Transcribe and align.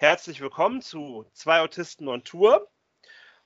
Herzlich 0.00 0.40
willkommen 0.40 0.80
zu 0.80 1.26
Zwei 1.34 1.60
Autisten 1.60 2.08
on 2.08 2.24
Tour. 2.24 2.70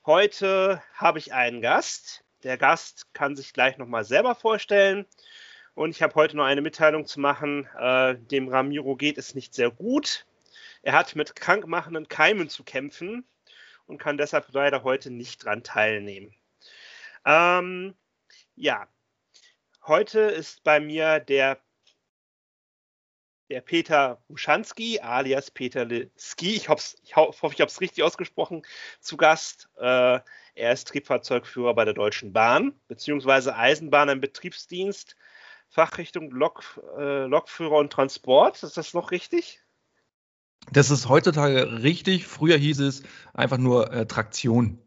Heute 0.05 0.81
habe 0.93 1.19
ich 1.19 1.33
einen 1.33 1.59
Gast. 1.59 2.23
Der 2.43 2.57
Gast 2.57 3.13
kann 3.13 3.35
sich 3.35 3.51
gleich 3.51 3.77
nochmal 3.77 4.05
selber 4.05 4.35
vorstellen. 4.35 5.05
Und 5.73 5.89
ich 5.89 6.01
habe 6.01 6.15
heute 6.15 6.37
noch 6.37 6.45
eine 6.45 6.61
Mitteilung 6.61 7.07
zu 7.07 7.19
machen. 7.19 7.67
Äh, 7.77 8.15
dem 8.15 8.47
Ramiro 8.47 8.95
geht 8.95 9.17
es 9.17 9.35
nicht 9.35 9.53
sehr 9.53 9.69
gut. 9.69 10.25
Er 10.81 10.93
hat 10.93 11.13
mit 11.17 11.35
krankmachenden 11.35 12.07
Keimen 12.07 12.47
zu 12.47 12.63
kämpfen 12.63 13.27
und 13.85 13.97
kann 13.97 14.17
deshalb 14.17 14.47
leider 14.53 14.83
heute 14.83 15.11
nicht 15.11 15.43
dran 15.43 15.61
teilnehmen. 15.61 16.33
Ähm, 17.25 17.97
ja, 18.55 18.87
heute 19.85 20.21
ist 20.21 20.63
bei 20.63 20.79
mir 20.79 21.19
der 21.19 21.59
der 23.49 23.61
Peter 23.61 24.21
Ruschanski, 24.29 24.99
alias 24.99 25.51
Peter 25.51 25.87
Ski, 26.17 26.55
ich, 26.55 26.67
ich 27.03 27.15
hoffe, 27.15 27.53
ich 27.53 27.61
habe 27.61 27.69
es 27.69 27.81
richtig 27.81 28.03
ausgesprochen, 28.03 28.63
zu 28.99 29.17
Gast. 29.17 29.69
Äh, 29.77 30.19
er 30.55 30.71
ist 30.71 30.87
Triebfahrzeugführer 30.87 31.73
bei 31.73 31.85
der 31.85 31.93
Deutschen 31.93 32.33
Bahn, 32.33 32.73
beziehungsweise 32.87 33.55
Eisenbahn 33.55 34.09
im 34.09 34.21
Betriebsdienst, 34.21 35.15
Fachrichtung 35.69 36.31
Lok, 36.31 36.81
äh, 36.97 37.25
Lokführer 37.25 37.77
und 37.77 37.91
Transport. 37.91 38.63
Ist 38.63 38.77
das 38.77 38.93
noch 38.93 39.11
richtig? 39.11 39.61
Das 40.71 40.89
ist 40.89 41.09
heutzutage 41.09 41.83
richtig. 41.83 42.25
Früher 42.25 42.57
hieß 42.57 42.79
es 42.79 43.03
einfach 43.33 43.57
nur 43.57 43.91
äh, 43.91 44.05
Traktion. 44.05 44.79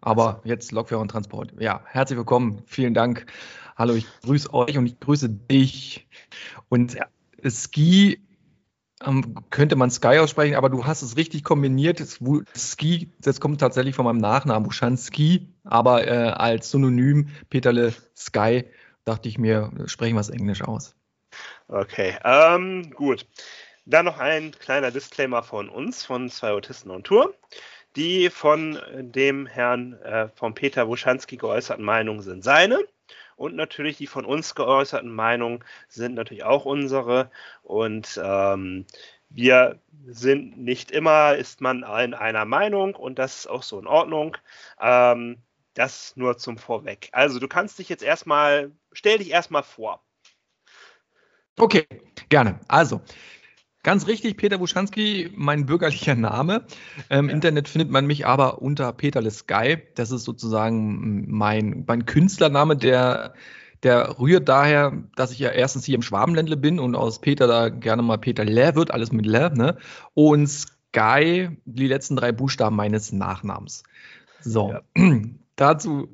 Aber 0.00 0.42
jetzt 0.44 0.72
Lokführer 0.72 1.00
und 1.00 1.08
Transport. 1.08 1.54
Ja, 1.58 1.82
herzlich 1.86 2.18
willkommen. 2.18 2.62
Vielen 2.66 2.92
Dank. 2.92 3.24
Hallo, 3.76 3.94
ich 3.94 4.06
grüße 4.22 4.52
euch 4.52 4.76
und 4.76 4.86
ich 4.86 5.00
grüße 5.00 5.30
dich. 5.30 6.06
Und 6.68 6.94
ja, 6.94 7.06
Ski 7.50 8.20
ähm, 9.04 9.34
könnte 9.50 9.76
man 9.76 9.90
Sky 9.90 10.18
aussprechen, 10.18 10.54
aber 10.54 10.70
du 10.70 10.86
hast 10.86 11.02
es 11.02 11.16
richtig 11.16 11.44
kombiniert. 11.44 12.02
Ski, 12.56 13.12
das 13.20 13.40
kommt 13.40 13.60
tatsächlich 13.60 13.94
von 13.94 14.04
meinem 14.04 14.18
Nachnamen, 14.18 14.70
Ski, 14.96 15.48
aber 15.64 16.06
äh, 16.06 16.28
als 16.28 16.70
Synonym 16.70 17.28
Peterle 17.50 17.94
Sky 18.16 18.64
dachte 19.04 19.28
ich 19.28 19.38
mir, 19.38 19.72
sprechen 19.86 20.14
wir 20.14 20.20
es 20.20 20.30
Englisch 20.30 20.62
aus. 20.62 20.94
Okay, 21.68 22.16
ähm, 22.24 22.90
gut. 22.94 23.26
Dann 23.86 24.06
noch 24.06 24.18
ein 24.18 24.52
kleiner 24.52 24.90
Disclaimer 24.90 25.42
von 25.42 25.68
uns, 25.68 26.04
von 26.04 26.30
zwei 26.30 26.52
Autisten 26.52 26.90
on 26.90 27.02
Tour. 27.02 27.34
Die 27.96 28.30
von 28.30 28.80
dem 28.96 29.46
Herrn, 29.46 29.92
äh, 30.02 30.28
von 30.34 30.54
Peter 30.54 30.88
Wuschanski 30.88 31.36
geäußerten 31.36 31.84
Meinungen 31.84 32.22
sind 32.22 32.42
seine. 32.42 32.80
Und 33.36 33.56
natürlich 33.56 33.96
die 33.96 34.06
von 34.06 34.24
uns 34.24 34.54
geäußerten 34.54 35.12
Meinungen 35.12 35.64
sind 35.88 36.14
natürlich 36.14 36.44
auch 36.44 36.64
unsere. 36.64 37.30
Und 37.62 38.20
ähm, 38.22 38.86
wir 39.28 39.78
sind 40.06 40.56
nicht 40.58 40.90
immer, 40.90 41.34
ist 41.34 41.60
man 41.60 41.78
in 41.78 42.14
einer 42.14 42.44
Meinung 42.44 42.94
und 42.94 43.18
das 43.18 43.38
ist 43.38 43.46
auch 43.46 43.62
so 43.62 43.78
in 43.78 43.86
Ordnung. 43.86 44.36
Ähm, 44.80 45.38
das 45.74 46.16
nur 46.16 46.38
zum 46.38 46.56
Vorweg. 46.56 47.08
Also 47.12 47.40
du 47.40 47.48
kannst 47.48 47.78
dich 47.78 47.88
jetzt 47.88 48.02
erstmal, 48.02 48.70
stell 48.92 49.18
dich 49.18 49.30
erstmal 49.30 49.64
vor. 49.64 50.02
Okay, 51.58 51.86
gerne. 52.28 52.60
Also, 52.68 53.00
Ganz 53.84 54.06
richtig, 54.06 54.38
Peter 54.38 54.58
Wuschanski, 54.60 55.30
mein 55.36 55.66
bürgerlicher 55.66 56.14
Name. 56.14 56.64
Im 57.10 57.28
ja. 57.28 57.34
Internet 57.34 57.68
findet 57.68 57.90
man 57.90 58.06
mich 58.06 58.26
aber 58.26 58.62
unter 58.62 58.90
Peterle 58.94 59.30
Sky. 59.30 59.76
Das 59.94 60.10
ist 60.10 60.24
sozusagen 60.24 61.26
mein, 61.30 61.84
mein 61.86 62.06
Künstlername, 62.06 62.78
der, 62.78 63.34
der 63.82 64.18
rührt 64.18 64.48
daher, 64.48 65.04
dass 65.16 65.32
ich 65.32 65.38
ja 65.38 65.50
erstens 65.50 65.84
hier 65.84 65.96
im 65.96 66.02
Schwabenländle 66.02 66.56
bin 66.56 66.80
und 66.80 66.96
aus 66.96 67.20
Peter 67.20 67.46
da 67.46 67.68
gerne 67.68 68.00
mal 68.00 68.16
Peter 68.16 68.42
Lä 68.42 68.74
wird, 68.74 68.90
alles 68.90 69.12
mit 69.12 69.26
Lä, 69.26 69.50
ne? 69.50 69.76
Und 70.14 70.46
Sky, 70.46 71.50
die 71.66 71.86
letzten 71.86 72.16
drei 72.16 72.32
Buchstaben 72.32 72.76
meines 72.76 73.12
Nachnamens. 73.12 73.82
So, 74.40 74.72
ja. 74.72 74.82
dazu 75.56 76.08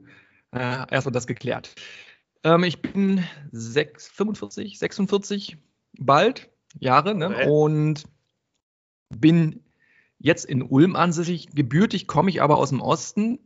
äh, 0.50 0.92
erstmal 0.92 1.12
das 1.12 1.28
geklärt. 1.28 1.72
Ähm, 2.42 2.64
ich 2.64 2.82
bin 2.82 3.22
6, 3.52 4.08
45, 4.08 4.76
46 4.76 5.56
bald 5.96 6.49
Jahre 6.78 7.14
ne? 7.14 7.28
Okay. 7.28 7.48
und 7.48 8.04
bin 9.08 9.64
jetzt 10.18 10.44
in 10.44 10.62
Ulm 10.62 10.96
ansässig. 10.96 11.48
Gebürtig 11.54 12.06
komme 12.06 12.30
ich 12.30 12.42
aber 12.42 12.58
aus 12.58 12.70
dem 12.70 12.80
Osten, 12.80 13.38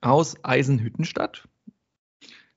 aus 0.00 0.36
Eisenhüttenstadt. 0.42 1.48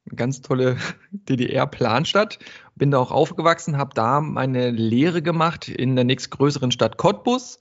Eine 0.08 0.16
ganz 0.16 0.42
tolle 0.42 0.78
DDR-Planstadt. 1.12 2.40
Bin 2.76 2.92
da 2.92 3.00
auch 3.00 3.12
aufgewachsen, 3.12 3.78
habe 3.78 3.94
da 3.94 4.22
meine 4.22 4.72
Lehre 4.72 5.22
gemacht 5.22 5.68
in 5.68 5.96
der 5.96 6.06
nächstgrößeren 6.06 6.72
Stadt 6.72 6.98
Cottbus. 6.98 7.60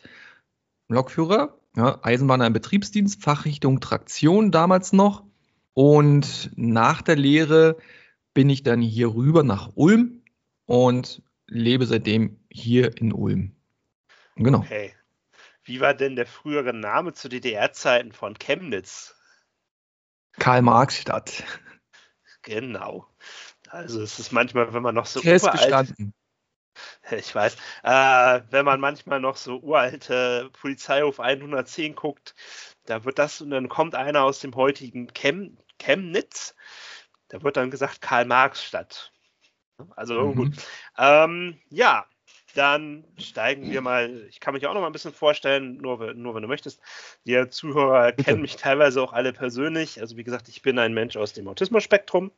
Lokführer, 0.89 1.59
ja, 1.77 1.99
Eisenbahner 2.03 2.47
im 2.47 2.53
Betriebsdienst, 2.53 3.23
Fachrichtung 3.23 3.81
Traktion 3.81 4.51
damals 4.51 4.93
noch. 4.93 5.25
Und 5.73 6.51
nach 6.55 7.03
der 7.03 7.17
Lehre 7.17 7.79
bin 8.35 8.51
ich 8.51 8.63
dann 8.63 8.81
hier 8.81 9.15
rüber 9.15 9.43
nach 9.43 9.71
Ulm 9.75 10.23
und 10.67 11.23
lebe 11.47 11.87
seitdem 11.87 12.37
hier 12.55 12.97
in 12.97 13.13
Ulm. 13.13 13.55
Genau. 14.37 14.59
Okay. 14.59 14.95
Wie 15.65 15.81
war 15.81 15.95
denn 15.95 16.15
der 16.17 16.27
frühere 16.27 16.73
Name 16.73 17.13
zu 17.13 17.29
DDR-Zeiten 17.29 18.13
von 18.13 18.39
Chemnitz? 18.39 19.17
Karl-Marx-Stadt. 20.39 21.45
Genau. 22.43 23.07
Also 23.69 24.03
es 24.03 24.19
ist 24.19 24.33
manchmal, 24.33 24.73
wenn 24.73 24.83
man 24.83 24.95
noch 24.95 25.07
so 25.07 25.21
uralt, 25.21 25.95
ich 27.11 27.35
weiß, 27.35 27.57
äh, 27.83 28.41
wenn 28.51 28.65
man 28.65 28.81
manchmal 28.81 29.21
noch 29.21 29.37
so 29.37 29.59
uralte 29.59 30.51
Polizeihof 30.53 31.19
110 31.21 31.95
guckt, 31.95 32.35
da 32.85 33.05
wird 33.05 33.19
das 33.19 33.41
und 33.41 33.51
dann 33.51 33.69
kommt 33.69 33.95
einer 33.95 34.23
aus 34.23 34.41
dem 34.41 34.55
heutigen 34.55 35.09
Chem 35.13 35.57
Chemnitz, 35.79 36.55
da 37.29 37.43
wird 37.43 37.57
dann 37.57 37.71
gesagt 37.71 38.01
Karl-Marx-Stadt. 38.01 39.13
Also 39.97 40.29
mhm. 40.29 40.35
gut. 40.37 40.55
Ähm, 40.99 41.61
ja, 41.69 42.07
dann 42.55 43.05
steigen 43.19 43.71
wir 43.71 43.81
mal. 43.81 44.27
Ich 44.31 44.41
kann 44.41 44.55
mich 44.55 44.67
auch 44.67 44.75
noch 44.75 44.81
mal 44.81 44.87
ein 44.87 44.93
bisschen 44.93 45.13
vorstellen, 45.13 45.77
nur, 45.79 46.15
nur 46.15 46.35
wenn 46.35 46.43
du 46.43 46.49
möchtest. 46.49 46.81
Die 47.27 47.49
Zuhörer 47.49 48.13
Bitte. 48.13 48.25
kennen 48.25 48.43
mich 48.43 48.57
teilweise 48.57 49.03
auch 49.03 49.13
alle 49.13 49.33
persönlich. 49.33 50.01
Also 50.01 50.17
wie 50.17 50.25
gesagt, 50.25 50.49
ich 50.49 50.63
bin 50.63 50.79
ein 50.79 50.95
Mensch 50.95 51.17
aus 51.17 51.33
dem 51.33 51.49
Autismus-Spektrum. 51.49 52.31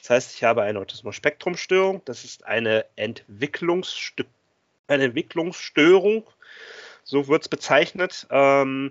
Das 0.00 0.10
heißt, 0.10 0.34
ich 0.34 0.44
habe 0.44 0.62
eine 0.62 0.80
Autismus-Spektrum-Störung. 0.80 2.02
Das 2.04 2.24
ist 2.24 2.44
eine, 2.46 2.86
Entwicklungsst 2.96 4.14
eine 4.88 5.04
Entwicklungsstörung. 5.04 6.28
So 7.04 7.28
wird 7.28 7.42
es 7.42 7.48
bezeichnet. 7.48 8.26
Ähm, 8.30 8.90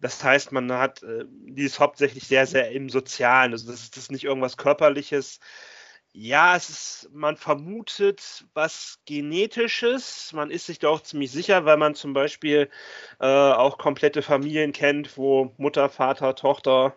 das 0.00 0.22
heißt, 0.22 0.52
man 0.52 0.72
hat, 0.72 1.02
äh, 1.02 1.24
die 1.26 1.64
ist 1.64 1.80
hauptsächlich 1.80 2.26
sehr, 2.26 2.46
sehr 2.46 2.70
im 2.70 2.88
Sozialen. 2.88 3.52
Also 3.52 3.70
das, 3.70 3.90
das 3.90 4.04
ist 4.04 4.12
nicht 4.12 4.24
irgendwas 4.24 4.56
Körperliches 4.56 5.40
ja, 6.20 6.56
es 6.56 6.68
ist, 6.68 7.10
man 7.12 7.36
vermutet 7.36 8.44
was 8.52 8.98
Genetisches. 9.04 10.32
Man 10.32 10.50
ist 10.50 10.66
sich 10.66 10.80
da 10.80 10.88
auch 10.88 11.00
ziemlich 11.00 11.30
sicher, 11.30 11.64
weil 11.64 11.76
man 11.76 11.94
zum 11.94 12.12
Beispiel 12.12 12.68
äh, 13.20 13.26
auch 13.26 13.78
komplette 13.78 14.20
Familien 14.22 14.72
kennt, 14.72 15.16
wo 15.16 15.54
Mutter, 15.58 15.88
Vater, 15.88 16.34
Tochter 16.34 16.96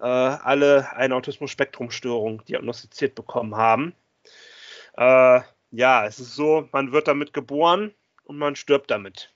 äh, 0.00 0.06
alle 0.06 0.92
eine 0.92 1.14
Autismus-Spektrum-Störung 1.14 2.44
diagnostiziert 2.46 3.14
bekommen 3.14 3.54
haben. 3.54 3.94
Äh, 4.96 5.40
ja, 5.70 6.06
es 6.06 6.18
ist 6.18 6.34
so, 6.34 6.68
man 6.72 6.90
wird 6.90 7.06
damit 7.06 7.32
geboren 7.32 7.94
und 8.24 8.38
man 8.38 8.56
stirbt 8.56 8.90
damit. 8.90 9.32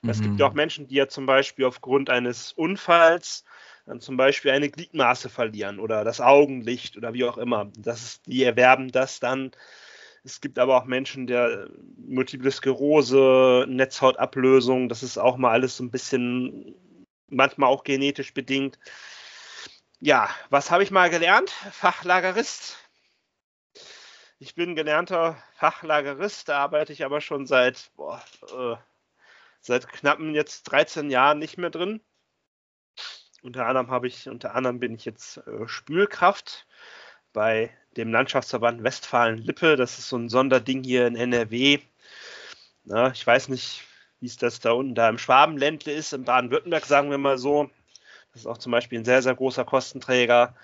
Mhm. 0.00 0.08
Es 0.08 0.22
gibt 0.22 0.40
ja 0.40 0.46
auch 0.46 0.54
Menschen, 0.54 0.88
die 0.88 0.94
ja 0.94 1.08
zum 1.08 1.26
Beispiel 1.26 1.66
aufgrund 1.66 2.08
eines 2.08 2.54
Unfalls 2.54 3.44
dann 3.86 4.00
zum 4.00 4.16
Beispiel 4.16 4.50
eine 4.50 4.70
Gliedmaße 4.70 5.28
verlieren 5.28 5.78
oder 5.78 6.04
das 6.04 6.20
Augenlicht 6.20 6.96
oder 6.96 7.12
wie 7.12 7.24
auch 7.24 7.38
immer. 7.38 7.70
Das 7.78 8.02
ist, 8.02 8.26
die 8.26 8.42
erwerben 8.42 8.90
das 8.90 9.20
dann. 9.20 9.52
Es 10.24 10.40
gibt 10.40 10.58
aber 10.58 10.76
auch 10.76 10.86
Menschen, 10.86 11.26
der 11.26 11.68
Multiple 11.98 12.50
Sklerose, 12.50 13.66
Netzhautablösung, 13.68 14.88
das 14.88 15.02
ist 15.02 15.18
auch 15.18 15.36
mal 15.36 15.50
alles 15.50 15.76
so 15.76 15.84
ein 15.84 15.90
bisschen, 15.90 16.74
manchmal 17.28 17.68
auch 17.68 17.84
genetisch 17.84 18.32
bedingt. 18.32 18.78
Ja, 20.00 20.30
was 20.48 20.70
habe 20.70 20.82
ich 20.82 20.90
mal 20.90 21.10
gelernt? 21.10 21.50
Fachlagerist. 21.50 22.78
Ich 24.38 24.54
bin 24.54 24.74
gelernter 24.74 25.36
Fachlagerist, 25.56 26.48
da 26.48 26.58
arbeite 26.58 26.92
ich 26.92 27.04
aber 27.04 27.20
schon 27.20 27.46
seit, 27.46 27.90
boah, 27.94 28.22
äh, 28.50 28.76
seit 29.60 29.88
knappen 29.88 30.34
jetzt 30.34 30.64
13 30.64 31.10
Jahren 31.10 31.38
nicht 31.38 31.58
mehr 31.58 31.70
drin. 31.70 32.00
Unter 33.44 33.66
anderem 33.66 33.90
habe 33.90 34.06
ich, 34.06 34.26
unter 34.28 34.54
anderem 34.54 34.80
bin 34.80 34.94
ich 34.94 35.04
jetzt 35.04 35.36
äh, 35.46 35.68
Spülkraft 35.68 36.66
bei 37.34 37.70
dem 37.96 38.10
Landschaftsverband 38.10 38.82
Westfalen-Lippe. 38.82 39.76
Das 39.76 39.98
ist 39.98 40.08
so 40.08 40.16
ein 40.16 40.30
Sonderding 40.30 40.82
hier 40.82 41.06
in 41.06 41.14
NRW. 41.14 41.80
Na, 42.84 43.10
ich 43.12 43.26
weiß 43.26 43.48
nicht, 43.50 43.84
wie 44.20 44.26
es 44.26 44.38
das 44.38 44.60
da 44.60 44.72
unten 44.72 44.94
da 44.94 45.10
im 45.10 45.18
Schwabenländle 45.18 45.92
ist, 45.92 46.14
in 46.14 46.24
Baden-Württemberg 46.24 46.86
sagen 46.86 47.10
wir 47.10 47.18
mal 47.18 47.36
so. 47.38 47.70
Das 48.32 48.42
ist 48.42 48.46
auch 48.46 48.58
zum 48.58 48.72
Beispiel 48.72 49.00
ein 49.00 49.04
sehr, 49.04 49.22
sehr 49.22 49.34
großer 49.34 49.64
Kostenträger. 49.66 50.56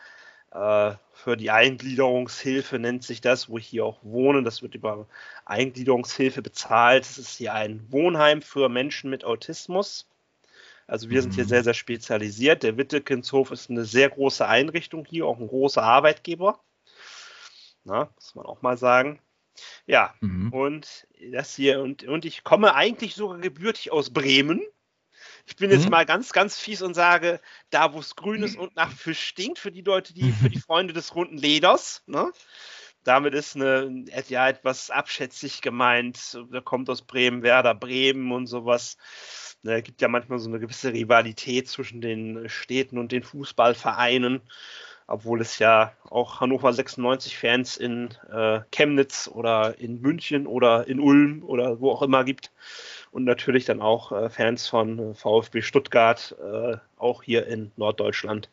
äh, 0.52 0.94
für 1.14 1.36
die 1.36 1.50
Eingliederungshilfe 1.50 2.78
nennt 2.78 3.04
sich 3.04 3.20
das, 3.20 3.50
wo 3.50 3.58
ich 3.58 3.66
hier 3.66 3.84
auch 3.84 3.98
wohne. 4.02 4.42
Das 4.42 4.62
wird 4.62 4.74
über 4.74 5.06
Eingliederungshilfe 5.44 6.42
bezahlt. 6.42 7.04
Es 7.04 7.18
ist 7.18 7.36
hier 7.38 7.54
ein 7.54 7.86
Wohnheim 7.92 8.42
für 8.42 8.68
Menschen 8.70 9.10
mit 9.10 9.24
Autismus. 9.24 10.09
Also 10.90 11.08
wir 11.08 11.22
sind 11.22 11.34
hier 11.34 11.44
mhm. 11.44 11.48
sehr, 11.48 11.62
sehr 11.62 11.74
spezialisiert. 11.74 12.64
Der 12.64 12.76
Wittekinshof 12.76 13.52
ist 13.52 13.70
eine 13.70 13.84
sehr 13.84 14.10
große 14.10 14.44
Einrichtung 14.44 15.04
hier, 15.04 15.24
auch 15.24 15.38
ein 15.38 15.46
großer 15.46 15.84
Arbeitgeber. 15.84 16.60
Na, 17.84 18.10
muss 18.16 18.34
man 18.34 18.44
auch 18.44 18.60
mal 18.60 18.76
sagen. 18.76 19.20
Ja, 19.86 20.14
mhm. 20.20 20.52
und 20.52 21.06
das 21.30 21.54
hier, 21.54 21.80
und, 21.80 22.02
und 22.02 22.24
ich 22.24 22.42
komme 22.42 22.74
eigentlich 22.74 23.14
sogar 23.14 23.38
gebürtig 23.38 23.92
aus 23.92 24.10
Bremen. 24.10 24.62
Ich 25.46 25.54
bin 25.54 25.70
jetzt 25.70 25.84
mhm. 25.84 25.90
mal 25.90 26.06
ganz, 26.06 26.32
ganz 26.32 26.58
fies 26.58 26.82
und 26.82 26.94
sage, 26.94 27.40
da 27.70 27.92
wo 27.92 28.00
es 28.00 28.16
grün 28.16 28.42
ist 28.42 28.58
und 28.58 28.74
nach 28.74 28.90
Fisch 28.90 29.22
stinkt, 29.22 29.60
für 29.60 29.70
die 29.70 29.82
Leute, 29.82 30.12
die, 30.12 30.32
für 30.32 30.50
die 30.50 30.58
Freunde 30.66 30.92
des 30.92 31.14
runden 31.14 31.38
Leders, 31.38 32.02
ne? 32.06 32.32
Damit 33.04 33.32
ist 33.32 33.56
eine, 33.56 34.04
ja, 34.28 34.48
etwas 34.48 34.90
abschätzig 34.90 35.62
gemeint. 35.62 36.38
Da 36.50 36.60
kommt 36.60 36.90
aus 36.90 37.00
Bremen, 37.00 37.42
Werder 37.42 37.74
Bremen 37.74 38.30
und 38.30 38.46
sowas. 38.46 38.98
Ne, 39.62 39.82
gibt 39.82 40.00
ja 40.00 40.08
manchmal 40.08 40.38
so 40.38 40.48
eine 40.48 40.58
gewisse 40.58 40.92
Rivalität 40.92 41.68
zwischen 41.68 42.00
den 42.00 42.48
Städten 42.48 42.98
und 42.98 43.12
den 43.12 43.22
Fußballvereinen 43.22 44.40
obwohl 45.10 45.40
es 45.40 45.58
ja 45.58 45.92
auch 46.08 46.40
Hannover 46.40 46.72
96 46.72 47.36
Fans 47.36 47.76
in 47.76 48.10
äh, 48.32 48.60
Chemnitz 48.70 49.28
oder 49.32 49.76
in 49.78 50.00
München 50.00 50.46
oder 50.46 50.86
in 50.86 51.00
Ulm 51.00 51.42
oder 51.44 51.80
wo 51.80 51.90
auch 51.90 52.02
immer 52.02 52.22
gibt 52.22 52.52
und 53.10 53.24
natürlich 53.24 53.64
dann 53.64 53.82
auch 53.82 54.12
äh, 54.12 54.30
Fans 54.30 54.68
von 54.68 54.98
äh, 55.10 55.14
VfB 55.14 55.62
Stuttgart, 55.62 56.36
äh, 56.40 56.76
auch 56.96 57.24
hier 57.24 57.46
in 57.48 57.72
Norddeutschland. 57.76 58.50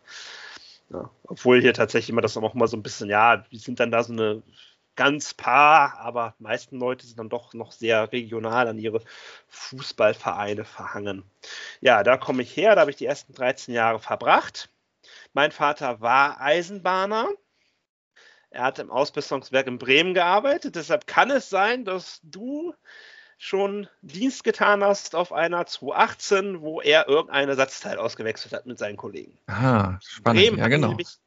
Ja, 0.90 1.12
obwohl 1.26 1.62
hier 1.62 1.74
tatsächlich 1.74 2.10
immer 2.10 2.22
das 2.22 2.38
auch 2.38 2.54
mal 2.56 2.68
so 2.68 2.78
ein 2.78 2.84
bisschen, 2.84 3.10
ja, 3.10 3.46
wir 3.50 3.60
sind 3.60 3.80
dann 3.80 3.92
da 3.92 4.04
so 4.04 4.14
eine 4.14 4.42
ganz 4.98 5.34
paar, 5.34 5.98
aber 6.00 6.36
meisten 6.40 6.78
Leute 6.78 7.08
sind 7.08 7.18
dann 7.18 7.30
doch 7.30 7.54
noch 7.54 7.72
sehr 7.72 8.12
regional 8.12 8.68
an 8.68 8.78
ihre 8.78 9.02
Fußballvereine 9.48 10.66
verhangen. 10.66 11.24
Ja, 11.80 12.04
da 12.04 12.18
komme 12.18 12.42
ich 12.42 12.58
her, 12.58 12.76
da 12.76 12.82
habe 12.82 12.92
ich 12.92 12.98
die 12.98 13.06
ersten 13.06 13.34
13 13.34 13.74
Jahre 13.74 14.00
verbracht. 14.00 14.70
Mein 15.34 15.54
Vater 15.54 16.02
war 16.02 16.42
Eisenbahner. 16.42 17.30
Er 18.50 18.64
hat 18.64 18.80
im 18.80 18.92
Ausbesserungswerk 18.92 19.68
in 19.68 19.78
Bremen 19.78 20.14
gearbeitet. 20.14 20.76
Deshalb 20.76 21.06
kann 21.06 21.32
es 21.32 21.50
sein, 21.50 21.86
dass 21.86 22.20
du 22.24 22.74
schon 23.38 23.88
Dienst 24.02 24.44
getan 24.44 24.84
hast 24.84 25.16
auf 25.16 25.32
einer 25.32 25.66
218, 25.66 26.62
wo 26.62 26.82
er 26.82 27.08
irgendein 27.08 27.50
Ersatzteil 27.50 28.00
ausgewechselt 28.00 28.54
hat 28.54 28.66
mit 28.66 28.80
seinen 28.80 28.98
Kollegen. 28.98 29.38
Ah, 29.48 30.00
spannend. 30.02 30.42
Bremen 30.42 30.58
ja, 30.58 30.68
genau. 30.70 30.88
Nämlich, 30.90 31.18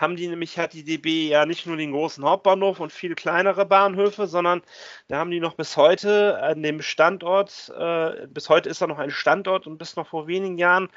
haben 0.00 0.16
die 0.16 0.28
nämlich, 0.28 0.58
hat 0.58 0.72
die 0.72 0.82
DB 0.82 1.28
ja 1.28 1.44
nicht 1.44 1.66
nur 1.66 1.76
den 1.76 1.92
großen 1.92 2.24
Hauptbahnhof 2.24 2.80
und 2.80 2.90
viele 2.90 3.14
kleinere 3.14 3.66
Bahnhöfe, 3.66 4.26
sondern 4.26 4.62
da 5.08 5.18
haben 5.18 5.30
die 5.30 5.40
noch 5.40 5.54
bis 5.54 5.76
heute 5.76 6.42
an 6.42 6.62
dem 6.62 6.80
Standort, 6.80 7.70
äh, 7.78 8.26
bis 8.28 8.48
heute 8.48 8.70
ist 8.70 8.80
da 8.80 8.86
noch 8.86 8.98
ein 8.98 9.10
Standort 9.10 9.66
und 9.66 9.76
bis 9.76 9.96
noch 9.96 10.08
vor 10.08 10.26
wenigen 10.26 10.56
Jahren 10.56 10.88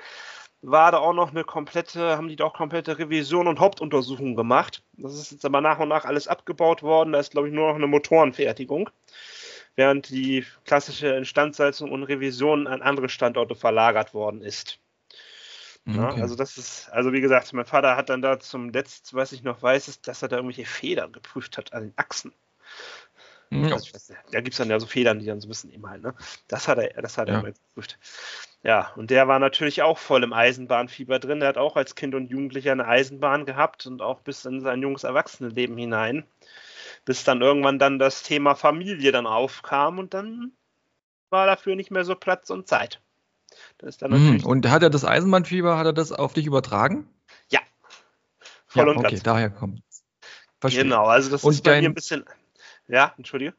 war 0.62 0.94
da 0.94 1.00
auch 1.00 1.12
noch 1.12 1.32
eine 1.32 1.44
komplette, 1.44 2.16
haben 2.16 2.30
die 2.30 2.38
da 2.38 2.46
auch 2.46 2.54
komplette 2.54 2.98
Revision 2.98 3.50
und 3.50 3.60
Hauptuntersuchung 3.60 4.38
gemacht. 4.38 4.82
Das 4.94 5.14
ist 5.14 5.32
jetzt 5.34 5.44
aber 5.44 5.60
nach 5.60 5.80
und 5.80 5.90
nach 5.90 6.06
alles 6.06 6.30
abgebaut 6.30 6.82
worden. 6.82 7.12
Da 7.12 7.20
ist, 7.20 7.32
glaube 7.32 7.50
ich, 7.50 7.54
nur 7.54 7.68
noch 7.68 7.76
eine 7.76 7.88
Motorenfertigung. 7.88 8.90
Während 9.76 10.10
die 10.10 10.46
klassische 10.66 11.08
Instandsetzung 11.08 11.92
und 11.92 12.04
Revision 12.04 12.68
an 12.68 12.82
andere 12.82 13.10
Standorte 13.10 13.56
verlagert 13.56 14.14
worden 14.14 14.42
ist. 14.42 14.80
Okay. 15.86 15.98
Ja, 15.98 16.10
also 16.22 16.36
das 16.36 16.58
ist, 16.58 16.90
also 16.92 17.12
wie 17.12 17.20
gesagt, 17.20 17.52
mein 17.52 17.66
Vater 17.66 17.98
hat 17.98 18.10
dann 18.10 18.22
da 18.22 18.40
zum 18.40 18.70
letzten, 18.70 19.18
was 19.18 19.34
ich 19.34 19.44
noch 19.44 19.62
weiß, 19.62 19.90
ist, 19.90 20.08
dass 20.08 20.22
er 20.22 20.30
da 20.30 20.38
irgendwelche 20.38 20.66
Federn 20.66 21.12
geprüft 21.12 21.58
hat 21.58 21.74
an 21.74 21.84
den 21.84 21.94
Achsen. 21.98 22.34
Ja. 23.50 23.74
Also 23.74 23.94
weiß, 23.94 24.14
da 24.32 24.42
gibt 24.42 24.54
es 24.54 24.58
dann 24.58 24.70
ja 24.70 24.80
so 24.80 24.88
Federn, 24.88 25.20
die 25.20 25.26
dann 25.26 25.42
so 25.42 25.48
ein 25.48 25.50
bisschen 25.50 25.72
eben 25.72 25.88
halt, 25.88 26.02
ne? 26.02 26.16
Das 26.48 26.68
hat 26.68 26.78
er, 26.80 27.02
das 27.02 27.18
hat 27.18 27.28
er 27.28 27.36
ja. 27.36 27.42
geprüft. 27.42 28.00
Ja, 28.64 28.94
und 28.96 29.12
der 29.12 29.28
war 29.28 29.40
natürlich 29.40 29.82
auch 29.82 29.98
voll 29.98 30.24
im 30.24 30.32
Eisenbahnfieber 30.32 31.20
drin. 31.20 31.42
Der 31.42 31.50
hat 31.50 31.58
auch 31.58 31.76
als 31.76 31.96
Kind 31.96 32.16
und 32.16 32.30
Jugendlicher 32.30 32.72
eine 32.72 32.88
Eisenbahn 32.88 33.46
gehabt 33.46 33.86
und 33.86 34.02
auch 34.02 34.22
bis 34.22 34.46
in 34.46 34.62
sein 34.62 34.82
junges 34.82 35.04
Erwachsenenleben 35.04 35.78
hinein. 35.78 36.26
Bis 37.04 37.26
dann 37.26 37.42
irgendwann 37.42 37.78
dann 37.78 38.00
das 38.00 38.24
Thema 38.24 38.56
Familie 38.56 39.12
dann 39.12 39.28
aufkam 39.28 40.00
und 40.00 40.14
dann 40.14 40.54
war 41.30 41.46
dafür 41.46 41.76
nicht 41.76 41.92
mehr 41.92 42.06
so 42.06 42.16
Platz 42.16 42.50
und 42.50 42.68
Zeit. 42.70 43.03
Mhm. 44.02 44.46
Und 44.46 44.70
hat 44.70 44.84
er 44.84 44.90
das 44.90 45.06
Eisenbahnfieber, 45.06 45.78
hat 45.78 45.86
er 45.86 45.94
das 45.94 46.12
auf 46.12 46.34
dich 46.34 46.46
übertragen? 46.46 47.08
Ja. 47.50 47.60
Voll 48.68 48.86
ja, 48.86 48.92
und 48.92 48.98
okay, 48.98 49.10
ganz. 49.12 49.24
daher 49.24 49.50
kommt 49.50 49.82
Verstehe. 50.64 50.84
Genau, 50.84 51.08
also 51.08 51.30
das 51.30 51.44
und 51.44 51.52
ist 51.52 51.64
bei 51.66 51.82
mir 51.82 51.90
ein 51.90 51.94
bisschen. 51.94 52.24
Ja, 52.88 53.14
entschuldige. 53.18 53.54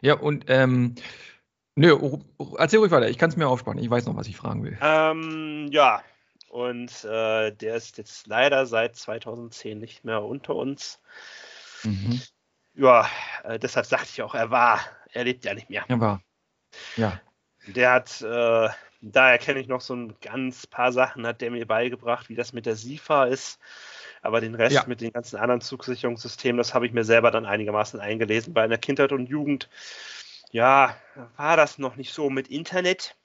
Ja, 0.00 0.14
und 0.14 0.46
ähm, 0.48 0.94
nö, 1.74 1.94
erzähl 2.56 2.78
ruhig 2.78 2.90
weiter, 2.90 3.10
ich 3.10 3.18
kann 3.18 3.28
es 3.28 3.36
mir 3.36 3.46
aufsparen, 3.46 3.78
ich 3.78 3.90
weiß 3.90 4.06
noch, 4.06 4.16
was 4.16 4.26
ich 4.26 4.34
fragen 4.38 4.64
will. 4.64 4.78
Ähm, 4.80 5.68
ja, 5.70 6.02
und 6.48 7.04
äh, 7.04 7.50
der 7.50 7.76
ist 7.76 7.98
jetzt 7.98 8.26
leider 8.26 8.64
seit 8.64 8.96
2010 8.96 9.78
nicht 9.78 10.02
mehr 10.02 10.22
unter 10.22 10.56
uns. 10.56 11.00
Mhm. 11.84 12.22
Ja, 12.72 13.06
äh, 13.44 13.58
deshalb 13.58 13.84
sagte 13.84 14.08
ich 14.10 14.22
auch, 14.22 14.34
er 14.34 14.50
war, 14.50 14.80
er 15.12 15.24
lebt 15.24 15.44
ja 15.44 15.52
nicht 15.52 15.68
mehr. 15.68 15.84
Er 15.86 16.00
war. 16.00 16.22
Ja. 16.96 17.20
Der 17.66 17.92
hat, 17.92 18.22
äh, 18.22 18.68
daher 19.00 19.38
kenne 19.38 19.60
ich 19.60 19.68
noch 19.68 19.80
so 19.80 19.94
ein 19.94 20.14
ganz 20.20 20.66
paar 20.66 20.92
Sachen, 20.92 21.26
hat 21.26 21.40
der 21.40 21.50
mir 21.50 21.66
beigebracht, 21.66 22.28
wie 22.28 22.34
das 22.34 22.52
mit 22.52 22.66
der 22.66 22.76
SIFA 22.76 23.26
ist. 23.26 23.58
Aber 24.22 24.40
den 24.40 24.54
Rest 24.54 24.74
ja. 24.74 24.84
mit 24.86 25.00
den 25.00 25.12
ganzen 25.12 25.36
anderen 25.36 25.60
Zugsicherungssystemen, 25.60 26.58
das 26.58 26.74
habe 26.74 26.86
ich 26.86 26.92
mir 26.92 27.04
selber 27.04 27.30
dann 27.30 27.46
einigermaßen 27.46 28.00
eingelesen. 28.00 28.52
Bei 28.52 28.62
einer 28.62 28.76
Kindheit 28.76 29.12
und 29.12 29.28
Jugend, 29.28 29.68
ja, 30.50 30.96
war 31.36 31.56
das 31.56 31.78
noch 31.78 31.96
nicht 31.96 32.12
so 32.12 32.28
mit 32.28 32.48
Internet. 32.48 33.16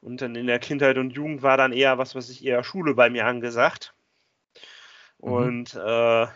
Und 0.00 0.22
dann 0.22 0.34
in 0.34 0.46
der 0.46 0.58
Kindheit 0.58 0.98
und 0.98 1.10
Jugend 1.10 1.42
war 1.42 1.56
dann 1.56 1.72
eher 1.72 1.98
was, 1.98 2.14
was 2.14 2.30
ich 2.30 2.44
eher 2.44 2.64
Schule 2.64 2.94
bei 2.94 3.10
mir 3.10 3.26
angesagt. 3.26 3.94
Mhm. 5.18 5.32
Und 5.32 5.74
äh, 5.74 6.26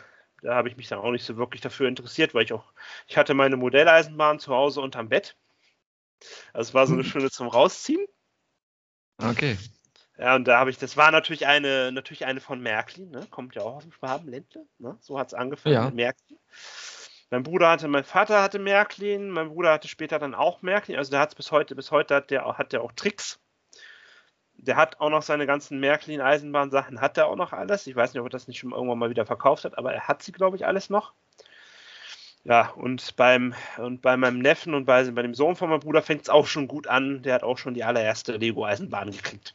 da 0.42 0.54
habe 0.54 0.68
ich 0.68 0.76
mich 0.76 0.88
dann 0.88 1.00
auch 1.00 1.10
nicht 1.10 1.24
so 1.24 1.36
wirklich 1.36 1.60
dafür 1.60 1.88
interessiert, 1.88 2.34
weil 2.34 2.44
ich 2.44 2.52
auch, 2.52 2.72
ich 3.06 3.16
hatte 3.16 3.34
meine 3.34 3.56
Modelleisenbahn 3.56 4.38
zu 4.38 4.54
Hause 4.54 4.80
unterm 4.80 5.08
Bett 5.08 5.36
das 6.52 6.74
war 6.74 6.86
so 6.86 6.94
eine 6.94 7.02
hm. 7.02 7.08
schöne 7.08 7.30
zum 7.30 7.48
Rausziehen. 7.48 8.04
Okay. 9.18 9.56
Ja, 10.18 10.36
und 10.36 10.46
da 10.46 10.58
habe 10.58 10.68
ich, 10.68 10.76
das 10.76 10.98
war 10.98 11.10
natürlich 11.10 11.46
eine, 11.46 11.92
natürlich 11.92 12.26
eine 12.26 12.40
von 12.40 12.60
Märklin, 12.60 13.10
ne? 13.10 13.26
kommt 13.30 13.54
ja 13.54 13.62
auch 13.62 13.76
aus 13.76 13.84
dem 13.84 13.92
Schwabenländle, 13.92 14.66
ne? 14.78 14.98
so 15.00 15.18
hat 15.18 15.28
es 15.28 15.34
angefangen 15.34 15.74
ja. 15.74 15.84
mit 15.86 15.94
Märklin. 15.94 16.38
Mein 17.30 17.42
Bruder 17.42 17.70
hatte, 17.70 17.88
mein 17.88 18.04
Vater 18.04 18.42
hatte 18.42 18.58
Märklin, 18.58 19.30
mein 19.30 19.48
Bruder 19.48 19.72
hatte 19.72 19.88
später 19.88 20.18
dann 20.18 20.34
auch 20.34 20.60
Märklin, 20.60 20.98
also 20.98 21.10
der 21.10 21.20
hat 21.20 21.30
es 21.30 21.36
bis 21.36 21.50
heute, 21.52 21.74
bis 21.74 21.90
heute 21.90 22.16
hat 22.16 22.30
der, 22.30 22.58
hat 22.58 22.72
der 22.72 22.82
auch 22.82 22.92
Tricks. 22.92 23.40
Der 24.52 24.76
hat 24.76 25.00
auch 25.00 25.08
noch 25.08 25.22
seine 25.22 25.46
ganzen 25.46 25.80
Märklin-Eisenbahnsachen, 25.80 27.00
hat 27.00 27.16
er 27.16 27.28
auch 27.28 27.36
noch 27.36 27.54
alles. 27.54 27.86
Ich 27.86 27.96
weiß 27.96 28.12
nicht, 28.12 28.20
ob 28.20 28.26
er 28.26 28.30
das 28.30 28.46
nicht 28.46 28.58
schon 28.58 28.72
irgendwann 28.72 28.98
mal 28.98 29.08
wieder 29.08 29.24
verkauft 29.24 29.64
hat, 29.64 29.78
aber 29.78 29.94
er 29.94 30.06
hat 30.06 30.22
sie, 30.22 30.32
glaube 30.32 30.56
ich, 30.56 30.66
alles 30.66 30.90
noch. 30.90 31.14
Ja, 32.44 32.70
und 32.70 33.16
beim 33.16 33.54
und 33.76 34.00
bei 34.00 34.16
meinem 34.16 34.38
Neffen 34.38 34.74
und 34.74 34.86
bei, 34.86 35.10
bei 35.10 35.22
dem 35.22 35.34
Sohn 35.34 35.56
von 35.56 35.68
meinem 35.68 35.80
Bruder 35.80 36.02
fängt 36.02 36.22
es 36.22 36.28
auch 36.30 36.46
schon 36.46 36.68
gut 36.68 36.86
an. 36.86 37.22
Der 37.22 37.34
hat 37.34 37.42
auch 37.42 37.58
schon 37.58 37.74
die 37.74 37.84
allererste 37.84 38.36
Lego-Eisenbahn 38.36 39.10
gekriegt. 39.10 39.54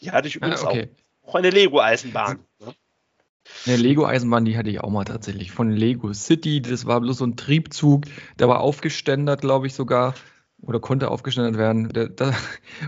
Die 0.00 0.10
hatte 0.10 0.28
ich 0.28 0.36
übrigens 0.36 0.64
ah, 0.64 0.68
okay. 0.68 0.88
auch. 1.22 1.30
Auch 1.30 1.34
eine 1.36 1.50
Lego-Eisenbahn. 1.50 2.38
Ne? 2.60 2.74
Eine 3.66 3.76
Lego-Eisenbahn, 3.76 4.44
die 4.46 4.56
hatte 4.56 4.70
ich 4.70 4.80
auch 4.80 4.90
mal 4.90 5.04
tatsächlich. 5.04 5.52
Von 5.52 5.70
Lego 5.70 6.12
City. 6.14 6.62
Das 6.62 6.86
war 6.86 7.00
bloß 7.00 7.18
so 7.18 7.26
ein 7.26 7.36
Triebzug. 7.36 8.04
Der 8.38 8.48
war 8.48 8.60
aufgeständert, 8.60 9.42
glaube 9.42 9.66
ich 9.66 9.74
sogar. 9.74 10.14
Oder 10.62 10.80
konnte 10.80 11.10
aufgeständert 11.10 11.58
werden. 11.58 11.90
Der, 11.90 12.08
der, 12.08 12.34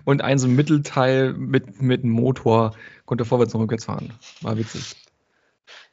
und 0.05 0.23
ein 0.23 0.39
so 0.39 0.49
ein 0.49 0.57
Mittelteil 0.57 1.35
mit, 1.35 1.83
mit 1.83 2.03
einem 2.03 2.13
Motor 2.13 2.75
konnte 3.05 3.27
vorwärts 3.27 3.55
und 3.55 3.61
rückwärts 3.61 3.85
fahren. 3.85 4.15
War 4.41 4.57
witzig. 4.57 4.97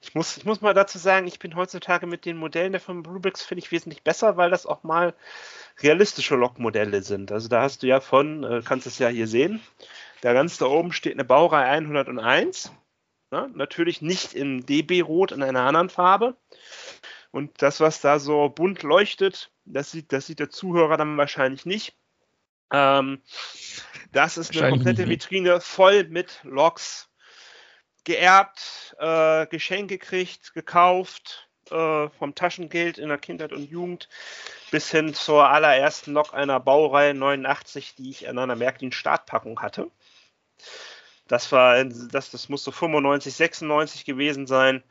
Ich 0.04 0.16
muss, 0.16 0.36
ich 0.36 0.44
muss 0.44 0.60
mal 0.60 0.74
dazu 0.74 0.98
sagen, 0.98 1.28
ich 1.28 1.40
bin 1.40 1.56
heutzutage 1.56 2.08
mit 2.08 2.26
den 2.26 2.36
Modellen 2.36 2.74
der 2.74 2.82
Firma 2.82 3.02
Bluebricks 3.02 3.42
finde 3.42 3.64
ich 3.64 3.72
wesentlich 3.72 4.04
besser, 4.04 4.36
weil 4.36 4.52
das 4.52 4.66
auch 4.66 4.84
mal 4.84 5.14
realistische 5.80 6.36
Lokmodelle 6.36 7.02
sind. 7.04 7.32
Also 7.32 7.48
da 7.48 7.62
hast 7.62 7.84
du 7.84 7.88
ja 7.88 8.02
von, 8.02 8.44
äh, 8.44 8.62
kannst 8.66 8.86
es 8.86 9.00
ja 9.00 9.08
hier 9.08 9.28
sehen, 9.28 9.62
da 10.20 10.34
ganz 10.34 10.58
da 10.58 10.66
oben 10.66 10.92
steht 10.92 11.14
eine 11.14 11.24
Baureihe 11.24 11.70
101. 11.70 12.74
Ja, 13.32 13.48
natürlich 13.54 14.02
nicht 14.02 14.34
in 14.34 14.66
DB-Rot 14.66 15.32
in 15.32 15.42
einer 15.42 15.62
anderen 15.62 15.90
Farbe. 15.90 16.36
Und 17.32 17.62
das, 17.62 17.80
was 17.80 18.02
da 18.02 18.20
so 18.20 18.50
bunt 18.50 18.84
leuchtet, 18.84 19.52
das 19.66 19.90
sieht, 19.90 20.12
das 20.12 20.28
sieht 20.28 20.40
der 20.40 20.50
Zuhörer 20.50 20.98
dann 20.98 21.18
wahrscheinlich 21.18 21.66
nicht. 21.66 21.96
Ähm, 22.72 23.22
das 24.12 24.38
ist 24.38 24.56
eine 24.56 24.70
komplette 24.70 25.08
Vitrine 25.08 25.62
voll 25.62 26.04
mit 26.10 26.42
Loks, 26.44 27.10
geerbt, 28.04 28.96
äh, 29.00 29.48
Geschenk 29.48 29.90
gekriegt, 29.90 30.54
gekauft, 30.54 31.50
äh, 31.70 32.10
vom 32.10 32.36
Taschengeld 32.36 32.98
in 32.98 33.10
der 33.10 33.18
Kindheit 33.18 33.54
und 33.54 33.70
Jugend 33.70 34.10
bis 34.72 34.92
hin 34.92 35.14
zur 35.14 35.50
allerersten 35.50 36.14
Lok 36.14 36.34
einer 36.34 36.60
Baureihe 36.60 37.14
89, 37.14 37.96
die 37.96 38.10
ich 38.10 38.26
in 38.26 38.38
einer 38.38 38.56
Märklin 38.56 38.92
Startpackung 38.92 39.62
hatte. 39.62 39.90
Das 41.28 41.52
war, 41.52 41.84
das, 41.86 42.32
das 42.32 42.50
muss 42.50 42.64
so 42.64 42.72
95, 42.72 43.34
96 43.34 44.06
gewesen 44.06 44.46
sein, 44.46 44.84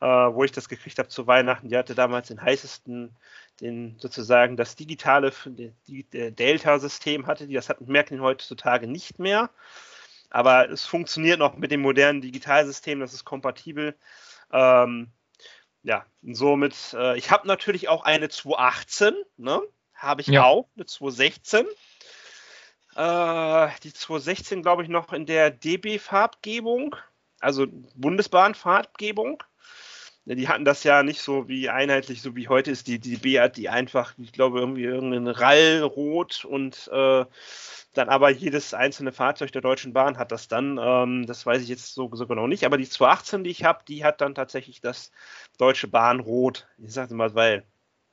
äh, 0.00 0.06
wo 0.06 0.44
ich 0.44 0.52
das 0.52 0.68
gekriegt 0.68 0.98
habe 0.98 1.08
zu 1.08 1.26
Weihnachten. 1.26 1.68
Die 1.68 1.76
hatte 1.76 1.94
damals 1.94 2.28
den 2.28 2.42
heißesten, 2.42 3.16
den 3.60 3.96
sozusagen 3.98 4.56
das 4.56 4.76
digitale 4.76 5.32
die, 5.46 6.04
Delta-System 6.04 7.26
hatte 7.26 7.46
die. 7.46 7.54
Das 7.54 7.68
hat 7.68 7.80
Märklin 7.80 8.20
heutzutage 8.20 8.86
nicht 8.86 9.18
mehr. 9.18 9.50
Aber 10.30 10.70
es 10.70 10.86
funktioniert 10.86 11.38
noch 11.38 11.56
mit 11.56 11.70
dem 11.70 11.80
modernen 11.80 12.20
Digitalsystem, 12.20 13.00
das 13.00 13.12
ist 13.12 13.24
kompatibel. 13.24 13.96
Ähm, 14.52 15.10
ja, 15.82 16.06
somit, 16.22 16.94
äh, 16.94 17.18
ich 17.18 17.30
habe 17.30 17.48
natürlich 17.48 17.88
auch 17.88 18.04
eine 18.04 18.28
218, 18.28 19.14
ne? 19.36 19.60
Habe 19.94 20.22
ich 20.22 20.28
ja. 20.28 20.44
auch, 20.44 20.68
eine 20.76 20.86
216. 20.86 21.66
Äh, 22.96 23.68
die 23.82 23.92
216, 23.92 24.62
glaube 24.62 24.82
ich, 24.82 24.88
noch 24.88 25.12
in 25.12 25.26
der 25.26 25.50
DB-Farbgebung, 25.50 26.96
also 27.40 27.66
Bundesbahn-Farbgebung. 27.94 29.42
Die 30.26 30.48
hatten 30.48 30.64
das 30.64 30.84
ja 30.84 31.02
nicht 31.02 31.22
so 31.22 31.48
wie 31.48 31.70
einheitlich, 31.70 32.22
so 32.22 32.36
wie 32.36 32.48
heute 32.48 32.70
ist. 32.70 32.86
Die 32.86 32.98
DB 33.00 33.40
hat 33.40 33.56
die 33.56 33.68
einfach, 33.68 34.14
ich 34.18 34.32
glaube, 34.32 34.60
irgendwie 34.60 34.84
irgendein 34.84 35.26
Rallrot 35.26 36.44
und 36.44 36.88
äh, 36.92 37.24
dann 37.92 38.08
aber 38.08 38.30
jedes 38.30 38.72
einzelne 38.72 39.12
Fahrzeug 39.12 39.50
der 39.52 39.62
Deutschen 39.62 39.92
Bahn 39.92 40.16
hat 40.16 40.30
das 40.30 40.48
dann. 40.48 40.78
Ähm, 40.80 41.26
das 41.26 41.44
weiß 41.44 41.62
ich 41.62 41.68
jetzt 41.68 41.94
so, 41.94 42.08
so 42.12 42.26
genau 42.26 42.46
nicht. 42.46 42.64
Aber 42.64 42.76
die 42.76 42.88
218, 42.88 43.44
die 43.44 43.50
ich 43.50 43.64
habe, 43.64 43.84
die 43.86 44.04
hat 44.04 44.20
dann 44.20 44.34
tatsächlich 44.34 44.80
das 44.80 45.10
Deutsche 45.58 45.88
Bahn 45.88 46.20
Rot. 46.20 46.68
Ich 46.78 46.92
sage 46.92 47.14
mal, 47.14 47.34
weil, 47.34 47.64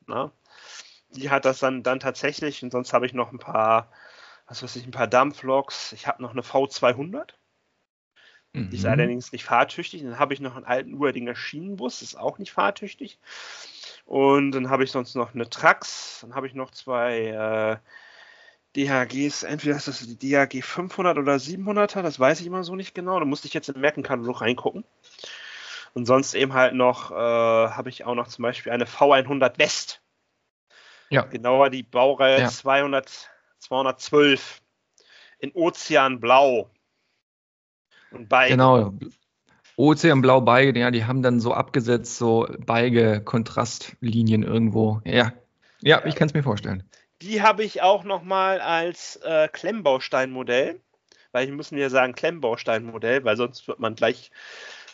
na, 0.08 0.32
die 1.10 1.30
hat 1.30 1.46
das 1.46 1.60
dann, 1.60 1.84
dann 1.84 2.00
tatsächlich. 2.00 2.64
Und 2.64 2.72
sonst 2.72 2.94
habe 2.94 3.06
ich 3.06 3.14
noch 3.14 3.32
ein 3.32 3.40
paar, 3.40 3.92
was 4.48 4.64
weiß 4.64 4.76
ich, 4.78 4.86
ein 4.86 4.92
paar 4.92 5.08
Dampfloks. 5.08 5.94
Ich 5.94 6.08
habe 6.08 6.24
noch 6.24 6.32
eine 6.32 6.42
V200. 6.42 7.34
Mhm. 8.54 8.70
Die 8.72 8.78
ist 8.78 8.84
mhm. 8.84 8.90
allerdings 8.90 9.32
nicht 9.32 9.46
fahrtüchtig. 9.46 10.02
Dann 10.02 10.18
habe 10.18 10.34
ich 10.34 10.40
noch 10.40 10.56
einen 10.56 10.66
alten 10.66 10.96
Uerdinger 10.96 11.36
Schienenbus, 11.36 12.00
das 12.00 12.10
ist 12.10 12.16
auch 12.16 12.40
nicht 12.40 12.52
fahrtüchtig. 12.52 13.20
Und 14.06 14.54
dann 14.54 14.70
habe 14.70 14.84
ich 14.84 14.92
sonst 14.92 15.16
noch 15.16 15.36
eine 15.36 15.50
Trax. 15.50 16.20
Dann 16.22 16.34
habe 16.34 16.48
ich 16.48 16.54
noch 16.54 16.72
zwei 16.72 17.28
äh, 17.28 17.78
DHGs, 18.78 19.44
entweder 19.44 19.76
ist 19.76 19.88
das 19.88 20.06
die 20.06 20.18
DHG 20.18 20.62
500 20.62 21.18
oder 21.18 21.36
700er, 21.36 22.04
das 22.04 22.20
weiß 22.20 22.40
ich 22.42 22.48
immer 22.48 22.64
so 22.64 22.76
nicht 22.76 22.94
genau. 22.94 23.20
Da 23.20 23.26
musste 23.26 23.48
ich 23.48 23.54
jetzt 23.54 23.70
im 23.70 23.82
Merkenkatalog 23.82 24.42
reingucken. 24.42 24.86
Und 25.94 26.06
sonst 26.06 26.36
eben 26.36 26.54
halt 26.54 26.76
noch, 26.76 27.12
äh, 27.12 27.16
habe 27.16 27.90
ich 27.90 28.06
auch 28.06 28.14
noch 28.14 28.28
zum 28.28 28.44
Beispiel 28.44 28.72
eine 28.72 28.86
V100 28.86 29.58
West. 29.58 30.02
Ja. 31.10 31.24
Genauer 31.24 31.72
die 31.72 31.84
Baureihe 31.84 32.42
ja. 32.42 32.48
200, 32.50 33.30
212 33.60 34.62
in 35.40 35.52
Ozeanblau. 35.54 36.70
Und 38.12 38.30
Beige. 38.30 38.52
Genau. 38.52 38.94
Ozeanblau 39.76 40.42
Beige, 40.42 40.80
ja, 40.80 40.92
die 40.92 41.06
haben 41.06 41.24
dann 41.24 41.40
so 41.40 41.54
abgesetzt, 41.54 42.18
so 42.18 42.48
Beige-Kontrastlinien 42.60 44.44
irgendwo. 44.44 45.02
Ja. 45.04 45.34
Ja, 45.82 46.06
ich 46.06 46.16
kann 46.16 46.28
es 46.28 46.34
mir 46.34 46.44
vorstellen. 46.44 46.84
Die 47.22 47.42
habe 47.42 47.64
ich 47.64 47.82
auch 47.82 48.04
nochmal 48.04 48.62
als 48.62 49.16
äh, 49.18 49.48
Klemmbausteinmodell, 49.48 50.80
weil 51.32 51.48
ich 51.48 51.54
muss 51.54 51.72
mir 51.72 51.90
sagen 51.90 52.14
Klemmbausteinmodell, 52.14 53.24
weil 53.24 53.38
sonst 53.38 53.68
wird 53.68 53.80
man 53.80 53.96
gleich 53.96 54.32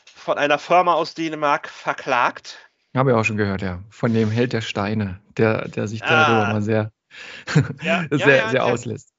von 0.06 0.38
einer 0.38 0.60
Firma 0.60 0.94
aus 0.94 1.16
Dänemark 1.16 1.68
verklagt. 1.68 2.58
Habe 2.96 3.12
ich 3.12 3.16
auch 3.18 3.26
schon 3.26 3.38
gehört, 3.38 3.62
ja. 3.62 3.82
Von 3.90 4.14
dem 4.14 4.30
Held 4.30 4.54
der 4.54 4.62
Steine, 4.62 5.20
der, 5.38 5.68
der 5.68 5.88
sich 5.88 6.00
darüber 6.02 6.48
ah. 6.48 6.54
mal 6.54 6.62
sehr, 6.62 6.92
ja, 7.82 8.06
sehr, 8.12 8.28
ja, 8.28 8.36
ja, 8.36 8.50
sehr 8.50 8.66
auslässt. 8.66 9.10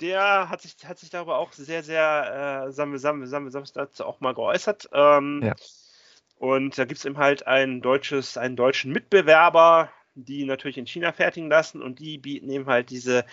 Der 0.00 0.50
hat 0.50 0.60
sich, 0.60 0.76
hat 0.84 0.98
sich 0.98 1.08
darüber 1.08 1.38
auch 1.38 1.52
sehr, 1.52 1.82
sehr 1.82 2.66
äh, 2.66 2.72
sammel, 2.72 2.98
sammel, 2.98 3.26
sammel, 3.28 3.50
sammel 3.50 3.68
dazu 3.72 4.04
auch 4.04 4.20
mal 4.20 4.34
geäußert. 4.34 4.90
Ähm, 4.92 5.40
ja. 5.42 5.54
Und 6.36 6.76
da 6.76 6.84
gibt 6.84 6.98
es 6.98 7.04
eben 7.06 7.16
halt 7.16 7.46
ein 7.46 7.80
deutsches, 7.80 8.36
einen 8.36 8.56
deutschen 8.56 8.92
Mitbewerber, 8.92 9.90
die 10.24 10.44
natürlich 10.44 10.78
in 10.78 10.86
China 10.86 11.12
fertigen 11.12 11.50
lassen 11.50 11.82
und 11.82 11.98
die 11.98 12.18
bieten 12.18 12.50
eben 12.50 12.66
halt 12.66 12.90
diese 12.90 13.24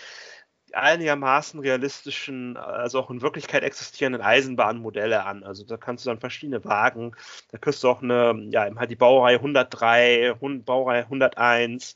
einigermaßen 0.74 1.60
realistischen, 1.60 2.58
also 2.58 3.00
auch 3.00 3.12
in 3.12 3.22
Wirklichkeit 3.22 3.63
existierenden 3.63 4.22
Eisenbahnmodelle 4.22 5.24
an. 5.24 5.44
Also 5.44 5.63
da 5.63 5.78
kannst 5.78 6.06
du 6.06 6.10
dann 6.10 6.20
verschiedene 6.20 6.66
Wagen, 6.66 7.16
da 7.52 7.58
kriegst 7.60 7.84
du 7.84 7.90
auch 7.90 8.02
eine, 8.02 8.48
ja, 8.50 8.68
eben 8.68 8.80
halt 8.80 8.90
die 8.90 8.96
Baureihe 8.96 9.38
103, 9.38 10.36
Baureihe 10.66 11.04
101 11.04 11.96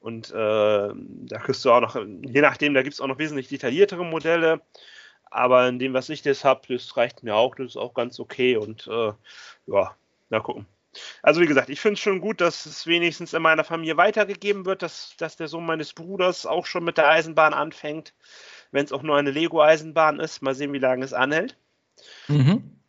und 0.00 0.30
äh, 0.30 0.34
da 0.34 1.38
kriegst 1.38 1.64
du 1.64 1.72
auch 1.72 1.80
noch, 1.80 1.96
je 1.96 2.40
nachdem, 2.40 2.74
da 2.74 2.82
gibt 2.82 2.94
es 2.94 3.00
auch 3.00 3.06
noch 3.06 3.18
wesentlich 3.18 3.48
detailliertere 3.48 4.04
Modelle, 4.04 4.60
aber 5.24 5.68
in 5.68 5.78
dem, 5.78 5.94
was 5.94 6.08
ich 6.10 6.24
jetzt 6.24 6.44
habe, 6.44 6.62
das 6.68 6.96
reicht 6.96 7.22
mir 7.22 7.36
auch, 7.36 7.54
das 7.54 7.68
ist 7.68 7.76
auch 7.76 7.94
ganz 7.94 8.20
okay 8.20 8.56
und 8.56 8.86
äh, 8.86 9.12
ja, 9.66 9.96
na 10.28 10.40
gucken. 10.40 10.66
Also 11.22 11.40
wie 11.40 11.46
gesagt, 11.46 11.70
ich 11.70 11.80
finde 11.80 11.94
es 11.94 12.00
schon 12.00 12.20
gut, 12.20 12.40
dass 12.40 12.66
es 12.66 12.86
wenigstens 12.86 13.32
in 13.32 13.42
meiner 13.42 13.64
Familie 13.64 13.96
weitergegeben 13.96 14.64
wird, 14.64 14.82
dass, 14.82 15.14
dass 15.18 15.36
der 15.36 15.48
Sohn 15.48 15.64
meines 15.64 15.92
Bruders 15.92 16.46
auch 16.46 16.66
schon 16.66 16.84
mit 16.84 16.98
der 16.98 17.08
Eisenbahn 17.08 17.54
anfängt, 17.54 18.12
wenn 18.72 18.84
es 18.84 18.92
auch 18.92 19.02
nur 19.02 19.16
eine 19.16 19.30
Lego-Eisenbahn 19.30 20.18
ist. 20.20 20.42
Mal 20.42 20.54
sehen, 20.54 20.72
wie 20.72 20.78
lange 20.78 21.04
es 21.04 21.12
anhält. 21.12 21.56
Mhm. 22.28 22.80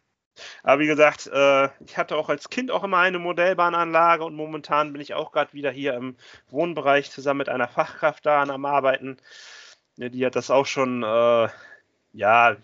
Aber 0.64 0.82
wie 0.82 0.88
gesagt, 0.88 1.28
äh, 1.28 1.70
ich 1.86 1.98
hatte 1.98 2.16
auch 2.16 2.30
als 2.30 2.50
Kind 2.50 2.72
auch 2.72 2.84
immer 2.84 2.98
eine 2.98 3.20
Modellbahnanlage 3.20 4.24
und 4.24 4.36
momentan 4.36 4.94
bin 4.94 5.02
ich 5.02 5.14
auch 5.14 5.32
gerade 5.32 5.54
wieder 5.54 5.72
hier 5.72 5.94
im 5.94 6.16
Wohnbereich 6.50 7.12
zusammen 7.12 7.40
mit 7.40 7.50
einer 7.50 7.68
Fachkraft 7.68 8.26
da 8.26 8.42
am 8.42 8.66
Arbeiten. 8.66 9.18
Die 9.98 10.26
hat 10.26 10.36
das 10.36 10.50
auch 10.50 10.66
schon, 10.66 11.04
äh, 11.04 11.50
ja, 12.14 12.56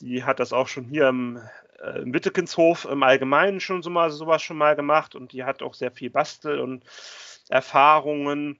die 0.00 0.24
hat 0.24 0.40
das 0.40 0.52
auch 0.52 0.68
schon 0.68 0.84
hier 0.84 1.08
im, 1.08 1.42
äh, 1.82 2.02
im 2.02 2.12
Wittekinshof 2.12 2.84
im 2.84 3.02
Allgemeinen 3.02 3.60
schon 3.60 3.82
so 3.82 3.90
mal 3.90 4.10
sowas 4.10 4.42
schon 4.42 4.58
mal 4.58 4.76
gemacht 4.76 5.14
und 5.14 5.32
die 5.32 5.44
hat 5.44 5.62
auch 5.62 5.74
sehr 5.74 5.90
viel 5.90 6.10
Bastel 6.10 6.60
und 6.60 6.84
Erfahrungen, 7.48 8.58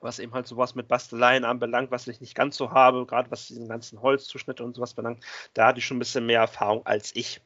was 0.00 0.18
eben 0.18 0.34
halt 0.34 0.46
sowas 0.46 0.74
mit 0.74 0.88
Basteleien 0.88 1.44
anbelangt, 1.44 1.90
was 1.90 2.06
ich 2.06 2.20
nicht 2.20 2.34
ganz 2.34 2.56
so 2.56 2.70
habe, 2.70 3.06
gerade 3.06 3.30
was 3.30 3.46
diesen 3.46 3.68
ganzen 3.68 4.02
Holzzuschnitt 4.02 4.60
und 4.60 4.74
sowas 4.74 4.94
belangt. 4.94 5.24
Da 5.54 5.66
hatte 5.66 5.78
ich 5.78 5.86
schon 5.86 5.96
ein 5.96 6.00
bisschen 6.00 6.26
mehr 6.26 6.40
Erfahrung 6.40 6.84
als 6.86 7.14
ich. 7.16 7.40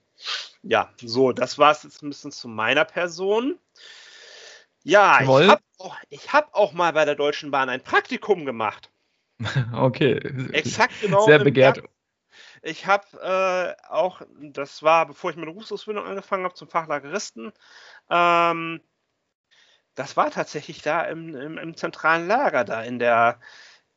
Ja, 0.62 0.92
so, 1.00 1.32
das 1.32 1.58
war 1.58 1.70
es 1.70 1.84
jetzt 1.84 2.02
ein 2.02 2.08
bisschen 2.08 2.32
zu 2.32 2.48
meiner 2.48 2.84
Person. 2.84 3.58
Ja, 4.82 5.22
Toll. 5.24 5.44
ich 5.44 5.48
habe 5.50 5.62
auch, 5.78 5.96
hab 6.28 6.54
auch 6.54 6.72
mal 6.72 6.92
bei 6.92 7.04
der 7.04 7.14
Deutschen 7.14 7.50
Bahn 7.50 7.68
ein 7.68 7.82
Praktikum 7.82 8.44
gemacht. 8.44 8.90
Okay. 9.72 10.18
Exakt 10.50 11.00
genau. 11.00 11.24
Sehr 11.24 11.38
begehrt. 11.38 11.76
Jahr, 11.76 11.86
ich 12.62 12.86
habe 12.86 13.06
äh, 13.20 13.88
auch, 13.88 14.22
das 14.40 14.82
war 14.82 15.06
bevor 15.06 15.30
ich 15.30 15.36
meine 15.36 15.50
Berufsausbildung 15.50 16.04
angefangen 16.04 16.44
habe 16.44 16.54
zum 16.54 16.68
Fachlageristen, 16.68 17.52
ähm, 18.10 18.80
das 19.94 20.16
war 20.16 20.30
tatsächlich 20.30 20.82
da 20.82 21.02
im, 21.02 21.34
im, 21.34 21.58
im, 21.58 21.76
zentralen 21.76 22.28
Lager, 22.28 22.64
da 22.64 22.82
in 22.82 22.98
der, 23.00 23.40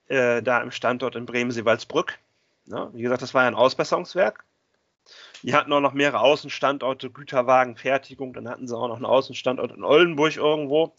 äh, 0.08 0.42
da 0.42 0.62
im 0.62 0.72
Standort 0.72 1.16
in 1.16 1.28
Bremen-Seewaldsbrück. 1.28 2.18
Ja, 2.66 2.92
wie 2.94 3.04
gesagt, 3.04 3.22
das 3.22 3.34
war 3.34 3.44
ja 3.44 3.48
ein 3.48 3.56
Ausbesserungswerk. 3.56 4.44
Die 5.44 5.54
hatten 5.54 5.74
auch 5.74 5.80
noch 5.80 5.94
mehrere 5.94 6.22
Außenstandorte, 6.22 7.12
Güterwagenfertigung, 7.12 8.34
dann 8.34 8.50
hatten 8.50 8.68
sie 8.68 8.76
auch 8.76 8.88
noch 8.88 8.96
einen 8.96 9.06
Außenstandort 9.06 9.72
in 9.72 9.84
Oldenburg 9.84 10.36
irgendwo, 10.38 10.94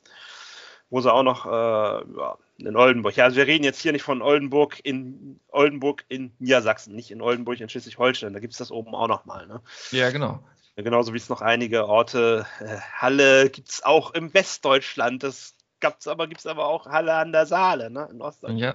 wo 0.91 1.01
sie 1.01 1.13
auch 1.13 1.23
noch 1.23 1.47
äh, 1.47 1.49
ja, 1.51 2.39
in 2.67 2.77
Oldenburg. 2.77 3.17
Ja, 3.17 3.25
also 3.25 3.37
wir 3.37 3.47
reden 3.47 3.65
jetzt 3.65 3.81
hier 3.81 3.93
nicht 3.93 4.03
von 4.03 4.23
Oldenburg 4.23 4.81
in 4.83 5.41
Oldenburg 5.49 6.05
in 6.09 6.33
Niedersachsen, 6.39 6.95
nicht 6.95 7.11
in 7.11 7.23
Oldenburg 7.23 7.61
in 7.61 7.69
Schleswig-Holstein. 7.69 8.33
Da 8.33 8.41
gibt 8.41 8.53
es 8.53 8.59
das 8.59 8.71
oben 8.71 8.95
auch 8.95 9.09
nochmal. 9.09 9.47
Ne? 9.47 9.61
Ja, 9.91 10.11
genau. 10.11 10.41
Genauso 10.77 11.13
wie 11.13 11.19
es 11.19 11.29
noch 11.29 11.43
einige 11.43 11.87
Orte, 11.87 12.47
äh, 12.61 12.79
Halle 12.97 13.51
gibt 13.51 13.69
es 13.69 13.83
auch 13.85 14.13
im 14.15 14.33
Westdeutschland. 14.33 15.23
Das 15.23 15.55
gab 15.81 16.01
es 16.01 16.09
aber, 16.09 16.27
gibt 16.27 16.41
es 16.41 16.47
aber 16.47 16.67
auch 16.67 16.87
Halle 16.87 17.15
an 17.15 17.33
der 17.33 17.45
Saale, 17.45 17.91
ne? 17.91 18.09
In 18.11 18.23
Ostdeutschland. 18.23 18.61
Ja. 18.61 18.75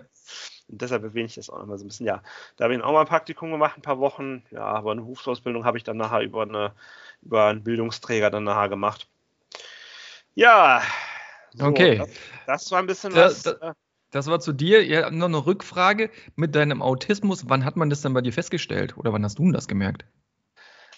Und 0.67 0.81
deshalb 0.81 1.03
erwähne 1.03 1.25
ich 1.25 1.35
das 1.35 1.49
auch 1.49 1.59
nochmal 1.59 1.79
so 1.79 1.85
ein 1.85 1.87
bisschen. 1.87 2.05
Ja, 2.05 2.21
da 2.55 2.65
habe 2.65 2.75
ich 2.75 2.83
auch 2.83 2.91
mal 2.91 3.01
ein 3.01 3.07
Praktikum 3.07 3.51
gemacht, 3.51 3.77
ein 3.77 3.81
paar 3.81 3.99
Wochen. 3.99 4.43
Ja, 4.51 4.63
aber 4.63 4.91
eine 4.91 5.01
Berufsausbildung 5.01 5.65
habe 5.65 5.77
ich 5.77 5.83
dann 5.83 5.97
nachher 5.97 6.21
über, 6.21 6.43
eine, 6.43 6.73
über 7.23 7.45
einen 7.45 7.63
Bildungsträger 7.63 8.29
dann 8.29 8.43
nachher 8.43 8.69
gemacht. 8.69 9.07
Ja, 10.35 10.83
so, 11.57 11.65
okay. 11.65 11.97
Das, 11.97 12.09
das, 12.45 12.71
war 12.71 12.79
ein 12.79 12.87
bisschen 12.87 13.13
da, 13.13 13.25
was. 13.25 13.43
Da, 13.43 13.51
äh, 13.51 13.73
das 14.11 14.27
war 14.27 14.39
zu 14.39 14.53
dir. 14.53 14.85
Ja, 14.85 15.11
noch 15.11 15.25
eine 15.25 15.45
Rückfrage 15.45 16.09
mit 16.35 16.55
deinem 16.55 16.81
Autismus. 16.81 17.49
Wann 17.49 17.65
hat 17.65 17.75
man 17.75 17.89
das 17.89 18.01
denn 18.01 18.13
bei 18.13 18.21
dir 18.21 18.33
festgestellt? 18.33 18.97
Oder 18.97 19.11
wann 19.13 19.23
hast 19.23 19.39
du 19.39 19.51
das 19.51 19.67
gemerkt? 19.67 20.05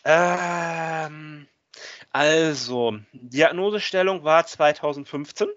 Ähm, 0.05 1.47
also, 2.11 2.97
Diagnosestellung 3.13 4.23
war 4.23 4.45
2015. 4.45 5.47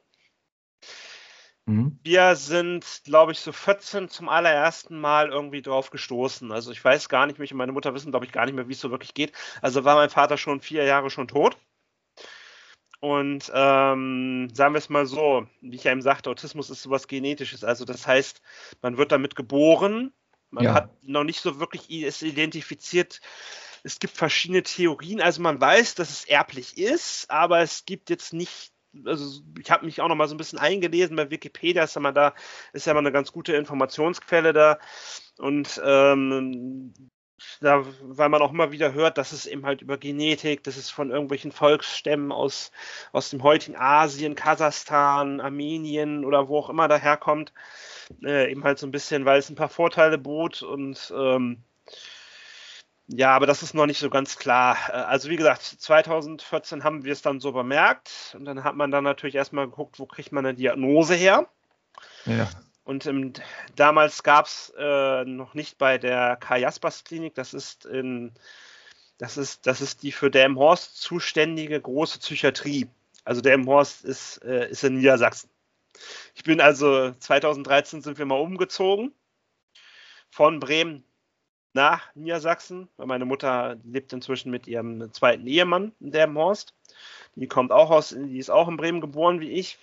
Mhm. 1.66 1.98
Wir 2.02 2.34
sind, 2.34 3.02
glaube 3.04 3.32
ich, 3.32 3.38
so 3.38 3.52
14 3.52 4.08
zum 4.08 4.28
allerersten 4.28 4.98
Mal 4.98 5.28
irgendwie 5.28 5.62
drauf 5.62 5.90
gestoßen. 5.90 6.50
Also 6.50 6.72
ich 6.72 6.84
weiß 6.84 7.08
gar 7.08 7.26
nicht, 7.26 7.38
mich 7.38 7.52
und 7.52 7.58
meine 7.58 7.72
Mutter 7.72 7.94
wissen, 7.94 8.10
glaube 8.10 8.26
ich, 8.26 8.32
gar 8.32 8.46
nicht 8.46 8.54
mehr, 8.54 8.68
wie 8.68 8.72
es 8.72 8.80
so 8.80 8.90
wirklich 8.90 9.14
geht. 9.14 9.32
Also 9.60 9.84
war 9.84 9.94
mein 9.94 10.10
Vater 10.10 10.36
schon 10.38 10.60
vier 10.60 10.84
Jahre 10.84 11.08
schon 11.10 11.28
tot. 11.28 11.56
Und 13.02 13.50
ähm, 13.52 14.48
sagen 14.54 14.74
wir 14.74 14.78
es 14.78 14.88
mal 14.88 15.06
so, 15.06 15.48
wie 15.60 15.74
ich 15.74 15.82
ja 15.82 15.90
eben 15.90 16.02
sagte, 16.02 16.30
Autismus 16.30 16.70
ist 16.70 16.82
sowas 16.82 17.08
Genetisches. 17.08 17.64
Also 17.64 17.84
das 17.84 18.06
heißt, 18.06 18.40
man 18.80 18.96
wird 18.96 19.10
damit 19.10 19.34
geboren 19.34 20.12
Man 20.50 20.64
ja. 20.64 20.74
hat 20.74 21.02
noch 21.02 21.24
nicht 21.24 21.40
so 21.40 21.58
wirklich 21.58 21.90
es 21.90 22.22
identifiziert. 22.22 23.20
Es 23.82 23.98
gibt 23.98 24.16
verschiedene 24.16 24.62
Theorien. 24.62 25.20
Also 25.20 25.42
man 25.42 25.60
weiß, 25.60 25.96
dass 25.96 26.10
es 26.10 26.24
erblich 26.26 26.78
ist, 26.78 27.28
aber 27.28 27.60
es 27.60 27.86
gibt 27.86 28.08
jetzt 28.08 28.32
nicht 28.32 28.72
also 29.04 29.42
ich 29.58 29.70
habe 29.70 29.86
mich 29.86 30.00
auch 30.00 30.08
noch 30.08 30.14
mal 30.14 30.28
so 30.28 30.34
ein 30.34 30.38
bisschen 30.38 30.58
eingelesen 30.58 31.16
bei 31.16 31.30
Wikipedia, 31.30 31.82
ist 31.82 31.96
ja 31.96 32.02
mal 32.02 32.12
da, 32.12 32.34
ist 32.72 32.86
ja 32.86 32.92
mal 32.92 33.00
eine 33.00 33.10
ganz 33.10 33.32
gute 33.32 33.54
Informationsquelle 33.54 34.52
da. 34.52 34.78
Und 35.38 35.80
ähm, 35.84 36.92
da, 37.60 37.84
weil 38.00 38.28
man 38.28 38.42
auch 38.42 38.52
immer 38.52 38.72
wieder 38.72 38.92
hört, 38.92 39.18
dass 39.18 39.32
es 39.32 39.46
eben 39.46 39.64
halt 39.64 39.82
über 39.82 39.98
Genetik, 39.98 40.64
dass 40.64 40.76
es 40.76 40.90
von 40.90 41.10
irgendwelchen 41.10 41.52
Volksstämmen 41.52 42.32
aus, 42.32 42.72
aus 43.12 43.30
dem 43.30 43.42
heutigen 43.42 43.76
Asien, 43.76 44.34
Kasachstan, 44.34 45.40
Armenien 45.40 46.24
oder 46.24 46.48
wo 46.48 46.58
auch 46.58 46.70
immer 46.70 46.88
daherkommt, 46.88 47.52
äh, 48.24 48.50
eben 48.50 48.64
halt 48.64 48.78
so 48.78 48.86
ein 48.86 48.92
bisschen, 48.92 49.24
weil 49.24 49.38
es 49.38 49.50
ein 49.50 49.56
paar 49.56 49.68
Vorteile 49.68 50.18
bot 50.18 50.62
und 50.62 51.12
ähm, 51.16 51.62
ja, 53.08 53.34
aber 53.34 53.46
das 53.46 53.62
ist 53.62 53.74
noch 53.74 53.86
nicht 53.86 53.98
so 53.98 54.10
ganz 54.10 54.38
klar. 54.38 54.76
Äh, 54.88 54.92
also 54.92 55.28
wie 55.28 55.36
gesagt, 55.36 55.62
2014 55.62 56.84
haben 56.84 57.04
wir 57.04 57.12
es 57.12 57.22
dann 57.22 57.40
so 57.40 57.52
bemerkt 57.52 58.34
und 58.38 58.44
dann 58.44 58.64
hat 58.64 58.76
man 58.76 58.90
dann 58.90 59.04
natürlich 59.04 59.34
erstmal 59.34 59.68
geguckt, 59.68 59.98
wo 59.98 60.06
kriegt 60.06 60.32
man 60.32 60.46
eine 60.46 60.54
Diagnose 60.54 61.14
her. 61.14 61.46
Ja. 62.26 62.48
Und 62.84 63.06
ähm, 63.06 63.32
damals 63.76 64.22
gab 64.22 64.46
es 64.46 64.72
äh, 64.76 65.24
noch 65.24 65.54
nicht 65.54 65.78
bei 65.78 65.98
der 65.98 66.36
Karl 66.36 66.60
Jaspers 66.60 67.04
Klinik, 67.04 67.34
das 67.34 67.54
ist 67.54 67.86
in, 67.86 68.32
das 69.18 69.36
ist, 69.36 69.66
das 69.66 69.80
ist 69.80 70.02
die 70.02 70.12
für 70.12 70.30
Delmenhorst 70.30 71.00
zuständige 71.00 71.80
große 71.80 72.18
Psychiatrie. 72.18 72.88
Also 73.24 73.40
Delmenhorst 73.40 74.04
ist, 74.04 74.38
äh, 74.44 74.68
ist 74.68 74.82
in 74.82 74.96
Niedersachsen. 74.96 75.48
Ich 76.34 76.42
bin 76.42 76.60
also 76.60 77.12
2013 77.12 78.02
sind 78.02 78.18
wir 78.18 78.26
mal 78.26 78.40
umgezogen 78.40 79.12
von 80.30 80.58
Bremen 80.58 81.04
nach 81.74 82.14
Niedersachsen, 82.14 82.88
weil 82.96 83.06
meine 83.06 83.24
Mutter 83.24 83.76
lebt 83.84 84.12
inzwischen 84.12 84.50
mit 84.50 84.66
ihrem 84.66 85.12
zweiten 85.12 85.46
Ehemann 85.46 85.92
in 86.00 86.10
Delmenhorst. 86.10 86.74
Die 87.36 87.46
kommt 87.46 87.70
auch 87.70 87.90
aus, 87.90 88.10
die 88.10 88.38
ist 88.38 88.50
auch 88.50 88.68
in 88.68 88.76
Bremen 88.76 89.00
geboren 89.00 89.40
wie 89.40 89.52
ich. 89.52 89.78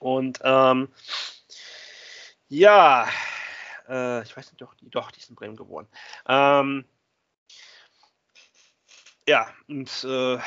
Und 0.00 0.40
ähm, 0.42 0.88
ja, 2.50 3.08
äh, 3.88 4.22
ich 4.22 4.36
weiß 4.36 4.50
nicht, 4.50 4.60
doch, 4.60 4.74
die, 4.74 4.90
doch, 4.90 5.10
die 5.10 5.20
ist 5.20 5.30
in 5.30 5.36
Bremen 5.36 5.56
geboren. 5.56 5.88
Ähm, 6.28 6.84
ja, 9.26 9.48
und 9.68 10.04
äh, 10.04 10.38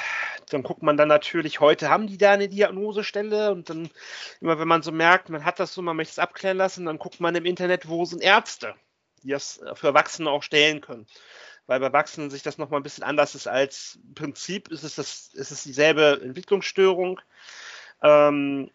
dann 0.49 0.63
guckt 0.63 0.83
man 0.83 0.97
dann 0.97 1.07
natürlich, 1.07 1.61
heute 1.61 1.89
haben 1.89 2.07
die 2.07 2.17
da 2.17 2.31
eine 2.31 2.49
Diagnosestelle 2.49 3.51
und 3.51 3.69
dann 3.69 3.89
immer, 4.41 4.59
wenn 4.59 4.67
man 4.67 4.83
so 4.83 4.91
merkt, 4.91 5.29
man 5.29 5.45
hat 5.45 5.59
das 5.59 5.73
so, 5.73 5.81
man 5.81 5.95
möchte 5.95 6.11
es 6.11 6.19
abklären 6.19 6.57
lassen, 6.57 6.85
dann 6.85 6.99
guckt 6.99 7.21
man 7.21 7.35
im 7.35 7.45
Internet, 7.45 7.87
wo 7.87 8.03
sind 8.03 8.21
Ärzte, 8.21 8.75
die 9.23 9.29
das 9.29 9.61
für 9.75 9.87
Erwachsene 9.87 10.29
auch 10.29 10.43
stellen 10.43 10.81
können. 10.81 11.07
Weil 11.67 11.79
bei 11.79 11.85
Erwachsenen 11.85 12.29
sich 12.29 12.43
das 12.43 12.57
nochmal 12.57 12.81
ein 12.81 12.83
bisschen 12.83 13.05
anders 13.05 13.35
ist 13.35 13.47
als 13.47 13.97
im 14.03 14.13
Prinzip 14.13 14.67
ist 14.67 14.83
es, 14.83 14.95
das, 14.95 15.29
ist 15.33 15.51
es 15.51 15.63
dieselbe 15.63 16.19
Entwicklungsstörung. 16.21 17.21
Ähm, 18.01 18.69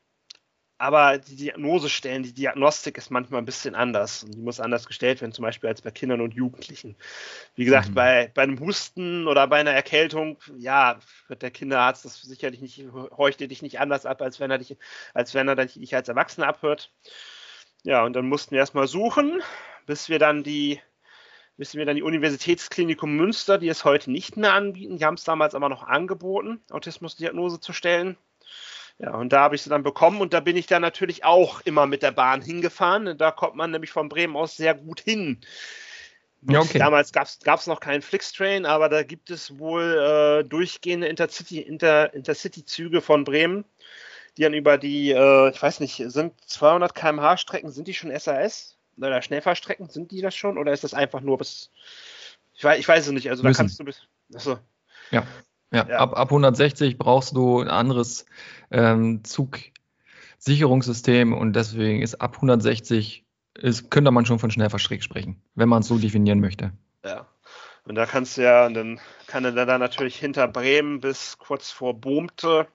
aber 0.79 1.19
die 1.19 1.35
Diagnose 1.35 1.89
stellen, 1.89 2.23
die 2.23 2.33
Diagnostik 2.33 2.99
ist 2.99 3.11
manchmal 3.11 3.43
ein 3.43 3.45
bisschen 3.45 3.75
anders 3.75 4.23
und 4.23 4.35
die 4.35 4.41
muss 4.41 4.61
anders 4.61 4.87
gestellt 4.87 5.21
werden, 5.21 5.33
zum 5.33 5.43
Beispiel 5.43 5.69
als 5.69 5.83
bei 5.83 5.91
Kindern 5.91 6.21
und 6.21 6.35
Jugendlichen. 6.35 6.95
Wie 7.57 7.65
gesagt, 7.65 7.91
mhm. 7.91 7.95
bei, 7.95 8.31
bei 8.33 8.43
einem 8.43 8.61
Husten 8.61 9.27
oder 9.27 9.49
bei 9.49 9.59
einer 9.59 9.73
Erkältung, 9.73 10.39
ja, 10.57 11.01
wird 11.27 11.43
der 11.43 11.51
Kinderarzt 11.51 12.05
das 12.05 12.23
sicherlich 12.23 12.61
nicht, 12.61 12.85
horcht 12.93 13.41
dich 13.41 13.61
nicht 13.61 13.81
anders 13.81 14.07
ab, 14.07 14.23
als 14.23 14.39
wenn 14.39 14.53
er 14.53 14.59
dich, 14.59 14.77
als 15.15 15.35
wenn 15.35 15.49
er 15.49 15.57
dich 15.57 15.95
als 15.97 16.09
Erwachsener 16.09 16.47
abhört. 16.47 16.93
Ja, 17.83 18.05
und 18.05 18.13
dann 18.15 18.29
mussten 18.29 18.53
wir 18.53 18.61
erstmal 18.61 18.87
suchen, 18.87 19.43
bis 19.85 20.09
wir 20.09 20.21
dann 20.21 20.45
die, 20.45 20.81
bis 21.57 21.75
wir 21.75 21.87
dann 21.87 21.97
die 21.97 22.03
Universitätsklinikum 22.03 23.17
Münster, 23.17 23.59
die 23.59 23.69
es 23.69 23.85
heute 23.85 24.13
nicht 24.13 24.37
mehr 24.37 24.53
anbieten, 24.53 24.97
die 24.97 25.05
haben 25.05 25.15
es 25.15 25.25
damals 25.25 25.57
aber 25.57 25.69
noch 25.69 25.83
angeboten, 25.83 26.63
Autismusdiagnose 26.71 27.59
zu 27.59 27.73
stellen 27.73 28.17
ja, 28.99 29.15
und 29.15 29.33
da 29.33 29.41
habe 29.41 29.55
ich 29.55 29.63
sie 29.63 29.71
dann 29.71 29.85
bekommen 29.85 30.21
und 30.21 30.33
da 30.33 30.41
bin 30.41 30.57
ich 30.57 30.67
dann 30.67 30.83
natürlich 30.83 31.25
auch 31.25 31.61
immer 31.61 31.87
mit 31.87 32.03
der 32.03 32.11
Bahn 32.11 32.43
hingefahren. 32.43 33.17
Da 33.17 33.31
kommt 33.31 33.55
man 33.55 33.71
nämlich 33.71 33.91
von 33.91 34.09
Bremen 34.09 34.37
aus 34.37 34.57
sehr 34.57 34.75
gut 34.75 35.01
hin. 35.01 35.41
Ja, 36.43 36.61
okay. 36.61 36.79
Damals 36.79 37.13
gab 37.13 37.27
es 37.27 37.67
noch 37.67 37.81
keinen 37.81 38.03
Flixtrain, 38.03 38.67
aber 38.67 38.89
da 38.89 39.03
gibt 39.03 39.31
es 39.31 39.59
wohl 39.59 39.83
äh, 39.83 40.49
durchgehende 40.49 41.09
Intercity, 41.09 41.61
Inter, 41.61 42.13
Intercity-Züge 42.15 43.01
von 43.01 43.25
Bremen, 43.25 43.65
die 44.37 44.43
dann 44.43 44.55
über 44.55 44.79
die, 44.79 45.11
äh, 45.11 45.51
ich 45.51 45.61
weiß 45.61 45.81
nicht, 45.81 46.03
sind 46.07 46.35
200 46.47 46.95
km/h 46.95 47.37
Strecken, 47.39 47.71
sind 47.71 47.89
die 47.89 47.95
schon 47.95 48.17
SAS? 48.17 48.77
Oder 48.97 49.23
Schnellfahrstrecken, 49.23 49.89
sind 49.89 50.11
die 50.11 50.21
das 50.21 50.35
schon? 50.35 50.59
Oder 50.59 50.73
ist 50.73 50.83
das 50.83 50.95
einfach 50.95 51.21
nur 51.21 51.39
bis, 51.39 51.71
ich 52.55 52.65
weiß, 52.65 52.79
ich 52.81 52.89
weiß 52.89 53.07
es 53.07 53.13
nicht, 53.13 53.31
also 53.31 53.45
da 53.45 53.53
kannst 53.53 53.79
du 53.79 53.85
bis, 53.85 54.03
achso. 54.35 54.59
Ja. 55.13 55.25
Ja, 55.73 55.87
ja. 55.89 55.99
Ab, 55.99 56.17
ab 56.17 56.29
160 56.29 56.99
brauchst 56.99 57.37
du 57.37 57.61
ein 57.61 57.69
anderes 57.69 58.27
ähm, 58.71 59.23
Zugsicherungssystem 59.25 61.33
und 61.33 61.55
deswegen 61.55 62.03
ist 62.03 62.21
ab 62.21 62.37
160 62.37 63.25
ist, 63.55 63.91
könnte 63.91 64.11
man 64.11 64.25
schon 64.25 64.39
von 64.39 64.51
Schnellverstreck 64.51 65.03
sprechen, 65.03 65.43
wenn 65.55 65.69
man 65.69 65.83
es 65.83 65.89
so 65.89 65.99
definieren 65.99 66.41
möchte. 66.41 66.73
Ja. 67.05 67.27
Und 67.85 67.97
da 67.97 68.07
kannst 68.07 68.37
du 68.37 68.43
ja, 68.43 68.69
dann 68.69 69.01
kann 69.27 69.45
er 69.45 69.53
dann 69.53 69.81
natürlich 69.81 70.17
hinter 70.17 70.47
Bremen 70.47 71.01
bis 71.01 71.39
kurz 71.39 71.71
vor 71.71 71.95
Boomte 71.95 72.69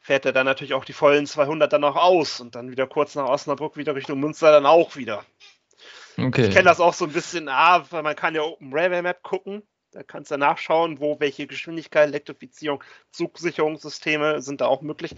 fährt 0.00 0.24
er 0.24 0.32
dann 0.32 0.46
natürlich 0.46 0.74
auch 0.74 0.84
die 0.84 0.94
vollen 0.94 1.26
200 1.26 1.72
dann 1.72 1.84
auch 1.84 1.96
aus 1.96 2.40
und 2.40 2.54
dann 2.54 2.70
wieder 2.70 2.86
kurz 2.86 3.14
nach 3.14 3.28
Osnabrück 3.28 3.76
wieder 3.76 3.94
Richtung 3.94 4.18
Münster 4.18 4.50
dann 4.50 4.66
auch 4.66 4.96
wieder. 4.96 5.24
Okay. 6.18 6.46
Ich 6.46 6.54
kenne 6.54 6.64
das 6.64 6.80
auch 6.80 6.94
so 6.94 7.04
ein 7.04 7.12
bisschen, 7.12 7.48
ah, 7.48 7.84
weil 7.90 8.02
man 8.02 8.16
kann 8.16 8.34
ja 8.34 8.42
Open 8.42 8.72
Railway 8.72 9.02
Map 9.02 9.22
gucken 9.22 9.62
da 9.92 10.02
kannst 10.02 10.30
du 10.30 10.36
nachschauen, 10.36 11.00
wo 11.00 11.18
welche 11.20 11.46
Geschwindigkeit, 11.46 12.08
Elektrifizierung, 12.08 12.82
Zugsicherungssysteme 13.10 14.40
sind 14.40 14.60
da 14.60 14.66
auch 14.66 14.82
möglich. 14.82 15.16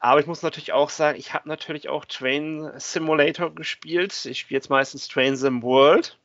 Aber 0.00 0.20
ich 0.20 0.26
muss 0.26 0.42
natürlich 0.42 0.72
auch 0.72 0.90
sagen, 0.90 1.18
ich 1.18 1.32
habe 1.32 1.48
natürlich 1.48 1.88
auch 1.88 2.04
Train 2.04 2.70
Simulator 2.76 3.54
gespielt. 3.54 4.24
Ich 4.26 4.40
spiele 4.40 4.58
jetzt 4.58 4.68
meistens 4.68 5.08
Train 5.08 5.36
Sim 5.36 5.62
World. 5.62 6.18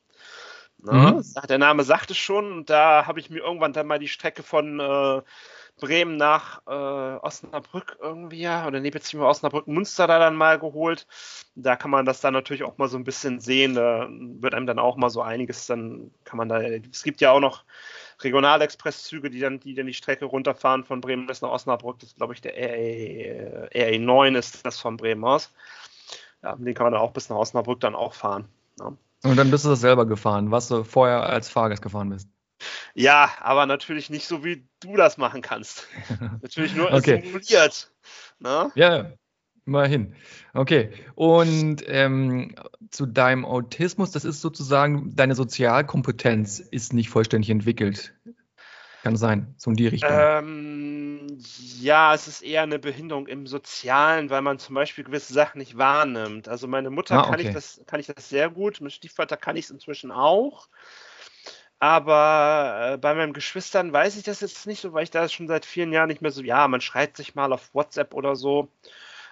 Na, 0.80 1.12
mhm. 1.12 1.24
Der 1.48 1.58
Name 1.58 1.84
sagt 1.84 2.12
es 2.12 2.18
schon. 2.18 2.52
Und 2.52 2.70
da 2.70 3.06
habe 3.06 3.20
ich 3.20 3.30
mir 3.30 3.40
irgendwann 3.40 3.74
dann 3.74 3.88
mal 3.88 4.00
die 4.00 4.08
Strecke 4.08 4.44
von 4.44 4.80
äh, 4.80 5.22
Bremen 5.78 6.18
nach 6.18 6.62
äh, 6.68 7.20
Osnabrück 7.20 7.98
irgendwie, 8.02 8.48
oder 8.48 8.80
nee, 8.80 8.90
beziehungsweise 8.90 9.30
Osnabrück-Münster 9.30 10.08
da 10.08 10.20
dann 10.20 10.36
mal 10.36 10.60
geholt. 10.60 11.08
Da 11.56 11.76
kann 11.76 11.92
man 11.92 12.06
das 12.06 12.20
dann 12.20 12.34
natürlich 12.34 12.64
auch 12.64 12.78
mal 12.78 12.88
so 12.88 12.98
ein 12.98 13.04
bisschen 13.04 13.40
sehen. 13.40 13.76
Da 13.76 14.08
wird 14.10 14.54
einem 14.54 14.66
dann 14.66 14.80
auch 14.80 14.98
mal 14.98 15.10
so 15.10 15.22
einiges, 15.22 15.68
dann 15.68 16.12
kann 16.24 16.38
man 16.38 16.50
da, 16.50 16.62
es 16.62 17.04
gibt 17.04 17.22
ja 17.22 17.32
auch 17.32 17.40
noch 17.40 17.64
Regionalexpresszüge, 18.22 19.30
die 19.30 19.40
dann, 19.40 19.60
die 19.60 19.76
dann 19.76 19.86
die 19.86 19.94
Strecke 19.94 20.26
runterfahren 20.26 20.84
von 20.84 21.02
Bremen 21.02 21.28
bis 21.28 21.42
nach 21.42 21.52
Osnabrück. 21.52 22.00
Das 22.00 22.10
ist, 22.10 22.18
glaube 22.18 22.34
ich, 22.34 22.42
der 22.42 22.54
RE, 22.56 24.00
9 24.00 24.36
ist 24.36 24.66
das 24.66 24.80
von 24.80 24.98
Bremen 24.98 25.24
aus. 25.24 25.54
Ja, 26.44 26.56
den 26.56 26.74
kann 26.74 26.86
man 26.86 26.94
dann 26.94 27.02
auch 27.02 27.12
bis 27.12 27.30
nach 27.30 27.38
Osnabrück 27.38 27.80
dann 27.80 27.96
auch 27.96 28.14
fahren. 28.14 28.46
Ja. 28.80 28.94
Und 29.24 29.36
dann 29.36 29.52
bist 29.52 29.66
du 29.66 29.70
das 29.70 29.82
selber 29.82 30.06
gefahren, 30.06 30.52
was 30.52 30.68
du 30.68 30.84
vorher 30.84 31.24
als 31.24 31.50
Fahrgast 31.50 31.82
gefahren 31.82 32.10
bist. 32.10 32.30
Ja, 32.94 33.32
aber 33.42 33.66
natürlich 33.66 34.10
nicht 34.10 34.28
so, 34.28 34.44
wie 34.44 34.68
du 34.80 34.96
das 34.96 35.18
machen 35.18 35.42
kannst. 35.42 35.88
natürlich 36.42 36.76
nur 36.76 36.92
okay. 36.92 37.22
simuliert. 37.24 37.92
Na? 38.40 38.66
Ne? 38.66 38.72
Ja, 38.76 39.12
immerhin. 39.66 40.16
Okay. 40.54 40.92
Und 41.16 41.84
ähm, 41.88 42.56
zu 42.90 43.06
deinem 43.06 43.46
Autismus, 43.46 44.12
das 44.12 44.26
ist 44.26 44.42
sozusagen, 44.42 45.16
deine 45.16 45.36
Sozialkompetenz 45.36 46.60
ist 46.60 46.94
nicht 46.94 47.10
vollständig 47.10 47.50
entwickelt. 47.50 48.14
Kann 49.04 49.16
sein, 49.16 49.54
so 49.58 49.70
in 49.70 49.78
die 49.78 49.88
Richtung. 49.88 50.10
Ähm, 50.12 51.38
ja, 51.80 52.14
es 52.14 52.28
ist 52.28 52.42
eher 52.42 52.64
eine 52.64 52.80
Behinderung 52.80 53.28
im 53.28 53.46
Sozialen, 53.46 54.30
weil 54.30 54.42
man 54.42 54.58
zum 54.60 54.76
Beispiel 54.76 55.04
gewisse 55.04 55.34
Sachen 55.34 55.60
nicht 55.60 55.78
wahrnimmt. 55.78 56.48
Also 56.48 56.68
meine 56.68 56.90
Mutter 56.90 57.16
ah, 57.16 57.22
okay. 57.22 57.30
kann, 57.30 57.40
ich 57.40 57.54
das, 57.54 57.82
kann 57.86 58.00
ich 58.00 58.08
das 58.08 58.28
sehr 58.28 58.50
gut, 58.50 58.82
mein 58.82 58.90
Stiefvater 58.90 59.38
kann 59.38 59.56
ich 59.56 59.66
es 59.66 59.72
inzwischen 59.72 60.12
auch. 60.12 60.68
Aber 61.80 62.94
äh, 62.94 62.98
bei 62.98 63.14
meinen 63.14 63.34
Geschwistern 63.34 63.94
weiß 63.94 64.18
ich 64.18 64.24
das 64.24 64.42
jetzt 64.42 64.66
nicht 64.66 64.82
so, 64.82 64.94
weil 64.94 65.04
ich 65.04 65.12
da 65.12 65.30
schon 65.30 65.48
seit 65.48 65.66
vielen 65.66 65.94
Jahren 65.94 66.08
nicht 66.08 66.22
mehr 66.22 66.32
so, 66.32 66.42
ja, 66.42 66.68
man 66.68 66.82
schreibt 66.82 67.18
sich 67.18 67.36
mal 67.36 67.54
auf 67.54 67.74
WhatsApp 67.74 68.14
oder 68.16 68.36
so. 68.36 68.72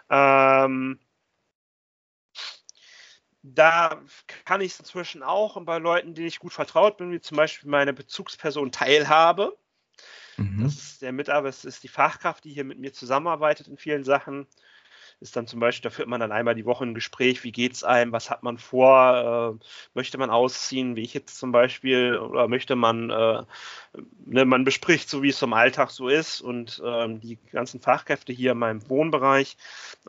Ähm, 0.09 0.99
da 3.41 4.01
kann 4.45 4.61
ich 4.61 4.73
es 4.73 4.79
inzwischen 4.79 5.23
auch 5.23 5.55
und 5.55 5.65
bei 5.65 5.77
Leuten, 5.77 6.13
denen 6.13 6.27
ich 6.27 6.39
gut 6.39 6.53
vertraut 6.53 6.97
bin, 6.97 7.11
wie 7.11 7.21
zum 7.21 7.37
Beispiel 7.37 7.69
meine 7.69 7.93
Bezugsperson 7.93 8.71
Teilhabe. 8.71 9.57
Mhm. 10.37 10.63
Das 10.63 10.75
ist 10.75 11.01
der 11.01 11.11
Mitarbeiter, 11.11 11.55
das 11.55 11.65
ist 11.65 11.83
die 11.83 11.87
Fachkraft, 11.87 12.43
die 12.43 12.53
hier 12.53 12.63
mit 12.63 12.79
mir 12.79 12.93
zusammenarbeitet 12.93 13.67
in 13.67 13.77
vielen 13.77 14.03
Sachen. 14.03 14.47
Ist 15.21 15.35
dann 15.35 15.47
zum 15.47 15.59
Beispiel, 15.59 15.89
da 15.89 15.95
führt 15.95 16.07
man 16.07 16.19
dann 16.19 16.31
einmal 16.31 16.55
die 16.55 16.65
Woche 16.65 16.85
ein 16.85 16.93
Gespräch, 16.93 17.43
wie 17.43 17.51
geht 17.51 17.73
es 17.73 17.83
einem, 17.83 18.11
was 18.11 18.29
hat 18.29 18.43
man 18.43 18.57
vor, 18.57 19.59
äh, 19.61 19.65
möchte 19.93 20.17
man 20.17 20.29
ausziehen, 20.29 20.95
wie 20.95 21.03
ich 21.03 21.13
jetzt 21.13 21.37
zum 21.37 21.51
Beispiel, 21.51 22.17
oder 22.17 22.47
möchte 22.47 22.75
man, 22.75 23.09
äh, 23.09 23.43
ne, 24.25 24.45
man 24.45 24.63
bespricht 24.65 25.09
so, 25.09 25.23
wie 25.23 25.29
es 25.29 25.41
im 25.41 25.53
Alltag 25.53 25.91
so 25.91 26.09
ist 26.09 26.41
und 26.41 26.81
ähm, 26.85 27.21
die 27.21 27.37
ganzen 27.51 27.79
Fachkräfte 27.79 28.33
hier 28.33 28.51
in 28.51 28.57
meinem 28.57 28.87
Wohnbereich, 28.89 29.57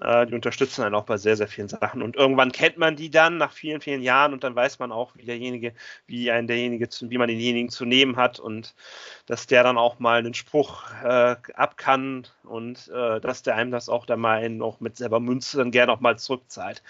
äh, 0.00 0.26
die 0.26 0.34
unterstützen 0.34 0.82
einen 0.82 0.94
auch 0.94 1.04
bei 1.04 1.16
sehr, 1.16 1.36
sehr 1.36 1.48
vielen 1.48 1.68
Sachen 1.68 2.02
und 2.02 2.16
irgendwann 2.16 2.52
kennt 2.52 2.78
man 2.78 2.96
die 2.96 3.10
dann 3.10 3.36
nach 3.38 3.52
vielen, 3.52 3.80
vielen 3.80 4.02
Jahren 4.02 4.32
und 4.32 4.44
dann 4.44 4.54
weiß 4.54 4.78
man 4.78 4.92
auch, 4.92 5.14
wie 5.16 5.24
derjenige, 5.24 5.72
wie 6.06 6.30
ein 6.30 6.46
derjenige, 6.46 6.88
wie 7.00 7.18
man 7.18 7.28
denjenigen 7.28 7.70
zu 7.70 7.84
nehmen 7.84 8.16
hat 8.16 8.40
und 8.40 8.74
dass 9.26 9.46
der 9.46 9.62
dann 9.62 9.78
auch 9.78 9.98
mal 9.98 10.18
einen 10.18 10.34
Spruch 10.34 10.84
äh, 11.02 11.36
ab 11.54 11.76
kann 11.76 12.26
und 12.44 12.88
äh, 12.88 13.20
dass 13.20 13.42
der 13.42 13.56
einem 13.56 13.70
das 13.70 13.88
auch 13.88 14.06
dann 14.06 14.20
mal 14.20 14.36
auch 14.60 14.80
mit 14.80 14.95
selber 14.98 15.20
Münze 15.20 15.58
dann 15.58 15.70
gerne 15.70 15.92
auch 15.92 16.00
mal 16.00 16.18
zurückzahlt. 16.18 16.82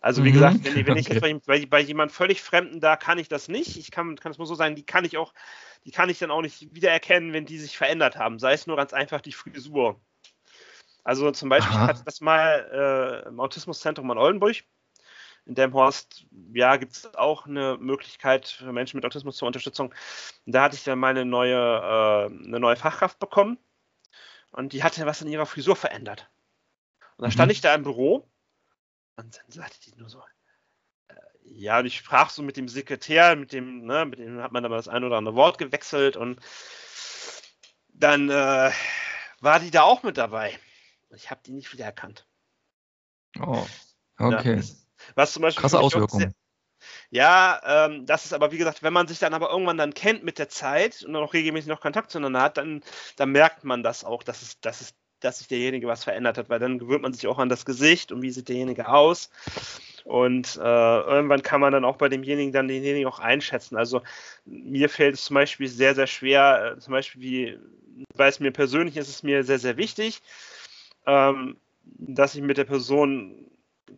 Also 0.00 0.24
wie 0.24 0.30
mhm. 0.30 0.34
gesagt, 0.34 0.64
wenn, 0.64 0.86
wenn 0.86 0.96
ich 0.96 1.08
jetzt 1.08 1.46
bei, 1.46 1.66
bei, 1.66 1.80
jemand 1.80 2.12
völlig 2.12 2.42
Fremden 2.42 2.80
da 2.80 2.96
kann 2.96 3.18
ich 3.18 3.28
das 3.28 3.48
nicht. 3.48 3.76
Ich 3.76 3.90
kann, 3.90 4.16
kann 4.16 4.32
es 4.32 4.38
nur 4.38 4.46
so 4.46 4.54
sagen, 4.54 4.76
die 4.76 4.84
kann 4.84 5.04
ich 5.04 5.16
auch, 5.16 5.32
die 5.84 5.90
kann 5.90 6.08
ich 6.08 6.18
dann 6.18 6.30
auch 6.30 6.42
nicht 6.42 6.74
wiedererkennen, 6.74 7.32
wenn 7.32 7.46
die 7.46 7.58
sich 7.58 7.76
verändert 7.76 8.16
haben. 8.16 8.38
Sei 8.38 8.52
es 8.52 8.66
nur 8.66 8.76
ganz 8.76 8.92
einfach 8.92 9.20
die 9.20 9.32
Frisur. 9.32 10.00
Also 11.04 11.30
zum 11.32 11.48
Beispiel, 11.48 11.76
Aha. 11.76 11.84
ich 11.84 11.88
hatte 11.90 12.04
das 12.04 12.20
mal 12.20 13.22
äh, 13.24 13.28
im 13.28 13.40
Autismuszentrum 13.40 14.10
in 14.10 14.18
Oldenburg. 14.18 14.56
In 15.44 15.56
Delmhorst, 15.56 16.26
ja, 16.54 16.76
gibt 16.76 16.92
es 16.92 17.14
auch 17.16 17.46
eine 17.46 17.76
Möglichkeit 17.80 18.46
für 18.46 18.72
Menschen 18.72 18.96
mit 18.96 19.04
Autismus 19.04 19.36
zur 19.36 19.48
Unterstützung. 19.48 19.92
Und 20.46 20.54
da 20.54 20.62
hatte 20.62 20.76
ich 20.76 20.84
dann 20.84 21.00
meine 21.00 21.24
neue, 21.24 21.56
äh, 21.56 22.26
eine 22.26 22.60
neue 22.60 22.76
Fachkraft 22.76 23.18
bekommen 23.18 23.58
und 24.52 24.72
die 24.72 24.84
hatte 24.84 25.04
was 25.06 25.22
in 25.22 25.28
ihrer 25.28 25.46
Frisur 25.46 25.74
verändert. 25.74 26.30
Und 27.22 27.26
dann 27.26 27.30
mhm. 27.30 27.34
stand 27.34 27.52
ich 27.52 27.60
da 27.60 27.72
im 27.72 27.84
Büro 27.84 28.28
und 29.14 29.36
dann 29.36 29.52
sagte 29.52 29.78
die 29.80 29.94
nur 29.94 30.08
so, 30.08 30.20
äh, 31.06 31.14
ja, 31.44 31.78
und 31.78 31.86
ich 31.86 31.96
sprach 31.96 32.30
so 32.30 32.42
mit 32.42 32.56
dem 32.56 32.66
Sekretär, 32.66 33.36
mit 33.36 33.52
dem, 33.52 33.84
ne, 33.84 34.04
mit 34.06 34.18
dem 34.18 34.42
hat 34.42 34.50
man 34.50 34.64
aber 34.64 34.74
das 34.74 34.88
ein 34.88 35.04
oder 35.04 35.18
andere 35.18 35.36
Wort 35.36 35.56
gewechselt 35.56 36.16
und 36.16 36.40
dann 37.90 38.28
äh, 38.28 38.72
war 39.38 39.60
die 39.60 39.70
da 39.70 39.82
auch 39.82 40.02
mit 40.02 40.18
dabei. 40.18 40.58
Ich 41.14 41.30
habe 41.30 41.40
die 41.46 41.52
nicht 41.52 41.72
wiedererkannt. 41.72 42.26
Oh, 43.38 43.64
okay. 44.18 44.56
Ja, 44.56 44.62
was 45.14 45.32
zum 45.32 45.42
Beispiel 45.42 45.60
Krasse 45.60 45.78
Auswirkungen. 45.78 46.34
Ja, 47.10 47.86
ähm, 47.86 48.04
das 48.04 48.24
ist 48.24 48.32
aber, 48.32 48.50
wie 48.50 48.58
gesagt, 48.58 48.82
wenn 48.82 48.92
man 48.92 49.06
sich 49.06 49.20
dann 49.20 49.32
aber 49.32 49.50
irgendwann 49.50 49.78
dann 49.78 49.94
kennt 49.94 50.24
mit 50.24 50.40
der 50.40 50.48
Zeit 50.48 51.04
und 51.04 51.12
dann 51.12 51.22
auch 51.22 51.34
regelmäßig 51.34 51.68
noch 51.68 51.80
Kontakt 51.80 52.10
zueinander 52.10 52.42
hat, 52.42 52.56
dann, 52.56 52.82
dann 53.14 53.30
merkt 53.30 53.62
man 53.62 53.84
das 53.84 54.02
auch, 54.02 54.24
dass, 54.24 54.42
es, 54.42 54.58
dass, 54.58 54.80
es, 54.80 54.94
dass 55.24 55.38
sich 55.38 55.48
derjenige 55.48 55.86
was 55.86 56.04
verändert 56.04 56.38
hat, 56.38 56.48
weil 56.48 56.58
dann 56.58 56.78
gewöhnt 56.78 57.02
man 57.02 57.12
sich 57.12 57.26
auch 57.26 57.38
an 57.38 57.48
das 57.48 57.64
Gesicht 57.64 58.12
und 58.12 58.22
wie 58.22 58.30
sieht 58.30 58.48
derjenige 58.48 58.88
aus. 58.88 59.30
Und 60.04 60.56
äh, 60.56 61.00
irgendwann 61.00 61.42
kann 61.42 61.60
man 61.60 61.72
dann 61.72 61.84
auch 61.84 61.96
bei 61.96 62.08
demjenigen 62.08 62.52
dann 62.52 62.68
denjenigen 62.68 63.08
auch 63.08 63.20
einschätzen. 63.20 63.76
Also 63.76 64.02
mir 64.44 64.88
fällt 64.88 65.14
es 65.14 65.24
zum 65.24 65.34
Beispiel 65.34 65.68
sehr, 65.68 65.94
sehr 65.94 66.06
schwer, 66.06 66.74
äh, 66.76 66.78
zum 66.80 66.92
Beispiel 66.92 67.22
wie, 67.22 67.58
weil 68.14 68.28
es 68.28 68.40
mir 68.40 68.50
persönlich 68.50 68.96
ist, 68.96 69.08
ist 69.08 69.16
es 69.16 69.22
mir 69.22 69.44
sehr, 69.44 69.58
sehr 69.58 69.76
wichtig, 69.76 70.22
ähm, 71.06 71.56
dass 71.84 72.34
ich 72.34 72.42
mit 72.42 72.58
der 72.58 72.64
Person 72.64 73.46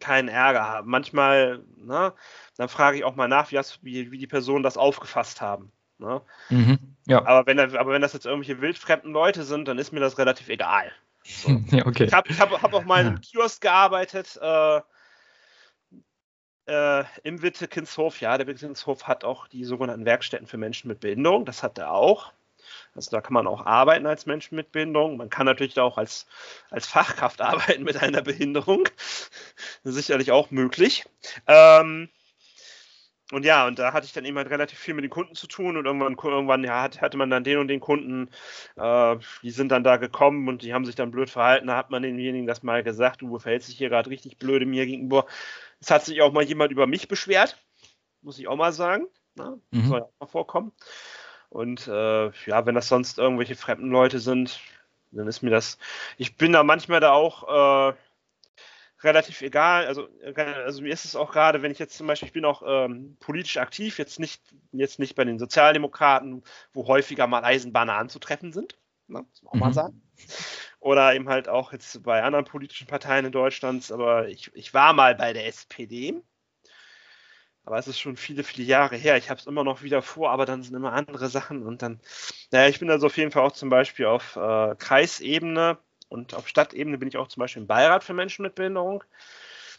keinen 0.00 0.28
Ärger 0.28 0.64
habe. 0.64 0.88
Manchmal, 0.88 1.62
ne, 1.76 2.12
dann 2.56 2.68
frage 2.68 2.98
ich 2.98 3.04
auch 3.04 3.16
mal 3.16 3.28
nach, 3.28 3.50
wie, 3.50 3.56
das, 3.56 3.78
wie, 3.82 4.10
wie 4.10 4.18
die 4.18 4.26
Personen 4.26 4.62
das 4.62 4.76
aufgefasst 4.76 5.40
haben. 5.40 5.70
Ne? 5.98 6.20
Mhm, 6.50 6.78
ja. 7.06 7.24
aber, 7.24 7.46
wenn, 7.46 7.58
aber 7.58 7.92
wenn 7.92 8.02
das 8.02 8.12
jetzt 8.12 8.26
irgendwelche 8.26 8.60
wildfremden 8.60 9.12
Leute 9.12 9.44
sind, 9.44 9.68
dann 9.68 9.78
ist 9.78 9.92
mir 9.92 10.00
das 10.00 10.18
relativ 10.18 10.48
egal. 10.48 10.92
So. 11.24 11.48
ja, 11.70 11.86
okay. 11.86 12.04
Ich 12.04 12.12
habe 12.12 12.38
hab, 12.38 12.62
hab 12.62 12.74
auch 12.74 12.84
mal 12.84 13.00
in 13.00 13.06
einem 13.08 13.20
Kiosk 13.20 13.60
gearbeitet, 13.60 14.38
äh, 14.40 14.80
äh, 16.66 17.04
im 17.22 17.42
Wittekinshof. 17.42 18.20
Ja, 18.20 18.38
der 18.38 18.46
Wittekinshof 18.46 19.04
hat 19.04 19.24
auch 19.24 19.48
die 19.48 19.64
sogenannten 19.64 20.04
Werkstätten 20.04 20.46
für 20.46 20.58
Menschen 20.58 20.88
mit 20.88 21.00
Behinderung. 21.00 21.44
Das 21.44 21.62
hat 21.62 21.78
er 21.78 21.92
auch. 21.92 22.32
Also 22.94 23.10
da 23.10 23.20
kann 23.20 23.34
man 23.34 23.46
auch 23.46 23.66
arbeiten 23.66 24.06
als 24.06 24.26
Mensch 24.26 24.50
mit 24.52 24.72
Behinderung. 24.72 25.16
Man 25.16 25.28
kann 25.28 25.46
natürlich 25.46 25.78
auch 25.80 25.98
als, 25.98 26.26
als 26.70 26.86
Fachkraft 26.86 27.40
arbeiten 27.42 27.84
mit 27.84 27.96
einer 27.96 28.22
Behinderung. 28.22 28.88
sicherlich 29.84 30.30
auch 30.32 30.50
möglich. 30.50 31.04
Ähm, 31.46 32.08
und 33.32 33.44
ja, 33.44 33.66
und 33.66 33.78
da 33.78 33.92
hatte 33.92 34.04
ich 34.04 34.12
dann 34.12 34.24
eben 34.26 34.36
halt 34.36 34.50
relativ 34.50 34.78
viel 34.78 34.92
mit 34.92 35.02
den 35.02 35.10
Kunden 35.10 35.34
zu 35.34 35.46
tun 35.46 35.76
und 35.76 35.86
irgendwann, 35.86 36.16
irgendwann 36.22 36.62
ja, 36.62 36.82
hatte 36.82 37.16
man 37.16 37.30
dann 37.30 37.42
den 37.42 37.58
und 37.58 37.68
den 37.68 37.80
Kunden, 37.80 38.28
äh, 38.76 39.16
die 39.42 39.50
sind 39.50 39.70
dann 39.70 39.82
da 39.82 39.96
gekommen 39.96 40.46
und 40.48 40.62
die 40.62 40.74
haben 40.74 40.84
sich 40.84 40.94
dann 40.94 41.10
blöd 41.10 41.30
verhalten. 41.30 41.68
Da 41.68 41.76
hat 41.76 41.90
man 41.90 42.02
denjenigen 42.02 42.46
das 42.46 42.62
mal 42.62 42.82
gesagt, 42.82 43.22
du 43.22 43.38
verhältst 43.38 43.68
dich 43.68 43.78
hier 43.78 43.88
gerade 43.88 44.10
richtig 44.10 44.38
blöde 44.38 44.66
mir 44.66 44.84
gegenüber. 44.84 45.26
Es 45.80 45.90
hat 45.90 46.04
sich 46.04 46.20
auch 46.20 46.32
mal 46.32 46.44
jemand 46.44 46.70
über 46.70 46.86
mich 46.86 47.08
beschwert, 47.08 47.56
muss 48.20 48.38
ich 48.38 48.46
auch 48.46 48.56
mal 48.56 48.72
sagen. 48.72 49.06
Na, 49.36 49.50
ne? 49.50 49.60
mhm. 49.70 49.88
Soll 49.88 49.98
ja 50.00 50.04
auch 50.04 50.20
mal 50.20 50.26
vorkommen. 50.26 50.72
Und 51.48 51.88
äh, 51.88 52.26
ja, 52.46 52.66
wenn 52.66 52.74
das 52.74 52.88
sonst 52.88 53.18
irgendwelche 53.18 53.56
fremden 53.56 53.90
Leute 53.90 54.18
sind, 54.18 54.60
dann 55.12 55.28
ist 55.28 55.42
mir 55.42 55.50
das. 55.50 55.78
Ich 56.18 56.36
bin 56.36 56.52
da 56.52 56.62
manchmal 56.62 57.00
da 57.00 57.12
auch 57.12 57.90
äh, 57.90 57.94
relativ 59.04 59.42
egal. 59.42 59.86
Also, 59.86 60.08
also 60.34 60.82
mir 60.82 60.92
ist 60.92 61.04
es 61.04 61.16
auch 61.16 61.32
gerade, 61.32 61.62
wenn 61.62 61.70
ich 61.70 61.78
jetzt 61.78 61.96
zum 61.96 62.06
Beispiel, 62.06 62.28
ich 62.28 62.32
bin 62.32 62.44
auch 62.44 62.62
ähm, 62.66 63.16
politisch 63.20 63.56
aktiv, 63.58 63.98
jetzt 63.98 64.18
nicht, 64.18 64.42
jetzt 64.72 64.98
nicht 64.98 65.14
bei 65.14 65.24
den 65.24 65.38
Sozialdemokraten, 65.38 66.42
wo 66.72 66.86
häufiger 66.86 67.26
mal 67.26 67.44
Eisenbahner 67.44 67.94
anzutreffen 67.94 68.52
sind. 68.52 68.78
Ne, 69.06 69.20
muss 69.20 69.42
man 69.42 69.50
auch 69.50 69.54
mhm. 69.54 69.60
mal 69.60 69.72
sagen. 69.72 70.02
Oder 70.80 71.14
eben 71.14 71.28
halt 71.28 71.48
auch 71.48 71.72
jetzt 71.72 72.02
bei 72.02 72.22
anderen 72.22 72.44
politischen 72.44 72.86
Parteien 72.86 73.26
in 73.26 73.32
Deutschland. 73.32 73.90
Aber 73.92 74.28
ich, 74.28 74.50
ich 74.54 74.74
war 74.74 74.92
mal 74.92 75.14
bei 75.14 75.32
der 75.32 75.46
SPD 75.46 76.22
aber 77.64 77.78
es 77.78 77.88
ist 77.88 77.98
schon 77.98 78.16
viele, 78.16 78.44
viele 78.44 78.66
Jahre 78.66 78.96
her. 78.96 79.16
Ich 79.16 79.30
habe 79.30 79.40
es 79.40 79.46
immer 79.46 79.64
noch 79.64 79.82
wieder 79.82 80.02
vor, 80.02 80.30
aber 80.30 80.44
dann 80.44 80.62
sind 80.62 80.74
immer 80.74 80.92
andere 80.92 81.28
Sachen. 81.28 81.62
Und 81.62 81.80
dann, 81.82 82.00
naja, 82.50 82.68
ich 82.68 82.78
bin 82.78 82.90
also 82.90 83.06
auf 83.06 83.16
jeden 83.16 83.30
Fall 83.30 83.42
auch 83.42 83.52
zum 83.52 83.70
Beispiel 83.70 84.06
auf 84.06 84.36
äh, 84.36 84.74
Kreisebene 84.78 85.78
und 86.08 86.34
auf 86.34 86.48
Stadtebene 86.48 86.98
bin 86.98 87.08
ich 87.08 87.16
auch 87.16 87.28
zum 87.28 87.40
Beispiel 87.40 87.62
im 87.62 87.68
Beirat 87.68 88.04
für 88.04 88.14
Menschen 88.14 88.42
mit 88.42 88.54
Behinderung. 88.54 89.04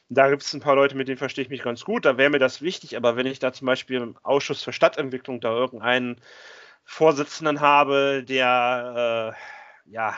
Da 0.10 0.30
gibt 0.30 0.44
es 0.44 0.54
ein 0.54 0.60
paar 0.60 0.76
Leute, 0.76 0.96
mit 0.96 1.08
denen 1.08 1.18
verstehe 1.18 1.44
ich 1.44 1.50
mich 1.50 1.64
ganz 1.64 1.84
gut. 1.84 2.06
Da 2.06 2.18
wäre 2.18 2.30
mir 2.30 2.40
das 2.40 2.62
wichtig. 2.62 2.96
Aber 2.98 3.16
wenn 3.16 3.26
ich 3.26 3.40
da 3.40 3.54
zum 3.54 3.66
Beispiel 3.66 4.02
im 4.02 4.18
Ausschuss 4.24 4.64
für 4.64 4.74
Stadtentwicklung 4.74 5.42
da 5.42 5.50
irgendeinen 5.50 6.22
Vorsitzenden 6.84 7.62
habe, 7.62 8.24
der, 8.24 9.34
äh, 9.36 9.92
ja, 9.92 10.16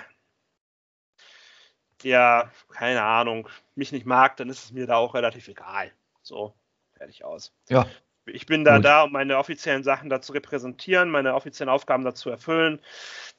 der, 2.04 2.52
keine 2.70 3.04
Ahnung, 3.04 3.50
mich 3.76 3.92
nicht 3.92 4.06
mag, 4.06 4.36
dann 4.38 4.50
ist 4.50 4.66
es 4.66 4.72
mir 4.72 4.88
da 4.88 4.98
auch 4.98 5.14
relativ 5.14 5.48
egal. 5.48 5.92
So, 6.22 6.54
Fertig 6.98 7.24
aus. 7.24 7.54
Ja. 7.70 7.86
Ich 8.28 8.46
bin 8.46 8.64
da 8.64 8.76
Gut. 8.76 8.86
da, 8.86 9.04
um 9.04 9.12
meine 9.12 9.38
offiziellen 9.38 9.84
Sachen 9.84 10.10
da 10.10 10.22
zu 10.22 10.34
repräsentieren, 10.34 11.10
meine 11.10 11.34
offiziellen 11.34 11.70
Aufgaben 11.70 12.04
da 12.04 12.14
zu 12.14 12.30
erfüllen, 12.30 12.80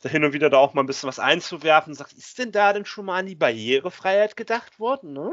da 0.02 0.08
hin 0.08 0.24
und 0.24 0.32
wieder 0.32 0.50
da 0.50 0.58
auch 0.58 0.74
mal 0.74 0.82
ein 0.82 0.86
bisschen 0.86 1.08
was 1.08 1.18
einzuwerfen. 1.18 1.94
Sagt, 1.94 2.12
ist 2.12 2.38
denn 2.38 2.52
da 2.52 2.72
denn 2.72 2.84
schon 2.84 3.06
mal 3.06 3.18
an 3.18 3.26
die 3.26 3.34
Barrierefreiheit 3.34 4.36
gedacht 4.36 4.78
worden? 4.78 5.12
Ne? 5.12 5.32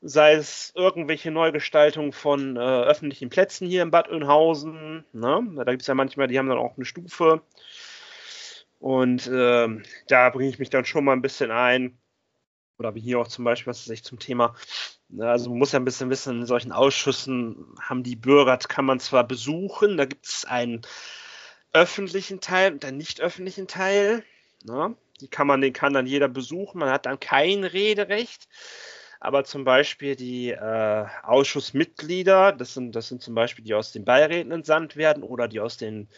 Sei 0.00 0.34
es 0.34 0.72
irgendwelche 0.74 1.30
Neugestaltungen 1.30 2.12
von 2.12 2.56
äh, 2.56 2.60
öffentlichen 2.60 3.30
Plätzen 3.30 3.66
hier 3.66 3.82
in 3.82 3.90
Bad 3.90 4.10
Oeynhausen. 4.10 5.04
Ne? 5.12 5.48
Da 5.56 5.64
gibt 5.64 5.82
es 5.82 5.88
ja 5.88 5.94
manchmal, 5.94 6.28
die 6.28 6.38
haben 6.38 6.48
dann 6.48 6.58
auch 6.58 6.76
eine 6.76 6.84
Stufe. 6.84 7.42
Und 8.78 9.28
äh, 9.28 9.68
da 10.08 10.30
bringe 10.30 10.50
ich 10.50 10.58
mich 10.58 10.70
dann 10.70 10.84
schon 10.84 11.04
mal 11.04 11.12
ein 11.12 11.22
bisschen 11.22 11.52
ein. 11.52 11.98
Oder 12.78 12.94
wie 12.94 13.00
hier 13.00 13.18
auch 13.20 13.28
zum 13.28 13.44
Beispiel, 13.44 13.70
was 13.70 13.80
ist 13.80 13.90
ich 13.90 14.04
zum 14.04 14.18
Thema 14.18 14.54
Ne, 15.12 15.28
also 15.28 15.50
man 15.50 15.58
muss 15.58 15.72
ja 15.72 15.78
ein 15.78 15.84
bisschen 15.84 16.08
wissen, 16.08 16.40
in 16.40 16.46
solchen 16.46 16.72
Ausschüssen 16.72 17.66
haben 17.78 18.02
die 18.02 18.16
Bürger, 18.16 18.56
kann 18.56 18.86
man 18.86 18.98
zwar 18.98 19.24
besuchen, 19.24 19.98
da 19.98 20.06
gibt 20.06 20.26
es 20.26 20.46
einen 20.46 20.80
öffentlichen 21.74 22.40
Teil 22.40 22.72
und 22.72 22.84
einen 22.84 22.96
nicht 22.96 23.20
öffentlichen 23.20 23.68
Teil. 23.68 24.24
Ne? 24.64 24.96
Die 25.20 25.28
kann 25.28 25.46
man, 25.46 25.60
den 25.60 25.74
kann 25.74 25.92
dann 25.92 26.06
jeder 26.06 26.28
besuchen, 26.28 26.78
man 26.78 26.88
hat 26.88 27.04
dann 27.04 27.20
kein 27.20 27.64
Rederecht. 27.64 28.48
Aber 29.20 29.44
zum 29.44 29.64
Beispiel 29.64 30.16
die 30.16 30.50
äh, 30.50 31.06
Ausschussmitglieder, 31.22 32.52
das 32.52 32.72
sind, 32.72 32.96
das 32.96 33.08
sind 33.08 33.22
zum 33.22 33.34
Beispiel 33.34 33.64
die 33.64 33.68
die 33.68 33.74
aus 33.74 33.92
den 33.92 34.06
Beiräten 34.06 34.50
entsandt 34.50 34.96
werden 34.96 35.22
oder 35.22 35.46
die 35.46 35.60
aus 35.60 35.76
den 35.76 36.08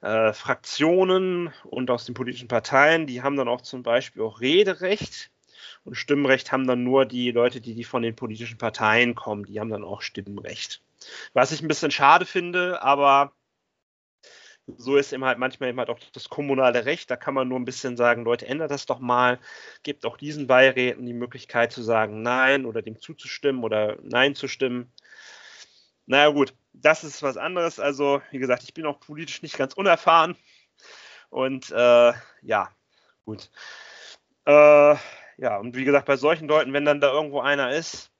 äh, 0.00 0.32
Fraktionen 0.32 1.52
und 1.64 1.90
aus 1.90 2.06
den 2.06 2.14
politischen 2.14 2.48
Parteien, 2.48 3.06
die 3.06 3.22
haben 3.22 3.36
dann 3.36 3.48
auch 3.48 3.60
zum 3.60 3.82
Beispiel 3.82 4.22
auch 4.22 4.40
Rederecht 4.40 5.30
und 5.84 5.94
Stimmrecht 5.94 6.52
haben 6.52 6.66
dann 6.66 6.84
nur 6.84 7.06
die 7.06 7.30
Leute, 7.30 7.60
die, 7.60 7.74
die 7.74 7.84
von 7.84 8.02
den 8.02 8.16
politischen 8.16 8.58
Parteien 8.58 9.14
kommen, 9.14 9.44
die 9.44 9.60
haben 9.60 9.70
dann 9.70 9.84
auch 9.84 10.02
Stimmrecht. 10.02 10.82
Was 11.32 11.52
ich 11.52 11.62
ein 11.62 11.68
bisschen 11.68 11.90
schade 11.90 12.26
finde, 12.26 12.82
aber 12.82 13.32
so 14.76 14.96
ist 14.96 15.12
eben 15.12 15.24
halt 15.24 15.38
manchmal 15.38 15.70
eben 15.70 15.78
halt 15.78 15.90
auch 15.90 15.98
das 16.12 16.28
kommunale 16.28 16.84
Recht. 16.84 17.10
Da 17.10 17.16
kann 17.16 17.34
man 17.34 17.48
nur 17.48 17.58
ein 17.58 17.64
bisschen 17.64 17.96
sagen, 17.96 18.24
Leute, 18.24 18.46
ändert 18.46 18.70
das 18.70 18.86
doch 18.86 19.00
mal. 19.00 19.38
Gebt 19.82 20.04
auch 20.06 20.16
diesen 20.16 20.46
Beiräten 20.46 21.06
die 21.06 21.12
Möglichkeit 21.12 21.72
zu 21.72 21.82
sagen 21.82 22.22
Nein 22.22 22.66
oder 22.66 22.82
dem 22.82 23.00
zuzustimmen 23.00 23.64
oder 23.64 23.98
Nein 24.02 24.34
zu 24.34 24.48
stimmen. 24.48 24.92
Naja 26.06 26.28
gut, 26.30 26.54
das 26.72 27.04
ist 27.04 27.22
was 27.22 27.36
anderes. 27.36 27.80
Also 27.80 28.22
wie 28.30 28.38
gesagt, 28.38 28.62
ich 28.64 28.74
bin 28.74 28.86
auch 28.86 29.00
politisch 29.00 29.42
nicht 29.42 29.56
ganz 29.56 29.74
unerfahren. 29.74 30.36
Und 31.30 31.70
äh, 31.70 32.12
ja, 32.42 32.70
gut. 33.24 33.50
Äh, 34.44 34.96
ja, 35.40 35.56
und 35.56 35.74
wie 35.74 35.84
gesagt, 35.84 36.06
bei 36.06 36.16
solchen 36.16 36.48
Leuten, 36.48 36.74
wenn 36.74 36.84
dann 36.84 37.00
da 37.00 37.10
irgendwo 37.10 37.40
einer 37.40 37.72
ist, 37.72 38.10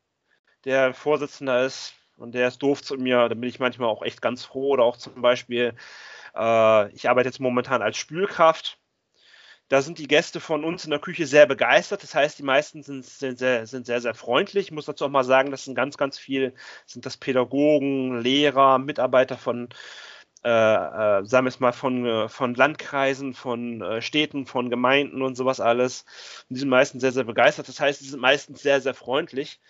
der 0.64 0.94
Vorsitzender 0.94 1.66
ist 1.66 1.92
und 2.16 2.34
der 2.34 2.48
ist 2.48 2.62
doof 2.62 2.82
zu 2.82 2.96
mir, 2.96 3.28
dann 3.28 3.38
bin 3.40 3.50
ich 3.50 3.60
manchmal 3.60 3.90
auch 3.90 4.02
echt 4.02 4.22
ganz 4.22 4.42
froh. 4.44 4.70
Oder 4.70 4.84
auch 4.84 4.96
zum 4.96 5.20
Beispiel, 5.20 5.74
äh, 6.34 6.92
ich 6.94 7.10
arbeite 7.10 7.28
jetzt 7.28 7.40
momentan 7.40 7.82
als 7.82 7.98
Spülkraft. 7.98 8.78
Da 9.68 9.82
sind 9.82 9.98
die 9.98 10.08
Gäste 10.08 10.40
von 10.40 10.64
uns 10.64 10.84
in 10.84 10.90
der 10.90 10.98
Küche 10.98 11.26
sehr 11.26 11.46
begeistert. 11.46 12.02
Das 12.02 12.14
heißt, 12.14 12.38
die 12.38 12.42
meisten 12.42 12.82
sind, 12.82 13.04
sind, 13.04 13.38
sehr, 13.38 13.66
sind 13.66 13.84
sehr, 13.84 14.00
sehr 14.00 14.14
freundlich. 14.14 14.68
Ich 14.68 14.72
muss 14.72 14.86
dazu 14.86 15.04
auch 15.04 15.10
mal 15.10 15.22
sagen, 15.22 15.50
das 15.50 15.64
sind 15.64 15.74
ganz, 15.74 15.98
ganz 15.98 16.18
viel, 16.18 16.54
sind 16.86 17.04
das 17.04 17.18
Pädagogen, 17.18 18.18
Lehrer, 18.22 18.78
Mitarbeiter 18.78 19.36
von, 19.36 19.68
äh, 20.42 20.48
äh, 20.48 21.24
sagen 21.24 21.44
wir 21.44 21.48
es 21.48 21.60
mal, 21.60 21.72
von, 21.72 22.06
äh, 22.06 22.28
von 22.28 22.54
Landkreisen, 22.54 23.34
von 23.34 23.82
äh, 23.82 24.00
Städten, 24.00 24.46
von 24.46 24.70
Gemeinden 24.70 25.20
und 25.22 25.36
sowas 25.36 25.60
alles. 25.60 26.04
Und 26.48 26.54
die 26.54 26.60
sind 26.60 26.70
meistens 26.70 27.02
sehr, 27.02 27.12
sehr 27.12 27.24
begeistert. 27.24 27.68
Das 27.68 27.78
heißt, 27.78 28.00
die 28.00 28.08
sind 28.08 28.20
meistens 28.20 28.62
sehr, 28.62 28.80
sehr 28.80 28.94
freundlich. 28.94 29.60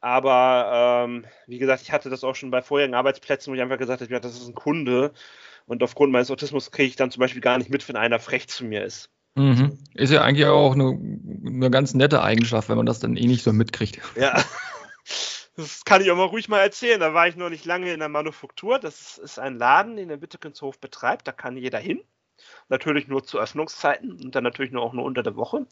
Aber 0.00 1.04
ähm, 1.06 1.26
wie 1.46 1.58
gesagt, 1.58 1.82
ich 1.82 1.92
hatte 1.92 2.10
das 2.10 2.24
auch 2.24 2.34
schon 2.34 2.50
bei 2.50 2.62
vorherigen 2.62 2.94
Arbeitsplätzen, 2.94 3.50
wo 3.50 3.54
ich 3.56 3.62
einfach 3.62 3.78
gesagt 3.78 4.00
habe, 4.00 4.12
ja, 4.12 4.20
das 4.20 4.36
ist 4.36 4.48
ein 4.48 4.54
Kunde. 4.54 5.12
Und 5.66 5.82
aufgrund 5.82 6.12
meines 6.12 6.30
Autismus 6.30 6.70
kriege 6.70 6.88
ich 6.88 6.96
dann 6.96 7.10
zum 7.10 7.20
Beispiel 7.20 7.42
gar 7.42 7.58
nicht 7.58 7.70
mit, 7.70 7.86
wenn 7.88 7.96
einer 7.96 8.18
frech 8.18 8.48
zu 8.48 8.64
mir 8.64 8.84
ist. 8.84 9.10
Mhm. 9.34 9.78
Ist 9.94 10.12
ja 10.12 10.22
eigentlich 10.22 10.46
auch 10.46 10.72
eine, 10.72 10.98
eine 11.44 11.70
ganz 11.70 11.92
nette 11.92 12.22
Eigenschaft, 12.22 12.68
wenn 12.70 12.78
man 12.78 12.86
das 12.86 13.00
dann 13.00 13.16
eh 13.16 13.26
nicht 13.26 13.42
so 13.42 13.52
mitkriegt. 13.52 14.00
Ja. 14.16 14.42
Das 15.56 15.84
kann 15.84 16.02
ich 16.02 16.10
auch 16.10 16.16
mal 16.16 16.24
ruhig 16.24 16.48
mal 16.48 16.60
erzählen. 16.60 17.00
Da 17.00 17.14
war 17.14 17.28
ich 17.28 17.36
noch 17.36 17.48
nicht 17.48 17.64
lange 17.64 17.92
in 17.92 18.00
der 18.00 18.10
Manufaktur. 18.10 18.78
Das 18.78 19.16
ist 19.18 19.38
ein 19.38 19.56
Laden, 19.56 19.96
den 19.96 20.08
der 20.08 20.20
Wittekenshof 20.20 20.78
betreibt. 20.78 21.26
Da 21.26 21.32
kann 21.32 21.56
jeder 21.56 21.78
hin. 21.78 22.02
Natürlich 22.68 23.08
nur 23.08 23.24
zu 23.24 23.38
Öffnungszeiten 23.38 24.12
und 24.12 24.34
dann 24.34 24.44
natürlich 24.44 24.72
nur 24.72 24.82
auch 24.82 24.92
nur 24.92 25.04
unter 25.04 25.22
der 25.22 25.36
Woche. 25.36 25.66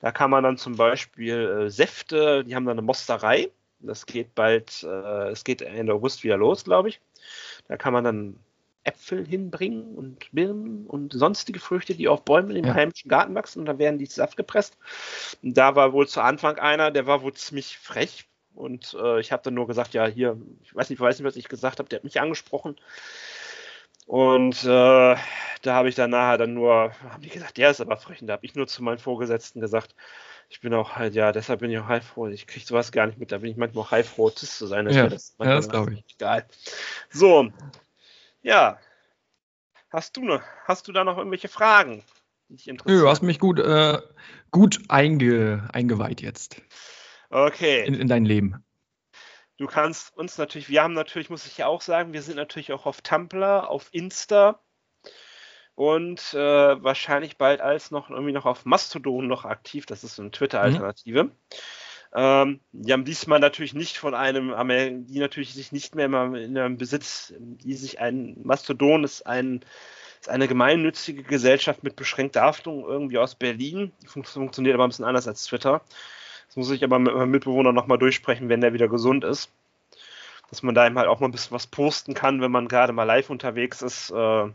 Da 0.00 0.12
kann 0.12 0.30
man 0.30 0.44
dann 0.44 0.56
zum 0.56 0.76
Beispiel 0.76 1.66
äh, 1.66 1.70
Säfte, 1.70 2.44
die 2.44 2.54
haben 2.54 2.64
dann 2.64 2.78
eine 2.78 2.86
Mosterei. 2.86 3.50
Das 3.80 4.06
geht 4.06 4.34
bald, 4.34 4.82
äh, 4.84 5.28
es 5.30 5.44
geht 5.44 5.62
Ende 5.62 5.92
August 5.92 6.24
wieder 6.24 6.36
los, 6.36 6.64
glaube 6.64 6.88
ich. 6.88 7.00
Da 7.68 7.76
kann 7.76 7.92
man 7.92 8.04
dann 8.04 8.40
Äpfel 8.84 9.26
hinbringen 9.26 9.94
und 9.94 10.30
Birnen 10.32 10.86
und 10.86 11.12
sonstige 11.12 11.60
Früchte, 11.60 11.94
die 11.94 12.08
auf 12.08 12.24
Bäumen 12.24 12.56
im 12.56 12.64
ja. 12.64 12.74
heimischen 12.74 13.08
Garten 13.10 13.34
wachsen. 13.34 13.60
Und 13.60 13.66
dann 13.66 13.78
werden 13.78 13.98
die 13.98 14.06
Saft 14.06 14.36
gepresst. 14.36 14.78
Und 15.42 15.56
da 15.56 15.76
war 15.76 15.92
wohl 15.92 16.08
zu 16.08 16.22
Anfang 16.22 16.58
einer, 16.58 16.90
der 16.90 17.06
war 17.06 17.22
wohl 17.22 17.34
ziemlich 17.34 17.78
frech. 17.78 18.27
Und 18.58 18.96
äh, 19.00 19.20
ich 19.20 19.30
habe 19.30 19.44
dann 19.44 19.54
nur 19.54 19.68
gesagt, 19.68 19.94
ja, 19.94 20.06
hier, 20.06 20.36
ich 20.64 20.74
weiß 20.74 20.90
nicht, 20.90 20.98
weiß 20.98 21.16
nicht, 21.16 21.26
was 21.26 21.36
ich 21.36 21.48
gesagt 21.48 21.78
habe, 21.78 21.88
der 21.88 21.98
hat 21.98 22.04
mich 22.04 22.20
angesprochen. 22.20 22.74
Und 24.04 24.64
äh, 24.64 25.14
da 25.62 25.74
habe 25.74 25.88
ich 25.88 25.94
dann 25.94 26.10
nachher 26.10 26.38
dann 26.38 26.54
nur, 26.54 26.92
haben 27.08 27.22
die 27.22 27.28
gesagt, 27.28 27.56
der 27.56 27.70
ist 27.70 27.80
aber 27.80 27.96
frech. 27.96 28.20
Und 28.20 28.26
da 28.26 28.32
habe 28.32 28.44
ich 28.44 28.56
nur 28.56 28.66
zu 28.66 28.82
meinen 28.82 28.98
Vorgesetzten 28.98 29.60
gesagt, 29.60 29.94
ich 30.48 30.60
bin 30.60 30.74
auch 30.74 30.96
halt, 30.96 31.14
ja, 31.14 31.30
deshalb 31.30 31.60
bin 31.60 31.70
ich 31.70 31.78
auch 31.78 31.86
heilfroh. 31.86 32.26
Ich 32.26 32.48
kriege 32.48 32.66
sowas 32.66 32.90
gar 32.90 33.06
nicht 33.06 33.20
mit. 33.20 33.30
Da 33.30 33.38
bin 33.38 33.50
ich 33.52 33.56
manchmal 33.56 33.84
auch 33.84 33.90
heilfroh, 33.92 34.26
Autist 34.26 34.58
zu 34.58 34.66
sein. 34.66 34.90
Ja, 34.90 35.06
das, 35.06 35.36
ja, 35.38 35.54
das 35.54 35.68
glaube 35.68 35.94
ich. 35.94 36.04
Egal. 36.16 36.44
So, 37.10 37.52
ja. 38.42 38.80
Hast 39.90 40.16
du 40.16 40.24
noch, 40.24 40.42
hast 40.64 40.88
du 40.88 40.92
da 40.92 41.04
noch 41.04 41.16
irgendwelche 41.16 41.48
Fragen, 41.48 42.02
die 42.48 42.56
dich 42.56 42.66
interessieren? 42.66 43.02
Du 43.02 43.08
hast 43.08 43.22
mich 43.22 43.38
gut, 43.38 43.60
äh, 43.60 44.00
gut 44.50 44.80
einge, 44.88 45.68
eingeweiht 45.72 46.22
jetzt. 46.22 46.60
Okay. 47.30 47.84
In, 47.86 47.94
in 47.94 48.08
dein 48.08 48.24
Leben. 48.24 48.64
Du 49.58 49.66
kannst 49.66 50.16
uns 50.16 50.38
natürlich, 50.38 50.68
wir 50.68 50.82
haben 50.82 50.94
natürlich, 50.94 51.30
muss 51.30 51.46
ich 51.46 51.58
ja 51.58 51.66
auch 51.66 51.80
sagen, 51.80 52.12
wir 52.12 52.22
sind 52.22 52.36
natürlich 52.36 52.72
auch 52.72 52.86
auf 52.86 53.00
Tumblr, 53.02 53.68
auf 53.68 53.88
Insta 53.90 54.60
und 55.74 56.32
äh, 56.32 56.38
wahrscheinlich 56.82 57.38
bald 57.38 57.60
als 57.60 57.90
noch 57.90 58.08
irgendwie 58.08 58.32
noch 58.32 58.46
auf 58.46 58.64
Mastodon 58.64 59.26
noch 59.26 59.44
aktiv. 59.44 59.84
Das 59.84 60.04
ist 60.04 60.16
so 60.16 60.22
eine 60.22 60.30
Twitter-Alternative. 60.30 61.24
Mhm. 61.24 61.32
Ähm, 62.14 62.60
die 62.72 62.92
haben 62.92 63.04
diesmal 63.04 63.40
natürlich 63.40 63.74
nicht 63.74 63.98
von 63.98 64.14
einem, 64.14 65.06
die 65.06 65.18
natürlich 65.18 65.54
sich 65.54 65.72
nicht 65.72 65.94
mehr 65.94 66.06
in 66.06 66.56
einem 66.56 66.78
Besitz, 66.78 67.34
die 67.38 67.74
sich 67.74 68.00
ein 68.00 68.36
Mastodon 68.44 69.04
ist 69.04 69.26
ein 69.26 69.64
ist 70.20 70.28
eine 70.28 70.48
gemeinnützige 70.48 71.22
Gesellschaft 71.22 71.84
mit 71.84 71.94
beschränkter 71.94 72.42
Haftung 72.42 72.84
irgendwie 72.84 73.18
aus 73.18 73.36
Berlin. 73.36 73.92
Die 74.02 74.08
funktioniert 74.08 74.74
aber 74.74 74.84
ein 74.84 74.90
bisschen 74.90 75.04
anders 75.04 75.28
als 75.28 75.44
Twitter. 75.44 75.82
Das 76.48 76.56
muss 76.56 76.70
ich 76.70 76.82
aber 76.82 76.98
mit 76.98 77.14
meinem 77.14 77.30
Mitbewohner 77.30 77.72
nochmal 77.72 77.98
durchsprechen, 77.98 78.48
wenn 78.48 78.60
der 78.60 78.72
wieder 78.72 78.88
gesund 78.88 79.24
ist. 79.24 79.50
Dass 80.50 80.62
man 80.62 80.74
da 80.74 80.86
eben 80.86 80.98
halt 80.98 81.08
auch 81.08 81.20
mal 81.20 81.28
ein 81.28 81.32
bisschen 81.32 81.54
was 81.54 81.66
posten 81.66 82.14
kann, 82.14 82.40
wenn 82.40 82.50
man 82.50 82.68
gerade 82.68 82.92
mal 82.92 83.04
live 83.04 83.30
unterwegs 83.30 83.82
ist. 83.82 84.10
Äh, 84.10 84.48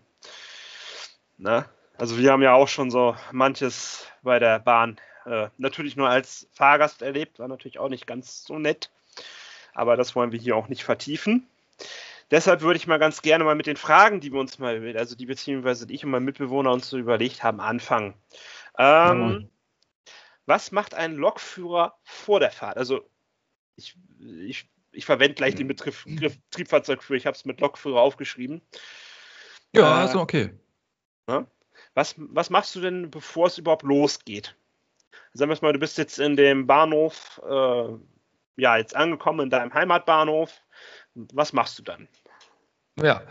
ne? 1.38 1.65
Also 1.97 2.17
wir 2.17 2.32
haben 2.32 2.41
ja 2.41 2.53
auch 2.53 2.67
schon 2.67 2.89
so 2.89 3.15
manches 3.32 4.08
bei 4.23 4.39
der 4.39 4.60
Bahn 4.60 4.97
äh, 5.25 5.49
natürlich 5.58 5.95
nur 5.95 6.10
als 6.10 6.47
Fahrgast 6.53 7.01
erlebt, 7.01 7.39
war 7.39 7.47
natürlich 7.47 7.79
auch 7.79 7.89
nicht 7.89 8.08
ganz 8.08 8.43
so 8.43 8.58
nett. 8.58 8.89
Aber 9.73 9.95
das 9.95 10.15
wollen 10.15 10.32
wir 10.32 10.39
hier 10.39 10.56
auch 10.56 10.67
nicht 10.67 10.84
vertiefen. 10.84 11.47
Deshalb 12.32 12.62
würde 12.62 12.77
ich 12.77 12.88
mal 12.88 12.99
ganz 12.99 13.21
gerne 13.21 13.43
mal 13.43 13.56
mit 13.56 13.67
den 13.67 13.77
Fragen, 13.77 14.19
die 14.19 14.32
wir 14.32 14.39
uns 14.39 14.58
mal, 14.58 14.97
also 14.97 15.15
die 15.15 15.25
beziehungsweise 15.25 15.86
ich 15.89 16.03
und 16.03 16.12
mein 16.12 16.23
Mitbewohner 16.23 16.71
uns 16.71 16.89
so 16.89 16.97
überlegt 16.97 17.43
haben, 17.43 17.60
anfangen. 17.60 18.15
Ähm, 18.77 19.49
was 20.45 20.71
macht 20.71 20.93
ein 20.93 21.15
Lokführer 21.15 21.97
vor 22.03 22.39
der 22.39 22.51
Fahrt? 22.51 22.77
Also 22.77 23.10
ich, 23.75 23.97
ich, 24.19 24.69
ich 24.91 25.06
verwende 25.06 25.36
gleich 25.36 25.56
den 25.56 25.67
Begriff 25.67 26.06
Triebfahrzeugführer. 26.51 27.17
Ich 27.17 27.25
habe 27.25 27.36
es 27.36 27.45
mit 27.45 27.62
Lokführer 27.62 28.01
aufgeschrieben. 28.01 28.62
Ja, 29.73 30.01
äh, 30.01 30.06
ist 30.06 30.15
okay. 30.15 30.53
Ja? 31.27 31.47
Was, 31.93 32.15
was 32.17 32.49
machst 32.49 32.75
du 32.75 32.82
denn, 32.82 33.10
bevor 33.10 33.47
es 33.47 33.58
überhaupt 33.58 33.84
losgeht? 33.84 34.56
Sagen 35.34 35.49
wir 35.49 35.58
mal, 35.62 35.73
du 35.73 35.79
bist 35.79 35.97
jetzt 35.97 36.19
in 36.19 36.36
dem 36.36 36.67
Bahnhof, 36.67 37.41
äh, 37.47 37.88
ja, 38.58 38.77
jetzt 38.77 38.95
angekommen 38.95 39.41
in 39.41 39.49
deinem 39.49 39.73
Heimatbahnhof. 39.73 40.62
Was 41.15 41.53
machst 41.53 41.79
du 41.79 41.84
dann? 41.84 42.08
Ja, 43.01 43.23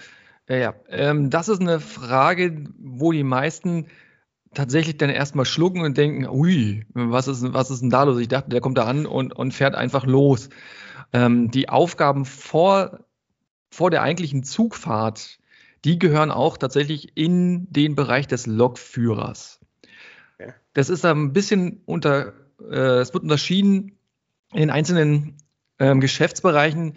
ja, 0.49 0.57
ja. 0.57 0.75
Ähm, 0.89 1.31
das 1.31 1.49
ist 1.49 1.61
eine 1.61 1.79
Frage, 1.81 2.65
wo 2.79 3.13
die 3.13 3.23
meisten 3.23 3.89
tatsächlich 4.55 4.97
dann 4.97 5.11
erstmal 5.11 5.45
schlucken 5.45 5.83
und 5.83 5.97
denken, 5.97 6.29
ui, 6.29 6.85
was 6.93 7.29
ist, 7.29 7.53
was 7.53 7.71
ist 7.71 7.81
denn 7.81 7.91
da 7.91 8.05
los? 8.05 8.21
Ich 8.21 8.29
dachte, 8.29 8.51
der 8.51 8.61
kommt 8.61 8.79
da 8.79 8.85
an 8.85 9.07
und, 9.07 9.33
und 9.33 9.53
fährt 9.53 9.75
einfach 9.75 10.07
los. 10.07 10.49
Ähm, 11.13 11.51
die 11.51 11.69
Aufgaben 11.69 12.25
vor, 12.25 13.01
vor 13.71 13.91
der 13.91 14.03
eigentlichen 14.03 14.45
Zugfahrt, 14.45 15.39
die 15.85 15.99
gehören 15.99 16.31
auch 16.31 16.57
tatsächlich 16.57 17.17
in 17.17 17.71
den 17.71 17.95
Bereich 17.95 18.27
des 18.27 18.47
Lokführers. 18.47 19.61
Okay. 20.39 20.53
Das 20.75 20.89
ist 20.89 21.05
ein 21.05 21.33
bisschen 21.33 21.83
unter, 21.87 22.35
äh, 22.61 23.01
es 23.01 23.13
wird 23.13 23.25
unterschieden 23.25 23.99
in 24.53 24.71
einzelnen 24.71 25.37
ähm, 25.79 26.01
Geschäftsbereichen. 26.01 26.95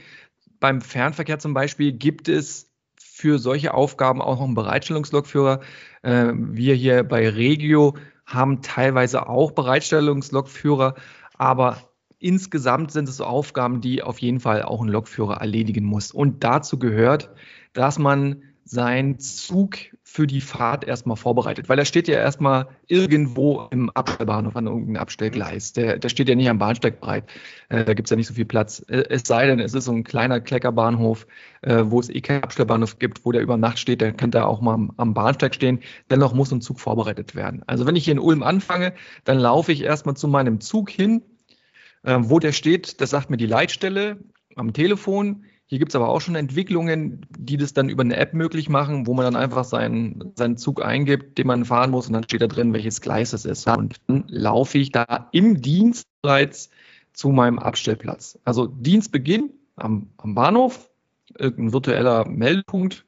Beim 0.59 0.81
Fernverkehr 0.81 1.39
zum 1.39 1.53
Beispiel 1.53 1.93
gibt 1.93 2.27
es 2.27 2.71
für 3.15 3.39
solche 3.39 3.73
Aufgaben 3.73 4.21
auch 4.21 4.39
noch 4.39 4.45
einen 4.45 4.55
Bereitstellungslokführer. 4.55 5.61
Äh, 6.01 6.33
wir 6.35 6.75
hier 6.75 7.01
bei 7.05 7.29
Regio 7.29 7.95
haben 8.25 8.61
teilweise 8.61 9.29
auch 9.29 9.51
Bereitstellungslokführer, 9.51 10.95
aber 11.37 11.77
insgesamt 12.19 12.91
sind 12.91 13.07
es 13.07 13.21
Aufgaben, 13.21 13.79
die 13.79 14.03
auf 14.03 14.19
jeden 14.19 14.41
Fall 14.41 14.63
auch 14.63 14.81
ein 14.81 14.89
Lokführer 14.89 15.37
erledigen 15.37 15.85
muss. 15.85 16.11
Und 16.11 16.43
dazu 16.43 16.77
gehört, 16.77 17.29
dass 17.71 17.97
man 17.97 18.43
seinen 18.65 19.19
Zug 19.19 19.77
für 20.01 20.25
die 20.25 20.41
Fahrt 20.41 20.85
erstmal 20.85 21.17
vorbereitet, 21.17 21.69
weil 21.69 21.77
er 21.77 21.85
steht 21.85 22.07
ja 22.07 22.15
erstmal 22.15 22.67
irgendwo 22.87 23.67
im 23.69 23.91
Abstellbahnhof 23.91 24.55
an 24.55 24.65
irgendeinem 24.65 24.95
Abstellgleis. 24.95 25.73
Der, 25.73 25.99
der 25.99 26.09
steht 26.09 26.29
ja 26.29 26.35
nicht 26.35 26.49
am 26.49 26.57
Bahnsteig 26.57 26.99
bereit. 26.99 27.25
Äh, 27.69 27.85
da 27.85 27.93
gibt 27.93 28.07
es 28.07 28.09
ja 28.09 28.15
nicht 28.17 28.27
so 28.27 28.33
viel 28.33 28.45
Platz. 28.45 28.83
Äh, 28.87 29.03
es 29.09 29.21
sei 29.27 29.45
denn, 29.45 29.59
es 29.59 29.75
ist 29.75 29.85
so 29.85 29.91
ein 29.91 30.03
kleiner 30.03 30.41
Kleckerbahnhof, 30.41 31.27
äh, 31.61 31.83
wo 31.85 31.99
es 31.99 32.09
eh 32.09 32.21
keinen 32.21 32.43
Abstellbahnhof 32.43 32.97
gibt, 32.97 33.23
wo 33.23 33.31
der 33.31 33.41
über 33.41 33.57
Nacht 33.57 33.77
steht, 33.77 34.01
dann 34.01 34.17
könnte 34.17 34.39
er 34.39 34.47
auch 34.47 34.61
mal 34.61 34.73
am, 34.73 34.93
am 34.97 35.13
Bahnsteig 35.13 35.53
stehen. 35.53 35.81
Dennoch 36.09 36.33
muss 36.33 36.51
ein 36.51 36.61
Zug 36.61 36.79
vorbereitet 36.79 37.35
werden. 37.35 37.61
Also 37.67 37.85
wenn 37.85 37.95
ich 37.95 38.05
hier 38.05 38.13
in 38.13 38.19
Ulm 38.19 38.41
anfange, 38.41 38.93
dann 39.25 39.37
laufe 39.37 39.71
ich 39.71 39.83
erstmal 39.83 40.15
zu 40.15 40.27
meinem 40.27 40.59
Zug 40.59 40.89
hin, 40.89 41.21
äh, 42.01 42.17
wo 42.19 42.39
der 42.39 42.51
steht, 42.51 42.99
das 42.99 43.11
sagt 43.11 43.29
mir 43.29 43.37
die 43.37 43.45
Leitstelle 43.45 44.23
am 44.55 44.73
Telefon. 44.73 45.43
Hier 45.67 45.79
gibt 45.79 45.89
es 45.91 45.95
aber 45.95 46.09
auch 46.09 46.21
schon 46.21 46.35
Entwicklungen, 46.35 47.25
die 47.37 47.57
das 47.57 47.73
dann 47.73 47.89
über 47.89 48.03
eine 48.03 48.17
App 48.17 48.33
möglich 48.33 48.69
machen, 48.69 49.07
wo 49.07 49.15
man 49.15 49.25
dann 49.25 49.35
einfach 49.35 49.63
seinen, 49.63 50.31
seinen 50.35 50.57
Zug 50.57 50.83
eingibt, 50.83 51.39
den 51.39 51.47
man 51.47 51.65
fahren 51.65 51.89
muss 51.89 52.07
und 52.07 52.13
dann 52.13 52.23
steht 52.23 52.41
da 52.41 52.47
drin, 52.47 52.73
welches 52.73 53.01
Gleis 53.01 53.33
es 53.33 53.45
ist. 53.45 53.67
Und 53.67 53.95
dann 54.07 54.25
laufe 54.27 54.77
ich 54.77 54.91
da 54.91 55.27
im 55.31 55.61
Dienst 55.61 56.07
bereits 56.21 56.69
zu 57.13 57.29
meinem 57.29 57.57
Abstellplatz. 57.57 58.37
Also 58.43 58.67
Dienstbeginn 58.67 59.51
am, 59.75 60.09
am 60.17 60.35
Bahnhof, 60.35 60.91
irgendein 61.37 61.73
virtueller 61.73 62.27
Meldpunkt 62.27 63.05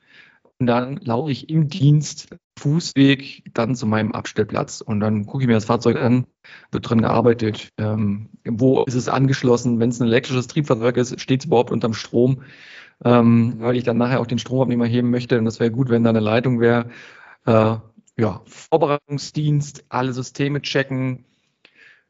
und 0.59 0.65
dann 0.65 0.97
laufe 0.97 1.31
ich 1.31 1.49
im 1.49 1.67
Dienst 1.67 2.29
Fußweg 2.57 3.43
dann 3.53 3.75
zu 3.75 3.85
meinem 3.85 4.11
Abstellplatz 4.11 4.81
und 4.81 4.99
dann 4.99 5.25
gucke 5.25 5.43
ich 5.43 5.47
mir 5.47 5.53
das 5.53 5.65
Fahrzeug 5.65 5.97
an, 5.97 6.25
wird 6.71 6.89
drin 6.89 7.01
gearbeitet, 7.01 7.69
ähm, 7.77 8.29
wo 8.45 8.83
ist 8.83 8.95
es 8.95 9.09
angeschlossen, 9.09 9.79
wenn 9.79 9.89
es 9.89 9.99
ein 9.99 10.07
elektrisches 10.07 10.47
Triebfahrzeug 10.47 10.97
ist, 10.97 11.19
steht 11.21 11.41
es 11.41 11.45
überhaupt 11.45 11.71
unterm 11.71 11.93
Strom, 11.93 12.43
ähm, 13.03 13.55
weil 13.59 13.77
ich 13.77 13.83
dann 13.83 13.97
nachher 13.97 14.19
auch 14.19 14.27
den 14.27 14.39
Stromabnehmer 14.39 14.85
heben 14.85 15.09
möchte 15.09 15.37
und 15.37 15.45
das 15.45 15.59
wäre 15.59 15.71
gut, 15.71 15.89
wenn 15.89 16.03
da 16.03 16.09
eine 16.09 16.19
Leitung 16.19 16.59
wäre. 16.59 16.89
Äh, 17.45 17.77
ja, 18.19 18.41
Vorbereitungsdienst, 18.45 19.85
alle 19.89 20.11
Systeme 20.11 20.61
checken, 20.61 21.25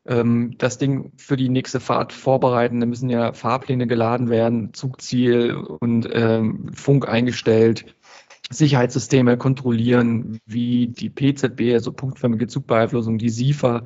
ähm, 0.08 0.56
das 0.58 0.78
Ding 0.78 1.12
für 1.18 1.38
die 1.38 1.50
nächste 1.50 1.80
Fahrt 1.80 2.14
vorbereiten. 2.14 2.80
Da 2.80 2.86
müssen 2.86 3.10
ja 3.10 3.34
Fahrpläne 3.34 3.88
geladen 3.88 4.30
werden, 4.30 4.74
Zugziel 4.74 5.54
und 5.54 6.10
ähm, 6.12 6.72
Funk 6.74 7.08
eingestellt. 7.08 7.94
Sicherheitssysteme 8.50 9.38
kontrollieren, 9.38 10.40
wie 10.46 10.88
die 10.88 11.10
PZB, 11.10 11.74
also 11.74 11.92
punktförmige 11.92 12.48
Zugbeeinflussung, 12.48 13.18
die 13.18 13.30
SIFA, 13.30 13.84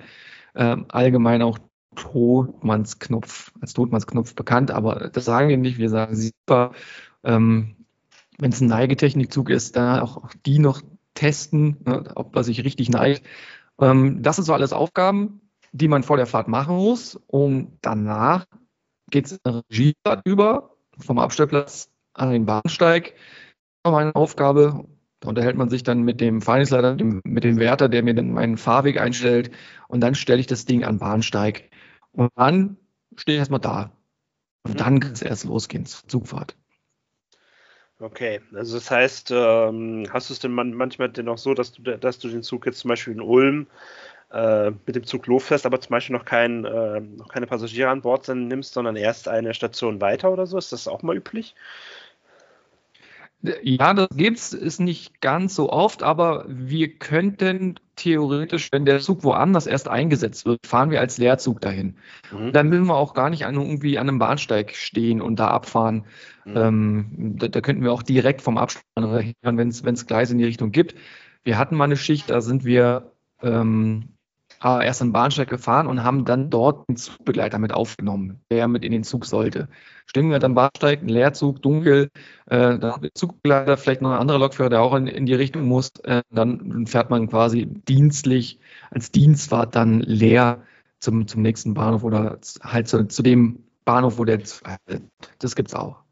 äh, 0.53 0.77
allgemein 0.89 1.41
auch 1.41 1.57
Todmannsknopf, 1.95 3.51
als 3.59 3.73
Todmannsknopf 3.73 4.35
bekannt, 4.35 4.71
aber 4.71 5.09
das 5.09 5.25
sagen 5.25 5.49
wir 5.49 5.57
nicht, 5.57 5.77
wir 5.77 5.89
sagen 5.89 6.15
SIFA. 6.15 6.73
Ähm, 7.23 7.75
Wenn 8.37 8.51
es 8.51 8.61
ein 8.61 8.67
Neigetechnikzug 8.67 9.49
ist, 9.49 9.75
da 9.75 10.01
auch, 10.01 10.17
auch 10.17 10.33
die 10.45 10.59
noch 10.59 10.81
testen, 11.13 11.77
ne, 11.85 12.11
ob 12.15 12.35
er 12.35 12.43
sich 12.43 12.63
richtig 12.63 12.89
neigt. 12.89 13.25
Ähm, 13.79 14.21
das 14.23 14.37
sind 14.37 14.45
so 14.45 14.53
alles 14.53 14.73
Aufgaben, 14.73 15.41
die 15.71 15.87
man 15.87 16.03
vor 16.03 16.17
der 16.17 16.27
Fahrt 16.27 16.47
machen 16.47 16.75
muss. 16.75 17.19
Und 17.27 17.77
danach 17.81 18.45
geht 19.09 19.25
es 19.25 19.39
in 19.43 19.51
Regiefahrt 19.51 20.21
über, 20.25 20.75
vom 20.97 21.19
Abstellplatz 21.19 21.89
an 22.13 22.31
den 22.31 22.45
Bahnsteig 22.45 23.13
meine 23.83 24.15
Aufgabe. 24.15 24.85
Da 25.19 25.29
unterhält 25.29 25.55
man 25.55 25.69
sich 25.69 25.83
dann 25.83 26.01
mit 26.01 26.19
dem 26.19 26.41
Fahrdienstleiter, 26.41 26.97
mit 27.23 27.43
dem 27.43 27.59
Wärter, 27.59 27.89
der 27.89 28.03
mir 28.03 28.15
dann 28.15 28.31
meinen 28.31 28.57
Fahrweg 28.57 28.99
einstellt. 28.99 29.51
Und 29.87 30.01
dann 30.01 30.15
stelle 30.15 30.39
ich 30.39 30.47
das 30.47 30.65
Ding 30.65 30.83
an 30.83 30.99
Bahnsteig. 30.99 31.69
Und 32.11 32.31
dann 32.35 32.77
stehe 33.15 33.37
ich 33.37 33.39
erstmal 33.39 33.59
da. 33.59 33.91
Und 34.63 34.79
dann 34.79 34.99
kann 34.99 35.13
es 35.13 35.21
erst 35.21 35.45
losgehen, 35.45 35.85
Zugfahrt. 35.85 36.55
Okay, 37.99 38.41
also 38.55 38.77
das 38.77 38.89
heißt, 38.89 39.29
ähm, 39.31 40.07
hast 40.11 40.29
du 40.29 40.33
es 40.33 40.39
denn 40.39 40.53
manchmal 40.53 41.09
denn 41.09 41.29
auch 41.29 41.37
so, 41.37 41.53
dass 41.53 41.71
du, 41.71 41.83
dass 41.83 42.17
du 42.17 42.29
den 42.29 42.41
Zug 42.41 42.65
jetzt 42.65 42.79
zum 42.79 42.89
Beispiel 42.89 43.13
in 43.13 43.21
Ulm 43.21 43.67
äh, 44.31 44.71
mit 44.71 44.95
dem 44.95 45.05
Zug 45.05 45.27
losfährst, 45.27 45.67
aber 45.67 45.79
zum 45.81 45.91
Beispiel 45.91 46.15
noch, 46.15 46.25
kein, 46.25 46.65
äh, 46.65 46.99
noch 46.99 47.27
keine 47.27 47.45
Passagiere 47.45 47.89
an 47.89 48.01
Bord 48.01 48.27
nimmst, 48.27 48.73
sondern 48.73 48.95
erst 48.95 49.27
eine 49.27 49.53
Station 49.53 50.01
weiter 50.01 50.31
oder 50.31 50.47
so? 50.47 50.57
Ist 50.57 50.71
das 50.71 50.87
auch 50.87 51.03
mal 51.03 51.15
üblich? 51.15 51.53
Ja, 53.63 53.93
das 53.93 54.09
gibt's, 54.15 54.53
ist 54.53 54.79
nicht 54.79 55.19
ganz 55.19 55.55
so 55.55 55.71
oft, 55.71 56.03
aber 56.03 56.45
wir 56.47 56.93
könnten 56.97 57.79
theoretisch, 57.95 58.69
wenn 58.71 58.85
der 58.85 58.99
Zug 58.99 59.23
woanders 59.23 59.65
erst 59.65 59.87
eingesetzt 59.87 60.45
wird, 60.45 60.59
fahren 60.65 60.91
wir 60.91 60.99
als 60.99 61.17
Leerzug 61.17 61.59
dahin. 61.59 61.95
Mhm. 62.31 62.51
Dann 62.51 62.69
müssen 62.69 62.85
wir 62.85 62.95
auch 62.95 63.13
gar 63.13 63.29
nicht 63.31 63.45
an, 63.45 63.55
irgendwie 63.55 63.97
an 63.97 64.09
einem 64.09 64.19
Bahnsteig 64.19 64.75
stehen 64.75 65.21
und 65.21 65.39
da 65.39 65.47
abfahren. 65.47 66.05
Mhm. 66.45 66.53
Ähm, 66.55 67.35
da, 67.37 67.47
da, 67.47 67.61
könnten 67.61 67.83
wir 67.83 67.91
auch 67.91 68.03
direkt 68.03 68.41
vom 68.41 68.57
Abstand 68.57 68.85
hören, 68.97 69.33
wenn 69.43 69.69
es 69.69 70.05
Gleise 70.05 70.33
in 70.33 70.39
die 70.39 70.45
Richtung 70.45 70.71
gibt. 70.71 70.95
Wir 71.43 71.57
hatten 71.57 71.75
mal 71.75 71.85
eine 71.85 71.97
Schicht, 71.97 72.29
da 72.29 72.41
sind 72.41 72.63
wir 72.63 73.11
ähm, 73.41 74.09
äh, 74.63 74.85
erst 74.85 75.01
an 75.01 75.11
Bahnsteig 75.11 75.49
gefahren 75.49 75.87
und 75.87 76.03
haben 76.03 76.25
dann 76.25 76.49
dort 76.49 76.87
den 76.87 76.95
Zugbegleiter 76.95 77.59
mit 77.59 77.73
aufgenommen, 77.73 78.41
der 78.51 78.67
mit 78.67 78.83
in 78.83 78.91
den 78.91 79.03
Zug 79.03 79.25
sollte. 79.25 79.67
Stehen 80.05 80.29
wir 80.29 80.39
dann 80.39 80.55
Bahnsteig, 80.55 81.01
ein 81.01 81.09
Leerzug, 81.09 81.61
dunkel, 81.61 82.09
äh, 82.45 82.77
dann 82.77 82.93
hat 82.93 83.03
der 83.03 83.13
Zugbegleiter 83.13 83.77
vielleicht 83.77 84.01
noch 84.01 84.11
ein 84.11 84.19
anderer 84.19 84.39
Lokführer, 84.39 84.69
der 84.69 84.81
auch 84.81 84.93
in, 84.93 85.07
in 85.07 85.25
die 85.25 85.33
Richtung 85.33 85.65
muss, 85.65 85.91
äh, 86.03 86.21
dann 86.29 86.85
fährt 86.87 87.09
man 87.09 87.27
quasi 87.29 87.65
dienstlich 87.65 88.59
als 88.89 89.11
Dienstfahrt 89.11 89.75
dann 89.75 89.99
leer 90.01 90.63
zum, 90.99 91.27
zum 91.27 91.41
nächsten 91.41 91.73
Bahnhof 91.73 92.03
oder 92.03 92.39
halt 92.61 92.87
zu, 92.87 93.07
zu 93.07 93.23
dem 93.23 93.63
Bahnhof, 93.85 94.17
wo 94.17 94.25
der, 94.25 94.41
das 95.39 95.55
gibt's 95.55 95.73
auch. 95.73 96.03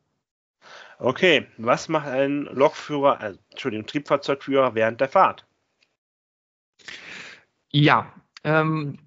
Okay, 0.97 1.47
was 1.57 1.87
macht 1.87 2.07
ein 2.07 2.43
Lokführer, 2.51 3.21
äh, 3.21 3.33
Entschuldigung, 3.51 3.85
Triebfahrzeugführer 3.85 4.75
während 4.75 4.99
der 4.99 5.07
Fahrt? 5.07 5.45
Ja, 7.71 8.11
ähm, 8.43 8.97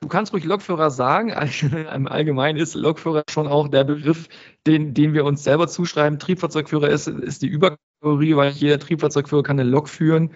du 0.00 0.08
kannst 0.08 0.32
ruhig 0.32 0.44
Lokführer 0.44 0.90
sagen. 0.90 1.30
Im 1.94 2.06
Allgemeinen 2.08 2.58
ist 2.58 2.74
Lokführer 2.74 3.24
schon 3.28 3.46
auch 3.46 3.68
der 3.68 3.84
Begriff, 3.84 4.28
den, 4.66 4.94
den 4.94 5.14
wir 5.14 5.24
uns 5.24 5.42
selber 5.44 5.66
zuschreiben. 5.66 6.18
Triebfahrzeugführer 6.18 6.88
ist, 6.88 7.08
ist 7.08 7.42
die 7.42 7.48
Überkategorie, 7.48 8.36
weil 8.36 8.50
jeder 8.52 8.78
Triebfahrzeugführer 8.78 9.42
kann 9.42 9.58
eine 9.58 9.68
Lok 9.68 9.88
führen. 9.88 10.30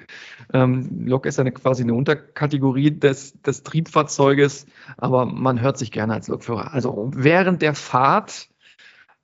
Ähm, 0.52 1.06
Lok 1.06 1.26
ist 1.26 1.38
eine, 1.38 1.52
quasi 1.52 1.82
eine 1.82 1.94
Unterkategorie 1.94 2.98
des, 2.98 3.40
des 3.42 3.62
Triebfahrzeuges, 3.62 4.66
aber 4.96 5.26
man 5.26 5.60
hört 5.60 5.78
sich 5.78 5.92
gerne 5.92 6.14
als 6.14 6.28
Lokführer. 6.28 6.72
Also 6.72 7.10
während 7.14 7.60
der 7.62 7.74
Fahrt 7.74 8.48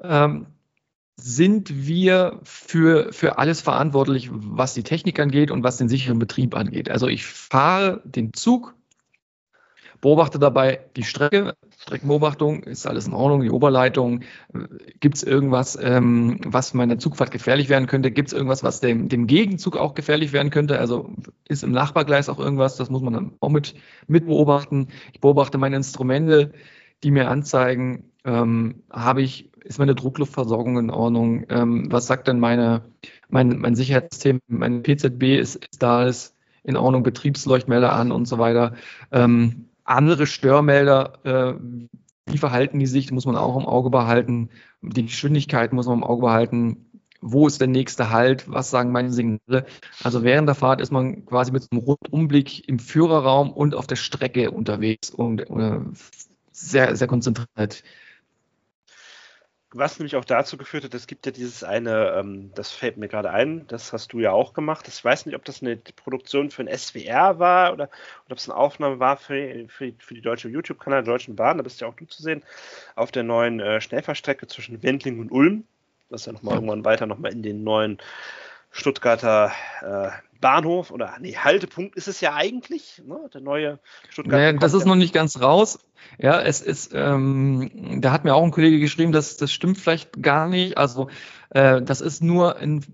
ähm, 0.02 0.46
sind 1.16 1.86
wir 1.86 2.40
für, 2.42 3.12
für 3.12 3.38
alles 3.38 3.60
verantwortlich, 3.60 4.30
was 4.32 4.74
die 4.74 4.82
Technik 4.82 5.20
angeht 5.20 5.50
und 5.50 5.62
was 5.62 5.76
den 5.76 5.88
sicheren 5.88 6.18
Betrieb 6.18 6.56
angeht. 6.56 6.90
Also 6.90 7.06
ich 7.06 7.24
fahre 7.24 8.02
den 8.04 8.32
Zug, 8.32 8.74
beobachte 10.00 10.38
dabei 10.38 10.80
die 10.96 11.04
Strecke, 11.04 11.54
Streckenbeobachtung, 11.78 12.64
ist 12.64 12.86
alles 12.86 13.06
in 13.06 13.14
Ordnung, 13.14 13.42
die 13.42 13.50
Oberleitung, 13.50 14.20
gibt 15.00 15.16
es 15.16 15.22
irgendwas, 15.22 15.78
ähm, 15.80 16.40
was 16.44 16.74
meiner 16.74 16.98
Zugfahrt 16.98 17.30
gefährlich 17.30 17.68
werden 17.68 17.86
könnte, 17.86 18.10
gibt 18.10 18.28
es 18.28 18.34
irgendwas, 18.34 18.62
was 18.62 18.80
dem, 18.80 19.08
dem 19.08 19.26
Gegenzug 19.26 19.76
auch 19.76 19.94
gefährlich 19.94 20.32
werden 20.32 20.50
könnte, 20.50 20.78
also 20.78 21.14
ist 21.48 21.62
im 21.62 21.72
Nachbargleis 21.72 22.28
auch 22.28 22.38
irgendwas, 22.38 22.76
das 22.76 22.90
muss 22.90 23.02
man 23.02 23.14
dann 23.14 23.32
auch 23.40 23.50
mit, 23.50 23.76
mit 24.06 24.26
beobachten. 24.26 24.88
Ich 25.12 25.20
beobachte 25.20 25.58
meine 25.58 25.76
Instrumente, 25.76 26.52
die 27.02 27.10
mir 27.10 27.30
anzeigen, 27.30 28.10
ähm, 28.24 28.82
habe 28.90 29.22
ich 29.22 29.50
ist 29.64 29.78
meine 29.78 29.94
Druckluftversorgung 29.94 30.78
in 30.78 30.90
Ordnung? 30.90 31.46
Ähm, 31.48 31.90
was 31.90 32.06
sagt 32.06 32.28
denn 32.28 32.38
meine, 32.38 32.82
mein, 33.28 33.58
mein 33.58 33.74
Sicherheitssystem? 33.74 34.40
Mein 34.46 34.82
PZB 34.82 35.38
ist, 35.38 35.56
ist 35.56 35.82
da, 35.82 36.04
ist 36.06 36.36
in 36.62 36.76
Ordnung, 36.76 37.02
Betriebsleuchtmelder 37.02 37.92
an 37.92 38.12
und 38.12 38.26
so 38.26 38.38
weiter. 38.38 38.74
Ähm, 39.10 39.68
andere 39.84 40.26
Störmelder, 40.26 41.18
äh, 41.24 41.54
wie 42.26 42.38
verhalten 42.38 42.78
die 42.78 42.86
sich, 42.86 43.10
muss 43.10 43.26
man 43.26 43.36
auch 43.36 43.56
im 43.56 43.66
Auge 43.66 43.90
behalten. 43.90 44.50
Die 44.82 45.06
Geschwindigkeit 45.06 45.72
muss 45.72 45.86
man 45.86 45.98
im 45.98 46.04
Auge 46.04 46.22
behalten. 46.22 46.86
Wo 47.20 47.46
ist 47.46 47.60
der 47.60 47.68
nächste 47.68 48.10
Halt? 48.10 48.50
Was 48.50 48.70
sagen 48.70 48.92
meine 48.92 49.12
Signale? 49.12 49.64
Also 50.02 50.22
während 50.22 50.46
der 50.46 50.54
Fahrt 50.54 50.82
ist 50.82 50.92
man 50.92 51.24
quasi 51.24 51.52
mit 51.52 51.66
einem 51.70 51.80
Rundumblick 51.80 52.68
im 52.68 52.78
Führerraum 52.78 53.50
und 53.50 53.74
auf 53.74 53.86
der 53.86 53.96
Strecke 53.96 54.50
unterwegs 54.50 55.08
und 55.08 55.40
äh, 55.48 55.80
sehr, 56.52 56.96
sehr 56.96 57.08
konzentriert 57.08 57.82
was 59.76 59.98
nämlich 59.98 60.16
auch 60.16 60.24
dazu 60.24 60.56
geführt 60.56 60.84
hat, 60.84 60.94
es 60.94 61.06
gibt 61.06 61.26
ja 61.26 61.32
dieses 61.32 61.64
eine, 61.64 62.14
ähm, 62.16 62.52
das 62.54 62.70
fällt 62.70 62.96
mir 62.96 63.08
gerade 63.08 63.30
ein, 63.30 63.66
das 63.66 63.92
hast 63.92 64.12
du 64.12 64.20
ja 64.20 64.30
auch 64.30 64.54
gemacht. 64.54 64.86
Ich 64.88 65.04
weiß 65.04 65.26
nicht, 65.26 65.34
ob 65.34 65.44
das 65.44 65.62
eine 65.62 65.76
Produktion 65.76 66.50
für 66.50 66.62
ein 66.62 66.78
SWR 66.78 67.38
war 67.40 67.72
oder, 67.72 67.84
oder 67.84 68.32
ob 68.32 68.38
es 68.38 68.48
eine 68.48 68.56
Aufnahme 68.56 69.00
war 69.00 69.16
für, 69.16 69.66
für, 69.68 69.92
für 69.98 70.14
die 70.14 70.20
deutsche 70.20 70.48
YouTube-Kanal 70.48 71.02
der 71.02 71.12
Deutschen 71.12 71.34
Bahn. 71.34 71.56
Da 71.58 71.64
bist 71.64 71.80
ja 71.80 71.88
auch 71.88 71.94
du 71.94 72.06
zu 72.06 72.22
sehen, 72.22 72.44
auf 72.94 73.10
der 73.10 73.24
neuen 73.24 73.60
äh, 73.60 73.80
Schnellfahrstrecke 73.80 74.46
zwischen 74.46 74.82
Wendling 74.82 75.18
und 75.18 75.32
Ulm. 75.32 75.64
Das 76.08 76.22
ist 76.22 76.26
ja 76.26 76.32
nochmal 76.32 76.54
irgendwann 76.54 76.84
weiter 76.84 77.06
nochmal 77.06 77.32
in 77.32 77.42
den 77.42 77.64
neuen 77.64 77.98
Stuttgarter 78.70 79.52
äh, 79.82 80.10
Bahnhof 80.44 80.90
oder 80.90 81.16
nee, 81.20 81.36
Haltepunkt 81.36 81.96
ist 81.96 82.06
es 82.06 82.20
ja 82.20 82.34
eigentlich, 82.34 83.02
ne? 83.06 83.18
der 83.32 83.40
neue 83.40 83.78
Stuttgarter. 84.10 84.52
Nee, 84.52 84.58
das 84.58 84.74
ist 84.74 84.84
noch 84.84 84.94
nicht 84.94 85.14
ganz 85.14 85.40
raus. 85.40 85.78
Ja, 86.18 86.38
es 86.38 86.60
ist, 86.60 86.92
ähm, 86.94 88.02
da 88.02 88.12
hat 88.12 88.24
mir 88.24 88.34
auch 88.34 88.44
ein 88.44 88.50
Kollege 88.50 88.78
geschrieben, 88.78 89.10
dass 89.10 89.38
das 89.38 89.50
stimmt 89.50 89.78
vielleicht 89.78 90.22
gar 90.22 90.46
nicht. 90.46 90.76
Also 90.76 91.08
äh, 91.48 91.80
das 91.80 92.02
ist 92.02 92.22
nur 92.22 92.58
ein, 92.58 92.84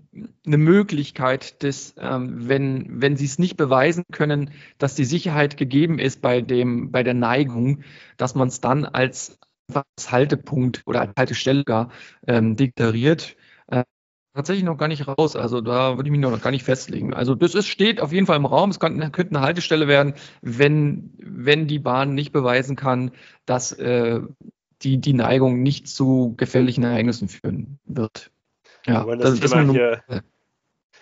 eine 0.45 0.57
Möglichkeit, 0.57 1.61
dass, 1.61 1.93
ähm, 1.97 2.47
wenn, 2.47 3.01
wenn 3.01 3.17
Sie 3.17 3.25
es 3.25 3.37
nicht 3.37 3.57
beweisen 3.57 4.05
können, 4.13 4.51
dass 4.77 4.95
die 4.95 5.03
Sicherheit 5.03 5.57
gegeben 5.57 5.99
ist 5.99 6.21
bei 6.21 6.39
dem, 6.39 6.89
bei 6.89 7.03
der 7.03 7.15
Neigung, 7.15 7.83
dass 8.15 8.33
man 8.33 8.47
es 8.47 8.61
dann 8.61 8.85
als 8.85 9.37
Haltepunkt 10.09 10.83
oder 10.85 11.01
als 11.01 11.11
Haltestelle 11.17 11.65
gar 11.65 11.91
ähm, 12.25 12.55
deklariert 12.55 13.35
tatsächlich 14.33 14.63
noch 14.63 14.77
gar 14.77 14.87
nicht 14.87 15.07
raus. 15.07 15.35
Also 15.35 15.61
da 15.61 15.97
würde 15.97 16.07
ich 16.07 16.11
mich 16.11 16.19
noch 16.19 16.41
gar 16.41 16.51
nicht 16.51 16.63
festlegen. 16.63 17.13
Also 17.13 17.35
das 17.35 17.55
ist, 17.55 17.67
steht 17.67 18.01
auf 18.01 18.11
jeden 18.11 18.27
Fall 18.27 18.37
im 18.37 18.45
Raum. 18.45 18.69
Es 18.69 18.79
kann, 18.79 19.11
könnte 19.11 19.35
eine 19.35 19.45
Haltestelle 19.45 19.87
werden, 19.87 20.13
wenn, 20.41 21.13
wenn 21.17 21.67
die 21.67 21.79
Bahn 21.79 22.13
nicht 22.13 22.31
beweisen 22.31 22.75
kann, 22.75 23.11
dass 23.45 23.71
äh, 23.73 24.21
die, 24.81 24.97
die 24.97 25.13
Neigung 25.13 25.61
nicht 25.61 25.87
zu 25.87 26.33
gefährlichen 26.37 26.83
Ereignissen 26.83 27.27
führen 27.27 27.79
wird. 27.85 28.31
Ja, 28.85 29.05
wir, 29.05 29.15
das, 29.15 29.39
das 29.39 29.51
Thema 29.51 29.71
hier, 29.71 30.01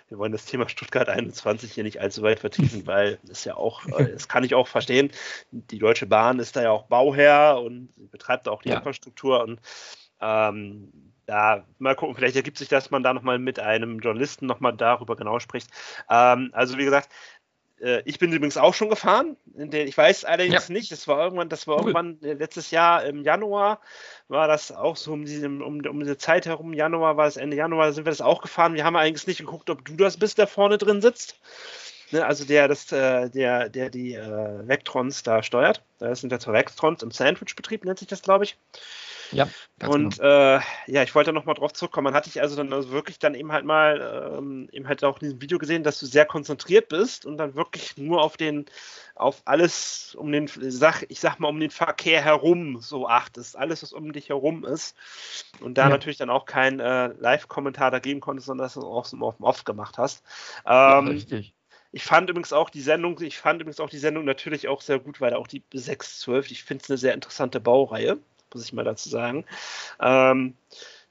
wir 0.09 0.17
wollen 0.17 0.31
das 0.31 0.45
Thema 0.45 0.67
Stuttgart 0.67 1.07
21 1.07 1.71
hier 1.71 1.83
nicht 1.83 2.01
allzu 2.01 2.23
weit 2.23 2.39
vertiefen, 2.39 2.85
weil 2.87 3.19
es 3.29 3.45
ja 3.45 3.55
auch, 3.55 3.85
äh, 3.85 4.11
das 4.13 4.27
kann 4.27 4.43
ich 4.43 4.55
auch 4.55 4.67
verstehen, 4.67 5.11
die 5.51 5.79
Deutsche 5.79 6.07
Bahn 6.07 6.39
ist 6.39 6.55
da 6.55 6.63
ja 6.63 6.71
auch 6.71 6.87
Bauherr 6.87 7.61
und 7.61 7.89
betreibt 8.11 8.47
auch 8.47 8.61
die 8.61 8.69
ja. 8.69 8.77
Infrastruktur 8.77 9.43
und 9.43 9.61
ähm, 10.19 11.08
ja, 11.29 11.63
mal 11.77 11.95
gucken, 11.95 12.15
vielleicht 12.15 12.35
ergibt 12.35 12.57
sich, 12.57 12.69
dass 12.69 12.89
man 12.89 13.03
da 13.03 13.13
nochmal 13.13 13.37
mit 13.37 13.59
einem 13.59 13.99
Journalisten 13.99 14.47
nochmal 14.47 14.75
darüber 14.75 15.15
genau 15.15 15.39
spricht. 15.39 15.69
Ähm, 16.09 16.49
also 16.53 16.79
wie 16.79 16.85
gesagt, 16.85 17.09
äh, 17.79 18.01
ich 18.05 18.17
bin 18.17 18.33
übrigens 18.33 18.57
auch 18.57 18.73
schon 18.73 18.89
gefahren. 18.89 19.37
Ich 19.55 19.95
weiß 19.95 20.25
allerdings 20.25 20.69
ja. 20.69 20.73
nicht, 20.73 20.91
das 20.91 21.07
war 21.07 21.23
irgendwann, 21.23 21.47
das 21.47 21.67
war 21.67 21.75
cool. 21.75 21.91
irgendwann 21.91 22.17
äh, 22.23 22.33
letztes 22.33 22.71
Jahr 22.71 23.05
im 23.05 23.23
Januar, 23.23 23.79
war 24.27 24.47
das 24.47 24.71
auch 24.71 24.95
so 24.95 25.13
um 25.13 25.23
diese, 25.23 25.45
um, 25.45 25.85
um 25.85 25.99
diese 25.99 26.17
Zeit 26.17 26.47
herum, 26.47 26.73
Januar 26.73 27.15
war 27.15 27.27
es 27.27 27.37
Ende 27.37 27.57
Januar, 27.57 27.93
sind 27.93 28.05
wir 28.05 28.11
das 28.11 28.21
auch 28.21 28.41
gefahren. 28.41 28.73
Wir 28.73 28.85
haben 28.85 28.95
eigentlich 28.95 29.27
nicht 29.27 29.39
geguckt, 29.39 29.69
ob 29.69 29.85
du 29.85 29.95
das 29.97 30.17
bist, 30.17 30.39
der 30.39 30.47
vorne 30.47 30.79
drin 30.79 30.99
sitzt. 30.99 31.39
ne, 32.09 32.25
also 32.25 32.43
der, 32.43 32.67
das, 32.67 32.91
äh, 32.91 33.29
der, 33.29 33.69
der 33.69 33.91
die 33.91 34.15
äh, 34.15 34.67
Vectrons 34.67 35.21
da 35.21 35.43
steuert. 35.43 35.83
Das 35.99 36.21
sind 36.21 36.31
ja 36.31 36.39
zwei 36.39 36.53
Vectrons 36.53 37.03
im 37.03 37.11
Sandwich-Betrieb, 37.11 37.85
nennt 37.85 37.99
sich 37.99 38.07
das, 38.07 38.23
glaube 38.23 38.45
ich. 38.45 38.57
Ja. 39.31 39.47
Und 39.87 40.17
genau. 40.17 40.57
äh, 40.57 40.59
ja, 40.87 41.03
ich 41.03 41.15
wollte 41.15 41.31
noch 41.33 41.45
mal 41.45 41.53
drauf 41.53 41.73
zurückkommen. 41.73 42.05
Man 42.05 42.13
hatte 42.13 42.29
dich 42.29 42.41
also 42.41 42.55
dann 42.55 42.73
also 42.73 42.91
wirklich 42.91 43.19
dann 43.19 43.35
eben 43.35 43.51
halt 43.51 43.65
mal 43.65 44.35
ähm, 44.37 44.67
eben 44.71 44.87
halt 44.87 45.03
auch 45.03 45.19
in 45.21 45.27
diesem 45.27 45.41
Video 45.41 45.57
gesehen, 45.57 45.83
dass 45.83 45.99
du 45.99 46.05
sehr 46.05 46.25
konzentriert 46.25 46.89
bist 46.89 47.25
und 47.25 47.37
dann 47.37 47.55
wirklich 47.55 47.97
nur 47.97 48.21
auf 48.21 48.37
den, 48.37 48.65
auf 49.15 49.41
alles 49.45 50.15
um 50.15 50.31
den, 50.31 50.47
sag, 50.47 51.03
ich 51.09 51.19
sag 51.19 51.39
mal, 51.39 51.47
um 51.47 51.59
den 51.59 51.69
Verkehr 51.69 52.21
herum 52.21 52.81
so 52.81 53.07
achtest, 53.07 53.55
alles, 53.55 53.83
was 53.83 53.93
um 53.93 54.11
dich 54.11 54.29
herum 54.29 54.65
ist. 54.65 54.95
Und 55.61 55.77
da 55.77 55.83
ja. 55.83 55.89
natürlich 55.89 56.17
dann 56.17 56.29
auch 56.29 56.45
kein 56.45 56.79
äh, 56.79 57.07
Live-Kommentar 57.19 57.91
dagegen 57.91 58.19
konntest, 58.19 58.47
sondern 58.47 58.65
dass 58.65 58.73
du 58.73 58.81
auch 58.81 59.05
so 59.05 59.17
auf 59.17 59.37
dem 59.37 59.45
Off 59.45 59.63
gemacht 59.63 59.97
hast. 59.97 60.23
Ähm, 60.65 60.71
ja, 60.71 60.99
richtig. 60.99 61.53
Ich 61.91 62.03
fand 62.03 62.29
übrigens 62.29 62.53
auch 62.53 62.69
die 62.69 62.81
Sendung, 62.81 63.19
ich 63.19 63.39
fand 63.39 63.61
übrigens 63.61 63.79
auch 63.79 63.89
die 63.89 63.97
Sendung 63.97 64.23
natürlich 64.23 64.67
auch 64.67 64.81
sehr 64.81 64.99
gut, 64.99 65.21
weil 65.21 65.33
auch 65.33 65.47
die 65.47 65.63
612, 65.73 66.51
ich 66.51 66.63
finde 66.63 66.83
es 66.83 66.89
eine 66.89 66.97
sehr 66.97 67.15
interessante 67.15 67.59
Baureihe 67.59 68.19
muss 68.53 68.65
ich 68.65 68.73
mal 68.73 68.85
dazu 68.85 69.09
sagen. 69.09 69.45
Ähm, 69.99 70.55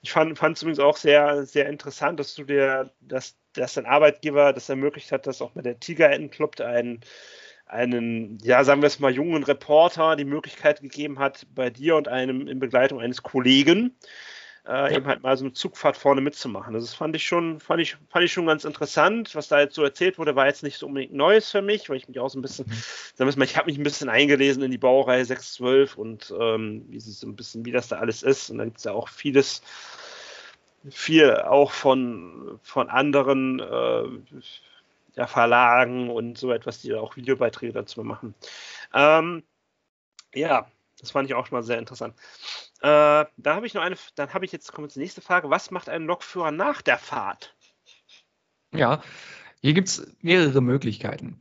ich 0.00 0.12
fand 0.12 0.40
es 0.40 0.62
übrigens 0.62 0.78
auch 0.78 0.96
sehr, 0.96 1.44
sehr 1.44 1.68
interessant, 1.68 2.20
dass 2.20 2.34
du 2.34 2.44
dir, 2.44 2.92
dass, 3.00 3.36
dass 3.52 3.74
dein 3.74 3.86
Arbeitgeber 3.86 4.52
das 4.52 4.68
ermöglicht 4.68 5.10
hat, 5.10 5.26
dass 5.26 5.42
auch 5.42 5.54
mit 5.54 5.64
der 5.64 5.80
Tiger 5.80 6.16
Club 6.28 6.60
einen, 6.60 7.00
einen, 7.66 8.38
ja, 8.42 8.62
sagen 8.62 8.80
wir 8.80 8.86
es 8.86 9.00
mal, 9.00 9.12
jungen 9.12 9.42
Reporter 9.42 10.16
die 10.16 10.24
Möglichkeit 10.24 10.80
gegeben 10.80 11.18
hat, 11.18 11.46
bei 11.54 11.70
dir 11.70 11.96
und 11.96 12.08
einem 12.08 12.46
in 12.46 12.60
Begleitung 12.60 13.00
eines 13.00 13.22
Kollegen 13.22 13.96
äh, 14.68 14.72
ja. 14.72 14.90
eben 14.90 15.06
halt 15.06 15.22
mal 15.22 15.36
so 15.36 15.44
eine 15.44 15.54
Zugfahrt 15.54 15.96
vorne 15.96 16.20
mitzumachen. 16.20 16.74
Also 16.74 16.86
das 16.86 16.94
fand 16.94 17.16
ich 17.16 17.26
schon, 17.26 17.58
fand 17.58 17.80
ich, 17.80 17.96
fand 18.10 18.24
ich 18.24 18.32
schon 18.32 18.46
ganz 18.46 18.64
interessant. 18.64 19.34
Was 19.34 19.48
da 19.48 19.60
jetzt 19.60 19.74
so 19.74 19.82
erzählt 19.82 20.18
wurde, 20.18 20.36
war 20.36 20.46
jetzt 20.46 20.62
nicht 20.62 20.76
so 20.76 20.86
unbedingt 20.86 21.14
Neues 21.14 21.50
für 21.50 21.62
mich, 21.62 21.88
weil 21.88 21.96
ich 21.96 22.06
mich 22.06 22.20
auch 22.20 22.28
so 22.28 22.38
ein 22.38 22.42
bisschen, 22.42 22.66
mhm. 22.68 22.72
sagen 23.14 23.30
wir 23.30 23.38
mal, 23.38 23.44
ich 23.44 23.56
habe 23.56 23.66
mich 23.66 23.78
ein 23.78 23.82
bisschen 23.82 24.10
eingelesen 24.10 24.62
in 24.62 24.70
die 24.70 24.78
Baureihe 24.78 25.24
612 25.24 25.96
und 25.96 26.34
ähm, 26.38 26.84
wie 26.90 27.00
sie 27.00 27.12
so 27.12 27.26
ein 27.26 27.34
bisschen, 27.34 27.64
wie 27.64 27.72
das 27.72 27.88
da 27.88 27.96
alles 27.96 28.22
ist. 28.22 28.50
Und 28.50 28.58
da 28.58 28.64
gibt 28.66 28.76
es 28.76 28.84
ja 28.84 28.92
auch 28.92 29.08
vieles, 29.08 29.62
viel 30.90 31.34
auch 31.36 31.72
von, 31.72 32.60
von 32.62 32.90
anderen 32.90 33.60
äh, 33.60 34.38
ja, 35.16 35.26
Verlagen 35.26 36.10
und 36.10 36.36
so 36.36 36.52
etwas, 36.52 36.82
die 36.82 36.90
da 36.90 37.00
auch 37.00 37.16
Videobeiträge 37.16 37.72
dazu 37.72 38.04
machen. 38.04 38.34
Ähm, 38.92 39.42
ja, 40.34 40.70
das 41.00 41.10
fand 41.10 41.28
ich 41.28 41.34
auch 41.34 41.46
schon 41.46 41.58
mal 41.58 41.62
sehr 41.62 41.78
interessant. 41.78 42.14
Äh, 42.80 43.24
da 43.36 43.54
habe 43.54 43.66
ich 43.66 43.74
noch 43.74 43.82
eine, 43.82 43.96
dann 44.14 44.34
habe 44.34 44.44
ich 44.44 44.52
jetzt, 44.52 44.72
kommt 44.72 44.92
zur 44.92 45.02
nächste 45.02 45.20
Frage, 45.20 45.50
was 45.50 45.70
macht 45.70 45.88
ein 45.88 46.04
Lokführer 46.04 46.50
nach 46.50 46.82
der 46.82 46.98
Fahrt? 46.98 47.54
Ja, 48.74 49.02
hier 49.60 49.72
gibt 49.72 49.88
es 49.88 50.16
mehrere 50.20 50.60
Möglichkeiten. 50.60 51.40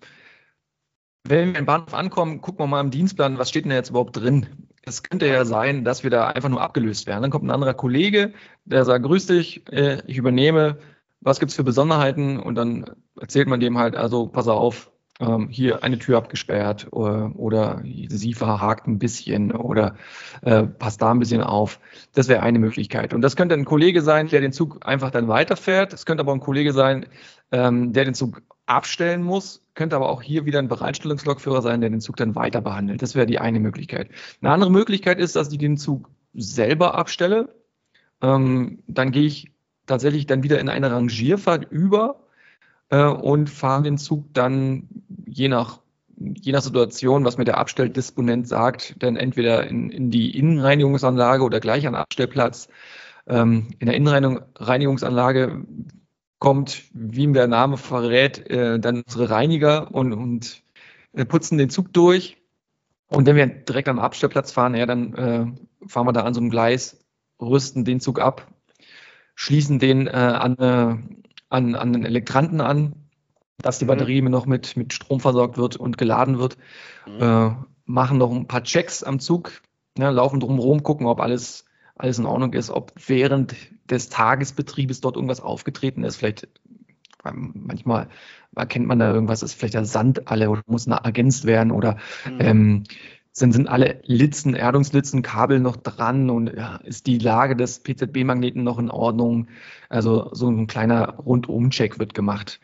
Wenn 1.23 1.53
wir 1.53 1.59
im 1.59 1.65
Bahnhof 1.65 1.93
ankommen, 1.93 2.41
gucken 2.41 2.63
wir 2.63 2.67
mal 2.67 2.81
im 2.81 2.91
Dienstplan, 2.91 3.37
was 3.37 3.49
steht 3.49 3.65
denn 3.65 3.71
jetzt 3.71 3.89
überhaupt 3.89 4.15
drin? 4.15 4.69
Es 4.83 5.03
könnte 5.03 5.27
ja 5.27 5.43
sein, 5.43 5.83
dass 5.83 6.03
wir 6.03 6.09
da 6.09 6.27
einfach 6.27 6.47
nur 6.47 6.61
abgelöst 6.61 7.05
werden. 7.05 7.21
Dann 7.21 7.31
kommt 7.31 7.43
ein 7.43 7.51
anderer 7.51 7.73
Kollege, 7.73 8.33
der 8.63 8.85
sagt, 8.85 9.03
grüß 9.05 9.27
dich, 9.27 9.67
äh, 9.69 10.01
ich 10.07 10.17
übernehme, 10.17 10.79
was 11.19 11.39
gibt 11.39 11.49
es 11.49 11.55
für 11.57 11.65
Besonderheiten? 11.65 12.39
Und 12.39 12.55
dann 12.55 12.85
erzählt 13.19 13.49
man 13.49 13.59
dem 13.59 13.77
halt, 13.77 13.95
also 13.95 14.27
pass 14.27 14.47
auf, 14.47 14.91
ähm, 15.19 15.49
hier 15.49 15.83
eine 15.83 15.97
Tür 15.97 16.17
abgesperrt 16.17 16.87
oder, 16.91 17.31
äh, 17.33 17.37
oder 17.37 17.81
sie 18.09 18.33
verhakt 18.33 18.87
ein 18.87 18.99
bisschen 18.99 19.51
oder 19.51 19.95
äh, 20.41 20.63
passt 20.63 21.01
da 21.01 21.11
ein 21.11 21.19
bisschen 21.19 21.41
auf. 21.41 21.79
Das 22.13 22.27
wäre 22.27 22.43
eine 22.43 22.59
Möglichkeit. 22.59 23.13
Und 23.13 23.21
das 23.21 23.35
könnte 23.35 23.55
ein 23.55 23.65
Kollege 23.65 24.01
sein, 24.01 24.27
der 24.27 24.41
den 24.41 24.51
Zug 24.51 24.85
einfach 24.85 25.11
dann 25.11 25.27
weiterfährt. 25.27 25.93
Es 25.93 26.05
könnte 26.05 26.21
aber 26.21 26.33
ein 26.33 26.39
Kollege 26.39 26.73
sein, 26.73 27.07
ähm, 27.51 27.93
der 27.93 28.05
den 28.05 28.13
Zug 28.13 28.41
abstellen 28.65 29.23
muss, 29.23 29.65
könnte 29.75 29.95
aber 29.95 30.09
auch 30.09 30.21
hier 30.21 30.45
wieder 30.45 30.59
ein 30.59 30.67
Bereitstellungslokführer 30.67 31.61
sein, 31.61 31.81
der 31.81 31.89
den 31.89 32.01
Zug 32.01 32.17
dann 32.17 32.35
weiter 32.35 32.61
behandelt. 32.61 33.01
Das 33.01 33.15
wäre 33.15 33.25
die 33.25 33.39
eine 33.39 33.59
Möglichkeit. 33.59 34.09
Eine 34.41 34.51
andere 34.51 34.71
Möglichkeit 34.71 35.19
ist, 35.19 35.35
dass 35.35 35.51
ich 35.51 35.57
den 35.57 35.77
Zug 35.77 36.09
selber 36.33 36.95
abstelle. 36.95 37.55
Ähm, 38.21 38.83
dann 38.87 39.11
gehe 39.11 39.25
ich 39.25 39.51
tatsächlich 39.85 40.25
dann 40.25 40.43
wieder 40.43 40.59
in 40.59 40.69
eine 40.69 40.91
Rangierfahrt 40.91 41.71
über 41.71 42.26
äh, 42.89 43.03
und 43.03 43.49
fahren 43.49 43.83
den 43.83 43.97
Zug 43.97 44.33
dann 44.33 44.87
je 45.25 45.47
nach, 45.47 45.79
je 46.17 46.51
nach 46.51 46.61
Situation, 46.61 47.25
was 47.25 47.37
mir 47.37 47.45
der 47.45 47.57
Abstelldisponent 47.57 48.47
sagt, 48.47 48.95
dann 48.99 49.15
entweder 49.15 49.67
in, 49.67 49.89
in 49.89 50.11
die 50.11 50.37
Innenreinigungsanlage 50.37 51.43
oder 51.43 51.59
gleich 51.59 51.87
an 51.87 51.95
Abstellplatz. 51.95 52.67
Ähm, 53.27 53.69
in 53.79 53.87
der 53.87 53.95
Innenreinigungsanlage 53.95 55.65
kommt, 56.39 56.83
wie 56.93 57.23
ihm 57.23 57.33
der 57.33 57.47
Name 57.47 57.77
verrät, 57.77 58.49
äh, 58.49 58.79
dann 58.79 59.01
unsere 59.01 59.29
Reiniger 59.29 59.93
und, 59.93 60.13
und 60.13 60.63
äh, 61.13 61.25
putzen 61.25 61.57
den 61.57 61.69
Zug 61.69 61.93
durch. 61.93 62.37
Und 63.09 63.25
wenn 63.25 63.35
wir 63.35 63.47
direkt 63.47 63.87
am 63.87 63.99
Abstellplatz 63.99 64.51
fahren, 64.51 64.75
ja, 64.75 64.85
dann 64.85 65.13
äh, 65.13 65.87
fahren 65.87 66.07
wir 66.07 66.13
da 66.13 66.23
an 66.23 66.33
so 66.33 66.41
einem 66.41 66.49
Gleis, 66.49 66.99
rüsten 67.41 67.85
den 67.85 67.99
Zug 67.99 68.19
ab, 68.19 68.47
schließen 69.35 69.79
den 69.79 70.07
äh, 70.07 70.11
an, 70.11 70.57
äh, 70.57 71.26
an, 71.49 71.75
an 71.75 71.93
den 71.93 72.05
Elektranten 72.05 72.61
an, 72.61 72.93
dass 73.57 73.79
die 73.79 73.85
mhm. 73.85 73.89
Batterie 73.89 74.21
mhm. 74.21 74.31
noch 74.31 74.45
mit, 74.45 74.77
mit 74.77 74.93
Strom 74.93 75.19
versorgt 75.19 75.57
wird 75.57 75.75
und 75.75 75.97
geladen 75.97 76.39
wird. 76.39 76.57
Mhm. 77.05 77.21
Äh, 77.21 77.51
machen 77.85 78.17
noch 78.17 78.31
ein 78.31 78.47
paar 78.47 78.63
Checks 78.63 79.03
am 79.03 79.19
Zug, 79.19 79.61
ne, 79.97 80.11
laufen 80.11 80.39
drumherum, 80.39 80.83
gucken, 80.83 81.07
ob 81.07 81.21
alles, 81.21 81.65
alles 81.95 82.19
in 82.19 82.25
Ordnung 82.25 82.53
ist, 82.53 82.69
ob 82.69 82.91
während 83.07 83.55
des 83.89 84.09
Tagesbetriebes 84.09 84.99
dort 85.01 85.15
irgendwas 85.15 85.39
aufgetreten 85.39 86.03
ist. 86.03 86.17
Vielleicht 86.17 86.47
manchmal 87.33 88.09
erkennt 88.55 88.87
man 88.87 88.99
da 88.99 89.13
irgendwas, 89.13 89.43
ist 89.43 89.53
vielleicht 89.53 89.73
der 89.73 89.85
Sand 89.85 90.27
alle 90.27 90.49
oder 90.49 90.61
muss 90.67 90.87
ergänzt 90.87 91.45
werden 91.45 91.71
oder 91.71 91.97
mhm. 92.25 92.39
ähm, 92.39 92.83
sind, 93.37 93.51
sind 93.51 93.67
alle 93.67 94.01
Litzen, 94.03 94.55
Erdungslitzen, 94.55 95.21
Kabel 95.21 95.59
noch 95.59 95.75
dran 95.75 96.29
und 96.29 96.55
ja, 96.55 96.77
ist 96.77 97.05
die 97.07 97.19
Lage 97.19 97.55
des 97.55 97.79
PZB-Magneten 97.83 98.63
noch 98.63 98.79
in 98.79 98.89
Ordnung? 98.89 99.47
Also 99.89 100.29
so 100.33 100.49
ein 100.49 100.67
kleiner 100.67 101.15
Rundum-Check 101.17 101.99
wird 101.99 102.13
gemacht. 102.13 102.59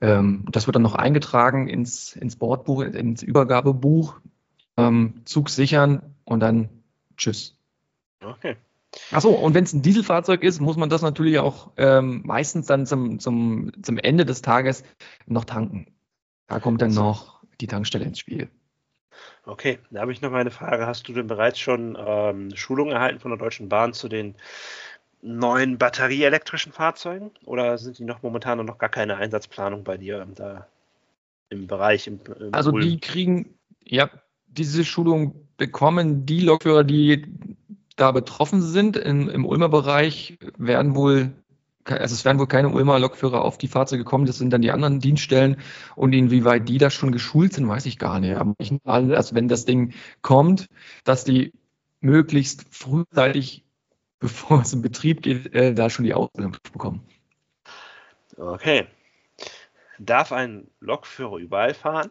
Ähm, 0.00 0.44
das 0.50 0.66
wird 0.66 0.76
dann 0.76 0.82
noch 0.82 0.94
eingetragen 0.94 1.68
ins, 1.68 2.14
ins 2.14 2.36
Bordbuch, 2.36 2.82
ins 2.82 3.22
Übergabebuch, 3.22 4.20
ähm, 4.76 5.22
Zug 5.24 5.50
sichern 5.50 6.02
und 6.24 6.40
dann 6.40 6.68
tschüss. 7.16 7.56
Okay. 8.22 8.56
Achso, 9.10 9.30
und 9.30 9.54
wenn 9.54 9.64
es 9.64 9.72
ein 9.72 9.82
Dieselfahrzeug 9.82 10.44
ist, 10.44 10.60
muss 10.60 10.76
man 10.76 10.88
das 10.88 11.02
natürlich 11.02 11.40
auch 11.40 11.72
ähm, 11.76 12.22
meistens 12.24 12.66
dann 12.66 12.86
zum, 12.86 13.18
zum, 13.18 13.72
zum 13.82 13.98
Ende 13.98 14.24
des 14.24 14.42
Tages 14.42 14.84
noch 15.26 15.44
tanken. 15.44 15.88
Da 16.46 16.60
kommt 16.60 16.80
dann 16.82 16.94
noch 16.94 17.42
die 17.60 17.66
Tankstelle 17.66 18.04
ins 18.04 18.20
Spiel. 18.20 18.48
Okay, 19.46 19.78
da 19.90 20.00
habe 20.00 20.12
ich 20.12 20.22
noch 20.22 20.30
mal 20.30 20.40
eine 20.40 20.50
Frage. 20.50 20.86
Hast 20.86 21.08
du 21.08 21.12
denn 21.12 21.26
bereits 21.26 21.58
schon 21.58 21.96
ähm, 21.98 22.54
Schulung 22.56 22.90
erhalten 22.90 23.20
von 23.20 23.30
der 23.30 23.38
Deutschen 23.38 23.68
Bahn 23.68 23.92
zu 23.92 24.08
den 24.08 24.34
neuen 25.22 25.78
batterieelektrischen 25.78 26.72
Fahrzeugen? 26.72 27.30
Oder 27.44 27.78
sind 27.78 27.98
die 27.98 28.04
noch 28.04 28.22
momentan 28.22 28.64
noch 28.64 28.78
gar 28.78 28.90
keine 28.90 29.16
Einsatzplanung 29.16 29.84
bei 29.84 29.96
dir 29.96 30.26
da 30.34 30.66
im 31.48 31.66
Bereich? 31.66 32.06
Im, 32.06 32.20
im 32.38 32.54
also 32.54 32.70
Ulm? 32.70 32.82
die 32.82 33.00
kriegen, 33.00 33.54
ja, 33.82 34.10
diese 34.46 34.84
Schulung 34.84 35.48
bekommen 35.56 36.26
die 36.26 36.40
Lokführer, 36.40 36.84
die 36.84 37.26
da 37.96 38.10
betroffen 38.12 38.60
sind 38.60 38.96
im, 38.96 39.28
im 39.28 39.46
Ulmer 39.46 39.68
Bereich, 39.68 40.38
werden 40.58 40.94
wohl 40.94 41.32
also 41.84 42.14
es 42.14 42.24
werden 42.24 42.38
wohl 42.38 42.46
keine 42.46 42.70
Ulmer 42.70 42.98
Lokführer 42.98 43.42
auf 43.42 43.58
die 43.58 43.68
Fahrzeuge 43.68 44.04
kommen, 44.04 44.26
das 44.26 44.38
sind 44.38 44.50
dann 44.50 44.62
die 44.62 44.70
anderen 44.70 45.00
Dienststellen 45.00 45.56
und 45.96 46.12
inwieweit 46.12 46.68
die 46.68 46.78
da 46.78 46.90
schon 46.90 47.12
geschult 47.12 47.52
sind, 47.52 47.68
weiß 47.68 47.86
ich 47.86 47.98
gar 47.98 48.20
nicht. 48.20 48.36
Aber 48.36 48.54
ich, 48.58 48.72
also 48.84 49.34
wenn 49.34 49.48
das 49.48 49.64
Ding 49.64 49.92
kommt, 50.22 50.68
dass 51.04 51.24
die 51.24 51.52
möglichst 52.00 52.66
frühzeitig, 52.70 53.64
bevor 54.18 54.62
es 54.62 54.72
in 54.72 54.82
Betrieb 54.82 55.22
geht, 55.22 55.54
äh, 55.54 55.74
da 55.74 55.90
schon 55.90 56.04
die 56.04 56.14
Ausbildung 56.14 56.56
bekommen. 56.72 57.06
Okay. 58.36 58.86
Darf 59.98 60.32
ein 60.32 60.68
Lokführer 60.80 61.36
überall 61.36 61.74
fahren? 61.74 62.10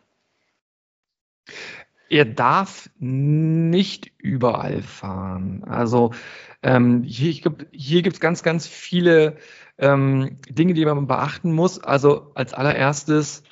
Er 2.10 2.26
darf 2.26 2.90
nicht 3.00 4.12
überall 4.18 4.82
fahren. 4.82 5.64
Also 5.64 6.14
ähm, 6.62 7.04
hier, 7.04 7.34
hier 7.72 8.02
gibt 8.04 8.16
es 8.16 8.20
ganz, 8.20 8.44
ganz 8.44 8.68
viele 8.68 9.38
ähm, 9.78 10.38
Dinge, 10.50 10.74
die 10.74 10.86
man 10.86 11.08
beachten 11.08 11.54
muss. 11.54 11.80
Also 11.80 12.32
als 12.36 12.54
allererstes 12.54 13.44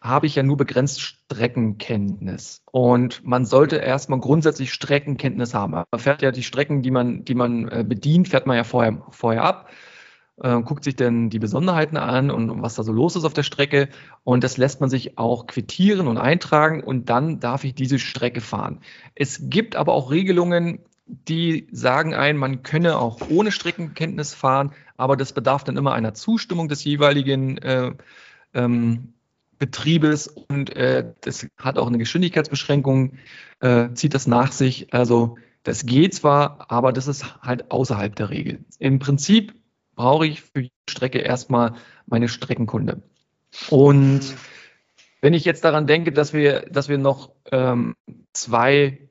habe 0.00 0.26
ich 0.26 0.34
ja 0.34 0.42
nur 0.42 0.56
begrenzt 0.56 1.00
Streckenkenntnis. 1.00 2.62
Und 2.70 3.24
man 3.24 3.44
sollte 3.44 3.76
erstmal 3.76 4.20
grundsätzlich 4.20 4.72
Streckenkenntnis 4.72 5.52
haben. 5.52 5.72
Man 5.72 5.86
fährt 5.96 6.22
ja 6.22 6.32
die 6.32 6.42
Strecken, 6.42 6.82
die 6.82 6.90
man, 6.90 7.24
die 7.24 7.34
man 7.34 7.68
äh, 7.68 7.84
bedient, 7.86 8.28
fährt 8.28 8.46
man 8.46 8.56
ja 8.56 8.64
vorher, 8.64 9.02
vorher 9.10 9.44
ab, 9.44 9.68
äh, 10.42 10.62
guckt 10.62 10.84
sich 10.84 10.96
dann 10.96 11.28
die 11.28 11.38
Besonderheiten 11.38 11.98
an 11.98 12.30
und 12.30 12.62
was 12.62 12.76
da 12.76 12.82
so 12.82 12.92
los 12.92 13.14
ist 13.14 13.24
auf 13.24 13.34
der 13.34 13.42
Strecke. 13.42 13.90
Und 14.24 14.42
das 14.42 14.56
lässt 14.56 14.80
man 14.80 14.88
sich 14.88 15.18
auch 15.18 15.46
quittieren 15.46 16.08
und 16.08 16.16
eintragen 16.16 16.82
und 16.82 17.10
dann 17.10 17.38
darf 17.38 17.64
ich 17.64 17.74
diese 17.74 17.98
Strecke 17.98 18.40
fahren. 18.40 18.80
Es 19.14 19.50
gibt 19.50 19.76
aber 19.76 19.92
auch 19.92 20.10
Regelungen, 20.10 20.80
die 21.28 21.66
sagen 21.72 22.14
ein, 22.14 22.36
man 22.36 22.62
könne 22.62 22.98
auch 22.98 23.20
ohne 23.28 23.52
Streckenkenntnis 23.52 24.34
fahren, 24.34 24.72
aber 24.96 25.16
das 25.16 25.32
bedarf 25.32 25.64
dann 25.64 25.76
immer 25.76 25.92
einer 25.92 26.14
Zustimmung 26.14 26.68
des 26.68 26.84
jeweiligen 26.84 27.58
äh, 27.58 27.92
ähm, 28.54 29.14
Betriebes 29.58 30.28
und 30.28 30.74
äh, 30.76 31.12
das 31.20 31.46
hat 31.58 31.78
auch 31.78 31.86
eine 31.86 31.98
Geschwindigkeitsbeschränkung, 31.98 33.18
äh, 33.60 33.90
zieht 33.92 34.14
das 34.14 34.26
nach 34.26 34.52
sich. 34.52 34.92
Also 34.94 35.36
das 35.62 35.84
geht 35.84 36.14
zwar, 36.14 36.70
aber 36.70 36.92
das 36.92 37.06
ist 37.06 37.42
halt 37.42 37.70
außerhalb 37.70 38.16
der 38.16 38.30
Regel. 38.30 38.60
Im 38.78 38.98
Prinzip 38.98 39.54
brauche 39.94 40.26
ich 40.26 40.40
für 40.40 40.62
die 40.62 40.72
Strecke 40.88 41.18
erstmal 41.18 41.74
meine 42.06 42.28
Streckenkunde. 42.28 43.02
Und 43.68 44.34
wenn 45.20 45.34
ich 45.34 45.44
jetzt 45.44 45.64
daran 45.64 45.86
denke, 45.86 46.12
dass 46.12 46.32
wir, 46.32 46.60
dass 46.70 46.88
wir 46.88 46.96
noch 46.96 47.32
ähm, 47.52 47.94
zwei 48.32 49.09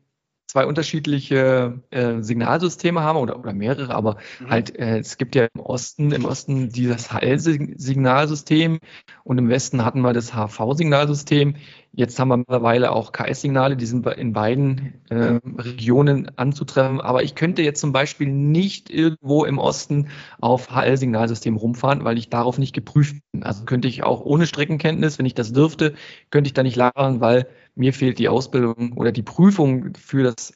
zwei 0.50 0.66
unterschiedliche 0.66 1.80
äh, 1.92 2.22
Signalsysteme 2.22 3.02
haben 3.02 3.20
oder, 3.20 3.38
oder 3.38 3.54
mehrere, 3.54 3.94
aber 3.94 4.18
mhm. 4.40 4.50
halt 4.50 4.80
äh, 4.80 4.98
es 4.98 5.20
gibt 5.20 5.36
ja 5.36 5.48
im 5.54 5.62
Osten 5.62 6.12
im 6.12 6.26
Osten 6.26 6.70
dieses 6.70 7.14
HL-Signalsystem 7.14 8.80
und 9.24 9.38
im 9.38 9.48
Westen 9.48 9.86
hatten 9.86 10.02
wir 10.02 10.12
das 10.12 10.34
HV-Signalsystem. 10.34 11.56
Jetzt 11.92 12.20
haben 12.20 12.30
wir 12.30 12.38
mittlerweile 12.38 12.92
auch 12.92 13.12
KS-Signale, 13.12 13.76
die 13.76 13.86
sind 13.86 14.08
in 14.08 14.34
beiden 14.34 15.02
äh, 15.10 15.40
Regionen 15.58 16.32
anzutreffen. 16.38 17.02
Aber 17.02 17.24
ich 17.24 17.36
könnte 17.36 17.62
jetzt 17.62 17.82
zum 17.82 17.92
Beispiel 17.92 18.28
nicht 18.28 18.90
irgendwo 18.90 19.44
im 19.44 19.58
Osten 19.58 20.08
auf 20.40 20.70
HL-Signalsystem 20.72 21.58
rumfahren, 21.58 22.04
weil 22.04 22.18
ich 22.18 22.30
darauf 22.30 22.58
nicht 22.58 22.74
geprüft 22.74 23.18
bin. 23.32 23.44
Also 23.44 23.66
könnte 23.66 23.88
ich 23.88 24.04
auch 24.04 24.22
ohne 24.22 24.48
Streckenkenntnis, 24.48 25.20
wenn 25.20 25.26
ich 25.26 25.34
das 25.34 25.52
dürfte, 25.52 25.94
könnte 26.30 26.48
ich 26.48 26.54
da 26.54 26.64
nicht 26.64 26.76
lagern, 26.76 27.22
weil 27.22 27.48
mir 27.80 27.94
fehlt 27.94 28.20
die 28.20 28.28
Ausbildung 28.28 28.94
oder 28.94 29.12
die 29.12 29.24
Prüfung 29.24 29.96
für 29.96 30.22
das 30.22 30.54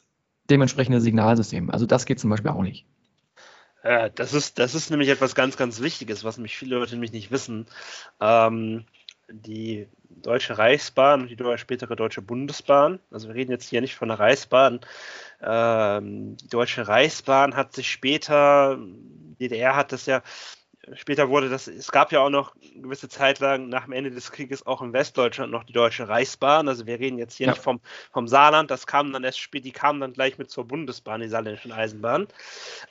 dementsprechende 0.49 0.99
Signalsystem. 0.99 1.69
Also 1.69 1.85
das 1.85 2.05
geht 2.05 2.19
zum 2.19 2.29
Beispiel 2.29 2.51
auch 2.51 2.61
nicht. 2.61 2.85
Ja, 3.83 4.09
das 4.09 4.33
ist, 4.33 4.59
das 4.59 4.75
ist 4.75 4.89
nämlich 4.89 5.09
etwas 5.09 5.33
ganz, 5.33 5.55
ganz 5.55 5.81
Wichtiges, 5.81 6.23
was 6.25 6.37
mich 6.37 6.57
viele 6.57 6.75
Leute 6.75 6.93
nämlich 6.93 7.13
nicht 7.13 7.31
wissen. 7.31 7.65
Ähm, 8.19 8.85
die 9.29 9.87
Deutsche 10.09 10.57
Reichsbahn 10.57 11.21
und 11.21 11.29
die 11.29 11.57
spätere 11.57 11.95
Deutsche 11.95 12.21
Bundesbahn, 12.21 12.99
also 13.09 13.29
wir 13.29 13.35
reden 13.35 13.51
jetzt 13.51 13.69
hier 13.69 13.79
nicht 13.79 13.95
von 13.95 14.09
der 14.09 14.19
Reichsbahn, 14.19 14.81
ähm, 15.41 16.35
die 16.37 16.49
Deutsche 16.49 16.87
Reichsbahn 16.87 17.55
hat 17.55 17.73
sich 17.73 17.89
später, 17.89 18.77
DDR 19.39 19.77
hat 19.77 19.93
das 19.93 20.05
ja 20.05 20.21
später 20.93 21.29
wurde 21.29 21.49
das, 21.49 21.67
es 21.67 21.91
gab 21.91 22.11
ja 22.11 22.19
auch 22.19 22.29
noch 22.29 22.55
eine 22.55 22.81
gewisse 22.81 23.07
Zeit 23.07 23.39
lang 23.39 23.69
nach 23.69 23.85
dem 23.85 23.93
Ende 23.93 24.11
des 24.11 24.31
Krieges 24.31 24.65
auch 24.65 24.81
in 24.81 24.93
Westdeutschland 24.93 25.51
noch 25.51 25.63
die 25.63 25.73
Deutsche 25.73 26.07
Reichsbahn. 26.07 26.67
Also 26.67 26.85
wir 26.85 26.99
reden 26.99 27.17
jetzt 27.17 27.35
hier 27.35 27.47
ja. 27.47 27.53
nicht 27.53 27.61
vom, 27.61 27.79
vom 28.11 28.27
Saarland, 28.27 28.69
das 28.69 28.85
kam 28.85 29.13
dann 29.13 29.23
erst 29.23 29.39
spät, 29.39 29.65
die 29.65 29.71
kamen 29.71 30.01
dann 30.01 30.13
gleich 30.13 30.37
mit 30.37 30.49
zur 30.49 30.67
Bundesbahn, 30.67 31.21
die 31.21 31.29
saarländischen 31.29 31.71
Eisenbahn. 31.71 32.27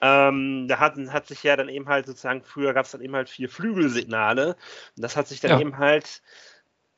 Ähm, 0.01 0.67
da 0.69 0.79
hat, 0.79 0.97
hat 0.97 1.27
sich 1.27 1.43
ja 1.43 1.57
dann 1.57 1.69
eben 1.69 1.89
halt 1.89 2.07
sozusagen, 2.07 2.43
früher 2.43 2.73
gab 2.73 2.87
es 2.87 2.93
dann 2.93 3.03
eben 3.03 3.15
halt 3.15 3.29
vier 3.29 3.49
Flügelsignale. 3.49 4.57
Und 4.97 5.03
das 5.03 5.17
hat 5.17 5.29
sich 5.29 5.41
dann 5.41 5.53
ja. 5.53 5.61
eben 5.61 5.79
halt 5.79 6.23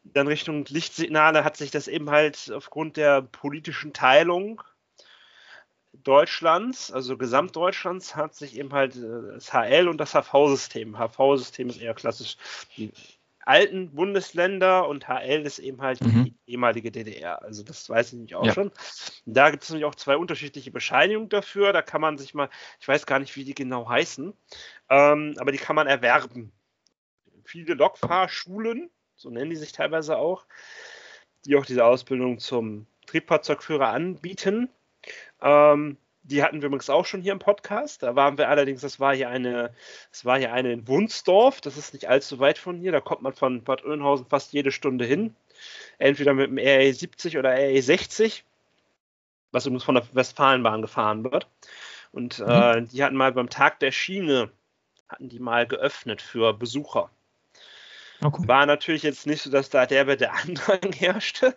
dann 0.04 0.28
Richtung 0.28 0.66
Lichtsignale 0.66 1.44
hat 1.44 1.56
sich 1.56 1.70
das 1.70 1.88
eben 1.88 2.10
halt 2.10 2.52
aufgrund 2.54 2.98
der 2.98 3.22
politischen 3.22 3.94
Teilung 3.94 4.62
Deutschlands, 6.02 6.92
also 6.92 7.16
Gesamtdeutschlands, 7.16 8.16
hat 8.16 8.34
sich 8.34 8.58
eben 8.58 8.72
halt 8.72 8.96
äh, 8.96 9.34
das 9.34 9.52
HL 9.52 9.88
und 9.88 9.98
das 9.98 10.12
HV-System. 10.12 10.96
HV-System 10.98 11.68
ist 11.68 11.80
eher 11.80 11.94
klassisch 11.94 12.36
die 12.76 12.92
alten 13.46 13.94
Bundesländer 13.94 14.88
und 14.88 15.06
HL 15.06 15.44
ist 15.44 15.58
eben 15.58 15.82
halt 15.82 16.00
mhm. 16.00 16.24
die 16.24 16.34
ehemalige 16.46 16.90
DDR. 16.90 17.42
Also 17.42 17.62
das 17.62 17.88
weiß 17.88 18.12
ich 18.12 18.18
nicht 18.18 18.34
auch 18.34 18.46
ja. 18.46 18.54
schon. 18.54 18.70
Da 19.26 19.50
gibt 19.50 19.62
es 19.62 19.70
nämlich 19.70 19.84
auch 19.84 19.94
zwei 19.94 20.16
unterschiedliche 20.16 20.70
Bescheinigungen 20.70 21.28
dafür. 21.28 21.72
Da 21.72 21.82
kann 21.82 22.00
man 22.00 22.18
sich 22.18 22.34
mal, 22.34 22.48
ich 22.80 22.88
weiß 22.88 23.06
gar 23.06 23.18
nicht, 23.18 23.36
wie 23.36 23.44
die 23.44 23.54
genau 23.54 23.88
heißen, 23.88 24.32
ähm, 24.88 25.34
aber 25.38 25.52
die 25.52 25.58
kann 25.58 25.76
man 25.76 25.86
erwerben. 25.86 26.52
Viele 27.44 27.74
Lokfahrschulen, 27.74 28.90
so 29.16 29.30
nennen 29.30 29.50
die 29.50 29.56
sich 29.56 29.72
teilweise 29.72 30.16
auch, 30.16 30.46
die 31.44 31.56
auch 31.56 31.66
diese 31.66 31.84
Ausbildung 31.84 32.38
zum 32.38 32.86
Triebfahrzeugführer 33.06 33.88
anbieten. 33.88 34.70
Ähm, 35.40 35.96
die 36.24 36.42
hatten 36.42 36.62
wir 36.62 36.68
übrigens 36.68 36.88
auch 36.88 37.04
schon 37.04 37.20
hier 37.20 37.32
im 37.32 37.38
Podcast. 37.38 38.02
Da 38.02 38.16
waren 38.16 38.38
wir 38.38 38.48
allerdings, 38.48 38.80
das 38.80 38.98
war 38.98 39.14
hier 39.14 39.28
eine, 39.28 39.74
das 40.10 40.24
war 40.24 40.38
hier 40.38 40.52
eine 40.52 40.72
in 40.72 40.88
Wunsdorf, 40.88 41.60
das 41.60 41.76
ist 41.76 41.92
nicht 41.92 42.08
allzu 42.08 42.38
weit 42.38 42.56
von 42.58 42.78
hier. 42.78 42.92
Da 42.92 43.00
kommt 43.00 43.22
man 43.22 43.34
von 43.34 43.62
Bad 43.62 43.84
Oeynhausen 43.84 44.26
fast 44.26 44.52
jede 44.52 44.72
Stunde 44.72 45.04
hin. 45.04 45.36
Entweder 45.98 46.34
mit 46.34 46.48
dem 46.48 46.58
RE 46.58 46.92
70 46.92 47.36
oder 47.38 47.50
RE 47.50 47.80
60, 47.80 48.44
was 49.52 49.66
übrigens 49.66 49.84
von 49.84 49.96
der 49.96 50.06
Westfalenbahn 50.12 50.82
gefahren 50.82 51.24
wird. 51.24 51.46
Und 52.10 52.38
mhm. 52.38 52.48
äh, 52.48 52.82
die 52.82 53.04
hatten 53.04 53.16
mal 53.16 53.32
beim 53.32 53.50
Tag 53.50 53.80
der 53.80 53.92
Schiene, 53.92 54.50
hatten 55.08 55.28
die 55.28 55.40
mal 55.40 55.66
geöffnet 55.66 56.22
für 56.22 56.54
Besucher. 56.54 57.10
Okay. 58.22 58.48
War 58.48 58.64
natürlich 58.64 59.02
jetzt 59.02 59.26
nicht 59.26 59.42
so, 59.42 59.50
dass 59.50 59.68
da 59.68 59.84
der 59.84 60.04
bei 60.04 60.16
der 60.16 60.32
Andrang 60.42 60.92
herrschte. 60.92 61.54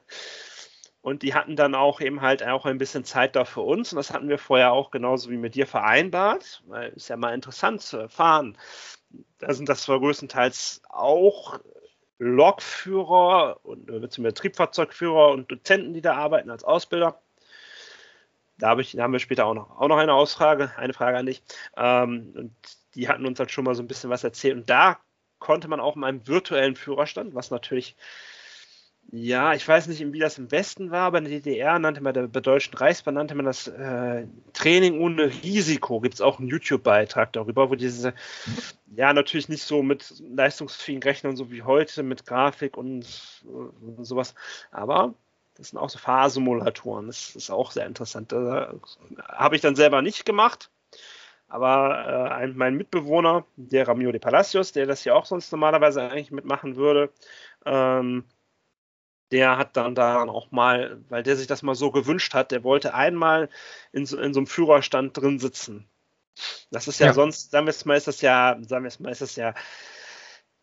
Und 1.08 1.22
die 1.24 1.34
hatten 1.34 1.55
dann 1.55 1.74
auch 1.74 2.01
eben 2.01 2.20
halt 2.20 2.45
auch 2.45 2.66
ein 2.66 2.80
bisschen 2.80 3.05
Zeit 3.05 3.38
da 3.38 3.45
für 3.45 3.62
uns. 3.62 3.93
Und 3.93 3.95
das 3.95 4.12
hatten 4.12 4.28
wir 4.28 4.38
vorher 4.38 4.74
auch 4.74 4.91
genauso 4.91 5.30
wie 5.30 5.38
mit 5.38 5.55
dir 5.55 5.66
vereinbart. 5.66 6.62
Weil 6.68 6.89
ist 6.89 7.08
ja 7.08 7.16
mal 7.16 7.34
interessant 7.34 7.82
zu 7.82 7.95
erfahren. 7.95 8.58
Da 9.38 9.53
sind 9.53 9.70
das 9.70 9.84
zwar 9.84 10.01
größtenteils 10.01 10.82
auch 10.89 11.62
Lokführer 12.20 13.62
und 13.64 13.86
beziehungsweise 13.86 14.34
Triebfahrzeugführer 14.34 15.30
und 15.30 15.49
Dozenten, 15.49 15.93
die 15.93 16.01
da 16.01 16.16
arbeiten 16.16 16.49
als 16.49 16.66
Ausbilder. 16.66 17.22
Da, 18.58 18.72
hab 18.72 18.80
ich, 18.80 18.91
da 18.91 19.03
haben 19.03 19.14
wir 19.14 19.20
später 19.20 19.45
auch 19.45 19.53
noch, 19.53 19.80
auch 19.80 19.88
noch 19.88 19.99
eine 19.99 20.14
Ausfrage, 20.14 20.74
eine 20.76 20.91
Frage 20.91 21.18
an 21.18 21.28
dich. 21.28 21.41
Ähm, 21.78 22.34
und 22.36 22.53
die 22.95 23.08
hatten 23.08 23.26
uns 23.26 23.39
halt 23.39 23.51
schon 23.51 23.64
mal 23.64 23.76
so 23.76 23.82
ein 23.82 23.88
bisschen 23.88 24.10
was 24.10 24.26
erzählt. 24.26 24.58
Und 24.58 24.70
da 24.70 24.99
konnte 25.39 25.70
man 25.70 25.80
auch 25.80 25.95
in 25.95 26.03
einem 26.03 26.28
virtuellen 26.28 26.76
Führerstand, 26.76 27.34
was 27.34 27.49
natürlich 27.49 27.95
ja, 29.12 29.53
ich 29.53 29.66
weiß 29.66 29.88
nicht, 29.88 30.12
wie 30.12 30.20
das 30.20 30.38
im 30.38 30.51
Westen 30.51 30.91
war, 30.91 31.03
aber 31.03 31.20
in 31.20 31.26
der 31.26 31.39
DDR 31.39 31.80
nannte 31.80 32.01
man, 32.01 32.14
der, 32.14 32.28
Deutschen 32.28 32.74
Reichsbahn 32.76 33.14
nannte 33.14 33.36
man 33.36 33.45
das 33.45 33.68
äh, 33.68 34.28
Training 34.53 34.99
ohne 34.99 35.32
Risiko. 35.43 36.01
Gibt 36.01 36.16
es 36.16 36.22
auch 36.22 36.39
einen 36.39 36.49
YouTube-Beitrag 36.49 37.32
darüber, 37.32 37.70
wo 37.70 37.76
diese, 37.76 38.14
ja, 38.95 39.14
natürlich 39.14 39.47
nicht 39.47 39.64
so 39.64 39.82
mit 39.82 40.22
leistungsfähigen 40.36 41.03
Rechnern 41.03 41.38
so 41.38 41.51
wie 41.51 41.64
heute, 41.64 42.03
mit 42.03 42.26
Grafik 42.26 42.76
und, 42.76 43.05
und 43.45 44.05
sowas, 44.05 44.36
aber 44.72 45.14
das 45.55 45.70
sind 45.70 45.80
auch 45.80 45.89
so 45.89 45.97
Fahrsimulatoren. 45.97 47.08
Das 47.08 47.36
ist 47.36 47.49
auch 47.49 47.72
sehr 47.72 47.88
interessant. 47.88 48.32
Habe 48.32 49.55
ich 49.55 49.62
dann 49.62 49.76
selber 49.76 50.01
nicht 50.01 50.26
gemacht. 50.26 50.70
Aber 51.47 52.05
äh, 52.05 52.34
ein, 52.34 52.58
mein 52.58 52.76
Mitbewohner, 52.76 53.45
der 53.55 53.88
Ramiro 53.88 54.12
de 54.12 54.20
Palacios, 54.20 54.74
der 54.74 54.86
das 54.86 55.05
ja 55.05 55.14
auch 55.14 55.26
sonst 55.26 55.51
normalerweise 55.51 56.01
eigentlich 56.01 56.32
mitmachen 56.32 56.76
würde, 56.76 57.10
ähm, 57.66 58.26
der 59.32 59.57
hat 59.57 59.75
dann 59.75 59.95
daran 59.95 60.30
auch 60.30 60.51
mal, 60.51 61.01
weil 61.09 61.23
der 61.23 61.36
sich 61.36 61.47
das 61.47 61.63
mal 61.63 61.75
so 61.75 61.91
gewünscht 61.91 62.34
hat, 62.34 62.51
der 62.51 62.63
wollte 62.63 62.93
einmal 62.93 63.49
in 63.91 64.05
so, 64.05 64.17
in 64.17 64.34
so 64.34 64.39
einem 64.39 64.47
Führerstand 64.47 65.17
drin 65.17 65.39
sitzen. 65.39 65.89
Das 66.71 66.88
ist 66.88 66.99
ja, 66.99 67.07
ja. 67.07 67.13
sonst, 67.13 67.51
sagen 67.51 67.65
wir 67.65 67.71
es 67.71 67.86
mal, 67.86 67.97
ist 67.97 68.07
das 68.07 68.21
ja, 68.21 68.57
sagen 68.61 68.84
wir 68.84 68.89
es 68.89 68.99
mal, 68.99 69.11
ist 69.11 69.21
das 69.21 69.36
ja, 69.36 69.53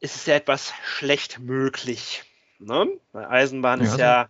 ist 0.00 0.16
es 0.16 0.26
ja 0.26 0.34
etwas 0.34 0.72
schlecht 0.84 1.40
möglich. 1.40 2.22
Ne? 2.58 2.88
Weil 3.12 3.26
Eisenbahn 3.26 3.80
ja, 3.80 3.86
ist 3.86 3.98
ja, 3.98 4.28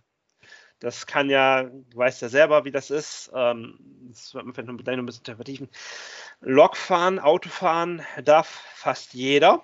das 0.79 1.05
kann 1.05 1.29
ja, 1.29 1.63
du 1.63 1.97
weißt 1.97 2.21
ja 2.21 2.29
selber, 2.29 2.65
wie 2.65 2.71
das 2.71 2.89
ist. 2.89 3.31
Ähm, 3.33 3.77
das 4.09 4.33
wird 4.33 4.45
man 4.45 4.53
vielleicht 4.53 4.69
noch 4.69 4.97
ein 4.97 5.05
bisschen 5.05 5.35
vertiefen. 5.35 5.69
Lokfahren, 6.41 7.19
Autofahren 7.19 8.01
darf 8.23 8.47
fast 8.73 9.13
jeder. 9.13 9.63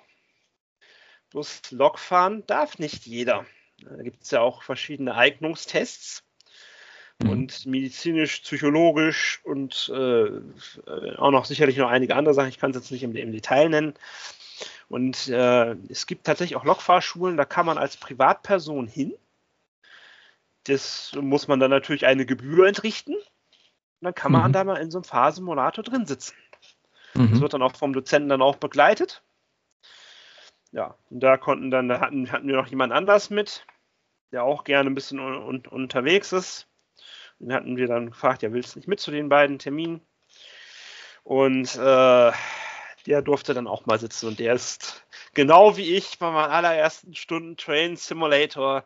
Bloß 1.30 1.70
Lokfahren 1.70 2.46
darf 2.46 2.78
nicht 2.78 3.06
jeder. 3.06 3.46
Da 3.84 4.02
gibt 4.02 4.22
es 4.22 4.30
ja 4.30 4.40
auch 4.40 4.62
verschiedene 4.62 5.14
Eignungstests 5.14 6.24
mhm. 7.22 7.30
und 7.30 7.66
medizinisch, 7.66 8.40
psychologisch 8.40 9.40
und 9.44 9.92
äh, 9.94 11.16
auch 11.16 11.30
noch 11.30 11.44
sicherlich 11.44 11.76
noch 11.76 11.90
einige 11.90 12.16
andere 12.16 12.34
Sachen. 12.34 12.48
Ich 12.48 12.58
kann 12.58 12.70
es 12.70 12.76
jetzt 12.76 12.90
nicht 12.90 13.02
im, 13.02 13.14
im, 13.16 13.32
Detail 13.32 13.68
nennen. 13.68 13.94
Und 14.88 15.28
äh, 15.28 15.72
es 15.88 16.06
gibt 16.06 16.26
tatsächlich 16.26 16.56
auch 16.56 16.64
Lokfahrschulen, 16.64 17.36
da 17.36 17.44
kann 17.44 17.66
man 17.66 17.78
als 17.78 17.96
Privatperson 17.96 18.86
hin. 18.86 19.14
Das 20.64 21.12
muss 21.20 21.48
man 21.48 21.60
dann 21.60 21.70
natürlich 21.70 22.06
eine 22.06 22.26
Gebühr 22.26 22.68
entrichten. 22.68 23.14
Und 23.14 23.24
dann 24.00 24.14
kann 24.14 24.32
man 24.32 24.48
mhm. 24.48 24.52
da 24.52 24.64
mal 24.64 24.76
in 24.76 24.90
so 24.90 24.98
einem 24.98 25.04
Fahrsimulator 25.04 25.82
drin 25.82 26.06
sitzen. 26.06 26.34
Mhm. 27.14 27.30
Das 27.30 27.40
wird 27.40 27.54
dann 27.54 27.62
auch 27.62 27.76
vom 27.76 27.92
Dozenten 27.92 28.28
dann 28.28 28.42
auch 28.42 28.56
begleitet. 28.56 29.22
Ja, 30.72 30.96
und 31.10 31.20
da 31.20 31.36
konnten 31.36 31.70
dann, 31.70 31.88
da 31.88 32.00
hatten, 32.00 32.32
hatten 32.32 32.48
wir 32.48 32.56
noch 32.56 32.66
jemand 32.66 32.92
anders 32.92 33.28
mit, 33.28 33.66
der 34.32 34.44
auch 34.44 34.64
gerne 34.64 34.90
ein 34.90 34.94
bisschen 34.94 35.20
un 35.20 35.36
un 35.36 35.66
unterwegs 35.66 36.32
ist. 36.32 36.66
Den 37.38 37.52
hatten 37.52 37.76
wir 37.76 37.86
dann 37.86 38.10
gefragt, 38.10 38.42
ja, 38.42 38.52
willst 38.52 38.74
du 38.74 38.78
nicht 38.78 38.88
mit 38.88 39.00
zu 39.00 39.10
den 39.10 39.28
beiden 39.28 39.58
Terminen? 39.58 40.00
Und 41.24 41.76
äh, 41.76 42.32
der 43.06 43.22
durfte 43.22 43.54
dann 43.54 43.66
auch 43.66 43.86
mal 43.86 43.98
sitzen 43.98 44.28
und 44.28 44.38
der 44.38 44.54
ist 44.54 45.04
genau 45.34 45.76
wie 45.76 45.94
ich 45.94 46.18
bei 46.18 46.30
meinen 46.30 46.50
allerersten 46.50 47.14
Stunden 47.14 47.56
Train 47.56 47.96
Simulator 47.96 48.84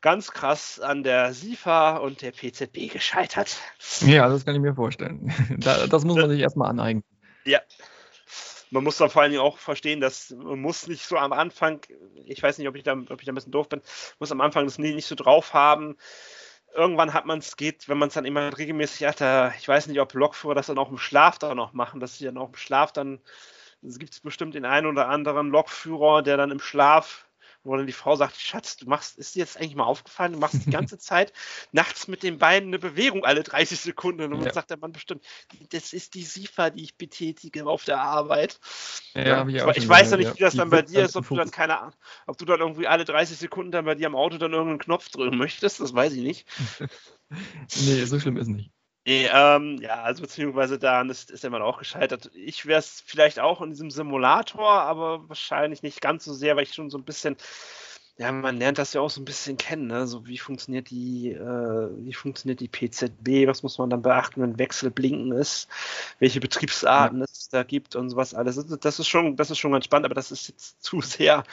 ganz 0.00 0.30
krass 0.30 0.78
an 0.80 1.02
der 1.02 1.32
SIFA 1.32 1.96
und 1.96 2.22
der 2.22 2.32
PZB 2.32 2.92
gescheitert. 2.92 3.56
Ja, 4.00 4.28
das 4.28 4.44
kann 4.44 4.54
ich 4.54 4.60
mir 4.60 4.74
vorstellen. 4.74 5.32
das 5.58 6.04
muss 6.04 6.16
man 6.16 6.30
sich 6.30 6.40
erstmal 6.40 6.70
aneignen. 6.70 7.04
Ja. 7.44 7.60
Man 8.70 8.84
muss 8.84 8.96
dann 8.96 9.10
vor 9.10 9.22
allen 9.22 9.30
Dingen 9.30 9.42
auch 9.42 9.58
verstehen, 9.58 10.00
dass 10.00 10.30
man 10.30 10.60
muss 10.60 10.86
nicht 10.86 11.04
so 11.04 11.16
am 11.16 11.32
Anfang, 11.32 11.80
ich 12.24 12.42
weiß 12.42 12.58
nicht, 12.58 12.68
ob 12.68 12.76
ich 12.76 12.82
da, 12.82 12.92
ob 12.92 13.20
ich 13.20 13.26
da 13.26 13.32
ein 13.32 13.34
bisschen 13.34 13.52
doof 13.52 13.68
bin, 13.68 13.80
muss 14.18 14.32
am 14.32 14.40
Anfang 14.40 14.64
das 14.64 14.78
nicht, 14.78 15.06
so 15.06 15.14
drauf 15.14 15.54
haben. 15.54 15.96
Irgendwann 16.74 17.14
hat 17.14 17.26
man 17.26 17.38
es, 17.38 17.56
geht, 17.56 17.88
wenn 17.88 17.98
man 17.98 18.08
es 18.08 18.14
dann 18.14 18.24
immer 18.24 18.56
regelmäßig 18.58 19.06
hat, 19.06 19.20
da, 19.20 19.54
ich 19.58 19.66
weiß 19.66 19.86
nicht, 19.86 20.00
ob 20.00 20.12
Lokführer 20.14 20.54
das 20.54 20.66
dann 20.66 20.78
auch 20.78 20.90
im 20.90 20.98
Schlaf 20.98 21.38
dann 21.38 21.56
noch 21.56 21.72
machen, 21.72 22.00
dass 22.00 22.18
sie 22.18 22.24
dann 22.24 22.38
auch 22.38 22.48
im 22.48 22.56
Schlaf 22.56 22.92
dann, 22.92 23.20
es 23.82 23.98
gibt 23.98 24.22
bestimmt 24.22 24.54
den 24.54 24.64
einen 24.64 24.86
oder 24.86 25.08
anderen 25.08 25.48
Lokführer, 25.48 26.22
der 26.22 26.36
dann 26.36 26.50
im 26.50 26.60
Schlaf 26.60 27.25
wo 27.66 27.76
dann 27.76 27.86
die 27.86 27.92
Frau 27.92 28.16
sagt, 28.16 28.36
Schatz, 28.36 28.76
du 28.76 28.88
machst, 28.88 29.16
ist 29.18 29.34
dir 29.34 29.40
jetzt 29.40 29.56
eigentlich 29.56 29.74
mal 29.74 29.84
aufgefallen, 29.84 30.32
du 30.32 30.38
machst 30.38 30.64
die 30.66 30.70
ganze 30.70 30.98
Zeit 30.98 31.32
nachts 31.72 32.08
mit 32.08 32.22
den 32.22 32.38
Beinen 32.38 32.68
eine 32.68 32.78
Bewegung 32.78 33.24
alle 33.24 33.42
30 33.42 33.80
Sekunden. 33.80 34.22
Und 34.22 34.30
dann 34.30 34.42
ja. 34.42 34.52
sagt 34.52 34.70
der 34.70 34.78
Mann 34.78 34.92
bestimmt, 34.92 35.24
das 35.70 35.92
ist 35.92 36.14
die 36.14 36.24
SIFA, 36.24 36.70
die 36.70 36.84
ich 36.84 36.96
betätige 36.96 37.66
auf 37.66 37.84
der 37.84 38.00
Arbeit. 38.00 38.60
Ja. 39.14 39.46
Ich, 39.46 39.76
ich 39.76 39.88
weiß 39.88 40.10
ja 40.10 40.16
nicht, 40.16 40.36
wie 40.36 40.40
das 40.40 40.54
dann 40.54 40.70
bei 40.70 40.82
dir 40.82 41.04
ist, 41.04 41.16
ob 41.16 41.28
du 41.28 41.36
dann 41.36 41.50
keine 41.50 41.80
Ahnung, 41.80 41.94
ob 42.26 42.38
du 42.38 42.44
dann 42.44 42.60
irgendwie 42.60 42.86
alle 42.86 43.04
30 43.04 43.36
Sekunden 43.36 43.72
dann 43.72 43.84
bei 43.84 43.94
dir 43.94 44.06
am 44.06 44.16
Auto 44.16 44.38
dann 44.38 44.52
irgendeinen 44.52 44.78
Knopf 44.78 45.08
drücken 45.08 45.38
möchtest, 45.38 45.80
das 45.80 45.94
weiß 45.94 46.12
ich 46.12 46.22
nicht. 46.22 46.46
nee, 47.30 48.04
so 48.04 48.20
schlimm 48.20 48.36
ist 48.36 48.48
nicht. 48.48 48.70
Nee, 49.06 49.28
ähm, 49.32 49.78
ja, 49.80 50.02
also 50.02 50.22
beziehungsweise 50.22 50.80
daran 50.80 51.10
ist, 51.10 51.30
ist 51.30 51.44
er 51.44 51.50
mal 51.50 51.62
auch 51.62 51.78
gescheitert. 51.78 52.28
Ich 52.34 52.66
wäre 52.66 52.80
es 52.80 53.04
vielleicht 53.06 53.38
auch 53.38 53.62
in 53.62 53.70
diesem 53.70 53.88
Simulator, 53.88 54.68
aber 54.68 55.28
wahrscheinlich 55.28 55.84
nicht 55.84 56.00
ganz 56.00 56.24
so 56.24 56.34
sehr, 56.34 56.56
weil 56.56 56.64
ich 56.64 56.74
schon 56.74 56.90
so 56.90 56.98
ein 56.98 57.04
bisschen, 57.04 57.36
ja, 58.16 58.32
man 58.32 58.58
lernt 58.58 58.78
das 58.78 58.94
ja 58.94 59.00
auch 59.00 59.10
so 59.10 59.20
ein 59.20 59.24
bisschen 59.24 59.58
kennen, 59.58 59.86
ne? 59.86 60.08
So 60.08 60.26
wie 60.26 60.38
funktioniert 60.38 60.90
die, 60.90 61.30
äh, 61.30 61.88
wie 62.04 62.14
funktioniert 62.14 62.58
die 62.58 62.66
PZB, 62.66 63.46
was 63.46 63.62
muss 63.62 63.78
man 63.78 63.90
dann 63.90 64.02
beachten, 64.02 64.42
wenn 64.42 64.58
Wechselblinken 64.58 65.30
ist, 65.30 65.68
welche 66.18 66.40
Betriebsarten 66.40 67.20
ja. 67.20 67.26
es 67.30 67.48
da 67.48 67.62
gibt 67.62 67.94
und 67.94 68.10
sowas 68.10 68.34
alles. 68.34 68.56
Das 68.80 68.98
ist 68.98 69.06
schon, 69.06 69.36
das 69.36 69.52
ist 69.52 69.58
schon 69.58 69.70
ganz 69.70 69.84
spannend, 69.84 70.06
aber 70.06 70.16
das 70.16 70.32
ist 70.32 70.48
jetzt 70.48 70.82
zu 70.82 71.00
sehr, 71.00 71.44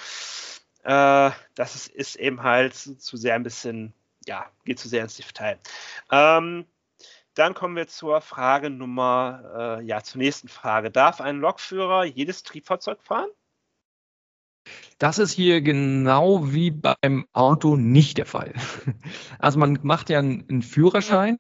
äh, 0.83 1.29
das 1.53 1.75
ist, 1.75 1.89
ist 1.89 2.15
eben 2.15 2.41
halt 2.41 2.73
zu 2.73 3.15
sehr 3.15 3.35
ein 3.35 3.43
bisschen, 3.43 3.93
ja, 4.25 4.49
geht 4.65 4.79
zu 4.79 4.87
sehr 4.87 5.03
ins 5.03 5.17
Detail. 5.17 5.59
Ähm, 6.09 6.65
dann 7.35 7.53
kommen 7.53 7.75
wir 7.75 7.87
zur 7.87 8.21
Frage 8.21 8.69
Nummer, 8.69 9.79
äh, 9.79 9.85
ja, 9.85 10.01
zur 10.03 10.19
nächsten 10.19 10.47
Frage. 10.47 10.91
Darf 10.91 11.19
ein 11.21 11.39
Lokführer 11.39 12.05
jedes 12.05 12.43
Triebfahrzeug 12.43 13.03
fahren? 13.03 13.29
Das 14.97 15.19
ist 15.19 15.33
hier 15.33 15.61
genau 15.61 16.53
wie 16.53 16.71
beim 16.71 17.27
Auto 17.33 17.75
nicht 17.75 18.17
der 18.17 18.25
Fall. 18.25 18.53
Also 19.39 19.59
man 19.59 19.79
macht 19.83 20.09
ja 20.09 20.19
einen 20.19 20.61
Führerschein. 20.61 21.37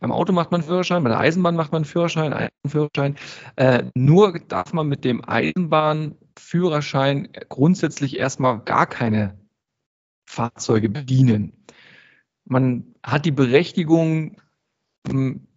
Beim 0.00 0.10
Auto 0.10 0.32
macht 0.32 0.50
man 0.50 0.62
einen 0.62 0.68
Führerschein, 0.68 1.02
bei 1.02 1.10
der 1.10 1.18
Eisenbahn 1.18 1.54
macht 1.54 1.72
man 1.72 1.80
einen 1.80 1.84
Führerschein, 1.84 2.32
einen 2.32 2.48
Führerschein. 2.66 3.16
Äh, 3.56 3.90
nur 3.94 4.38
darf 4.38 4.72
man 4.72 4.88
mit 4.88 5.04
dem 5.04 5.22
Eisenbahnführerschein 5.22 7.28
grundsätzlich 7.50 8.18
erstmal 8.18 8.60
gar 8.60 8.86
keine 8.86 9.38
Fahrzeuge 10.24 10.88
bedienen. 10.88 11.66
Man 12.44 12.94
hat 13.02 13.26
die 13.26 13.32
Berechtigung, 13.32 14.40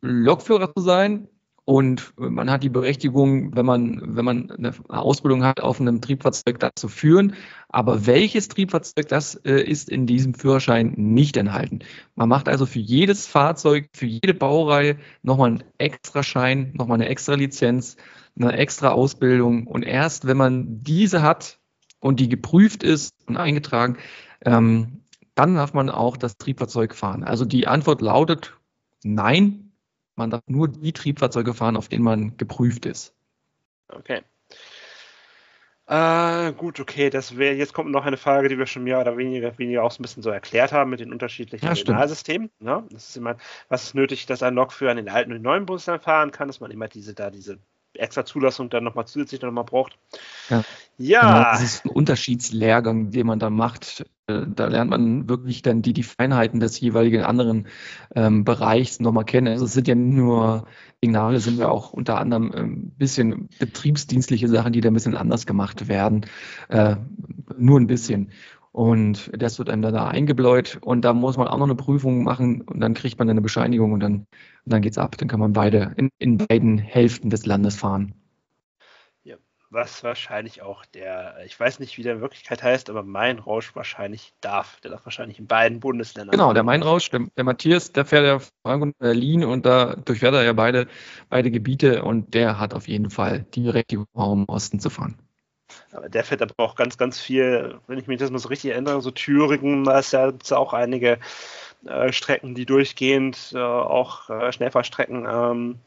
Lokführer 0.01 0.73
zu 0.73 0.81
sein 0.81 1.27
und 1.65 2.13
man 2.17 2.51
hat 2.51 2.61
die 2.61 2.69
Berechtigung, 2.69 3.55
wenn 3.55 3.65
man, 3.65 4.15
wenn 4.15 4.23
man 4.23 4.51
eine 4.51 4.71
Ausbildung 4.87 5.43
hat, 5.43 5.61
auf 5.61 5.81
einem 5.81 5.99
Triebfahrzeug 5.99 6.59
das 6.59 6.73
zu 6.75 6.87
führen. 6.87 7.33
Aber 7.69 8.05
welches 8.05 8.49
Triebfahrzeug 8.49 9.07
das 9.07 9.33
äh, 9.33 9.61
ist 9.61 9.89
in 9.89 10.05
diesem 10.05 10.35
Führerschein 10.35 10.93
nicht 10.95 11.37
enthalten. 11.37 11.79
Man 12.13 12.29
macht 12.29 12.47
also 12.47 12.67
für 12.67 12.79
jedes 12.79 13.25
Fahrzeug, 13.25 13.89
für 13.95 14.05
jede 14.05 14.35
Baureihe 14.35 14.97
nochmal 15.23 15.49
einen 15.49 15.63
extra 15.79 16.21
Schein, 16.21 16.71
nochmal 16.75 17.01
eine 17.01 17.09
extra 17.09 17.33
Lizenz, 17.33 17.97
eine 18.39 18.55
extra 18.55 18.89
Ausbildung. 18.89 19.65
Und 19.65 19.81
erst 19.81 20.27
wenn 20.27 20.37
man 20.37 20.83
diese 20.83 21.23
hat 21.23 21.57
und 21.99 22.19
die 22.19 22.29
geprüft 22.29 22.83
ist 22.83 23.11
und 23.25 23.37
eingetragen, 23.37 23.97
ähm, 24.45 25.01
dann 25.33 25.55
darf 25.55 25.73
man 25.73 25.89
auch 25.89 26.15
das 26.15 26.37
Triebfahrzeug 26.37 26.93
fahren. 26.93 27.23
Also 27.23 27.43
die 27.43 27.65
Antwort 27.65 28.01
lautet 28.01 28.55
Nein, 29.03 29.71
man 30.15 30.29
darf 30.29 30.41
nur 30.47 30.67
die 30.67 30.93
Triebfahrzeuge 30.93 31.53
fahren, 31.53 31.77
auf 31.77 31.89
denen 31.89 32.03
man 32.03 32.37
geprüft 32.37 32.85
ist. 32.85 33.13
Okay. 33.89 34.21
Äh, 35.87 36.53
gut, 36.53 36.79
okay, 36.79 37.11
das 37.11 37.37
wäre, 37.37 37.53
jetzt 37.53 37.73
kommt 37.73 37.91
noch 37.91 38.05
eine 38.05 38.17
Frage, 38.17 38.49
die 38.49 38.57
wir 38.57 38.65
schon 38.65 38.83
mehr 38.83 38.99
oder 38.99 39.17
weniger, 39.17 39.55
weniger 39.59 39.83
auch 39.83 39.91
so 39.91 39.99
ein 39.99 40.01
bisschen 40.01 40.23
so 40.23 40.31
erklärt 40.31 40.71
haben 40.71 40.89
mit 40.89 40.99
den 40.99 41.11
unterschiedlichen 41.11 41.65
ja, 41.65 41.75
Signalsystemen. 41.75 42.49
Ne? 42.59 42.83
Das 42.89 43.09
ist 43.09 43.17
immer, 43.17 43.37
was 43.69 43.83
ist 43.83 43.95
nötig, 43.95 44.25
dass 44.25 44.41
ein 44.41 44.55
Lokführer 44.55 44.91
an 44.91 44.97
den 44.97 45.09
alten 45.09 45.31
und 45.31 45.37
den 45.37 45.43
neuen 45.43 45.67
Bundesländern 45.67 46.01
fahren 46.01 46.31
kann, 46.31 46.47
dass 46.47 46.59
man 46.59 46.71
immer 46.71 46.87
diese, 46.87 47.13
da 47.13 47.29
diese 47.29 47.59
extra 47.99 48.25
Zulassung 48.25 48.69
dann 48.69 48.83
nochmal 48.83 49.05
zusätzlich 49.05 49.41
nochmal 49.41 49.63
braucht. 49.63 49.97
Ja. 50.49 50.63
ja. 50.97 51.21
Genau, 51.21 51.43
das 51.51 51.63
ist 51.63 51.85
ein 51.85 51.89
Unterschiedslehrgang, 51.89 53.11
den 53.11 53.27
man 53.27 53.39
da 53.39 53.49
macht. 53.49 54.05
Äh, 54.27 54.45
da 54.47 54.67
lernt 54.67 54.89
man 54.89 55.29
wirklich 55.29 55.61
dann 55.61 55.81
die, 55.81 55.93
die 55.93 56.03
Feinheiten 56.03 56.59
des 56.59 56.79
jeweiligen 56.79 57.23
anderen 57.23 57.67
ähm, 58.15 58.43
Bereichs 58.43 58.99
nochmal 58.99 59.25
kennen. 59.25 59.47
Also 59.47 59.65
es 59.65 59.73
sind 59.73 59.87
ja 59.87 59.95
nicht 59.95 60.15
nur 60.15 60.67
Signale, 61.01 61.39
sind 61.39 61.59
ja 61.59 61.69
auch 61.69 61.93
unter 61.93 62.17
anderem 62.17 62.51
ein 62.51 62.57
ähm, 62.57 62.91
bisschen 62.97 63.49
betriebsdienstliche 63.59 64.47
Sachen, 64.47 64.73
die 64.73 64.81
da 64.81 64.89
ein 64.89 64.93
bisschen 64.93 65.15
anders 65.15 65.45
gemacht 65.45 65.87
werden. 65.87 66.25
Äh, 66.69 66.95
nur 67.57 67.79
ein 67.79 67.87
bisschen. 67.87 68.31
Und 68.75 69.31
das 69.33 69.57
wird 69.57 69.69
einem 69.69 69.83
dann 69.83 69.93
da 69.93 70.09
eingebläut 70.09 70.79
und 70.81 71.05
da 71.05 71.13
muss 71.13 71.37
man 71.37 71.47
auch 71.47 71.57
noch 71.57 71.65
eine 71.65 71.75
Prüfung 71.75 72.25
machen 72.25 72.59
und 72.59 72.81
dann 72.81 72.93
kriegt 72.93 73.17
man 73.17 73.29
eine 73.29 73.39
Bescheinigung 73.39 73.93
und 73.93 74.01
dann, 74.01 74.13
und 74.15 74.27
dann 74.65 74.81
geht's 74.81 74.97
ab. 74.97 75.15
Dann 75.17 75.29
kann 75.29 75.39
man 75.39 75.53
beide 75.53 75.93
in, 75.95 76.09
in 76.17 76.37
beiden 76.37 76.77
Hälften 76.77 77.29
des 77.29 77.45
Landes 77.45 77.77
fahren. 77.77 78.15
Ja, 79.23 79.37
was 79.69 80.03
wahrscheinlich 80.03 80.61
auch 80.61 80.83
der, 80.87 81.37
ich 81.45 81.57
weiß 81.57 81.79
nicht, 81.79 81.97
wie 81.97 82.03
der 82.03 82.15
in 82.15 82.19
Wirklichkeit 82.19 82.63
heißt, 82.63 82.89
aber 82.89 83.03
Main-Rausch 83.03 83.77
wahrscheinlich 83.77 84.33
darf. 84.41 84.81
Der 84.81 84.91
darf 84.91 85.05
wahrscheinlich 85.05 85.39
in 85.39 85.47
beiden 85.47 85.79
Bundesländern. 85.79 86.33
Genau, 86.33 86.51
der 86.51 86.63
Main-Rausch, 86.63 87.09
der, 87.11 87.27
der, 87.37 87.45
Matthias, 87.45 87.93
der 87.93 88.03
fährt 88.03 88.25
ja 88.25 88.39
Frankfurt 88.65 88.89
und 88.89 88.97
Berlin 88.97 89.45
und 89.45 89.65
da 89.65 89.95
durchfährt 89.95 90.33
er 90.33 90.43
ja 90.43 90.51
beide, 90.51 90.87
beide 91.29 91.49
Gebiete 91.49 92.03
und 92.03 92.33
der 92.33 92.59
hat 92.59 92.73
auf 92.73 92.89
jeden 92.89 93.09
Fall 93.09 93.45
die 93.53 93.61
Berechtigung, 93.61 94.05
im 94.13 94.43
Osten 94.49 94.81
zu 94.81 94.89
fahren. 94.89 95.17
Aber 95.91 96.09
der 96.09 96.23
fährt 96.23 96.41
aber 96.41 96.53
auch 96.57 96.75
ganz, 96.75 96.97
ganz 96.97 97.19
viel, 97.19 97.79
wenn 97.87 97.99
ich 97.99 98.07
mich 98.07 98.19
das 98.19 98.31
mal 98.31 98.39
so 98.39 98.49
richtig 98.49 98.71
erinnere, 98.71 99.01
so 99.01 99.11
Thüringen, 99.11 99.83
da 99.83 99.99
ist 99.99 100.13
ja, 100.13 100.31
ja 100.43 100.57
auch 100.57 100.73
einige 100.73 101.19
äh, 101.85 102.11
Strecken, 102.11 102.55
die 102.55 102.65
durchgehend 102.65 103.53
äh, 103.53 103.59
auch 103.59 104.29
äh, 104.29 104.51
Schnellfahrstrecken, 104.51 105.27
ähm, 105.29 105.79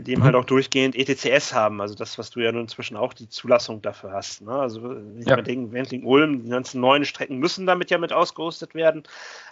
die 0.00 0.16
mhm. 0.16 0.24
halt 0.24 0.34
auch 0.36 0.44
durchgehend 0.44 0.94
ETCS 0.94 1.52
haben, 1.52 1.80
also 1.80 1.94
das, 1.94 2.16
was 2.16 2.30
du 2.30 2.40
ja 2.40 2.52
nun 2.52 2.62
inzwischen 2.62 2.96
auch 2.96 3.12
die 3.12 3.28
Zulassung 3.28 3.82
dafür 3.82 4.12
hast. 4.12 4.42
Ne? 4.42 4.52
Also 4.52 4.82
wenn 4.82 5.18
ich 5.18 5.26
ja. 5.26 5.36
denke, 5.36 5.72
Wendling-Ulm, 5.72 6.44
die 6.44 6.50
ganzen 6.50 6.80
neuen 6.80 7.04
Strecken 7.04 7.38
müssen 7.38 7.66
damit 7.66 7.90
ja 7.90 7.98
mit 7.98 8.12
ausgerüstet 8.12 8.74
werden, 8.74 9.02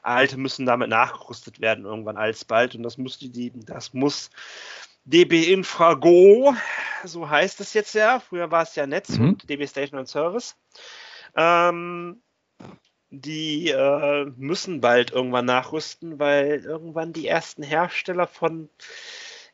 alte 0.03 0.37
müssen 0.37 0.67
damit 0.67 0.89
nachgerüstet 0.89 1.61
werden 1.61 1.85
irgendwann 1.85 2.17
alsbald 2.17 2.75
und 2.75 2.83
das 2.85 2.97
muss 2.97 3.19
die, 3.19 3.53
das 3.67 3.93
muss 3.93 4.31
DB 5.05 5.53
Infrago, 5.53 6.55
so 7.05 7.29
heißt 7.29 7.61
es 7.61 7.75
jetzt 7.75 7.95
ja. 7.95 8.21
Früher 8.21 8.51
war 8.51 8.63
es 8.63 8.75
ja 8.77 8.87
Netz 8.87 9.19
mhm. 9.19 9.31
und 9.31 9.49
DB 9.49 9.67
Station 9.67 9.99
and 9.99 10.09
Service. 10.09 10.57
Ähm, 11.37 12.23
die 13.11 13.71
äh, 13.71 14.27
müssen 14.37 14.81
bald 14.81 15.11
irgendwann 15.11 15.47
nachrüsten, 15.47 16.19
weil 16.19 16.65
irgendwann 16.65 17.13
die 17.13 17.27
ersten 17.27 17.63
Hersteller 17.63 18.27
von 18.27 18.69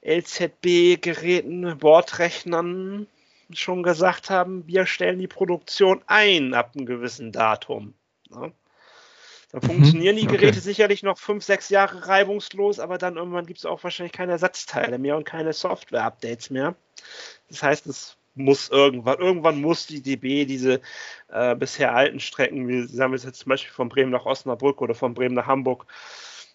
LZB-Geräten, 0.05 1.78
Bordrechnern 1.78 3.07
schon 3.51 3.82
gesagt 3.82 4.28
haben, 4.30 4.66
wir 4.66 4.86
stellen 4.86 5.18
die 5.18 5.28
Produktion 5.28 6.03
ein 6.07 6.53
ab 6.55 6.72
einem 6.74 6.86
gewissen 6.86 7.32
Datum. 7.32 7.94
Ne? 8.30 8.53
Da 9.57 9.66
funktionieren 9.66 10.16
die 10.16 10.26
Geräte 10.26 10.48
okay. 10.48 10.61
sicherlich 10.61 11.02
noch 11.02 11.16
fünf, 11.16 11.42
sechs 11.42 11.70
Jahre 11.70 12.07
reibungslos, 12.07 12.78
aber 12.78 12.98
dann 12.98 13.16
irgendwann 13.16 13.46
gibt 13.46 13.61
es 13.61 13.64
auch 13.64 13.82
wahrscheinlich 13.82 14.12
keine 14.12 14.32
Ersatzteile 14.32 14.98
mehr 14.98 15.16
und 15.16 15.24
keine 15.24 15.54
Software-Updates 15.54 16.50
mehr. 16.50 16.74
Das 17.48 17.62
heißt, 17.62 17.86
es 17.86 18.18
muss 18.34 18.68
irgendwann, 18.68 19.18
irgendwann 19.18 19.62
muss 19.62 19.86
die 19.86 20.02
DB 20.02 20.44
diese 20.44 20.82
äh, 21.28 21.57
bisher 21.57 21.94
alten 21.94 22.20
Strecken, 22.20 22.68
wie 22.68 22.86
sagen 22.86 23.12
wir 23.12 23.18
jetzt 23.18 23.38
zum 23.38 23.48
Beispiel 23.48 23.72
von 23.72 23.88
Bremen 23.88 24.11
nach 24.11 24.26
Osnabrück 24.26 24.82
oder 24.82 24.94
von 24.94 25.14
Bremen 25.14 25.34
nach 25.34 25.46
Hamburg, 25.46 25.86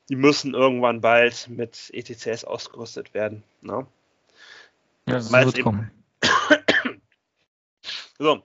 die 0.07 0.15
müssen 0.15 0.53
irgendwann 0.53 1.01
bald 1.01 1.47
mit 1.49 1.89
ETCS 1.93 2.43
ausgerüstet 2.43 3.15
werden. 3.15 3.41
Ne? 3.61 3.87
Ja, 5.07 5.15
das 5.15 5.31
wird 5.31 5.63
kommen. 5.63 5.89
so, 8.19 8.43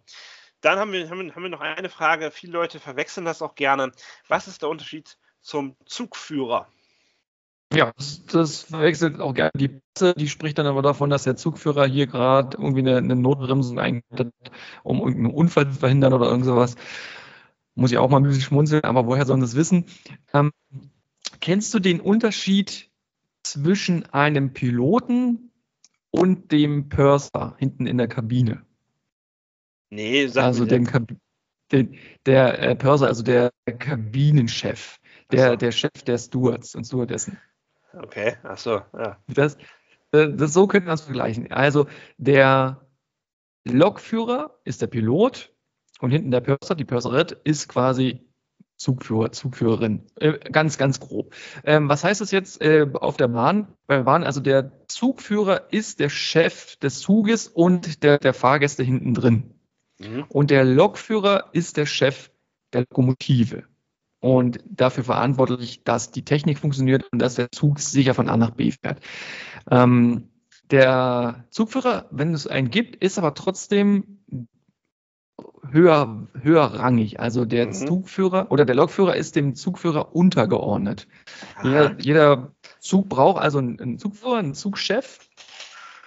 dann 0.60 0.78
haben 0.78 0.92
wir, 0.92 1.08
haben, 1.10 1.34
haben 1.34 1.42
wir 1.42 1.50
noch 1.50 1.60
eine 1.60 1.88
Frage. 1.88 2.30
Viele 2.30 2.52
Leute 2.52 2.80
verwechseln 2.80 3.24
das 3.24 3.42
auch 3.42 3.54
gerne. 3.54 3.92
Was 4.28 4.48
ist 4.48 4.62
der 4.62 4.68
Unterschied 4.68 5.18
zum 5.40 5.76
Zugführer? 5.86 6.68
Ja, 7.74 7.92
das, 8.32 8.62
verwechselt 8.62 9.20
auch 9.20 9.34
gerne 9.34 9.50
die 9.56 9.68
Presse. 9.68 10.14
Die 10.16 10.28
spricht 10.28 10.58
dann 10.58 10.66
aber 10.66 10.82
davon, 10.82 11.10
dass 11.10 11.24
der 11.24 11.36
Zugführer 11.36 11.86
hier 11.86 12.06
gerade 12.06 12.56
irgendwie 12.56 12.80
eine, 12.80 12.96
eine 12.96 13.16
Notbremsung 13.16 13.78
eingeleitet 13.78 14.32
hat, 14.44 14.52
um 14.84 14.98
irgendeinen 14.98 15.34
Unfall 15.34 15.70
zu 15.70 15.78
verhindern 15.78 16.12
oder 16.12 16.26
irgend 16.26 16.44
sowas. 16.44 16.76
Muss 17.74 17.92
ich 17.92 17.98
auch 17.98 18.08
mal 18.08 18.18
ein 18.18 18.22
bisschen 18.22 18.42
schmunzeln, 18.42 18.84
aber 18.84 19.06
woher 19.06 19.26
sollen 19.26 19.40
das 19.40 19.56
wissen? 19.56 19.86
Ähm, 20.32 20.52
kennst 21.40 21.74
du 21.74 21.78
den 21.78 22.00
Unterschied 22.00 22.90
zwischen 23.42 24.06
einem 24.12 24.52
Piloten 24.52 25.52
und 26.10 26.52
dem 26.52 26.88
Purser 26.88 27.56
hinten 27.58 27.86
in 27.86 27.98
der 27.98 28.08
Kabine? 28.08 28.65
Nee, 29.96 30.26
sag 30.26 30.44
Also 30.44 30.66
den, 30.66 30.86
den, 31.72 31.96
der 32.26 32.58
äh, 32.58 32.76
Pörser, 32.76 33.06
also 33.06 33.22
der 33.22 33.50
Kabinenchef, 33.78 35.00
der, 35.32 35.52
so. 35.52 35.56
der 35.56 35.72
Chef 35.72 36.02
der 36.04 36.18
Stewards 36.18 36.74
und 36.74 36.84
Stewardessen. 36.84 37.38
Okay, 37.94 38.36
ach 38.42 38.58
so, 38.58 38.82
ja. 38.92 39.16
Das, 39.26 39.56
äh, 40.12 40.28
das, 40.34 40.52
so 40.52 40.66
könnte 40.66 40.88
man 40.88 40.96
es 40.96 41.00
vergleichen. 41.00 41.50
Also 41.50 41.86
der 42.18 42.86
Lokführer 43.64 44.60
ist 44.64 44.82
der 44.82 44.88
Pilot 44.88 45.50
und 46.00 46.10
hinten 46.10 46.30
der 46.30 46.42
Pörser, 46.42 46.74
die 46.74 46.84
Pörserin, 46.84 47.28
ist 47.44 47.66
quasi 47.66 48.20
Zugführer, 48.76 49.32
Zugführerin. 49.32 50.02
Äh, 50.16 50.38
ganz, 50.52 50.76
ganz 50.76 51.00
grob. 51.00 51.34
Ähm, 51.64 51.88
was 51.88 52.04
heißt 52.04 52.20
das 52.20 52.32
jetzt 52.32 52.60
äh, 52.60 52.86
auf 52.92 53.16
der 53.16 53.28
Bahn? 53.28 53.68
Bei 53.86 53.96
der 53.96 54.02
Bahn, 54.02 54.24
also 54.24 54.40
der 54.40 54.72
Zugführer 54.88 55.72
ist 55.72 56.00
der 56.00 56.10
Chef 56.10 56.76
des 56.76 57.00
Zuges 57.00 57.48
und 57.48 58.02
der, 58.02 58.18
der 58.18 58.34
Fahrgäste 58.34 58.82
hinten 58.82 59.14
drin. 59.14 59.55
Mhm. 59.98 60.24
Und 60.28 60.50
der 60.50 60.64
Lokführer 60.64 61.50
ist 61.52 61.76
der 61.76 61.86
Chef 61.86 62.30
der 62.72 62.82
Lokomotive. 62.82 63.64
Und 64.20 64.58
dafür 64.68 65.04
verantwortlich, 65.04 65.84
dass 65.84 66.10
die 66.10 66.24
Technik 66.24 66.58
funktioniert 66.58 67.04
und 67.12 67.20
dass 67.20 67.36
der 67.36 67.52
Zug 67.52 67.78
sicher 67.78 68.14
von 68.14 68.28
A 68.28 68.36
nach 68.36 68.50
B 68.50 68.70
fährt. 68.70 69.00
Ähm, 69.70 70.30
der 70.70 71.44
Zugführer, 71.50 72.08
wenn 72.10 72.34
es 72.34 72.46
einen 72.46 72.70
gibt, 72.70 72.96
ist 72.96 73.18
aber 73.18 73.34
trotzdem 73.34 74.18
höher, 75.70 76.26
höherrangig. 76.40 77.20
Also 77.20 77.44
der 77.44 77.66
mhm. 77.66 77.72
Zugführer 77.72 78.50
oder 78.50 78.64
der 78.64 78.74
Lokführer 78.74 79.16
ist 79.16 79.36
dem 79.36 79.54
Zugführer 79.54 80.14
untergeordnet. 80.14 81.06
Jeder, 81.62 81.98
jeder, 82.00 82.52
Zug 82.80 83.08
braucht 83.08 83.42
also 83.42 83.58
einen 83.58 83.98
Zugführer, 83.98 84.36
einen 84.36 84.54
Zugchef. 84.54 85.20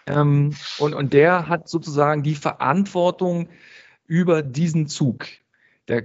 Ähm, 0.07 0.55
und, 0.79 0.93
und 0.93 1.13
der 1.13 1.47
hat 1.47 1.67
sozusagen 1.67 2.23
die 2.23 2.35
Verantwortung 2.35 3.49
über 4.09 4.41
diesen 4.41 4.87
Zug. 4.87 5.27
Der 5.87 6.03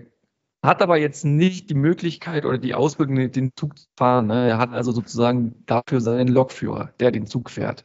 hat 0.63 0.83
aber 0.83 0.99
jetzt 0.99 1.25
nicht 1.25 1.71
die 1.71 1.75
Möglichkeit 1.75 2.45
oder 2.45 2.59
die 2.59 2.75
Ausbildung, 2.75 3.31
den 3.31 3.53
Zug 3.57 3.79
zu 3.79 3.87
fahren. 3.97 4.29
Ne? 4.29 4.49
Er 4.49 4.59
hat 4.59 4.73
also 4.73 4.93
sozusagen 4.93 5.65
dafür 5.67 6.01
seinen 6.01 6.29
Lokführer, 6.29 6.93
der 7.01 7.11
den 7.11 7.27
Zug 7.27 7.51
fährt. 7.51 7.85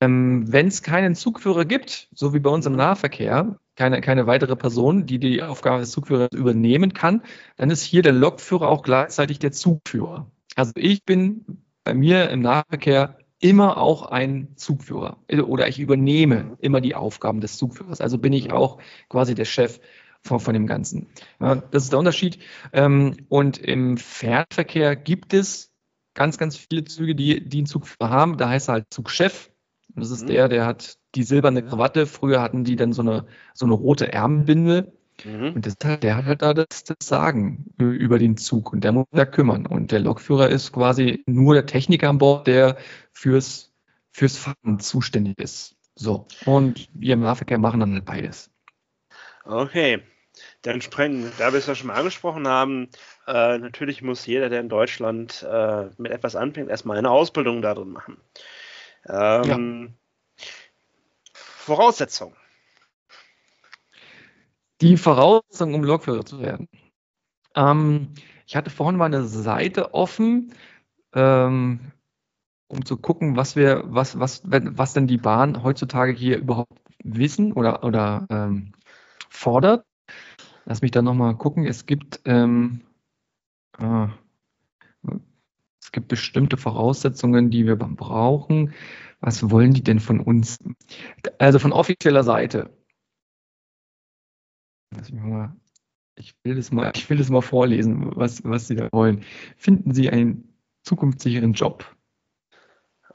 Ähm, 0.00 0.50
Wenn 0.50 0.68
es 0.68 0.82
keinen 0.82 1.14
Zugführer 1.14 1.64
gibt, 1.64 2.08
so 2.14 2.32
wie 2.32 2.38
bei 2.38 2.50
uns 2.50 2.66
im 2.66 2.76
Nahverkehr, 2.76 3.58
keine, 3.76 4.00
keine 4.00 4.26
weitere 4.26 4.56
Person, 4.56 5.06
die 5.06 5.18
die 5.18 5.42
Aufgabe 5.42 5.80
des 5.80 5.90
Zugführers 5.90 6.30
übernehmen 6.34 6.92
kann, 6.94 7.22
dann 7.56 7.70
ist 7.70 7.82
hier 7.82 8.02
der 8.02 8.12
Lokführer 8.12 8.68
auch 8.68 8.82
gleichzeitig 8.82 9.38
der 9.38 9.52
Zugführer. 9.52 10.30
Also 10.54 10.72
ich 10.76 11.04
bin 11.04 11.44
bei 11.84 11.94
mir 11.94 12.30
im 12.30 12.40
Nahverkehr 12.40 13.19
immer 13.40 13.78
auch 13.78 14.02
ein 14.06 14.56
Zugführer 14.56 15.18
oder 15.46 15.68
ich 15.68 15.78
übernehme 15.78 16.56
immer 16.60 16.80
die 16.80 16.94
Aufgaben 16.94 17.40
des 17.40 17.56
Zugführers. 17.56 18.00
Also 18.00 18.18
bin 18.18 18.32
ich 18.32 18.52
auch 18.52 18.78
quasi 19.08 19.34
der 19.34 19.46
Chef 19.46 19.80
von, 20.22 20.40
von 20.40 20.54
dem 20.54 20.66
Ganzen. 20.66 21.08
Ja, 21.40 21.56
das 21.56 21.84
ist 21.84 21.92
der 21.92 21.98
Unterschied. 21.98 22.38
Ähm, 22.72 23.16
und 23.28 23.58
im 23.58 23.96
Fernverkehr 23.96 24.94
gibt 24.94 25.32
es 25.32 25.72
ganz, 26.14 26.36
ganz 26.36 26.56
viele 26.56 26.84
Züge, 26.84 27.14
die, 27.14 27.48
die 27.48 27.58
einen 27.58 27.66
Zugführer 27.66 28.10
haben. 28.10 28.36
Da 28.36 28.50
heißt 28.50 28.68
er 28.68 28.74
halt 28.74 28.86
Zugchef 28.90 29.50
das 29.96 30.10
ist 30.10 30.22
mhm. 30.22 30.28
der, 30.28 30.48
der 30.48 30.66
hat 30.66 30.98
die 31.14 31.22
silberne 31.22 31.62
Krawatte. 31.62 32.06
Früher 32.06 32.40
hatten 32.40 32.64
die 32.64 32.76
dann 32.76 32.92
so 32.92 33.02
eine, 33.02 33.26
so 33.54 33.66
eine 33.66 33.74
rote 33.74 34.12
Ärmelbinde. 34.12 34.92
Mhm. 35.24 35.54
Und 35.54 35.66
das, 35.66 35.76
der 35.76 36.16
hat 36.16 36.24
halt 36.24 36.42
da 36.42 36.54
das, 36.54 36.84
das 36.84 36.96
Sagen 37.02 37.66
über 37.78 38.18
den 38.18 38.36
Zug 38.36 38.72
und 38.72 38.82
der 38.82 38.92
muss 38.92 39.06
da 39.12 39.24
kümmern. 39.24 39.66
Und 39.66 39.92
der 39.92 40.00
Lokführer 40.00 40.48
ist 40.48 40.72
quasi 40.72 41.22
nur 41.26 41.54
der 41.54 41.66
Techniker 41.66 42.08
an 42.08 42.18
Bord, 42.18 42.46
der 42.46 42.76
fürs, 43.12 43.72
fürs 44.10 44.36
Fahren 44.36 44.80
zuständig 44.80 45.38
ist. 45.38 45.76
So. 45.94 46.26
Und 46.46 46.88
wir 46.94 47.14
im 47.14 47.20
Nahverkehr 47.20 47.58
machen 47.58 47.80
dann 47.80 47.94
halt 47.94 48.04
beides. 48.04 48.50
Okay. 49.44 50.02
Dann 50.62 50.80
sprengen, 50.80 51.30
da 51.38 51.52
wir 51.52 51.58
es 51.58 51.66
ja 51.66 51.74
schon 51.74 51.88
mal 51.88 51.94
angesprochen 51.94 52.46
haben, 52.48 52.88
äh, 53.26 53.58
natürlich 53.58 54.00
muss 54.00 54.26
jeder, 54.26 54.48
der 54.48 54.60
in 54.60 54.68
Deutschland 54.68 55.42
äh, 55.42 55.90
mit 55.98 56.12
etwas 56.12 56.36
anfängt, 56.36 56.70
erstmal 56.70 56.96
eine 56.96 57.10
Ausbildung 57.10 57.60
darin 57.60 57.90
machen. 57.90 58.16
Ähm, 59.06 59.94
ja. 60.38 60.44
Voraussetzung. 61.32 62.34
Die 64.80 64.96
Voraussetzung, 64.96 65.74
um 65.74 65.84
Lokführer 65.84 66.24
zu 66.24 66.40
werden. 66.40 66.68
Ähm, 67.54 68.14
ich 68.46 68.56
hatte 68.56 68.70
vorhin 68.70 68.96
mal 68.96 69.06
eine 69.06 69.24
Seite 69.24 69.94
offen, 69.94 70.54
ähm, 71.14 71.92
um 72.68 72.84
zu 72.84 72.96
gucken, 72.96 73.36
was 73.36 73.56
wir, 73.56 73.82
was, 73.86 74.18
was, 74.18 74.42
was 74.44 74.92
denn 74.92 75.06
die 75.06 75.18
Bahn 75.18 75.62
heutzutage 75.62 76.12
hier 76.12 76.38
überhaupt 76.38 76.80
wissen 77.02 77.52
oder, 77.52 77.84
oder 77.84 78.26
ähm, 78.30 78.72
fordert. 79.28 79.84
Lass 80.64 80.82
mich 80.82 80.92
da 80.92 81.02
nochmal 81.02 81.36
gucken. 81.36 81.66
Es 81.66 81.86
gibt, 81.86 82.20
ähm, 82.24 82.82
äh, 83.78 84.06
es 85.80 85.92
gibt 85.92 86.08
bestimmte 86.08 86.56
Voraussetzungen, 86.56 87.50
die 87.50 87.66
wir 87.66 87.76
brauchen. 87.76 88.72
Was 89.20 89.50
wollen 89.50 89.74
die 89.74 89.82
denn 89.82 90.00
von 90.00 90.20
uns? 90.20 90.58
Also 91.38 91.58
von 91.58 91.72
offizieller 91.72 92.22
Seite. 92.22 92.70
Ich 96.16 96.34
will 96.44 96.56
das 96.56 96.72
mal, 96.72 96.92
ich 96.94 97.08
will 97.08 97.18
das 97.18 97.30
mal 97.30 97.40
vorlesen, 97.40 98.14
was, 98.16 98.44
was 98.44 98.66
Sie 98.66 98.76
da 98.76 98.88
wollen. 98.92 99.24
Finden 99.56 99.94
Sie 99.94 100.10
einen 100.10 100.52
zukunftssicheren 100.82 101.52
Job. 101.52 101.84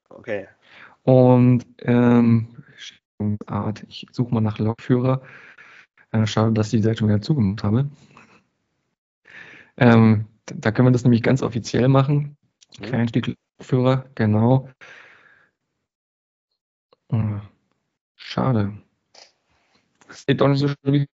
Okay. 0.10 0.48
Und 1.04 1.66
ähm, 1.80 2.64
Art, 3.46 3.86
ich 3.88 4.08
suche 4.12 4.34
mal 4.34 4.42
nach 4.42 4.60
Logführer. 4.60 5.22
Äh, 6.12 6.26
schade, 6.26 6.54
dass 6.54 6.68
ich 6.68 6.80
die 6.80 6.84
Seite 6.84 7.00
schon 7.00 7.10
wieder 7.10 7.22
zugemacht 7.22 7.64
habe. 7.64 7.90
Ähm, 9.78 10.26
da 10.46 10.72
können 10.72 10.88
wir 10.88 10.92
das 10.92 11.04
nämlich 11.04 11.24
ganz 11.24 11.42
offiziell 11.42 11.88
machen. 11.88 12.38
Mhm. 12.80 12.84
Quereinstiegführer, 12.84 14.10
genau. 14.16 14.70
Oh, 17.10 17.40
schade. 18.16 18.74
Sieht 20.10 20.42
doch 20.42 20.48
nicht 20.48 20.60
so 20.60 20.70
schön 20.70 21.08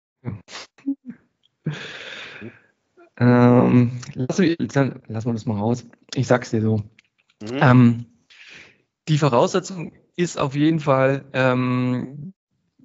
ähm, 3.18 3.92
lass, 4.14 4.38
lass 4.38 5.24
mal 5.24 5.32
das 5.32 5.46
mal 5.46 5.58
raus. 5.58 5.86
Ich 6.14 6.26
sag's 6.26 6.50
dir 6.50 6.62
so. 6.62 6.76
Mhm. 7.42 7.58
Ähm, 7.60 8.06
die 9.08 9.18
Voraussetzung 9.18 9.92
ist 10.16 10.38
auf 10.38 10.54
jeden 10.54 10.80
Fall, 10.80 11.24
ähm, 11.32 12.32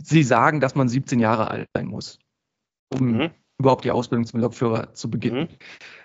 Sie 0.02 0.24
sagen, 0.24 0.60
dass 0.60 0.76
man 0.76 0.90
17 0.90 1.20
Jahre 1.20 1.50
alt 1.50 1.70
sein 1.74 1.88
muss, 1.88 2.20
um 2.94 3.18
mhm. 3.18 3.32
überhaupt 3.58 3.86
die 3.86 3.92
Ausbildung 3.92 4.26
zum 4.26 4.40
Lokführer 4.40 4.94
zu 4.94 5.10
beginnen. 5.10 5.50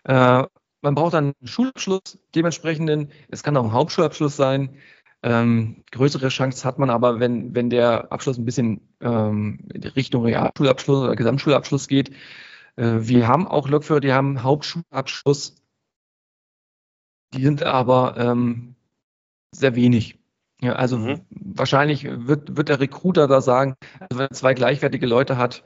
Mhm. 0.06 0.12
Äh, 0.12 0.44
man 0.80 0.94
braucht 0.94 1.14
dann 1.14 1.32
einen 1.38 1.48
Schulabschluss, 1.48 2.18
dementsprechenden, 2.34 3.10
es 3.28 3.42
kann 3.42 3.56
auch 3.56 3.64
ein 3.64 3.72
Hauptschulabschluss 3.72 4.36
sein. 4.36 4.76
Ähm, 5.22 5.82
größere 5.90 6.28
Chance 6.28 6.64
hat 6.64 6.78
man 6.78 6.90
aber, 6.90 7.18
wenn, 7.18 7.54
wenn 7.54 7.70
der 7.70 8.12
Abschluss 8.12 8.38
ein 8.38 8.44
bisschen 8.44 8.87
ähm, 9.00 9.60
Richtung 9.96 10.24
Realschulabschluss 10.24 11.04
oder 11.04 11.16
Gesamtschulabschluss 11.16 11.88
geht. 11.88 12.10
Äh, 12.76 12.98
wir 13.00 13.28
haben 13.28 13.46
auch 13.46 13.68
Lokführer, 13.68 14.00
die 14.00 14.12
haben 14.12 14.42
Hauptschulabschluss. 14.42 15.56
Die 17.34 17.42
sind 17.42 17.62
aber 17.62 18.16
ähm, 18.16 18.74
sehr 19.54 19.74
wenig. 19.74 20.18
Ja, 20.60 20.72
also 20.72 20.98
mhm. 20.98 21.20
wahrscheinlich 21.30 22.04
wird, 22.04 22.56
wird 22.56 22.68
der 22.68 22.80
Recruiter 22.80 23.28
da 23.28 23.40
sagen, 23.40 23.76
also 24.00 24.18
wenn 24.18 24.26
er 24.26 24.30
zwei 24.32 24.54
gleichwertige 24.54 25.06
Leute 25.06 25.36
hat, 25.36 25.62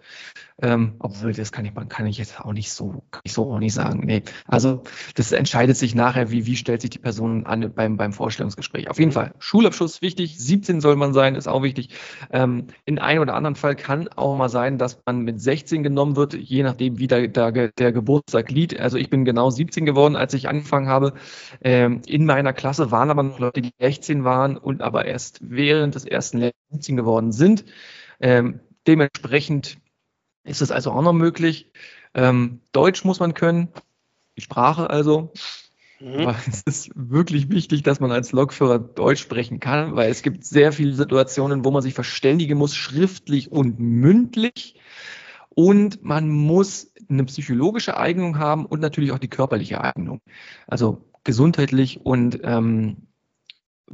ähm, 0.60 0.94
obwohl 0.98 1.32
das 1.32 1.52
kann 1.52 1.64
ich, 1.64 1.72
kann 1.88 2.06
ich 2.06 2.18
jetzt 2.18 2.40
auch 2.40 2.52
nicht 2.52 2.72
so, 2.72 3.04
kann 3.10 3.22
ich 3.24 3.32
so 3.32 3.52
auch 3.52 3.58
nicht 3.58 3.74
sagen. 3.74 4.02
Nee. 4.04 4.22
Also 4.46 4.82
das 5.14 5.32
entscheidet 5.32 5.76
sich 5.76 5.94
nachher, 5.94 6.30
wie, 6.30 6.46
wie 6.46 6.56
stellt 6.56 6.80
sich 6.80 6.90
die 6.90 6.98
Person 6.98 7.46
an 7.46 7.72
beim, 7.74 7.96
beim 7.96 8.12
Vorstellungsgespräch. 8.12 8.90
Auf 8.90 8.98
jeden. 8.98 9.12
Fall, 9.12 9.34
Schulabschluss 9.38 10.02
wichtig, 10.02 10.38
17 10.38 10.80
soll 10.80 10.96
man 10.96 11.12
sein, 11.12 11.34
ist 11.34 11.46
auch 11.46 11.62
wichtig. 11.62 11.90
Ähm, 12.30 12.68
in 12.84 12.98
einem 12.98 13.22
oder 13.22 13.34
anderen 13.34 13.56
Fall 13.56 13.76
kann 13.76 14.08
auch 14.08 14.36
mal 14.36 14.48
sein, 14.48 14.78
dass 14.78 15.02
man 15.04 15.20
mit 15.20 15.40
16 15.40 15.82
genommen 15.82 16.16
wird, 16.16 16.34
je 16.34 16.62
nachdem, 16.62 16.98
wie 16.98 17.06
der, 17.06 17.28
der, 17.28 17.68
der 17.68 17.92
Geburtstag 17.92 18.50
liegt. 18.50 18.78
Also 18.78 18.98
ich 18.98 19.10
bin 19.10 19.24
genau 19.24 19.50
17 19.50 19.84
geworden, 19.84 20.16
als 20.16 20.34
ich 20.34 20.48
angefangen 20.48 20.88
habe. 20.88 21.14
Ähm, 21.62 22.02
in 22.06 22.24
meiner 22.24 22.52
Klasse 22.52 22.90
waren 22.90 23.10
aber 23.10 23.22
noch 23.22 23.38
Leute, 23.38 23.60
die 23.60 23.72
16 23.80 24.24
waren 24.24 24.56
und 24.56 24.80
aber 24.80 25.04
erst 25.04 25.40
während 25.42 25.94
des 25.94 26.04
ersten 26.04 26.38
Lehrjahres 26.38 26.86
geworden 26.86 27.32
sind. 27.32 27.64
Ähm, 28.20 28.60
dementsprechend 28.86 29.78
ist 30.44 30.62
es 30.62 30.70
also 30.70 30.90
auch 30.92 31.02
noch 31.02 31.12
möglich. 31.12 31.70
Ähm, 32.14 32.60
Deutsch 32.72 33.04
muss 33.04 33.20
man 33.20 33.34
können, 33.34 33.68
die 34.36 34.42
Sprache 34.42 34.90
also. 34.90 35.32
Mhm. 36.00 36.20
Aber 36.20 36.36
es 36.48 36.62
ist 36.62 36.90
wirklich 36.94 37.50
wichtig, 37.50 37.82
dass 37.82 38.00
man 38.00 38.10
als 38.10 38.32
Lokführer 38.32 38.78
Deutsch 38.78 39.22
sprechen 39.22 39.60
kann, 39.60 39.94
weil 39.96 40.10
es 40.10 40.22
gibt 40.22 40.44
sehr 40.44 40.72
viele 40.72 40.94
Situationen, 40.94 41.64
wo 41.64 41.70
man 41.70 41.82
sich 41.82 41.94
verständigen 41.94 42.58
muss, 42.58 42.74
schriftlich 42.74 43.52
und 43.52 43.78
mündlich. 43.78 44.74
Und 45.50 46.02
man 46.02 46.28
muss 46.28 46.92
eine 47.08 47.24
psychologische 47.24 47.96
Eignung 47.98 48.38
haben 48.38 48.64
und 48.64 48.80
natürlich 48.80 49.12
auch 49.12 49.18
die 49.18 49.28
körperliche 49.28 49.82
Eignung. 49.82 50.20
Also 50.66 51.04
gesundheitlich 51.24 52.00
und 52.04 52.40
ähm, 52.42 53.06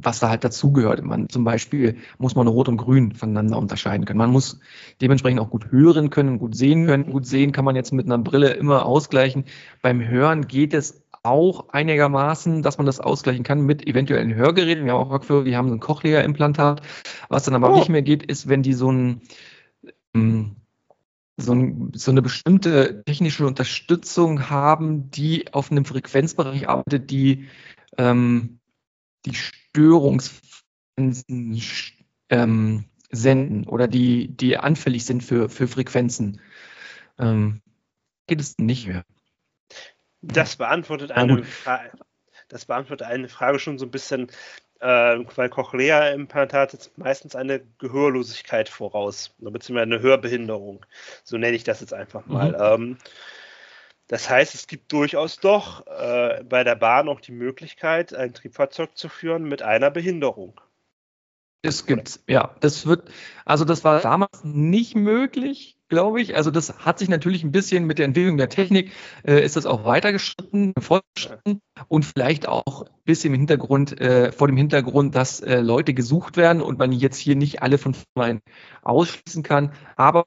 was 0.01 0.19
da 0.19 0.29
halt 0.29 0.43
dazugehört. 0.43 1.03
Man 1.03 1.29
zum 1.29 1.43
Beispiel 1.43 1.97
muss 2.17 2.35
man 2.35 2.47
Rot 2.47 2.69
und 2.69 2.77
Grün 2.77 3.13
voneinander 3.13 3.57
unterscheiden 3.57 4.05
können. 4.05 4.17
Man 4.17 4.31
muss 4.31 4.59
dementsprechend 5.01 5.39
auch 5.39 5.49
gut 5.49 5.71
hören 5.71 6.09
können, 6.09 6.39
gut 6.39 6.55
sehen 6.55 6.85
können. 6.85 7.11
Gut 7.11 7.25
sehen 7.25 7.51
kann 7.51 7.65
man 7.65 7.75
jetzt 7.75 7.91
mit 7.91 8.05
einer 8.05 8.17
Brille 8.17 8.51
immer 8.51 8.85
ausgleichen. 8.85 9.45
Beim 9.81 10.07
Hören 10.07 10.47
geht 10.47 10.73
es 10.73 11.03
auch 11.23 11.69
einigermaßen, 11.69 12.61
dass 12.61 12.77
man 12.77 12.85
das 12.85 12.99
ausgleichen 12.99 13.43
kann 13.43 13.61
mit 13.61 13.85
eventuellen 13.87 14.33
Hörgeräten. 14.33 14.85
Wir 14.85 14.93
haben 14.93 15.07
auch 15.07 15.11
Rückführer, 15.11 15.43
die 15.43 15.57
haben 15.57 15.71
ein 15.71 15.79
Cochlea-Implantat. 15.79 16.81
Was 17.27 17.43
dann 17.43 17.55
aber 17.55 17.73
oh. 17.73 17.77
nicht 17.77 17.89
mehr 17.89 18.01
geht, 18.01 18.23
ist, 18.23 18.47
wenn 18.47 18.63
die 18.63 18.73
so 18.73 18.91
ein 18.91 19.21
ähm, 20.13 20.55
so, 21.41 21.53
ein, 21.53 21.91
so, 21.95 22.11
eine 22.11 22.21
bestimmte 22.21 23.03
technische 23.05 23.47
Unterstützung 23.47 24.49
haben, 24.49 25.09
die 25.09 25.53
auf 25.53 25.71
einem 25.71 25.85
Frequenzbereich 25.85 26.67
arbeitet, 26.67 27.11
die 27.11 27.47
ähm, 27.97 28.59
die 29.25 29.35
Störungsfrequenzen 29.71 31.61
ähm, 32.29 32.85
senden 33.11 33.67
oder 33.67 33.87
die, 33.87 34.27
die 34.27 34.57
anfällig 34.57 35.05
sind 35.05 35.23
für, 35.23 35.49
für 35.49 35.67
Frequenzen. 35.67 36.41
Ähm, 37.17 37.61
geht 38.27 38.39
es 38.39 38.57
nicht 38.57 38.87
mehr. 38.87 39.03
Das 40.21 40.57
beantwortet 40.57 41.11
eine, 41.11 41.43
Frage, 41.43 41.91
das 42.49 42.65
beantwortet 42.65 43.07
eine 43.07 43.29
Frage 43.29 43.59
schon 43.59 43.77
so 43.77 43.85
ein 43.85 43.91
bisschen, 43.91 44.29
äh, 44.79 44.85
weil 45.35 45.49
Cochlea-Implantate 45.49 46.77
meistens 46.97 47.35
eine 47.35 47.61
Gehörlosigkeit 47.79 48.69
voraus, 48.69 49.33
beziehungsweise 49.39 49.83
eine 49.83 50.01
Hörbehinderung. 50.01 50.85
So 51.23 51.37
nenne 51.37 51.55
ich 51.55 51.63
das 51.63 51.79
jetzt 51.81 51.93
einfach 51.93 52.25
mal. 52.25 52.51
Mhm. 52.51 52.83
Ähm, 52.83 52.97
das 54.09 54.27
heißt, 54.27 54.55
es 54.55 54.65
gibt 54.65 54.91
durchaus 54.91 55.37
doch 55.37 55.85
äh, 55.85 56.43
bei 56.43 56.63
der 56.63 56.75
Bahn 56.75 57.07
auch 57.07 57.21
die 57.21 57.31
Möglichkeit, 57.31 58.11
ein 58.11 58.33
Triebfahrzeug 58.33 58.97
zu 58.97 59.07
führen 59.07 59.43
mit 59.43 59.61
einer 59.61 59.91
Behinderung. 59.91 60.59
Das 61.61 61.85
gibt's, 61.85 62.23
ja. 62.27 62.55
Das 62.59 62.87
wird, 62.87 63.11
also 63.45 63.65
das 63.65 63.83
war 63.83 64.01
damals 64.01 64.43
nicht 64.43 64.95
möglich, 64.95 65.77
glaube 65.89 66.21
ich. 66.21 66.35
Also 66.35 66.51
das 66.51 66.79
hat 66.79 66.99
sich 66.99 67.09
natürlich 67.09 67.43
ein 67.43 67.51
bisschen 67.51 67.85
mit 67.85 67.97
der 67.99 68.05
Entwicklung 68.05 68.37
der 68.37 68.49
Technik, 68.49 68.91
äh, 69.27 69.43
ist 69.43 69.55
das 69.55 69.65
auch 69.65 69.83
weitergeschritten, 69.83 70.73
fortgeschritten 70.79 71.61
und 71.87 72.05
vielleicht 72.05 72.47
auch 72.47 72.83
ein 72.83 73.03
bisschen 73.03 73.33
im 73.33 73.39
Hintergrund, 73.39 73.99
äh, 73.99 74.31
vor 74.31 74.47
dem 74.47 74.55
Hintergrund, 74.55 75.15
dass 75.15 75.41
äh, 75.41 75.59
Leute 75.59 75.93
gesucht 75.93 76.37
werden 76.37 76.61
und 76.61 76.79
man 76.79 76.91
jetzt 76.91 77.17
hier 77.17 77.35
nicht 77.35 77.61
alle 77.61 77.77
von 77.77 77.93
vornherein 77.95 78.39
ausschließen 78.83 79.43
kann. 79.43 79.73
Aber 79.95 80.25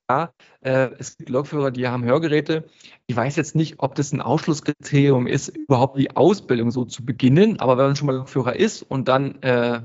äh, 0.61 0.91
es 0.99 1.17
gibt 1.17 1.31
Lokführer, 1.31 1.71
die 1.71 1.89
haben 1.89 2.05
Hörgeräte. 2.05 2.65
Ich 3.07 3.17
weiß 3.17 3.37
jetzt 3.37 3.55
nicht, 3.55 3.77
ob 3.79 3.95
das 3.95 4.13
ein 4.13 4.21
Ausschlusskriterium 4.21 5.27
ist, 5.27 5.49
überhaupt 5.49 5.99
die 5.99 6.15
Ausbildung 6.17 6.71
so 6.71 6.85
zu 6.85 7.05
beginnen. 7.05 7.61
Aber 7.61 7.79
wenn 7.79 7.87
man 7.87 7.97
schon 7.97 8.07
mal 8.07 8.17
Lokführer 8.17 8.57
ist 8.57 8.83
und 8.83 9.09
dann 9.09 9.41
äh, 9.43 9.83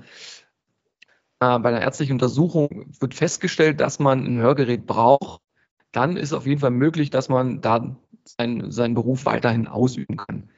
bei 1.39 1.55
einer 1.55 1.81
ärztlichen 1.81 2.13
Untersuchung 2.13 2.91
wird 2.99 3.13
festgestellt, 3.13 3.79
dass 3.79 3.99
man 3.99 4.25
ein 4.25 4.39
Hörgerät 4.39 4.87
braucht, 4.87 5.41
dann 5.97 6.15
ist 6.15 6.31
auf 6.31 6.45
jeden 6.45 6.61
Fall 6.61 6.69
möglich, 6.69 7.09
dass 7.09 7.27
man 7.27 7.59
da 7.59 7.97
sein, 8.23 8.71
seinen 8.71 8.93
Beruf 8.93 9.25
weiterhin 9.25 9.67
ausüben 9.67 10.17
kann. 10.17 10.49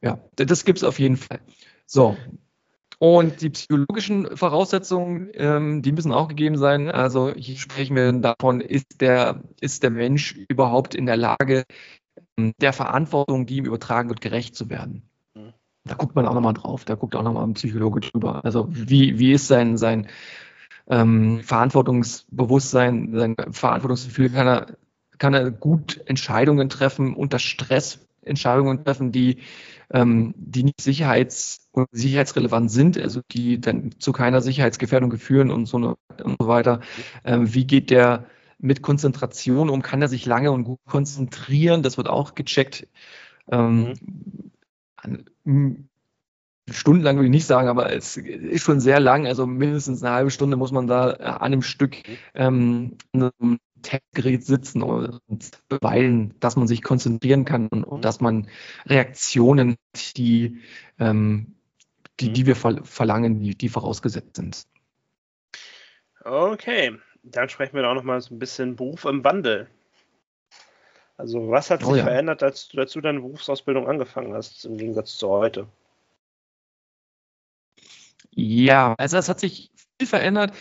Ja, 0.00 0.18
das 0.36 0.64
gibt 0.64 0.78
es 0.78 0.84
auf 0.84 0.98
jeden 0.98 1.18
Fall. 1.18 1.40
So. 1.84 2.16
Und 2.98 3.42
die 3.42 3.50
psychologischen 3.50 4.36
Voraussetzungen, 4.36 5.28
ähm, 5.34 5.82
die 5.82 5.92
müssen 5.92 6.12
auch 6.12 6.28
gegeben 6.28 6.56
sein. 6.56 6.90
Also 6.90 7.32
hier 7.34 7.56
sprechen 7.56 7.94
wir 7.94 8.10
davon, 8.12 8.62
ist 8.62 9.00
der, 9.00 9.42
ist 9.60 9.82
der 9.82 9.90
Mensch 9.90 10.34
überhaupt 10.48 10.94
in 10.94 11.04
der 11.04 11.16
Lage, 11.18 11.64
ähm, 12.38 12.54
der 12.60 12.72
Verantwortung, 12.72 13.44
die 13.44 13.56
ihm 13.58 13.66
übertragen 13.66 14.08
wird, 14.08 14.22
gerecht 14.22 14.54
zu 14.54 14.70
werden. 14.70 15.02
Da 15.84 15.94
guckt 15.94 16.14
man 16.14 16.26
auch 16.26 16.34
nochmal 16.34 16.54
drauf, 16.54 16.84
da 16.84 16.94
guckt 16.94 17.16
auch 17.16 17.22
nochmal 17.22 17.44
ein 17.44 17.54
Psychologe 17.54 18.00
drüber. 18.00 18.44
Also 18.44 18.66
wie, 18.70 19.18
wie 19.18 19.32
ist 19.32 19.48
sein, 19.48 19.76
sein 19.76 20.08
ähm, 20.90 21.40
Verantwortungsbewusstsein, 21.42 23.10
sein 23.14 23.36
Verantwortungsgefühl, 23.52 24.30
kann 24.30 24.46
er, 24.46 24.66
kann 25.18 25.34
er 25.34 25.50
gut 25.50 26.00
Entscheidungen 26.06 26.68
treffen, 26.68 27.14
unter 27.14 27.38
Stress 27.38 28.06
Entscheidungen 28.22 28.84
treffen, 28.84 29.12
die, 29.12 29.38
ähm, 29.90 30.34
die 30.36 30.64
nicht 30.64 30.80
sicherheits- 30.80 31.68
und 31.72 31.88
sicherheitsrelevant 31.92 32.70
sind, 32.70 32.98
also 32.98 33.20
die 33.32 33.60
dann 33.60 33.92
zu 33.98 34.12
keiner 34.12 34.42
Sicherheitsgefährdung 34.42 35.16
führen 35.16 35.50
und 35.50 35.66
so, 35.66 35.78
eine, 35.78 35.96
und 36.22 36.36
so 36.38 36.48
weiter. 36.48 36.80
Ähm, 37.24 37.54
wie 37.54 37.66
geht 37.66 37.90
der 37.90 38.26
mit 38.58 38.82
Konzentration 38.82 39.70
um? 39.70 39.80
Kann 39.82 40.02
er 40.02 40.08
sich 40.08 40.26
lange 40.26 40.52
und 40.52 40.64
gut 40.64 40.80
konzentrieren? 40.86 41.82
Das 41.82 41.96
wird 41.96 42.08
auch 42.08 42.34
gecheckt. 42.34 42.88
Ähm, 43.50 43.94
mhm 45.44 45.89
stundenlang 46.70 47.16
würde 47.16 47.26
ich 47.26 47.32
nicht 47.32 47.46
sagen, 47.46 47.68
aber 47.68 47.92
es 47.92 48.16
ist 48.16 48.62
schon 48.62 48.80
sehr 48.80 49.00
lang, 49.00 49.26
also 49.26 49.46
mindestens 49.46 50.02
eine 50.02 50.14
halbe 50.14 50.30
Stunde 50.30 50.56
muss 50.56 50.72
man 50.72 50.86
da 50.86 51.10
an 51.10 51.40
einem 51.40 51.62
Stück 51.62 51.96
ähm, 52.34 52.96
an 53.12 53.30
einem 53.38 53.58
Testgerät 53.82 54.44
sitzen 54.44 54.82
und 54.82 55.50
beweisen, 55.68 56.34
dass 56.40 56.56
man 56.56 56.68
sich 56.68 56.82
konzentrieren 56.82 57.44
kann 57.44 57.68
und, 57.68 57.84
und 57.84 58.04
dass 58.04 58.20
man 58.20 58.48
Reaktionen, 58.86 59.76
die, 60.16 60.60
ähm, 60.98 61.54
die, 62.20 62.32
die 62.32 62.46
wir 62.46 62.56
verlangen, 62.56 63.40
die, 63.40 63.54
die 63.54 63.68
vorausgesetzt 63.68 64.36
sind. 64.36 64.66
Okay, 66.24 66.98
dann 67.22 67.48
sprechen 67.48 67.76
wir 67.76 67.88
auch 67.88 67.94
noch 67.94 68.02
mal 68.02 68.20
so 68.20 68.34
ein 68.34 68.38
bisschen 68.38 68.76
Beruf 68.76 69.04
im 69.06 69.24
Wandel. 69.24 69.68
Also 71.16 71.50
was 71.50 71.70
hat 71.70 71.80
sich 71.80 71.88
oh 71.88 71.96
ja. 71.96 72.04
verändert, 72.04 72.42
als 72.42 72.68
du 72.68 72.78
dazu 72.78 73.00
deine 73.00 73.20
Berufsausbildung 73.20 73.88
angefangen 73.88 74.32
hast, 74.32 74.64
im 74.64 74.78
Gegensatz 74.78 75.16
zu 75.16 75.28
heute? 75.28 75.66
Ja, 78.32 78.94
also 78.98 79.16
es 79.16 79.28
hat 79.28 79.40
sich 79.40 79.70
viel 79.98 80.08
verändert, 80.08 80.52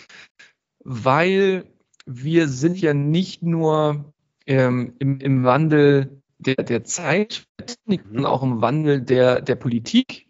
weil 0.84 1.66
wir 2.06 2.48
sind 2.48 2.80
ja 2.80 2.94
nicht 2.94 3.44
nur 3.44 4.14
ähm, 4.48 4.96
im, 5.00 5.20
im 5.20 5.44
Wandel 5.44 6.22
der, 6.40 6.56
der 6.56 6.84
Zeit, 6.84 7.46
sondern 7.86 8.26
auch 8.26 8.42
im 8.44 8.62
Wandel 8.62 9.02
der, 9.02 9.42
der 9.42 9.56
Politik. 9.56 10.28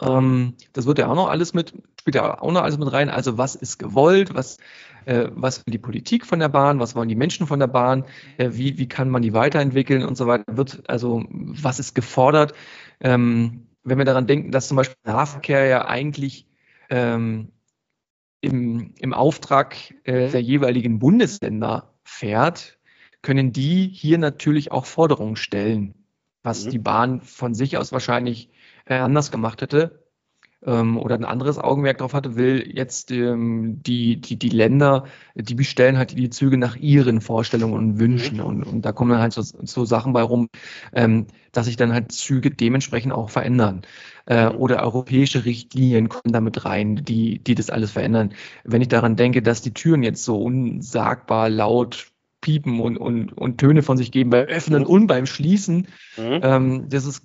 Ähm, 0.00 0.54
das 0.72 0.86
wird 0.86 0.98
ja 0.98 1.08
auch 1.08 1.14
noch 1.14 1.28
alles 1.28 1.54
mit, 1.54 1.72
spielt 1.98 2.16
ja 2.16 2.40
auch 2.40 2.52
noch 2.52 2.62
alles 2.62 2.78
mit 2.78 2.92
rein. 2.92 3.08
Also 3.08 3.38
was 3.38 3.54
ist 3.54 3.78
gewollt, 3.78 4.34
was, 4.34 4.58
äh, 5.06 5.28
was 5.32 5.64
will 5.64 5.72
die 5.72 5.78
Politik 5.78 6.26
von 6.26 6.40
der 6.40 6.48
Bahn, 6.48 6.80
was 6.80 6.94
wollen 6.94 7.08
die 7.08 7.14
Menschen 7.14 7.46
von 7.46 7.60
der 7.60 7.68
Bahn, 7.68 8.04
äh, 8.36 8.50
wie, 8.52 8.78
wie 8.78 8.88
kann 8.88 9.08
man 9.08 9.22
die 9.22 9.32
weiterentwickeln 9.32 10.04
und 10.04 10.16
so 10.16 10.26
weiter. 10.26 10.56
Wird, 10.56 10.88
also 10.90 11.24
was 11.30 11.78
ist 11.78 11.94
gefordert? 11.94 12.52
Ähm, 13.00 13.66
wenn 13.84 13.98
wir 13.98 14.04
daran 14.04 14.26
denken, 14.26 14.52
dass 14.52 14.68
zum 14.68 14.76
Beispiel 14.76 14.96
Nahverkehr 15.04 15.66
ja 15.66 15.86
eigentlich 15.86 16.46
ähm, 16.90 17.52
im, 18.40 18.94
im 18.98 19.12
Auftrag 19.12 19.76
äh, 20.04 20.28
der 20.28 20.42
jeweiligen 20.42 20.98
Bundesländer 20.98 21.94
fährt, 22.04 22.78
können 23.22 23.52
die 23.52 23.88
hier 23.88 24.18
natürlich 24.18 24.72
auch 24.72 24.86
Forderungen 24.86 25.36
stellen, 25.36 25.94
was 26.42 26.64
mhm. 26.64 26.70
die 26.70 26.78
Bahn 26.78 27.20
von 27.20 27.54
sich 27.54 27.78
aus 27.78 27.92
wahrscheinlich 27.92 28.50
äh, 28.84 28.94
anders 28.94 29.30
gemacht 29.30 29.62
hätte 29.62 30.01
ähm, 30.64 30.98
oder 30.98 31.14
ein 31.14 31.24
anderes 31.24 31.58
Augenmerk 31.58 31.98
darauf 31.98 32.14
hatte, 32.14 32.36
will 32.36 32.70
jetzt 32.74 33.10
ähm, 33.10 33.82
die, 33.82 34.20
die, 34.20 34.36
die 34.36 34.48
Länder, 34.48 35.04
die 35.34 35.54
bestellen 35.54 35.98
halt 35.98 36.16
die 36.16 36.30
Züge 36.30 36.56
nach 36.56 36.76
ihren 36.76 37.20
Vorstellungen 37.20 37.74
und 37.74 37.98
Wünschen. 37.98 38.38
Mhm. 38.38 38.44
Und, 38.44 38.62
und 38.64 38.82
da 38.82 38.92
kommen 38.92 39.10
dann 39.10 39.20
halt 39.20 39.32
so, 39.32 39.42
so 39.42 39.84
Sachen 39.84 40.12
bei 40.12 40.22
rum, 40.22 40.48
ähm, 40.92 41.26
dass 41.52 41.66
sich 41.66 41.76
dann 41.76 41.92
halt 41.92 42.12
Züge 42.12 42.50
dementsprechend 42.50 43.12
auch 43.12 43.30
verändern. 43.30 43.82
Äh, 44.24 44.50
mhm. 44.50 44.56
oder 44.56 44.82
europäische 44.82 45.44
Richtlinien 45.44 46.08
kommen 46.08 46.32
damit 46.32 46.64
rein, 46.64 46.96
die, 47.04 47.40
die 47.40 47.56
das 47.56 47.70
alles 47.70 47.90
verändern. 47.90 48.34
Wenn 48.62 48.82
ich 48.82 48.88
daran 48.88 49.16
denke, 49.16 49.42
dass 49.42 49.62
die 49.62 49.74
Türen 49.74 50.04
jetzt 50.04 50.24
so 50.24 50.40
unsagbar 50.40 51.48
laut 51.48 52.12
piepen 52.40 52.80
und, 52.80 52.98
und, 52.98 53.32
und 53.32 53.58
Töne 53.58 53.82
von 53.82 53.96
sich 53.96 54.12
geben 54.12 54.30
beim 54.30 54.46
Öffnen 54.46 54.82
mhm. 54.82 54.88
und 54.88 55.06
beim 55.06 55.26
Schließen. 55.26 55.88
Mhm. 56.16 56.40
Ähm, 56.42 56.88
das 56.88 57.06
ist 57.06 57.24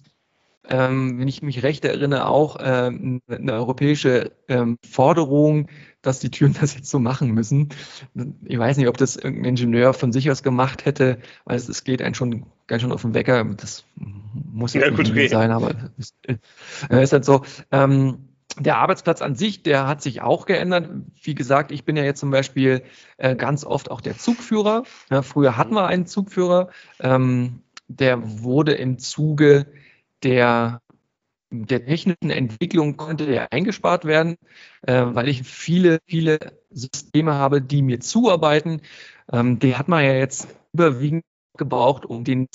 ähm, 0.70 1.20
wenn 1.20 1.28
ich 1.28 1.42
mich 1.42 1.64
recht 1.64 1.86
erinnere, 1.86 2.28
auch 2.28 2.58
ähm, 2.62 3.22
eine 3.28 3.54
europäische 3.54 4.32
ähm, 4.48 4.78
Forderung, 4.88 5.68
dass 6.02 6.20
die 6.20 6.32
Türen 6.32 6.56
das 6.62 6.76
jetzt 6.76 6.90
so 6.90 7.00
machen 7.00 7.32
müssen. 7.32 7.70
Ich 8.46 8.58
weiß 8.58 8.78
nicht, 8.78 8.88
ob 8.88 8.98
das 8.98 9.16
irgendein 9.16 9.52
Ingenieur 9.52 9.94
von 9.94 10.12
sich 10.12 10.30
aus 10.32 10.44
gemacht 10.44 10.86
hätte, 10.86 11.20
weil 11.46 11.56
es, 11.56 11.70
es 11.70 11.84
geht 11.84 12.02
einen 12.02 12.16
schon 12.16 12.46
ganz 12.68 12.82
schön 12.82 12.92
auf 12.92 13.02
den 13.02 13.14
Wecker. 13.14 13.44
Das 13.46 13.86
muss 13.96 14.74
ja, 14.74 14.90
gut 14.90 15.14
nicht 15.14 15.32
sein, 15.32 15.52
aber 15.52 15.76
es 15.98 16.14
äh, 16.28 17.04
ist 17.04 17.14
halt 17.14 17.26
so. 17.26 17.44
Ähm, 17.72 18.30
der 18.60 18.78
Arbeitsplatz 18.78 19.22
an 19.22 19.36
sich, 19.36 19.62
der 19.62 19.88
hat 19.88 20.02
sich 20.02 20.22
auch 20.22 20.46
geändert. 20.46 20.90
Wie 21.22 21.36
gesagt, 21.36 21.72
ich 21.72 21.84
bin 21.84 21.96
ja 21.96 22.04
jetzt 22.04 22.20
zum 22.20 22.32
Beispiel 22.32 22.82
äh, 23.18 23.36
ganz 23.36 23.64
oft 23.64 23.92
auch 23.92 24.02
der 24.02 24.18
Zugführer. 24.18 24.84
Ja, 25.12 25.22
früher 25.22 25.58
hatten 25.58 25.76
wir 25.76 25.86
einen 25.86 26.08
Zugführer, 26.08 26.70
ähm, 27.00 27.62
der 27.88 28.42
wurde 28.42 28.74
im 28.74 28.98
Zuge 29.00 29.68
der, 30.24 30.82
der 31.52 31.86
technischen 31.86 32.30
Entwicklung 32.30 32.98
konnte 32.98 33.26
der 33.26 33.52
eingespart 33.52 34.06
werden, 34.06 34.38
äh, 34.82 35.04
weil 35.06 35.28
ich 35.30 35.44
viele, 35.44 36.00
viele 36.08 36.40
Systeme 36.70 37.36
habe, 37.36 37.62
die 37.62 37.82
mir 37.82 38.00
zuarbeiten. 38.00 38.82
Ähm, 39.32 39.60
die 39.60 39.76
hat 39.76 39.88
man 39.88 40.04
ja 40.04 40.14
jetzt 40.14 40.48
überwiegend 40.74 41.24
gebraucht, 41.58 42.06
um 42.06 42.24
den 42.24 42.48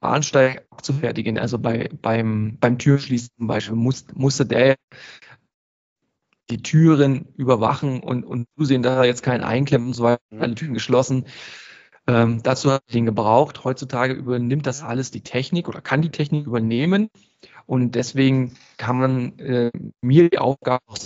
Bahnsteig 0.00 0.66
abzufertigen. 0.70 1.38
Also 1.38 1.58
bei, 1.58 1.90
beim, 2.00 2.56
beim 2.60 2.78
Türschließen 2.78 3.30
zum 3.36 3.46
Beispiel 3.48 3.76
muss, 3.76 4.06
musste 4.14 4.46
der 4.46 4.76
die 6.50 6.62
Türen 6.62 7.26
überwachen 7.36 8.00
und, 8.00 8.24
und 8.24 8.46
zusehen, 8.56 8.82
dass 8.82 8.96
er 8.96 9.04
jetzt 9.04 9.22
keinen 9.22 9.42
einklemmt 9.42 9.86
und 9.86 9.94
so 9.94 10.04
weiter, 10.04 10.20
alle 10.38 10.54
Türen 10.54 10.74
geschlossen. 10.74 11.24
Ähm, 12.06 12.42
dazu 12.42 12.70
hat 12.70 12.82
ich 12.86 12.92
den 12.92 13.06
gebraucht. 13.06 13.64
Heutzutage 13.64 14.12
übernimmt 14.12 14.66
das 14.66 14.82
alles 14.82 15.10
die 15.10 15.22
Technik 15.22 15.68
oder 15.68 15.80
kann 15.80 16.02
die 16.02 16.10
Technik 16.10 16.46
übernehmen. 16.46 17.08
Und 17.66 17.94
deswegen 17.94 18.56
kann 18.76 18.98
man 18.98 19.38
äh, 19.38 19.70
mir 20.02 20.28
die 20.28 20.38
Aufgabe 20.38 20.82
auch 20.86 20.98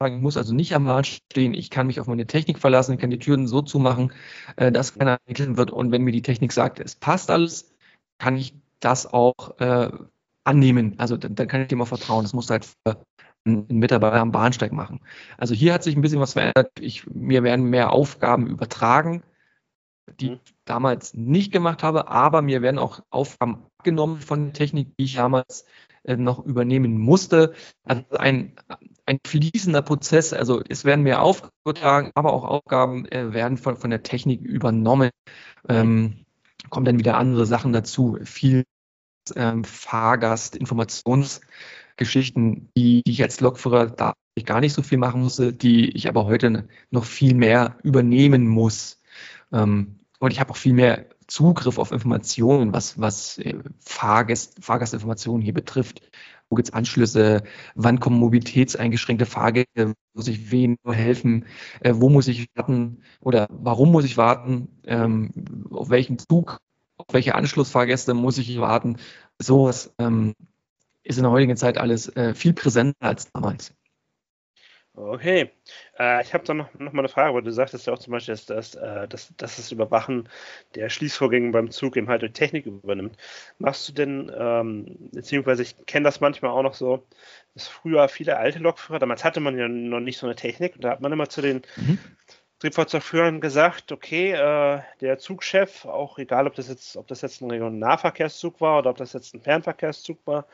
sagen, 0.00 0.16
ich 0.16 0.22
muss 0.22 0.36
also 0.36 0.54
nicht 0.54 0.74
am 0.74 0.88
Rand 0.88 1.06
stehen, 1.06 1.54
ich 1.54 1.70
kann 1.70 1.86
mich 1.86 2.00
auf 2.00 2.06
meine 2.06 2.26
Technik 2.26 2.58
verlassen, 2.58 2.94
ich 2.94 3.00
kann 3.00 3.10
die 3.10 3.18
Türen 3.18 3.46
so 3.46 3.62
zumachen, 3.62 4.12
äh, 4.56 4.72
dass 4.72 4.94
keiner 4.94 5.18
einklemmen 5.26 5.56
wird. 5.56 5.70
Und 5.70 5.92
wenn 5.92 6.02
mir 6.02 6.12
die 6.12 6.22
Technik 6.22 6.52
sagt, 6.52 6.80
es 6.80 6.96
passt 6.96 7.30
alles, 7.30 7.72
kann 8.18 8.36
ich 8.36 8.54
das 8.80 9.06
auch 9.06 9.58
äh, 9.60 9.90
annehmen. 10.44 10.94
Also 10.98 11.16
dann, 11.16 11.34
dann, 11.34 11.48
kann 11.48 11.60
ich 11.62 11.68
dem 11.68 11.82
auch 11.82 11.88
vertrauen. 11.88 12.24
Das 12.24 12.32
muss 12.32 12.50
halt 12.50 12.68
ein 13.46 13.66
Mitarbeiter 13.68 14.20
am 14.20 14.32
Bahnsteig 14.32 14.72
machen. 14.72 15.00
Also 15.38 15.54
hier 15.54 15.72
hat 15.74 15.82
sich 15.82 15.96
ein 15.96 16.02
bisschen 16.02 16.20
was 16.20 16.32
verändert. 16.32 16.70
Ich, 16.80 17.06
mir 17.06 17.42
werden 17.42 17.66
mehr 17.66 17.92
Aufgaben 17.92 18.46
übertragen, 18.46 19.22
die 20.18 20.30
mhm. 20.30 20.40
ich 20.44 20.54
damals 20.64 21.14
nicht 21.14 21.52
gemacht 21.52 21.82
habe, 21.82 22.08
aber 22.08 22.42
mir 22.42 22.62
werden 22.62 22.78
auch 22.78 23.00
Aufgaben 23.10 23.66
abgenommen 23.78 24.20
von 24.20 24.44
der 24.44 24.52
Technik, 24.52 24.96
die 24.96 25.04
ich 25.04 25.14
damals 25.14 25.64
äh, 26.04 26.16
noch 26.16 26.44
übernehmen 26.44 26.98
musste. 26.98 27.54
Also 27.84 28.04
ein, 28.16 28.56
ein 29.06 29.18
fließender 29.26 29.82
Prozess. 29.82 30.32
Also 30.32 30.62
es 30.68 30.84
werden 30.84 31.02
mehr 31.02 31.22
Aufgaben 31.22 31.52
übertragen, 31.64 32.10
aber 32.14 32.32
auch 32.32 32.44
Aufgaben 32.44 33.06
äh, 33.06 33.32
werden 33.32 33.58
von, 33.58 33.76
von 33.76 33.90
der 33.90 34.02
Technik 34.02 34.42
übernommen. 34.42 35.10
Ähm, 35.68 36.24
kommen 36.70 36.86
dann 36.86 36.98
wieder 36.98 37.16
andere 37.16 37.46
Sachen 37.46 37.72
dazu. 37.72 38.18
Viel 38.24 38.64
ähm, 39.36 39.64
Fahrgast, 39.64 40.56
Informationsgeschichten, 40.56 42.70
die, 42.76 43.02
die 43.06 43.12
ich 43.12 43.22
als 43.22 43.40
Lokführer 43.40 43.86
da 43.86 44.14
gar 44.46 44.60
nicht 44.60 44.72
so 44.72 44.82
viel 44.82 44.98
machen 44.98 45.22
musste, 45.22 45.52
die 45.52 45.90
ich 45.90 46.08
aber 46.08 46.24
heute 46.24 46.68
noch 46.90 47.04
viel 47.04 47.34
mehr 47.34 47.76
übernehmen 47.82 48.48
muss. 48.48 49.00
Ähm, 49.52 49.99
und 50.20 50.32
ich 50.32 50.40
habe 50.40 50.50
auch 50.50 50.56
viel 50.56 50.74
mehr 50.74 51.06
Zugriff 51.26 51.78
auf 51.78 51.92
Informationen, 51.92 52.72
was, 52.72 53.00
was 53.00 53.38
äh, 53.38 53.54
Fahrgast, 53.78 54.62
Fahrgastinformationen 54.62 55.42
hier 55.42 55.54
betrifft. 55.54 56.02
Wo 56.48 56.56
gibt 56.56 56.68
es 56.68 56.74
Anschlüsse? 56.74 57.42
Wann 57.74 58.00
kommen 58.00 58.18
mobilitätseingeschränkte 58.18 59.26
Fahrgäste? 59.26 59.94
Muss 60.14 60.28
ich 60.28 60.50
wen 60.50 60.76
helfen? 60.84 61.46
Äh, 61.80 61.94
wo 61.96 62.08
muss 62.08 62.28
ich 62.28 62.48
warten? 62.54 63.02
Oder 63.20 63.46
warum 63.50 63.92
muss 63.92 64.04
ich 64.04 64.16
warten? 64.16 64.80
Ähm, 64.84 65.32
auf 65.70 65.90
welchen 65.90 66.18
Zug 66.18 66.58
auf 66.98 67.14
welche 67.14 67.34
Anschlussfahrgäste 67.34 68.14
muss 68.14 68.38
ich 68.38 68.60
warten. 68.60 68.98
Sowas 69.38 69.94
ähm, 69.98 70.34
ist 71.02 71.16
in 71.16 71.22
der 71.22 71.32
heutigen 71.32 71.56
Zeit 71.56 71.78
alles 71.78 72.14
äh, 72.14 72.34
viel 72.34 72.52
präsenter 72.52 73.06
als 73.06 73.30
damals. 73.32 73.72
Okay. 74.96 75.50
Äh, 75.98 76.22
ich 76.22 76.34
habe 76.34 76.44
da 76.44 76.52
noch, 76.52 76.74
noch 76.74 76.92
mal 76.92 77.00
eine 77.00 77.08
Frage, 77.08 77.34
weil 77.34 77.42
du 77.42 77.52
sagtest 77.52 77.86
ja 77.86 77.92
auch 77.92 77.98
zum 77.98 78.12
Beispiel, 78.12 78.34
dass, 78.34 78.46
dass, 78.46 78.74
äh, 78.74 79.06
dass, 79.06 79.32
dass 79.36 79.56
das 79.56 79.70
Überwachen 79.70 80.28
der 80.74 80.88
Schließvorgänge 80.88 81.52
beim 81.52 81.70
Zug 81.70 81.96
eben 81.96 82.08
halt 82.08 82.22
die 82.22 82.32
Technik 82.32 82.66
übernimmt. 82.66 83.16
Machst 83.58 83.88
du 83.88 83.92
denn, 83.92 84.32
ähm, 84.36 84.96
beziehungsweise 85.12 85.62
ich 85.62 85.76
kenne 85.86 86.04
das 86.04 86.20
manchmal 86.20 86.50
auch 86.50 86.62
noch 86.62 86.74
so, 86.74 87.06
dass 87.54 87.68
früher 87.68 88.08
viele 88.08 88.36
alte 88.36 88.58
Lokführer, 88.58 88.98
damals 88.98 89.24
hatte 89.24 89.40
man 89.40 89.56
ja 89.56 89.68
noch 89.68 90.00
nicht 90.00 90.18
so 90.18 90.26
eine 90.26 90.34
Technik, 90.34 90.74
und 90.74 90.84
da 90.84 90.90
hat 90.90 91.00
man 91.00 91.12
immer 91.12 91.28
zu 91.28 91.40
den 91.40 91.62
mhm. 91.76 91.98
Triebfahrzeugführern 92.58 93.40
gesagt, 93.40 93.92
okay, 93.92 94.32
äh, 94.32 94.82
der 95.00 95.18
Zugchef, 95.18 95.86
auch 95.86 96.18
egal, 96.18 96.46
ob 96.46 96.54
das 96.54 96.68
jetzt, 96.68 96.96
ob 96.96 97.06
das 97.06 97.22
jetzt 97.22 97.40
ein 97.40 97.50
Regionalnahverkehrszug 97.50 98.60
war 98.60 98.80
oder 98.80 98.90
ob 98.90 98.96
das 98.98 99.12
jetzt 99.12 99.34
ein 99.34 99.40
Fernverkehrszug 99.40 100.18
war, 100.26 100.46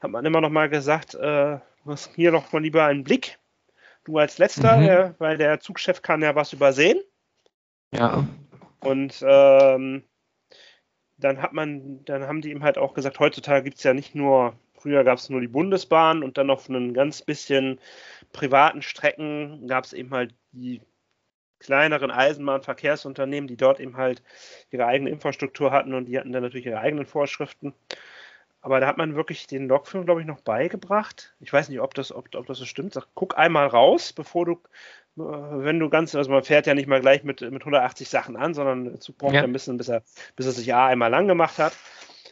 hat 0.00 0.10
man 0.10 0.24
immer 0.24 0.40
noch 0.40 0.50
mal 0.50 0.68
gesagt, 0.68 1.14
äh, 1.14 1.58
hier 2.16 2.32
noch 2.32 2.50
mal 2.52 2.62
lieber 2.62 2.84
einen 2.86 3.04
Blick. 3.04 3.38
Du 4.04 4.18
als 4.18 4.38
letzter, 4.38 4.76
mhm. 4.76 4.88
äh, 4.88 5.14
weil 5.18 5.38
der 5.38 5.60
Zugchef 5.60 6.02
kann 6.02 6.22
ja 6.22 6.34
was 6.34 6.52
übersehen. 6.52 7.00
Ja. 7.92 8.26
Und 8.80 9.24
ähm, 9.26 10.04
dann 11.16 11.40
hat 11.40 11.52
man, 11.52 12.04
dann 12.04 12.26
haben 12.26 12.42
die 12.42 12.50
ihm 12.50 12.62
halt 12.62 12.76
auch 12.76 12.94
gesagt, 12.94 13.18
heutzutage 13.18 13.64
gibt 13.64 13.78
es 13.78 13.84
ja 13.84 13.94
nicht 13.94 14.14
nur, 14.14 14.58
früher 14.74 15.04
gab 15.04 15.18
es 15.18 15.30
nur 15.30 15.40
die 15.40 15.48
Bundesbahn 15.48 16.22
und 16.22 16.36
dann 16.36 16.50
auf 16.50 16.68
einen 16.68 16.92
ganz 16.92 17.22
bisschen 17.22 17.78
privaten 18.32 18.82
Strecken 18.82 19.66
gab 19.68 19.84
es 19.84 19.92
eben 19.92 20.10
halt 20.10 20.34
die 20.52 20.82
kleineren 21.60 22.10
Eisenbahnverkehrsunternehmen, 22.10 23.48
die 23.48 23.56
dort 23.56 23.80
eben 23.80 23.96
halt 23.96 24.22
ihre 24.70 24.86
eigene 24.86 25.10
Infrastruktur 25.10 25.70
hatten 25.70 25.94
und 25.94 26.06
die 26.06 26.18
hatten 26.18 26.32
dann 26.32 26.42
natürlich 26.42 26.66
ihre 26.66 26.80
eigenen 26.80 27.06
Vorschriften. 27.06 27.72
Aber 28.64 28.80
da 28.80 28.86
hat 28.86 28.96
man 28.96 29.14
wirklich 29.14 29.46
den 29.46 29.68
Lokführern, 29.68 30.06
glaube 30.06 30.22
ich, 30.22 30.26
noch 30.26 30.40
beigebracht. 30.40 31.34
Ich 31.38 31.52
weiß 31.52 31.68
nicht, 31.68 31.80
ob 31.80 31.92
das, 31.92 32.12
ob, 32.12 32.34
ob 32.34 32.46
das 32.46 32.56
so 32.56 32.64
stimmt. 32.64 32.94
Sag, 32.94 33.04
guck 33.12 33.36
einmal 33.36 33.66
raus, 33.66 34.14
bevor 34.14 34.46
du, 34.46 34.52
äh, 35.18 35.20
wenn 35.20 35.78
du 35.78 35.90
ganz, 35.90 36.14
also 36.14 36.30
man 36.30 36.44
fährt 36.44 36.66
ja 36.66 36.72
nicht 36.72 36.88
mal 36.88 37.02
gleich 37.02 37.24
mit, 37.24 37.42
mit 37.42 37.60
180 37.60 38.08
Sachen 38.08 38.36
an, 38.36 38.54
sondern 38.54 38.84
der 38.84 39.00
Zug 39.00 39.18
braucht 39.18 39.34
ja 39.34 39.42
ein 39.42 39.52
bisschen, 39.52 39.76
bis 39.76 39.88
er, 39.88 40.02
bis 40.34 40.46
er 40.46 40.52
sich 40.52 40.64
ja 40.64 40.86
einmal 40.86 41.10
lang 41.10 41.28
gemacht 41.28 41.58
hat. 41.58 41.74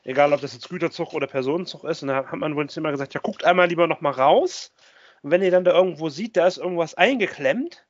Egal, 0.04 0.32
ob 0.32 0.40
das 0.40 0.54
jetzt 0.54 0.70
Güterzug 0.70 1.12
oder 1.12 1.26
Personenzug 1.26 1.84
ist. 1.84 2.00
Und 2.00 2.08
da 2.08 2.24
hat 2.24 2.38
man 2.38 2.56
wohl 2.56 2.66
immer 2.74 2.92
gesagt, 2.92 3.12
ja, 3.12 3.20
guckt 3.22 3.44
einmal 3.44 3.68
lieber 3.68 3.86
noch 3.86 4.00
mal 4.00 4.12
raus. 4.12 4.72
Und 5.20 5.32
wenn 5.32 5.42
ihr 5.42 5.50
dann 5.50 5.64
da 5.64 5.72
irgendwo 5.72 6.08
sieht, 6.08 6.38
da 6.38 6.46
ist 6.46 6.56
irgendwas 6.56 6.94
eingeklemmt, 6.94 7.84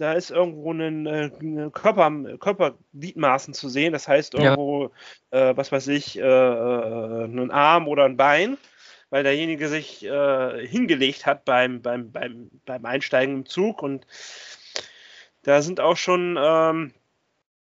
da 0.00 0.14
ist 0.14 0.30
irgendwo 0.30 0.72
ein 0.72 1.06
äh, 1.06 1.30
Körper, 1.74 2.10
Körpergliedmaßen 2.38 3.52
zu 3.52 3.68
sehen. 3.68 3.92
Das 3.92 4.08
heißt 4.08 4.32
irgendwo, 4.32 4.90
ja. 5.30 5.50
äh, 5.50 5.56
was 5.56 5.70
weiß 5.72 5.88
ich, 5.88 6.18
äh, 6.18 6.22
äh, 6.22 7.24
ein 7.24 7.50
Arm 7.50 7.86
oder 7.86 8.06
ein 8.06 8.16
Bein, 8.16 8.56
weil 9.10 9.24
derjenige 9.24 9.68
sich 9.68 10.02
äh, 10.02 10.66
hingelegt 10.66 11.26
hat 11.26 11.44
beim, 11.44 11.82
beim, 11.82 12.12
beim, 12.12 12.50
beim 12.64 12.86
Einsteigen 12.86 13.34
im 13.34 13.46
Zug. 13.46 13.82
Und 13.82 14.06
da 15.42 15.60
sind 15.60 15.80
auch 15.80 15.98
schon, 15.98 16.38
ähm, 16.40 16.94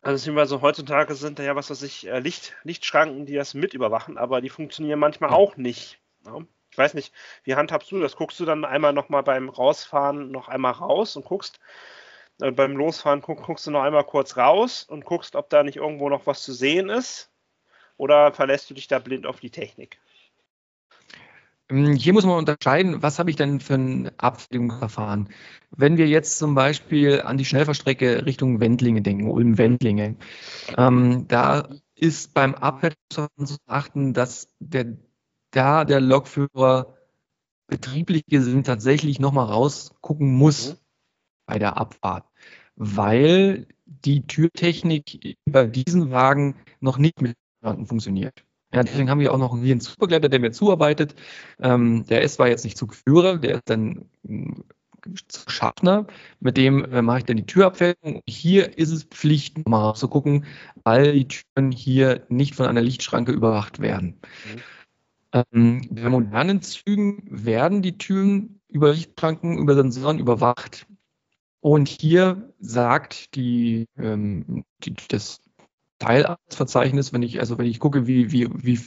also 0.00 0.14
beziehungsweise 0.14 0.62
heutzutage 0.62 1.16
sind 1.16 1.40
da 1.40 1.42
ja, 1.42 1.56
was 1.56 1.70
weiß 1.70 1.82
ich, 1.82 2.06
äh, 2.06 2.20
Licht, 2.20 2.54
Lichtschranken, 2.62 3.26
die 3.26 3.34
das 3.34 3.54
mit 3.54 3.74
überwachen, 3.74 4.18
aber 4.18 4.40
die 4.40 4.50
funktionieren 4.50 5.00
manchmal 5.00 5.30
auch 5.30 5.56
nicht. 5.56 5.98
Ja? 6.24 6.38
Ich 6.70 6.78
weiß 6.78 6.94
nicht, 6.94 7.12
wie 7.42 7.56
handhabst 7.56 7.90
du 7.90 7.98
das? 7.98 8.14
Guckst 8.14 8.38
du 8.38 8.44
dann 8.44 8.64
einmal 8.64 8.92
nochmal 8.92 9.24
beim 9.24 9.48
Rausfahren 9.48 10.30
noch 10.30 10.46
einmal 10.46 10.74
raus 10.74 11.16
und 11.16 11.24
guckst, 11.24 11.58
beim 12.40 12.76
Losfahren 12.76 13.22
guck, 13.22 13.42
guckst 13.42 13.66
du 13.66 13.70
noch 13.70 13.82
einmal 13.82 14.04
kurz 14.04 14.36
raus 14.36 14.84
und 14.88 15.04
guckst, 15.04 15.36
ob 15.36 15.50
da 15.50 15.62
nicht 15.62 15.76
irgendwo 15.76 16.08
noch 16.08 16.26
was 16.26 16.42
zu 16.42 16.52
sehen 16.52 16.88
ist. 16.88 17.30
Oder 17.96 18.32
verlässt 18.32 18.70
du 18.70 18.74
dich 18.74 18.88
da 18.88 18.98
blind 18.98 19.26
auf 19.26 19.40
die 19.40 19.50
Technik? 19.50 20.00
Ähm, 21.70 21.94
hier 21.94 22.12
muss 22.12 22.24
man 22.24 22.38
unterscheiden, 22.38 23.02
was 23.02 23.18
habe 23.18 23.30
ich 23.30 23.36
denn 23.36 23.60
für 23.60 23.74
ein 23.74 24.10
Abfertigungsverfahren? 24.18 25.28
Wenn 25.70 25.96
wir 25.96 26.06
jetzt 26.06 26.38
zum 26.38 26.54
Beispiel 26.54 27.22
an 27.22 27.38
die 27.38 27.44
Schnellverstrecke 27.44 28.26
Richtung 28.26 28.60
Wendlinge 28.60 29.02
denken, 29.02 29.30
Ulm-Wendlinge, 29.30 30.16
ähm, 30.76 31.28
da 31.28 31.68
ist 31.94 32.34
beim 32.34 32.54
Abfertigungsverfahren 32.54 33.46
zu 33.46 33.56
achten, 33.66 34.14
dass 34.14 34.48
der, 34.58 34.96
da 35.50 35.84
der 35.84 36.00
Lokführer 36.00 36.94
betrieblich 37.66 38.26
gesehen 38.26 38.64
tatsächlich 38.64 39.20
nochmal 39.20 39.46
rausgucken 39.46 40.32
muss. 40.32 40.76
Bei 41.50 41.58
der 41.58 41.76
Abfahrt, 41.76 42.24
weil 42.76 43.66
die 43.84 44.24
Türtechnik 44.24 45.36
bei 45.46 45.66
diesen 45.66 46.12
Wagen 46.12 46.54
noch 46.78 46.96
nicht 46.96 47.20
mit 47.20 47.36
funktioniert. 47.60 48.44
Ja, 48.72 48.84
deswegen 48.84 49.10
haben 49.10 49.18
wir 49.18 49.34
auch 49.34 49.38
noch 49.38 49.58
hier 49.58 49.72
einen 49.72 49.80
Zugbegleiter, 49.80 50.28
der 50.28 50.38
mir 50.38 50.52
zuarbeitet. 50.52 51.16
Ähm, 51.58 52.06
der 52.06 52.22
ist 52.22 52.34
zwar 52.34 52.46
jetzt 52.46 52.62
nicht 52.64 52.78
Zugführer, 52.78 53.38
der 53.38 53.56
ist 53.56 53.68
dann 53.68 54.04
hm, 54.24 54.62
Schaffner, 55.48 56.06
mit 56.38 56.56
dem 56.56 56.84
äh, 56.84 57.02
mache 57.02 57.18
ich 57.18 57.24
dann 57.24 57.36
die 57.36 57.46
Türabfertigung. 57.46 58.22
Hier 58.28 58.78
ist 58.78 58.90
es 58.90 59.02
Pflicht, 59.02 59.68
mal 59.68 59.94
zu 59.94 60.06
gucken, 60.06 60.44
weil 60.84 61.12
die 61.14 61.26
Türen 61.26 61.72
hier 61.72 62.24
nicht 62.28 62.54
von 62.54 62.66
einer 62.66 62.82
Lichtschranke 62.82 63.32
überwacht 63.32 63.80
werden. 63.80 64.20
Mhm. 65.32 65.42
Ähm, 65.52 65.88
bei 65.90 66.08
modernen 66.08 66.62
Zügen 66.62 67.24
werden 67.28 67.82
die 67.82 67.98
Türen 67.98 68.60
über 68.68 68.92
Lichtschranken, 68.92 69.58
über 69.58 69.74
Sensoren 69.74 70.20
überwacht. 70.20 70.86
Und 71.60 71.88
hier 71.88 72.52
sagt 72.58 73.34
die, 73.34 73.86
ähm, 73.98 74.64
die 74.82 74.94
das 75.08 75.40
Teilarztverzeichnis, 75.98 77.12
wenn 77.12 77.22
ich, 77.22 77.40
also 77.40 77.58
wenn 77.58 77.66
ich 77.66 77.78
gucke, 77.78 78.06
wie, 78.06 78.32
wie, 78.32 78.48
wie 78.52 78.80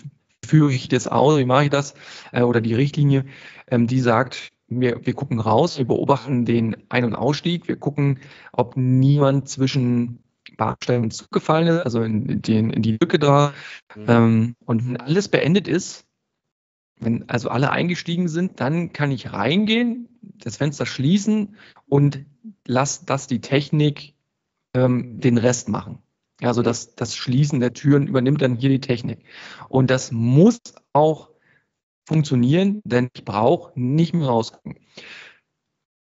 führe 0.44 0.74
ich 0.74 0.88
das 0.90 1.08
aus, 1.08 1.38
wie 1.38 1.46
mache 1.46 1.66
ich 1.66 1.70
das, 1.70 1.94
äh, 2.32 2.42
oder 2.42 2.62
die 2.62 2.74
Richtlinie, 2.74 3.26
ähm, 3.68 3.88
die 3.88 4.00
sagt, 4.00 4.52
wir, 4.68 5.06
wir 5.06 5.14
gucken 5.14 5.40
raus, 5.40 5.78
wir 5.78 5.86
beobachten 5.86 6.46
den 6.46 6.76
Ein- 6.90 7.06
und 7.06 7.16
Ausstieg, 7.16 7.68
wir 7.68 7.76
gucken, 7.76 8.20
ob 8.52 8.76
niemand 8.76 9.48
zwischen 9.48 10.24
Bahnsteig 10.58 11.02
und 11.02 11.14
Zug 11.14 11.32
gefallen 11.32 11.68
ist, 11.68 11.82
also 11.82 12.02
in, 12.02 12.42
den, 12.42 12.72
in 12.72 12.82
die 12.82 12.98
Lücke 13.00 13.20
da. 13.20 13.54
Mhm. 13.96 14.06
Ähm, 14.08 14.56
und 14.66 14.88
wenn 14.88 14.98
alles 14.98 15.28
beendet 15.28 15.68
ist, 15.68 16.06
wenn 17.00 17.30
also 17.30 17.50
alle 17.50 17.72
eingestiegen 17.72 18.28
sind, 18.28 18.60
dann 18.60 18.94
kann 18.94 19.12
ich 19.12 19.34
reingehen, 19.34 20.10
das 20.22 20.58
Fenster 20.58 20.86
schließen 20.86 21.56
und 21.88 22.26
lass 22.66 23.06
das 23.06 23.28
die 23.28 23.42
Technik 23.42 24.16
ähm, 24.74 25.20
den 25.20 25.38
Rest 25.38 25.70
machen. 25.70 26.00
Also 26.42 26.62
das, 26.62 26.96
das 26.96 27.16
Schließen 27.16 27.60
der 27.60 27.74
Türen 27.74 28.08
übernimmt 28.08 28.42
dann 28.42 28.56
hier 28.56 28.70
die 28.70 28.82
Technik. 28.82 29.24
Und 29.70 29.90
das 29.90 30.12
muss 30.12 30.60
auch 30.92 31.30
funktionieren, 32.06 32.82
denn 32.84 33.10
ich 33.14 33.24
brauche 33.24 33.72
nicht 33.80 34.14
mehr 34.14 34.28
rausgucken. 34.28 34.78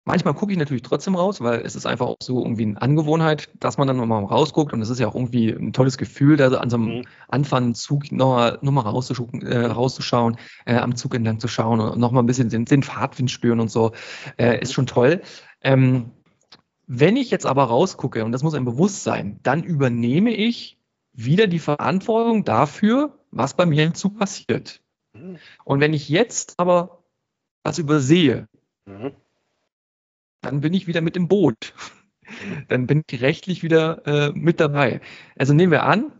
Manchmal 0.05 0.33
gucke 0.33 0.51
ich 0.51 0.57
natürlich 0.57 0.83
trotzdem 0.83 1.15
raus, 1.15 1.39
weil 1.39 1.61
es 1.61 1.77
ist 1.77 1.85
einfach 1.85 2.07
auch 2.07 2.17
so 2.21 2.43
irgendwie 2.43 2.63
eine 2.63 2.81
Angewohnheit, 2.81 3.49
dass 3.61 3.77
man 3.77 3.87
dann 3.87 3.95
nochmal 3.95 4.21
rausguckt 4.25 4.73
und 4.73 4.81
es 4.81 4.89
ist 4.89 4.99
ja 4.99 5.07
auch 5.07 5.15
irgendwie 5.15 5.49
ein 5.51 5.71
tolles 5.71 5.97
Gefühl, 5.97 6.35
da 6.35 6.49
an 6.49 6.69
so 6.69 6.75
einem 6.75 6.97
mhm. 6.97 7.03
Anfang 7.29 7.73
Zug 7.73 8.11
nochmal 8.11 8.59
noch 8.61 8.73
mal 8.73 8.81
rauszuschauen, 8.81 9.41
äh, 9.43 9.65
rauszuschauen 9.67 10.35
äh, 10.65 10.75
am 10.75 10.97
Zug 10.97 11.15
entlang 11.15 11.39
zu 11.39 11.47
schauen 11.47 11.79
und 11.79 11.97
nochmal 11.99 12.21
ein 12.21 12.25
bisschen 12.25 12.49
den, 12.49 12.65
den 12.65 12.83
Fahrtwind 12.83 13.31
spüren 13.31 13.61
und 13.61 13.71
so, 13.71 13.93
äh, 14.37 14.59
ist 14.59 14.73
schon 14.73 14.87
toll. 14.87 15.21
Ähm, 15.61 16.11
wenn 16.87 17.17
ich 17.17 17.31
jetzt 17.31 17.45
aber 17.45 17.65
rausgucke, 17.65 18.23
und 18.25 18.31
das 18.31 18.43
muss 18.43 18.53
ein 18.53 18.65
Bewusstsein, 18.65 19.39
dann 19.43 19.63
übernehme 19.63 20.31
ich 20.31 20.77
wieder 21.13 21.47
die 21.47 21.59
Verantwortung 21.59 22.43
dafür, 22.43 23.17
was 23.31 23.55
bei 23.55 23.65
mir 23.65 23.93
Zug 23.93 24.17
passiert. 24.17 24.81
Mhm. 25.13 25.37
Und 25.63 25.79
wenn 25.79 25.93
ich 25.93 26.09
jetzt 26.09 26.55
aber 26.57 27.03
was 27.63 27.77
übersehe, 27.77 28.47
mhm 28.85 29.13
dann 30.43 30.61
bin 30.61 30.73
ich 30.73 30.87
wieder 30.87 31.01
mit 31.01 31.15
im 31.15 31.27
Boot. 31.27 31.73
Dann 32.67 32.87
bin 32.87 33.03
ich 33.09 33.21
rechtlich 33.21 33.63
wieder 33.63 34.05
äh, 34.05 34.31
mit 34.33 34.59
dabei. 34.59 35.01
Also 35.35 35.53
nehmen 35.53 35.71
wir 35.71 35.83
an, 35.83 36.11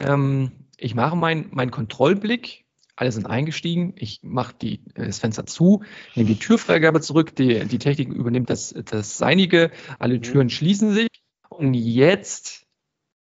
ähm, 0.00 0.52
ich 0.76 0.94
mache 0.94 1.16
meinen 1.16 1.48
mein 1.52 1.70
Kontrollblick, 1.70 2.63
alle 2.96 3.12
sind 3.12 3.26
eingestiegen, 3.26 3.94
ich 3.96 4.20
mache 4.22 4.54
die, 4.60 4.84
äh, 4.94 5.06
das 5.06 5.18
Fenster 5.18 5.46
zu, 5.46 5.82
nehme 6.14 6.28
die 6.28 6.38
Türfreigabe 6.38 7.00
zurück, 7.00 7.34
die, 7.34 7.64
die 7.66 7.78
Technik 7.78 8.08
übernimmt 8.08 8.50
das, 8.50 8.74
das 8.84 9.18
Seinige, 9.18 9.70
alle 9.98 10.20
Türen 10.20 10.50
schließen 10.50 10.92
sich. 10.92 11.08
Und 11.48 11.74
jetzt 11.74 12.66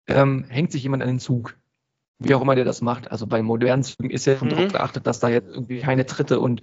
ähm, 0.06 0.44
hängt 0.48 0.72
sich 0.72 0.82
jemand 0.82 1.02
an 1.02 1.08
den 1.08 1.18
Zug 1.18 1.56
wie 2.24 2.34
auch 2.34 2.42
immer 2.42 2.54
der 2.54 2.64
das 2.64 2.80
macht. 2.80 3.10
Also 3.10 3.26
bei 3.26 3.42
modernen 3.42 3.82
Zügen 3.82 4.10
ist 4.10 4.26
ja 4.26 4.36
schon 4.36 4.48
mhm. 4.48 4.52
darauf 4.52 4.72
geachtet, 4.72 5.06
dass 5.06 5.20
da 5.20 5.28
jetzt 5.28 5.48
irgendwie 5.48 5.80
keine 5.80 6.06
Tritte 6.06 6.40
und, 6.40 6.62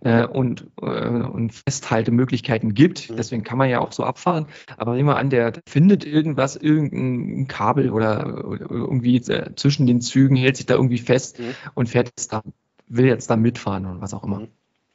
äh, 0.00 0.26
und, 0.26 0.66
äh, 0.80 0.84
und 0.84 1.52
Festhaltemöglichkeiten 1.52 2.74
gibt. 2.74 3.10
Mhm. 3.10 3.16
Deswegen 3.16 3.42
kann 3.42 3.58
man 3.58 3.68
ja 3.68 3.80
auch 3.80 3.92
so 3.92 4.04
abfahren. 4.04 4.46
Aber 4.76 4.94
nehmen 4.94 5.08
wir 5.08 5.16
an, 5.16 5.30
der 5.30 5.52
findet 5.66 6.04
irgendwas, 6.04 6.56
irgendein 6.56 7.48
Kabel 7.48 7.90
oder, 7.90 8.46
oder 8.46 8.70
irgendwie 8.70 9.16
äh, 9.16 9.54
zwischen 9.56 9.86
den 9.86 10.00
Zügen, 10.00 10.36
hält 10.36 10.56
sich 10.56 10.66
da 10.66 10.74
irgendwie 10.74 10.98
fest 10.98 11.38
mhm. 11.38 11.54
und 11.74 11.88
fährt 11.88 12.08
jetzt 12.08 12.32
da, 12.32 12.42
will 12.86 13.06
jetzt 13.06 13.30
da 13.30 13.36
mitfahren 13.36 13.86
und 13.86 14.00
was 14.00 14.14
auch 14.14 14.24
immer. 14.24 14.40
Mhm. 14.40 14.48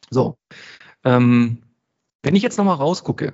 So. 0.09 0.37
Ähm, 1.03 1.63
wenn 2.21 2.35
ich 2.35 2.43
jetzt 2.43 2.57
nochmal 2.57 2.77
rausgucke 2.77 3.33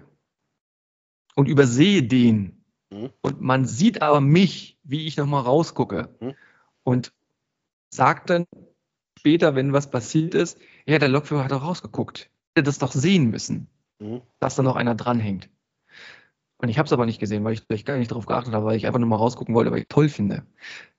und 1.35 1.47
übersehe 1.47 2.03
den, 2.03 2.63
mhm. 2.91 3.09
und 3.21 3.41
man 3.41 3.65
sieht 3.65 4.01
aber 4.01 4.21
mich, 4.21 4.77
wie 4.83 5.05
ich 5.05 5.17
nochmal 5.17 5.43
rausgucke, 5.43 6.09
mhm 6.19 6.33
und 6.83 7.13
sagt 7.89 8.29
dann 8.29 8.45
später, 9.17 9.55
wenn 9.55 9.73
was 9.73 9.89
passiert 9.89 10.33
ist, 10.33 10.57
ja, 10.85 10.99
der 10.99 11.09
Lokführer 11.09 11.43
hat 11.43 11.51
doch 11.51 11.63
rausgeguckt. 11.63 12.29
Hätte 12.55 12.63
das 12.63 12.79
doch 12.79 12.91
sehen 12.91 13.29
müssen, 13.29 13.67
mhm. 13.99 14.21
dass 14.39 14.55
da 14.55 14.63
noch 14.63 14.75
einer 14.75 14.95
dranhängt. 14.95 15.49
Und 16.61 16.67
ich 16.67 16.77
habe 16.77 16.87
es 16.87 16.93
aber 16.93 17.05
nicht 17.05 17.19
gesehen, 17.19 17.43
weil 17.43 17.53
ich 17.53 17.61
vielleicht 17.61 17.85
gar 17.85 17.97
nicht 17.97 18.11
darauf 18.11 18.25
geachtet 18.25 18.53
habe, 18.53 18.65
weil 18.65 18.75
ich 18.75 18.85
einfach 18.85 18.99
nur 18.99 19.07
mal 19.07 19.15
rausgucken 19.15 19.55
wollte, 19.55 19.71
weil 19.71 19.79
ich 19.79 19.87
toll 19.87 20.09
finde. 20.09 20.43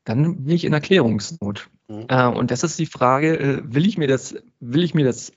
Dann 0.04 0.44
bin 0.44 0.54
ich 0.54 0.64
in 0.64 0.72
Erklärungsnot. 0.72 1.68
Mhm. 1.88 2.06
Äh, 2.08 2.26
und 2.26 2.50
das 2.50 2.62
ist 2.62 2.78
die 2.78 2.86
Frage, 2.86 3.38
äh, 3.38 3.62
will 3.64 3.86
ich 3.86 3.98
mir 3.98 4.08
das, 4.08 4.34
will 4.60 4.82
ich 4.82 4.94
mir 4.94 5.04
das 5.04 5.32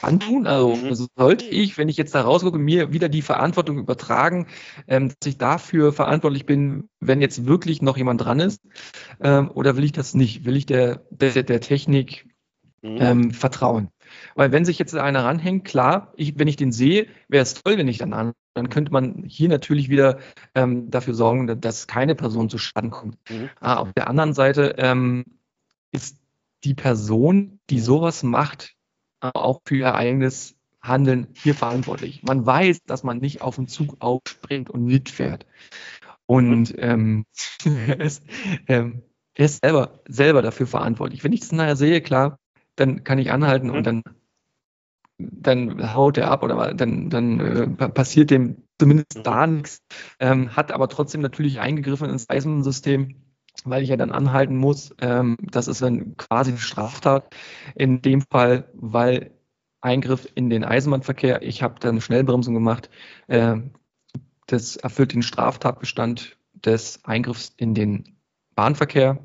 antun. 0.00 0.46
Also 0.46 0.76
mhm. 0.76 1.06
sollte 1.16 1.44
ich, 1.44 1.78
wenn 1.78 1.88
ich 1.88 1.96
jetzt 1.96 2.14
da 2.14 2.22
rausgucke, 2.22 2.58
mir 2.58 2.92
wieder 2.92 3.08
die 3.08 3.22
Verantwortung 3.22 3.78
übertragen, 3.78 4.46
ähm, 4.88 5.08
dass 5.08 5.28
ich 5.28 5.38
dafür 5.38 5.92
verantwortlich 5.92 6.46
bin, 6.46 6.88
wenn 7.00 7.20
jetzt 7.20 7.46
wirklich 7.46 7.82
noch 7.82 7.96
jemand 7.96 8.24
dran 8.24 8.40
ist, 8.40 8.62
ähm, 9.20 9.50
oder 9.50 9.76
will 9.76 9.84
ich 9.84 9.92
das 9.92 10.14
nicht? 10.14 10.44
Will 10.44 10.56
ich 10.56 10.66
der, 10.66 11.04
der, 11.10 11.42
der 11.42 11.60
Technik 11.60 12.26
mhm. 12.82 12.98
ähm, 13.00 13.30
vertrauen? 13.32 13.88
Weil 14.34 14.52
wenn 14.52 14.64
sich 14.64 14.78
jetzt 14.78 14.94
einer 14.94 15.24
ranhängt, 15.24 15.64
klar, 15.64 16.12
ich, 16.16 16.38
wenn 16.38 16.48
ich 16.48 16.56
den 16.56 16.72
sehe, 16.72 17.06
wäre 17.28 17.42
es 17.42 17.54
toll, 17.54 17.78
wenn 17.78 17.88
ich 17.88 17.98
dann 17.98 18.12
an. 18.12 18.32
Dann 18.54 18.68
könnte 18.68 18.92
man 18.92 19.24
hier 19.26 19.48
natürlich 19.48 19.88
wieder 19.88 20.18
ähm, 20.54 20.90
dafür 20.90 21.14
sorgen, 21.14 21.60
dass 21.60 21.86
keine 21.86 22.14
Person 22.14 22.50
zu 22.50 22.58
Schaden 22.58 22.90
kommt. 22.90 23.16
Mhm. 23.30 23.48
Ah, 23.60 23.76
auf 23.76 23.92
der 23.94 24.08
anderen 24.08 24.34
Seite 24.34 24.74
ähm, 24.78 25.24
ist 25.90 26.18
die 26.64 26.74
Person, 26.74 27.60
die 27.70 27.80
sowas 27.80 28.22
macht, 28.22 28.76
auch 29.22 29.62
für 29.64 29.76
ihr 29.76 29.94
eigenes 29.94 30.56
Handeln 30.80 31.28
hier 31.34 31.54
verantwortlich. 31.54 32.22
Man 32.22 32.44
weiß, 32.44 32.82
dass 32.84 33.04
man 33.04 33.18
nicht 33.18 33.40
auf 33.40 33.56
den 33.56 33.68
Zug 33.68 33.96
aufspringt 34.00 34.68
und 34.68 34.84
mitfährt. 34.84 35.46
Und 36.26 36.74
ähm, 36.78 37.24
er, 37.64 38.00
ist, 38.00 38.24
ähm, 38.66 39.02
er 39.34 39.44
ist 39.44 39.64
selber, 39.64 40.00
selber 40.08 40.42
dafür 40.42 40.66
verantwortlich. 40.66 41.22
Wenn 41.24 41.32
ich 41.32 41.40
das 41.40 41.52
nachher 41.52 41.76
sehe, 41.76 42.00
klar, 42.00 42.38
dann 42.76 43.04
kann 43.04 43.18
ich 43.18 43.30
anhalten 43.30 43.70
und 43.70 43.86
dann, 43.86 44.02
dann 45.18 45.94
haut 45.94 46.18
er 46.18 46.30
ab 46.30 46.42
oder 46.42 46.74
dann, 46.74 47.10
dann 47.10 47.40
äh, 47.40 47.88
passiert 47.88 48.30
dem 48.30 48.64
zumindest 48.78 49.20
da 49.24 49.46
nichts, 49.46 49.78
ähm, 50.18 50.56
hat 50.56 50.72
aber 50.72 50.88
trotzdem 50.88 51.20
natürlich 51.20 51.60
eingegriffen 51.60 52.10
ins 52.10 52.28
Eisensystem 52.28 53.21
weil 53.64 53.82
ich 53.82 53.88
ja 53.88 53.96
dann 53.96 54.10
anhalten 54.10 54.56
muss. 54.56 54.94
Ähm, 55.00 55.36
das 55.40 55.68
ist 55.68 55.82
dann 55.82 56.16
quasi 56.16 56.50
eine 56.50 56.60
Straftat. 56.60 57.34
In 57.74 58.02
dem 58.02 58.22
Fall, 58.22 58.68
weil 58.74 59.32
Eingriff 59.80 60.28
in 60.34 60.50
den 60.50 60.64
Eisenbahnverkehr, 60.64 61.42
ich 61.42 61.62
habe 61.62 61.80
dann 61.80 62.00
Schnellbremsung 62.00 62.54
gemacht. 62.54 62.90
Äh, 63.26 63.56
das 64.46 64.76
erfüllt 64.76 65.12
den 65.12 65.22
Straftatbestand 65.22 66.36
des 66.54 67.04
Eingriffs 67.04 67.52
in 67.56 67.74
den 67.74 68.16
Bahnverkehr. 68.54 69.18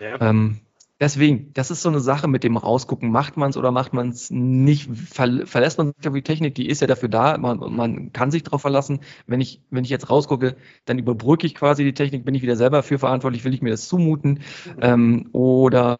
Ja. 0.00 0.20
Ähm, 0.20 0.60
deswegen, 1.00 1.52
das 1.54 1.70
ist 1.70 1.82
so 1.82 1.88
eine 1.88 2.00
Sache 2.00 2.28
mit 2.28 2.44
dem 2.44 2.56
Rausgucken. 2.56 3.10
Macht 3.10 3.36
man 3.36 3.50
es 3.50 3.56
oder 3.56 3.72
macht 3.72 3.92
man 3.92 4.10
es 4.10 4.30
nicht? 4.30 4.88
Ver 4.94 5.46
verlässt 5.46 5.78
man 5.78 5.92
sich 5.96 6.06
auf 6.06 6.14
die 6.14 6.22
Technik, 6.22 6.54
die 6.54 6.68
ist 6.68 6.80
ja 6.80 6.86
dafür 6.86 7.08
da. 7.08 7.36
Man, 7.38 7.58
man 7.74 8.12
kann 8.12 8.30
sich 8.30 8.42
darauf 8.42 8.60
verlassen. 8.60 9.00
Wenn 9.26 9.40
ich, 9.40 9.62
wenn 9.70 9.84
ich 9.84 9.90
jetzt 9.90 10.10
rausgucke, 10.10 10.56
dann 10.84 10.98
überbrücke 10.98 11.46
ich 11.46 11.54
quasi 11.54 11.84
die 11.84 11.94
Technik, 11.94 12.24
bin 12.24 12.34
ich 12.34 12.42
wieder 12.42 12.56
selber 12.56 12.82
für 12.82 12.98
verantwortlich, 12.98 13.44
will 13.44 13.54
ich 13.54 13.62
mir 13.62 13.70
das 13.70 13.88
zumuten 13.88 14.40
ähm, 14.80 15.28
oder 15.32 15.98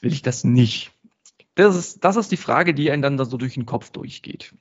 will 0.00 0.12
ich 0.12 0.22
das 0.22 0.44
nicht? 0.44 0.92
Das 1.54 1.76
ist, 1.76 2.04
das 2.04 2.16
ist 2.16 2.30
die 2.30 2.36
Frage, 2.36 2.74
die 2.74 2.90
einem 2.90 3.02
dann 3.02 3.16
da 3.16 3.24
so 3.24 3.36
durch 3.36 3.54
den 3.54 3.66
Kopf 3.66 3.90
durchgeht. 3.90 4.54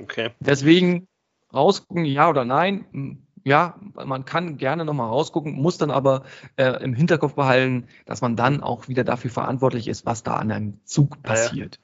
Okay. 0.00 0.30
Deswegen 0.40 1.06
rausgucken, 1.52 2.04
ja 2.04 2.28
oder 2.28 2.44
nein 2.44 3.23
ja, 3.44 3.78
man 3.94 4.24
kann 4.24 4.56
gerne 4.56 4.84
nochmal 4.84 5.08
rausgucken, 5.08 5.52
muss 5.52 5.76
dann 5.78 5.90
aber 5.90 6.24
äh, 6.56 6.82
im 6.82 6.94
Hinterkopf 6.94 7.34
behalten, 7.34 7.86
dass 8.06 8.22
man 8.22 8.36
dann 8.36 8.62
auch 8.62 8.88
wieder 8.88 9.04
dafür 9.04 9.30
verantwortlich 9.30 9.86
ist, 9.86 10.06
was 10.06 10.22
da 10.22 10.36
an 10.36 10.50
einem 10.50 10.80
Zug 10.84 11.22
passiert. 11.22 11.78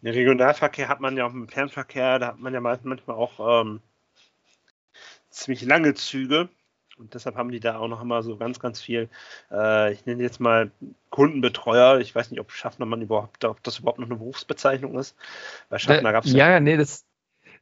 Ja, 0.00 0.10
ja. 0.10 0.12
Regionalverkehr 0.12 0.88
hat 0.88 1.00
man 1.00 1.16
ja 1.16 1.26
auch 1.26 1.32
im 1.32 1.48
Fernverkehr, 1.48 2.20
da 2.20 2.28
hat 2.28 2.38
man 2.38 2.54
ja 2.54 2.60
manchmal 2.60 3.16
auch 3.16 3.62
ähm, 3.62 3.80
ziemlich 5.28 5.62
lange 5.62 5.94
Züge. 5.94 6.48
Und 6.98 7.14
deshalb 7.14 7.36
haben 7.36 7.52
die 7.52 7.60
da 7.60 7.78
auch 7.78 7.86
noch 7.86 8.02
immer 8.02 8.22
so 8.22 8.36
ganz, 8.36 8.58
ganz 8.58 8.80
viel, 8.80 9.08
äh, 9.52 9.92
ich 9.92 10.04
nenne 10.04 10.22
jetzt 10.22 10.40
mal 10.40 10.72
Kundenbetreuer. 11.10 12.00
Ich 12.00 12.12
weiß 12.12 12.30
nicht, 12.30 12.40
ob 12.40 12.50
Schaffner 12.50 12.86
man 12.86 13.02
überhaupt, 13.02 13.44
ob 13.44 13.62
das 13.62 13.78
überhaupt 13.78 14.00
noch 14.00 14.08
eine 14.08 14.16
Berufsbezeichnung 14.16 14.98
ist. 14.98 15.16
Bei 15.68 15.78
Schaffner 15.78 16.12
gab 16.12 16.24
es 16.24 16.32
ja. 16.32 16.50
Ja, 16.50 16.60
nee, 16.60 16.76
das, 16.76 17.04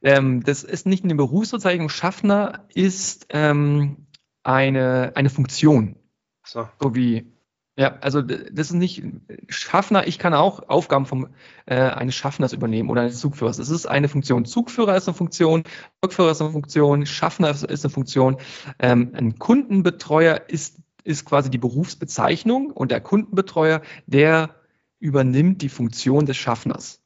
ähm, 0.01 0.43
das 0.43 0.63
ist 0.63 0.85
nicht 0.85 1.03
eine 1.03 1.15
Berufsbezeichnung. 1.15 1.89
Schaffner 1.89 2.65
ist 2.73 3.27
ähm, 3.29 4.07
eine, 4.43 5.11
eine 5.15 5.29
Funktion. 5.29 5.97
So. 6.45 6.67
so 6.79 6.95
wie, 6.95 7.33
ja, 7.77 7.97
also 7.99 8.21
das 8.21 8.67
ist 8.67 8.73
nicht 8.73 9.03
Schaffner, 9.49 10.07
ich 10.07 10.17
kann 10.17 10.33
auch 10.33 10.67
Aufgaben 10.67 11.05
vom, 11.05 11.27
äh, 11.65 11.75
eines 11.75 12.15
Schaffners 12.15 12.53
übernehmen 12.53 12.89
oder 12.89 13.01
eines 13.01 13.19
Zugführers. 13.19 13.59
Es 13.59 13.69
ist 13.69 13.85
eine 13.85 14.09
Funktion. 14.09 14.45
Zugführer 14.45 14.95
ist 14.95 15.07
eine 15.07 15.15
Funktion, 15.15 15.63
Zugführer 16.01 16.31
ist 16.31 16.41
eine 16.41 16.51
Funktion, 16.51 17.05
Schaffner 17.05 17.51
ist, 17.51 17.63
ist 17.63 17.85
eine 17.85 17.93
Funktion. 17.93 18.37
Ähm, 18.79 19.11
ein 19.13 19.37
Kundenbetreuer 19.37 20.41
ist, 20.47 20.77
ist 21.03 21.25
quasi 21.25 21.51
die 21.51 21.59
Berufsbezeichnung 21.59 22.71
und 22.71 22.89
der 22.89 23.01
Kundenbetreuer, 23.01 23.81
der 24.07 24.55
übernimmt 24.99 25.61
die 25.61 25.69
Funktion 25.69 26.25
des 26.25 26.37
Schaffners. 26.37 27.01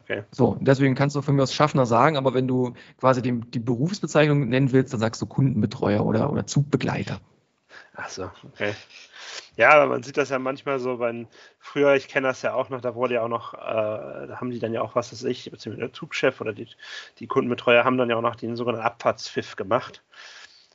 Okay. 0.00 0.24
So, 0.30 0.56
deswegen 0.60 0.94
kannst 0.94 1.16
du 1.16 1.22
von 1.22 1.36
mir 1.36 1.42
aus 1.42 1.54
Schaffner 1.54 1.86
sagen, 1.86 2.16
aber 2.16 2.34
wenn 2.34 2.48
du 2.48 2.74
quasi 2.98 3.22
die, 3.22 3.40
die 3.40 3.60
Berufsbezeichnung 3.60 4.48
nennen 4.48 4.72
willst, 4.72 4.92
dann 4.92 5.00
sagst 5.00 5.22
du 5.22 5.26
Kundenbetreuer 5.26 6.04
oder, 6.04 6.30
oder 6.30 6.46
Zugbegleiter. 6.46 7.20
Ach 7.94 8.08
so, 8.08 8.30
okay. 8.44 8.74
Ja, 9.56 9.70
aber 9.74 9.86
man 9.86 10.02
sieht 10.02 10.16
das 10.16 10.30
ja 10.30 10.38
manchmal 10.38 10.78
so, 10.78 10.98
wenn 10.98 11.28
früher, 11.58 11.94
ich 11.94 12.08
kenne 12.08 12.26
das 12.26 12.40
ja 12.42 12.54
auch 12.54 12.70
noch, 12.70 12.80
da 12.80 12.94
wurde 12.94 13.14
ja 13.14 13.22
auch 13.22 13.28
noch, 13.28 13.52
äh, 13.54 13.58
da 13.58 14.36
haben 14.40 14.50
die 14.50 14.58
dann 14.58 14.72
ja 14.72 14.80
auch, 14.80 14.94
was 14.94 15.12
weiß 15.12 15.24
ich, 15.24 15.50
beziehungsweise 15.50 15.86
der 15.86 15.92
Zugchef 15.92 16.40
oder 16.40 16.54
die, 16.54 16.68
die 17.18 17.26
Kundenbetreuer 17.26 17.84
haben 17.84 17.98
dann 17.98 18.08
ja 18.08 18.16
auch 18.16 18.22
noch 18.22 18.36
den 18.36 18.56
sogenannten 18.56 18.86
Abfahrtspfiff 18.86 19.56
gemacht. 19.56 20.02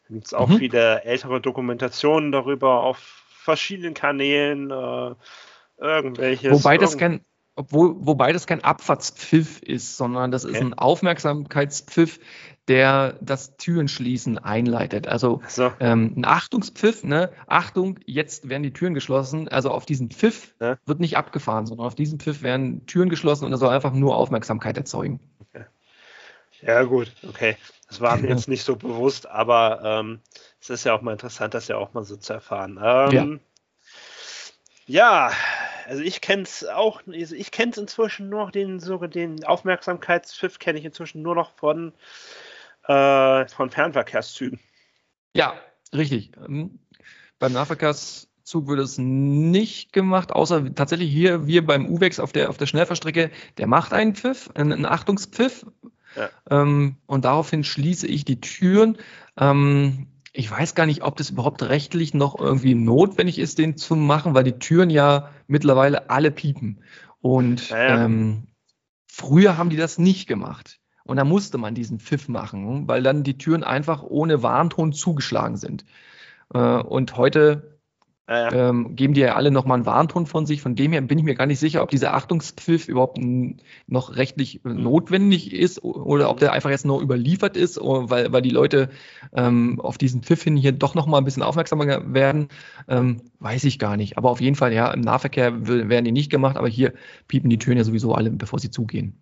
Da 0.08 0.14
gibt 0.14 0.28
es 0.28 0.34
auch 0.34 0.48
mhm. 0.48 0.58
viele 0.58 1.04
ältere 1.04 1.42
Dokumentationen 1.42 2.32
darüber 2.32 2.84
auf 2.84 3.00
verschiedenen 3.00 3.96
Kanälen, 3.96 4.70
äh, 4.70 5.16
irgendwelches. 5.80 6.52
Wobei 6.52 6.78
das 6.78 6.98
kein, 6.98 7.26
obwohl, 7.58 7.96
wobei 8.00 8.32
das 8.32 8.46
kein 8.46 8.64
Abfahrtspfiff 8.64 9.62
ist, 9.62 9.98
sondern 9.98 10.32
das 10.32 10.46
okay. 10.46 10.54
ist 10.54 10.62
ein 10.62 10.76
Aufmerksamkeitspfiff, 10.76 12.20
der 12.68 13.18
das 13.22 13.58
Türenschließen 13.58 14.38
einleitet. 14.38 15.08
Also 15.08 15.42
so. 15.48 15.72
ähm, 15.80 16.14
ein 16.18 16.26
Achtungspfiff, 16.26 17.04
ne? 17.04 17.32
Achtung, 17.48 18.00
jetzt 18.06 18.48
werden 18.48 18.64
die 18.64 18.74
Türen 18.74 18.94
geschlossen. 18.94 19.48
Also 19.48 19.72
auf 19.72 19.86
diesen 19.86 20.12
Pfiff 20.12 20.54
ja. 20.60 20.78
wird 20.86 21.00
nicht 21.00 21.18
abgefahren, 21.18 21.66
sondern 21.66 21.88
auf 21.88 21.96
diesen 21.96 22.20
Pfiff 22.20 22.44
werden 22.44 22.86
Türen 22.86 23.10
geschlossen 23.10 23.46
und 23.46 23.52
er 23.52 23.58
soll 23.58 23.70
einfach 23.70 23.94
nur 23.94 24.16
Aufmerksamkeit 24.16 24.78
erzeugen. 24.78 25.20
Okay. 25.40 25.66
Ja, 26.62 26.84
gut, 26.84 27.12
okay. 27.28 27.58
Das 27.88 28.02
war 28.02 28.18
mir 28.18 28.28
jetzt 28.30 28.48
nicht 28.48 28.64
so 28.64 28.76
bewusst, 28.76 29.28
aber 29.28 29.82
ähm, 29.84 30.20
es 30.62 30.70
ist 30.70 30.84
ja 30.84 30.94
auch 30.94 31.02
mal 31.02 31.14
interessant, 31.14 31.56
das 31.56 31.68
ja 31.68 31.78
auch 31.78 31.94
mal 31.94 32.04
so 32.04 32.18
zu 32.18 32.34
erfahren. 32.34 32.80
Ähm, 32.84 33.40
ja. 34.86 35.30
ja. 35.30 35.32
Also 35.88 36.04
ich 36.04 36.22
kenne 36.22 36.44
es 36.44 36.66
auch, 36.66 37.02
also 37.08 37.36
ich 37.36 37.52
kenne 37.52 37.72
es 37.72 37.78
inzwischen 37.78 38.30
nur 38.30 38.46
noch, 38.46 38.52
den, 38.52 38.80
den 39.10 39.44
Aufmerksamkeitspfiff 39.46 40.60
kenne 40.60 40.80
ich 40.80 40.86
inzwischen 40.86 41.22
nur 41.22 41.36
noch 41.36 41.52
von, 41.56 41.94
äh, 42.88 43.48
von 43.48 43.70
Fernverkehrszügen. 43.70 44.60
Ja, 45.34 45.54
richtig. 45.96 46.32
Ähm, 46.46 46.80
beim 47.40 47.54
Nahverkehrszug 47.54 48.68
wird 48.68 48.80
es 48.80 48.98
nicht 48.98 49.94
gemacht, 49.94 50.32
außer 50.34 50.74
tatsächlich 50.76 51.12
hier, 51.12 51.48
wir 51.48 51.66
beim 51.66 51.88
UWEX 51.88 52.20
auf 52.20 52.34
der, 52.34 52.50
auf 52.50 52.58
der 52.58 52.66
Schnellfahrstrecke, 52.66 53.32
der 53.58 53.68
macht 53.68 53.94
einen 53.94 54.16
Pfiff, 54.16 54.50
einen, 54.56 54.74
einen 54.74 54.86
Achtungspfiff. 54.86 55.66
Ja. 56.16 56.30
Ähm, 56.50 56.98
und 57.06 57.26
daraufhin 57.26 57.64
schließe 57.64 58.08
ich 58.08 58.26
die 58.26 58.42
Türen. 58.42 58.98
Ähm, 59.38 60.08
ich 60.38 60.52
weiß 60.52 60.76
gar 60.76 60.86
nicht, 60.86 61.02
ob 61.02 61.16
das 61.16 61.32
überhaupt 61.32 61.64
rechtlich 61.64 62.14
noch 62.14 62.40
irgendwie 62.40 62.76
notwendig 62.76 63.40
ist, 63.40 63.58
den 63.58 63.76
zu 63.76 63.96
machen, 63.96 64.36
weil 64.36 64.44
die 64.44 64.60
Türen 64.60 64.92
ja 64.92 65.32
mittlerweile 65.48 66.12
alle 66.12 66.30
piepen. 66.30 66.84
Und 67.22 67.70
ja. 67.72 68.06
Ähm, 68.06 68.44
früher 69.08 69.58
haben 69.58 69.72
die 69.72 69.78
das 69.78 69.98
nicht 69.98 70.28
gemacht. 70.28 70.80
Und 71.04 71.18
da 71.18 71.24
musste 71.24 71.58
man 71.58 71.74
diesen 71.74 72.00
Pfiff 72.00 72.28
machen, 72.28 72.88
weil 72.88 73.02
dann 73.02 73.24
die 73.24 73.40
Türen 73.40 73.64
einfach 73.64 74.04
ohne 74.04 74.44
Warnton 74.44 74.94
zugeschlagen 74.94 75.58
sind. 75.58 75.86
Äh, 76.54 76.60
und 76.60 77.18
heute 77.18 77.77
ja, 78.30 78.52
ja. 78.52 78.70
Ähm, 78.70 78.96
geben 78.96 79.14
die 79.14 79.22
ja 79.22 79.36
alle 79.36 79.52
nochmal 79.52 79.76
einen 79.76 79.86
Warnton 79.86 80.26
von 80.26 80.46
sich. 80.46 80.62
Von 80.62 80.76
dem 80.76 80.92
her 80.92 81.00
bin 81.02 81.18
ich 81.18 81.24
mir 81.24 81.36
gar 81.36 81.46
nicht 81.46 81.60
sicher, 81.60 81.82
ob 81.82 81.90
dieser 81.90 82.14
Achtungspfiff 82.14 82.90
überhaupt 82.90 83.20
noch 83.88 84.16
rechtlich 84.18 84.62
mhm. 84.64 84.84
notwendig 84.84 85.54
ist 85.54 85.82
oder 85.82 86.30
ob 86.30 86.40
der 86.40 86.52
einfach 86.52 86.70
jetzt 86.70 86.86
nur 86.86 87.02
überliefert 87.02 87.56
ist, 87.56 87.80
weil, 87.82 88.34
weil 88.34 88.42
die 88.42 88.50
Leute 88.50 88.90
ähm, 89.34 89.80
auf 89.80 89.98
diesen 89.98 90.24
Pfiff 90.24 90.44
hin 90.44 90.58
hier 90.58 90.74
doch 90.74 90.94
nochmal 90.94 91.22
ein 91.22 91.26
bisschen 91.26 91.44
aufmerksamer 91.44 92.14
werden. 92.14 92.50
Ähm, 92.90 93.22
weiß 93.40 93.64
ich 93.64 93.80
gar 93.80 93.96
nicht. 93.96 94.18
Aber 94.18 94.30
auf 94.30 94.42
jeden 94.42 94.58
Fall, 94.58 94.74
ja, 94.74 94.92
im 94.92 95.02
Nahverkehr 95.02 95.66
werden 95.66 96.06
die 96.06 96.12
nicht 96.12 96.30
gemacht, 96.30 96.58
aber 96.58 96.68
hier 96.68 96.94
piepen 97.30 97.50
die 97.50 97.60
Türen 97.60 97.78
ja 97.78 97.86
sowieso 97.86 98.14
alle, 98.14 98.30
bevor 98.32 98.60
sie 98.60 98.72
zugehen 98.72 99.18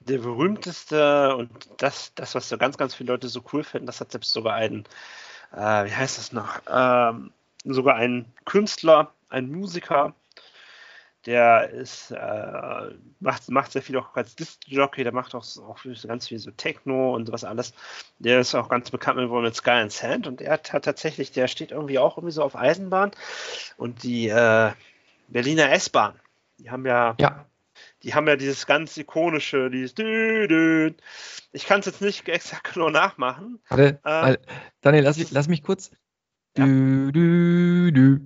der 0.00 0.18
berühmteste 0.18 1.34
und 1.34 1.50
das, 1.78 2.12
das, 2.14 2.36
was 2.36 2.48
so 2.48 2.58
ganz, 2.58 2.78
ganz 2.78 2.94
viele 2.94 3.12
Leute 3.12 3.28
so 3.28 3.42
cool 3.52 3.64
finden, 3.64 3.86
das 3.86 4.00
hat 4.00 4.12
selbst 4.12 4.32
sogar 4.32 4.54
einen, 4.54 4.84
äh, 5.52 5.84
wie 5.84 5.92
heißt 5.92 6.18
das 6.18 6.30
noch, 6.30 6.60
ähm, 6.70 7.32
sogar 7.74 7.96
ein 7.96 8.32
Künstler, 8.44 9.12
ein 9.28 9.50
Musiker, 9.50 10.14
der 11.26 11.70
ist, 11.70 12.12
äh, 12.12 12.94
macht, 13.18 13.50
macht 13.50 13.72
sehr 13.72 13.82
viel 13.82 13.96
auch 13.98 14.14
als 14.14 14.36
Disc-Jockey, 14.36 15.02
der 15.02 15.12
macht 15.12 15.34
auch, 15.34 15.44
auch 15.58 15.78
ganz 16.06 16.28
viel 16.28 16.38
so 16.38 16.52
Techno 16.52 17.14
und 17.14 17.26
sowas 17.26 17.42
alles. 17.42 17.74
Der 18.18 18.40
ist 18.40 18.54
auch 18.54 18.68
ganz 18.68 18.90
bekannt 18.90 19.18
mit 19.18 19.54
Sky 19.56 19.70
and 19.70 19.92
Sand 19.92 20.28
und 20.28 20.40
er 20.40 20.52
hat, 20.52 20.72
hat, 20.72 20.84
tatsächlich, 20.84 21.32
der 21.32 21.48
steht 21.48 21.72
irgendwie 21.72 21.98
auch 21.98 22.16
irgendwie 22.16 22.32
so 22.32 22.42
auf 22.42 22.54
Eisenbahn 22.54 23.10
und 23.76 24.04
die 24.04 24.28
äh, 24.28 24.70
Berliner 25.28 25.72
S-Bahn, 25.72 26.14
die 26.58 26.70
haben 26.70 26.86
ja, 26.86 27.16
ja 27.18 27.44
die 28.02 28.14
haben 28.14 28.28
ja 28.28 28.36
dieses 28.36 28.66
ganz 28.66 28.96
ikonische, 28.96 29.68
dieses 29.70 29.94
Dü 29.94 30.46
-dü. 30.46 30.94
Ich 31.52 31.66
kann 31.66 31.80
es 31.80 31.86
jetzt 31.86 32.00
nicht 32.00 32.28
exakt 32.28 32.64
genau 32.74 32.90
nachmachen. 32.90 33.58
Warte, 33.68 33.98
äh, 34.04 34.36
Daniel, 34.80 35.04
lass, 35.04 35.30
lass 35.30 35.48
mich 35.48 35.62
kurz. 35.62 35.90
Ja. 36.56 36.66
Dü, 36.66 37.12
dü, 37.14 37.94
dü. 37.94 38.20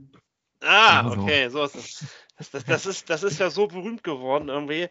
Ah, 0.62 1.04
okay, 1.06 1.48
so 1.50 1.64
ist 1.64 1.74
es. 1.74 2.04
Das, 2.38 2.50
das, 2.50 2.64
das, 2.64 2.86
ist, 2.86 3.10
das 3.10 3.22
ist 3.22 3.40
ja 3.40 3.50
so 3.50 3.66
berühmt 3.66 4.02
geworden 4.04 4.48
irgendwie. 4.48 4.88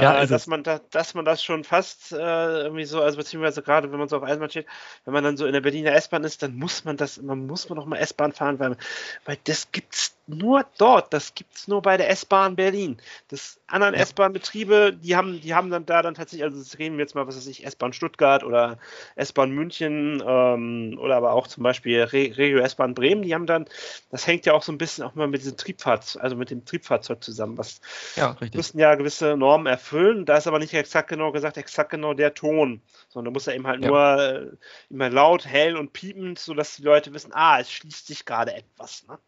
Ja, 0.00 0.22
äh, 0.22 0.26
dass, 0.26 0.46
man 0.46 0.62
da, 0.62 0.80
dass 0.90 1.14
man 1.14 1.24
das 1.24 1.42
schon 1.42 1.64
fast 1.64 2.12
äh, 2.12 2.16
irgendwie 2.16 2.84
so, 2.84 3.00
also 3.00 3.16
beziehungsweise 3.16 3.62
gerade 3.62 3.92
wenn 3.92 3.98
man 3.98 4.08
so 4.08 4.16
auf 4.16 4.22
Eisenbahn 4.22 4.50
steht, 4.50 4.66
wenn 5.04 5.14
man 5.14 5.24
dann 5.24 5.36
so 5.36 5.46
in 5.46 5.52
der 5.52 5.60
Berliner 5.60 5.92
S-Bahn 5.92 6.24
ist, 6.24 6.42
dann 6.42 6.56
muss 6.56 6.84
man 6.84 6.96
das, 6.96 7.20
man 7.20 7.46
muss 7.46 7.68
man 7.68 7.76
noch 7.76 7.86
mal 7.86 7.96
S-Bahn 7.96 8.32
fahren, 8.32 8.58
weil, 8.58 8.76
weil 9.24 9.38
das 9.44 9.70
gibt's 9.72 10.16
nur 10.26 10.64
dort, 10.78 11.12
das 11.12 11.34
gibt's 11.34 11.68
nur 11.68 11.82
bei 11.82 11.96
der 11.96 12.08
S-Bahn 12.10 12.56
Berlin. 12.56 12.96
Das 13.28 13.60
anderen 13.66 13.94
ja. 13.94 14.00
S-Bahn-Betriebe, 14.00 14.94
die 14.94 15.16
haben, 15.16 15.40
die 15.40 15.54
haben 15.54 15.70
dann 15.70 15.84
da 15.84 16.00
dann 16.02 16.14
tatsächlich, 16.14 16.44
also 16.44 16.58
das 16.58 16.78
reden 16.78 16.96
wir 16.96 17.04
jetzt 17.04 17.14
mal, 17.14 17.26
was 17.26 17.36
weiß 17.36 17.46
ich, 17.46 17.66
S-Bahn 17.66 17.92
Stuttgart 17.92 18.42
oder 18.42 18.78
S-Bahn 19.16 19.50
München 19.50 20.22
ähm, 20.26 20.98
oder 21.00 21.16
aber 21.16 21.32
auch 21.32 21.46
zum 21.46 21.62
Beispiel 21.62 22.02
Re 22.02 22.36
Regio 22.36 22.58
S-Bahn 22.58 22.94
Bremen, 22.94 23.22
die 23.22 23.34
haben 23.34 23.46
dann, 23.46 23.66
das 24.10 24.26
hängt 24.26 24.46
ja 24.46 24.54
auch 24.54 24.62
so 24.62 24.72
ein 24.72 24.78
bisschen 24.78 25.04
auch 25.04 25.14
mal 25.14 25.28
mit 25.28 25.42
diesem 25.42 25.56
Triebfahrzeug, 25.56 26.22
also 26.22 26.36
mit 26.36 26.50
dem 26.50 26.64
Triebfahrzeug 26.64 27.22
zusammen, 27.22 27.58
was 27.58 27.80
ja, 28.16 28.30
richtig. 28.30 28.54
müssen 28.54 28.78
ja 28.78 28.94
gewisse 28.94 29.36
Normen 29.36 29.66
erfüllen. 29.66 29.83
Da 29.92 30.36
ist 30.36 30.46
aber 30.46 30.58
nicht 30.58 30.74
exakt 30.74 31.08
genau 31.08 31.32
gesagt, 31.32 31.56
exakt 31.56 31.90
genau 31.90 32.14
der 32.14 32.34
Ton, 32.34 32.82
sondern 33.08 33.32
da 33.32 33.36
muss 33.36 33.46
er 33.46 33.54
eben 33.54 33.66
halt 33.66 33.82
ja. 33.82 33.88
nur 33.88 34.18
äh, 34.18 34.50
immer 34.90 35.10
laut, 35.10 35.46
hell 35.46 35.76
und 35.76 35.92
piepend, 35.92 36.38
sodass 36.38 36.76
die 36.76 36.82
Leute 36.82 37.12
wissen, 37.12 37.32
ah, 37.34 37.60
es 37.60 37.70
schließt 37.70 38.06
sich 38.06 38.24
gerade 38.24 38.54
etwas. 38.54 39.06
Ne? 39.06 39.18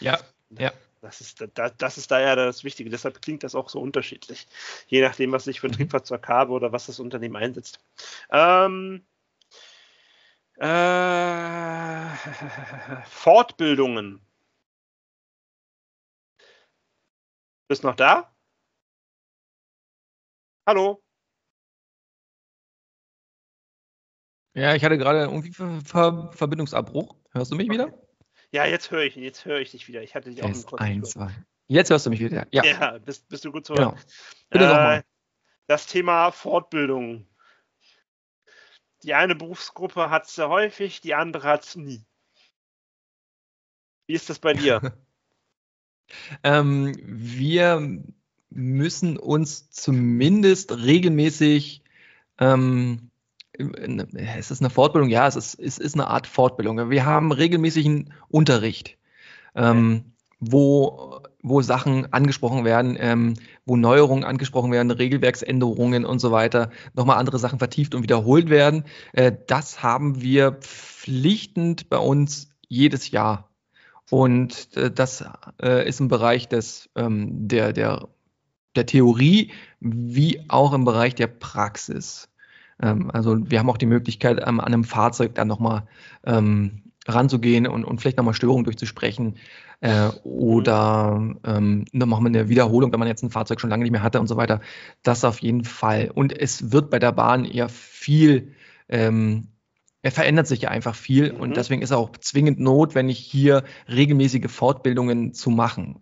Ja, 0.00 0.18
ja. 0.50 0.72
Das 1.02 1.20
ist, 1.20 1.44
da, 1.54 1.70
das 1.70 1.98
ist 1.98 2.10
da 2.10 2.20
ja 2.20 2.34
das 2.34 2.64
Wichtige. 2.64 2.90
Deshalb 2.90 3.22
klingt 3.22 3.44
das 3.44 3.54
auch 3.54 3.68
so 3.68 3.80
unterschiedlich. 3.80 4.46
Je 4.88 5.02
nachdem, 5.02 5.32
was 5.32 5.46
ich 5.46 5.60
für 5.60 5.68
ein 5.68 5.70
mhm. 5.70 5.76
Triebfahrzeug 5.76 6.26
habe 6.28 6.52
oder 6.52 6.72
was 6.72 6.86
das 6.86 6.98
Unternehmen 6.98 7.36
einsetzt. 7.36 7.78
Ähm, 8.30 9.04
äh, 10.56 10.66
Fortbildungen. 13.04 14.20
Bist 17.68 17.84
noch 17.84 17.96
da? 17.96 18.32
Hallo? 20.66 21.00
Ja, 24.54 24.74
ich 24.74 24.84
hatte 24.84 24.98
gerade 24.98 25.20
irgendwie 25.20 25.52
Ver 25.52 25.80
Ver 25.84 26.32
Verbindungsabbruch. 26.32 27.14
Hörst 27.30 27.52
du 27.52 27.56
mich 27.56 27.68
okay. 27.68 27.78
wieder? 27.78 28.06
Ja, 28.50 28.64
jetzt 28.64 28.90
höre 28.90 29.02
ich, 29.02 29.14
jetzt 29.14 29.44
höre 29.44 29.60
ich 29.60 29.70
dich 29.70 29.86
wieder. 29.86 30.02
Ich 30.02 30.16
hatte 30.16 30.30
dich 30.30 30.42
auch 30.42 30.48
im 30.48 30.78
ein, 30.78 31.04
zwei. 31.04 31.30
Jetzt 31.68 31.90
hörst 31.90 32.06
du 32.06 32.10
mich 32.10 32.18
wieder. 32.18 32.48
Ja, 32.50 32.64
ja 32.64 32.98
bist, 32.98 33.28
bist 33.28 33.44
du 33.44 33.52
gut 33.52 33.64
zu 33.64 33.74
hören. 33.74 33.90
Genau. 33.90 34.02
Bitte 34.50 34.64
äh, 34.64 34.68
nochmal. 34.68 35.04
Das 35.68 35.86
Thema 35.86 36.32
Fortbildung. 36.32 37.28
Die 39.04 39.14
eine 39.14 39.36
Berufsgruppe 39.36 40.10
hat 40.10 40.26
es 40.26 40.34
sehr 40.34 40.48
häufig, 40.48 41.00
die 41.00 41.14
andere 41.14 41.48
hat 41.48 41.64
es 41.64 41.76
nie. 41.76 42.04
Wie 44.08 44.14
ist 44.14 44.30
das 44.30 44.40
bei 44.40 44.54
dir? 44.54 44.80
ähm, 46.42 46.92
wir 46.98 48.02
müssen 48.56 49.16
uns 49.16 49.70
zumindest 49.70 50.76
regelmäßig 50.76 51.82
ähm, 52.38 53.10
ist 53.56 54.50
es 54.50 54.60
eine 54.60 54.70
Fortbildung? 54.70 55.08
Ja, 55.08 55.26
es 55.26 55.36
ist, 55.36 55.54
es 55.54 55.78
ist 55.78 55.94
eine 55.94 56.08
Art 56.08 56.26
Fortbildung. 56.26 56.90
Wir 56.90 57.06
haben 57.06 57.32
regelmäßigen 57.32 58.12
Unterricht, 58.28 58.98
ähm, 59.54 60.12
wo, 60.40 61.20
wo 61.42 61.62
Sachen 61.62 62.12
angesprochen 62.12 62.64
werden, 62.64 62.96
ähm, 63.00 63.34
wo 63.64 63.76
Neuerungen 63.76 64.24
angesprochen 64.24 64.72
werden, 64.72 64.90
Regelwerksänderungen 64.90 66.04
und 66.04 66.18
so 66.18 66.32
weiter, 66.32 66.70
nochmal 66.94 67.18
andere 67.18 67.38
Sachen 67.38 67.58
vertieft 67.58 67.94
und 67.94 68.02
wiederholt 68.02 68.50
werden. 68.50 68.84
Äh, 69.12 69.32
das 69.46 69.82
haben 69.82 70.20
wir 70.20 70.52
pflichtend 70.52 71.88
bei 71.88 71.98
uns 71.98 72.50
jedes 72.68 73.10
Jahr. 73.10 73.48
Und 74.10 74.76
äh, 74.76 74.90
das 74.90 75.24
äh, 75.62 75.88
ist 75.88 76.00
im 76.00 76.08
Bereich 76.08 76.48
des, 76.48 76.90
ähm, 76.94 77.48
der, 77.48 77.72
der, 77.72 78.08
der 78.76 78.86
Theorie 78.86 79.50
wie 79.80 80.44
auch 80.48 80.72
im 80.72 80.84
Bereich 80.84 81.14
der 81.14 81.26
Praxis. 81.26 82.28
Ähm, 82.80 83.10
also 83.10 83.38
wir 83.50 83.58
haben 83.58 83.70
auch 83.70 83.78
die 83.78 83.86
Möglichkeit, 83.86 84.38
ähm, 84.40 84.60
an 84.60 84.66
einem 84.66 84.84
Fahrzeug 84.84 85.34
dann 85.34 85.48
nochmal 85.48 85.86
ähm, 86.24 86.82
ranzugehen 87.06 87.66
und, 87.66 87.84
und 87.84 88.00
vielleicht 88.00 88.16
nochmal 88.16 88.34
Störungen 88.34 88.64
durchzusprechen. 88.64 89.36
Äh, 89.80 90.08
oder 90.24 91.36
ähm, 91.44 91.84
wir 92.24 92.30
eine 92.30 92.48
Wiederholung, 92.48 92.92
wenn 92.92 92.98
man 92.98 93.08
jetzt 93.08 93.22
ein 93.22 93.30
Fahrzeug 93.30 93.60
schon 93.60 93.70
lange 93.70 93.82
nicht 93.82 93.92
mehr 93.92 94.02
hatte 94.02 94.20
und 94.20 94.26
so 94.26 94.36
weiter. 94.36 94.60
Das 95.02 95.24
auf 95.24 95.40
jeden 95.40 95.64
Fall. 95.64 96.10
Und 96.14 96.38
es 96.38 96.72
wird 96.72 96.90
bei 96.90 96.98
der 96.98 97.12
Bahn 97.12 97.44
eher 97.44 97.68
viel, 97.68 98.54
ähm, 98.88 99.48
er 100.02 100.12
verändert 100.12 100.46
sich 100.46 100.62
ja 100.62 100.70
einfach 100.70 100.94
viel 100.94 101.32
mhm. 101.32 101.40
und 101.40 101.56
deswegen 101.56 101.82
ist 101.82 101.92
auch 101.92 102.10
zwingend 102.18 102.60
notwendig, 102.60 103.18
hier 103.18 103.64
regelmäßige 103.88 104.50
Fortbildungen 104.50 105.34
zu 105.34 105.50
machen. 105.50 106.00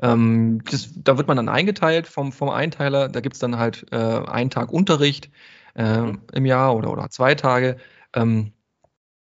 Ähm, 0.00 0.62
das, 0.70 0.90
da 0.94 1.16
wird 1.16 1.28
man 1.28 1.36
dann 1.36 1.48
eingeteilt 1.48 2.06
vom, 2.06 2.32
vom 2.32 2.50
Einteiler, 2.50 3.08
da 3.08 3.20
gibt 3.20 3.34
es 3.34 3.40
dann 3.40 3.58
halt 3.58 3.86
äh, 3.90 3.96
einen 3.96 4.50
Tag 4.50 4.72
Unterricht, 4.72 5.30
äh, 5.74 5.98
mhm. 5.98 6.20
im 6.32 6.46
Jahr 6.46 6.76
oder, 6.76 6.90
oder 6.92 7.10
zwei 7.10 7.34
Tage. 7.34 7.76
Ähm, 8.14 8.52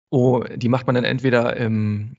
oh, 0.10 0.44
die 0.56 0.70
macht 0.70 0.88
man 0.88 0.96
dann 0.96 1.04
entweder 1.04 1.58
im, 1.58 2.18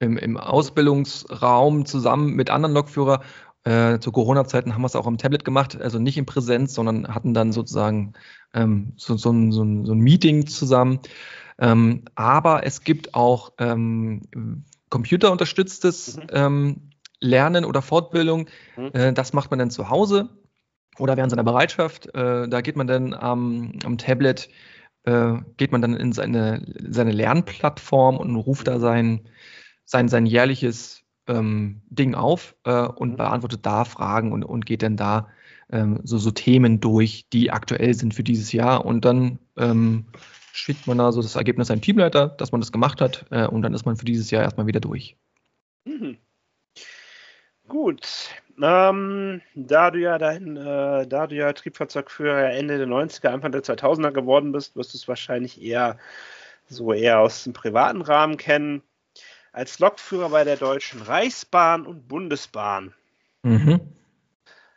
im, 0.00 0.16
im 0.16 0.36
Ausbildungsraum 0.36 1.86
zusammen 1.86 2.34
mit 2.34 2.50
anderen 2.50 2.74
Lokführer. 2.74 3.22
Äh, 3.64 3.98
zu 3.98 4.12
Corona-Zeiten 4.12 4.74
haben 4.74 4.82
wir 4.82 4.86
es 4.86 4.96
auch 4.96 5.06
am 5.06 5.18
Tablet 5.18 5.44
gemacht, 5.44 5.80
also 5.80 5.98
nicht 5.98 6.16
in 6.16 6.26
Präsenz, 6.26 6.74
sondern 6.74 7.12
hatten 7.12 7.34
dann 7.34 7.52
sozusagen 7.52 8.14
ähm, 8.54 8.92
so, 8.96 9.16
so, 9.16 9.30
ein, 9.30 9.52
so, 9.52 9.62
ein, 9.62 9.84
so 9.84 9.92
ein 9.92 9.98
Meeting 9.98 10.46
zusammen. 10.46 11.00
Ähm, 11.58 12.04
aber 12.14 12.64
es 12.64 12.82
gibt 12.82 13.14
auch 13.14 13.52
ähm, 13.58 14.22
computerunterstütztes 14.90 16.16
mhm. 16.16 16.87
Lernen 17.20 17.64
oder 17.64 17.82
Fortbildung. 17.82 18.48
Mhm. 18.76 18.90
Äh, 18.92 19.12
das 19.12 19.32
macht 19.32 19.50
man 19.50 19.58
dann 19.58 19.70
zu 19.70 19.90
Hause 19.90 20.28
oder 20.98 21.16
während 21.16 21.30
seiner 21.30 21.44
Bereitschaft. 21.44 22.06
Äh, 22.14 22.48
da 22.48 22.60
geht 22.60 22.76
man 22.76 22.86
dann 22.86 23.14
am, 23.14 23.72
am 23.84 23.98
Tablet, 23.98 24.48
äh, 25.04 25.34
geht 25.56 25.72
man 25.72 25.82
dann 25.82 25.94
in 25.94 26.12
seine, 26.12 26.64
seine 26.88 27.12
Lernplattform 27.12 28.16
und 28.16 28.34
ruft 28.36 28.68
da 28.68 28.78
sein, 28.78 29.28
sein, 29.84 30.08
sein 30.08 30.26
jährliches 30.26 31.02
ähm, 31.26 31.82
Ding 31.88 32.14
auf 32.14 32.56
äh, 32.64 32.86
und 32.86 33.12
mhm. 33.12 33.16
beantwortet 33.16 33.64
da 33.64 33.84
Fragen 33.84 34.32
und, 34.32 34.44
und 34.44 34.66
geht 34.66 34.82
dann 34.82 34.96
da 34.96 35.28
ähm, 35.70 36.00
so, 36.04 36.18
so 36.18 36.30
Themen 36.30 36.80
durch, 36.80 37.28
die 37.32 37.50
aktuell 37.50 37.94
sind 37.94 38.14
für 38.14 38.24
dieses 38.24 38.52
Jahr. 38.52 38.84
Und 38.84 39.04
dann 39.04 39.38
ähm, 39.56 40.06
schickt 40.52 40.86
man 40.86 40.98
da 40.98 41.12
so 41.12 41.22
das 41.22 41.36
Ergebnis 41.36 41.70
einem 41.70 41.82
Teamleiter, 41.82 42.28
dass 42.28 42.52
man 42.52 42.60
das 42.60 42.72
gemacht 42.72 43.00
hat 43.00 43.26
äh, 43.30 43.46
und 43.46 43.62
dann 43.62 43.74
ist 43.74 43.86
man 43.86 43.96
für 43.96 44.04
dieses 44.04 44.30
Jahr 44.30 44.42
erstmal 44.42 44.66
wieder 44.66 44.80
durch. 44.80 45.16
Mhm. 45.84 46.16
Gut, 47.68 48.30
ähm, 48.62 49.42
da 49.54 49.90
du 49.90 50.00
ja 50.00 50.18
dein, 50.18 50.56
äh, 50.56 51.06
da 51.06 51.26
du 51.26 51.34
ja 51.34 51.52
Triebfahrzeugführer 51.52 52.50
Ende 52.50 52.78
der 52.78 52.86
90er, 52.86 53.28
Anfang 53.28 53.52
der 53.52 53.62
2000er 53.62 54.10
geworden 54.10 54.52
bist, 54.52 54.74
wirst 54.74 54.94
du 54.94 54.98
es 54.98 55.06
wahrscheinlich 55.06 55.62
eher 55.62 55.98
so 56.68 56.92
eher 56.92 57.20
aus 57.20 57.44
dem 57.44 57.52
privaten 57.52 58.02
Rahmen 58.02 58.36
kennen. 58.36 58.82
Als 59.52 59.78
Lokführer 59.78 60.30
bei 60.30 60.44
der 60.44 60.56
Deutschen 60.56 61.02
Reichsbahn 61.02 61.86
und 61.86 62.08
Bundesbahn. 62.08 62.94
Mhm. 63.42 63.80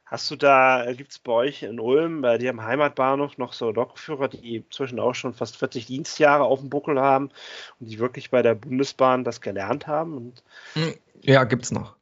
Hast 0.05 0.29
du 0.29 0.35
da, 0.35 0.91
gibt 0.91 1.11
es 1.11 1.19
bei 1.19 1.31
euch 1.31 1.63
in 1.63 1.79
Ulm, 1.79 2.21
bei 2.21 2.37
dir 2.37 2.49
im 2.49 2.63
Heimatbahnhof 2.63 3.37
noch 3.37 3.53
so 3.53 3.71
Lokführer, 3.71 4.27
die 4.27 4.65
zwischen 4.69 4.99
auch 4.99 5.15
schon 5.15 5.33
fast 5.33 5.55
40 5.55 5.85
Dienstjahre 5.85 6.43
auf 6.43 6.59
dem 6.59 6.69
Buckel 6.69 6.99
haben 6.99 7.29
und 7.79 7.87
die 7.89 7.99
wirklich 7.99 8.29
bei 8.29 8.41
der 8.41 8.55
Bundesbahn 8.55 9.23
das 9.23 9.39
gelernt 9.39 9.87
haben? 9.87 10.33
Ja, 11.21 11.45
gibt 11.45 11.63
es 11.63 11.71
noch. 11.71 11.95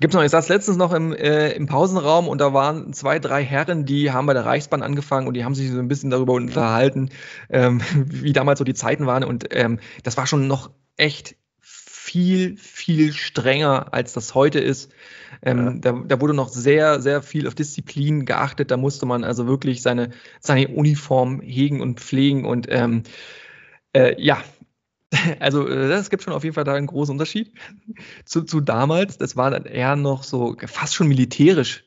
Gibt's 0.00 0.16
noch. 0.16 0.24
Ich 0.24 0.30
saß 0.30 0.48
letztens 0.48 0.78
noch 0.78 0.94
im, 0.94 1.12
äh, 1.12 1.52
im 1.52 1.66
Pausenraum 1.66 2.26
und 2.26 2.40
da 2.40 2.54
waren 2.54 2.94
zwei, 2.94 3.18
drei 3.18 3.44
Herren, 3.44 3.84
die 3.84 4.10
haben 4.10 4.26
bei 4.26 4.32
der 4.32 4.46
Reichsbahn 4.46 4.82
angefangen 4.82 5.28
und 5.28 5.34
die 5.34 5.44
haben 5.44 5.54
sich 5.54 5.70
so 5.70 5.78
ein 5.78 5.88
bisschen 5.88 6.08
darüber 6.08 6.32
unterhalten, 6.32 7.10
ähm, 7.50 7.82
wie 8.06 8.32
damals 8.32 8.58
so 8.58 8.64
die 8.64 8.72
Zeiten 8.72 9.06
waren. 9.06 9.24
Und 9.24 9.48
ähm, 9.50 9.78
das 10.02 10.16
war 10.16 10.26
schon 10.26 10.48
noch 10.48 10.70
echt 10.96 11.36
viel, 11.60 12.56
viel 12.56 13.12
strenger, 13.12 13.92
als 13.92 14.14
das 14.14 14.34
heute 14.34 14.58
ist. 14.58 14.90
Ähm, 15.42 15.80
ja. 15.84 15.92
da, 15.92 16.02
da, 16.06 16.20
wurde 16.20 16.32
noch 16.32 16.48
sehr, 16.48 17.02
sehr 17.02 17.20
viel 17.20 17.46
auf 17.46 17.54
Disziplin 17.54 18.24
geachtet. 18.24 18.70
Da 18.70 18.78
musste 18.78 19.04
man 19.04 19.22
also 19.22 19.46
wirklich 19.46 19.82
seine, 19.82 20.10
seine 20.40 20.68
Uniform 20.68 21.42
hegen 21.42 21.82
und 21.82 22.00
pflegen. 22.00 22.46
Und 22.46 22.66
ähm, 22.70 23.02
äh, 23.92 24.20
ja, 24.20 24.42
also 25.40 25.66
es 25.66 26.06
äh, 26.06 26.10
gibt 26.10 26.22
schon 26.22 26.32
auf 26.32 26.44
jeden 26.44 26.54
Fall 26.54 26.64
da 26.64 26.74
einen 26.74 26.86
großen 26.86 27.12
Unterschied 27.12 27.52
zu, 28.24 28.42
zu 28.42 28.60
damals. 28.60 29.18
Das 29.18 29.36
war 29.36 29.50
dann 29.50 29.64
eher 29.64 29.96
noch 29.96 30.22
so 30.22 30.56
fast 30.66 30.94
schon 30.94 31.08
militärisch, 31.08 31.84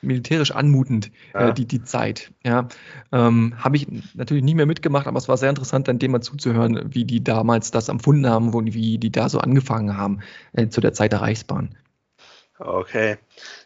militärisch 0.00 0.50
anmutend, 0.52 1.10
äh, 1.34 1.40
ja. 1.40 1.48
äh, 1.48 1.54
die, 1.54 1.66
die 1.66 1.82
Zeit. 1.82 2.32
Ja, 2.42 2.68
ähm, 3.12 3.54
Habe 3.58 3.76
ich 3.76 3.86
natürlich 4.14 4.42
nie 4.42 4.54
mehr 4.54 4.66
mitgemacht, 4.66 5.06
aber 5.06 5.18
es 5.18 5.28
war 5.28 5.36
sehr 5.36 5.50
interessant, 5.50 5.88
dann 5.88 5.98
dem 5.98 6.12
mal 6.12 6.22
zuzuhören, 6.22 6.94
wie 6.94 7.04
die 7.04 7.22
damals 7.22 7.70
das 7.70 7.88
empfunden 7.88 8.28
haben 8.28 8.54
und 8.54 8.72
wie 8.72 8.98
die 8.98 9.12
da 9.12 9.28
so 9.28 9.40
angefangen 9.40 9.96
haben 9.96 10.20
äh, 10.52 10.68
zu 10.68 10.80
der 10.80 10.94
Zeit 10.94 11.12
der 11.12 11.20
Reichsbahn. 11.20 11.76
Okay, 12.58 13.18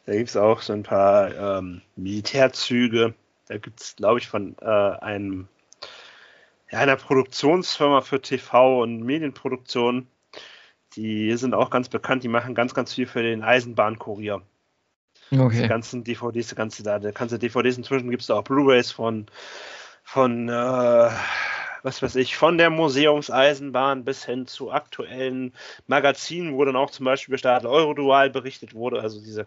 da 0.07 0.15
gibt 0.15 0.31
es 0.31 0.37
auch 0.37 0.63
so 0.63 0.73
ein 0.73 0.83
paar 0.83 1.59
ähm, 1.59 1.83
Militärzüge. 1.97 3.15
Da 3.47 3.59
gibt 3.59 3.81
es, 3.81 3.97
glaube 3.97 4.19
ich, 4.19 4.29
von 4.29 4.57
äh, 4.61 4.65
einem 4.65 5.49
ja, 6.71 6.79
einer 6.79 6.97
Produktionsfirma 6.97 8.01
für 8.01 8.21
TV 8.21 8.83
und 8.83 9.03
Medienproduktion. 9.03 10.07
Die 10.95 11.37
sind 11.37 11.55
auch 11.55 11.71
ganz 11.71 11.89
bekannt, 11.89 12.25
die 12.25 12.29
machen 12.29 12.55
ganz, 12.55 12.75
ganz 12.75 12.95
viel 12.95 13.07
für 13.07 13.23
den 13.23 13.43
Eisenbahnkurier. 13.43 14.43
Okay. 15.31 15.63
Die 15.63 15.69
ganzen 15.69 16.05
DVDs, 16.05 16.49
die 16.49 16.55
ganze, 16.55 16.83
da, 16.83 16.99
die 16.99 17.13
ganze 17.13 17.39
DVDs 17.39 17.77
inzwischen 17.77 18.11
gibt 18.11 18.23
es 18.23 18.31
auch 18.31 18.43
Blu-Rays 18.43 18.91
von, 18.91 19.27
von 20.03 20.49
äh, 20.49 21.11
was 21.83 22.03
weiß 22.03 22.17
ich, 22.17 22.37
von 22.37 22.59
der 22.59 22.71
Museumseisenbahn 22.71 24.05
bis 24.05 24.25
hin 24.25 24.47
zu 24.47 24.73
aktuellen 24.73 25.53
Magazinen, 25.87 26.55
wo 26.55 26.65
dann 26.65 26.77
auch 26.77 26.91
zum 26.91 27.05
Beispiel 27.05 27.33
über 27.33 27.39
Stadel 27.39 27.69
Eurodual 27.69 28.31
berichtet 28.31 28.75
wurde, 28.75 29.01
also 29.01 29.21
diese 29.21 29.47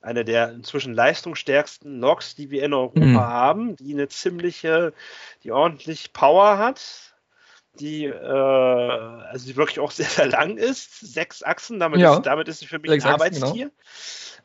eine 0.00 0.24
der 0.24 0.50
inzwischen 0.50 0.94
leistungsstärksten 0.94 2.00
Loks, 2.00 2.34
die 2.34 2.50
wir 2.50 2.64
in 2.64 2.72
Europa 2.72 3.00
mhm. 3.00 3.20
haben, 3.20 3.76
die 3.76 3.92
eine 3.92 4.08
ziemliche, 4.08 4.92
die 5.44 5.52
ordentlich 5.52 6.12
Power 6.12 6.58
hat, 6.58 7.14
die, 7.74 8.04
äh, 8.04 8.12
also 8.14 9.46
die 9.46 9.56
wirklich 9.56 9.80
auch 9.80 9.90
sehr, 9.90 10.06
sehr 10.06 10.26
lang 10.26 10.56
ist, 10.56 11.00
sechs 11.00 11.42
Achsen, 11.42 11.78
damit, 11.80 12.00
ja. 12.00 12.14
ist, 12.14 12.22
damit 12.22 12.48
ist 12.48 12.60
sie 12.60 12.66
für 12.66 12.78
mich 12.78 12.90
sechs 12.90 13.04
ein 13.04 13.14
Achsen, 13.14 13.34
genau. 13.34 13.46
Arbeitstier. 13.46 13.66
Genau 13.66 13.80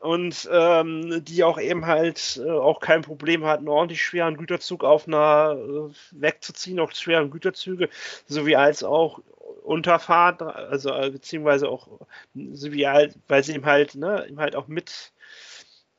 und 0.00 0.48
ähm, 0.52 1.24
die 1.24 1.44
auch 1.44 1.58
eben 1.58 1.86
halt 1.86 2.40
äh, 2.44 2.50
auch 2.50 2.80
kein 2.80 3.02
Problem 3.02 3.44
hat, 3.44 3.58
einen 3.58 3.68
ordentlich 3.68 4.02
schweren 4.02 4.36
Güterzug 4.36 4.84
auf 4.84 5.06
einer 5.06 5.56
äh, 5.58 5.94
wegzuziehen, 6.12 6.80
auch 6.80 6.92
schweren 6.92 7.30
Güterzüge, 7.30 7.88
sowie 8.26 8.56
als 8.56 8.82
auch 8.82 9.20
Unterfahrt, 9.62 10.42
also 10.42 10.90
äh, 10.90 11.10
beziehungsweise 11.10 11.68
auch 11.68 11.88
sowie 12.34 12.86
halt, 12.86 13.16
weil 13.28 13.42
sie 13.42 13.54
eben 13.54 13.66
halt, 13.66 13.94
ne, 13.94 14.26
eben 14.28 14.38
halt 14.38 14.54
auch 14.54 14.68
mit 14.68 15.12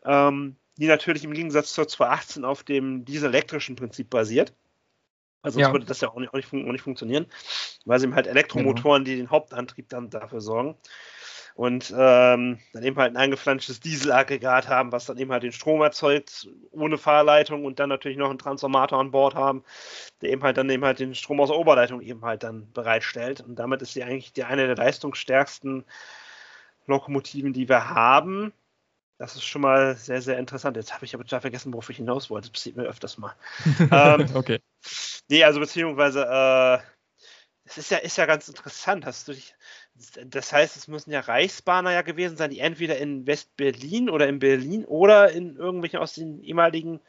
ähm, 0.07 0.55
die 0.77 0.87
natürlich 0.87 1.23
im 1.23 1.33
Gegensatz 1.33 1.73
zur 1.73 1.87
218 1.87 2.45
auf 2.45 2.63
dem 2.63 3.05
dieselektrischen 3.05 3.75
Prinzip 3.75 4.09
basiert. 4.09 4.53
Also 5.41 5.55
sonst 5.55 5.67
ja. 5.67 5.73
würde 5.73 5.85
das 5.85 6.01
ja 6.01 6.09
auch 6.09 6.19
nicht, 6.19 6.29
auch 6.29 6.37
nicht, 6.37 6.51
auch 6.51 6.71
nicht 6.71 6.81
funktionieren, 6.81 7.27
weil 7.85 7.99
sie 7.99 8.05
eben 8.05 8.15
halt 8.15 8.27
Elektromotoren, 8.27 9.03
genau. 9.03 9.15
die 9.15 9.21
den 9.21 9.29
Hauptantrieb 9.29 9.89
dann 9.89 10.09
dafür 10.09 10.41
sorgen 10.41 10.75
und 11.57 11.91
ähm, 11.97 12.59
dann 12.73 12.83
eben 12.83 12.97
halt 12.97 13.13
ein 13.13 13.17
eingeflanschtes 13.17 13.79
Dieselaggregat 13.79 14.67
haben, 14.67 14.91
was 14.91 15.07
dann 15.07 15.17
eben 15.17 15.31
halt 15.31 15.41
den 15.41 15.51
Strom 15.51 15.81
erzeugt, 15.81 16.47
ohne 16.69 16.99
Fahrleitung 16.99 17.65
und 17.65 17.79
dann 17.79 17.89
natürlich 17.89 18.19
noch 18.19 18.29
einen 18.29 18.37
Transformator 18.37 18.99
an 18.99 19.09
Bord 19.09 19.33
haben, 19.33 19.63
der 20.21 20.29
eben 20.29 20.43
halt 20.43 20.57
dann 20.57 20.69
eben 20.69 20.85
halt 20.85 20.99
den 20.99 21.15
Strom 21.15 21.41
aus 21.41 21.49
der 21.49 21.57
Oberleitung 21.57 22.01
eben 22.01 22.23
halt 22.23 22.43
dann 22.43 22.71
bereitstellt. 22.73 23.41
Und 23.41 23.55
damit 23.55 23.81
ist 23.81 23.93
sie 23.93 24.03
eigentlich 24.03 24.33
die 24.33 24.43
eine 24.43 24.67
der 24.67 24.75
leistungsstärksten 24.75 25.83
Lokomotiven, 26.85 27.53
die 27.53 27.67
wir 27.67 27.89
haben. 27.89 28.53
Das 29.17 29.35
ist 29.35 29.45
schon 29.45 29.63
mal 29.63 29.95
sehr, 29.95 30.21
sehr 30.21 30.37
interessant. 30.37 30.77
Jetzt 30.77 30.93
habe 30.93 31.05
ich 31.05 31.15
aber 31.15 31.23
total 31.23 31.41
vergessen, 31.41 31.73
worauf 31.73 31.89
ich 31.89 31.97
hinaus 31.97 32.29
wollte. 32.29 32.47
Das 32.47 32.53
passiert 32.53 32.77
mir 32.77 32.83
öfters 32.83 33.17
mal. 33.17 33.33
ähm, 33.91 34.27
okay. 34.35 34.59
Nee, 35.27 35.43
also 35.43 35.59
beziehungsweise, 35.59 36.23
äh, 36.23 36.79
es 37.65 37.77
ist 37.77 37.91
ja, 37.91 37.97
ist 37.97 38.17
ja 38.17 38.25
ganz 38.25 38.47
interessant. 38.47 39.05
Hast 39.05 39.27
du 39.27 39.33
dich, 39.33 39.55
das 40.25 40.53
heißt, 40.53 40.77
es 40.77 40.87
müssen 40.87 41.11
ja 41.11 41.21
Reichsbahner 41.21 41.91
ja 41.91 42.01
gewesen 42.03 42.37
sein, 42.37 42.51
die 42.51 42.59
entweder 42.59 42.97
in 42.97 43.25
West-Berlin 43.25 44.09
oder 44.09 44.27
in 44.27 44.39
Berlin 44.39 44.85
oder 44.85 45.31
in 45.31 45.55
irgendwelchen 45.57 45.99
aus 45.99 46.13
den 46.13 46.41
ehemaligen, 46.43 47.01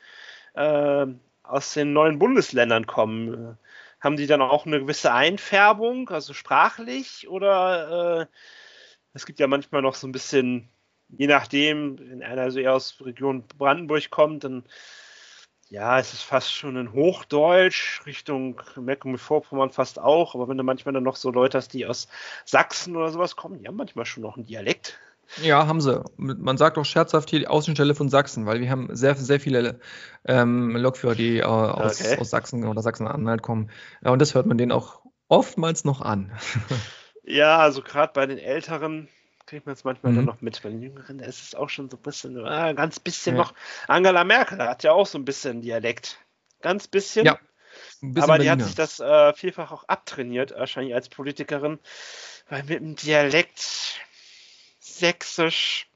äh, 0.55 1.06
aus 1.43 1.74
den 1.74 1.93
neuen 1.93 2.18
Bundesländern 2.18 2.86
kommen. 2.86 3.59
Haben 4.01 4.16
die 4.16 4.26
dann 4.26 4.43
auch 4.43 4.64
eine 4.64 4.80
gewisse 4.80 5.12
Einfärbung, 5.12 6.09
also 6.09 6.32
sprachlich? 6.32 7.28
Oder 7.28 8.20
äh, 8.20 8.26
es 9.12 9.26
gibt 9.26 9.40
ja 9.40 9.47
manchmal 9.47 9.82
noch 9.82 9.94
so 9.94 10.06
ein 10.06 10.12
bisschen, 10.12 10.68
je 11.09 11.26
nachdem, 11.26 11.98
wenn 11.98 12.22
einer 12.22 12.51
so 12.51 12.59
eher 12.59 12.74
aus 12.74 12.97
Region 13.01 13.44
Brandenburg 13.56 14.10
kommt, 14.10 14.44
dann 14.44 14.64
ja, 15.70 15.98
es 15.98 16.14
ist 16.14 16.22
fast 16.22 16.52
schon 16.52 16.76
in 16.76 16.93
Hochdeutsch, 16.93 18.01
Richtung 18.06 18.60
Mecklenburg-Vorpommern 18.76 19.70
fast 19.70 19.98
auch, 19.98 20.35
aber 20.35 20.48
wenn 20.48 20.56
du 20.56 20.62
manchmal 20.62 20.94
dann 20.94 21.02
noch 21.02 21.16
so 21.16 21.30
Leute 21.30 21.59
hast, 21.59 21.74
die 21.74 21.86
aus 21.86 22.09
Sachsen 22.47 22.97
oder 22.97 23.10
sowas 23.10 23.36
kommen, 23.36 23.59
die 23.59 23.68
haben 23.68 23.76
manchmal 23.76 24.06
schon 24.06 24.22
noch 24.22 24.36
einen 24.36 24.47
Dialekt. 24.47 24.98
Ja, 25.43 25.66
haben 25.66 25.82
sie. 25.82 26.02
Man 26.16 26.56
sagt 26.56 26.78
auch 26.78 26.86
scherzhaft 26.86 27.28
hier 27.28 27.39
die 27.39 27.48
Außenstelle 27.48 27.94
von 27.94 28.09
Sachsen, 28.09 28.47
weil 28.47 28.60
wir 28.60 28.70
haben 28.70 28.89
sehr, 28.97 29.14
sehr 29.14 29.40
viele 29.40 29.78
ähm, 30.24 30.74
Lokführer, 30.74 31.14
die 31.14 31.39
äh, 31.39 31.43
aus, 31.43 32.01
okay. 32.01 32.18
aus 32.18 32.30
Sachsen 32.30 32.66
oder 32.66 32.80
Sachsen-Anhalt 32.80 33.43
kommen. 33.43 33.70
Ja, 34.02 34.10
und 34.10 34.20
das 34.20 34.35
hört 34.35 34.47
man 34.47 34.56
denen 34.56 34.72
auch 34.72 35.02
oftmals 35.28 35.85
noch 35.85 36.01
an. 36.01 36.32
ja, 37.24 37.59
also 37.59 37.82
gerade 37.82 38.14
bei 38.14 38.24
den 38.24 38.39
Älteren, 38.39 39.09
kriegt 39.48 39.66
man 39.66 39.72
es 39.72 39.84
manchmal 39.84 40.12
mhm. 40.12 40.16
dann 40.16 40.24
noch 40.26 40.40
mit. 40.40 40.62
Bei 40.62 40.68
den 40.68 40.82
Jüngeren 40.82 41.18
ist 41.20 41.42
es 41.42 41.54
auch 41.54 41.70
schon 41.70 41.88
so 41.88 41.96
ein 41.96 42.02
bisschen, 42.02 42.36
äh, 42.36 42.74
ganz 42.74 43.00
bisschen 43.00 43.36
ja. 43.36 43.42
noch. 43.42 43.54
Angela 43.86 44.24
Merkel 44.24 44.58
hat 44.60 44.84
ja 44.84 44.92
auch 44.92 45.06
so 45.06 45.18
ein 45.18 45.24
bisschen 45.24 45.62
Dialekt. 45.62 46.18
Ganz 46.60 46.86
bisschen. 46.86 47.24
Ja. 47.24 47.38
Bisschen 48.00 48.22
aber 48.22 48.38
die 48.38 48.46
Berliner. 48.46 48.64
hat 48.64 48.66
sich 48.66 48.74
das 48.74 49.00
äh, 49.00 49.32
vielfach 49.34 49.72
auch 49.72 49.84
abtrainiert, 49.84 50.52
wahrscheinlich 50.52 50.94
als 50.94 51.08
Politikerin, 51.08 51.78
weil 52.48 52.62
mit 52.64 52.80
dem 52.80 52.96
Dialekt 52.96 54.00
sächsisch 54.80 55.88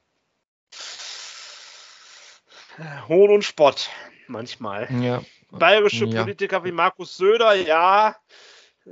äh, 2.77 3.07
Hohn 3.07 3.31
und 3.31 3.43
Spott 3.43 3.89
manchmal. 4.27 4.87
Ja. 5.01 5.21
Bayerische 5.51 6.05
ja. 6.05 6.23
Politiker 6.23 6.63
wie 6.63 6.71
Markus 6.71 7.17
Söder, 7.17 7.53
ja, 7.53 8.15
äh, 8.85 8.89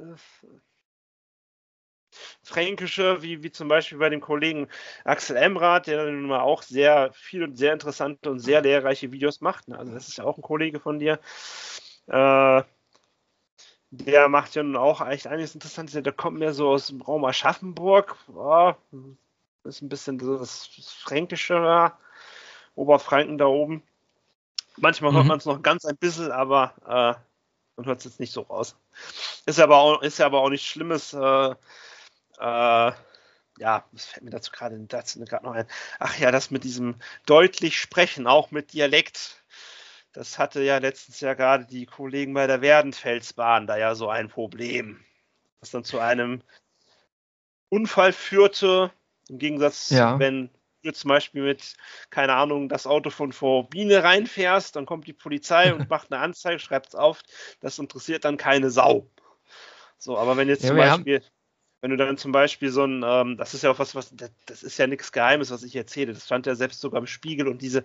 Fränkische, 2.52 3.22
wie, 3.22 3.44
wie 3.44 3.52
zum 3.52 3.68
Beispiel 3.68 3.98
bei 3.98 4.10
dem 4.10 4.20
Kollegen 4.20 4.68
Axel 5.06 5.38
Emrath, 5.38 5.88
der 5.88 6.06
nun 6.06 6.28
mal 6.28 6.42
auch 6.42 6.64
sehr 6.64 7.14
viel 7.14 7.44
und 7.44 7.58
sehr 7.58 7.72
interessante 7.72 8.30
und 8.30 8.40
sehr 8.40 8.62
lehrreiche 8.62 9.12
Videos 9.12 9.40
macht. 9.40 9.70
Ne? 9.70 9.78
Also 9.78 9.94
das 9.94 10.10
ist 10.10 10.18
ja 10.18 10.26
auch 10.26 10.38
ein 10.38 10.42
Kollege 10.42 10.80
von 10.80 11.00
dir. 11.00 11.20
Äh, 12.08 12.64
der 13.92 14.30
macht 14.30 14.56
ja 14.56 14.64
nun 14.64 14.76
auch 14.76 15.06
echt 15.06 15.28
einiges 15.28 15.54
Interessantes. 15.54 16.02
Der 16.02 16.14
kommt 16.14 16.40
mehr 16.40 16.54
so 16.54 16.70
aus 16.70 16.88
dem 16.88 17.02
Raum 17.02 17.24
Aschaffenburg. 17.26 18.18
Oh, 18.34 18.74
ist 19.64 19.82
ein 19.82 19.90
bisschen 19.90 20.18
das 20.18 20.70
Fränkische. 21.00 21.92
Oberfranken 22.76 23.38
da 23.38 23.46
oben. 23.46 23.84
Manchmal 24.78 25.14
hört 25.14 25.24
mhm. 25.24 25.28
man 25.28 25.38
es 25.38 25.46
noch 25.46 25.62
ganz 25.62 25.86
ein 25.86 25.98
bisschen, 25.98 26.32
aber 26.32 26.74
äh, 26.86 27.20
man 27.76 27.86
hört 27.86 28.00
es 28.00 28.06
jetzt 28.06 28.20
nicht 28.20 28.32
so 28.32 28.42
raus. 28.42 28.76
Ist 29.46 29.60
aber 29.60 29.78
auch, 29.78 30.02
ist 30.02 30.20
ja 30.20 30.26
aber 30.26 30.40
auch 30.40 30.50
nichts 30.50 30.68
Schlimmes. 30.68 31.14
Äh, 31.14 31.56
äh, 32.42 32.92
ja, 33.60 33.86
was 33.92 34.06
fällt 34.06 34.24
mir 34.24 34.32
dazu 34.32 34.52
gerade 34.52 34.78
dazu 34.80 35.20
noch 35.20 35.54
ein? 35.54 35.68
Ach 36.00 36.18
ja, 36.18 36.32
das 36.32 36.52
mit 36.52 36.64
diesem 36.64 36.96
deutlich 37.26 37.80
Sprechen, 37.80 38.28
auch 38.28 38.52
mit 38.52 38.74
Dialekt. 38.74 39.44
Das 40.14 40.40
hatte 40.40 40.62
ja 40.62 40.80
letztens 40.80 41.22
ja 41.22 41.36
gerade 41.36 41.66
die 41.66 41.86
Kollegen 41.86 42.34
bei 42.34 42.48
der 42.48 42.62
Werdenfelsbahn 42.62 43.68
da 43.68 43.78
ja 43.78 43.96
so 43.96 44.10
ein 44.10 44.30
Problem. 44.30 45.04
Was 45.60 45.72
dann 45.72 45.84
zu 45.84 46.00
einem 46.00 46.42
Unfall 47.70 48.12
führte, 48.14 48.92
im 49.30 49.38
Gegensatz, 49.38 49.92
ja. 49.92 50.18
wenn 50.20 50.50
du 50.84 50.92
zum 50.92 51.10
Beispiel 51.10 51.44
mit, 51.44 51.76
keine 52.10 52.34
Ahnung, 52.34 52.68
das 52.68 52.88
Auto 52.88 53.12
von 53.12 53.32
Frau 53.32 53.64
Biene 53.64 54.04
reinfährst, 54.04 54.76
dann 54.76 54.86
kommt 54.86 55.08
die 55.08 55.14
Polizei 55.14 55.74
und 55.74 55.90
macht 55.90 56.12
eine 56.12 56.22
Anzeige, 56.22 56.60
schreibt 56.60 56.90
es 56.90 56.96
auf, 56.96 57.22
das 57.60 57.78
interessiert 57.78 58.26
dann 58.26 58.38
keine 58.38 58.72
Sau. 58.72 59.08
So, 59.98 60.18
aber 60.18 60.36
wenn 60.36 60.50
jetzt 60.50 60.64
ja, 60.64 60.70
zum 60.70 60.78
Beispiel. 60.78 61.20
Haben 61.20 61.41
wenn 61.82 61.92
du 61.92 61.98
dann 61.98 62.18
zum 62.18 62.32
Beispiel 62.32 62.70
so 62.70 62.86
ein, 62.86 63.04
ähm, 63.06 63.38
das 63.38 63.54
ist 63.54 63.64
ja 63.64 63.72
auch 63.72 63.80
was, 63.80 63.96
was, 63.96 64.14
das 64.46 64.64
ist 64.64 64.78
ja 64.78 64.88
nichts 64.88 65.12
Geheimes, 65.12 65.52
was 65.52 65.64
ich 65.64 65.76
erzähle. 65.76 66.14
Das 66.14 66.26
stand 66.26 66.46
ja 66.46 66.56
selbst 66.56 66.80
sogar 66.80 67.02
im 67.02 67.08
Spiegel 67.08 67.48
und 67.48 67.62
diese, 67.62 67.84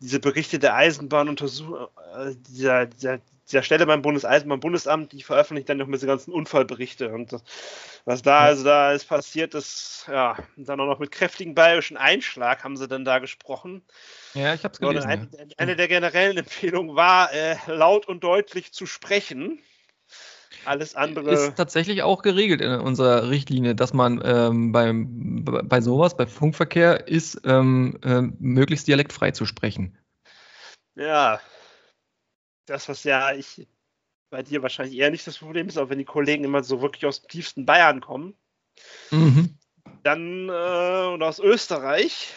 diese 0.00 0.18
Berichte 0.18 0.58
der 0.58 0.74
Eisenbahnuntersuchung, 0.74 1.88
äh, 2.16 2.34
dieser, 2.48 2.86
dieser, 2.86 3.20
dieser 3.46 3.62
Stelle 3.62 3.86
beim 3.86 4.02
Bundeseisenbahnbundesamt, 4.02 5.12
die 5.12 5.22
veröffentlicht 5.22 5.68
dann 5.68 5.78
noch 5.78 5.90
diese 5.90 6.06
ganzen 6.06 6.32
Unfallberichte 6.32 7.10
und 7.10 7.32
das, 7.32 7.42
was 8.04 8.22
da 8.22 8.40
also 8.40 8.64
da 8.64 8.92
ist 8.92 9.06
passiert, 9.06 9.54
ist 9.54 10.06
ja 10.08 10.36
dann 10.56 10.80
auch 10.80 10.86
noch 10.86 10.98
mit 10.98 11.10
kräftigem 11.10 11.54
bayerischen 11.54 11.96
Einschlag 11.96 12.64
haben 12.64 12.76
sie 12.76 12.88
dann 12.88 13.04
da 13.04 13.18
gesprochen. 13.18 13.82
Ja, 14.34 14.54
ich 14.54 14.64
habe 14.64 14.72
es 14.72 14.80
gelesen. 14.80 15.06
Eine, 15.06 15.28
eine, 15.56 15.76
der 15.76 15.88
generellen 15.88 16.38
Empfehlungen 16.38 16.96
war, 16.96 17.32
äh, 17.32 17.56
laut 17.66 18.06
und 18.06 18.24
deutlich 18.24 18.72
zu 18.72 18.86
sprechen. 18.86 19.60
Alles 20.64 20.94
andere. 20.94 21.32
Ist 21.32 21.56
tatsächlich 21.56 22.02
auch 22.02 22.22
geregelt 22.22 22.60
in 22.60 22.70
unserer 22.72 23.30
Richtlinie, 23.30 23.74
dass 23.74 23.92
man 23.92 24.20
ähm, 24.24 24.72
beim, 24.72 25.44
bei 25.44 25.80
sowas, 25.80 26.16
bei 26.16 26.26
Funkverkehr, 26.26 27.08
ist 27.08 27.40
ähm, 27.44 27.98
äh, 28.02 28.22
möglichst 28.38 28.86
dialektfrei 28.86 29.30
zu 29.30 29.46
sprechen. 29.46 29.96
Ja. 30.94 31.40
Das, 32.66 32.88
was 32.88 33.04
ja 33.04 33.32
ich 33.32 33.66
bei 34.30 34.42
dir 34.42 34.62
wahrscheinlich 34.62 34.98
eher 34.98 35.10
nicht 35.10 35.26
das 35.26 35.38
Problem 35.38 35.68
ist, 35.68 35.78
auch 35.78 35.88
wenn 35.88 35.98
die 35.98 36.04
Kollegen 36.04 36.44
immer 36.44 36.62
so 36.62 36.82
wirklich 36.82 37.06
aus 37.06 37.22
dem 37.22 37.28
tiefsten 37.28 37.64
Bayern 37.64 38.00
kommen. 38.00 38.34
Mhm. 39.10 39.58
Dann 40.02 40.48
äh, 40.48 41.12
und 41.14 41.22
aus 41.22 41.38
Österreich. 41.38 42.34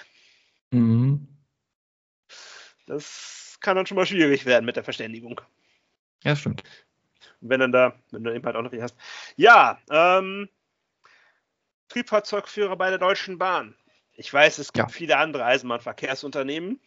Mhm. 0.71 1.27
Das 2.87 3.57
kann 3.59 3.75
dann 3.75 3.85
schon 3.85 3.97
mal 3.97 4.05
schwierig 4.05 4.45
werden 4.45 4.65
mit 4.65 4.77
der 4.77 4.83
Verständigung. 4.83 5.41
Ja, 6.23 6.35
stimmt 6.35 6.63
wenn 7.41 7.59
dann 7.59 7.71
da, 7.71 7.93
wenn 8.11 8.23
du 8.23 8.33
eben 8.33 8.45
halt 8.45 8.55
auch 8.55 8.61
noch 8.61 8.71
viel 8.71 8.81
hast. 8.81 8.95
Ja, 9.35 9.79
ähm, 9.89 10.49
Triebfahrzeugführer 11.89 12.75
bei 12.75 12.89
der 12.89 12.99
Deutschen 12.99 13.37
Bahn. 13.37 13.75
Ich 14.13 14.33
weiß, 14.33 14.59
es 14.59 14.73
gibt 14.73 14.89
ja. 14.89 14.93
viele 14.93 15.17
andere 15.17 15.45
Eisenbahnverkehrsunternehmen. 15.45 16.79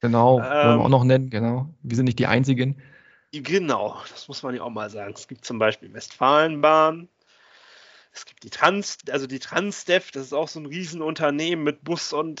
Genau, 0.00 0.38
ähm, 0.38 0.44
wollen 0.44 0.52
wir 0.52 0.74
ähm, 0.74 0.80
auch 0.80 0.88
noch 0.88 1.04
nennen, 1.04 1.30
genau. 1.30 1.68
Wir 1.82 1.96
sind 1.96 2.06
nicht 2.06 2.18
die 2.18 2.26
einzigen. 2.26 2.82
Genau, 3.32 4.02
das 4.10 4.28
muss 4.28 4.42
man 4.42 4.54
ja 4.54 4.62
auch 4.62 4.70
mal 4.70 4.90
sagen. 4.90 5.14
Es 5.16 5.28
gibt 5.28 5.44
zum 5.44 5.58
Beispiel 5.58 5.92
Westfalenbahn, 5.94 7.08
es 8.12 8.26
gibt 8.26 8.44
die 8.44 8.50
Trans, 8.50 8.98
also 9.10 9.26
die 9.26 9.38
Transdev, 9.38 10.10
das 10.10 10.24
ist 10.24 10.32
auch 10.34 10.48
so 10.48 10.60
ein 10.60 10.66
Riesenunternehmen 10.66 11.64
mit 11.64 11.82
Bus 11.82 12.12
und 12.12 12.40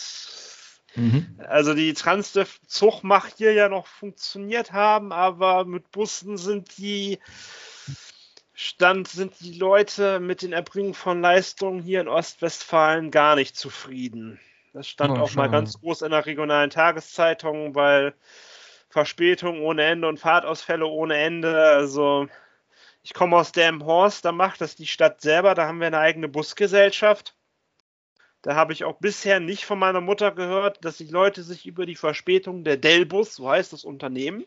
Mhm. 0.94 1.38
Also 1.38 1.74
die 1.74 1.94
Transdev-Zug 1.94 3.02
macht 3.02 3.38
hier 3.38 3.52
ja 3.52 3.68
noch 3.68 3.86
funktioniert 3.86 4.72
haben, 4.72 5.12
aber 5.12 5.64
mit 5.64 5.90
Bussen 5.90 6.36
sind 6.36 6.76
die 6.78 7.18
Stand 8.54 9.08
sind 9.08 9.40
die 9.40 9.54
Leute 9.54 10.20
mit 10.20 10.42
den 10.42 10.52
Erbringen 10.52 10.94
von 10.94 11.20
Leistungen 11.20 11.82
hier 11.82 12.00
in 12.00 12.08
Ostwestfalen 12.08 13.10
gar 13.10 13.34
nicht 13.34 13.56
zufrieden. 13.56 14.38
Das 14.72 14.88
stand 14.88 15.18
oh, 15.18 15.22
auch 15.22 15.34
mal 15.34 15.50
ganz 15.50 15.80
groß 15.80 16.02
in 16.02 16.10
der 16.10 16.24
regionalen 16.26 16.70
Tageszeitung, 16.70 17.74
weil 17.74 18.14
Verspätungen 18.88 19.62
ohne 19.62 19.84
Ende 19.84 20.06
und 20.06 20.20
Fahrtausfälle 20.20 20.86
ohne 20.86 21.16
Ende. 21.16 21.60
Also 21.60 22.28
ich 23.02 23.14
komme 23.14 23.36
aus 23.36 23.52
Horst, 23.56 24.24
da 24.24 24.32
macht 24.32 24.60
das 24.60 24.76
die 24.76 24.86
Stadt 24.86 25.20
selber, 25.20 25.54
da 25.54 25.66
haben 25.66 25.80
wir 25.80 25.88
eine 25.88 25.98
eigene 25.98 26.28
Busgesellschaft. 26.28 27.34
Da 28.42 28.56
habe 28.56 28.72
ich 28.72 28.84
auch 28.84 28.98
bisher 28.98 29.40
nicht 29.40 29.64
von 29.64 29.78
meiner 29.78 30.00
Mutter 30.00 30.32
gehört, 30.32 30.84
dass 30.84 30.98
sich 30.98 31.10
Leute 31.10 31.42
sich 31.44 31.66
über 31.66 31.86
die 31.86 31.94
Verspätung 31.94 32.64
der 32.64 32.76
Delbus, 32.76 33.36
so 33.36 33.48
heißt 33.48 33.72
das 33.72 33.84
Unternehmen, 33.84 34.44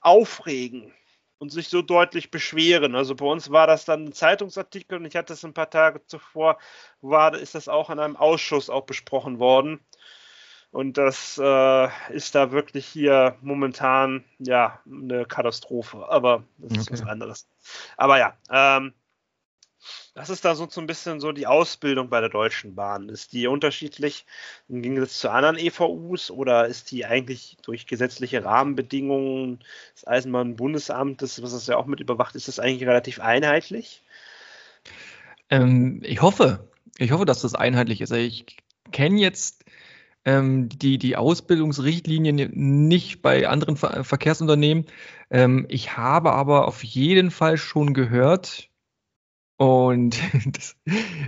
aufregen 0.00 0.92
und 1.38 1.50
sich 1.50 1.68
so 1.68 1.82
deutlich 1.82 2.30
beschweren. 2.30 2.96
Also 2.96 3.14
bei 3.14 3.26
uns 3.26 3.50
war 3.50 3.68
das 3.68 3.84
dann 3.84 4.06
ein 4.06 4.12
Zeitungsartikel 4.12 4.98
und 4.98 5.06
ich 5.06 5.14
hatte 5.14 5.32
es 5.32 5.44
ein 5.44 5.54
paar 5.54 5.70
Tage 5.70 6.04
zuvor, 6.06 6.58
war, 7.00 7.34
ist 7.34 7.54
das 7.54 7.68
auch 7.68 7.90
in 7.90 8.00
einem 8.00 8.16
Ausschuss 8.16 8.68
auch 8.68 8.84
besprochen 8.84 9.38
worden. 9.38 9.80
Und 10.72 10.98
das 10.98 11.38
äh, 11.42 12.12
ist 12.12 12.34
da 12.34 12.52
wirklich 12.52 12.86
hier 12.86 13.36
momentan 13.40 14.24
ja 14.38 14.80
eine 14.86 15.24
Katastrophe. 15.24 16.08
Aber 16.08 16.44
das 16.58 16.78
ist 16.78 16.90
okay. 16.90 17.00
was 17.00 17.08
anderes. 17.08 17.48
Aber 17.96 18.18
ja, 18.18 18.36
ähm, 18.50 18.94
das 20.14 20.30
ist 20.30 20.44
da 20.44 20.54
so, 20.54 20.68
so 20.68 20.80
ein 20.80 20.86
bisschen 20.86 21.20
so 21.20 21.32
die 21.32 21.46
Ausbildung 21.46 22.08
bei 22.10 22.20
der 22.20 22.28
Deutschen 22.28 22.74
Bahn. 22.74 23.08
Ist 23.08 23.32
die 23.32 23.46
unterschiedlich 23.46 24.26
im 24.68 24.82
Gegensatz 24.82 25.18
zu 25.18 25.30
anderen 25.30 25.58
EVUs 25.58 26.30
oder 26.30 26.66
ist 26.66 26.90
die 26.90 27.06
eigentlich 27.06 27.56
durch 27.62 27.86
gesetzliche 27.86 28.44
Rahmenbedingungen 28.44 29.60
des 29.94 30.06
Eisenbahnbundesamtes, 30.06 31.42
was 31.42 31.52
das 31.52 31.66
ja 31.66 31.76
auch 31.76 31.86
mit 31.86 32.00
überwacht, 32.00 32.34
ist 32.34 32.48
das 32.48 32.58
eigentlich 32.58 32.88
relativ 32.88 33.20
einheitlich? 33.20 34.02
Ähm, 35.50 36.00
ich 36.04 36.22
hoffe. 36.22 36.68
Ich 36.98 37.12
hoffe, 37.12 37.24
dass 37.24 37.40
das 37.40 37.54
einheitlich 37.54 38.00
ist. 38.00 38.12
Ich 38.12 38.44
kenne 38.92 39.20
jetzt 39.20 39.64
ähm, 40.24 40.68
die, 40.68 40.98
die 40.98 41.16
Ausbildungsrichtlinien 41.16 42.50
nicht 42.52 43.22
bei 43.22 43.48
anderen 43.48 43.76
Ver 43.76 44.04
Verkehrsunternehmen. 44.04 44.86
Ähm, 45.30 45.66
ich 45.68 45.96
habe 45.96 46.32
aber 46.32 46.68
auf 46.68 46.84
jeden 46.84 47.30
Fall 47.30 47.56
schon 47.56 47.94
gehört, 47.94 48.69
und 49.60 50.18
das, 50.56 50.74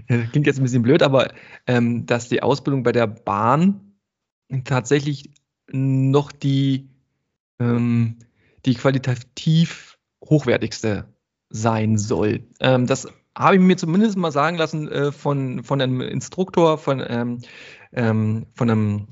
klingt 0.06 0.46
jetzt 0.46 0.58
ein 0.58 0.62
bisschen 0.62 0.82
blöd, 0.82 1.02
aber 1.02 1.34
ähm, 1.66 2.06
dass 2.06 2.30
die 2.30 2.42
Ausbildung 2.42 2.82
bei 2.82 2.92
der 2.92 3.06
Bahn 3.06 3.92
tatsächlich 4.64 5.34
noch 5.70 6.32
die, 6.32 6.88
ähm, 7.60 8.20
die 8.64 8.74
qualitativ 8.74 9.98
hochwertigste 10.24 11.12
sein 11.50 11.98
soll. 11.98 12.48
Ähm, 12.60 12.86
das 12.86 13.06
habe 13.36 13.56
ich 13.56 13.60
mir 13.60 13.76
zumindest 13.76 14.16
mal 14.16 14.32
sagen 14.32 14.56
lassen 14.56 14.88
äh, 14.88 15.12
von, 15.12 15.62
von 15.62 15.82
einem 15.82 16.00
Instruktor, 16.00 16.78
von, 16.78 17.04
ähm, 17.06 17.38
ähm, 17.92 18.46
von 18.54 18.70
einem 18.70 19.08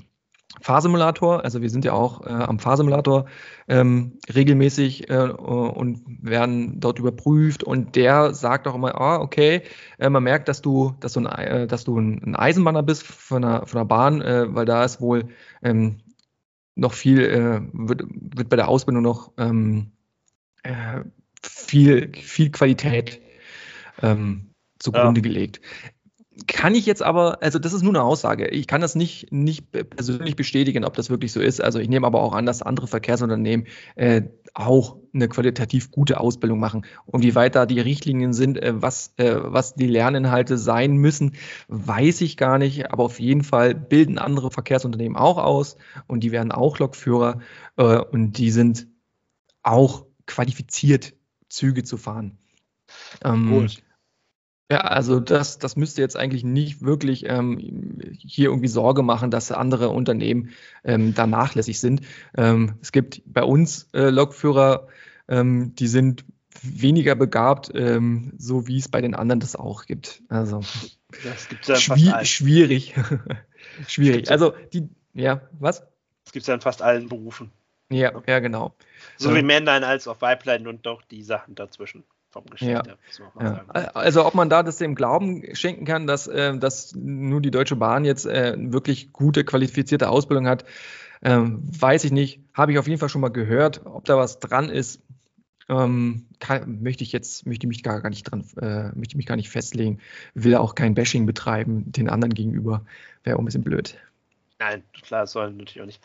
Fahrsimulator. 0.59 1.43
Also 1.43 1.61
wir 1.61 1.69
sind 1.69 1.85
ja 1.85 1.93
auch 1.93 2.25
äh, 2.25 2.29
am 2.29 2.59
Fahrsimulator 2.59 3.25
ähm, 3.67 4.19
regelmäßig 4.33 5.09
äh, 5.09 5.29
und 5.29 6.01
werden 6.21 6.79
dort 6.79 6.99
überprüft 6.99 7.63
und 7.63 7.95
der 7.95 8.33
sagt 8.33 8.67
auch 8.67 8.75
immer, 8.75 8.99
ah, 8.99 9.21
okay, 9.21 9.61
äh, 9.97 10.09
man 10.09 10.23
merkt, 10.23 10.49
dass 10.49 10.61
du, 10.61 10.93
dass 10.99 11.13
du 11.13 11.21
ein, 11.21 11.27
äh, 11.27 11.67
dass 11.67 11.83
du 11.83 11.97
ein 11.97 12.35
Eisenbahner 12.35 12.83
bist 12.83 13.03
von 13.03 13.43
der, 13.43 13.65
von 13.65 13.79
der 13.79 13.85
Bahn, 13.85 14.21
äh, 14.21 14.53
weil 14.53 14.65
da 14.65 14.83
ist 14.83 14.99
wohl 14.99 15.29
ähm, 15.63 15.99
noch 16.75 16.93
viel, 16.93 17.21
äh, 17.21 17.61
wird, 17.73 18.03
wird 18.09 18.49
bei 18.49 18.55
der 18.55 18.67
Ausbildung 18.67 19.03
noch 19.03 19.31
ähm, 19.37 19.91
viel, 21.41 22.11
viel 22.13 22.51
Qualität 22.51 23.19
ähm, 24.01 24.51
zugrunde 24.79 25.19
ja. 25.19 25.23
gelegt. 25.23 25.61
Kann 26.47 26.75
ich 26.75 26.85
jetzt 26.85 27.03
aber, 27.03 27.41
also 27.41 27.59
das 27.59 27.73
ist 27.73 27.81
nur 27.81 27.93
eine 27.93 28.03
Aussage. 28.03 28.47
Ich 28.47 28.67
kann 28.67 28.81
das 28.81 28.95
nicht, 28.95 29.31
nicht 29.31 29.71
persönlich 29.71 30.35
bestätigen, 30.35 30.85
ob 30.85 30.95
das 30.95 31.09
wirklich 31.09 31.31
so 31.31 31.39
ist. 31.39 31.61
Also 31.61 31.79
ich 31.79 31.89
nehme 31.89 32.07
aber 32.07 32.21
auch 32.21 32.33
an, 32.33 32.45
dass 32.45 32.61
andere 32.61 32.87
Verkehrsunternehmen 32.87 33.67
äh, 33.95 34.23
auch 34.53 34.97
eine 35.13 35.27
qualitativ 35.27 35.91
gute 35.91 36.19
Ausbildung 36.19 36.59
machen. 36.59 36.85
Und 37.05 37.23
wie 37.23 37.35
weit 37.35 37.55
da 37.55 37.65
die 37.65 37.79
Richtlinien 37.79 38.33
sind, 38.33 38.61
äh, 38.61 38.81
was, 38.81 39.13
äh, 39.17 39.35
was 39.35 39.75
die 39.75 39.87
Lerninhalte 39.87 40.57
sein 40.57 40.93
müssen, 40.93 41.35
weiß 41.67 42.21
ich 42.21 42.37
gar 42.37 42.57
nicht. 42.57 42.91
Aber 42.91 43.03
auf 43.03 43.19
jeden 43.19 43.43
Fall 43.43 43.75
bilden 43.75 44.17
andere 44.17 44.51
Verkehrsunternehmen 44.51 45.17
auch 45.17 45.37
aus 45.37 45.77
und 46.07 46.21
die 46.23 46.31
werden 46.31 46.51
auch 46.51 46.79
Lokführer 46.79 47.39
äh, 47.77 47.97
und 47.97 48.37
die 48.37 48.51
sind 48.51 48.87
auch 49.63 50.05
qualifiziert, 50.25 51.13
Züge 51.49 51.83
zu 51.83 51.97
fahren. 51.97 52.37
Ähm, 53.23 53.49
Gut. 53.49 53.83
Ja, 54.71 54.77
also 54.77 55.19
das, 55.19 55.59
das 55.59 55.75
müsste 55.75 56.01
jetzt 56.01 56.15
eigentlich 56.15 56.45
nicht 56.45 56.81
wirklich 56.81 57.25
ähm, 57.27 57.57
hier 58.17 58.47
irgendwie 58.47 58.69
Sorge 58.69 59.03
machen, 59.03 59.29
dass 59.29 59.51
andere 59.51 59.89
Unternehmen 59.89 60.51
ähm, 60.85 61.13
da 61.13 61.27
nachlässig 61.27 61.81
sind. 61.81 62.03
Ähm, 62.37 62.75
es 62.81 62.93
gibt 62.93 63.21
bei 63.25 63.43
uns 63.43 63.89
äh, 63.93 64.09
Lokführer, 64.09 64.87
ähm, 65.27 65.75
die 65.75 65.87
sind 65.87 66.23
weniger 66.61 67.15
begabt, 67.15 67.69
ähm, 67.75 68.31
so 68.37 68.65
wie 68.65 68.77
es 68.77 68.87
bei 68.87 69.01
den 69.01 69.13
anderen 69.13 69.41
das 69.41 69.57
auch 69.57 69.87
gibt. 69.87 70.23
Also 70.29 70.61
das 71.21 71.49
gibt's 71.49 71.67
ja 71.67 71.75
schwi 71.75 72.25
schwierig. 72.25 72.95
schwierig. 73.89 74.31
Also 74.31 74.53
die, 74.71 74.87
ja, 75.13 75.41
was? 75.59 75.81
Das 76.23 76.31
gibt 76.31 76.43
es 76.43 76.47
ja 76.47 76.53
in 76.53 76.61
fast 76.61 76.81
allen 76.81 77.09
Berufen. 77.09 77.51
Ja, 77.89 78.13
ja, 78.25 78.39
genau. 78.39 78.73
So 79.17 79.35
wie 79.35 79.41
Männlein 79.41 79.83
als 79.83 80.07
auch 80.07 80.21
Weiblein 80.21 80.65
und 80.65 80.85
doch 80.85 81.01
die 81.01 81.23
Sachen 81.23 81.55
dazwischen 81.55 82.05
vom 82.31 82.45
Geschlecht 82.45 82.87
ja. 82.87 82.95
ja. 83.39 83.65
Also 83.93 84.25
ob 84.25 84.33
man 84.33 84.49
da 84.49 84.63
das 84.63 84.77
dem 84.77 84.95
Glauben 84.95 85.43
schenken 85.53 85.85
kann, 85.85 86.07
dass, 86.07 86.27
äh, 86.27 86.57
dass 86.57 86.95
nur 86.95 87.41
die 87.41 87.51
Deutsche 87.51 87.75
Bahn 87.75 88.05
jetzt 88.05 88.25
äh, 88.25 88.55
wirklich 88.57 89.11
gute, 89.11 89.43
qualifizierte 89.43 90.09
Ausbildung 90.09 90.47
hat, 90.47 90.63
äh, 91.21 91.37
weiß 91.39 92.05
ich 92.05 92.11
nicht. 92.11 92.39
Habe 92.53 92.71
ich 92.71 92.79
auf 92.79 92.87
jeden 92.87 92.99
Fall 92.99 93.09
schon 93.09 93.21
mal 93.21 93.29
gehört. 93.29 93.85
Ob 93.85 94.05
da 94.05 94.17
was 94.17 94.39
dran 94.39 94.69
ist, 94.69 95.01
ähm, 95.69 96.27
kann, 96.39 96.81
möchte 96.81 97.03
ich 97.03 97.11
jetzt, 97.11 97.45
möchte 97.45 97.67
mich 97.67 97.83
gar, 97.83 98.01
gar 98.01 98.09
nicht 98.09 98.23
dran, 98.23 98.45
äh, 98.61 98.97
möchte 98.97 99.17
mich 99.17 99.25
gar 99.25 99.35
nicht 99.35 99.49
festlegen. 99.49 99.99
Will 100.33 100.55
auch 100.55 100.75
kein 100.75 100.95
Bashing 100.95 101.25
betreiben 101.25 101.91
den 101.91 102.09
anderen 102.09 102.33
gegenüber. 102.33 102.85
Wäre 103.23 103.35
auch 103.35 103.41
ein 103.41 103.45
bisschen 103.45 103.63
blöd. 103.63 103.97
Nein, 104.59 104.83
klar, 105.01 105.27
sollen 105.27 105.57
natürlich 105.57 105.81
auch 105.81 105.85
nicht. 105.85 106.01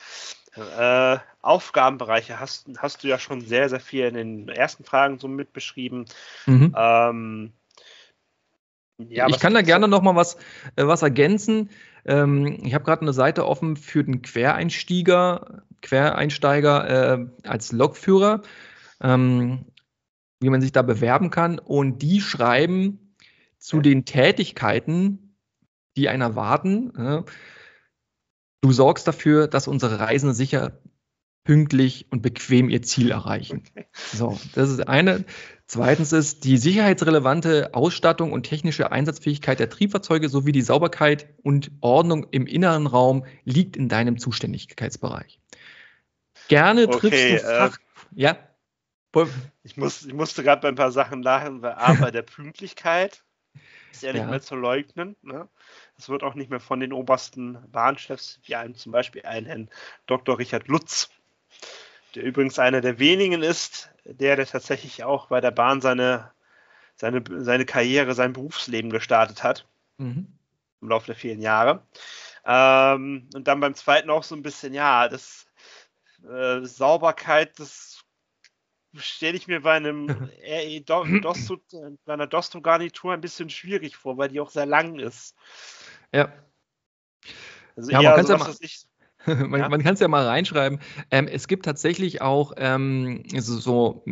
Äh, 0.57 1.19
Aufgabenbereiche 1.43 2.41
hast, 2.41 2.67
hast 2.79 3.05
du 3.05 3.09
ja 3.09 3.19
schon 3.19 3.41
sehr, 3.41 3.69
sehr 3.69 3.81
viel 3.81 4.05
in 4.07 4.15
den 4.15 4.49
ersten 4.49 4.85
Fragen 4.85 5.19
so 5.19 5.29
mit 5.29 5.53
beschrieben. 5.53 6.07
Mhm. 6.47 6.75
Ähm, 6.77 7.53
ja, 8.99 9.29
ich 9.29 9.39
kann 9.39 9.53
da 9.53 9.61
gerne 9.61 9.89
noch 9.89 10.03
mal 10.03 10.17
was, 10.17 10.37
äh, 10.77 10.87
was 10.87 11.03
ergänzen. 11.03 11.71
Ähm, 12.07 12.59
ich 12.63 12.75
habe 12.75 12.85
gerade 12.85 13.03
eine 13.03 13.13
Seite 13.13 13.47
offen 13.47 13.77
für 13.77 14.03
den 14.03 14.23
Quereinsteiger, 14.23 15.63
Quereinsteiger 15.83 17.19
äh, 17.19 17.27
als 17.47 17.73
Lokführer, 17.73 18.43
ähm, 19.01 19.67
wie 20.41 20.49
man 20.49 20.63
sich 20.63 20.73
da 20.73 20.83
bewerben 20.83 21.31
kann. 21.31 21.59
Und 21.59 22.01
die 22.01 22.21
schreiben 22.21 23.15
zu 23.59 23.81
den 23.81 24.05
Tätigkeiten, 24.07 25.37
die 25.97 26.09
einen 26.09 26.23
erwarten. 26.23 27.25
Du 28.61 28.73
sorgst 28.73 29.07
dafür, 29.07 29.49
dass 29.49 29.69
unsere 29.69 30.01
Reisenden 30.01 30.35
sicher 30.35 30.81
pünktlich 31.45 32.07
und 32.11 32.23
bequem 32.23 32.69
ihr 32.69 32.83
Ziel 32.83 33.11
erreichen. 33.13 33.63
So, 33.95 34.39
das 34.55 34.69
ist 34.69 34.87
eine. 34.89 35.25
Zweitens 35.67 36.13
ist 36.13 36.45
die 36.45 36.59
sicherheitsrelevante 36.59 37.75
Ausstattung 37.75 38.33
und 38.33 38.45
technische 38.45 38.93
Einsatzfähigkeit 38.93 39.59
der 39.59 39.71
Triebfahrzeuge 39.71 40.29
sowie 40.29 40.53
die 40.53 40.63
Sauberkeit 40.63 41.29
und 41.43 41.71
Ordnung 41.81 42.27
im 42.31 42.47
inneren 42.47 42.87
Raum 42.87 43.25
liegt 43.45 43.77
in 43.77 43.89
deinem 43.89 44.19
Zuständigkeitsbereich. 44.19 45.41
Gerne 46.49 46.87
triffst 46.89 47.05
okay, 47.05 47.37
du 47.37 47.41
Fach, 47.41 47.77
äh, 47.77 48.21
ja. 48.21 48.39
Ich, 49.63 49.77
muss, 49.77 50.05
ich 50.05 50.13
musste 50.13 50.43
gerade 50.43 50.61
bei 50.61 50.69
ein 50.69 50.75
paar 50.75 50.93
Sachen 50.93 51.23
lachen, 51.23 51.63
weil 51.63 51.73
A, 51.73 51.95
bei 51.95 52.11
der 52.11 52.23
Pünktlichkeit 52.23 53.25
ist 53.91 54.03
ja 54.03 54.13
nicht 54.13 54.23
ja. 54.23 54.29
mehr 54.29 54.43
zu 54.43 54.57
leugnen. 54.57 55.17
Ne? 55.23 55.49
Es 55.99 56.09
wird 56.09 56.23
auch 56.23 56.35
nicht 56.35 56.51
mehr 56.51 56.61
von 56.61 56.81
den 56.81 56.93
obersten 56.93 57.59
Bahnchefs, 57.71 58.41
wie 58.45 58.55
einem 58.55 58.75
zum 58.75 58.93
Beispiel 58.93 59.25
einen 59.25 59.47
Herrn 59.47 59.71
Dr. 60.07 60.39
Richard 60.39 60.69
Lutz, 60.69 61.11
der 62.15 62.23
übrigens 62.23 62.59
einer 62.59 62.81
der 62.81 62.99
wenigen 62.99 63.43
ist, 63.43 63.91
der, 64.05 64.37
der 64.37 64.47
tatsächlich 64.47 65.05
auch 65.05 65.29
bei 65.29 65.41
der 65.41 65.51
Bahn 65.51 65.81
seine, 65.81 66.33
seine, 66.97 67.23
seine 67.39 67.65
Karriere, 67.65 68.15
sein 68.15 68.33
Berufsleben 68.33 68.91
gestartet 68.91 69.43
hat. 69.43 69.67
Mhm. 69.99 70.27
Im 70.83 70.89
Laufe 70.89 71.07
der 71.07 71.17
vielen 71.17 71.41
Jahre. 71.41 71.83
Ähm, 72.45 73.29
und 73.35 73.49
dann 73.49 73.61
beim 73.61 73.75
zweiten 73.75 74.11
auch 74.11 74.23
so 74.23 74.35
ein 74.35 74.43
bisschen, 74.43 74.75
ja, 74.75 75.09
das 75.09 75.47
äh, 76.29 76.65
Sauberkeit, 76.65 77.59
das 77.59 78.05
stelle 78.95 79.37
ich 79.37 79.47
mir 79.47 79.63
bei 79.63 79.75
einem 79.75 80.09
RE 80.43 80.81
Dosto, 80.81 81.59
bei 82.05 82.13
einer 82.13 82.27
Dosto-Garnitur 82.27 83.13
ein 83.13 83.21
bisschen 83.21 83.51
schwierig 83.51 83.97
vor, 83.97 84.17
weil 84.17 84.29
die 84.29 84.41
auch 84.41 84.51
sehr 84.51 84.67
lang 84.67 84.99
ist. 84.99 85.35
Ja. 86.13 86.33
Also 87.77 87.91
ja, 87.91 88.03
man 88.03 88.15
kann 88.15 88.25
es 88.25 88.31
ja, 88.31 88.39
mal, 88.39 88.55
man, 89.49 89.61
ja? 89.61 89.69
man 89.69 89.97
ja 89.97 90.09
mal 90.09 90.27
reinschreiben. 90.27 90.79
Ähm, 91.11 91.27
es 91.27 91.49
gibt 91.49 91.65
tatsächlich 91.65 92.23
auch 92.23 92.53
ähm, 92.57 93.25
so, 93.37 94.03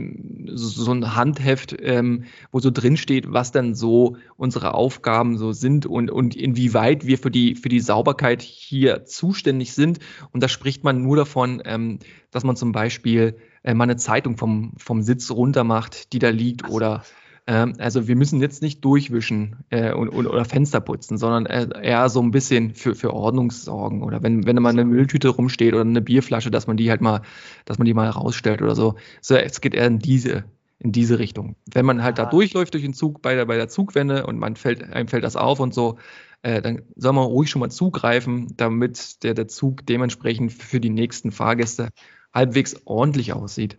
so, 0.47 0.93
ein 0.93 1.15
Handheft, 1.15 1.77
ähm, 1.81 2.25
wo 2.51 2.61
so 2.61 2.71
drin 2.71 2.97
steht, 2.97 3.33
was 3.33 3.53
dann 3.53 3.75
so 3.75 4.17
unsere 4.37 4.75
Aufgaben 4.75 5.39
so 5.39 5.53
sind 5.53 5.87
und, 5.87 6.11
und 6.11 6.37
inwieweit 6.37 7.07
wir 7.07 7.19
für 7.19 7.31
die, 7.31 7.55
für 7.55 7.69
die 7.69 7.81
Sauberkeit 7.81 8.43
hier 8.43 9.05
zuständig 9.05 9.73
sind. 9.73 10.01
Und 10.33 10.43
da 10.43 10.49
spricht 10.49 10.85
man 10.85 11.03
nur 11.03 11.17
davon, 11.17 11.63
ähm, 11.65 12.01
dass 12.31 12.45
man 12.45 12.57
zum 12.57 12.73
Beispiel 12.73 13.37
äh, 13.63 13.73
mal 13.73 13.85
eine 13.85 13.97
Zeitung 13.97 14.37
vom, 14.37 14.73
vom 14.77 15.03
Sitz 15.03 15.31
runter 15.31 15.65
macht, 15.65 16.13
die 16.13 16.19
da 16.19 16.31
liegt, 16.31 16.67
so. 16.67 16.73
oder 16.75 17.05
ähm, 17.47 17.75
also 17.79 18.09
wir 18.09 18.17
müssen 18.17 18.41
jetzt 18.41 18.63
nicht 18.63 18.85
durchwischen 18.85 19.65
äh, 19.71 19.93
und, 19.93 20.09
und, 20.09 20.27
oder 20.27 20.45
Fenster 20.45 20.81
putzen, 20.81 21.19
sondern 21.19 21.47
eher 21.47 22.09
so 22.09 22.23
ein 22.23 22.31
bisschen 22.31 22.75
für, 22.75 22.95
für 22.95 23.13
Ordnung 23.13 23.51
sorgen. 23.51 24.03
Oder 24.03 24.23
wenn, 24.23 24.47
wenn 24.47 24.57
mal 24.57 24.71
eine 24.71 24.85
Mülltüte 24.85 25.29
rumsteht 25.29 25.75
oder 25.75 25.83
eine 25.83 26.01
Bierflasche, 26.01 26.51
dass 26.51 26.67
man 26.67 26.77
die 26.77 26.91
halt 26.91 27.03
mal, 27.03 27.21
dass 27.67 27.79
man 27.79 27.85
die 27.85 27.95
mal 27.95 28.09
rausstellt 28.09 28.63
oder 28.63 28.75
so. 28.75 28.95
so 29.21 29.37
es 29.37 29.61
geht 29.61 29.75
eher 29.75 29.87
in 29.87 29.99
diese, 29.99 30.45
in 30.79 30.93
diese 30.93 31.19
Richtung. 31.19 31.57
Wenn 31.71 31.85
man 31.85 32.03
halt 32.03 32.19
ah. 32.19 32.25
da 32.25 32.31
durchläuft 32.31 32.73
durch 32.73 32.85
den 32.85 32.95
Zug 32.95 33.21
bei 33.21 33.35
der, 33.35 33.45
bei 33.45 33.57
der 33.57 33.69
Zugwende 33.69 34.27
und 34.27 34.39
man 34.39 34.57
fällt, 34.57 34.83
einem 34.83 35.09
fällt 35.09 35.25
das 35.25 35.37
auf 35.37 35.61
und 35.61 35.75
so, 35.75 35.99
äh, 36.41 36.63
dann 36.63 36.83
soll 36.97 37.13
man 37.13 37.25
ruhig 37.25 37.51
schon 37.51 37.61
mal 37.61 37.71
zugreifen, 37.71 38.55
damit 38.57 39.23
der, 39.23 39.35
der 39.35 39.49
Zug 39.49 39.85
dementsprechend 39.87 40.53
für 40.53 40.81
die 40.81 40.91
nächsten 40.91 41.31
Fahrgäste 41.31 41.91
halbwegs 42.33 42.77
ordentlich 42.87 43.33
aussieht. 43.35 43.79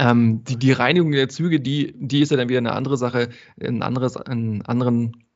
Ähm, 0.00 0.44
die, 0.44 0.56
die 0.56 0.72
Reinigung 0.72 1.12
der 1.12 1.28
Züge, 1.28 1.60
die, 1.60 1.92
die 1.94 2.20
ist 2.22 2.30
ja 2.30 2.38
dann 2.38 2.48
wieder 2.48 2.58
eine 2.58 2.72
andere 2.72 2.96
Sache, 2.96 3.28
ein 3.60 3.82
anderes, 3.82 4.16
einen 4.16 4.62
anderen, 4.62 5.26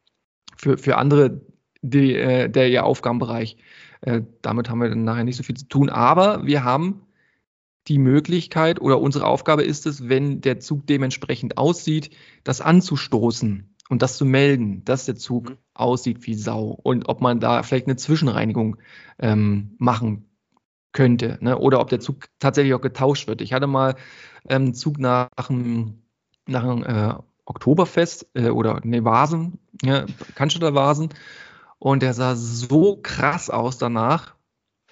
für, 0.56 0.78
für 0.78 0.96
andere, 0.96 1.42
die, 1.82 2.14
äh, 2.14 2.48
der 2.48 2.70
ihr 2.70 2.86
Aufgabenbereich. 2.86 3.58
Äh, 4.00 4.22
damit 4.40 4.70
haben 4.70 4.80
wir 4.80 4.88
dann 4.88 5.04
nachher 5.04 5.24
nicht 5.24 5.36
so 5.36 5.42
viel 5.42 5.56
zu 5.56 5.68
tun. 5.68 5.90
Aber 5.90 6.46
wir 6.46 6.64
haben 6.64 7.02
die 7.88 7.98
Möglichkeit 7.98 8.80
oder 8.80 9.02
unsere 9.02 9.26
Aufgabe 9.26 9.64
ist 9.64 9.84
es, 9.84 10.08
wenn 10.08 10.40
der 10.40 10.60
Zug 10.60 10.86
dementsprechend 10.86 11.58
aussieht, 11.58 12.16
das 12.42 12.62
anzustoßen 12.62 13.76
und 13.90 14.00
das 14.00 14.16
zu 14.16 14.24
melden, 14.24 14.82
dass 14.86 15.04
der 15.04 15.16
Zug 15.16 15.50
mhm. 15.50 15.56
aussieht 15.74 16.26
wie 16.26 16.36
Sau 16.36 16.68
und 16.82 17.06
ob 17.10 17.20
man 17.20 17.38
da 17.38 17.62
vielleicht 17.62 17.86
eine 17.86 17.96
Zwischenreinigung 17.96 18.78
ähm, 19.18 19.74
machen 19.76 20.24
könnte 20.94 21.36
ne? 21.42 21.58
oder 21.58 21.80
ob 21.80 21.90
der 21.90 22.00
Zug 22.00 22.28
tatsächlich 22.38 22.72
auch 22.72 22.80
getauscht 22.80 23.28
wird. 23.28 23.42
Ich 23.42 23.52
hatte 23.52 23.66
mal 23.66 23.96
ähm, 24.48 24.72
Zug 24.72 24.98
nach 24.98 25.28
einem, 25.50 26.04
nach 26.46 26.62
einem 26.62 26.82
äh, 26.84 27.14
Oktoberfest 27.44 28.28
äh, 28.32 28.48
oder 28.48 28.80
ne, 28.84 29.04
Vasen, 29.04 29.58
ja, 29.82 30.06
Cannstatter 30.34 30.74
Vasen 30.74 31.10
und 31.78 32.02
der 32.02 32.14
sah 32.14 32.34
so 32.36 32.96
krass 33.02 33.50
aus 33.50 33.76
danach, 33.76 34.34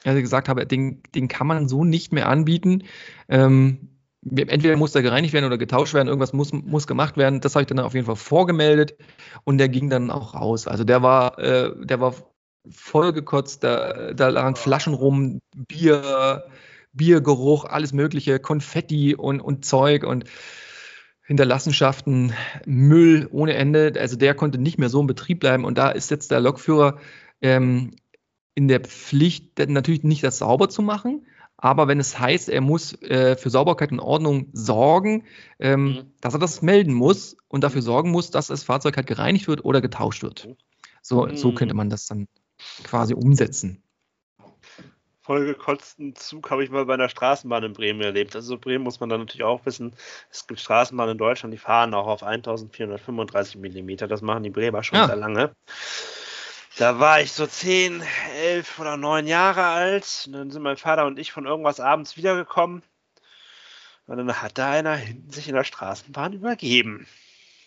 dass 0.05 0.17
ich 0.17 0.23
gesagt 0.23 0.51
habe, 0.51 0.67
den, 0.67 1.03
den 1.15 1.29
kann 1.29 1.47
man 1.47 1.69
so 1.69 1.85
nicht 1.85 2.13
mehr 2.13 2.29
anbieten. 2.29 2.83
Ähm, 3.29 3.89
entweder 4.25 4.77
muss 4.77 4.93
der 4.93 5.03
gereinigt 5.03 5.33
werden 5.33 5.47
oder 5.47 5.59
getauscht 5.59 5.95
werden, 5.95 6.09
irgendwas 6.09 6.33
muss, 6.33 6.53
muss 6.53 6.87
gemacht 6.87 7.17
werden. 7.17 7.41
Das 7.41 7.55
habe 7.55 7.63
ich 7.63 7.69
dann 7.69 7.79
auf 7.79 7.95
jeden 7.95 8.07
Fall 8.07 8.17
vorgemeldet 8.17 8.97
und 9.45 9.59
der 9.59 9.69
ging 9.69 9.89
dann 9.89 10.11
auch 10.11 10.35
raus. 10.35 10.67
Also 10.67 10.85
der 10.85 11.03
war, 11.03 11.39
äh, 11.39 11.73
der 11.87 12.01
war 12.01 12.15
vollgekotzt, 12.71 13.65
da, 13.65 14.13
da 14.13 14.29
lagen 14.29 14.57
Flaschen 14.57 14.95
rum, 14.95 15.41
Bier, 15.55 16.45
Biergeruch, 16.93 17.65
alles 17.65 17.93
mögliche, 17.93 18.39
Konfetti 18.39 19.15
und, 19.15 19.41
und 19.41 19.65
Zeug 19.65 20.05
und 20.05 20.25
Hinterlassenschaften, 21.25 22.33
Müll 22.67 23.29
ohne 23.31 23.55
Ende. 23.55 23.95
Also 23.99 24.17
der 24.17 24.35
konnte 24.35 24.59
nicht 24.59 24.79
mehr 24.79 24.89
so 24.89 25.01
im 25.01 25.07
Betrieb 25.07 25.41
bleiben 25.41 25.65
und 25.65 25.79
da 25.79 25.91
ist 25.91 26.11
jetzt 26.11 26.31
der 26.31 26.41
Lokführer 26.41 26.99
ähm, 27.41 27.97
in 28.55 28.69
der 28.69 28.81
Pflicht, 28.81 29.59
natürlich 29.59 30.05
nicht 30.05 30.23
das 30.23 30.39
sauber 30.39 30.69
zu 30.69 30.83
machen, 30.83 31.27
aber 31.57 31.87
wenn 31.87 32.01
es 32.01 32.19
heißt, 32.19 32.49
er 32.49 32.61
muss 32.61 33.01
äh, 33.03 33.37
für 33.37 33.49
Sauberkeit 33.49 33.93
und 33.93 34.01
Ordnung 34.01 34.49
sorgen, 34.53 35.25
ähm, 35.61 35.85
mhm. 35.85 36.05
dass 36.21 36.35
er 36.35 36.41
das 36.41 36.61
melden 36.61 36.93
muss 36.93 37.37
und 37.47 37.63
dafür 37.63 37.83
sorgen 37.83 38.11
muss, 38.11 38.31
dass 38.31 38.49
das 38.49 38.65
Fahrzeug 38.65 38.97
halt 38.97 39.07
gereinigt 39.07 39.47
wird 39.47 39.65
oder 39.65 39.81
getauscht 39.81 40.25
wird. 40.25 40.49
So, 41.03 41.25
mhm. 41.25 41.37
so 41.37 41.53
könnte 41.53 41.75
man 41.75 41.89
das 41.89 42.07
dann 42.07 42.27
quasi 42.85 43.15
umsetzen. 43.15 43.83
Vollgekotzten 45.23 46.17
Zug 46.17 46.51
habe 46.51 46.65
ich 46.65 46.71
mal 46.71 46.85
bei 46.85 46.95
einer 46.95 47.09
Straßenbahn 47.09 47.63
in 47.63 47.73
Bremen 47.75 48.01
erlebt. 48.01 48.35
Also 48.35 48.59
Bremen 48.59 48.83
muss 48.83 48.99
man 48.99 49.09
dann 49.09 49.21
natürlich 49.21 49.45
auch 49.45 49.65
wissen, 49.65 49.95
es 50.31 50.49
gibt 50.49 50.59
Straßenbahnen 50.59 51.13
in 51.13 51.19
Deutschland, 51.19 51.55
die 51.55 51.59
fahren 51.59 51.95
auch 51.95 52.09
auf 52.09 52.25
1435 52.25 53.57
Millimeter. 53.57 54.09
Das 54.09 54.21
machen 54.21 54.43
die 54.43 54.51
Bremer 54.51 54.83
schon 54.83 54.99
ja. 54.99 55.07
sehr 55.07 55.17
lange. 55.17 55.55
Da 56.77 56.99
war 56.99 57.21
ich 57.21 57.33
so 57.33 57.47
10, 57.47 58.03
11 58.35 58.79
oder 58.81 58.97
9 58.97 59.27
Jahre 59.27 59.63
alt. 59.63 60.25
Und 60.27 60.33
dann 60.33 60.51
sind 60.51 60.63
mein 60.63 60.77
Vater 60.77 61.07
und 61.07 61.19
ich 61.19 61.31
von 61.31 61.47
irgendwas 61.47 61.79
abends 61.79 62.17
wiedergekommen. 62.17 62.83
Und 64.07 64.17
dann 64.17 64.43
hat 64.43 64.59
da 64.59 64.71
einer 64.71 64.97
hinten 64.97 65.31
sich 65.31 65.49
in 65.49 65.55
der 65.55 65.65
Straßenbahn 65.65 66.33
übergeben. 66.33 67.07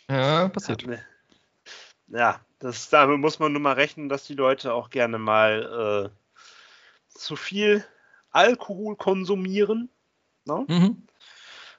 Ja, 0.09 0.49
passiert. 0.49 0.85
Ja, 2.07 2.41
das, 2.59 2.89
damit 2.89 3.19
muss 3.19 3.39
man 3.39 3.51
nur 3.51 3.61
mal 3.61 3.73
rechnen, 3.73 4.09
dass 4.09 4.25
die 4.25 4.35
Leute 4.35 4.73
auch 4.73 4.89
gerne 4.89 5.17
mal 5.17 6.11
äh, 6.11 7.17
zu 7.17 7.35
viel 7.35 7.83
Alkohol 8.31 8.95
konsumieren. 8.95 9.89
Ne? 10.45 10.65
Mhm. 10.67 11.07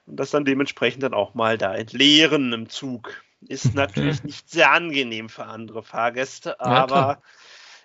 Und 0.05 0.15
das 0.19 0.31
dann 0.31 0.45
dementsprechend 0.45 1.03
dann 1.03 1.13
auch 1.13 1.33
mal 1.33 1.57
da 1.57 1.75
entleeren 1.75 2.53
im 2.53 2.69
Zug. 2.69 3.21
Ist 3.41 3.73
natürlich 3.75 4.23
nicht 4.23 4.49
sehr 4.49 4.71
angenehm 4.71 5.29
für 5.29 5.45
andere 5.45 5.83
Fahrgäste, 5.83 6.59
aber 6.59 7.21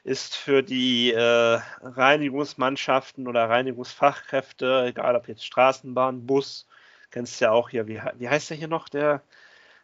ist 0.05 0.35
für 0.35 0.62
die 0.62 1.12
äh, 1.12 1.60
Reinigungsmannschaften 1.81 3.28
oder 3.28 3.48
Reinigungsfachkräfte, 3.48 4.86
egal 4.89 5.14
ob 5.14 5.28
jetzt 5.28 5.44
Straßenbahn, 5.44 6.27
Bus, 6.27 6.66
kennst 7.10 7.40
du 7.40 7.44
ja 7.44 7.51
auch 7.52 7.69
hier, 7.69 7.86
wie, 7.86 8.01
wie 8.19 8.28
heißt 8.28 8.51
der 8.51 8.56
hier 8.56 8.69
noch, 8.69 8.89
der, 8.89 9.23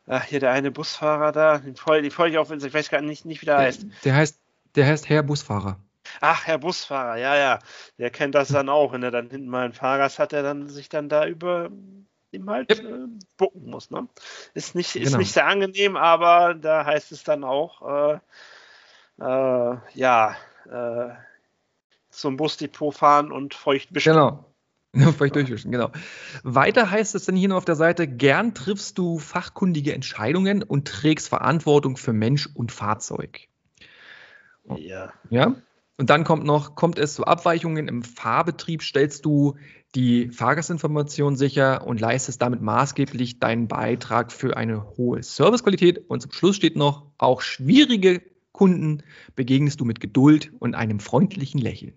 ach, 0.09 0.25
hier 0.25 0.41
der 0.41 0.53
eine 0.53 0.71
Busfahrer 0.71 1.33
da, 1.33 1.59
den 1.59 1.77
folge, 1.77 2.03
die 2.03 2.11
folge 2.11 2.33
ich 2.33 2.39
auf, 2.39 2.51
ich 2.51 2.75
weiß 2.75 2.91
gar 2.91 3.01
nicht, 3.01 3.25
nicht 3.25 3.43
wie 3.43 3.47
der, 3.47 3.57
der 3.57 3.67
heißt. 3.67 3.87
Der 4.05 4.15
heißt, 4.15 4.41
der 4.75 4.87
heißt 4.87 5.09
Herr 5.09 5.23
Busfahrer. 5.23 5.79
Ach, 6.21 6.47
Herr 6.47 6.59
Busfahrer, 6.59 7.17
ja, 7.17 7.37
ja. 7.37 7.59
Der 7.99 8.11
kennt 8.11 8.35
das 8.35 8.49
dann 8.49 8.69
auch, 8.69 8.93
wenn 8.93 9.03
er 9.03 9.11
dann 9.11 9.31
hinten 9.31 9.49
mal 9.49 9.65
einen 9.65 9.75
Fahrgast 9.75 10.19
hat, 10.19 10.33
der 10.33 10.43
dann 10.43 10.69
sich 10.69 10.89
dann 10.89 11.09
da 11.09 11.27
über 11.27 11.71
ihm 12.31 12.51
halt 12.51 12.71
yep. 12.71 12.85
äh, 12.85 13.07
bucken 13.37 13.71
muss. 13.71 13.91
Ne? 13.91 14.09
Ist, 14.55 14.75
nicht, 14.75 14.97
ist 14.97 15.07
genau. 15.07 15.19
nicht 15.19 15.33
sehr 15.33 15.47
angenehm, 15.47 15.97
aber 15.97 16.55
da 16.55 16.85
heißt 16.85 17.13
es 17.13 17.25
dann 17.25 17.45
auch, 17.45 17.83
äh, 17.83 18.19
äh, 19.21 19.77
ja, 19.95 20.37
äh, 20.71 21.11
zum 22.11 22.37
Busdepot 22.37 22.95
fahren 22.95 23.33
und 23.33 23.55
feucht 23.55 23.95
wischen. 23.95 24.13
Genau. 24.13 24.45
Feucht 25.19 25.37
durchwischen, 25.37 25.71
genau. 25.71 25.91
Weiter 26.43 26.91
heißt 26.91 27.15
es 27.15 27.25
dann 27.25 27.37
hier 27.37 27.49
noch 27.49 27.57
auf 27.57 27.65
der 27.65 27.77
Seite, 27.77 28.07
gern 28.07 28.55
triffst 28.55 28.99
du 28.99 29.19
fachkundige 29.19 29.95
Entscheidungen 29.95 30.63
und 30.63 30.89
trägst 30.89 31.29
Verantwortung 31.29 31.97
für 31.97 32.13
Mensch 32.13 32.49
und 32.55 32.73
Fahrzeug. 32.73 33.49
Ja. 34.77 35.13
Ja. 35.31 35.55
Und 35.97 36.11
dann 36.11 36.23
kommt 36.23 36.45
noch, 36.45 36.77
kommt 36.77 36.99
es 36.99 37.15
zu 37.15 37.25
Abweichungen 37.25 37.89
im 37.89 38.03
Fahrbetrieb, 38.03 38.83
stellst 38.83 39.25
du 39.25 39.57
die 39.95 40.29
Fahrgastinformation 40.29 41.35
sicher 41.35 41.87
und 41.87 42.01
leistest 42.01 42.41
damit 42.41 42.61
maßgeblich 42.61 43.41
deinen 43.41 43.67
Beitrag 43.67 44.31
für 44.31 44.57
eine 44.57 44.97
hohe 44.97 45.23
Servicequalität. 45.23 46.09
Und 46.09 46.21
zum 46.21 46.31
Schluss 46.31 46.57
steht 46.57 46.77
noch, 46.77 47.07
auch 47.19 47.41
schwierige 47.41 48.23
Kunden 48.53 49.03
begegnest 49.35 49.81
du 49.81 49.85
mit 49.85 49.99
Geduld 49.99 50.53
und 50.61 50.75
einem 50.75 51.01
freundlichen 51.01 51.61
Lächeln. 51.61 51.95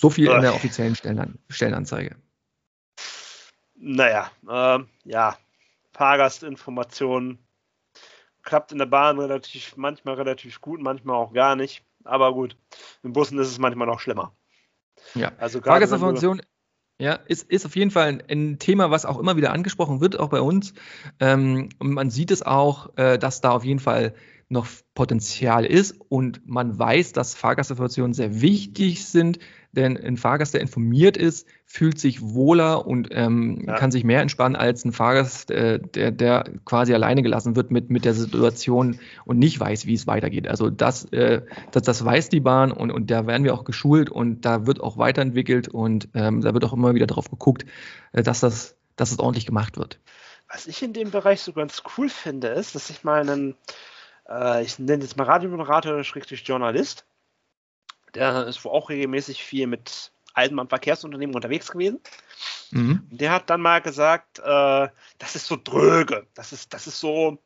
So 0.00 0.08
viel 0.08 0.30
in 0.30 0.40
der 0.40 0.54
offiziellen 0.54 0.96
Stellenan 0.96 1.38
Stellenanzeige. 1.50 2.16
Naja, 3.74 4.30
äh, 4.48 4.78
ja, 5.04 5.36
Fahrgastinformationen 5.92 7.38
klappt 8.42 8.72
in 8.72 8.78
der 8.78 8.86
Bahn 8.86 9.18
relativ, 9.18 9.76
manchmal 9.76 10.14
relativ 10.14 10.62
gut, 10.62 10.80
manchmal 10.80 11.16
auch 11.16 11.34
gar 11.34 11.54
nicht. 11.54 11.84
Aber 12.04 12.32
gut, 12.32 12.56
in 13.02 13.12
Bussen 13.12 13.38
ist 13.38 13.48
es 13.48 13.58
manchmal 13.58 13.86
noch 13.86 14.00
schlimmer. 14.00 14.32
Ja, 15.14 15.32
also 15.36 15.60
Fahrgastinformation 15.60 16.40
ja, 16.98 17.12
ist, 17.12 17.50
ist 17.50 17.66
auf 17.66 17.76
jeden 17.76 17.90
Fall 17.90 18.08
ein, 18.08 18.22
ein, 18.30 18.58
Thema, 18.58 18.90
was 18.90 19.04
auch 19.04 19.18
immer 19.18 19.36
wieder 19.36 19.52
angesprochen 19.52 20.00
wird, 20.00 20.18
auch 20.18 20.30
bei 20.30 20.40
uns. 20.40 20.72
Ähm, 21.18 21.68
und 21.78 21.92
man 21.92 22.08
sieht 22.08 22.30
es 22.30 22.40
auch, 22.40 22.96
äh, 22.96 23.18
dass 23.18 23.42
da 23.42 23.50
auf 23.50 23.64
jeden 23.64 23.80
Fall 23.80 24.14
noch 24.48 24.66
Potenzial 24.94 25.64
ist 25.64 25.94
und 26.08 26.46
man 26.46 26.78
weiß, 26.78 27.12
dass 27.12 27.34
Fahrgastinformationen 27.34 28.14
sehr 28.14 28.40
wichtig 28.40 29.06
sind, 29.06 29.38
denn 29.72 29.96
ein 29.96 30.16
Fahrgast, 30.16 30.54
der 30.54 30.60
informiert 30.60 31.16
ist, 31.16 31.46
fühlt 31.64 31.98
sich 31.98 32.20
wohler 32.22 32.86
und 32.86 33.08
ähm, 33.12 33.64
ja. 33.66 33.76
kann 33.76 33.90
sich 33.90 34.04
mehr 34.04 34.20
entspannen 34.20 34.56
als 34.56 34.84
ein 34.84 34.92
Fahrgast, 34.92 35.50
äh, 35.50 35.78
der, 35.78 36.10
der 36.10 36.44
quasi 36.64 36.92
alleine 36.92 37.22
gelassen 37.22 37.56
wird 37.56 37.70
mit, 37.70 37.90
mit 37.90 38.04
der 38.04 38.14
Situation 38.14 38.98
und 39.24 39.38
nicht 39.38 39.60
weiß, 39.60 39.86
wie 39.86 39.94
es 39.94 40.06
weitergeht. 40.06 40.48
Also 40.48 40.70
das, 40.70 41.04
äh, 41.12 41.42
das, 41.70 41.84
das 41.84 42.04
weiß 42.04 42.28
die 42.28 42.40
Bahn 42.40 42.72
und, 42.72 42.90
und 42.90 43.10
da 43.10 43.26
werden 43.26 43.44
wir 43.44 43.54
auch 43.54 43.64
geschult 43.64 44.10
und 44.10 44.44
da 44.44 44.66
wird 44.66 44.80
auch 44.80 44.98
weiterentwickelt 44.98 45.68
und 45.68 46.08
ähm, 46.14 46.40
da 46.40 46.52
wird 46.52 46.64
auch 46.64 46.72
immer 46.72 46.94
wieder 46.94 47.06
darauf 47.06 47.30
geguckt, 47.30 47.64
äh, 48.12 48.22
dass, 48.22 48.40
das, 48.40 48.76
dass 48.96 49.10
das 49.10 49.18
ordentlich 49.18 49.46
gemacht 49.46 49.76
wird. 49.76 50.00
Was 50.52 50.66
ich 50.66 50.82
in 50.82 50.92
dem 50.92 51.12
Bereich 51.12 51.42
so 51.42 51.52
ganz 51.52 51.82
cool 51.96 52.08
finde, 52.08 52.48
ist, 52.48 52.74
dass 52.74 52.90
ich 52.90 53.04
mal 53.04 53.20
einen 53.20 53.54
äh, 54.30 54.62
ich 54.62 54.78
nenne 54.78 55.02
jetzt 55.02 55.16
mal 55.16 55.24
Radiomoderator, 55.24 56.02
Schrägstrich 56.04 56.46
Journalist. 56.46 57.04
Der 58.14 58.46
ist 58.46 58.64
wohl 58.64 58.72
auch 58.72 58.88
regelmäßig 58.88 59.42
viel 59.42 59.66
mit 59.66 60.12
Eisenbahnverkehrsunternehmen 60.34 61.34
unterwegs 61.34 61.70
gewesen. 61.70 62.00
Mhm. 62.70 63.06
Der 63.10 63.32
hat 63.32 63.50
dann 63.50 63.60
mal 63.60 63.80
gesagt, 63.80 64.38
äh, 64.38 64.88
das 65.18 65.36
ist 65.36 65.46
so 65.46 65.56
dröge. 65.62 66.26
Das 66.34 66.52
ist, 66.52 66.72
das 66.72 66.86
ist 66.86 67.00
so, 67.00 67.38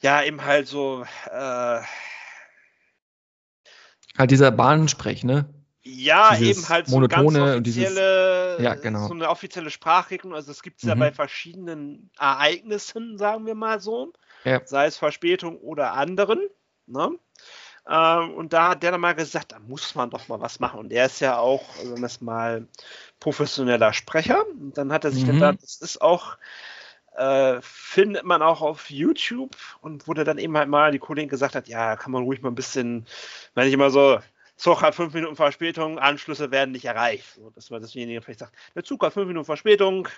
ja, 0.00 0.22
eben 0.22 0.44
halt 0.44 0.68
so. 0.68 1.04
Äh, 1.30 1.80
halt 4.18 4.30
dieser 4.30 4.50
Bahnsprech, 4.50 5.24
ne? 5.24 5.52
Ja, 5.84 6.36
dieses 6.36 6.58
eben 6.58 6.68
halt 6.68 6.86
so 6.86 6.94
monotone 6.94 7.38
ganz 7.38 7.60
offizielle, 7.60 8.56
dieses, 8.56 8.64
ja, 8.64 8.74
genau. 8.76 9.08
so 9.08 9.14
eine 9.14 9.28
offizielle 9.28 9.70
Sprachregelung. 9.70 10.34
Also 10.34 10.52
es 10.52 10.62
gibt 10.62 10.78
es 10.78 10.84
mhm. 10.84 10.88
ja 10.90 10.94
bei 10.94 11.12
verschiedenen 11.12 12.10
Ereignissen, 12.18 13.18
sagen 13.18 13.46
wir 13.46 13.56
mal 13.56 13.80
so 13.80 14.12
ja. 14.44 14.60
sei 14.64 14.86
es 14.86 14.96
Verspätung 14.96 15.58
oder 15.58 15.94
anderen. 15.94 16.40
Ne? 16.86 17.10
Ähm, 17.88 18.34
und 18.34 18.52
da 18.52 18.70
hat 18.70 18.82
der 18.82 18.92
dann 18.92 19.00
mal 19.00 19.14
gesagt, 19.14 19.52
da 19.52 19.58
muss 19.58 19.94
man 19.94 20.10
doch 20.10 20.28
mal 20.28 20.40
was 20.40 20.60
machen. 20.60 20.80
Und 20.80 20.92
er 20.92 21.06
ist 21.06 21.20
ja 21.20 21.38
auch, 21.38 21.74
sagen 21.76 21.98
wir 21.98 22.06
es 22.06 22.20
mal, 22.20 22.66
professioneller 23.20 23.92
Sprecher. 23.92 24.44
Und 24.46 24.78
dann 24.78 24.92
hat 24.92 25.04
er 25.04 25.10
sich 25.10 25.26
mhm. 25.26 25.34
gedacht, 25.34 25.58
das 25.62 25.76
ist 25.80 26.00
auch, 26.00 26.36
äh, 27.16 27.58
findet 27.60 28.24
man 28.24 28.42
auch 28.42 28.62
auf 28.62 28.90
YouTube 28.90 29.56
und 29.80 30.06
wurde 30.06 30.24
dann 30.24 30.38
eben 30.38 30.56
halt 30.56 30.68
mal 30.68 30.92
die 30.92 30.98
Kollegin 30.98 31.28
gesagt 31.28 31.54
hat, 31.54 31.68
ja, 31.68 31.96
kann 31.96 32.12
man 32.12 32.22
ruhig 32.22 32.40
mal 32.42 32.50
ein 32.50 32.54
bisschen, 32.54 33.06
wenn 33.54 33.66
ich 33.66 33.74
immer 33.74 33.90
so, 33.90 34.18
Zug 34.56 34.82
hat 34.82 34.94
fünf 34.94 35.12
Minuten 35.12 35.34
Verspätung, 35.34 35.98
Anschlüsse 35.98 36.52
werden 36.52 36.70
nicht 36.70 36.84
erreicht. 36.84 37.34
So, 37.34 37.50
dass 37.50 37.70
man 37.70 37.80
desjenigen 37.80 38.22
vielleicht 38.22 38.40
sagt, 38.40 38.54
der 38.76 38.84
Zug 38.84 39.02
hat 39.02 39.12
fünf 39.12 39.26
Minuten 39.26 39.46
Verspätung, 39.46 40.08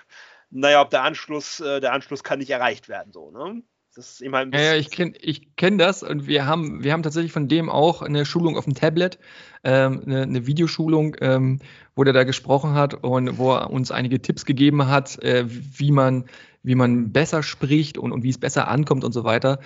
naja, 0.51 0.81
ob 0.81 0.91
der 0.91 1.01
Anschluss, 1.01 1.59
äh, 1.61 1.79
der 1.79 1.93
Anschluss 1.93 2.23
kann 2.23 2.39
nicht 2.39 2.51
erreicht 2.51 2.87
werden, 2.87 3.11
so, 3.11 3.31
ne? 3.31 3.63
Das 3.95 4.11
ist 4.11 4.21
immer 4.21 4.39
ein 4.39 4.51
bisschen. 4.51 4.65
Ja, 4.65 4.73
ja 4.73 4.79
ich 4.79 4.91
kenne 4.91 5.13
ich 5.21 5.55
kenn 5.55 5.77
das 5.77 6.03
und 6.03 6.27
wir 6.27 6.45
haben, 6.45 6.83
wir 6.83 6.91
haben 6.91 7.03
tatsächlich 7.03 7.31
von 7.31 7.47
dem 7.47 7.69
auch 7.69 8.01
eine 8.01 8.25
Schulung 8.25 8.57
auf 8.57 8.65
dem 8.65 8.75
Tablet, 8.75 9.19
ähm, 9.63 10.03
eine, 10.05 10.23
eine, 10.23 10.47
Videoschulung, 10.47 11.15
ähm, 11.21 11.59
wo 11.95 12.03
der 12.03 12.13
da 12.13 12.25
gesprochen 12.25 12.73
hat 12.73 12.93
und 12.93 13.37
wo 13.37 13.53
er 13.53 13.69
uns 13.71 13.91
einige 13.91 14.21
Tipps 14.21 14.43
gegeben 14.43 14.87
hat, 14.87 15.17
äh, 15.23 15.45
wie, 15.47 15.91
man, 15.91 16.25
wie 16.61 16.75
man 16.75 17.13
besser 17.13 17.41
spricht 17.41 17.97
und, 17.97 18.11
und 18.11 18.23
wie 18.23 18.29
es 18.29 18.37
besser 18.37 18.67
ankommt 18.67 19.05
und 19.05 19.13
so 19.13 19.23
weiter. 19.23 19.59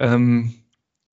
Ähm, 0.00 0.54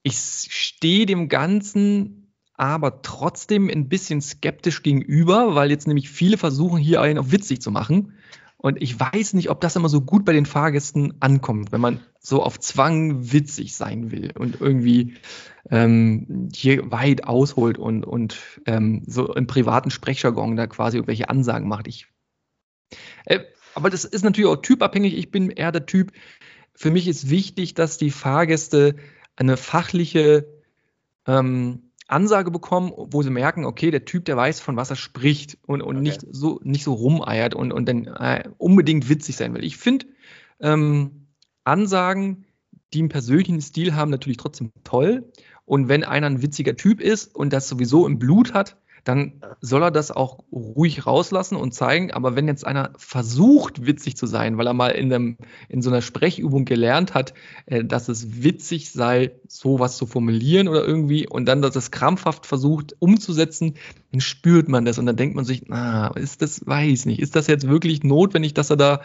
ich 0.04 0.18
stehe 0.18 1.06
dem 1.06 1.28
Ganzen 1.28 2.34
aber 2.54 3.02
trotzdem 3.02 3.70
ein 3.70 3.90
bisschen 3.90 4.22
skeptisch 4.22 4.82
gegenüber, 4.82 5.56
weil 5.56 5.72
jetzt 5.72 5.88
nämlich 5.88 6.10
viele 6.10 6.38
versuchen, 6.38 6.78
hier 6.78 7.02
einen 7.02 7.20
auf 7.20 7.32
witzig 7.32 7.62
zu 7.62 7.72
machen. 7.72 8.14
Und 8.62 8.82
ich 8.82 9.00
weiß 9.00 9.36
nicht, 9.36 9.50
ob 9.50 9.62
das 9.62 9.78
immer 9.78 9.88
so 9.88 10.02
gut 10.02 10.26
bei 10.26 10.34
den 10.34 10.46
Fahrgästen 10.46 11.14
ankommt, 11.22 11.72
wenn 11.72 11.80
man 11.80 12.02
so 12.20 12.44
auf 12.44 12.60
Zwang 12.60 13.32
witzig 13.32 13.74
sein 13.74 14.12
will 14.12 14.34
und 14.38 14.60
irgendwie 14.60 15.16
ähm, 15.70 16.50
hier 16.54 16.92
weit 16.92 17.24
ausholt 17.24 17.78
und, 17.78 18.04
und 18.06 18.38
ähm, 18.66 19.04
so 19.08 19.34
im 19.34 19.48
privaten 19.48 19.92
Sprechjargon 19.92 20.58
da 20.58 20.68
quasi 20.68 20.98
irgendwelche 20.98 21.30
Ansagen 21.30 21.70
macht. 21.70 21.88
Ich, 21.88 22.08
äh, 23.24 23.40
aber 23.76 23.90
das 23.90 24.04
ist 24.04 24.24
natürlich 24.24 24.50
auch 24.50 24.62
typabhängig. 24.62 25.18
Ich 25.18 25.32
bin 25.32 25.52
eher 25.52 25.72
der 25.72 25.86
Typ, 25.86 26.12
für 26.76 26.92
mich 26.92 27.08
ist 27.08 27.30
wichtig, 27.30 27.76
dass 27.76 27.98
die 27.98 28.12
Fahrgäste 28.12 28.98
eine 29.38 29.56
fachliche 29.56 30.48
ähm, 31.26 31.89
Ansage 32.10 32.52
bekommen, 32.52 32.92
wo 32.96 33.22
sie 33.22 33.30
merken, 33.30 33.66
okay, 33.66 33.92
der 33.92 34.06
Typ, 34.06 34.26
der 34.26 34.36
weiß, 34.36 34.60
von 34.60 34.76
was 34.76 34.90
er 34.90 34.96
spricht 34.96 35.58
und, 35.66 35.82
und 35.82 35.98
okay. 35.98 36.04
nicht, 36.04 36.26
so, 36.32 36.60
nicht 36.64 36.84
so 36.84 36.94
rumeiert 36.94 37.54
und, 37.54 37.72
und 37.72 37.88
dann 37.88 38.06
äh, 38.06 38.50
unbedingt 38.58 39.10
witzig 39.10 39.38
sein 39.38 39.54
will. 39.54 39.64
Ich 39.64 39.78
finde 39.78 40.08
ähm, 40.60 41.28
Ansagen, 41.64 42.46
die 42.94 43.00
einen 43.00 43.10
persönlichen 43.10 43.62
Stil 43.62 43.96
haben, 43.96 44.10
natürlich 44.10 44.38
trotzdem 44.38 44.72
toll. 44.84 45.32
Und 45.66 45.88
wenn 45.88 46.04
einer 46.04 46.28
ein 46.28 46.42
witziger 46.42 46.76
Typ 46.76 47.00
ist 47.00 47.36
und 47.36 47.54
das 47.54 47.70
sowieso 47.70 48.08
im 48.08 48.18
Blut 48.18 48.54
hat, 48.54 48.78
dann 49.04 49.42
soll 49.62 49.84
er 49.84 49.92
das 49.92 50.12
auch 50.12 50.40
ruhig 50.52 51.06
rauslassen 51.06 51.56
und 51.56 51.74
zeigen. 51.74 52.12
Aber 52.12 52.36
wenn 52.36 52.48
jetzt 52.48 52.66
einer 52.66 52.92
versucht, 52.98 53.86
witzig 53.86 54.18
zu 54.18 54.26
sein, 54.26 54.58
weil 54.58 54.68
er 54.68 54.74
mal 54.74 54.90
in, 54.90 55.14
einem, 55.14 55.38
in 55.68 55.82
so 55.82 55.90
einer 55.90 56.02
Sprechübung 56.02 56.66
gelernt 56.66 57.14
hat, 57.14 57.34
äh, 57.66 57.84
dass 57.84 58.10
es 58.10 58.44
witzig 58.44 58.92
sei, 58.92 59.32
sowas 59.48 59.98
zu 59.98 60.06
formulieren 60.06 60.68
oder 60.68 60.86
irgendwie, 60.86 61.28
und 61.28 61.46
dann 61.46 61.62
das 61.62 61.92
krampfhaft 61.92 62.46
versucht 62.46 62.96
umzusetzen, 63.00 63.76
dann 64.12 64.22
spürt 64.22 64.70
man 64.70 64.86
das 64.86 64.98
und 64.98 65.06
dann 65.06 65.16
denkt 65.16 65.36
man 65.36 65.46
sich, 65.46 65.64
na, 65.68 66.08
ist 66.10 66.42
das, 66.42 66.66
weiß 66.66 67.06
nicht, 67.06 67.20
ist 67.20 67.36
das 67.36 67.48
jetzt 67.48 67.68
wirklich 67.68 68.04
notwendig, 68.04 68.54
dass 68.54 68.70
er 68.70 68.78
da 68.78 69.02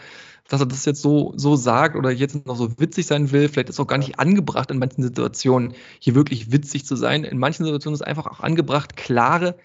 dass 0.48 0.60
er 0.60 0.66
das 0.66 0.84
jetzt 0.84 1.00
so, 1.00 1.32
so 1.36 1.56
sagt 1.56 1.96
oder 1.96 2.10
jetzt 2.10 2.46
noch 2.46 2.56
so 2.56 2.78
witzig 2.78 3.06
sein 3.06 3.32
will. 3.32 3.48
Vielleicht 3.48 3.70
ist 3.70 3.76
es 3.76 3.80
auch 3.80 3.86
gar 3.86 3.98
nicht 3.98 4.18
angebracht 4.18 4.70
in 4.70 4.78
manchen 4.78 5.02
Situationen, 5.02 5.74
hier 5.98 6.14
wirklich 6.14 6.52
witzig 6.52 6.84
zu 6.84 6.96
sein. 6.96 7.24
In 7.24 7.38
manchen 7.38 7.64
Situationen 7.64 7.94
ist 7.94 8.02
es 8.02 8.06
einfach 8.06 8.26
auch 8.26 8.40
angebracht, 8.40 8.96
klare 8.96 9.56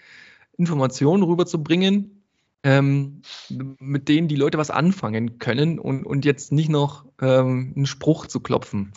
Informationen 0.60 1.22
rüberzubringen, 1.22 2.22
ähm, 2.62 3.22
mit 3.48 4.08
denen 4.08 4.28
die 4.28 4.36
Leute 4.36 4.58
was 4.58 4.70
anfangen 4.70 5.38
können 5.38 5.78
und, 5.78 6.04
und 6.04 6.24
jetzt 6.24 6.52
nicht 6.52 6.68
noch 6.68 7.06
ähm, 7.20 7.72
einen 7.74 7.86
Spruch 7.86 8.26
zu 8.26 8.40
klopfen. 8.40 8.92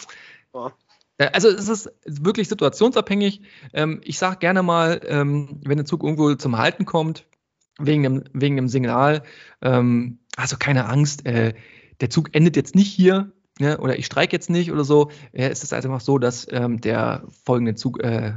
Ja. 0.54 0.74
Äh, 1.18 1.30
also 1.34 1.48
es 1.50 1.70
ist 1.70 1.90
wirklich 2.06 2.50
situationsabhängig. 2.50 3.42
Ähm, 3.74 4.02
ich 4.04 4.18
sage 4.18 4.38
gerne 4.38 4.64
mal, 4.64 5.02
ähm, 5.06 5.62
wenn 5.64 5.78
der 5.78 5.86
Zug 5.86 6.04
irgendwo 6.04 6.36
zum 6.36 6.58
Halten 6.58 6.86
kommt, 6.86 7.26
wegen 7.80 8.04
dem, 8.04 8.24
wegen 8.34 8.58
dem 8.58 8.68
Signal, 8.68 9.24
ähm, 9.62 10.20
also 10.36 10.58
keine 10.58 10.86
Angst, 10.86 11.26
äh, 11.26 11.54
der 12.02 12.10
Zug 12.10 12.36
endet 12.36 12.56
jetzt 12.56 12.76
nicht 12.76 12.92
hier, 12.92 13.32
ja, 13.60 13.80
oder 13.80 13.98
ich 13.98 14.08
streike 14.08 14.36
jetzt 14.36 14.50
nicht 14.50 14.72
oder 14.72 14.84
so, 14.84 15.10
ja, 15.32 15.48
ist 15.48 15.64
es 15.64 15.74
einfach 15.74 16.02
so, 16.02 16.18
dass 16.18 16.48
ähm, 16.52 16.82
der 16.82 17.24
folgende 17.46 17.76
Zug, 17.76 18.04
äh, 18.04 18.34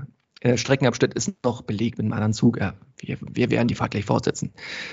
Streckenabschnitt 0.56 1.14
ist 1.14 1.32
noch 1.44 1.62
belegt 1.62 1.98
mit 1.98 2.04
einem 2.04 2.12
anderen 2.12 2.32
Zug. 2.32 2.58
Ja, 2.58 2.74
wir, 2.98 3.18
wir 3.20 3.50
werden 3.50 3.68
die 3.68 3.74
Fahrt 3.74 3.92
gleich 3.92 4.04
fortsetzen. 4.04 4.52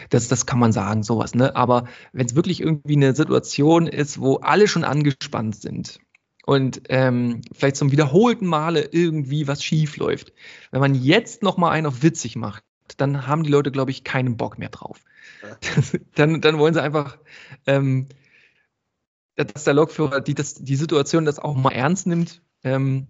Das, 0.09 0.27
das 0.27 0.45
kann 0.45 0.59
man 0.59 0.71
sagen, 0.71 1.03
sowas. 1.03 1.35
Ne? 1.35 1.55
Aber 1.55 1.87
wenn 2.13 2.25
es 2.25 2.35
wirklich 2.35 2.61
irgendwie 2.61 2.95
eine 2.95 3.13
Situation 3.13 3.87
ist, 3.87 4.19
wo 4.19 4.37
alle 4.37 4.67
schon 4.67 4.83
angespannt 4.83 5.55
sind 5.55 5.99
und 6.45 6.83
ähm, 6.89 7.41
vielleicht 7.53 7.75
zum 7.75 7.91
wiederholten 7.91 8.45
Male 8.45 8.89
irgendwie 8.91 9.47
was 9.47 9.63
schief 9.63 9.97
läuft, 9.97 10.33
wenn 10.71 10.81
man 10.81 10.95
jetzt 10.95 11.43
noch 11.43 11.57
mal 11.57 11.71
einen 11.71 11.87
auf 11.87 12.03
witzig 12.03 12.35
macht, 12.35 12.63
dann 12.97 13.27
haben 13.27 13.43
die 13.43 13.51
Leute, 13.51 13.71
glaube 13.71 13.91
ich, 13.91 14.03
keinen 14.03 14.37
Bock 14.37 14.57
mehr 14.57 14.69
drauf. 14.69 14.99
dann, 16.15 16.41
dann 16.41 16.57
wollen 16.57 16.73
sie 16.73 16.81
einfach 16.81 17.17
ähm, 17.67 18.07
dass 19.35 19.63
der 19.63 19.73
Lokführer 19.73 20.21
die, 20.21 20.35
das, 20.35 20.55
die 20.55 20.75
Situation 20.75 21.25
das 21.25 21.39
auch 21.39 21.55
mal 21.55 21.71
ernst 21.71 22.07
nimmt. 22.07 22.41
Ähm, 22.63 23.07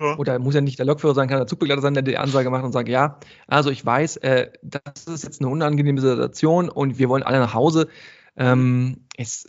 ja. 0.00 0.16
Oder 0.16 0.38
muss 0.38 0.54
ja 0.54 0.62
nicht 0.62 0.78
der 0.78 0.86
Lokführer 0.86 1.14
sein, 1.14 1.28
kann 1.28 1.38
der 1.38 1.46
Zugbegleiter 1.46 1.82
sein, 1.82 1.92
der 1.92 2.02
die 2.02 2.16
Ansage 2.16 2.48
macht 2.50 2.64
und 2.64 2.72
sagt, 2.72 2.88
ja, 2.88 3.18
also 3.46 3.70
ich 3.70 3.84
weiß, 3.84 4.16
äh, 4.18 4.50
das 4.62 5.04
ist 5.06 5.24
jetzt 5.24 5.40
eine 5.40 5.50
unangenehme 5.50 6.00
Situation 6.00 6.70
und 6.70 6.98
wir 6.98 7.08
wollen 7.10 7.22
alle 7.22 7.38
nach 7.38 7.52
Hause. 7.52 7.88
Ähm, 8.36 9.04
es 9.18 9.46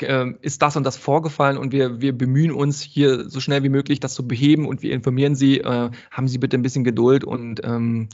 äh, 0.00 0.30
ist 0.40 0.62
das 0.62 0.76
und 0.76 0.84
das 0.84 0.96
vorgefallen 0.96 1.58
und 1.58 1.72
wir, 1.72 2.00
wir 2.00 2.16
bemühen 2.16 2.52
uns 2.52 2.80
hier 2.80 3.28
so 3.28 3.40
schnell 3.40 3.64
wie 3.64 3.68
möglich, 3.68 3.98
das 3.98 4.14
zu 4.14 4.28
beheben 4.28 4.66
und 4.66 4.82
wir 4.82 4.92
informieren 4.92 5.34
Sie, 5.34 5.58
äh, 5.58 5.90
haben 6.12 6.28
Sie 6.28 6.38
bitte 6.38 6.56
ein 6.56 6.62
bisschen 6.62 6.84
Geduld 6.84 7.24
und 7.24 7.60
ähm, 7.64 8.08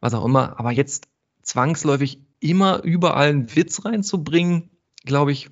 was 0.00 0.12
auch 0.12 0.26
immer. 0.26 0.60
Aber 0.60 0.72
jetzt 0.72 1.08
zwangsläufig 1.42 2.20
immer 2.40 2.82
überall 2.84 3.30
einen 3.30 3.56
Witz 3.56 3.84
reinzubringen, 3.86 4.68
glaube 5.06 5.32
ich, 5.32 5.48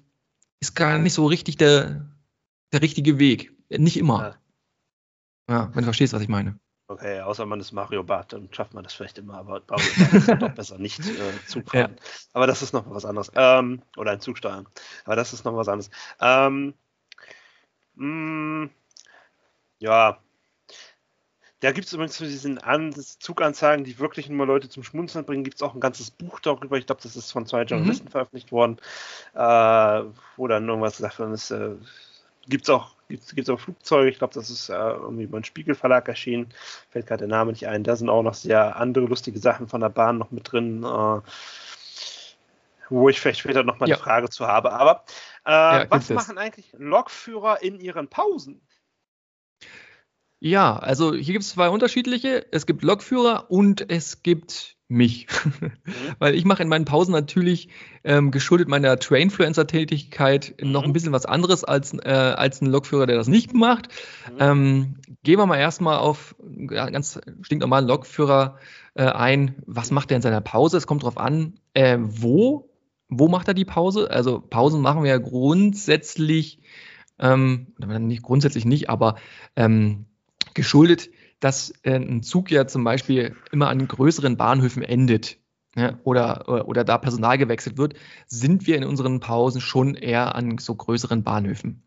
ist 0.60 0.74
gar 0.74 0.98
nicht 0.98 1.14
so 1.14 1.24
richtig 1.26 1.56
der, 1.56 2.10
der 2.72 2.82
richtige 2.82 3.18
Weg. 3.18 3.52
Nicht 3.70 3.96
immer. 3.96 4.36
Ja. 5.48 5.70
wenn 5.72 5.82
du 5.82 5.84
verstehst, 5.84 6.12
was 6.12 6.22
ich 6.22 6.28
meine. 6.28 6.58
Okay, 6.88 7.20
außer 7.20 7.46
man 7.46 7.58
ist 7.58 7.72
Mario 7.72 8.04
Bart, 8.04 8.32
dann 8.32 8.48
schafft 8.52 8.74
man 8.74 8.84
das 8.84 8.94
vielleicht 8.94 9.18
immer, 9.18 9.34
aber 9.34 9.62
Mario 9.68 9.90
Bart 9.98 10.12
ist 10.12 10.28
doch 10.28 10.54
besser 10.54 10.78
nicht 10.78 11.00
äh, 11.00 11.46
Zug 11.46 11.70
fahren. 11.70 11.96
Ja. 11.96 12.02
Aber 12.32 12.46
das 12.46 12.62
ist 12.62 12.72
noch 12.72 12.88
was 12.88 13.04
anderes. 13.04 13.30
Ähm, 13.34 13.82
oder 13.96 14.12
ein 14.12 14.20
Zug 14.20 14.38
steuern. 14.38 14.68
Aber 15.04 15.16
das 15.16 15.32
ist 15.32 15.44
noch 15.44 15.56
was 15.56 15.68
anderes. 15.68 15.90
Ähm, 16.20 16.74
mh, 17.94 18.64
mm, 18.66 18.70
ja, 19.78 20.18
da 21.60 21.72
gibt 21.72 21.86
es 21.86 21.92
übrigens 21.94 22.18
für 22.18 22.26
diesen 22.26 22.58
An 22.58 22.92
Zuganzeigen, 22.92 23.84
die 23.84 23.98
wirklich 23.98 24.28
nur 24.28 24.46
Leute 24.46 24.68
zum 24.68 24.82
Schmunzeln 24.82 25.24
bringen, 25.24 25.42
gibt 25.42 25.56
es 25.56 25.62
auch 25.62 25.74
ein 25.74 25.80
ganzes 25.80 26.10
Buch 26.10 26.38
darüber. 26.40 26.76
Ich 26.76 26.86
glaube, 26.86 27.00
das 27.02 27.16
ist 27.16 27.32
von 27.32 27.46
zwei 27.46 27.62
mhm. 27.62 27.68
Journalisten 27.68 28.06
mhm. 28.06 28.10
veröffentlicht 28.10 28.52
worden, 28.52 28.76
äh, 29.34 30.04
wo 30.36 30.46
dann 30.48 30.68
irgendwas 30.68 30.98
gesagt 30.98 31.18
worden 31.18 31.32
ist. 31.32 31.50
Äh, 31.50 31.76
gibt 32.46 32.64
es 32.64 32.70
auch, 32.70 32.95
gibt's, 33.08 33.34
gibt's 33.34 33.50
auch 33.50 33.60
Flugzeuge, 33.60 34.10
ich 34.10 34.18
glaube, 34.18 34.34
das 34.34 34.50
ist 34.50 34.68
äh, 34.68 34.74
irgendwie 34.74 35.26
beim 35.26 35.44
Spiegelverlag 35.44 36.08
erschienen, 36.08 36.48
fällt 36.90 37.06
gerade 37.06 37.20
der 37.20 37.28
Name 37.28 37.52
nicht 37.52 37.66
ein. 37.68 37.84
Da 37.84 37.96
sind 37.96 38.08
auch 38.08 38.22
noch 38.22 38.34
sehr 38.34 38.76
andere 38.76 39.06
lustige 39.06 39.38
Sachen 39.38 39.68
von 39.68 39.80
der 39.80 39.88
Bahn 39.88 40.18
noch 40.18 40.30
mit 40.30 40.50
drin, 40.50 40.82
äh, 40.82 41.20
wo 42.88 43.08
ich 43.08 43.20
vielleicht 43.20 43.40
später 43.40 43.62
nochmal 43.62 43.88
ja. 43.88 43.96
eine 43.96 44.02
Frage 44.02 44.28
zu 44.28 44.46
habe. 44.46 44.72
Aber 44.72 45.04
äh, 45.44 45.50
ja, 45.50 45.86
was 45.90 46.10
machen 46.10 46.38
eigentlich 46.38 46.72
Lokführer 46.76 47.62
in 47.62 47.80
ihren 47.80 48.08
Pausen? 48.08 48.60
Ja, 50.46 50.76
also 50.76 51.12
hier 51.12 51.32
gibt 51.32 51.42
es 51.42 51.50
zwei 51.50 51.68
unterschiedliche. 51.68 52.46
Es 52.52 52.66
gibt 52.66 52.84
Lokführer 52.84 53.50
und 53.50 53.90
es 53.90 54.22
gibt 54.22 54.76
mich. 54.88 55.26
Mhm. 55.60 55.72
Weil 56.18 56.34
ich 56.34 56.44
mache 56.44 56.62
in 56.62 56.68
meinen 56.68 56.84
Pausen 56.84 57.12
natürlich 57.12 57.68
ähm, 58.04 58.30
geschuldet 58.30 58.68
meiner 58.68 58.98
Trainfluencer-Tätigkeit 58.98 60.54
mhm. 60.60 60.70
noch 60.70 60.84
ein 60.84 60.92
bisschen 60.92 61.12
was 61.12 61.26
anderes 61.26 61.64
als, 61.64 61.94
äh, 61.94 62.10
als 62.10 62.60
ein 62.60 62.66
Lokführer, 62.66 63.06
der 63.06 63.16
das 63.16 63.26
nicht 63.26 63.54
macht. 63.54 63.88
Mhm. 64.32 64.36
Ähm, 64.38 64.94
gehen 65.24 65.38
wir 65.38 65.46
mal 65.46 65.58
erstmal 65.58 65.98
auf 65.98 66.36
ja, 66.70 66.90
ganz 66.90 67.20
stinknormalen 67.42 67.88
Lokführer 67.88 68.58
äh, 68.94 69.04
ein. 69.04 69.56
Was 69.66 69.90
macht 69.90 70.12
er 70.12 70.16
in 70.16 70.22
seiner 70.22 70.40
Pause? 70.40 70.76
Es 70.76 70.86
kommt 70.86 71.02
darauf 71.02 71.18
an, 71.18 71.58
äh, 71.74 71.98
wo. 72.00 72.70
Wo 73.08 73.28
macht 73.28 73.48
er 73.48 73.54
die 73.54 73.64
Pause? 73.64 74.10
Also 74.10 74.40
Pausen 74.40 74.80
machen 74.80 75.02
wir 75.02 75.10
ja 75.10 75.18
grundsätzlich, 75.18 76.60
ähm, 77.18 77.74
nicht 77.78 78.22
grundsätzlich 78.22 78.64
nicht, 78.64 78.90
aber 78.90 79.16
ähm, 79.56 80.06
geschuldet, 80.56 81.10
dass 81.40 81.72
äh, 81.82 81.94
ein 81.94 82.22
Zug 82.22 82.50
ja 82.50 82.66
zum 82.66 82.82
Beispiel 82.82 83.36
immer 83.52 83.68
an 83.68 83.86
größeren 83.86 84.36
Bahnhöfen 84.36 84.82
endet 84.82 85.38
ja, 85.76 85.98
oder, 86.04 86.66
oder 86.66 86.84
da 86.84 86.98
Personal 86.98 87.38
gewechselt 87.38 87.76
wird, 87.78 87.94
sind 88.26 88.66
wir 88.66 88.76
in 88.76 88.84
unseren 88.84 89.20
Pausen 89.20 89.60
schon 89.60 89.94
eher 89.94 90.34
an 90.34 90.58
so 90.58 90.74
größeren 90.74 91.22
Bahnhöfen. 91.22 91.82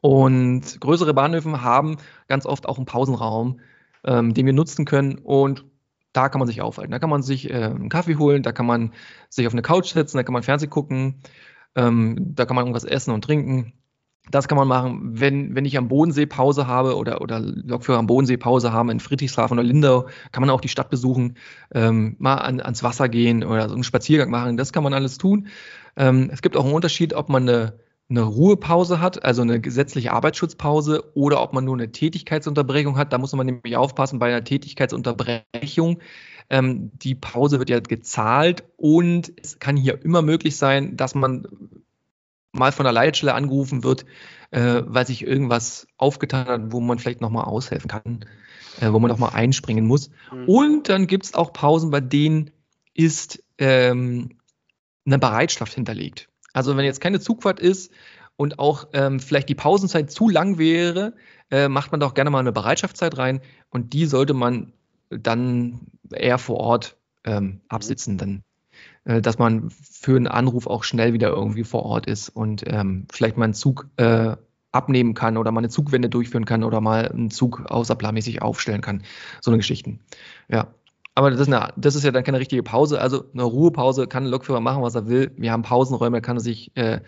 Und 0.00 0.80
größere 0.80 1.12
Bahnhöfe 1.12 1.62
haben 1.62 1.98
ganz 2.28 2.46
oft 2.46 2.66
auch 2.66 2.78
einen 2.78 2.86
Pausenraum, 2.86 3.60
ähm, 4.04 4.32
den 4.32 4.46
wir 4.46 4.52
nutzen 4.52 4.84
können 4.84 5.18
und 5.18 5.64
da 6.12 6.28
kann 6.28 6.38
man 6.38 6.48
sich 6.48 6.62
aufhalten. 6.62 6.92
Da 6.92 6.98
kann 6.98 7.10
man 7.10 7.22
sich 7.22 7.50
äh, 7.50 7.64
einen 7.64 7.90
Kaffee 7.90 8.16
holen, 8.16 8.42
da 8.42 8.52
kann 8.52 8.66
man 8.66 8.92
sich 9.28 9.46
auf 9.46 9.52
eine 9.52 9.62
Couch 9.62 9.92
setzen, 9.92 10.16
da 10.16 10.22
kann 10.22 10.32
man 10.32 10.42
Fernsehen 10.42 10.70
gucken, 10.70 11.20
ähm, 11.74 12.34
da 12.34 12.46
kann 12.46 12.56
man 12.56 12.64
irgendwas 12.64 12.84
essen 12.84 13.12
und 13.12 13.22
trinken. 13.22 13.74
Das 14.30 14.46
kann 14.46 14.58
man 14.58 14.68
machen, 14.68 15.20
wenn, 15.20 15.54
wenn 15.54 15.64
ich 15.64 15.78
am 15.78 15.88
Bodensee 15.88 16.26
Pause 16.26 16.66
habe 16.66 16.96
oder, 16.96 17.20
oder 17.22 17.40
Lokführer 17.40 17.98
am 17.98 18.06
Bodensee 18.06 18.36
Pause 18.36 18.72
haben 18.72 18.90
in 18.90 19.00
Friedrichshafen 19.00 19.58
oder 19.58 19.66
Lindau, 19.66 20.06
kann 20.32 20.42
man 20.42 20.50
auch 20.50 20.60
die 20.60 20.68
Stadt 20.68 20.90
besuchen, 20.90 21.36
ähm, 21.72 22.16
mal 22.18 22.36
an, 22.36 22.60
ans 22.60 22.82
Wasser 22.82 23.08
gehen 23.08 23.42
oder 23.42 23.68
so 23.68 23.74
einen 23.74 23.84
Spaziergang 23.84 24.30
machen. 24.30 24.56
Das 24.56 24.72
kann 24.72 24.82
man 24.82 24.92
alles 24.92 25.18
tun. 25.18 25.48
Ähm, 25.96 26.30
es 26.32 26.42
gibt 26.42 26.56
auch 26.56 26.64
einen 26.64 26.74
Unterschied, 26.74 27.14
ob 27.14 27.28
man 27.30 27.48
eine, 27.48 27.78
eine 28.10 28.22
Ruhepause 28.22 29.00
hat, 29.00 29.24
also 29.24 29.42
eine 29.42 29.60
gesetzliche 29.60 30.12
Arbeitsschutzpause, 30.12 31.04
oder 31.14 31.42
ob 31.42 31.54
man 31.54 31.64
nur 31.64 31.74
eine 31.74 31.90
Tätigkeitsunterbrechung 31.90 32.98
hat. 32.98 33.12
Da 33.12 33.18
muss 33.18 33.32
man 33.32 33.46
nämlich 33.46 33.76
aufpassen 33.76 34.18
bei 34.18 34.28
einer 34.28 34.44
Tätigkeitsunterbrechung. 34.44 36.00
Ähm, 36.50 36.90
die 36.94 37.14
Pause 37.14 37.58
wird 37.58 37.70
ja 37.70 37.80
gezahlt 37.80 38.64
und 38.76 39.32
es 39.42 39.58
kann 39.58 39.76
hier 39.76 40.02
immer 40.02 40.22
möglich 40.22 40.56
sein, 40.56 40.96
dass 40.96 41.14
man 41.14 41.46
mal 42.58 42.72
von 42.72 42.84
der 42.84 42.92
Leitstelle 42.92 43.34
angerufen 43.34 43.84
wird, 43.84 44.04
äh, 44.50 44.82
weil 44.86 45.06
sich 45.06 45.26
irgendwas 45.26 45.86
aufgetan 45.96 46.46
hat, 46.46 46.72
wo 46.72 46.80
man 46.80 46.98
vielleicht 46.98 47.20
nochmal 47.20 47.44
aushelfen 47.44 47.88
kann, 47.88 48.24
äh, 48.80 48.92
wo 48.92 48.98
man 48.98 49.10
nochmal 49.10 49.34
einspringen 49.34 49.86
muss. 49.86 50.10
Mhm. 50.32 50.44
Und 50.46 50.88
dann 50.88 51.06
gibt 51.06 51.24
es 51.26 51.34
auch 51.34 51.52
Pausen, 51.52 51.90
bei 51.90 52.00
denen 52.00 52.50
ist 52.94 53.42
ähm, 53.58 54.38
eine 55.06 55.18
Bereitschaft 55.18 55.74
hinterlegt. 55.74 56.28
Also 56.52 56.76
wenn 56.76 56.84
jetzt 56.84 57.00
keine 57.00 57.20
Zugfahrt 57.20 57.60
ist 57.60 57.92
und 58.36 58.58
auch 58.58 58.88
ähm, 58.92 59.20
vielleicht 59.20 59.48
die 59.48 59.54
Pausenzeit 59.54 60.10
zu 60.10 60.28
lang 60.28 60.58
wäre, 60.58 61.14
äh, 61.50 61.68
macht 61.68 61.92
man 61.92 62.00
doch 62.00 62.14
gerne 62.14 62.30
mal 62.30 62.40
eine 62.40 62.52
Bereitschaftszeit 62.52 63.16
rein 63.18 63.40
und 63.70 63.92
die 63.92 64.06
sollte 64.06 64.34
man 64.34 64.72
dann 65.10 65.80
eher 66.12 66.38
vor 66.38 66.56
Ort 66.58 66.96
ähm, 67.24 67.60
absitzen. 67.68 68.18
Dann 68.18 68.42
dass 69.08 69.38
man 69.38 69.70
für 69.70 70.16
einen 70.16 70.26
Anruf 70.26 70.66
auch 70.66 70.84
schnell 70.84 71.14
wieder 71.14 71.28
irgendwie 71.28 71.64
vor 71.64 71.84
Ort 71.84 72.06
ist 72.06 72.28
und 72.28 72.64
ähm, 72.66 73.06
vielleicht 73.10 73.36
mal 73.36 73.44
einen 73.44 73.54
Zug 73.54 73.88
äh, 73.96 74.36
abnehmen 74.70 75.14
kann 75.14 75.36
oder 75.36 75.50
mal 75.50 75.60
eine 75.60 75.70
Zugwende 75.70 76.08
durchführen 76.08 76.44
kann 76.44 76.62
oder 76.62 76.80
mal 76.80 77.08
einen 77.08 77.30
Zug 77.30 77.64
außerplanmäßig 77.66 78.42
aufstellen 78.42 78.82
kann. 78.82 79.02
So 79.40 79.50
eine 79.50 79.58
Geschichten. 79.58 80.00
Ja. 80.48 80.68
Aber 81.14 81.30
das 81.30 81.40
ist, 81.40 81.52
eine, 81.52 81.72
das 81.76 81.96
ist 81.96 82.04
ja 82.04 82.12
dann 82.12 82.22
keine 82.22 82.38
richtige 82.38 82.62
Pause. 82.62 83.00
Also 83.00 83.24
eine 83.32 83.42
Ruhepause 83.42 84.06
kann 84.06 84.24
ein 84.24 84.30
Lokführer 84.30 84.60
machen, 84.60 84.82
was 84.82 84.94
er 84.94 85.08
will. 85.08 85.32
Wir 85.36 85.50
haben 85.50 85.62
Pausenräume, 85.62 86.18
da 86.18 86.20
kann 86.20 86.36
er 86.36 86.40
sich 86.40 86.70
äh, 86.76 87.00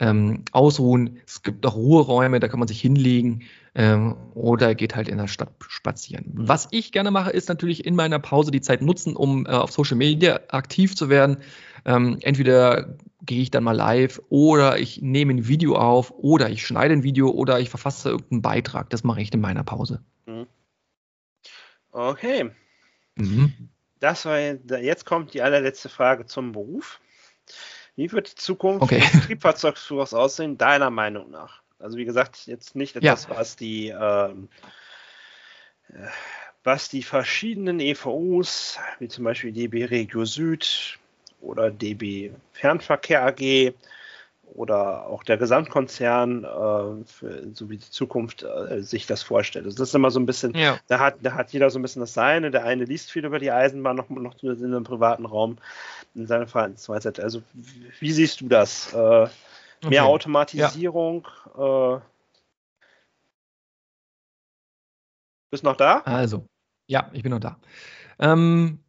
ähm, 0.00 0.44
ausruhen. 0.50 1.18
Es 1.24 1.42
gibt 1.42 1.64
auch 1.64 1.76
Ruheräume, 1.76 2.40
da 2.40 2.48
kann 2.48 2.58
man 2.58 2.66
sich 2.66 2.80
hinlegen 2.80 3.42
ähm, 3.74 4.16
oder 4.34 4.74
geht 4.74 4.94
halt 4.94 5.08
in 5.08 5.18
der 5.18 5.26
Stadt 5.26 5.52
spazieren. 5.68 6.30
Was 6.34 6.68
ich 6.70 6.92
gerne 6.92 7.10
mache, 7.10 7.30
ist 7.30 7.48
natürlich 7.48 7.84
in 7.84 7.96
meiner 7.96 8.18
Pause 8.18 8.50
die 8.50 8.60
Zeit 8.60 8.82
nutzen, 8.82 9.16
um 9.16 9.46
äh, 9.46 9.50
auf 9.50 9.72
Social 9.72 9.96
Media 9.96 10.40
aktiv 10.48 10.94
zu 10.94 11.08
werden. 11.08 11.38
Ähm, 11.84 12.18
entweder 12.22 12.96
gehe 13.22 13.42
ich 13.42 13.50
dann 13.50 13.64
mal 13.64 13.76
live 13.76 14.20
oder 14.28 14.78
ich 14.78 15.02
nehme 15.02 15.34
ein 15.34 15.48
Video 15.48 15.76
auf 15.76 16.12
oder 16.12 16.50
ich 16.50 16.66
schneide 16.66 16.94
ein 16.94 17.02
Video 17.02 17.30
oder 17.30 17.58
ich 17.58 17.70
verfasse 17.70 18.10
irgendeinen 18.10 18.42
Beitrag. 18.42 18.90
Das 18.90 19.02
mache 19.02 19.20
ich 19.20 19.32
in 19.32 19.40
meiner 19.40 19.64
Pause. 19.64 20.02
Mhm. 20.26 20.46
Okay. 21.90 22.50
Mhm. 23.16 23.70
Das 23.98 24.24
war 24.24 24.38
jetzt 24.38 25.06
kommt 25.06 25.34
die 25.34 25.42
allerletzte 25.42 25.88
Frage 25.88 26.26
zum 26.26 26.52
Beruf. 26.52 27.00
Wie 27.96 28.10
wird 28.12 28.32
die 28.32 28.34
Zukunft 28.34 28.82
okay. 28.82 29.00
des 29.00 29.26
Triebfahrzeugführers 29.26 30.14
aussehen, 30.14 30.58
deiner 30.58 30.90
Meinung 30.90 31.30
nach? 31.30 31.63
Also 31.84 31.98
wie 31.98 32.04
gesagt, 32.04 32.46
jetzt 32.46 32.74
nicht 32.74 32.96
etwas, 32.96 33.28
ja. 33.28 33.36
was 33.36 33.56
die 33.56 33.88
äh, 33.88 34.30
was 36.64 36.88
die 36.88 37.02
verschiedenen 37.02 37.78
EVUs, 37.78 38.78
wie 38.98 39.08
zum 39.08 39.24
Beispiel 39.24 39.52
DB 39.52 39.84
Regio 39.84 40.24
Süd 40.24 40.98
oder 41.42 41.70
DB 41.70 42.32
Fernverkehr 42.52 43.22
AG 43.26 43.74
oder 44.54 45.06
auch 45.06 45.24
der 45.24 45.36
Gesamtkonzern, 45.36 46.44
äh, 46.44 47.04
für, 47.04 47.48
so 47.52 47.68
wie 47.68 47.76
die 47.76 47.90
Zukunft 47.90 48.44
äh, 48.44 48.82
sich 48.82 49.06
das 49.06 49.22
vorstellt. 49.22 49.66
Also 49.66 49.76
das 49.76 49.88
ist 49.88 49.94
immer 49.94 50.10
so 50.10 50.20
ein 50.20 50.26
bisschen, 50.26 50.56
ja. 50.56 50.78
da, 50.86 51.00
hat, 51.00 51.16
da 51.22 51.34
hat 51.34 51.52
jeder 51.52 51.68
so 51.70 51.78
ein 51.78 51.82
bisschen 51.82 52.00
das 52.00 52.14
Seine. 52.14 52.50
Der 52.50 52.64
eine 52.64 52.84
liest 52.84 53.10
viel 53.10 53.24
über 53.24 53.38
die 53.38 53.50
Eisenbahn, 53.50 53.96
noch, 53.96 54.08
noch 54.08 54.42
in 54.42 54.64
einem 54.64 54.84
privaten 54.84 55.26
Raum 55.26 55.58
in 56.14 56.26
seiner 56.26 56.46
Verhaltensweise. 56.46 57.12
Also 57.20 57.42
wie 58.00 58.12
siehst 58.12 58.40
du 58.40 58.48
das? 58.48 58.94
Äh, 58.94 59.26
Mehr 59.90 60.04
okay. 60.04 60.12
Automatisierung. 60.12 61.28
Ja. 61.56 61.96
Äh, 61.96 62.00
bist 65.50 65.64
noch 65.64 65.76
da? 65.76 65.98
Also, 66.00 66.46
ja, 66.86 67.10
ich 67.12 67.22
bin 67.22 67.30
noch 67.30 67.40
da. 67.40 67.58
Ähm, 68.18 68.80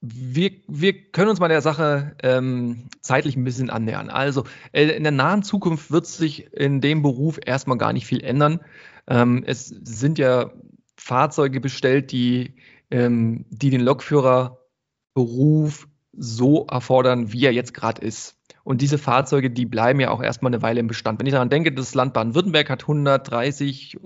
wir, 0.00 0.50
wir 0.68 1.10
können 1.10 1.30
uns 1.30 1.40
mal 1.40 1.48
der 1.48 1.62
Sache 1.62 2.16
ähm, 2.22 2.88
zeitlich 3.00 3.36
ein 3.36 3.44
bisschen 3.44 3.70
annähern. 3.70 4.10
Also 4.10 4.44
äh, 4.72 4.84
in 4.84 5.02
der 5.02 5.12
nahen 5.12 5.42
Zukunft 5.42 5.90
wird 5.90 6.06
sich 6.06 6.52
in 6.52 6.80
dem 6.80 7.02
Beruf 7.02 7.38
erstmal 7.44 7.78
gar 7.78 7.92
nicht 7.92 8.06
viel 8.06 8.22
ändern. 8.22 8.60
Ähm, 9.06 9.42
es 9.46 9.66
sind 9.66 10.18
ja 10.18 10.52
Fahrzeuge 10.96 11.60
bestellt, 11.60 12.12
die, 12.12 12.54
ähm, 12.90 13.46
die 13.50 13.70
den 13.70 13.80
Lokführerberuf 13.80 15.88
so 16.12 16.66
erfordern, 16.66 17.32
wie 17.32 17.44
er 17.44 17.52
jetzt 17.52 17.74
gerade 17.74 18.02
ist. 18.02 18.35
Und 18.64 18.80
diese 18.80 18.98
Fahrzeuge, 18.98 19.50
die 19.50 19.64
bleiben 19.64 20.00
ja 20.00 20.10
auch 20.10 20.22
erstmal 20.22 20.50
eine 20.52 20.60
Weile 20.60 20.80
im 20.80 20.88
Bestand. 20.88 21.20
Wenn 21.20 21.26
ich 21.26 21.32
daran 21.32 21.50
denke, 21.50 21.72
das 21.72 21.94
Land 21.94 22.14
Baden-Württemberg 22.14 22.68
hat 22.68 22.82
130, 22.82 23.98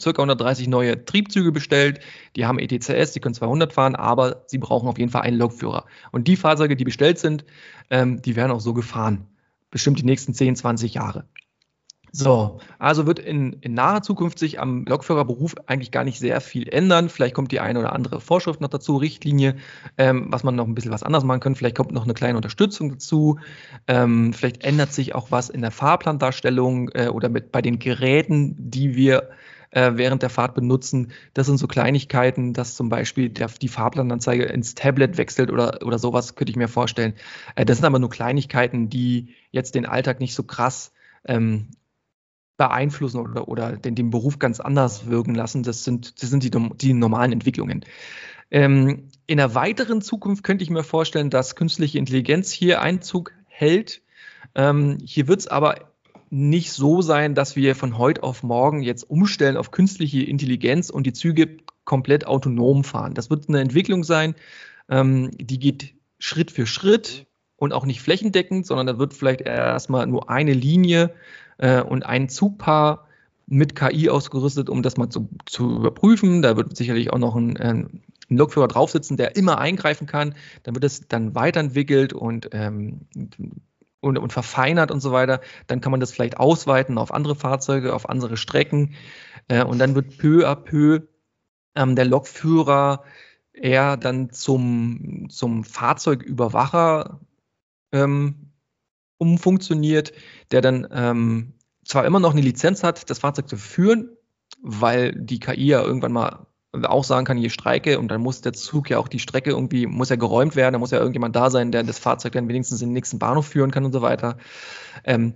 circa 0.00 0.22
130 0.22 0.68
neue 0.68 1.04
Triebzüge 1.04 1.50
bestellt. 1.50 2.00
Die 2.36 2.46
haben 2.46 2.58
ETCS, 2.58 3.12
die 3.12 3.20
können 3.20 3.34
200 3.34 3.72
fahren, 3.72 3.96
aber 3.96 4.44
sie 4.46 4.58
brauchen 4.58 4.88
auf 4.88 4.98
jeden 4.98 5.10
Fall 5.10 5.22
einen 5.22 5.36
Lokführer. 5.36 5.86
Und 6.12 6.28
die 6.28 6.36
Fahrzeuge, 6.36 6.76
die 6.76 6.84
bestellt 6.84 7.18
sind, 7.18 7.44
ähm, 7.90 8.22
die 8.22 8.36
werden 8.36 8.52
auch 8.52 8.60
so 8.60 8.72
gefahren. 8.72 9.26
Bestimmt 9.70 9.98
die 9.98 10.04
nächsten 10.04 10.32
10, 10.32 10.56
20 10.56 10.94
Jahre. 10.94 11.26
So, 12.16 12.60
also 12.78 13.06
wird 13.06 13.18
in, 13.18 13.54
in 13.54 13.74
naher 13.74 14.02
Zukunft 14.02 14.38
sich 14.38 14.60
am 14.60 14.84
Lokführerberuf 14.84 15.56
eigentlich 15.66 15.90
gar 15.90 16.04
nicht 16.04 16.20
sehr 16.20 16.40
viel 16.40 16.68
ändern. 16.68 17.08
Vielleicht 17.08 17.34
kommt 17.34 17.50
die 17.50 17.58
eine 17.58 17.80
oder 17.80 17.92
andere 17.92 18.20
Vorschrift 18.20 18.60
noch 18.60 18.68
dazu, 18.68 18.96
Richtlinie, 18.96 19.56
ähm, 19.98 20.28
was 20.28 20.44
man 20.44 20.54
noch 20.54 20.68
ein 20.68 20.76
bisschen 20.76 20.92
was 20.92 21.02
anders 21.02 21.24
machen 21.24 21.40
kann. 21.40 21.56
Vielleicht 21.56 21.76
kommt 21.76 21.90
noch 21.90 22.04
eine 22.04 22.14
kleine 22.14 22.36
Unterstützung 22.36 22.90
dazu. 22.90 23.40
Ähm, 23.88 24.32
vielleicht 24.32 24.62
ändert 24.62 24.92
sich 24.92 25.16
auch 25.16 25.32
was 25.32 25.50
in 25.50 25.60
der 25.60 25.72
Fahrplandarstellung 25.72 26.90
äh, 26.90 27.08
oder 27.08 27.28
mit, 27.28 27.50
bei 27.50 27.62
den 27.62 27.80
Geräten, 27.80 28.54
die 28.58 28.94
wir 28.94 29.30
äh, 29.72 29.94
während 29.96 30.22
der 30.22 30.30
Fahrt 30.30 30.54
benutzen. 30.54 31.10
Das 31.32 31.48
sind 31.48 31.58
so 31.58 31.66
Kleinigkeiten, 31.66 32.52
dass 32.52 32.76
zum 32.76 32.90
Beispiel 32.90 33.28
der, 33.28 33.48
die 33.48 33.66
Fahrplananzeige 33.66 34.44
ins 34.44 34.76
Tablet 34.76 35.18
wechselt 35.18 35.50
oder, 35.50 35.84
oder 35.84 35.98
sowas, 35.98 36.36
könnte 36.36 36.52
ich 36.52 36.56
mir 36.56 36.68
vorstellen. 36.68 37.14
Äh, 37.56 37.64
das 37.64 37.78
sind 37.78 37.86
aber 37.86 37.98
nur 37.98 38.10
Kleinigkeiten, 38.10 38.88
die 38.88 39.34
jetzt 39.50 39.74
den 39.74 39.84
Alltag 39.84 40.20
nicht 40.20 40.36
so 40.36 40.44
krass 40.44 40.92
ähm, 41.26 41.70
beeinflussen 42.56 43.20
oder, 43.20 43.48
oder 43.48 43.76
den, 43.76 43.94
den 43.94 44.10
Beruf 44.10 44.38
ganz 44.38 44.60
anders 44.60 45.08
wirken 45.08 45.34
lassen. 45.34 45.62
Das 45.62 45.84
sind, 45.84 46.22
das 46.22 46.30
sind 46.30 46.42
die, 46.42 46.50
die 46.50 46.92
normalen 46.92 47.32
Entwicklungen. 47.32 47.84
Ähm, 48.50 49.08
in 49.26 49.38
der 49.38 49.54
weiteren 49.54 50.02
Zukunft 50.02 50.44
könnte 50.44 50.62
ich 50.62 50.70
mir 50.70 50.84
vorstellen, 50.84 51.30
dass 51.30 51.56
künstliche 51.56 51.98
Intelligenz 51.98 52.52
hier 52.52 52.80
Einzug 52.80 53.32
hält. 53.46 54.02
Ähm, 54.54 54.98
hier 55.04 55.26
wird 55.26 55.40
es 55.40 55.48
aber 55.48 55.76
nicht 56.30 56.72
so 56.72 57.02
sein, 57.02 57.34
dass 57.34 57.56
wir 57.56 57.74
von 57.74 57.98
heute 57.98 58.22
auf 58.22 58.42
morgen 58.42 58.82
jetzt 58.82 59.08
umstellen 59.08 59.56
auf 59.56 59.70
künstliche 59.70 60.22
Intelligenz 60.22 60.90
und 60.90 61.06
die 61.06 61.12
Züge 61.12 61.56
komplett 61.84 62.26
autonom 62.26 62.84
fahren. 62.84 63.14
Das 63.14 63.30
wird 63.30 63.48
eine 63.48 63.60
Entwicklung 63.60 64.04
sein, 64.04 64.34
ähm, 64.88 65.30
die 65.38 65.58
geht 65.58 65.94
Schritt 66.18 66.50
für 66.50 66.66
Schritt 66.66 67.26
und 67.56 67.72
auch 67.72 67.86
nicht 67.86 68.00
flächendeckend, 68.00 68.66
sondern 68.66 68.86
da 68.86 68.98
wird 68.98 69.14
vielleicht 69.14 69.42
erstmal 69.42 70.06
nur 70.06 70.30
eine 70.30 70.52
Linie 70.52 71.14
äh, 71.58 71.80
und 71.80 72.04
ein 72.04 72.28
Zugpaar 72.28 73.06
mit 73.46 73.76
KI 73.76 74.08
ausgerüstet, 74.08 74.70
um 74.70 74.82
das 74.82 74.96
mal 74.96 75.10
zu, 75.10 75.28
zu 75.46 75.76
überprüfen. 75.76 76.42
Da 76.42 76.56
wird 76.56 76.76
sicherlich 76.76 77.12
auch 77.12 77.18
noch 77.18 77.36
ein, 77.36 77.56
ein 77.56 78.02
Lokführer 78.28 78.68
drauf 78.68 78.90
sitzen, 78.90 79.16
der 79.16 79.36
immer 79.36 79.58
eingreifen 79.58 80.06
kann. 80.06 80.34
Dann 80.62 80.74
wird 80.74 80.84
es 80.84 81.08
dann 81.08 81.34
weiterentwickelt 81.34 82.12
und, 82.12 82.48
ähm, 82.52 83.06
und, 84.00 84.18
und, 84.18 84.32
verfeinert 84.32 84.90
und 84.90 85.00
so 85.00 85.12
weiter. 85.12 85.40
Dann 85.66 85.80
kann 85.80 85.90
man 85.90 86.00
das 86.00 86.12
vielleicht 86.12 86.38
ausweiten 86.38 86.98
auf 86.98 87.12
andere 87.12 87.34
Fahrzeuge, 87.34 87.94
auf 87.94 88.08
andere 88.08 88.36
Strecken. 88.36 88.94
Äh, 89.48 89.64
und 89.64 89.78
dann 89.78 89.94
wird 89.94 90.18
peu 90.18 90.48
à 90.48 90.54
peu 90.54 91.00
ähm, 91.74 91.96
der 91.96 92.06
Lokführer 92.06 93.04
eher 93.52 93.96
dann 93.96 94.30
zum, 94.30 95.28
zum 95.28 95.64
Fahrzeugüberwacher 95.64 97.20
ähm, 97.92 98.53
umfunktioniert, 99.18 100.12
der 100.50 100.60
dann 100.60 100.86
ähm, 100.90 101.54
zwar 101.84 102.04
immer 102.04 102.20
noch 102.20 102.32
eine 102.32 102.40
Lizenz 102.40 102.82
hat, 102.82 103.10
das 103.10 103.18
Fahrzeug 103.18 103.48
zu 103.48 103.56
führen, 103.56 104.16
weil 104.62 105.12
die 105.14 105.40
KI 105.40 105.66
ja 105.66 105.82
irgendwann 105.82 106.12
mal 106.12 106.46
auch 106.82 107.04
sagen 107.04 107.24
kann, 107.24 107.38
hier 107.38 107.50
Streike 107.50 107.98
und 108.00 108.08
dann 108.08 108.20
muss 108.20 108.40
der 108.40 108.52
Zug 108.52 108.90
ja 108.90 108.98
auch 108.98 109.06
die 109.06 109.20
Strecke 109.20 109.50
irgendwie, 109.50 109.86
muss 109.86 110.08
ja 110.08 110.16
geräumt 110.16 110.56
werden, 110.56 110.72
da 110.72 110.78
muss 110.78 110.90
ja 110.90 110.98
irgendjemand 110.98 111.36
da 111.36 111.50
sein, 111.50 111.70
der 111.70 111.84
das 111.84 111.98
Fahrzeug 111.98 112.32
dann 112.32 112.48
wenigstens 112.48 112.82
in 112.82 112.88
den 112.88 112.94
nächsten 112.94 113.18
Bahnhof 113.18 113.46
führen 113.46 113.70
kann 113.70 113.84
und 113.84 113.92
so 113.92 114.02
weiter. 114.02 114.38
Ähm, 115.04 115.34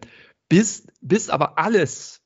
bis, 0.49 0.87
bis 1.01 1.31
aber 1.31 1.59
alles, 1.59 2.21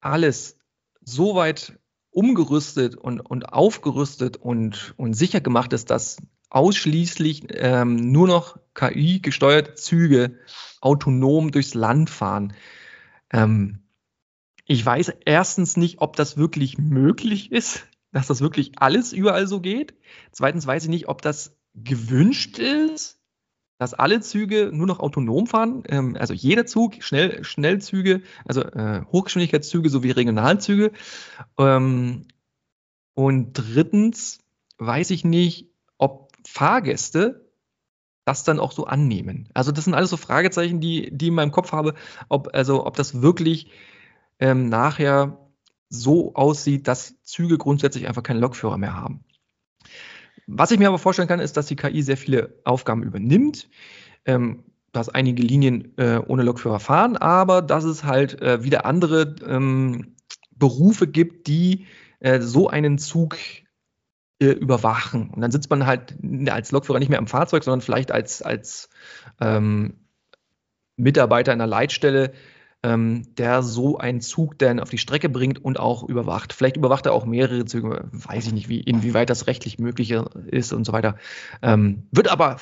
alles 0.00 0.56
so 1.02 1.34
weit 1.34 1.78
umgerüstet 2.10 2.94
und, 2.96 3.20
und 3.20 3.52
aufgerüstet 3.52 4.36
und, 4.36 4.94
und 4.96 5.14
sicher 5.14 5.40
gemacht 5.40 5.72
ist, 5.72 5.90
dass 5.90 6.16
ausschließlich 6.52 7.46
ähm, 7.50 8.12
nur 8.12 8.28
noch 8.28 8.58
KI-gesteuerte 8.74 9.74
Züge 9.74 10.38
autonom 10.80 11.50
durchs 11.50 11.74
Land 11.74 12.10
fahren. 12.10 12.52
Ähm, 13.32 13.78
ich 14.66 14.84
weiß 14.84 15.14
erstens 15.24 15.76
nicht, 15.76 16.00
ob 16.00 16.14
das 16.16 16.36
wirklich 16.36 16.76
möglich 16.76 17.50
ist, 17.52 17.86
dass 18.12 18.26
das 18.26 18.42
wirklich 18.42 18.72
alles 18.76 19.12
überall 19.14 19.46
so 19.46 19.60
geht. 19.60 19.94
Zweitens 20.30 20.66
weiß 20.66 20.84
ich 20.84 20.90
nicht, 20.90 21.08
ob 21.08 21.22
das 21.22 21.56
gewünscht 21.74 22.58
ist, 22.58 23.18
dass 23.78 23.94
alle 23.94 24.20
Züge 24.20 24.70
nur 24.72 24.86
noch 24.86 25.00
autonom 25.00 25.46
fahren. 25.46 25.84
Ähm, 25.88 26.16
also 26.20 26.34
jeder 26.34 26.66
Zug, 26.66 27.02
Schnell, 27.02 27.42
Schnellzüge, 27.44 28.20
also 28.44 28.60
äh, 28.60 29.02
Hochgeschwindigkeitszüge 29.10 29.88
sowie 29.88 30.10
Regionalzüge. 30.10 30.92
Ähm, 31.58 32.26
und 33.14 33.52
drittens 33.54 34.40
weiß 34.76 35.10
ich 35.10 35.24
nicht, 35.24 35.71
Fahrgäste 36.46 37.48
das 38.24 38.44
dann 38.44 38.60
auch 38.60 38.72
so 38.72 38.86
annehmen? 38.86 39.48
Also 39.54 39.72
das 39.72 39.84
sind 39.84 39.94
alles 39.94 40.10
so 40.10 40.16
Fragezeichen, 40.16 40.80
die, 40.80 41.10
die 41.12 41.28
in 41.28 41.34
meinem 41.34 41.50
Kopf 41.50 41.72
habe, 41.72 41.94
ob, 42.28 42.54
also, 42.54 42.86
ob 42.86 42.96
das 42.96 43.22
wirklich 43.22 43.70
ähm, 44.38 44.68
nachher 44.68 45.38
so 45.88 46.34
aussieht, 46.34 46.88
dass 46.88 47.20
Züge 47.22 47.58
grundsätzlich 47.58 48.08
einfach 48.08 48.22
keinen 48.22 48.40
Lokführer 48.40 48.78
mehr 48.78 48.96
haben. 48.96 49.24
Was 50.46 50.70
ich 50.70 50.78
mir 50.78 50.88
aber 50.88 50.98
vorstellen 50.98 51.28
kann, 51.28 51.40
ist, 51.40 51.56
dass 51.56 51.66
die 51.66 51.76
KI 51.76 52.02
sehr 52.02 52.16
viele 52.16 52.58
Aufgaben 52.64 53.02
übernimmt, 53.02 53.68
ähm, 54.24 54.64
dass 54.92 55.08
einige 55.08 55.42
Linien 55.42 55.96
äh, 55.98 56.18
ohne 56.26 56.42
Lokführer 56.42 56.80
fahren, 56.80 57.16
aber 57.16 57.62
dass 57.62 57.84
es 57.84 58.04
halt 58.04 58.40
äh, 58.42 58.62
wieder 58.62 58.84
andere 58.84 59.36
ähm, 59.46 60.16
Berufe 60.56 61.06
gibt, 61.06 61.46
die 61.46 61.86
äh, 62.20 62.40
so 62.40 62.68
einen 62.68 62.98
Zug 62.98 63.36
äh, 64.42 64.50
überwachen. 64.50 65.30
Und 65.30 65.40
dann 65.40 65.52
sitzt 65.52 65.70
man 65.70 65.86
halt 65.86 66.16
als 66.48 66.72
Lokführer 66.72 66.98
nicht 66.98 67.08
mehr 67.08 67.20
am 67.20 67.28
Fahrzeug, 67.28 67.62
sondern 67.62 67.80
vielleicht 67.80 68.10
als, 68.10 68.42
als 68.42 68.88
ähm, 69.40 69.94
Mitarbeiter 70.96 71.52
in 71.52 71.58
der 71.58 71.68
Leitstelle, 71.68 72.32
ähm, 72.82 73.34
der 73.36 73.62
so 73.62 73.98
einen 73.98 74.20
Zug 74.20 74.58
dann 74.58 74.80
auf 74.80 74.90
die 74.90 74.98
Strecke 74.98 75.28
bringt 75.28 75.64
und 75.64 75.78
auch 75.78 76.02
überwacht. 76.02 76.52
Vielleicht 76.52 76.76
überwacht 76.76 77.06
er 77.06 77.12
auch 77.12 77.24
mehrere 77.24 77.64
Züge, 77.64 78.08
weiß 78.10 78.48
ich 78.48 78.52
nicht, 78.52 78.68
wie, 78.68 78.80
inwieweit 78.80 79.30
das 79.30 79.46
rechtlich 79.46 79.78
möglich 79.78 80.10
ist 80.10 80.72
und 80.72 80.84
so 80.84 80.92
weiter. 80.92 81.16
Ähm, 81.62 82.08
wird 82.10 82.28
aber 82.28 82.56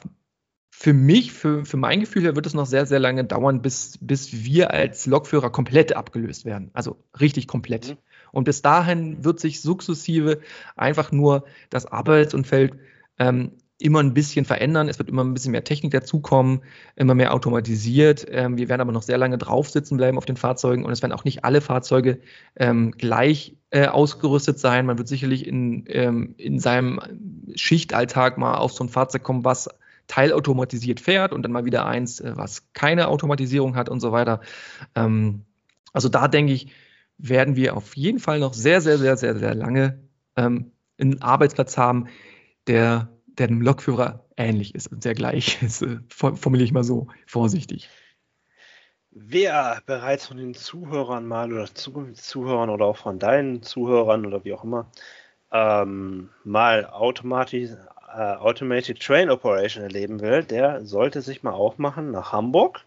für 0.70 0.92
mich, 0.92 1.32
für, 1.32 1.64
für 1.64 1.76
mein 1.78 2.00
Gefühl 2.00 2.22
her, 2.22 2.36
wird 2.36 2.46
es 2.46 2.54
noch 2.54 2.66
sehr, 2.66 2.84
sehr 2.84 3.00
lange 3.00 3.24
dauern, 3.24 3.62
bis, 3.62 3.98
bis 4.00 4.44
wir 4.44 4.70
als 4.70 5.06
Lokführer 5.06 5.50
komplett 5.50 5.96
abgelöst 5.96 6.44
werden. 6.44 6.70
Also 6.74 7.02
richtig 7.18 7.46
komplett. 7.46 7.90
Mhm. 7.90 7.96
Und 8.32 8.44
bis 8.44 8.62
dahin 8.62 9.24
wird 9.24 9.40
sich 9.40 9.60
sukzessive 9.60 10.40
einfach 10.76 11.12
nur 11.12 11.44
das 11.70 11.86
Arbeitsumfeld 11.86 12.74
ähm, 13.18 13.52
immer 13.80 14.00
ein 14.00 14.14
bisschen 14.14 14.44
verändern. 14.44 14.88
Es 14.88 14.98
wird 14.98 15.08
immer 15.08 15.24
ein 15.24 15.34
bisschen 15.34 15.52
mehr 15.52 15.64
Technik 15.64 15.92
dazukommen, 15.92 16.60
immer 16.96 17.14
mehr 17.14 17.34
automatisiert. 17.34 18.26
Ähm, 18.30 18.56
wir 18.58 18.68
werden 18.68 18.82
aber 18.82 18.92
noch 18.92 19.02
sehr 19.02 19.18
lange 19.18 19.38
drauf 19.38 19.70
sitzen 19.70 19.96
bleiben 19.96 20.18
auf 20.18 20.26
den 20.26 20.36
Fahrzeugen 20.36 20.84
und 20.84 20.92
es 20.92 21.02
werden 21.02 21.12
auch 21.12 21.24
nicht 21.24 21.44
alle 21.44 21.60
Fahrzeuge 21.60 22.20
ähm, 22.56 22.92
gleich 22.92 23.56
äh, 23.70 23.86
ausgerüstet 23.86 24.58
sein. 24.58 24.86
Man 24.86 24.98
wird 24.98 25.08
sicherlich 25.08 25.46
in, 25.46 25.84
ähm, 25.88 26.34
in 26.36 26.60
seinem 26.60 27.00
Schichtalltag 27.54 28.36
mal 28.38 28.56
auf 28.56 28.72
so 28.72 28.84
ein 28.84 28.88
Fahrzeug 28.88 29.22
kommen, 29.22 29.44
was 29.44 29.68
teilautomatisiert 30.08 31.00
fährt 31.00 31.32
und 31.32 31.42
dann 31.42 31.52
mal 31.52 31.64
wieder 31.64 31.86
eins, 31.86 32.20
äh, 32.20 32.32
was 32.34 32.72
keine 32.72 33.08
Automatisierung 33.08 33.76
hat 33.76 33.88
und 33.88 34.00
so 34.00 34.12
weiter. 34.12 34.40
Ähm, 34.94 35.44
also 35.92 36.08
da 36.08 36.28
denke 36.28 36.52
ich, 36.52 36.68
werden 37.22 37.56
wir 37.56 37.76
auf 37.76 37.96
jeden 37.96 38.18
Fall 38.18 38.40
noch 38.40 38.54
sehr, 38.54 38.80
sehr, 38.80 38.98
sehr, 38.98 39.16
sehr, 39.16 39.36
sehr 39.36 39.54
lange 39.54 40.00
ähm, 40.36 40.72
einen 40.98 41.22
Arbeitsplatz 41.22 41.76
haben, 41.76 42.08
der, 42.66 43.08
der 43.26 43.48
dem 43.48 43.60
Lokführer 43.60 44.24
ähnlich 44.36 44.74
ist 44.74 44.88
und 44.88 45.02
sehr 45.02 45.14
gleich 45.14 45.62
ist. 45.62 45.82
Äh, 45.82 45.98
formuliere 46.08 46.64
ich 46.64 46.72
mal 46.72 46.84
so 46.84 47.08
vorsichtig. 47.26 47.88
Wer 49.12 49.82
bereits 49.86 50.26
von 50.26 50.36
den 50.36 50.54
Zuhörern 50.54 51.26
mal 51.26 51.52
oder 51.52 51.66
Zuhörern 51.74 52.70
oder 52.70 52.84
auch 52.84 52.96
von 52.96 53.18
deinen 53.18 53.62
Zuhörern 53.62 54.24
oder 54.24 54.44
wie 54.44 54.52
auch 54.52 54.62
immer 54.62 54.86
ähm, 55.52 56.30
mal 56.44 56.86
automatisch, 56.86 57.70
äh, 58.14 58.34
Automated 58.36 59.00
Train 59.00 59.30
Operation 59.30 59.82
erleben 59.82 60.20
will, 60.20 60.44
der 60.44 60.84
sollte 60.84 61.22
sich 61.22 61.42
mal 61.42 61.52
aufmachen 61.52 62.12
nach 62.12 62.32
Hamburg 62.32 62.84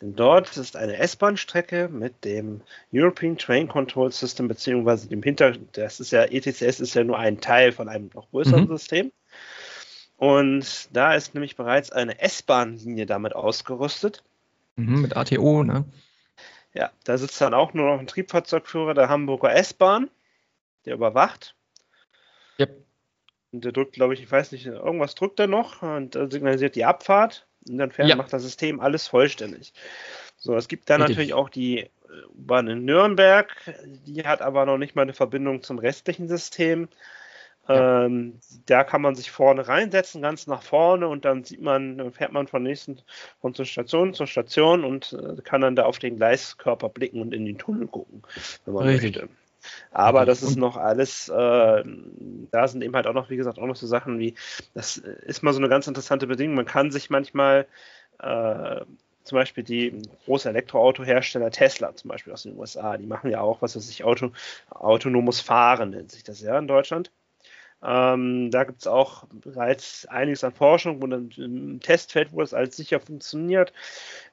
Denn 0.00 0.14
dort 0.14 0.56
ist 0.56 0.76
eine 0.76 0.96
S-Bahn-Strecke 0.96 1.88
mit 1.88 2.24
dem 2.24 2.60
European 2.92 3.36
Train 3.36 3.66
Control 3.66 4.12
System, 4.12 4.46
beziehungsweise 4.46 5.08
dem 5.08 5.22
Hinter, 5.22 5.56
das 5.72 5.98
ist 5.98 6.12
ja, 6.12 6.24
ETCS 6.24 6.78
ist 6.80 6.94
ja 6.94 7.02
nur 7.02 7.18
ein 7.18 7.40
Teil 7.40 7.72
von 7.72 7.88
einem 7.88 8.10
noch 8.14 8.30
größeren 8.30 8.64
mhm. 8.64 8.68
System. 8.68 9.12
Und 10.16 10.88
da 10.92 11.14
ist 11.14 11.34
nämlich 11.34 11.56
bereits 11.56 11.90
eine 11.90 12.20
S-Bahn-Linie 12.20 13.06
damit 13.06 13.34
ausgerüstet. 13.34 14.22
Mhm, 14.76 15.02
mit 15.02 15.16
ATO, 15.16 15.64
ne? 15.64 15.84
Ja, 16.74 16.92
da 17.02 17.18
sitzt 17.18 17.40
dann 17.40 17.54
auch 17.54 17.74
nur 17.74 17.90
noch 17.90 17.98
ein 17.98 18.06
Triebfahrzeugführer 18.06 18.94
der 18.94 19.08
Hamburger 19.08 19.52
S-Bahn, 19.52 20.10
der 20.84 20.94
überwacht. 20.94 21.56
Yep. 22.60 22.84
Und 23.50 23.64
der 23.64 23.72
drückt, 23.72 23.94
glaube 23.94 24.14
ich, 24.14 24.22
ich 24.22 24.30
weiß 24.30 24.52
nicht, 24.52 24.66
irgendwas 24.66 25.16
drückt 25.16 25.40
er 25.40 25.48
noch 25.48 25.82
und 25.82 26.14
signalisiert 26.30 26.76
die 26.76 26.84
Abfahrt. 26.84 27.47
Und 27.66 27.78
dann 27.78 27.90
fährt, 27.90 28.08
ja. 28.08 28.16
macht 28.16 28.32
das 28.32 28.42
System 28.42 28.80
alles 28.80 29.08
vollständig. 29.08 29.72
So, 30.36 30.54
es 30.54 30.68
gibt 30.68 30.88
dann 30.90 31.00
natürlich 31.00 31.34
auch 31.34 31.48
die 31.48 31.90
U-Bahn 32.34 32.68
in 32.68 32.84
Nürnberg, 32.84 33.48
die 34.06 34.24
hat 34.24 34.40
aber 34.40 34.66
noch 34.66 34.78
nicht 34.78 34.94
mal 34.94 35.02
eine 35.02 35.12
Verbindung 35.12 35.62
zum 35.62 35.78
restlichen 35.78 36.28
System. 36.28 36.88
Ja. 37.68 38.06
Ähm, 38.06 38.40
da 38.64 38.82
kann 38.82 39.02
man 39.02 39.14
sich 39.14 39.30
vorne 39.30 39.68
reinsetzen, 39.68 40.22
ganz 40.22 40.46
nach 40.46 40.62
vorne 40.62 41.06
und 41.06 41.26
dann 41.26 41.44
sieht 41.44 41.60
man, 41.60 41.98
dann 41.98 42.12
fährt 42.12 42.32
man 42.32 42.46
von 42.46 42.62
nächsten 42.62 43.02
von 43.42 43.52
zur 43.52 43.66
Station 43.66 44.14
zur 44.14 44.26
Station 44.26 44.84
und 44.84 45.12
äh, 45.12 45.42
kann 45.42 45.60
dann 45.60 45.76
da 45.76 45.84
auf 45.84 45.98
den 45.98 46.16
Gleiskörper 46.16 46.88
blicken 46.88 47.20
und 47.20 47.34
in 47.34 47.44
den 47.44 47.58
Tunnel 47.58 47.86
gucken, 47.86 48.22
wenn 48.64 48.72
man 48.72 48.86
Richtig. 48.86 49.16
möchte. 49.16 49.28
Aber 49.90 50.24
das 50.24 50.42
ist 50.42 50.56
noch 50.56 50.76
alles, 50.76 51.28
äh, 51.28 51.84
da 52.50 52.68
sind 52.68 52.82
eben 52.82 52.94
halt 52.94 53.06
auch 53.06 53.14
noch, 53.14 53.30
wie 53.30 53.36
gesagt, 53.36 53.58
auch 53.58 53.66
noch 53.66 53.76
so 53.76 53.86
Sachen 53.86 54.18
wie, 54.18 54.34
das 54.74 54.96
ist 54.96 55.42
mal 55.42 55.52
so 55.52 55.60
eine 55.60 55.68
ganz 55.68 55.86
interessante 55.86 56.26
Bedingung. 56.26 56.56
Man 56.56 56.66
kann 56.66 56.90
sich 56.90 57.10
manchmal 57.10 57.66
äh, 58.20 58.80
zum 59.24 59.36
Beispiel 59.36 59.62
die 59.62 60.02
große 60.24 60.48
Elektroautohersteller 60.48 61.50
Tesla 61.50 61.94
zum 61.94 62.08
Beispiel 62.08 62.32
aus 62.32 62.44
den 62.44 62.56
USA, 62.58 62.96
die 62.96 63.06
machen 63.06 63.30
ja 63.30 63.40
auch, 63.40 63.62
was 63.62 63.76
weiß 63.76 63.88
ich, 63.90 64.04
Auto, 64.04 64.32
autonomes 64.70 65.40
Fahren 65.40 65.90
nennt 65.90 66.10
sich 66.10 66.24
das 66.24 66.40
ja 66.40 66.58
in 66.58 66.66
Deutschland. 66.66 67.10
Ähm, 67.82 68.50
da 68.50 68.64
gibt 68.64 68.80
es 68.80 68.86
auch 68.86 69.24
bereits 69.30 70.04
einiges 70.06 70.42
an 70.42 70.52
Forschung 70.52 71.00
und 71.00 71.38
ein 71.38 71.80
Testfeld, 71.80 72.32
wo 72.32 72.40
das 72.40 72.54
alles 72.54 72.76
sicher 72.76 72.98
funktioniert. 72.98 73.72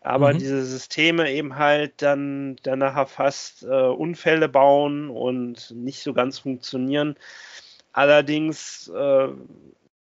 Aber 0.01 0.33
mhm. 0.33 0.39
diese 0.39 0.65
Systeme 0.65 1.31
eben 1.31 1.55
halt 1.57 2.01
dann, 2.01 2.55
nachher 2.65 3.05
fast 3.05 3.63
äh, 3.63 3.67
Unfälle 3.67 4.49
bauen 4.49 5.09
und 5.09 5.71
nicht 5.71 6.01
so 6.01 6.13
ganz 6.13 6.39
funktionieren. 6.39 7.15
Allerdings 7.93 8.87
äh, 8.89 9.27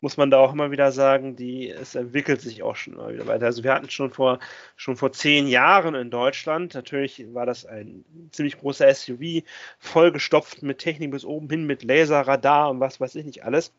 muss 0.03 0.17
man 0.17 0.29
da 0.29 0.37
auch 0.37 0.51
immer 0.51 0.69
wieder 0.69 0.91
sagen, 0.91 1.37
die, 1.37 1.69
es 1.69 1.95
entwickelt 1.95 2.41
sich 2.41 2.61
auch 2.61 2.75
schon 2.75 2.95
mal 2.95 3.13
wieder 3.13 3.25
weiter. 3.25 3.45
Also 3.45 3.63
wir 3.63 3.73
hatten 3.73 3.89
schon 3.89 4.11
vor, 4.11 4.39
schon 4.75 4.97
vor 4.97 5.13
zehn 5.13 5.47
Jahren 5.47 5.95
in 5.95 6.11
Deutschland, 6.11 6.73
natürlich 6.73 7.33
war 7.33 7.45
das 7.45 7.65
ein 7.65 8.03
ziemlich 8.31 8.57
großer 8.57 8.93
SUV, 8.93 9.43
vollgestopft 9.79 10.61
mit 10.61 10.79
Technik 10.79 11.11
bis 11.11 11.23
oben 11.23 11.49
hin, 11.49 11.65
mit 11.65 11.83
Laser, 11.83 12.19
Radar 12.19 12.69
und 12.69 12.81
was 12.81 12.99
weiß 12.99 13.15
ich 13.15 13.23
nicht 13.23 13.45
alles, 13.45 13.71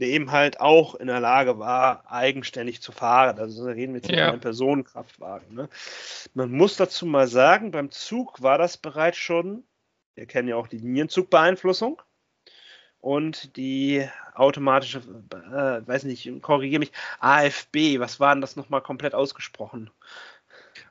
der 0.00 0.08
eben 0.08 0.32
halt 0.32 0.58
auch 0.58 0.96
in 0.96 1.06
der 1.06 1.20
Lage 1.20 1.60
war, 1.60 2.02
eigenständig 2.10 2.82
zu 2.82 2.90
fahren. 2.90 3.38
Also 3.38 3.64
da 3.64 3.70
reden 3.70 3.94
wir 3.94 4.00
jetzt 4.00 4.10
ja. 4.10 4.24
über 4.24 4.32
einen 4.32 4.40
Personenkraftwagen. 4.40 5.54
Ne? 5.54 5.68
Man 6.34 6.50
muss 6.50 6.76
dazu 6.76 7.06
mal 7.06 7.28
sagen, 7.28 7.70
beim 7.70 7.92
Zug 7.92 8.42
war 8.42 8.58
das 8.58 8.76
bereits 8.76 9.18
schon, 9.18 9.62
wir 10.16 10.26
kennen 10.26 10.48
ja 10.48 10.56
auch 10.56 10.66
die 10.66 10.78
Linienzugbeeinflussung 10.78 12.02
und 13.00 13.56
die 13.56 14.06
automatische, 14.34 14.98
äh, 14.98 15.86
weiß 15.86 16.04
nicht, 16.04 16.42
korrigiere 16.42 16.80
mich, 16.80 16.92
AFB, 17.20 17.98
was 17.98 18.20
war 18.20 18.34
denn 18.34 18.40
das 18.40 18.56
nochmal 18.56 18.82
komplett 18.82 19.14
ausgesprochen? 19.14 19.90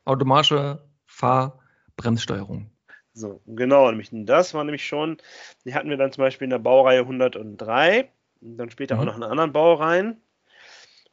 Automatische 0.06 0.82
Fahrbremssteuerung. 1.06 2.70
So, 3.14 3.42
genau, 3.48 3.90
nämlich 3.90 4.10
das 4.12 4.54
war 4.54 4.64
nämlich 4.64 4.86
schon, 4.86 5.18
die 5.66 5.74
hatten 5.74 5.90
wir 5.90 5.98
dann 5.98 6.12
zum 6.12 6.24
Beispiel 6.24 6.46
in 6.46 6.52
der 6.52 6.60
Baureihe 6.60 7.02
103 7.02 8.10
und 8.42 8.58
dann 8.58 8.70
später 8.70 8.96
mhm. 8.96 9.02
auch 9.02 9.06
noch 9.06 9.18
in 9.18 9.24
anderen 9.24 9.52
Baureihen. 9.52 10.22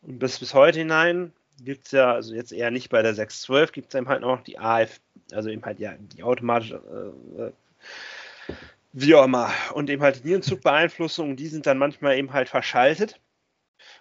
Und 0.02 0.18
bis, 0.18 0.38
bis 0.38 0.54
heute 0.54 0.78
hinein 0.80 1.32
gibt 1.60 1.86
es 1.86 1.92
ja, 1.92 2.12
also 2.12 2.34
jetzt 2.34 2.52
eher 2.52 2.70
nicht 2.70 2.90
bei 2.90 3.02
der 3.02 3.14
612, 3.14 3.72
gibt 3.72 3.88
es 3.88 3.98
eben 3.98 4.08
halt 4.08 4.20
noch 4.20 4.42
die 4.42 4.58
AF, 4.58 5.00
also 5.32 5.48
eben 5.48 5.64
halt 5.64 5.80
ja 5.80 5.94
die 5.98 6.22
automatische 6.22 7.14
äh, 7.38 7.42
äh 7.42 7.52
wie 8.96 9.14
auch 9.14 9.24
immer. 9.24 9.50
Und 9.74 9.90
eben 9.90 10.02
halt 10.02 10.24
die 10.24 10.28
Nierenzugbeeinflussung, 10.28 11.36
die 11.36 11.48
sind 11.48 11.66
dann 11.66 11.76
manchmal 11.76 12.16
eben 12.16 12.32
halt 12.32 12.48
verschaltet. 12.48 13.20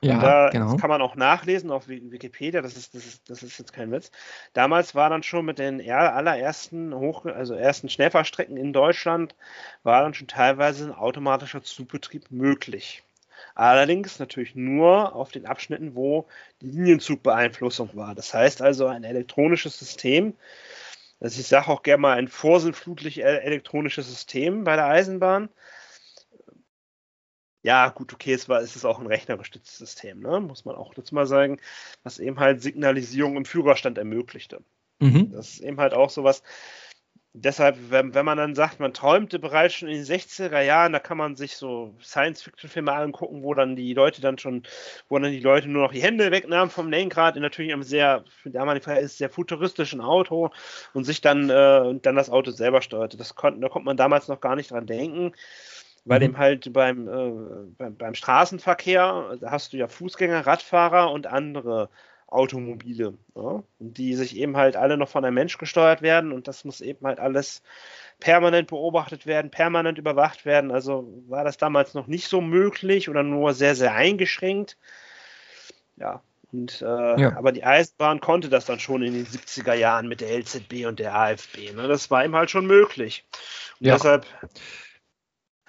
Ja, 0.01 0.19
da, 0.19 0.49
genau. 0.49 0.71
Das 0.71 0.81
kann 0.81 0.89
man 0.89 1.01
auch 1.01 1.15
nachlesen 1.15 1.69
auf 1.69 1.87
Wikipedia, 1.87 2.61
das 2.61 2.77
ist, 2.77 2.95
das, 2.95 3.05
ist, 3.05 3.29
das 3.29 3.43
ist 3.43 3.57
jetzt 3.57 3.73
kein 3.73 3.91
Witz. 3.91 4.09
Damals 4.53 4.95
war 4.95 5.09
dann 5.09 5.21
schon 5.21 5.45
mit 5.45 5.59
den 5.59 5.81
allerersten 5.89 6.93
Hoch, 6.93 7.25
also 7.25 7.55
ersten 7.55 7.89
Schnellfahrstrecken 7.89 8.55
in 8.55 8.71
Deutschland, 8.71 9.35
war 9.83 10.01
dann 10.01 10.13
schon 10.13 10.27
teilweise 10.27 10.85
ein 10.85 10.93
automatischer 10.93 11.61
Zugbetrieb 11.61 12.31
möglich. 12.31 13.03
Allerdings 13.53 14.19
natürlich 14.19 14.55
nur 14.55 15.13
auf 15.13 15.31
den 15.31 15.45
Abschnitten, 15.45 15.95
wo 15.95 16.27
die 16.61 16.71
Linienzugbeeinflussung 16.71 17.89
war. 17.93 18.15
Das 18.15 18.33
heißt 18.33 18.61
also 18.61 18.87
ein 18.87 19.03
elektronisches 19.03 19.77
System, 19.77 20.35
also 21.19 21.39
ich 21.39 21.47
sage 21.47 21.67
auch 21.67 21.83
gerne 21.83 22.01
mal 22.01 22.17
ein 22.17 22.27
vorsinnflutlich 22.27 23.23
elektronisches 23.23 24.07
System 24.07 24.63
bei 24.63 24.75
der 24.75 24.87
Eisenbahn. 24.87 25.49
Ja, 27.63 27.89
gut, 27.89 28.13
okay, 28.13 28.33
es, 28.33 28.47
war, 28.47 28.61
es 28.61 28.75
ist 28.75 28.85
auch 28.85 28.99
ein 28.99 29.07
rechnergestütztes 29.07 29.79
System, 29.79 30.19
ne? 30.19 30.39
muss 30.39 30.65
man 30.65 30.75
auch 30.75 30.93
dazu 30.93 31.15
mal 31.15 31.25
sagen, 31.25 31.59
was 32.03 32.19
eben 32.19 32.39
halt 32.39 32.61
Signalisierung 32.61 33.37
im 33.37 33.45
Führerstand 33.45 33.97
ermöglichte. 33.97 34.61
Mhm. 34.99 35.31
Das 35.31 35.49
ist 35.49 35.59
eben 35.61 35.79
halt 35.79 35.95
auch 35.95 36.11
sowas, 36.11 36.43
deshalb, 37.37 37.77
wenn, 37.89 38.13
wenn 38.13 38.25
man 38.25 38.37
dann 38.37 38.55
sagt, 38.55 38.79
man 38.79 38.93
träumte 38.93 39.39
bereits 39.39 39.75
schon 39.75 39.89
in 39.89 39.95
den 39.95 40.05
60er 40.05 40.61
Jahren, 40.61 40.93
da 40.93 40.99
kann 40.99 41.17
man 41.17 41.35
sich 41.35 41.57
so 41.57 41.93
Science-Fiction-Filme 42.01 42.93
angucken, 42.93 43.43
wo 43.43 43.53
dann 43.53 43.75
die 43.75 43.93
Leute 43.93 44.21
dann 44.21 44.37
schon, 44.37 44.63
wo 45.09 45.19
dann 45.19 45.31
die 45.31 45.41
Leute 45.41 45.67
nur 45.67 45.83
noch 45.83 45.91
die 45.91 46.01
Hände 46.01 46.31
wegnahmen 46.31 46.69
vom 46.69 46.89
Lenkrad 46.89 47.35
in 47.35 47.41
natürlich 47.41 47.73
einem 47.73 47.83
sehr, 47.83 48.23
für 48.41 48.49
damalige 48.49 48.85
Fall 48.85 48.97
ist 48.97 49.17
sehr 49.17 49.29
futuristischen 49.29 50.01
Auto 50.01 50.49
und 50.93 51.03
sich 51.03 51.21
dann, 51.21 51.49
äh, 51.49 51.99
dann 52.01 52.15
das 52.15 52.29
Auto 52.29 52.51
selber 52.51 52.81
steuerte. 52.81 53.17
Das 53.17 53.35
konnte, 53.35 53.59
da 53.59 53.69
konnte 53.69 53.85
man 53.85 53.97
damals 53.97 54.27
noch 54.27 54.39
gar 54.39 54.55
nicht 54.55 54.71
dran 54.71 54.85
denken. 54.85 55.33
Weil 56.07 56.19
mhm. 56.19 56.23
dem 56.23 56.37
halt 56.37 56.71
beim, 56.71 57.07
äh, 57.07 57.67
beim, 57.77 57.97
beim 57.97 58.13
Straßenverkehr, 58.13 59.37
da 59.41 59.51
hast 59.51 59.73
du 59.73 59.77
ja 59.77 59.87
Fußgänger, 59.87 60.45
Radfahrer 60.45 61.11
und 61.11 61.27
andere 61.27 61.89
Automobile, 62.27 63.13
ja, 63.35 63.63
die 63.79 64.15
sich 64.15 64.35
eben 64.35 64.57
halt 64.57 64.75
alle 64.75 64.97
noch 64.97 65.09
von 65.09 65.23
einem 65.23 65.35
Mensch 65.35 65.57
gesteuert 65.57 66.01
werden 66.01 66.31
und 66.31 66.47
das 66.47 66.65
muss 66.65 66.81
eben 66.81 67.05
halt 67.05 67.19
alles 67.19 67.61
permanent 68.19 68.67
beobachtet 68.67 69.25
werden, 69.25 69.51
permanent 69.51 69.97
überwacht 69.97 70.45
werden. 70.45 70.71
Also 70.71 71.07
war 71.27 71.43
das 71.43 71.57
damals 71.57 71.93
noch 71.93 72.07
nicht 72.07 72.27
so 72.27 72.41
möglich 72.41 73.09
oder 73.09 73.23
nur 73.23 73.53
sehr, 73.53 73.75
sehr 73.75 73.93
eingeschränkt. 73.93 74.77
Ja, 75.97 76.21
und, 76.51 76.81
äh, 76.81 77.21
ja. 77.21 77.35
aber 77.37 77.51
die 77.51 77.63
Eisenbahn 77.63 78.21
konnte 78.21 78.49
das 78.49 78.65
dann 78.65 78.79
schon 78.79 79.03
in 79.03 79.13
den 79.13 79.25
70er 79.25 79.73
Jahren 79.73 80.07
mit 80.07 80.21
der 80.21 80.37
LZB 80.37 80.85
und 80.85 80.99
der 80.99 81.15
AFB. 81.15 81.73
Ne? 81.73 81.87
Das 81.87 82.09
war 82.09 82.23
ihm 82.23 82.35
halt 82.35 82.49
schon 82.49 82.65
möglich. 82.65 83.25
Und 83.79 83.87
ja. 83.87 83.95
deshalb. 83.95 84.25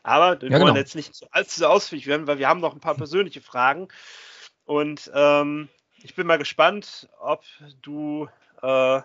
Aber 0.03 0.41
wir 0.41 0.49
ja, 0.49 0.59
wollen 0.59 0.69
genau. 0.69 0.77
jetzt 0.77 0.95
nicht 0.95 1.27
allzu 1.33 1.67
ausführlich 1.67 2.07
werden, 2.07 2.29
weil 2.29 2.39
wir 2.39 2.49
haben 2.49 2.61
noch 2.61 2.73
ein 2.73 2.81
paar 2.81 2.95
persönliche 2.95 3.41
Fragen. 3.41 3.89
Und 4.65 5.11
ähm, 5.13 5.69
ich 6.03 6.15
bin 6.15 6.27
mal 6.27 6.39
gespannt, 6.39 7.09
ob 7.21 7.45
du, 7.83 8.29
äh, 8.63 9.01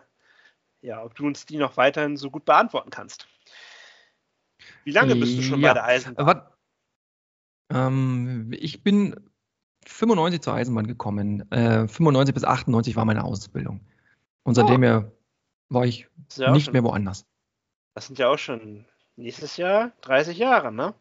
ja, 0.81 1.03
ob 1.03 1.15
du 1.15 1.25
uns 1.25 1.45
die 1.45 1.57
noch 1.57 1.77
weiterhin 1.77 2.17
so 2.17 2.29
gut 2.29 2.45
beantworten 2.45 2.89
kannst. 2.89 3.27
Wie 4.83 4.91
lange 4.91 5.15
bist 5.15 5.37
du 5.37 5.41
schon 5.41 5.59
ja. 5.61 5.69
bei 5.69 5.73
der 5.73 5.85
Eisenbahn? 5.85 6.43
Ähm, 7.69 8.51
ich 8.59 8.83
bin 8.83 9.15
95 9.85 10.41
zur 10.41 10.53
Eisenbahn 10.53 10.87
gekommen. 10.87 11.49
Äh, 11.51 11.87
95 11.87 12.33
bis 12.33 12.43
98 12.43 12.95
war 12.95 13.05
meine 13.05 13.23
Ausbildung. 13.23 13.81
Und 14.43 14.55
seitdem 14.55 14.83
oh. 14.83 15.11
war 15.69 15.85
ich 15.85 16.07
ja 16.35 16.51
nicht 16.51 16.65
schon, 16.65 16.73
mehr 16.73 16.83
woanders. 16.83 17.25
Das 17.93 18.07
sind 18.07 18.19
ja 18.19 18.29
auch 18.29 18.37
schon 18.37 18.85
nächstes 19.15 19.57
Jahr 19.57 19.91
30 20.01 20.37
Jahre, 20.37 20.71
ne? 20.71 20.93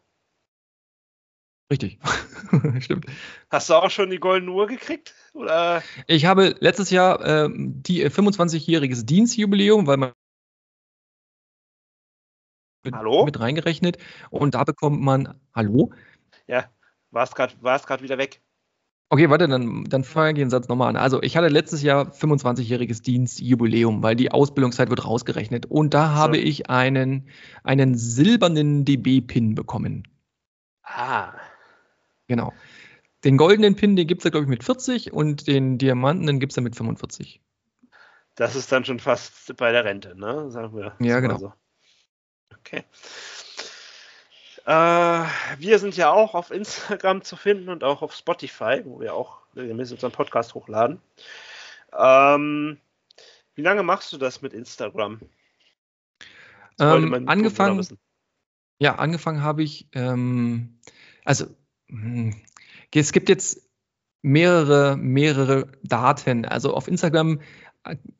Richtig. 1.71 1.99
Stimmt. 2.81 3.05
Hast 3.49 3.69
du 3.69 3.75
auch 3.75 3.89
schon 3.89 4.09
die 4.09 4.19
goldene 4.19 4.51
Uhr 4.51 4.67
gekriegt? 4.67 5.15
Oder? 5.33 5.81
Ich 6.05 6.25
habe 6.25 6.53
letztes 6.59 6.89
Jahr 6.89 7.23
äh, 7.25 7.49
die 7.49 8.05
25-jähriges 8.05 9.05
Dienstjubiläum, 9.05 9.87
weil 9.87 9.95
man 9.95 10.11
mit, 12.83 12.93
Hallo? 12.93 13.23
mit 13.25 13.39
reingerechnet 13.39 13.97
und 14.31 14.53
da 14.55 14.65
bekommt 14.65 15.01
man 15.01 15.39
Hallo? 15.55 15.93
Ja, 16.47 16.65
warst 17.11 17.35
gerade 17.35 17.53
warst 17.61 17.89
wieder 18.01 18.17
weg. 18.17 18.41
Okay, 19.07 19.29
warte, 19.29 19.47
dann, 19.47 19.85
dann 19.85 20.03
fange 20.03 20.31
ich 20.31 20.35
den 20.35 20.49
Satz 20.49 20.67
nochmal 20.67 20.89
an. 20.89 20.95
Also, 20.95 21.21
ich 21.21 21.35
hatte 21.35 21.49
letztes 21.49 21.83
Jahr 21.83 22.11
25-jähriges 22.11 23.01
Dienstjubiläum, 23.01 24.03
weil 24.03 24.15
die 24.15 24.31
Ausbildungszeit 24.31 24.89
wird 24.89 25.05
rausgerechnet. 25.05 25.65
Und 25.65 25.93
da 25.93 26.07
so. 26.07 26.13
habe 26.13 26.37
ich 26.37 26.69
einen, 26.69 27.27
einen 27.63 27.95
silbernen 27.95 28.85
DB-Pin 28.85 29.53
bekommen. 29.53 30.07
Ah. 30.83 31.33
Genau. 32.31 32.53
Den 33.25 33.35
goldenen 33.35 33.75
Pin, 33.75 33.97
den 33.97 34.07
gibt 34.07 34.21
es 34.21 34.23
ja, 34.23 34.31
glaube 34.31 34.45
ich, 34.45 34.49
mit 34.49 34.63
40 34.63 35.11
und 35.11 35.47
den 35.47 35.77
Diamanten, 35.77 36.25
den 36.27 36.39
gibt 36.39 36.53
es 36.53 36.55
ja 36.55 36.63
mit 36.63 36.77
45. 36.77 37.41
Das 38.35 38.55
ist 38.55 38.71
dann 38.71 38.85
schon 38.85 39.01
fast 39.01 39.53
bei 39.57 39.73
der 39.73 39.83
Rente, 39.83 40.17
ne? 40.17 40.49
Sagen 40.49 40.73
wir. 40.73 40.95
Ja, 41.01 41.19
genau. 41.19 41.37
So. 41.37 41.53
Okay. 42.57 42.85
Äh, 44.65 45.25
wir 45.59 45.79
sind 45.79 45.97
ja 45.97 46.09
auch 46.09 46.33
auf 46.35 46.51
Instagram 46.51 47.21
zu 47.21 47.35
finden 47.35 47.67
und 47.67 47.83
auch 47.83 48.01
auf 48.01 48.15
Spotify, 48.15 48.81
wo 48.85 49.01
wir 49.01 49.13
auch 49.13 49.39
regelmäßig 49.57 49.95
unseren 49.95 50.13
Podcast 50.13 50.55
hochladen. 50.55 51.01
Ähm, 51.91 52.77
wie 53.55 53.61
lange 53.61 53.83
machst 53.83 54.13
du 54.13 54.17
das 54.17 54.41
mit 54.41 54.53
Instagram? 54.53 55.19
Ähm, 56.79 57.27
angefangen, 57.27 57.85
ja, 58.79 58.95
angefangen 58.95 59.43
habe 59.43 59.63
ich, 59.63 59.89
ähm, 59.91 60.79
also 61.25 61.47
es 62.93 63.11
gibt 63.11 63.29
jetzt 63.29 63.69
mehrere, 64.21 64.97
mehrere 64.97 65.67
Daten. 65.83 66.45
Also 66.45 66.73
auf 66.73 66.87
Instagram 66.87 67.39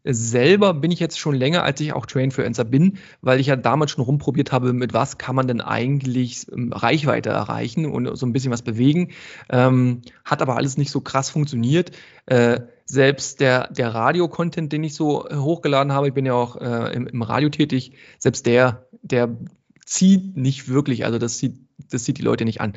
selber 0.04 0.74
bin 0.74 0.90
ich 0.90 1.00
jetzt 1.00 1.20
schon 1.20 1.36
länger, 1.36 1.64
als 1.64 1.80
ich 1.82 1.94
auch 1.94 2.08
Trainfluencer 2.08 2.66
bin, 2.66 2.98
weil 3.22 3.40
ich 3.40 3.48
ja 3.48 3.56
damals 3.56 3.92
schon 3.92 4.04
rumprobiert 4.04 4.52
habe, 4.52 4.74
mit 4.74 4.94
was 4.94 5.20
kann 5.20 5.36
man 5.36 5.48
denn 5.48 5.62
eigentlich 5.62 6.48
ähm, 6.52 6.74
Reichweite 6.74 7.30
erreichen 7.30 7.86
und 7.86 8.16
so 8.16 8.26
ein 8.26 8.34
bisschen 8.34 8.52
was 8.52 8.64
bewegen. 8.64 9.10
Ähm, 9.50 10.02
hat 10.26 10.42
aber 10.42 10.58
alles 10.58 10.78
nicht 10.78 10.90
so 10.90 11.02
krass 11.02 11.30
funktioniert. 11.30 11.92
Äh, 12.26 12.62
selbst 12.86 13.40
der, 13.40 13.68
der 13.72 13.94
Radio-Content, 13.94 14.74
den 14.74 14.84
ich 14.84 14.96
so 14.96 15.30
hochgeladen 15.30 15.94
habe, 15.94 16.08
ich 16.08 16.14
bin 16.16 16.26
ja 16.26 16.34
auch 16.34 16.56
äh, 16.56 16.94
im, 16.94 17.06
im 17.06 17.22
Radio 17.22 17.50
tätig, 17.50 17.94
selbst 18.18 18.48
der, 18.48 18.88
der 19.04 19.38
zieht 19.86 20.38
nicht 20.38 20.70
wirklich, 20.70 21.06
also 21.06 21.20
das 21.20 21.38
zieht, 21.38 21.60
das 21.92 22.04
zieht 22.04 22.18
die 22.18 22.24
Leute 22.24 22.46
nicht 22.46 22.62
an. 22.62 22.74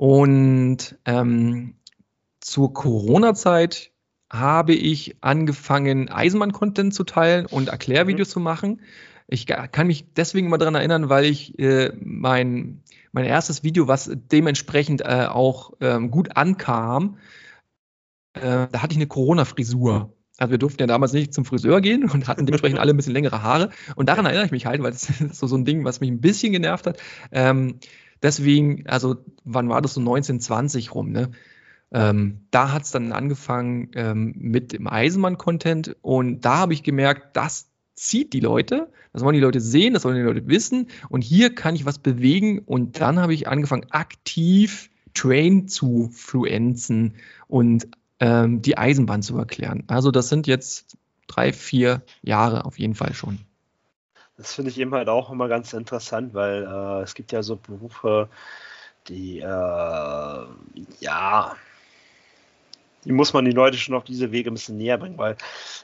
Und 0.00 0.96
ähm, 1.04 1.74
zur 2.40 2.72
Corona-Zeit 2.72 3.92
habe 4.32 4.72
ich 4.72 5.16
angefangen, 5.20 6.08
Eisenbahn-Content 6.08 6.94
zu 6.94 7.04
teilen 7.04 7.44
und 7.44 7.68
Erklärvideos 7.68 8.28
mhm. 8.28 8.32
zu 8.32 8.40
machen. 8.40 8.80
Ich 9.28 9.44
kann 9.44 9.86
mich 9.88 10.14
deswegen 10.14 10.48
mal 10.48 10.56
daran 10.56 10.74
erinnern, 10.74 11.10
weil 11.10 11.26
ich 11.26 11.58
äh, 11.58 11.92
mein, 12.00 12.82
mein 13.12 13.26
erstes 13.26 13.62
Video, 13.62 13.88
was 13.88 14.10
dementsprechend 14.10 15.02
äh, 15.02 15.26
auch 15.28 15.74
ähm, 15.82 16.10
gut 16.10 16.34
ankam, 16.34 17.18
äh, 18.32 18.68
da 18.72 18.80
hatte 18.80 18.92
ich 18.92 18.98
eine 18.98 19.06
Corona-Frisur. 19.06 20.14
Also 20.38 20.50
wir 20.50 20.58
durften 20.58 20.80
ja 20.80 20.86
damals 20.86 21.12
nicht 21.12 21.34
zum 21.34 21.44
Friseur 21.44 21.82
gehen 21.82 22.08
und 22.08 22.26
hatten 22.26 22.46
dementsprechend 22.46 22.78
alle 22.78 22.94
ein 22.94 22.96
bisschen 22.96 23.12
längere 23.12 23.42
Haare. 23.42 23.68
Und 23.96 24.08
daran 24.08 24.24
erinnere 24.24 24.46
ich 24.46 24.50
mich 24.50 24.64
halt, 24.64 24.82
weil 24.82 24.92
das 24.92 25.10
ist 25.20 25.36
so, 25.36 25.46
so 25.46 25.58
ein 25.58 25.66
Ding, 25.66 25.84
was 25.84 26.00
mich 26.00 26.10
ein 26.10 26.22
bisschen 26.22 26.52
genervt 26.52 26.86
hat. 26.86 26.98
Ähm, 27.32 27.80
deswegen, 28.22 28.86
also 28.86 29.16
wann 29.44 29.68
war 29.68 29.82
das 29.82 29.94
so 29.94 30.00
1920 30.00 30.94
rum, 30.94 31.10
ne? 31.10 31.30
Ähm, 31.92 32.42
da 32.52 32.72
hat 32.72 32.84
es 32.84 32.92
dann 32.92 33.12
angefangen 33.12 33.90
ähm, 33.94 34.32
mit 34.36 34.72
dem 34.72 34.86
Eisenbahn-Content 34.86 35.96
und 36.02 36.44
da 36.44 36.58
habe 36.58 36.72
ich 36.72 36.84
gemerkt, 36.84 37.36
das 37.36 37.68
zieht 37.94 38.32
die 38.32 38.40
Leute, 38.40 38.92
das 39.12 39.24
wollen 39.24 39.34
die 39.34 39.40
Leute 39.40 39.60
sehen, 39.60 39.92
das 39.92 40.04
wollen 40.04 40.14
die 40.14 40.22
Leute 40.22 40.46
wissen 40.46 40.86
und 41.08 41.22
hier 41.22 41.52
kann 41.52 41.74
ich 41.74 41.86
was 41.86 41.98
bewegen 41.98 42.60
und 42.60 43.00
dann 43.00 43.18
habe 43.18 43.34
ich 43.34 43.48
angefangen, 43.48 43.86
aktiv 43.90 44.88
Train 45.14 45.66
zu 45.66 46.10
fluenzen 46.12 47.14
und 47.48 47.88
ähm, 48.20 48.62
die 48.62 48.78
Eisenbahn 48.78 49.22
zu 49.22 49.36
erklären. 49.36 49.84
Also 49.88 50.12
das 50.12 50.28
sind 50.28 50.46
jetzt 50.46 50.96
drei, 51.26 51.52
vier 51.52 52.02
Jahre 52.22 52.64
auf 52.64 52.78
jeden 52.78 52.94
Fall 52.94 53.14
schon. 53.14 53.40
Das 54.40 54.54
finde 54.54 54.70
ich 54.70 54.78
eben 54.78 54.94
halt 54.94 55.08
auch 55.08 55.30
immer 55.30 55.48
ganz 55.48 55.72
interessant, 55.74 56.32
weil 56.32 56.64
äh, 56.64 57.02
es 57.02 57.14
gibt 57.14 57.30
ja 57.30 57.42
so 57.42 57.56
Berufe, 57.56 58.28
die 59.06 59.40
äh, 59.40 59.44
ja 61.00 61.56
die 63.04 63.12
muss 63.12 63.32
man 63.32 63.44
die 63.44 63.52
Leute 63.52 63.78
schon 63.78 63.94
auf 63.94 64.04
diese 64.04 64.32
Wege 64.32 64.50
ein 64.50 64.54
bisschen 64.54 64.76
näher 64.76 64.98
bringen, 64.98 65.18
weil 65.18 65.36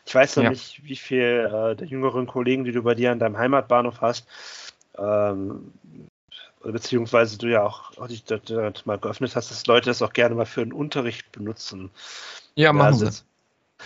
ich 0.05 0.15
weiß 0.15 0.37
noch 0.37 0.45
ja. 0.45 0.51
nicht, 0.51 0.85
wie 0.85 0.97
viel 0.97 1.51
äh, 1.51 1.75
der 1.75 1.87
jüngeren 1.87 2.27
Kollegen, 2.27 2.65
die 2.65 2.73
du 2.73 2.83
bei 2.83 2.95
dir 2.95 3.13
an 3.13 3.19
deinem 3.19 3.39
Heimatbahnhof 3.39 4.01
hast, 4.01 4.27
ähm, 4.99 5.73
beziehungsweise 6.63 7.39
du 7.39 7.47
ja 7.47 7.63
auch, 7.63 7.97
auch 7.97 8.09
dich 8.09 8.25
dort, 8.25 8.51
dort, 8.51 8.87
mal 8.87 8.99
geöffnet 8.99 9.35
hast, 9.35 9.51
dass 9.51 9.67
Leute 9.67 9.87
das 9.87 10.03
auch 10.03 10.13
gerne 10.13 10.35
mal 10.35 10.47
für 10.47 10.63
den 10.63 10.73
Unterricht 10.73 11.31
benutzen. 11.33 11.91
Ja, 12.55 12.73
machen 12.73 12.95
sie. 12.95 13.23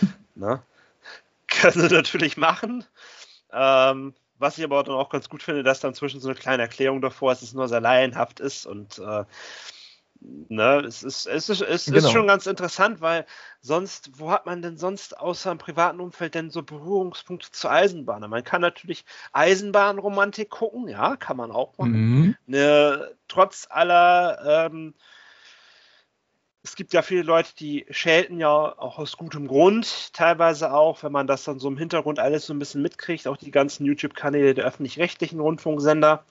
Na? 0.35 0.63
Können 1.47 1.87
sie 1.87 1.93
natürlich 1.93 2.37
machen. 2.37 2.85
Ähm, 3.53 4.13
was 4.41 4.57
ich 4.57 4.63
aber 4.63 4.83
dann 4.83 4.95
auch 4.95 5.09
ganz 5.09 5.29
gut 5.29 5.43
finde, 5.43 5.63
dass 5.63 5.79
dann 5.79 5.93
zwischen 5.93 6.19
so 6.19 6.29
eine 6.29 6.37
kleine 6.37 6.63
Erklärung 6.63 7.01
davor 7.01 7.31
ist, 7.31 7.41
dass 7.41 7.49
es 7.49 7.55
nur 7.55 7.67
sehr 7.67 7.81
laienhaft 7.81 8.39
ist 8.39 8.65
und 8.65 8.99
äh, 8.99 9.23
Ne, 10.23 10.83
es 10.85 11.01
ist, 11.01 11.25
es 11.25 11.49
ist, 11.49 11.61
es 11.61 11.85
genau. 11.85 11.97
ist 11.97 12.11
schon 12.11 12.27
ganz 12.27 12.45
interessant, 12.45 13.01
weil 13.01 13.25
sonst, 13.59 14.19
wo 14.19 14.29
hat 14.29 14.45
man 14.45 14.61
denn 14.61 14.77
sonst 14.77 15.17
außer 15.17 15.51
im 15.51 15.57
privaten 15.57 15.99
Umfeld 15.99 16.35
denn 16.35 16.51
so 16.51 16.61
Berührungspunkte 16.61 17.51
zur 17.51 17.71
Eisenbahn? 17.71 18.29
Man 18.29 18.43
kann 18.43 18.61
natürlich 18.61 19.03
Eisenbahnromantik 19.33 20.51
gucken, 20.51 20.87
ja, 20.87 21.15
kann 21.15 21.37
man 21.37 21.49
auch 21.49 21.75
machen. 21.79 21.93
Mhm. 21.93 22.35
Ne, 22.45 23.15
trotz 23.27 23.65
aller, 23.71 24.67
ähm, 24.67 24.93
es 26.63 26.75
gibt 26.75 26.93
ja 26.93 27.01
viele 27.01 27.23
Leute, 27.23 27.55
die 27.57 27.85
schelten 27.89 28.39
ja 28.39 28.49
auch 28.49 28.99
aus 28.99 29.17
gutem 29.17 29.47
Grund, 29.47 30.13
teilweise 30.13 30.73
auch, 30.73 31.01
wenn 31.03 31.11
man 31.11 31.27
das 31.27 31.43
dann 31.43 31.59
so 31.59 31.67
im 31.67 31.77
Hintergrund 31.77 32.19
alles 32.19 32.45
so 32.45 32.53
ein 32.53 32.59
bisschen 32.59 32.81
mitkriegt, 32.81 33.27
auch 33.27 33.37
die 33.37 33.51
ganzen 33.51 33.85
YouTube-Kanäle 33.85 34.53
der 34.53 34.65
öffentlich-rechtlichen 34.65 35.39
Rundfunksender 35.39 36.23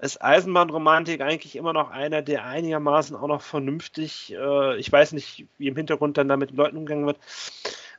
ist 0.00 0.22
Eisenbahnromantik 0.22 1.20
eigentlich 1.20 1.56
immer 1.56 1.72
noch 1.72 1.90
einer, 1.90 2.22
der 2.22 2.46
einigermaßen 2.46 3.14
auch 3.16 3.26
noch 3.26 3.42
vernünftig, 3.42 4.34
äh, 4.34 4.76
ich 4.78 4.90
weiß 4.90 5.12
nicht, 5.12 5.46
wie 5.58 5.68
im 5.68 5.76
Hintergrund 5.76 6.16
dann 6.16 6.28
da 6.28 6.36
mit 6.36 6.50
den 6.50 6.56
Leuten 6.56 6.78
umgegangen 6.78 7.06
wird. 7.06 7.18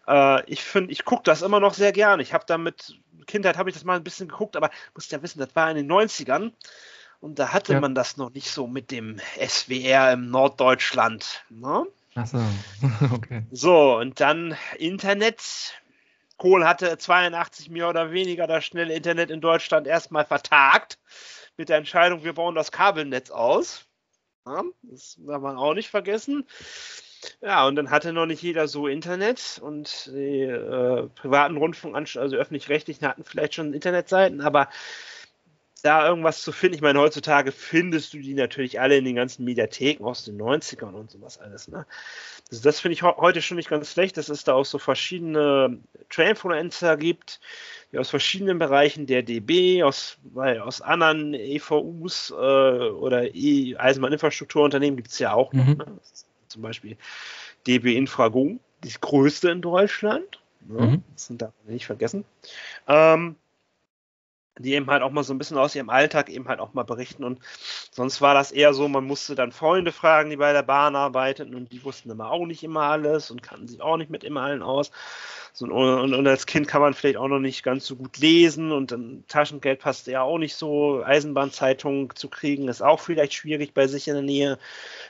Äh, 0.07 0.43
ich 0.49 0.63
finde, 0.63 0.91
ich 0.91 1.05
gucke 1.05 1.23
das 1.23 1.43
immer 1.43 1.59
noch 1.59 1.75
sehr 1.75 1.91
gerne. 1.91 2.23
Ich 2.23 2.33
habe 2.33 2.43
damit, 2.47 2.99
Kindheit 3.27 3.57
habe 3.57 3.69
ich 3.69 3.75
das 3.75 3.83
mal 3.83 3.95
ein 3.95 4.03
bisschen 4.03 4.27
geguckt, 4.27 4.55
aber 4.55 4.71
musst 4.95 5.11
ja 5.11 5.21
wissen, 5.21 5.39
das 5.39 5.55
war 5.55 5.69
in 5.69 5.77
den 5.77 5.91
90ern. 5.91 6.51
Und 7.21 7.37
da 7.37 7.53
hatte 7.53 7.73
ja. 7.73 7.79
man 7.79 7.95
das 7.95 8.17
noch 8.17 8.31
nicht 8.31 8.51
so 8.51 8.67
mit 8.67 8.91
dem 8.91 9.19
SWR 9.39 10.11
im 10.11 10.29
Norddeutschland. 10.29 11.45
Ne? 11.49 11.85
Achso, 12.15 12.39
okay. 13.13 13.43
So, 13.51 13.97
und 13.97 14.19
dann 14.19 14.57
Internet. 14.77 15.75
Kohl 16.37 16.65
hatte 16.65 16.97
82 16.97 17.69
mehr 17.69 17.87
oder 17.87 18.11
weniger 18.11 18.47
das 18.47 18.65
schnelle 18.65 18.95
Internet 18.95 19.29
in 19.29 19.41
Deutschland 19.41 19.85
erstmal 19.85 20.25
vertagt 20.25 20.97
mit 21.55 21.69
der 21.69 21.77
Entscheidung, 21.77 22.23
wir 22.23 22.33
bauen 22.33 22.55
das 22.55 22.71
Kabelnetz 22.71 23.29
aus. 23.29 23.85
Ja, 24.47 24.63
das 24.81 25.17
darf 25.19 25.41
man 25.41 25.55
auch 25.55 25.75
nicht 25.75 25.89
vergessen. 25.89 26.47
Ja, 27.41 27.67
und 27.67 27.75
dann 27.75 27.91
hatte 27.91 28.13
noch 28.13 28.25
nicht 28.25 28.41
jeder 28.41 28.67
so 28.67 28.87
Internet 28.87 29.61
und 29.63 30.07
die 30.07 30.41
äh, 30.41 31.07
privaten 31.09 31.57
Rundfunkanstalten, 31.57 32.23
also 32.23 32.37
öffentlich-rechtlichen, 32.37 33.07
hatten 33.07 33.23
vielleicht 33.23 33.53
schon 33.53 33.75
Internetseiten, 33.75 34.41
aber 34.41 34.69
da 35.81 36.07
irgendwas 36.07 36.41
zu 36.41 36.51
finden, 36.51 36.75
ich 36.75 36.81
meine, 36.81 36.99
heutzutage 36.99 37.51
findest 37.51 38.13
du 38.13 38.19
die 38.19 38.33
natürlich 38.33 38.79
alle 38.79 38.97
in 38.97 39.05
den 39.05 39.15
ganzen 39.15 39.43
Mediatheken 39.45 40.03
aus 40.03 40.25
den 40.25 40.39
90ern 40.39 40.93
und 40.93 41.11
sowas 41.11 41.39
alles. 41.39 41.67
Ne? 41.67 41.85
Also 42.49 42.63
das 42.63 42.79
finde 42.79 42.93
ich 42.93 43.03
heute 43.03 43.41
schon 43.41 43.57
nicht 43.57 43.69
ganz 43.69 43.91
schlecht, 43.91 44.17
dass 44.17 44.29
es 44.29 44.43
da 44.43 44.53
auch 44.53 44.65
so 44.65 44.77
verschiedene 44.77 45.79
Trainfluencer 46.09 46.97
gibt, 46.97 47.39
die 47.91 47.97
aus 47.97 48.09
verschiedenen 48.09 48.59
Bereichen 48.59 49.05
der 49.05 49.23
DB, 49.23 49.83
aus, 49.83 50.17
weil 50.23 50.59
aus 50.59 50.81
anderen 50.81 51.33
EVUs 51.33 52.31
äh, 52.31 52.33
oder 52.33 53.33
e 53.33 53.75
Eisenbahninfrastrukturunternehmen 53.77 54.97
gibt 54.97 55.09
es 55.09 55.19
ja 55.19 55.33
auch 55.33 55.53
noch. 55.53 55.65
Mhm. 55.65 55.77
Ne? 55.77 55.85
Zum 56.47 56.61
Beispiel 56.61 56.97
DB 57.67 57.95
Infrago, 57.95 58.57
die 58.83 58.93
größte 58.99 59.49
in 59.49 59.61
Deutschland. 59.61 60.39
Ne? 60.67 60.81
Mhm. 60.81 61.03
Das 61.13 61.27
sind 61.27 61.41
da 61.41 61.53
nicht 61.65 61.85
vergessen. 61.85 62.25
Ähm, 62.87 63.35
die 64.59 64.73
eben 64.73 64.89
halt 64.89 65.01
auch 65.01 65.11
mal 65.11 65.23
so 65.23 65.33
ein 65.33 65.37
bisschen 65.37 65.57
aus 65.57 65.75
ihrem 65.75 65.89
Alltag 65.89 66.29
eben 66.29 66.47
halt 66.47 66.59
auch 66.59 66.73
mal 66.73 66.83
berichten. 66.83 67.23
Und 67.23 67.39
sonst 67.91 68.21
war 68.21 68.33
das 68.33 68.51
eher 68.51 68.73
so, 68.73 68.87
man 68.87 69.05
musste 69.05 69.35
dann 69.35 69.51
Freunde 69.51 69.91
fragen, 69.91 70.29
die 70.29 70.37
bei 70.37 70.53
der 70.53 70.63
Bahn 70.63 70.95
arbeiteten 70.95 71.55
und 71.55 71.71
die 71.71 71.83
wussten 71.83 72.11
immer 72.11 72.31
auch 72.31 72.45
nicht 72.45 72.63
immer 72.63 72.81
alles 72.81 73.31
und 73.31 73.41
kannten 73.41 73.67
sich 73.67 73.81
auch 73.81 73.97
nicht 73.97 74.11
mit 74.11 74.23
immer 74.23 74.41
allen 74.41 74.61
aus. 74.61 74.91
So, 75.53 75.65
und, 75.65 76.13
und, 76.13 76.27
als 76.27 76.45
Kind 76.45 76.67
kann 76.67 76.81
man 76.81 76.93
vielleicht 76.93 77.17
auch 77.17 77.27
noch 77.27 77.39
nicht 77.39 77.63
ganz 77.63 77.85
so 77.85 77.97
gut 77.97 78.17
lesen 78.17 78.71
und 78.71 78.91
dann 78.91 79.25
Taschengeld 79.27 79.79
passt 79.79 80.07
ja 80.07 80.21
auch 80.21 80.37
nicht 80.37 80.55
so. 80.55 81.03
Eisenbahnzeitungen 81.03 82.15
zu 82.15 82.29
kriegen 82.29 82.69
ist 82.69 82.81
auch 82.81 83.01
vielleicht 83.01 83.33
schwierig 83.33 83.73
bei 83.73 83.87
sich 83.87 84.07
in 84.07 84.13
der 84.13 84.23
Nähe, 84.23 84.59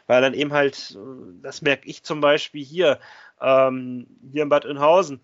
weil 0.08 0.22
dann 0.22 0.34
eben 0.34 0.52
halt, 0.52 0.98
das 1.44 1.62
merke 1.62 1.88
ich 1.88 2.04
zum 2.04 2.22
Beispiel 2.22 2.64
hier, 2.64 3.00
ähm, 3.40 4.08
hier 4.32 4.44
in 4.44 4.50
Bad 4.50 4.66
Oeynhausen, 4.66 5.22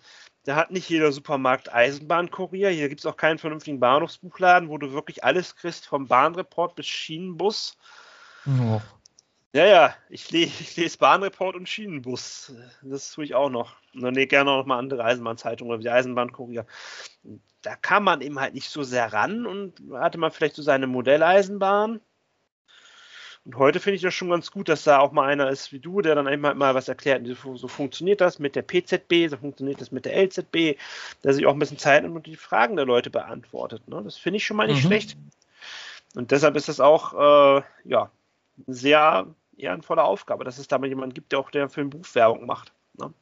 da 0.48 0.56
hat 0.56 0.72
nicht 0.72 0.90
jeder 0.90 1.12
Supermarkt 1.12 1.74
Eisenbahnkurier. 1.74 2.70
Hier 2.70 2.88
gibt 2.88 3.02
es 3.02 3.06
auch 3.06 3.18
keinen 3.18 3.38
vernünftigen 3.38 3.82
Bahnhofsbuchladen, 3.82 4.70
wo 4.70 4.78
du 4.78 4.94
wirklich 4.94 5.26
alles 5.26 5.58
kriegst, 5.58 5.86
vom 5.86 6.08
Bahnreport 6.08 6.74
bis 6.76 6.88
Schienenbus. 6.88 7.78
Oh. 8.46 8.80
Ja, 9.52 9.66
ja, 9.66 9.96
ich, 10.10 10.32
le 10.32 10.38
ich 10.44 10.78
lese 10.78 11.00
Bahnreport 11.00 11.58
und 11.58 11.68
Schienenbus. 11.68 12.54
Das 12.82 13.12
tue 13.12 13.26
ich 13.26 13.36
auch 13.36 13.50
noch. 13.50 13.76
Und 13.94 14.04
dann 14.04 14.14
lege 14.14 14.28
gerne 14.28 14.52
auch 14.52 14.60
noch 14.60 14.66
mal 14.68 14.80
andere 14.80 15.04
Eisenbahnzeitungen 15.04 15.74
oder 15.74 15.84
wie 15.84 15.90
Eisenbahnkurier. 15.90 16.66
Da 17.62 17.76
kann 17.76 18.04
man 18.04 18.22
eben 18.22 18.40
halt 18.40 18.54
nicht 18.54 18.70
so 18.70 18.84
sehr 18.84 19.12
ran 19.12 19.46
und 19.46 19.82
hatte 19.96 20.18
man 20.18 20.32
vielleicht 20.32 20.56
so 20.56 20.62
seine 20.62 20.88
Modelleisenbahn. 20.88 22.00
Und 23.48 23.56
heute 23.56 23.80
finde 23.80 23.96
ich 23.96 24.02
das 24.02 24.14
schon 24.14 24.30
ganz 24.30 24.52
gut, 24.52 24.68
dass 24.68 24.84
da 24.84 25.00
auch 25.00 25.14
mal 25.14 25.26
einer 25.26 25.50
ist 25.50 25.72
wie 25.72 25.80
du, 25.80 26.02
der 26.02 26.16
dann 26.16 26.28
einmal 26.28 26.54
mal 26.54 26.76
was 26.76 26.90
erklärt. 26.90 27.26
So 27.56 27.70
funktioniert 27.70 28.20
das 28.20 28.40
mit 28.40 28.58
der 28.58 28.62
PZB, 28.62 29.30
so 29.30 29.38
funktioniert 29.38 29.80
das 29.80 29.90
mit 29.90 30.04
der 30.04 30.22
LZB, 30.22 30.78
der 31.24 31.34
sich 31.34 31.46
auch 31.46 31.54
ein 31.54 31.60
bisschen 31.60 31.78
Zeit 31.78 32.04
nimmt 32.04 32.18
und 32.18 32.26
die 32.26 32.36
Fragen 32.36 32.76
der 32.76 32.86
Leute 32.86 33.10
beantwortet. 33.10 33.88
Ne? 33.88 34.02
Das 34.04 34.18
finde 34.18 34.36
ich 34.36 34.46
schon 34.46 34.58
mal 34.58 34.68
nicht 34.68 34.84
mhm. 34.84 34.88
schlecht. 34.88 35.16
Und 36.14 36.32
deshalb 36.32 36.58
ist 36.58 36.68
das 36.68 36.82
auch 36.82 37.14
äh, 37.14 37.62
ja, 37.86 38.12
eine 38.68 38.76
sehr 38.76 39.28
ehrenvolle 39.56 40.04
Aufgabe, 40.04 40.44
dass 40.44 40.58
es 40.58 40.68
da 40.68 40.78
mal 40.78 40.88
jemanden 40.88 41.14
gibt, 41.14 41.32
der 41.32 41.40
auch 41.40 41.50
der 41.50 41.70
für 41.70 41.80
den 41.80 41.90
Beruf 41.90 42.16
Werbung 42.16 42.46
macht. 42.48 42.74
Ne? 42.98 43.14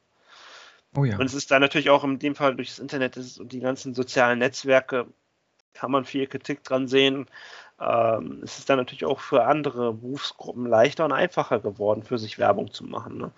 Oh 0.96 1.04
ja. 1.04 1.18
Und 1.18 1.26
es 1.26 1.34
ist 1.34 1.52
da 1.52 1.60
natürlich 1.60 1.88
auch 1.90 2.02
in 2.02 2.18
dem 2.18 2.34
Fall 2.34 2.56
durch 2.56 2.70
das 2.70 2.80
Internet 2.80 3.16
und 3.16 3.52
die 3.52 3.60
ganzen 3.60 3.94
sozialen 3.94 4.40
Netzwerke 4.40 5.06
kann 5.76 5.90
man 5.92 6.04
viel 6.04 6.26
Kritik 6.26 6.64
dran 6.64 6.88
sehen. 6.88 7.26
Ähm, 7.80 8.40
es 8.42 8.58
ist 8.58 8.70
dann 8.70 8.78
natürlich 8.78 9.04
auch 9.04 9.20
für 9.20 9.44
andere 9.44 9.92
Berufsgruppen 9.92 10.66
leichter 10.66 11.04
und 11.04 11.12
einfacher 11.12 11.60
geworden, 11.60 12.02
für 12.02 12.18
sich 12.18 12.38
Werbung 12.38 12.72
zu 12.72 12.84
machen. 12.84 13.18
Ne? 13.18 13.30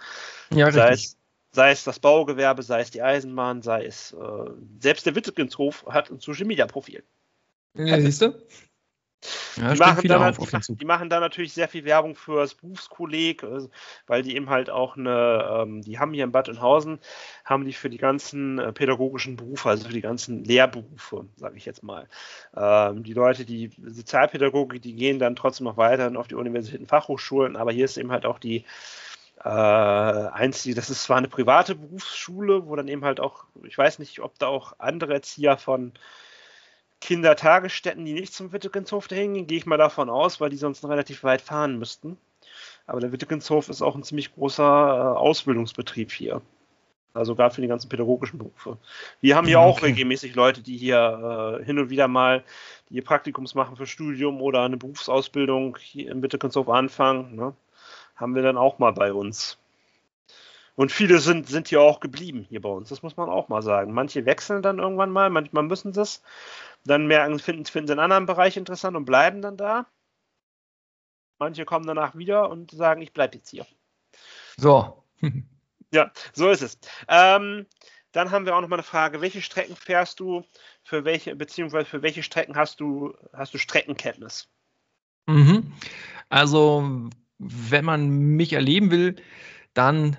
Ja, 0.51 0.71
sei 0.71 0.91
richtig. 0.91 1.07
Es, 1.07 1.17
sei 1.53 1.71
es 1.73 1.85
das 1.85 1.99
Baugewerbe, 1.99 2.63
sei 2.63 2.81
es 2.81 2.91
die 2.91 3.03
Eisenbahn, 3.03 3.63
sei 3.63 3.85
es 3.85 4.13
äh, 4.13 4.51
selbst 4.81 5.07
der 5.07 5.15
Wittgenshof 5.15 5.85
hat 5.89 6.11
ein 6.11 6.21
Social 6.21 6.47
Media 6.47 6.67
Profil. 6.67 7.03
Ja, 7.75 8.01
siehst 8.01 8.23
du? 8.23 8.35
Ja, 9.57 9.73
die, 9.73 9.79
machen 9.81 10.09
dann, 10.09 10.23
auf, 10.23 10.55
auf 10.55 10.67
die, 10.69 10.85
machen 10.85 11.11
da 11.11 11.19
natürlich 11.19 11.53
sehr 11.53 11.69
viel 11.69 11.85
Werbung 11.85 12.15
für 12.15 12.37
das 12.37 12.55
Berufskolleg, 12.55 13.43
also, 13.43 13.69
weil 14.07 14.23
die 14.23 14.37
eben 14.37 14.49
halt 14.49 14.71
auch 14.71 14.97
eine, 14.97 15.63
ähm, 15.63 15.83
die 15.83 15.99
haben 15.99 16.13
hier 16.13 16.25
in 16.25 16.31
Bad 16.31 16.49
Oeynhausen, 16.49 17.01
haben 17.45 17.65
die 17.65 17.73
für 17.73 17.91
die 17.91 17.99
ganzen 17.99 18.59
äh, 18.59 18.73
pädagogischen 18.73 19.37
Berufe, 19.37 19.71
also 19.71 19.89
für 19.89 19.93
die 19.93 20.01
ganzen 20.01 20.45
Lehrberufe, 20.45 21.27
sage 21.37 21.57
ich 21.57 21.65
jetzt 21.65 21.83
mal. 21.83 22.09
Ähm, 22.57 23.03
die 23.03 23.15
Leute, 23.15 23.45
die 23.45 23.71
Sozialpädagogik, 23.85 24.83
die 24.83 24.95
gehen 24.95 25.19
dann 25.19 25.35
trotzdem 25.35 25.65
noch 25.65 25.77
weiter 25.77 26.13
auf 26.17 26.29
die 26.29 26.37
Universitäten, 26.37 26.87
Fachhochschulen, 26.87 27.57
aber 27.57 27.73
hier 27.73 27.87
ist 27.87 27.97
eben 27.97 28.13
halt 28.13 28.25
auch 28.25 28.39
die 28.39 28.65
äh, 29.43 29.49
einzige, 29.49 30.75
das 30.75 30.91
ist 30.91 31.03
zwar 31.03 31.17
eine 31.17 31.29
private 31.29 31.75
Berufsschule, 31.75 32.67
wo 32.67 32.77
dann 32.77 32.89
eben 32.89 33.05
halt 33.05 33.19
auch, 33.19 33.45
ich 33.65 33.77
weiß 33.77 33.99
nicht, 33.99 34.21
ob 34.21 34.39
da 34.39 34.47
auch 34.47 34.75
andere 34.79 35.15
Erzieher 35.15 35.57
von 35.59 35.93
Kindertagesstätten, 37.01 38.05
die 38.05 38.13
nicht 38.13 38.33
zum 38.33 38.53
Wittekenshof 38.53 39.07
hingehen, 39.09 39.47
gehe 39.47 39.59
ich 39.59 39.67
mal 39.67 39.79
davon 39.79 40.11
aus, 40.11 40.41
weil 40.41 40.51
die 40.51 40.57
sonst 40.57 40.85
relativ 40.85 41.23
weit 41.23 41.41
fahren 41.41 41.79
müssten. 41.79 42.17
Aber 42.87 43.01
der 43.01 43.13
Wittekenshof 43.13 43.69
ist 43.69 43.83
auch 43.83 43.95
ein 43.95 44.03
ziemlich 44.03 44.35
großer 44.35 44.65
äh, 44.65 45.19
Ausbildungsbetrieb 45.19 46.11
hier. 46.11 46.43
Also 47.15 47.35
gerade 47.35 47.55
für 47.55 47.61
die 47.61 47.69
ganzen 47.69 47.89
pädagogischen 47.89 48.39
Berufe. 48.39 48.79
Wir 49.21 49.37
haben 49.37 49.47
hier 49.47 49.61
okay. 49.61 49.69
auch 49.69 49.83
regelmäßig 49.83 50.35
Leute, 50.35 50.63
die 50.63 50.77
hier 50.77 51.59
äh, 51.61 51.65
hin 51.65 51.79
und 51.79 51.91
wieder 51.91 52.09
mal 52.09 52.45
die 52.89 52.95
hier 52.95 53.05
Praktikums 53.05 53.55
machen 53.55 53.77
für 53.77 53.87
Studium 53.87 54.41
oder 54.41 54.63
eine 54.63 54.77
Berufsausbildung 54.77 55.77
hier 55.81 56.11
im 56.11 56.23
Wittekenshof 56.23 56.69
anfangen. 56.69 57.35
Ne? 57.35 57.55
Haben 58.17 58.35
wir 58.35 58.43
dann 58.43 58.57
auch 58.57 58.79
mal 58.79 58.93
bei 58.93 59.13
uns. 59.13 59.59
Und 60.77 60.93
viele 60.93 61.19
sind, 61.19 61.49
sind 61.49 61.69
hier 61.69 61.81
auch 61.81 61.99
geblieben 61.99 62.47
hier 62.49 62.63
bei 62.63 62.69
uns. 62.69 62.89
Das 62.89 63.03
muss 63.03 63.17
man 63.17 63.29
auch 63.29 63.49
mal 63.49 63.63
sagen. 63.63 63.93
Manche 63.93 64.25
wechseln 64.27 64.63
dann 64.63 64.79
irgendwann 64.79 65.11
mal, 65.11 65.29
manchmal 65.29 65.65
müssen 65.65 65.93
sie 65.93 66.03
es 66.03 66.23
dann 66.89 67.07
merken, 67.07 67.39
finden, 67.39 67.65
finden 67.67 67.87
sie 67.87 67.93
einen 67.93 68.01
anderen 68.01 68.27
Bereich 68.27 68.57
interessant 68.57 68.97
und 68.97 69.05
bleiben 69.05 69.43
dann 69.43 69.57
da. 69.57 69.87
Manche 71.39 71.65
kommen 71.65 71.87
danach 71.87 72.17
wieder 72.17 72.51
und 72.51 72.73
sagen, 72.73 73.01
ich 73.01 73.13
bleibe 73.13 73.37
jetzt 73.37 73.51
hier. 73.51 73.67
So. 74.57 75.05
ja, 75.93 76.11
so 76.33 76.51
ist 76.51 76.63
es. 76.63 76.79
Ähm, 77.07 77.67
dann 78.13 78.31
haben 78.31 78.47
wir 78.47 78.57
auch 78.57 78.61
noch 78.61 78.69
mal 78.69 78.77
eine 78.77 78.83
Frage: 78.83 79.21
Welche 79.21 79.43
Strecken 79.43 79.77
fährst 79.77 80.19
du? 80.19 80.45
Für 80.83 81.05
welche, 81.05 81.37
beziehungsweise 81.37 81.85
für 81.85 82.03
welche 82.03 82.23
Strecken 82.23 82.57
hast 82.57 82.81
du, 82.81 83.15
hast 83.33 83.55
du 83.55 83.59
Streckenkenntnis? 83.59 84.49
Mhm. 85.27 85.73
Also, 86.29 87.11
wenn 87.39 87.85
man 87.85 88.09
mich 88.09 88.55
erleben 88.55 88.91
will, 88.91 89.17
dann 89.75 90.17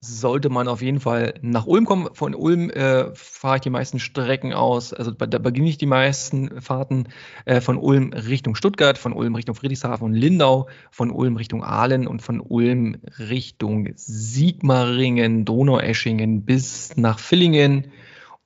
sollte 0.00 0.48
man 0.48 0.68
auf 0.68 0.80
jeden 0.80 1.00
Fall 1.00 1.34
nach 1.42 1.66
Ulm 1.66 1.84
kommen. 1.84 2.08
Von 2.12 2.34
Ulm 2.34 2.70
äh, 2.70 3.12
fahre 3.14 3.56
ich 3.56 3.62
die 3.62 3.70
meisten 3.70 3.98
Strecken 3.98 4.52
aus. 4.52 4.92
Also 4.92 5.10
da 5.10 5.38
beginne 5.38 5.68
ich 5.68 5.78
die 5.78 5.86
meisten 5.86 6.60
Fahrten 6.60 7.08
äh, 7.46 7.60
von 7.60 7.76
Ulm 7.76 8.12
Richtung 8.12 8.54
Stuttgart, 8.54 8.96
von 8.96 9.12
Ulm 9.12 9.34
Richtung 9.34 9.56
Friedrichshafen 9.56 10.04
und 10.04 10.14
Lindau, 10.14 10.68
von 10.92 11.10
Ulm 11.10 11.36
Richtung 11.36 11.64
Aalen 11.64 12.06
und 12.06 12.22
von 12.22 12.40
Ulm 12.40 12.98
Richtung 13.18 13.88
Sigmaringen, 13.96 15.44
Donaueschingen 15.44 16.44
bis 16.44 16.96
nach 16.96 17.18
Villingen 17.18 17.90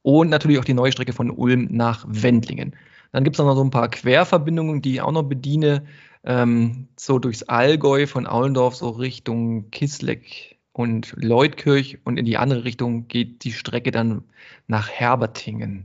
und 0.01 0.31
natürlich 0.31 0.59
auch 0.59 0.65
die 0.65 0.75
neue 0.75 0.93
Strecke 0.93 1.13
von 1.13 1.31
Ulm 1.31 1.69
nach 1.71 2.07
Wendlingen. 2.09 2.75
Dann 3.13 3.25
gibt 3.25 3.37
es 3.37 3.45
noch 3.45 3.55
so 3.55 3.63
ein 3.63 3.71
paar 3.71 3.91
Querverbindungen, 3.91 4.81
die 4.81 4.95
ich 4.95 5.01
auch 5.03 5.13
noch 5.13 5.25
bediene. 5.25 5.85
Ähm, 6.25 6.89
so 6.97 7.19
durchs 7.19 7.43
Allgäu 7.43 8.07
von 8.07 8.27
Aulendorf 8.27 8.77
so 8.77 8.91
Richtung 8.91 9.71
Kisleck 9.71 10.52
und 10.73 11.15
Leutkirch 11.17 11.99
und 12.05 12.19
in 12.19 12.25
die 12.25 12.39
andere 12.39 12.65
Richtung 12.65 13.09
geht 13.09 13.45
die 13.45 13.53
Strecke 13.53 13.91
dann 13.91 14.25
nach 14.67 14.89
Herbertingen. 14.89 15.85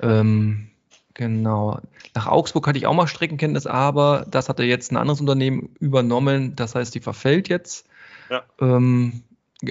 Ähm, 0.00 0.68
genau. 1.14 1.80
Nach 2.14 2.26
Augsburg 2.26 2.66
hatte 2.66 2.78
ich 2.78 2.86
auch 2.86 2.94
mal 2.94 3.08
Streckenkenntnis, 3.08 3.66
aber 3.66 4.26
das 4.30 4.48
hatte 4.48 4.62
jetzt 4.62 4.92
ein 4.92 4.96
anderes 4.96 5.20
Unternehmen 5.20 5.70
übernommen. 5.80 6.54
Das 6.56 6.74
heißt, 6.74 6.94
die 6.94 7.00
verfällt 7.00 7.48
jetzt. 7.48 7.88
Ja. 8.30 8.44
Ähm, 8.60 9.22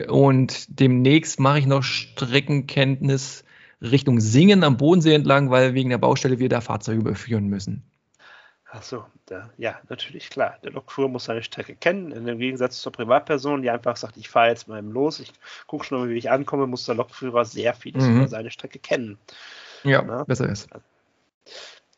und 0.07 0.79
demnächst 0.79 1.39
mache 1.39 1.59
ich 1.59 1.65
noch 1.65 1.83
Streckenkenntnis 1.83 3.43
Richtung 3.81 4.19
Singen 4.19 4.63
am 4.63 4.77
Bodensee 4.77 5.13
entlang, 5.13 5.51
weil 5.51 5.73
wegen 5.73 5.89
der 5.89 5.97
Baustelle 5.97 6.39
wir 6.39 6.49
da 6.49 6.61
Fahrzeuge 6.61 7.01
überführen 7.01 7.47
müssen. 7.47 7.83
Achso, 8.75 9.05
ja, 9.57 9.79
natürlich, 9.87 10.29
klar. 10.29 10.57
Der 10.61 10.71
Lokführer 10.71 11.07
muss 11.07 11.25
seine 11.25 11.41
Strecke 11.41 11.75
kennen. 11.75 12.11
Im 12.11 12.39
Gegensatz 12.39 12.81
zur 12.81 12.91
Privatperson, 12.91 13.61
die 13.61 13.69
einfach 13.69 13.95
sagt, 13.95 14.17
ich 14.17 14.27
fahre 14.27 14.49
jetzt 14.49 14.67
mal 14.67 14.83
los, 14.83 15.21
ich 15.21 15.31
gucke 15.65 15.85
schon 15.85 15.99
mal, 16.01 16.09
wie 16.09 16.17
ich 16.17 16.29
ankomme, 16.29 16.67
muss 16.67 16.85
der 16.85 16.95
Lokführer 16.95 17.45
sehr 17.45 17.73
vieles 17.73 18.03
mhm. 18.03 18.17
über 18.17 18.27
seine 18.27 18.51
Strecke 18.51 18.79
kennen. 18.79 19.17
Ja, 19.83 20.01
Na? 20.01 20.25
besser 20.25 20.49
ist. 20.49 20.67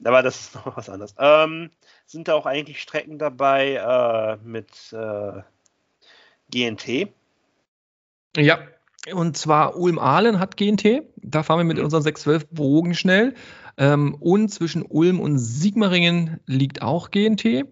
Aber 0.04 0.22
das 0.22 0.40
ist 0.40 0.56
noch 0.56 0.78
was 0.78 0.88
anderes. 0.88 1.16
Ähm, 1.18 1.72
sind 2.06 2.28
da 2.28 2.36
auch 2.36 2.46
eigentlich 2.46 2.80
Strecken 2.80 3.18
dabei 3.18 3.74
äh, 3.74 4.48
mit 4.48 4.94
äh, 4.94 5.42
GNT? 6.52 7.10
Ja, 8.36 8.60
und 9.14 9.36
zwar 9.36 9.78
Ulm-Ahlen 9.78 10.40
hat 10.40 10.58
GNT. 10.58 11.02
Da 11.16 11.42
fahren 11.42 11.60
wir 11.60 11.64
mit 11.64 11.78
mhm. 11.78 11.86
unseren 11.86 12.04
612 12.04 12.50
Bogen 12.52 12.94
schnell. 12.94 13.34
Ähm, 13.78 14.16
und 14.16 14.50
zwischen 14.50 14.84
Ulm 14.84 15.20
und 15.20 15.38
Sigmaringen 15.38 16.40
liegt 16.46 16.82
auch 16.82 17.12
GNT. 17.12 17.66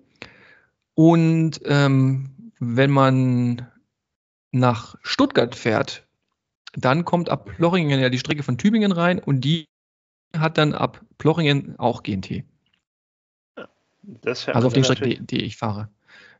Und 0.94 1.60
ähm, 1.66 2.52
wenn 2.60 2.92
man 2.92 3.68
nach 4.52 4.96
Stuttgart 5.02 5.56
fährt, 5.56 6.08
dann 6.74 7.06
kommt 7.06 7.30
ab 7.30 7.46
Plochingen 7.58 8.00
ja 8.00 8.10
die 8.10 8.20
Strecke 8.20 8.44
von 8.44 8.58
Tübingen 8.58 8.92
rein 8.92 9.20
und 9.20 9.42
die 9.42 9.68
hat 10.38 10.58
dann 10.58 10.74
ab 10.74 11.02
Plochingen 11.18 11.78
auch 11.80 12.04
GNT. 12.04 12.44
also 14.56 14.68
auf 14.68 14.74
die 14.74 14.84
Strecke, 14.84 15.10
die, 15.10 15.26
die, 15.26 15.44
ich 15.44 15.58
fahre. 15.58 15.90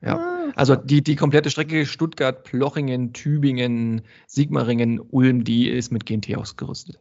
Ja. 0.02 0.18
Ah, 0.18 0.52
also 0.56 0.76
die, 0.76 1.02
die 1.02 1.16
komplette 1.16 1.50
Strecke 1.50 1.86
Stuttgart, 1.86 2.44
Plochingen, 2.44 3.14
Tübingen, 3.14 4.02
Sigmaringen, 4.28 5.00
Ulm, 5.00 5.44
die 5.44 5.70
ist 5.70 5.92
mit 5.92 6.06
GNT 6.06 6.36
ausgerüstet. 6.38 7.00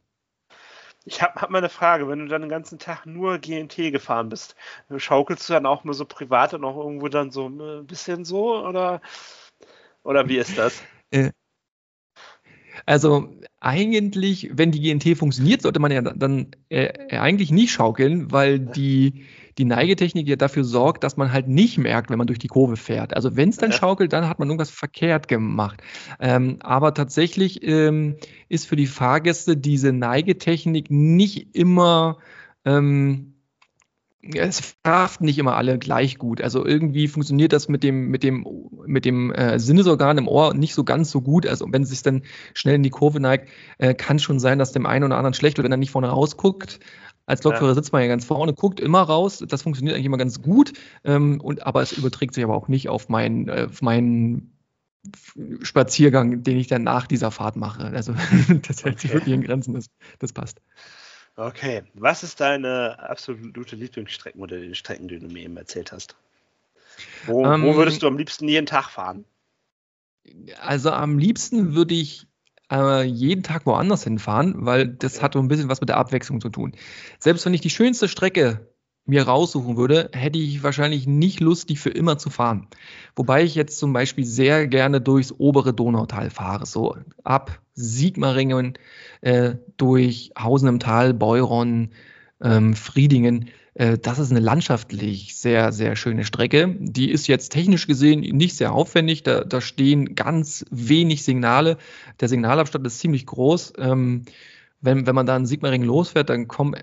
Ich 1.07 1.21
habe 1.21 1.41
hab 1.41 1.51
mal 1.51 1.59
eine 1.59 1.69
Frage, 1.69 2.09
wenn 2.09 2.21
du 2.21 2.27
dann 2.27 2.43
den 2.43 2.51
ganzen 2.51 2.79
Tag 2.79 3.05
nur 3.05 3.39
GNT 3.39 3.93
gefahren 3.93 4.31
bist, 4.31 4.57
schaukelst 4.97 5.49
du 5.49 5.53
dann 5.53 5.67
auch 5.67 5.85
mal 5.85 5.93
so 5.93 6.07
privat 6.07 6.55
und 6.55 6.65
auch 6.65 6.77
irgendwo 6.77 7.09
dann 7.09 7.31
so 7.31 7.47
ein 7.49 7.87
bisschen 7.87 8.25
so 8.25 8.67
oder, 8.67 9.03
oder 10.03 10.29
wie 10.29 10.39
ist 10.39 10.57
das? 10.59 10.83
Äh, 11.11 11.31
also 12.87 13.29
eigentlich, 13.61 14.51
wenn 14.53 14.73
die 14.73 14.81
GNT 14.81 15.17
funktioniert, 15.17 15.63
sollte 15.63 15.79
man 15.79 15.93
ja 15.93 16.01
dann 16.03 16.49
äh, 16.71 17.17
eigentlich 17.17 17.53
nicht 17.53 17.71
schaukeln, 17.71 18.33
weil 18.33 18.59
die, 18.59 19.27
die 19.59 19.65
Neigetechnik 19.65 20.29
ja 20.29 20.37
dafür 20.37 20.65
sorgt, 20.65 21.05
dass 21.05 21.17
man 21.17 21.33
halt 21.33 21.49
nicht 21.49 21.79
merkt, 21.79 22.11
wenn 22.11 22.19
man 22.19 22.27
durch 22.27 22.39
die 22.39 22.49
Kurve 22.49 22.77
fährt. 22.77 23.15
Also 23.15 23.37
wenn 23.37 23.49
es 23.49 23.57
dann 23.57 23.73
schaukelt, 23.73 24.13
dann 24.13 24.29
hat 24.29 24.39
man 24.39 24.49
irgendwas 24.49 24.71
verkehrt 24.71 25.29
gemacht. 25.29 25.83
Ähm, 26.21 26.59
aber 26.61 26.95
tatsächlich 26.95 27.63
ähm, 27.67 28.17
ist 28.49 28.67
für 28.67 28.77
die 28.77 28.87
Fahrgäste 28.87 29.57
diese 29.57 29.93
Neigetechnik 29.93 30.91
nicht 30.91 31.55
immer 31.55 32.19
ähm, 32.65 33.35
es 34.33 34.61
verkraften 34.61 35.27
nicht 35.27 35.39
immer 35.39 35.57
alle 35.57 35.79
gleich 35.79 36.19
gut. 36.19 36.41
Also 36.41 36.65
irgendwie 36.65 37.09
funktioniert 37.09 37.53
das 37.53 37.69
mit 37.69 37.83
dem, 37.83 38.09
mit 38.09 38.23
dem, 38.23 38.47
mit 38.87 39.05
dem 39.05 39.33
äh, 39.33 39.59
Sinnesorgan 39.59 40.19
im 40.19 40.29
Ohr 40.29 40.55
nicht 40.55 40.75
so 40.75 40.85
ganz 40.85 41.11
so 41.11 41.21
gut. 41.21 41.47
Also 41.47 41.67
wenn 41.71 41.83
es 41.83 41.91
sich 41.91 42.03
dann 42.03 42.23
schnell 42.55 42.77
in 42.77 42.83
die 42.83 42.91
Kurve 42.91 43.21
neigt, 43.21 43.49
äh, 43.79 43.95
kann 43.95 44.19
schon 44.19 44.41
sein, 44.41 44.59
dass 44.59 44.73
dem 44.73 44.87
einen 44.87 45.05
oder 45.05 45.17
anderen 45.17 45.35
schlecht 45.35 45.59
wird, 45.59 45.65
wenn 45.65 45.73
er 45.73 45.79
nicht 45.79 45.91
vorne 45.91 46.09
rausguckt. 46.09 46.81
Als 47.27 47.43
Lokführer 47.43 47.71
ja. 47.71 47.75
sitzt 47.75 47.93
man 47.93 48.03
ja 48.03 48.09
ganz 48.09 48.25
vorne, 48.25 48.53
guckt 48.53 48.81
immer 48.81 49.03
raus. 49.03 49.43
Das 49.49 49.63
funktioniert 49.63 49.95
eigentlich 49.95 50.07
immer 50.07 50.19
ganz 50.19 50.43
gut. 50.43 50.73
Ähm, 51.05 51.41
und, 51.41 51.67
aber 51.67 51.81
es 51.83 51.93
überträgt 51.93 52.35
sich 52.35 52.45
aber 52.45 52.55
auch 52.55 52.69
nicht 52.69 52.89
auf 52.89 53.09
meinen, 53.09 53.49
äh, 53.49 53.69
auf 53.71 53.81
meinen 53.81 54.59
Spaziergang, 55.63 56.43
den 56.43 56.59
ich 56.59 56.67
dann 56.67 56.83
nach 56.83 57.07
dieser 57.07 57.31
Fahrt 57.31 57.57
mache. 57.57 57.85
Also 57.85 58.13
das 58.67 58.85
hält 58.85 58.97
okay. 58.97 58.99
sich 58.99 59.13
wirklich 59.13 59.35
in 59.35 59.43
Grenzen. 59.43 59.75
Das, 59.75 59.87
das 60.19 60.33
passt. 60.33 60.61
Okay, 61.37 61.83
was 61.95 62.23
ist 62.23 62.41
deine 62.41 62.99
absolute 63.01 63.75
Lieblingsstreckenmodell, 63.75 64.69
die 64.69 64.75
Strecken, 64.75 65.09
die 65.09 65.19
du 65.19 65.27
mir 65.27 65.43
eben 65.43 65.57
erzählt 65.57 65.91
hast? 65.91 66.15
Wo, 67.27 67.45
ähm, 67.45 67.65
wo 67.65 67.75
würdest 67.75 68.03
du 68.03 68.07
am 68.07 68.17
liebsten 68.17 68.47
jeden 68.49 68.67
Tag 68.67 68.89
fahren? 68.89 69.25
Also 70.61 70.91
am 70.91 71.19
liebsten 71.19 71.75
würde 71.75 71.95
ich 71.95 72.29
äh, 72.71 73.03
jeden 73.03 73.43
Tag 73.43 73.67
woanders 73.67 74.05
hinfahren, 74.05 74.55
weil 74.67 74.89
das 74.89 75.23
hat 75.23 75.35
so 75.35 75.41
ein 75.41 75.49
bisschen 75.49 75.69
was 75.69 75.81
mit 75.81 75.89
der 75.89 75.99
Abwechslung 75.99 76.41
zu 76.41 76.49
tun. 76.49 76.73
Selbst 77.19 77.45
wenn 77.47 77.55
ich 77.55 77.61
die 77.61 77.71
schönste 77.71 78.09
Strecke 78.09 78.69
mir 79.07 79.25
raussuchen 79.25 79.77
würde, 79.77 80.09
hätte 80.13 80.39
ich 80.39 80.63
wahrscheinlich 80.63 81.07
nicht 81.07 81.41
Lust, 81.41 81.69
die 81.69 81.77
für 81.77 81.91
immer 81.91 82.17
zu 82.17 82.31
fahren. 82.31 82.69
Wobei 83.17 83.45
ich 83.45 83.55
jetzt 83.55 83.79
zum 83.79 83.93
Beispiel 83.93 84.25
sehr 84.25 84.67
gerne 84.67 85.01
durchs 85.01 85.35
obere 85.37 85.75
Donautal 85.75 86.31
fahre, 86.31 86.65
so 86.65 86.97
ab 87.23 87.61
Sigmaringen, 87.75 88.79
äh, 89.21 89.57
durch 89.77 90.33
Hausen 90.39 90.69
im 90.69 90.81
Tal, 90.81 91.13
Beuron, 91.13 91.91
ähm, 92.43 92.75
Friedingen. 92.75 93.51
Äh, 93.75 93.99
das 93.99 94.19
ist 94.19 94.31
eine 94.31 94.41
landschaftlich 94.41 95.37
sehr, 95.37 95.73
sehr 95.73 95.97
schöne 95.97 96.25
Strecke. 96.25 96.75
Die 96.79 97.11
ist 97.11 97.27
jetzt 97.27 97.51
technisch 97.51 97.87
gesehen 97.87 98.21
nicht 98.21 98.57
sehr 98.57 98.73
aufwendig. 98.73 99.23
Da, 99.23 99.45
da 99.45 99.61
stehen 99.61 100.15
ganz 100.15 100.65
wenig 100.71 101.25
Signale. 101.25 101.79
Der 102.21 102.29
Signalabstand 102.29 102.87
ist 102.87 103.01
ziemlich 103.01 103.27
groß. 103.27 103.75
Ähm, 103.79 104.25
wenn, 104.81 105.07
wenn 105.07 105.15
man 105.15 105.27
da 105.27 105.37
in 105.37 105.47
Sigmaringen 105.47 105.87
losfährt, 105.87 106.31
dann 106.31 106.49
kommen 106.49 106.75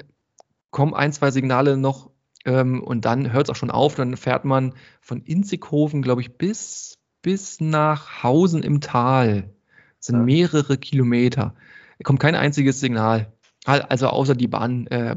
kommen 0.72 0.94
ein, 0.94 1.12
zwei 1.12 1.32
Signale 1.32 1.78
noch 1.78 2.12
ähm, 2.46 2.82
und 2.82 3.06
dann 3.06 3.32
hört 3.32 3.48
es 3.48 3.50
auch 3.50 3.56
schon 3.56 3.72
auf. 3.72 3.96
Dann 3.96 4.18
fährt 4.18 4.46
man 4.46 4.74
von 5.02 5.22
Inzighofen, 5.22 6.02
glaube 6.02 6.22
ich, 6.22 6.38
bis, 6.38 6.98
bis 7.22 7.60
nach 7.60 8.24
Hausen 8.24 8.64
im 8.64 8.82
Tal. 8.82 9.54
Das 9.98 10.08
sind 10.08 10.26
mehrere 10.26 10.78
Kilometer. 10.78 11.54
Da 12.00 12.04
kommt 12.04 12.20
kein 12.20 12.36
einziges 12.36 12.80
Signal. 12.80 13.34
Also 13.66 14.08
außer 14.08 14.34
die 14.34 14.48
Bahn, 14.48 14.88
äh, 14.88 15.16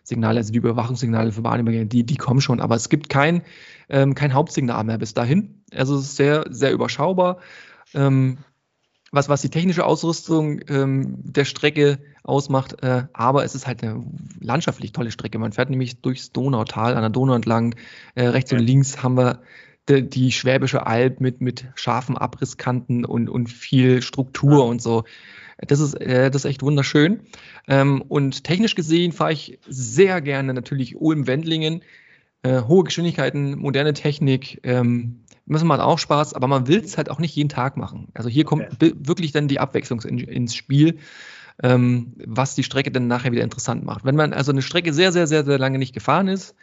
Bahnübergangssignale, 0.00 0.38
also 0.38 0.52
die 0.52 0.58
Überwachungssignale 0.58 1.32
für 1.32 1.42
Bahnübergänge, 1.42 1.86
die, 1.86 2.04
die 2.04 2.16
kommen 2.16 2.40
schon. 2.40 2.60
Aber 2.60 2.76
es 2.76 2.88
gibt 2.88 3.08
kein, 3.08 3.42
ähm, 3.88 4.14
kein 4.14 4.34
Hauptsignal 4.34 4.84
mehr 4.84 4.98
bis 4.98 5.14
dahin. 5.14 5.62
Also 5.72 5.96
es 5.96 6.06
ist 6.06 6.16
sehr, 6.16 6.44
sehr 6.50 6.72
überschaubar. 6.72 7.38
Ähm, 7.94 8.38
was, 9.12 9.28
was 9.28 9.42
die 9.42 9.50
technische 9.50 9.84
Ausrüstung 9.84 10.60
ähm, 10.68 11.16
der 11.18 11.44
Strecke 11.44 11.98
ausmacht, 12.22 12.82
äh, 12.82 13.04
aber 13.12 13.44
es 13.44 13.56
ist 13.56 13.66
halt 13.66 13.82
eine 13.82 14.04
landschaftlich 14.40 14.92
tolle 14.92 15.10
Strecke. 15.10 15.38
Man 15.38 15.52
fährt 15.52 15.70
nämlich 15.70 16.00
durchs 16.00 16.30
Donautal, 16.30 16.94
an 16.94 17.02
der 17.02 17.10
Donau 17.10 17.34
entlang. 17.34 17.74
Äh, 18.14 18.28
rechts 18.28 18.52
und 18.52 18.60
links 18.60 19.02
haben 19.02 19.16
wir 19.16 19.40
die, 19.88 20.08
die, 20.08 20.30
Schwäbische 20.30 20.86
Alb 20.86 21.20
mit, 21.20 21.40
mit 21.40 21.66
scharfen 21.74 22.16
Abrisskanten 22.16 23.04
und, 23.04 23.28
und 23.28 23.48
viel 23.48 24.02
Struktur 24.02 24.66
und 24.66 24.80
so. 24.80 25.02
Das 25.66 25.80
ist, 25.80 25.94
äh, 25.94 26.30
das 26.30 26.44
ist 26.44 26.50
echt 26.50 26.62
wunderschön. 26.62 27.20
Ähm, 27.68 28.02
und 28.02 28.44
technisch 28.44 28.74
gesehen 28.74 29.12
fahre 29.12 29.32
ich 29.32 29.58
sehr 29.68 30.20
gerne 30.20 30.54
natürlich 30.54 30.96
Ulm-Wendlingen. 30.96 31.82
Äh, 32.42 32.62
hohe 32.62 32.84
Geschwindigkeiten, 32.84 33.58
moderne 33.58 33.92
Technik, 33.92 34.60
ähm, 34.62 35.20
müssen 35.44 35.66
macht 35.66 35.80
auch 35.80 35.98
Spaß, 35.98 36.32
aber 36.32 36.46
man 36.46 36.68
will 36.68 36.78
es 36.78 36.96
halt 36.96 37.10
auch 37.10 37.18
nicht 37.18 37.34
jeden 37.34 37.50
Tag 37.50 37.76
machen. 37.76 38.08
Also 38.14 38.30
hier 38.30 38.44
kommt 38.44 38.72
okay. 38.72 38.94
wirklich 38.96 39.32
dann 39.32 39.48
die 39.48 39.60
Abwechslung 39.60 40.00
in, 40.02 40.18
ins 40.18 40.54
Spiel, 40.54 40.98
ähm, 41.62 42.14
was 42.24 42.54
die 42.54 42.62
Strecke 42.62 42.90
dann 42.90 43.08
nachher 43.08 43.32
wieder 43.32 43.42
interessant 43.42 43.84
macht. 43.84 44.04
Wenn 44.04 44.16
man 44.16 44.32
also 44.32 44.52
eine 44.52 44.62
Strecke 44.62 44.94
sehr, 44.94 45.12
sehr, 45.12 45.26
sehr, 45.26 45.44
sehr 45.44 45.58
lange 45.58 45.78
nicht 45.78 45.92
gefahren 45.92 46.28
ist, 46.28 46.54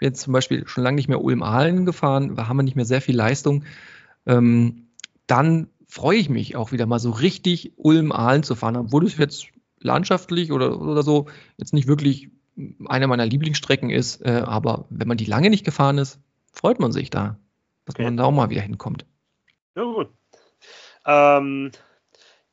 jetzt 0.00 0.20
zum 0.20 0.32
Beispiel 0.32 0.66
schon 0.66 0.84
lange 0.84 0.96
nicht 0.96 1.08
mehr 1.08 1.22
Ulm-Ahlen 1.22 1.86
gefahren, 1.86 2.34
da 2.36 2.48
haben 2.48 2.56
wir 2.58 2.64
nicht 2.64 2.76
mehr 2.76 2.84
sehr 2.84 3.00
viel 3.00 3.16
Leistung, 3.16 3.64
ähm, 4.26 4.88
dann 5.26 5.68
freue 5.92 6.18
ich 6.18 6.28
mich 6.28 6.56
auch 6.56 6.72
wieder 6.72 6.86
mal 6.86 6.98
so 6.98 7.10
richtig 7.10 7.72
Ulm-Ahlen 7.76 8.42
zu 8.42 8.54
fahren, 8.54 8.76
obwohl 8.76 9.04
es 9.04 9.16
jetzt 9.16 9.46
landschaftlich 9.78 10.52
oder, 10.52 10.80
oder 10.80 11.02
so 11.02 11.26
jetzt 11.56 11.72
nicht 11.72 11.88
wirklich 11.88 12.30
eine 12.86 13.06
meiner 13.06 13.26
Lieblingsstrecken 13.26 13.90
ist, 13.90 14.24
äh, 14.24 14.42
aber 14.44 14.86
wenn 14.90 15.08
man 15.08 15.16
die 15.16 15.24
lange 15.24 15.50
nicht 15.50 15.64
gefahren 15.64 15.98
ist, 15.98 16.20
freut 16.52 16.80
man 16.80 16.92
sich 16.92 17.10
da 17.10 17.36
dass 17.84 17.96
okay. 17.96 18.04
man 18.04 18.16
da 18.16 18.24
auch 18.24 18.32
mal 18.32 18.50
wieder 18.50 18.62
hinkommt. 18.62 19.06
Ja, 19.74 19.84
gut. 19.84 20.10
Ähm, 21.04 21.72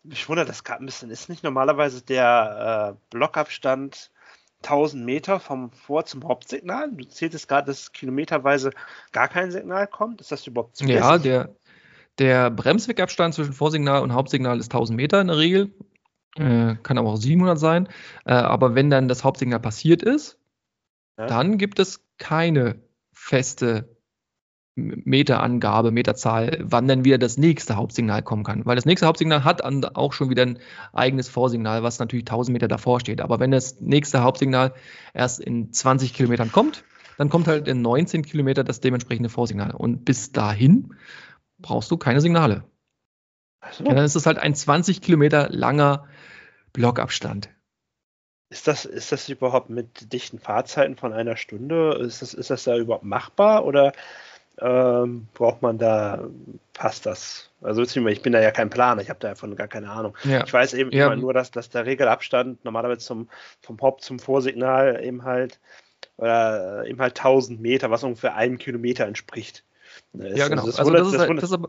mich 0.03 0.27
wundert 0.29 0.49
das 0.49 0.63
gerade 0.63 0.83
ein 0.83 0.85
bisschen. 0.85 1.11
Ist 1.11 1.29
nicht 1.29 1.43
normalerweise 1.43 2.01
der 2.01 2.95
äh, 2.95 3.05
Blockabstand 3.11 4.11
1000 4.63 5.05
Meter 5.05 5.39
vom 5.39 5.71
Vor- 5.71 6.05
zum 6.05 6.27
Hauptsignal? 6.27 6.91
Du 6.91 7.05
zähltest 7.05 7.47
gerade, 7.47 7.67
dass 7.67 7.91
kilometerweise 7.91 8.71
gar 9.11 9.27
kein 9.27 9.51
Signal 9.51 9.87
kommt. 9.87 10.21
Ist 10.21 10.31
das 10.31 10.47
überhaupt 10.47 10.77
zulässig? 10.77 11.01
Ja, 11.01 11.17
der, 11.17 11.55
der 12.19 12.51
Bremswegabstand 12.51 13.33
zwischen 13.33 13.53
Vorsignal 13.53 14.01
und 14.01 14.13
Hauptsignal 14.13 14.59
ist 14.59 14.71
1000 14.73 14.95
Meter 14.95 15.21
in 15.21 15.27
der 15.27 15.37
Regel. 15.37 15.71
Äh, 16.35 16.75
kann 16.83 16.97
aber 16.97 17.09
auch 17.09 17.17
700 17.17 17.57
sein. 17.57 17.87
Äh, 18.25 18.33
aber 18.33 18.75
wenn 18.75 18.89
dann 18.89 19.07
das 19.07 19.23
Hauptsignal 19.23 19.59
passiert 19.59 20.03
ist, 20.03 20.37
ja. 21.17 21.25
dann 21.25 21.57
gibt 21.57 21.79
es 21.79 22.05
keine 22.17 22.75
feste 23.13 23.97
Meterangabe, 24.75 25.91
Meterzahl, 25.91 26.59
wann 26.61 26.87
dann 26.87 27.03
wieder 27.03 27.17
das 27.17 27.37
nächste 27.37 27.75
Hauptsignal 27.75 28.21
kommen 28.21 28.43
kann. 28.43 28.65
Weil 28.65 28.75
das 28.75 28.85
nächste 28.85 29.07
Hauptsignal 29.07 29.43
hat 29.43 29.61
auch 29.63 30.13
schon 30.13 30.29
wieder 30.29 30.43
ein 30.43 30.59
eigenes 30.93 31.27
Vorsignal, 31.27 31.83
was 31.83 31.99
natürlich 31.99 32.23
1000 32.23 32.53
Meter 32.53 32.67
davor 32.67 32.99
steht. 32.99 33.21
Aber 33.21 33.39
wenn 33.39 33.51
das 33.51 33.81
nächste 33.81 34.23
Hauptsignal 34.23 34.73
erst 35.13 35.39
in 35.39 35.73
20 35.73 36.13
Kilometern 36.13 36.51
kommt, 36.51 36.83
dann 37.17 37.29
kommt 37.29 37.47
halt 37.47 37.67
in 37.67 37.81
19 37.81 38.23
Kilometer 38.23 38.63
das 38.63 38.79
dementsprechende 38.79 39.29
Vorsignal. 39.29 39.71
Und 39.71 40.05
bis 40.05 40.31
dahin 40.31 40.93
brauchst 41.59 41.91
du 41.91 41.97
keine 41.97 42.21
Signale. 42.21 42.63
So. 43.71 43.83
Ja, 43.83 43.93
dann 43.93 44.05
ist 44.05 44.15
es 44.15 44.25
halt 44.25 44.37
ein 44.37 44.55
20 44.55 45.01
Kilometer 45.01 45.49
langer 45.49 46.07
Blockabstand. 46.73 47.49
Ist 48.49 48.67
das, 48.67 48.85
ist 48.85 49.11
das 49.11 49.29
überhaupt 49.29 49.69
mit 49.69 50.11
dichten 50.11 50.39
Fahrzeiten 50.39 50.95
von 50.95 51.13
einer 51.13 51.37
Stunde? 51.37 51.99
Ist 52.01 52.21
das, 52.21 52.33
ist 52.33 52.49
das 52.49 52.63
da 52.63 52.77
überhaupt 52.77 53.03
machbar 53.03 53.65
oder 53.65 53.91
ähm, 54.59 55.27
braucht 55.33 55.61
man 55.61 55.77
da, 55.77 56.27
passt 56.73 57.05
das? 57.05 57.51
Also 57.61 57.83
ich 57.83 58.21
bin 58.21 58.33
da 58.33 58.41
ja 58.41 58.51
kein 58.51 58.69
Planer, 58.69 59.01
ich 59.01 59.09
habe 59.09 59.19
davon 59.19 59.55
gar 59.55 59.67
keine 59.67 59.91
Ahnung. 59.91 60.17
Ja. 60.23 60.43
Ich 60.43 60.51
weiß 60.51 60.73
eben 60.73 60.91
ja. 60.91 61.07
immer 61.07 61.15
nur, 61.15 61.33
dass, 61.33 61.51
dass 61.51 61.69
der 61.69 61.85
Regelabstand 61.85 62.65
normalerweise 62.65 63.05
zum, 63.05 63.29
vom 63.61 63.79
Haupt 63.81 64.03
zum 64.03 64.17
Vorsignal 64.17 65.03
eben 65.03 65.23
halt 65.23 65.59
oder 66.17 66.85
eben 66.85 66.99
halt 66.99 67.17
1000 67.17 67.61
Meter, 67.61 67.91
was 67.91 68.03
ungefähr 68.03 68.35
einem 68.35 68.57
Kilometer 68.57 69.05
entspricht. 69.05 69.63
Ja, 70.13 70.47
genau. 70.47 70.63
Also 70.63 70.71
das, 70.71 70.79
also 70.79 70.91
das, 70.91 71.07
ist, 71.07 71.41
das 71.41 71.51
ist 71.51 71.59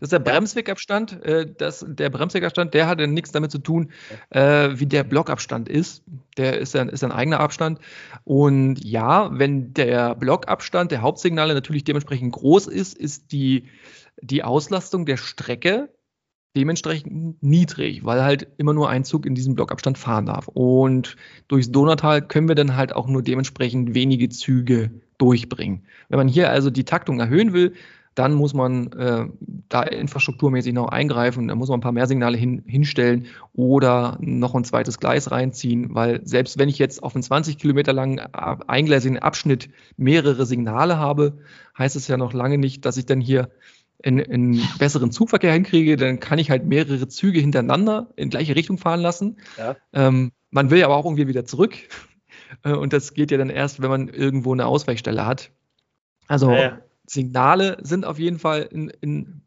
das 0.00 0.06
ist 0.06 0.12
der 0.12 0.18
Bremswegabstand. 0.20 1.22
Äh, 1.26 1.46
das, 1.58 1.84
der 1.86 2.08
Bremswegabstand, 2.08 2.72
der 2.72 2.86
hat 2.86 3.00
ja 3.00 3.06
nichts 3.06 3.32
damit 3.32 3.50
zu 3.50 3.58
tun, 3.58 3.92
äh, 4.30 4.70
wie 4.72 4.86
der 4.86 5.04
Blockabstand 5.04 5.68
ist. 5.68 6.02
Der 6.38 6.58
ist 6.58 6.74
ein, 6.74 6.88
ist 6.88 7.04
ein 7.04 7.12
eigener 7.12 7.40
Abstand. 7.40 7.80
Und 8.24 8.82
ja, 8.82 9.28
wenn 9.38 9.74
der 9.74 10.14
Blockabstand 10.14 10.90
der 10.90 11.02
Hauptsignale 11.02 11.52
natürlich 11.52 11.84
dementsprechend 11.84 12.32
groß 12.32 12.66
ist, 12.66 12.96
ist 12.96 13.30
die, 13.32 13.68
die 14.22 14.42
Auslastung 14.42 15.04
der 15.04 15.18
Strecke 15.18 15.90
dementsprechend 16.56 17.42
niedrig, 17.42 18.04
weil 18.04 18.22
halt 18.22 18.48
immer 18.56 18.72
nur 18.72 18.88
ein 18.88 19.04
Zug 19.04 19.26
in 19.26 19.34
diesem 19.34 19.54
Blockabstand 19.54 19.98
fahren 19.98 20.26
darf. 20.26 20.48
Und 20.48 21.16
durchs 21.48 21.70
Donautal 21.70 22.22
können 22.22 22.48
wir 22.48 22.54
dann 22.54 22.76
halt 22.76 22.92
auch 22.94 23.06
nur 23.06 23.22
dementsprechend 23.22 23.94
wenige 23.94 24.28
Züge 24.28 24.90
durchbringen. 25.18 25.82
Wenn 26.08 26.18
man 26.18 26.28
hier 26.28 26.50
also 26.50 26.70
die 26.70 26.84
Taktung 26.84 27.20
erhöhen 27.20 27.52
will, 27.52 27.74
dann 28.16 28.34
muss 28.34 28.54
man 28.54 28.92
äh, 28.92 29.26
da 29.68 29.82
infrastrukturmäßig 29.82 30.72
noch 30.72 30.88
eingreifen, 30.88 31.46
da 31.46 31.54
muss 31.54 31.68
man 31.68 31.78
ein 31.78 31.82
paar 31.82 31.92
mehr 31.92 32.08
Signale 32.08 32.36
hin, 32.36 32.62
hinstellen 32.66 33.26
oder 33.52 34.18
noch 34.20 34.54
ein 34.54 34.64
zweites 34.64 34.98
Gleis 34.98 35.30
reinziehen, 35.30 35.94
weil 35.94 36.20
selbst 36.26 36.58
wenn 36.58 36.68
ich 36.68 36.78
jetzt 36.78 37.02
auf 37.02 37.14
einen 37.14 37.22
20 37.22 37.56
Kilometer 37.56 37.92
langen 37.92 38.18
eingleisigen 38.18 39.20
Abschnitt 39.20 39.70
mehrere 39.96 40.44
Signale 40.44 40.98
habe, 40.98 41.38
heißt 41.78 41.94
es 41.94 42.08
ja 42.08 42.16
noch 42.16 42.32
lange 42.32 42.58
nicht, 42.58 42.84
dass 42.84 42.96
ich 42.96 43.06
dann 43.06 43.20
hier 43.20 43.50
einen 44.04 44.62
besseren 44.78 45.12
Zugverkehr 45.12 45.52
hinkriege, 45.52 45.96
dann 45.96 46.20
kann 46.20 46.38
ich 46.38 46.50
halt 46.50 46.66
mehrere 46.66 47.08
Züge 47.08 47.40
hintereinander 47.40 48.12
in 48.16 48.30
gleiche 48.30 48.56
Richtung 48.56 48.78
fahren 48.78 49.00
lassen. 49.00 49.36
Ja. 49.58 49.76
Ähm, 49.92 50.32
man 50.50 50.70
will 50.70 50.78
ja 50.78 50.86
aber 50.86 50.96
auch 50.96 51.04
irgendwie 51.04 51.28
wieder 51.28 51.44
zurück. 51.44 51.76
Äh, 52.64 52.72
und 52.72 52.92
das 52.92 53.14
geht 53.14 53.30
ja 53.30 53.38
dann 53.38 53.48
erst, 53.50 53.80
wenn 53.80 53.90
man 53.90 54.08
irgendwo 54.08 54.52
eine 54.52 54.66
Ausweichstelle 54.66 55.24
hat. 55.24 55.52
Also 56.26 56.50
ja, 56.50 56.60
ja. 56.60 56.78
Signale 57.06 57.78
sind 57.82 58.04
auf 58.04 58.18
jeden 58.18 58.40
Fall 58.40 58.62
in, 58.62 58.88
in, 59.00 59.42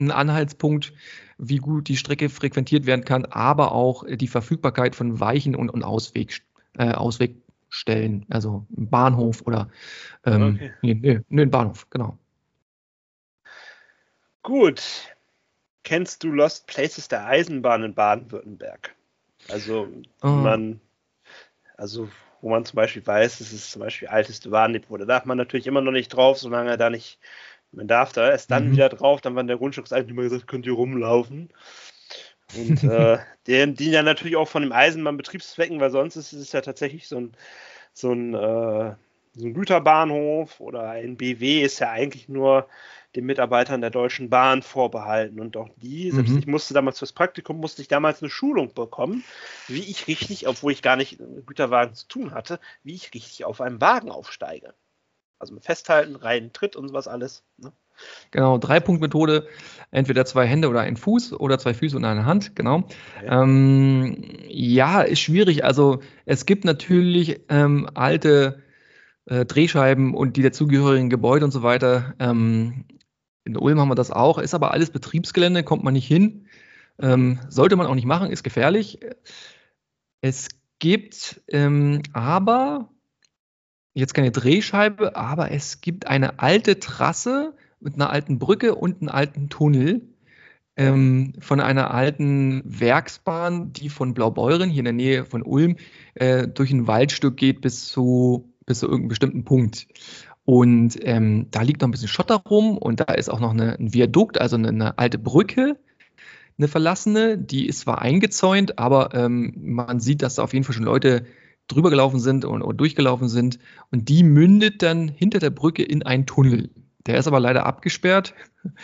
ein 0.00 0.10
Anhaltspunkt, 0.10 0.92
wie 1.38 1.58
gut 1.58 1.88
die 1.88 1.96
Strecke 1.96 2.28
frequentiert 2.28 2.86
werden 2.86 3.04
kann, 3.04 3.24
aber 3.26 3.72
auch 3.72 4.04
die 4.08 4.28
Verfügbarkeit 4.28 4.94
von 4.94 5.20
Weichen 5.20 5.54
und, 5.54 5.70
und 5.70 5.84
Ausweg, 5.84 6.42
äh, 6.78 6.92
Auswegstellen, 6.92 8.26
also 8.30 8.66
ein 8.76 8.88
Bahnhof 8.90 9.42
oder 9.46 9.68
ähm, 10.24 10.54
okay. 10.54 10.72
nee, 10.82 10.94
nee, 10.94 11.20
nee, 11.28 11.42
ein 11.42 11.50
Bahnhof, 11.50 11.88
genau. 11.90 12.18
Gut. 14.42 14.82
Kennst 15.84 16.22
du 16.22 16.28
Lost 16.28 16.66
Places 16.66 17.08
der 17.08 17.26
Eisenbahn 17.26 17.82
in 17.82 17.94
Baden-Württemberg? 17.94 18.94
Also, 19.48 19.88
oh. 20.22 20.28
man, 20.28 20.80
also 21.76 22.08
wo 22.40 22.50
man 22.50 22.64
zum 22.64 22.76
Beispiel 22.76 23.06
weiß, 23.06 23.40
es 23.40 23.52
ist 23.52 23.70
zum 23.70 23.80
Beispiel 23.80 24.08
alteste 24.08 24.50
Warndepot. 24.50 25.00
Da 25.00 25.04
darf 25.04 25.24
man 25.24 25.38
natürlich 25.38 25.66
immer 25.66 25.80
noch 25.80 25.92
nicht 25.92 26.08
drauf, 26.08 26.38
solange 26.38 26.70
er 26.70 26.76
da 26.76 26.90
nicht, 26.90 27.18
man 27.70 27.88
darf 27.88 28.12
da 28.12 28.30
erst 28.30 28.50
dann 28.50 28.68
mhm. 28.68 28.72
wieder 28.72 28.88
drauf, 28.88 29.20
dann 29.20 29.34
war 29.34 29.44
der 29.44 29.56
Grundstückseigentümer 29.56 30.22
gesagt, 30.22 30.48
könnt 30.48 30.66
ihr 30.66 30.72
rumlaufen. 30.72 31.50
Und 32.56 32.82
äh, 32.84 33.18
den 33.46 33.74
dienen 33.74 33.94
ja 33.94 34.02
natürlich 34.02 34.36
auch 34.36 34.48
von 34.48 34.62
dem 34.62 34.72
Eisenbahnbetriebszwecken, 34.72 35.80
weil 35.80 35.90
sonst 35.90 36.16
ist 36.16 36.32
es 36.32 36.52
ja 36.52 36.60
tatsächlich 36.60 37.08
so 37.08 37.16
ein, 37.16 37.32
so 37.92 38.12
ein, 38.12 38.34
äh, 38.34 38.94
so 39.34 39.46
ein 39.46 39.54
Güterbahnhof 39.54 40.60
oder 40.60 40.90
ein 40.90 41.16
BW 41.16 41.62
ist 41.62 41.78
ja 41.78 41.90
eigentlich 41.90 42.28
nur 42.28 42.68
den 43.16 43.26
Mitarbeitern 43.26 43.80
der 43.80 43.90
Deutschen 43.90 44.30
Bahn 44.30 44.62
vorbehalten. 44.62 45.40
Und 45.40 45.56
auch 45.56 45.68
die, 45.76 46.10
selbst 46.10 46.32
mhm. 46.32 46.38
ich 46.38 46.46
musste 46.46 46.74
damals 46.74 46.98
fürs 46.98 47.12
Praktikum, 47.12 47.58
musste 47.58 47.82
ich 47.82 47.88
damals 47.88 48.22
eine 48.22 48.30
Schulung 48.30 48.72
bekommen, 48.74 49.24
wie 49.68 49.82
ich 49.82 50.06
richtig, 50.06 50.48
obwohl 50.48 50.72
ich 50.72 50.82
gar 50.82 50.96
nicht 50.96 51.20
mit 51.20 51.46
Güterwagen 51.46 51.94
zu 51.94 52.08
tun 52.08 52.32
hatte, 52.32 52.58
wie 52.82 52.94
ich 52.94 53.12
richtig 53.14 53.44
auf 53.44 53.60
einem 53.60 53.80
Wagen 53.80 54.10
aufsteige. 54.10 54.74
Also 55.38 55.54
mit 55.54 55.64
Festhalten, 55.64 56.16
rein 56.16 56.52
Tritt 56.52 56.76
und 56.76 56.88
sowas 56.88 57.08
alles. 57.08 57.42
Ne? 57.58 57.72
Genau, 58.30 58.58
Drei-Punkt-Methode, 58.58 59.46
entweder 59.90 60.24
zwei 60.24 60.46
Hände 60.46 60.68
oder 60.68 60.80
ein 60.80 60.96
Fuß 60.96 61.34
oder 61.34 61.58
zwei 61.58 61.74
Füße 61.74 61.96
und 61.96 62.04
eine 62.04 62.24
Hand, 62.24 62.56
genau. 62.56 62.84
Ja, 63.24 63.42
ähm, 63.42 64.24
ja 64.48 65.02
ist 65.02 65.20
schwierig. 65.20 65.64
Also 65.64 66.00
es 66.24 66.46
gibt 66.46 66.64
natürlich 66.64 67.40
ähm, 67.48 67.88
alte 67.94 68.62
äh, 69.26 69.44
Drehscheiben 69.44 70.14
und 70.14 70.36
die 70.36 70.42
dazugehörigen 70.42 71.10
Gebäude 71.10 71.44
und 71.44 71.50
so 71.50 71.62
weiter. 71.62 72.14
Ähm, 72.18 72.84
in 73.44 73.56
Ulm 73.56 73.80
haben 73.80 73.88
wir 73.88 73.94
das 73.94 74.10
auch, 74.10 74.38
ist 74.38 74.54
aber 74.54 74.72
alles 74.72 74.90
Betriebsgelände, 74.90 75.62
kommt 75.62 75.84
man 75.84 75.94
nicht 75.94 76.06
hin. 76.06 76.46
Ähm, 76.98 77.40
sollte 77.48 77.76
man 77.76 77.86
auch 77.86 77.94
nicht 77.94 78.06
machen, 78.06 78.30
ist 78.30 78.42
gefährlich. 78.42 79.00
Es 80.20 80.48
gibt 80.78 81.42
ähm, 81.48 82.02
aber 82.12 82.90
jetzt 83.94 84.14
keine 84.14 84.30
Drehscheibe, 84.30 85.16
aber 85.16 85.50
es 85.50 85.80
gibt 85.80 86.06
eine 86.06 86.38
alte 86.38 86.78
Trasse 86.78 87.54
mit 87.80 87.94
einer 87.94 88.10
alten 88.10 88.38
Brücke 88.38 88.74
und 88.74 89.00
einem 89.00 89.08
alten 89.08 89.48
Tunnel 89.48 90.02
ähm, 90.76 91.34
von 91.40 91.60
einer 91.60 91.92
alten 91.92 92.62
Werksbahn, 92.64 93.72
die 93.72 93.88
von 93.88 94.14
Blaubeuren 94.14 94.70
hier 94.70 94.80
in 94.80 94.84
der 94.84 94.92
Nähe 94.92 95.24
von 95.24 95.42
Ulm 95.42 95.76
äh, 96.14 96.48
durch 96.48 96.70
ein 96.70 96.86
Waldstück 96.86 97.36
geht 97.36 97.60
bis 97.60 97.88
zu, 97.88 98.54
bis 98.64 98.78
zu 98.78 98.86
irgendeinem 98.86 99.08
bestimmten 99.08 99.44
Punkt. 99.44 99.86
Und 100.44 100.98
ähm, 101.02 101.46
da 101.50 101.62
liegt 101.62 101.80
noch 101.80 101.88
ein 101.88 101.92
bisschen 101.92 102.08
Schotter 102.08 102.36
rum 102.36 102.76
und 102.76 103.00
da 103.00 103.14
ist 103.14 103.28
auch 103.28 103.40
noch 103.40 103.52
eine, 103.52 103.78
ein 103.78 103.94
Viadukt, 103.94 104.40
also 104.40 104.56
eine, 104.56 104.68
eine, 104.68 104.98
alte 104.98 105.18
Brücke, 105.18 105.78
eine 106.58 106.68
verlassene. 106.68 107.38
Die 107.38 107.66
ist 107.66 107.80
zwar 107.80 108.02
eingezäunt, 108.02 108.78
aber 108.78 109.14
ähm, 109.14 109.54
man 109.56 110.00
sieht, 110.00 110.22
dass 110.22 110.36
da 110.36 110.42
auf 110.42 110.52
jeden 110.52 110.64
Fall 110.64 110.74
schon 110.74 110.84
Leute 110.84 111.26
drüber 111.68 111.90
gelaufen 111.90 112.18
sind 112.18 112.44
und, 112.44 112.62
und 112.62 112.76
durchgelaufen 112.78 113.28
sind. 113.28 113.60
Und 113.90 114.08
die 114.08 114.24
mündet 114.24 114.82
dann 114.82 115.08
hinter 115.08 115.38
der 115.38 115.50
Brücke 115.50 115.84
in 115.84 116.02
einen 116.02 116.26
Tunnel. 116.26 116.70
Der 117.06 117.18
ist 117.18 117.26
aber 117.26 117.40
leider 117.40 117.66
abgesperrt. 117.66 118.34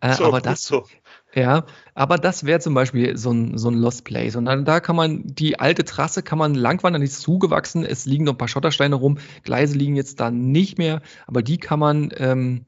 Äh, 0.00 0.14
so, 0.14 0.24
aber 0.24 0.40
das, 0.40 0.64
so. 0.64 0.86
Ja, 1.36 1.66
aber 1.94 2.16
das 2.16 2.46
wäre 2.46 2.60
zum 2.60 2.72
Beispiel 2.72 3.18
so 3.18 3.30
ein, 3.30 3.58
so 3.58 3.68
ein 3.68 3.74
Lost 3.74 4.04
Place. 4.04 4.36
Und 4.36 4.46
dann, 4.46 4.64
da 4.64 4.80
kann 4.80 4.96
man, 4.96 5.22
die 5.26 5.60
alte 5.60 5.84
Trasse 5.84 6.22
kann 6.22 6.38
man 6.38 6.54
langwandern, 6.54 7.02
die 7.02 7.06
ist 7.08 7.20
zugewachsen, 7.20 7.84
es 7.84 8.06
liegen 8.06 8.24
noch 8.24 8.32
ein 8.32 8.38
paar 8.38 8.48
Schottersteine 8.48 8.94
rum, 8.94 9.18
Gleise 9.42 9.76
liegen 9.76 9.96
jetzt 9.96 10.18
da 10.18 10.30
nicht 10.30 10.78
mehr, 10.78 11.02
aber 11.26 11.42
die 11.42 11.58
kann 11.58 11.78
man 11.78 12.08
ähm, 12.16 12.64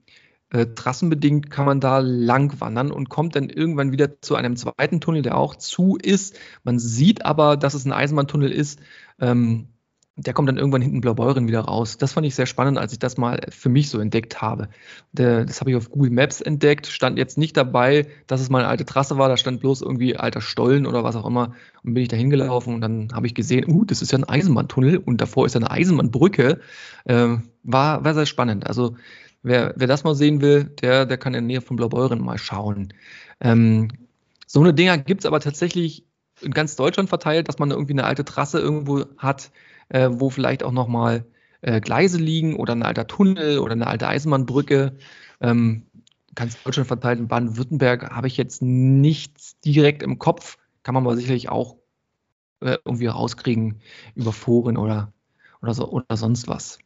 äh, 0.51 0.66
trassenbedingt 0.74 1.51
kann 1.51 1.65
man 1.65 1.81
da 1.81 2.01
lang 2.01 2.61
wandern 2.61 2.90
und 2.90 3.09
kommt 3.09 3.36
dann 3.36 3.49
irgendwann 3.49 3.90
wieder 3.90 4.20
zu 4.20 4.35
einem 4.35 4.57
zweiten 4.57 5.01
Tunnel, 5.01 5.23
der 5.23 5.39
auch 5.39 5.57
zu 5.57 5.97
ist. 5.97 6.39
Man 6.62 6.78
sieht 6.78 7.24
aber, 7.24 7.57
dass 7.57 7.73
es 7.73 7.86
ein 7.86 7.93
Eisenbahntunnel 7.93 8.53
ist. 8.53 8.81
Ähm, 9.19 9.69
der 10.19 10.35
kommt 10.35 10.49
dann 10.49 10.59
irgendwann 10.59 10.82
hinten 10.82 11.01
Blaubeuren 11.01 11.47
wieder 11.47 11.61
raus. 11.61 11.97
Das 11.97 12.12
fand 12.12 12.27
ich 12.27 12.35
sehr 12.35 12.47
spannend, 12.47 12.77
als 12.77 12.93
ich 12.93 12.99
das 12.99 13.16
mal 13.16 13.40
für 13.51 13.69
mich 13.69 13.89
so 13.89 14.01
entdeckt 14.01 14.43
habe. 14.43 14.69
Das 15.12 15.61
habe 15.61 15.70
ich 15.70 15.77
auf 15.77 15.90
Google 15.90 16.11
Maps 16.11 16.40
entdeckt, 16.40 16.89
stand 16.89 17.19
jetzt 17.19 17.39
nicht 17.39 17.57
dabei, 17.57 18.07
dass 18.27 18.40
es 18.40 18.51
mal 18.51 18.59
eine 18.59 18.69
alte 18.69 18.85
Trasse 18.85 19.16
war, 19.16 19.28
da 19.28 19.36
stand 19.36 19.61
bloß 19.61 19.81
irgendwie 19.82 20.16
alter 20.16 20.40
Stollen 20.40 20.86
oder 20.86 21.05
was 21.05 21.15
auch 21.15 21.24
immer 21.24 21.55
und 21.85 21.95
bin 21.95 22.03
ich 22.03 22.09
da 22.09 22.16
hingelaufen 22.16 22.74
und 22.74 22.81
dann 22.81 23.11
habe 23.12 23.28
ich 23.28 23.35
gesehen, 23.35 23.65
uh, 23.69 23.85
das 23.85 24.03
ist 24.03 24.11
ja 24.11 24.19
ein 24.19 24.24
Eisenbahntunnel 24.24 24.99
und 24.99 25.20
davor 25.20 25.47
ist 25.47 25.55
ja 25.55 25.61
eine 25.61 25.70
Eisenbahnbrücke. 25.70 26.61
Äh, 27.05 27.36
war, 27.62 28.05
war 28.05 28.15
sehr 28.15 28.27
spannend. 28.27 28.66
Also 28.66 28.97
wer, 29.43 29.74
wer 29.77 29.86
das 29.86 30.03
mal 30.03 30.16
sehen 30.16 30.40
will, 30.40 30.65
der, 30.65 31.07
der 31.07 31.16
kann 31.16 31.35
in 31.35 31.45
der 31.45 31.47
Nähe 31.47 31.61
von 31.61 31.77
Blaubeuren 31.77 32.20
mal 32.20 32.39
schauen. 32.39 32.93
Ähm, 33.40 33.89
so 34.47 34.61
eine 34.61 34.74
Dinger 34.74 34.99
gibt 34.99 35.20
es 35.20 35.27
aber 35.27 35.39
tatsächlich 35.39 36.05
in 36.40 36.53
ganz 36.53 36.77
Deutschland 36.77 37.09
verteilt, 37.09 37.49
dass 37.49 37.59
man 37.59 37.70
irgendwie 37.70 37.93
eine 37.93 38.05
alte 38.05 38.24
Trasse 38.24 38.59
irgendwo 38.59 39.05
hat, 39.19 39.51
äh, 39.89 40.09
wo 40.10 40.31
vielleicht 40.31 40.62
auch 40.62 40.73
nochmal 40.73 41.24
äh, 41.60 41.81
Gleise 41.81 42.19
liegen 42.19 42.56
oder 42.56 42.74
ein 42.74 42.82
alter 42.82 43.06
Tunnel 43.06 43.59
oder 43.59 43.73
eine 43.73 43.86
alte 43.86 44.09
Eisenbahnbrücke. 44.09 44.97
Ähm, 45.40 45.86
ganz 46.35 46.62
Deutschland 46.62 46.86
verteilt 46.86 47.19
in 47.19 47.28
Baden-Württemberg 47.28 48.10
habe 48.10 48.28
ich 48.28 48.36
jetzt 48.36 48.62
nichts 48.62 49.59
direkt 49.60 50.02
im 50.02 50.19
Kopf, 50.19 50.56
kann 50.82 50.94
man 50.94 51.05
aber 51.05 51.16
sicherlich 51.16 51.48
auch 51.48 51.77
äh, 52.60 52.77
irgendwie 52.85 53.06
rauskriegen 53.06 53.81
über 54.15 54.32
Foren 54.32 54.77
oder, 54.77 55.12
oder, 55.62 55.74
so, 55.74 55.89
oder 55.89 56.16
sonst 56.16 56.48
was. 56.48 56.78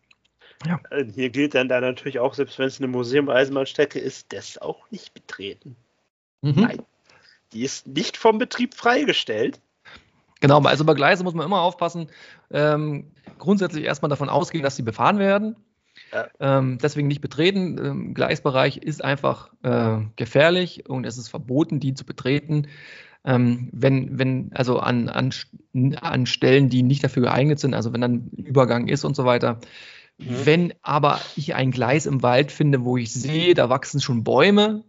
Ja. 0.66 0.80
Äh, 0.90 1.04
hier 1.12 1.30
gilt 1.30 1.54
dann 1.54 1.68
da 1.68 1.80
natürlich 1.80 2.18
auch, 2.18 2.34
selbst 2.34 2.58
wenn 2.58 2.66
es 2.66 2.78
eine 2.78 2.88
Museum-Eisenbahnstrecke 2.88 3.98
ist, 3.98 4.32
das 4.32 4.58
auch 4.58 4.90
nicht 4.90 5.12
betreten. 5.14 5.76
Mhm. 6.40 6.54
Nein. 6.56 6.82
Die 7.52 7.64
ist 7.64 7.86
nicht 7.86 8.16
vom 8.16 8.38
Betrieb 8.38 8.74
freigestellt. 8.74 9.60
Genau, 10.42 10.60
also 10.62 10.84
bei 10.84 10.94
Gleise 10.94 11.22
muss 11.22 11.34
man 11.34 11.46
immer 11.46 11.60
aufpassen. 11.60 12.08
Ähm, 12.50 13.12
grundsätzlich 13.38 13.84
erstmal 13.84 14.08
davon 14.08 14.28
ausgehen, 14.28 14.64
dass 14.64 14.74
sie 14.74 14.82
befahren 14.82 15.20
werden. 15.20 15.54
Ja. 16.12 16.26
Ähm, 16.40 16.78
deswegen 16.82 17.06
nicht 17.06 17.20
betreten. 17.20 17.78
Ähm, 17.78 18.14
Gleisbereich 18.14 18.78
ist 18.78 19.04
einfach 19.04 19.50
äh, 19.62 19.98
gefährlich 20.16 20.90
und 20.90 21.06
es 21.06 21.16
ist 21.16 21.28
verboten, 21.28 21.78
die 21.78 21.94
zu 21.94 22.04
betreten. 22.04 22.66
Ähm, 23.24 23.70
wenn, 23.72 24.18
wenn, 24.18 24.50
also 24.52 24.80
an, 24.80 25.08
an, 25.08 25.30
an 26.00 26.26
Stellen, 26.26 26.68
die 26.68 26.82
nicht 26.82 27.04
dafür 27.04 27.22
geeignet 27.22 27.60
sind, 27.60 27.72
also 27.72 27.92
wenn 27.92 28.00
dann 28.00 28.30
Übergang 28.30 28.88
ist 28.88 29.04
und 29.04 29.14
so 29.14 29.24
weiter. 29.24 29.60
Mhm. 30.18 30.26
Wenn 30.44 30.74
aber 30.82 31.20
ich 31.36 31.54
ein 31.54 31.70
Gleis 31.70 32.06
im 32.06 32.24
Wald 32.24 32.50
finde, 32.50 32.84
wo 32.84 32.96
ich 32.96 33.12
sehe, 33.12 33.54
da 33.54 33.68
wachsen 33.70 34.00
schon 34.00 34.24
Bäume 34.24 34.82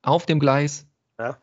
auf 0.00 0.24
dem 0.24 0.40
Gleis, 0.40 0.86
ja, 1.18 1.36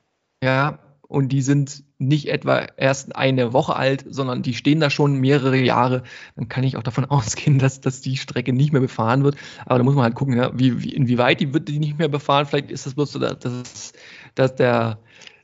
ja 0.43 0.79
und 1.11 1.27
die 1.27 1.41
sind 1.41 1.83
nicht 1.97 2.29
etwa 2.29 2.67
erst 2.77 3.17
eine 3.17 3.51
Woche 3.51 3.75
alt, 3.75 4.05
sondern 4.07 4.43
die 4.43 4.53
stehen 4.53 4.79
da 4.79 4.89
schon 4.89 5.19
mehrere 5.19 5.57
Jahre, 5.57 6.03
dann 6.37 6.47
kann 6.47 6.63
ich 6.63 6.77
auch 6.77 6.83
davon 6.83 7.03
ausgehen, 7.09 7.59
dass, 7.59 7.81
dass 7.81 7.99
die 7.99 8.15
Strecke 8.15 8.53
nicht 8.53 8.71
mehr 8.71 8.79
befahren 8.79 9.25
wird. 9.25 9.35
Aber 9.65 9.77
da 9.77 9.83
muss 9.83 9.95
man 9.95 10.05
halt 10.05 10.15
gucken, 10.15 10.37
ja, 10.37 10.57
wie, 10.57 10.81
wie, 10.81 10.93
inwieweit 10.93 11.41
die 11.41 11.53
wird 11.53 11.67
die 11.67 11.79
nicht 11.79 11.99
mehr 11.99 12.07
befahren. 12.07 12.45
Vielleicht 12.45 12.71
ist 12.71 12.85
das 12.85 12.93
bloß 12.93 13.11
so, 13.11 13.19
dass, 13.19 13.91
dass 14.35 14.55
der, 14.55 14.99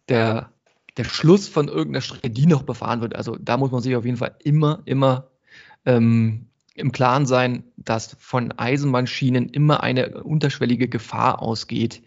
der, 0.07 0.51
der 0.95 1.03
Schluss 1.03 1.49
von 1.49 1.67
irgendeiner 1.67 2.01
Strecke, 2.01 2.29
die 2.29 2.45
noch 2.45 2.63
befahren 2.63 3.01
wird. 3.01 3.17
Also 3.17 3.35
da 3.35 3.57
muss 3.57 3.71
man 3.71 3.81
sich 3.81 3.93
auf 3.97 4.05
jeden 4.05 4.17
Fall 4.17 4.35
immer, 4.41 4.83
immer 4.85 5.27
ähm, 5.85 6.45
im 6.75 6.93
Klaren 6.93 7.25
sein, 7.25 7.65
dass 7.75 8.15
von 8.21 8.53
Eisenbahnschienen 8.53 9.49
immer 9.49 9.83
eine 9.83 10.23
unterschwellige 10.23 10.87
Gefahr 10.87 11.41
ausgeht, 11.41 12.03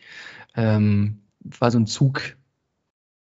ähm, 0.54 1.18
weil 1.40 1.70
so 1.70 1.78
ein 1.78 1.86
Zug 1.86 2.39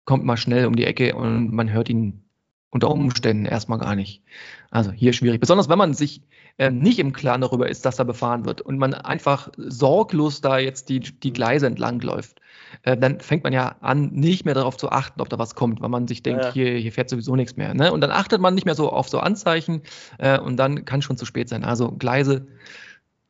kommt 0.09 0.25
mal 0.25 0.37
schnell 0.37 0.65
um 0.65 0.75
die 0.75 0.85
Ecke 0.85 1.13
und 1.13 1.53
man 1.53 1.71
hört 1.71 1.87
ihn 1.87 2.23
unter 2.71 2.89
Umständen 2.89 3.45
erstmal 3.45 3.77
gar 3.77 3.93
nicht. 3.93 4.23
Also 4.71 4.91
hier 4.91 5.13
schwierig. 5.13 5.39
Besonders 5.39 5.69
wenn 5.69 5.77
man 5.77 5.93
sich 5.93 6.23
äh, 6.57 6.71
nicht 6.71 6.97
im 6.97 7.13
Klaren 7.13 7.41
darüber 7.41 7.69
ist, 7.69 7.85
dass 7.85 7.97
da 7.97 8.05
befahren 8.05 8.43
wird 8.43 8.59
und 8.59 8.79
man 8.79 8.95
einfach 8.95 9.49
sorglos 9.55 10.41
da 10.41 10.57
jetzt 10.57 10.89
die, 10.89 10.99
die 10.99 11.31
Gleise 11.31 11.67
entlang 11.67 12.01
läuft, 12.01 12.41
äh, 12.81 12.97
dann 12.97 13.19
fängt 13.19 13.43
man 13.43 13.53
ja 13.53 13.75
an, 13.81 14.07
nicht 14.07 14.45
mehr 14.45 14.55
darauf 14.55 14.77
zu 14.77 14.89
achten, 14.89 15.21
ob 15.21 15.29
da 15.29 15.37
was 15.37 15.53
kommt, 15.53 15.79
weil 15.79 15.89
man 15.89 16.07
sich 16.07 16.23
denkt, 16.23 16.43
ja. 16.43 16.53
hier, 16.53 16.71
hier 16.77 16.91
fährt 16.91 17.11
sowieso 17.11 17.35
nichts 17.35 17.55
mehr. 17.55 17.75
Ne? 17.75 17.91
Und 17.91 18.01
dann 18.01 18.09
achtet 18.09 18.41
man 18.41 18.55
nicht 18.55 18.65
mehr 18.65 18.73
so 18.73 18.91
auf 18.91 19.09
so 19.09 19.19
Anzeichen 19.19 19.83
äh, 20.17 20.39
und 20.39 20.57
dann 20.57 20.85
kann 20.85 21.03
schon 21.03 21.17
zu 21.17 21.27
spät 21.27 21.49
sein. 21.49 21.63
Also 21.63 21.91
Gleise 21.91 22.47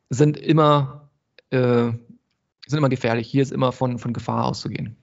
sind 0.08 0.38
immer, 0.38 1.10
äh, 1.50 1.90
sind 2.66 2.78
immer 2.78 2.88
gefährlich. 2.88 3.28
Hier 3.28 3.42
ist 3.42 3.52
immer 3.52 3.70
von, 3.70 3.98
von 3.98 4.14
Gefahr 4.14 4.46
auszugehen. 4.46 4.96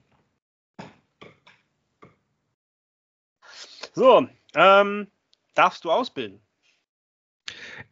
So, 3.98 4.28
ähm, 4.54 5.08
darfst 5.56 5.84
du 5.84 5.90
ausbilden? 5.90 6.40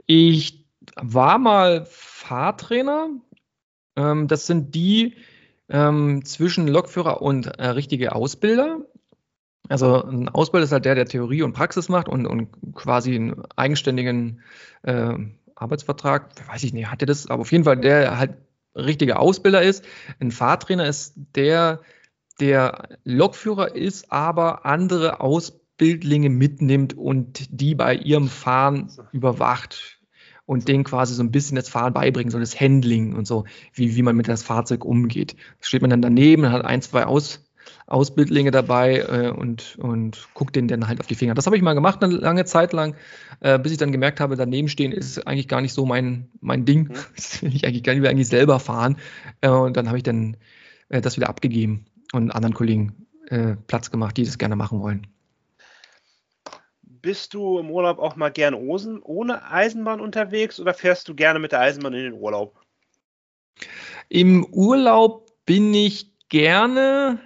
Ich 0.06 0.64
war 0.94 1.36
mal 1.36 1.84
Fahrtrainer. 1.84 3.08
Ähm, 3.96 4.28
das 4.28 4.46
sind 4.46 4.76
die 4.76 5.16
ähm, 5.68 6.24
zwischen 6.24 6.68
Lokführer 6.68 7.22
und 7.22 7.46
äh, 7.46 7.66
richtige 7.70 8.14
Ausbilder. 8.14 8.82
Also 9.68 10.04
ein 10.04 10.28
Ausbilder 10.28 10.62
ist 10.62 10.70
halt 10.70 10.84
der, 10.84 10.94
der 10.94 11.06
Theorie 11.06 11.42
und 11.42 11.54
Praxis 11.54 11.88
macht 11.88 12.08
und, 12.08 12.24
und 12.24 12.50
quasi 12.74 13.16
einen 13.16 13.42
eigenständigen 13.56 14.42
äh, 14.82 15.12
Arbeitsvertrag, 15.56 16.30
weiß 16.46 16.62
ich 16.62 16.72
nicht, 16.72 16.88
hat 16.88 17.02
er 17.02 17.06
das, 17.06 17.26
aber 17.26 17.40
auf 17.40 17.50
jeden 17.50 17.64
Fall 17.64 17.78
der 17.78 18.16
halt 18.16 18.36
richtige 18.76 19.18
Ausbilder 19.18 19.60
ist. 19.60 19.84
Ein 20.20 20.30
Fahrtrainer 20.30 20.86
ist 20.86 21.14
der, 21.34 21.80
der 22.38 22.90
Lokführer 23.02 23.74
ist, 23.74 24.12
aber 24.12 24.64
andere 24.66 25.20
Ausbilder 25.20 25.65
Bildlinge 25.76 26.30
mitnimmt 26.30 26.96
und 26.96 27.46
die 27.50 27.74
bei 27.74 27.94
ihrem 27.94 28.28
Fahren 28.28 28.90
überwacht 29.12 29.98
und 30.46 30.68
denen 30.68 30.84
quasi 30.84 31.14
so 31.14 31.22
ein 31.22 31.32
bisschen 31.32 31.56
das 31.56 31.68
Fahren 31.68 31.92
beibringen, 31.92 32.30
so 32.30 32.38
das 32.38 32.58
Handling 32.58 33.14
und 33.14 33.26
so, 33.26 33.44
wie, 33.74 33.96
wie 33.96 34.02
man 34.02 34.16
mit 34.16 34.28
das 34.28 34.42
Fahrzeug 34.42 34.84
umgeht. 34.84 35.34
Da 35.34 35.66
steht 35.66 35.82
man 35.82 35.90
dann 35.90 36.02
daneben, 36.02 36.50
hat 36.50 36.64
ein, 36.64 36.80
zwei 36.82 37.04
Aus, 37.04 37.44
Ausbildlinge 37.86 38.52
dabei 38.52 39.00
äh, 39.00 39.30
und, 39.30 39.76
und 39.78 40.28
gucke 40.34 40.52
denen 40.52 40.68
dann 40.68 40.86
halt 40.86 41.00
auf 41.00 41.06
die 41.06 41.16
Finger. 41.16 41.34
Das 41.34 41.46
habe 41.46 41.56
ich 41.56 41.62
mal 41.62 41.74
gemacht 41.74 42.02
eine 42.02 42.14
lange 42.14 42.44
Zeit 42.44 42.72
lang, 42.72 42.94
äh, 43.40 43.58
bis 43.58 43.72
ich 43.72 43.78
dann 43.78 43.92
gemerkt 43.92 44.20
habe, 44.20 44.36
daneben 44.36 44.68
stehen 44.68 44.92
ist 44.92 45.26
eigentlich 45.26 45.48
gar 45.48 45.60
nicht 45.60 45.72
so 45.72 45.84
mein, 45.84 46.28
mein 46.40 46.64
Ding. 46.64 46.88
Mhm. 46.88 46.94
Ich 47.56 47.66
eigentlich 47.66 47.82
gar 47.82 47.94
nicht, 47.94 48.06
eigentlich 48.06 48.28
selber 48.28 48.60
fahren. 48.60 48.96
Äh, 49.40 49.50
und 49.50 49.76
dann 49.76 49.88
habe 49.88 49.98
ich 49.98 50.04
dann 50.04 50.36
äh, 50.88 51.00
das 51.00 51.16
wieder 51.16 51.28
abgegeben 51.28 51.86
und 52.12 52.30
anderen 52.30 52.54
Kollegen 52.54 53.06
äh, 53.28 53.56
Platz 53.66 53.90
gemacht, 53.90 54.16
die 54.16 54.24
das 54.24 54.38
gerne 54.38 54.54
machen 54.54 54.80
wollen. 54.80 55.08
Bist 57.00 57.34
du 57.34 57.58
im 57.58 57.70
Urlaub 57.70 57.98
auch 57.98 58.16
mal 58.16 58.30
gern 58.30 58.54
ohne 58.54 59.50
Eisenbahn 59.50 60.00
unterwegs 60.00 60.60
oder 60.60 60.74
fährst 60.74 61.08
du 61.08 61.14
gerne 61.14 61.38
mit 61.38 61.52
der 61.52 61.60
Eisenbahn 61.60 61.94
in 61.94 62.04
den 62.04 62.12
Urlaub? 62.14 62.60
Im 64.08 64.44
Urlaub 64.52 65.30
bin 65.46 65.72
ich 65.74 66.12
gerne 66.28 67.20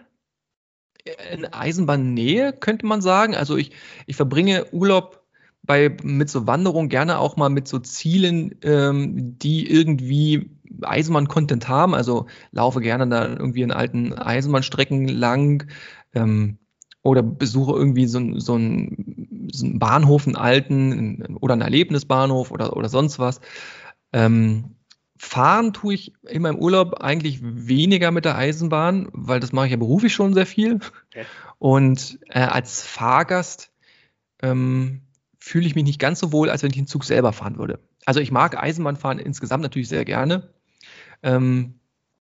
in 1.32 1.46
Eisenbahnnähe, 1.46 2.52
könnte 2.52 2.86
man 2.86 3.00
sagen. 3.00 3.34
Also 3.34 3.56
ich, 3.56 3.72
ich 4.06 4.16
verbringe 4.16 4.66
Urlaub 4.72 5.24
bei, 5.62 5.96
mit 6.02 6.30
so 6.30 6.46
Wanderungen 6.46 6.88
gerne 6.88 7.18
auch 7.18 7.36
mal 7.36 7.50
mit 7.50 7.68
so 7.68 7.78
Zielen, 7.78 8.56
ähm, 8.62 9.38
die 9.38 9.70
irgendwie 9.70 10.50
Eisenbahn-Content 10.82 11.68
haben. 11.68 11.94
Also 11.94 12.26
laufe 12.52 12.80
gerne 12.80 13.08
da 13.08 13.26
irgendwie 13.26 13.62
in 13.62 13.72
alten 13.72 14.12
Eisenbahnstrecken 14.12 15.08
lang. 15.08 15.70
Ähm, 16.14 16.58
oder 17.02 17.22
besuche 17.22 17.72
irgendwie 17.72 18.06
so, 18.06 18.38
so, 18.38 18.54
einen, 18.54 19.48
so 19.52 19.64
einen 19.64 19.78
Bahnhof, 19.78 20.26
einen 20.26 20.36
alten 20.36 21.36
oder 21.40 21.54
einen 21.54 21.62
Erlebnisbahnhof 21.62 22.50
oder, 22.50 22.76
oder 22.76 22.88
sonst 22.88 23.18
was. 23.18 23.40
Ähm, 24.12 24.76
fahren 25.16 25.72
tue 25.72 25.94
ich 25.94 26.12
in 26.28 26.42
meinem 26.42 26.58
Urlaub 26.58 26.94
eigentlich 27.00 27.40
weniger 27.42 28.10
mit 28.10 28.24
der 28.24 28.36
Eisenbahn, 28.36 29.08
weil 29.12 29.40
das 29.40 29.52
mache 29.52 29.66
ich 29.66 29.72
ja 29.72 29.76
beruflich 29.76 30.14
schon 30.14 30.34
sehr 30.34 30.46
viel. 30.46 30.80
Okay. 31.08 31.24
Und 31.58 32.18
äh, 32.28 32.40
als 32.40 32.82
Fahrgast 32.82 33.70
ähm, 34.42 35.02
fühle 35.38 35.66
ich 35.66 35.74
mich 35.74 35.84
nicht 35.84 36.00
ganz 36.00 36.20
so 36.20 36.32
wohl, 36.32 36.50
als 36.50 36.62
wenn 36.62 36.70
ich 36.70 36.76
den 36.76 36.86
Zug 36.86 37.04
selber 37.04 37.32
fahren 37.32 37.58
würde. 37.58 37.80
Also 38.06 38.20
ich 38.20 38.30
mag 38.30 38.56
Eisenbahnfahren 38.56 39.18
insgesamt 39.18 39.62
natürlich 39.62 39.88
sehr 39.88 40.04
gerne. 40.04 40.50
Ähm, 41.22 41.74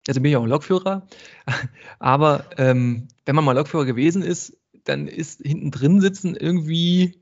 also 0.07 0.22
bin 0.22 0.31
ich 0.31 0.38
auch 0.38 0.45
Lokführer. 0.45 1.07
Aber 1.99 2.45
ähm, 2.57 3.07
wenn 3.26 3.35
man 3.35 3.45
mal 3.45 3.53
Lokführer 3.53 3.85
gewesen 3.85 4.22
ist, 4.22 4.57
dann 4.89 5.07
ist 5.07 5.41
hinten 5.41 5.71
drin 5.71 6.01
sitzen 6.01 6.35
irgendwie 6.35 7.15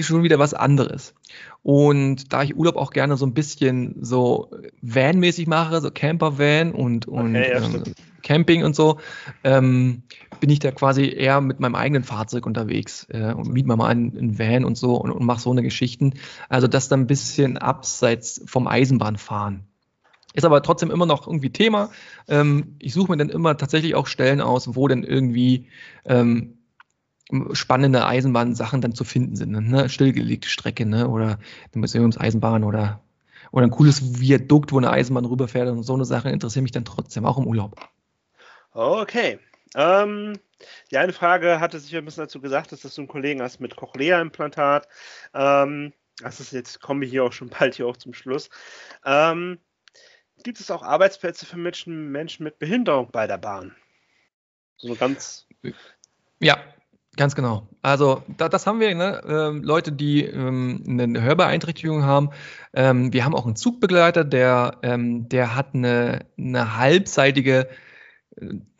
schon 0.00 0.22
wieder 0.22 0.38
was 0.38 0.54
anderes. 0.54 1.14
Und 1.62 2.32
da 2.32 2.42
ich 2.42 2.56
Urlaub 2.56 2.76
auch 2.76 2.90
gerne 2.90 3.16
so 3.16 3.26
ein 3.26 3.34
bisschen 3.34 3.96
so 4.00 4.50
Van-mäßig 4.82 5.46
mache, 5.46 5.80
so 5.80 5.90
Camper-Van 5.90 6.72
und, 6.72 7.06
und 7.08 7.36
okay, 7.36 7.52
ja, 7.52 7.64
ähm, 7.64 7.82
Camping 8.22 8.64
und 8.64 8.74
so, 8.74 8.98
ähm, 9.44 10.02
bin 10.40 10.50
ich 10.50 10.58
da 10.58 10.72
quasi 10.72 11.08
eher 11.08 11.40
mit 11.40 11.60
meinem 11.60 11.74
eigenen 11.74 12.04
Fahrzeug 12.04 12.46
unterwegs 12.46 13.06
äh, 13.10 13.32
und 13.32 13.48
miete 13.48 13.68
mir 13.68 13.76
mal 13.76 13.88
einen, 13.88 14.16
einen, 14.16 14.38
Van 14.38 14.64
und 14.64 14.76
so 14.76 14.96
und, 14.96 15.10
und 15.10 15.24
mache 15.24 15.40
so 15.40 15.50
eine 15.50 15.62
Geschichten. 15.62 16.14
Also 16.48 16.66
das 16.66 16.88
dann 16.88 17.00
ein 17.00 17.06
bisschen 17.06 17.58
abseits 17.58 18.42
vom 18.46 18.66
Eisenbahnfahren. 18.66 19.64
Ist 20.34 20.44
aber 20.44 20.62
trotzdem 20.62 20.90
immer 20.90 21.06
noch 21.06 21.26
irgendwie 21.26 21.50
Thema. 21.50 21.90
Ähm, 22.26 22.76
ich 22.80 22.92
suche 22.92 23.12
mir 23.12 23.16
dann 23.16 23.28
immer 23.28 23.56
tatsächlich 23.56 23.94
auch 23.94 24.08
Stellen 24.08 24.40
aus, 24.40 24.74
wo 24.74 24.88
denn 24.88 25.04
irgendwie 25.04 25.68
ähm, 26.04 26.58
spannende 27.52 28.04
Eisenbahnsachen 28.06 28.80
dann 28.80 28.94
zu 28.94 29.04
finden 29.04 29.36
sind. 29.36 29.52
Ne? 29.52 29.88
Stillgelegte 29.88 30.48
Strecke 30.48 30.86
ne? 30.86 31.08
oder 31.08 31.38
eine 31.72 31.80
Museumseisenbahn 31.80 32.64
oder, 32.64 33.00
oder 33.50 33.66
ein 33.66 33.70
cooles 33.70 34.20
Viadukt, 34.20 34.72
wo 34.72 34.78
eine 34.78 34.90
Eisenbahn 34.90 35.24
rüberfährt 35.24 35.68
und 35.68 35.82
so 35.82 35.94
eine 35.94 36.04
Sache 36.04 36.30
interessiert 36.30 36.62
mich 36.62 36.72
dann 36.72 36.84
trotzdem, 36.84 37.24
auch 37.24 37.38
im 37.38 37.46
Urlaub. 37.46 37.76
Okay. 38.72 39.38
Ähm, 39.74 40.38
die 40.90 40.98
eine 40.98 41.12
Frage 41.12 41.60
hatte 41.60 41.80
sich 41.80 41.96
ein 41.96 42.04
bisschen 42.04 42.24
dazu 42.24 42.40
gesagt, 42.40 42.72
dass 42.72 42.80
du 42.80 43.00
einen 43.00 43.08
Kollegen 43.08 43.42
hast 43.42 43.60
mit 43.60 43.76
Cochlea-Implantat. 43.76 44.86
Ähm, 45.32 45.92
das 46.18 46.40
ist 46.40 46.52
jetzt, 46.52 46.80
komme 46.80 47.04
ich 47.04 47.10
hier 47.10 47.24
auch 47.24 47.32
schon 47.32 47.48
bald 47.48 47.74
hier 47.74 47.86
auch 47.86 47.96
zum 47.96 48.14
Schluss. 48.14 48.50
Ähm, 49.04 49.58
gibt 50.42 50.60
es 50.60 50.70
auch 50.70 50.82
Arbeitsplätze 50.82 51.46
für 51.46 51.56
Menschen, 51.56 52.12
Menschen 52.12 52.44
mit 52.44 52.58
Behinderung 52.58 53.10
bei 53.10 53.26
der 53.26 53.38
Bahn? 53.38 53.74
So 54.76 54.94
ganz. 54.94 55.46
Ja, 56.40 56.58
Ganz 57.16 57.34
genau. 57.34 57.68
Also 57.82 58.22
da, 58.36 58.48
das 58.48 58.66
haben 58.66 58.80
wir, 58.80 58.94
ne? 58.94 59.20
ähm, 59.26 59.62
Leute, 59.62 59.92
die 59.92 60.24
ähm, 60.24 60.82
eine 60.88 61.22
Hörbeeinträchtigung 61.22 62.02
haben. 62.02 62.30
Ähm, 62.72 63.12
wir 63.12 63.24
haben 63.24 63.34
auch 63.34 63.46
einen 63.46 63.56
Zugbegleiter, 63.56 64.24
der, 64.24 64.78
ähm, 64.82 65.28
der 65.28 65.54
hat 65.54 65.74
eine, 65.74 66.26
eine 66.36 66.76
halbseitige 66.76 67.68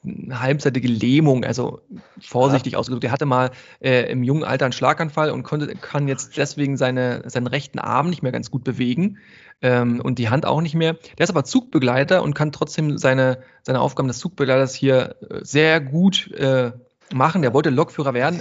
eine 0.04 0.40
halbseitige 0.40 0.88
Lähmung, 0.88 1.44
also 1.44 1.80
vorsichtig 2.20 2.74
ja. 2.74 2.78
ausgedrückt. 2.78 3.04
Er 3.04 3.12
hatte 3.12 3.26
mal 3.26 3.50
äh, 3.80 4.10
im 4.10 4.22
jungen 4.22 4.44
Alter 4.44 4.66
einen 4.66 4.72
Schlaganfall 4.72 5.30
und 5.30 5.42
konnte, 5.42 5.74
kann 5.76 6.08
jetzt 6.08 6.36
deswegen 6.36 6.76
seine, 6.76 7.22
seinen 7.26 7.46
rechten 7.46 7.78
Arm 7.78 8.10
nicht 8.10 8.22
mehr 8.22 8.32
ganz 8.32 8.50
gut 8.50 8.64
bewegen 8.64 9.18
ähm, 9.62 10.00
und 10.00 10.18
die 10.18 10.28
Hand 10.28 10.44
auch 10.44 10.60
nicht 10.60 10.74
mehr. 10.74 10.94
Der 11.18 11.24
ist 11.24 11.30
aber 11.30 11.44
Zugbegleiter 11.44 12.22
und 12.22 12.34
kann 12.34 12.52
trotzdem 12.52 12.98
seine, 12.98 13.38
seine 13.62 13.80
Aufgaben 13.80 14.08
des 14.08 14.18
Zugbegleiters 14.18 14.74
hier 14.74 15.16
äh, 15.22 15.40
sehr 15.42 15.80
gut 15.80 16.30
äh, 16.32 16.72
machen. 17.12 17.42
Der 17.42 17.54
wollte 17.54 17.70
Lokführer 17.70 18.14
werden. 18.14 18.40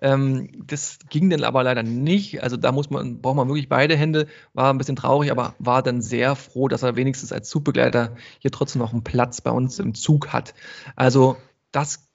Ähm, 0.00 0.48
das 0.66 0.98
ging 1.08 1.30
dann 1.30 1.44
aber 1.44 1.62
leider 1.62 1.82
nicht. 1.84 2.42
Also 2.42 2.56
da 2.56 2.72
muss 2.72 2.90
man, 2.90 3.20
braucht 3.20 3.36
man 3.36 3.48
wirklich 3.48 3.68
beide 3.68 3.96
Hände. 3.96 4.26
War 4.52 4.72
ein 4.72 4.78
bisschen 4.78 4.96
traurig, 4.96 5.30
aber 5.30 5.54
war 5.58 5.82
dann 5.82 6.02
sehr 6.02 6.34
froh, 6.34 6.68
dass 6.68 6.82
er 6.82 6.96
wenigstens 6.96 7.32
als 7.32 7.48
Zugbegleiter 7.48 8.16
hier 8.40 8.50
trotzdem 8.50 8.82
noch 8.82 8.92
einen 8.92 9.04
Platz 9.04 9.40
bei 9.40 9.52
uns 9.52 9.78
im 9.78 9.94
Zug 9.94 10.32
hat. 10.32 10.54
Also 10.96 11.36
das 11.70 12.08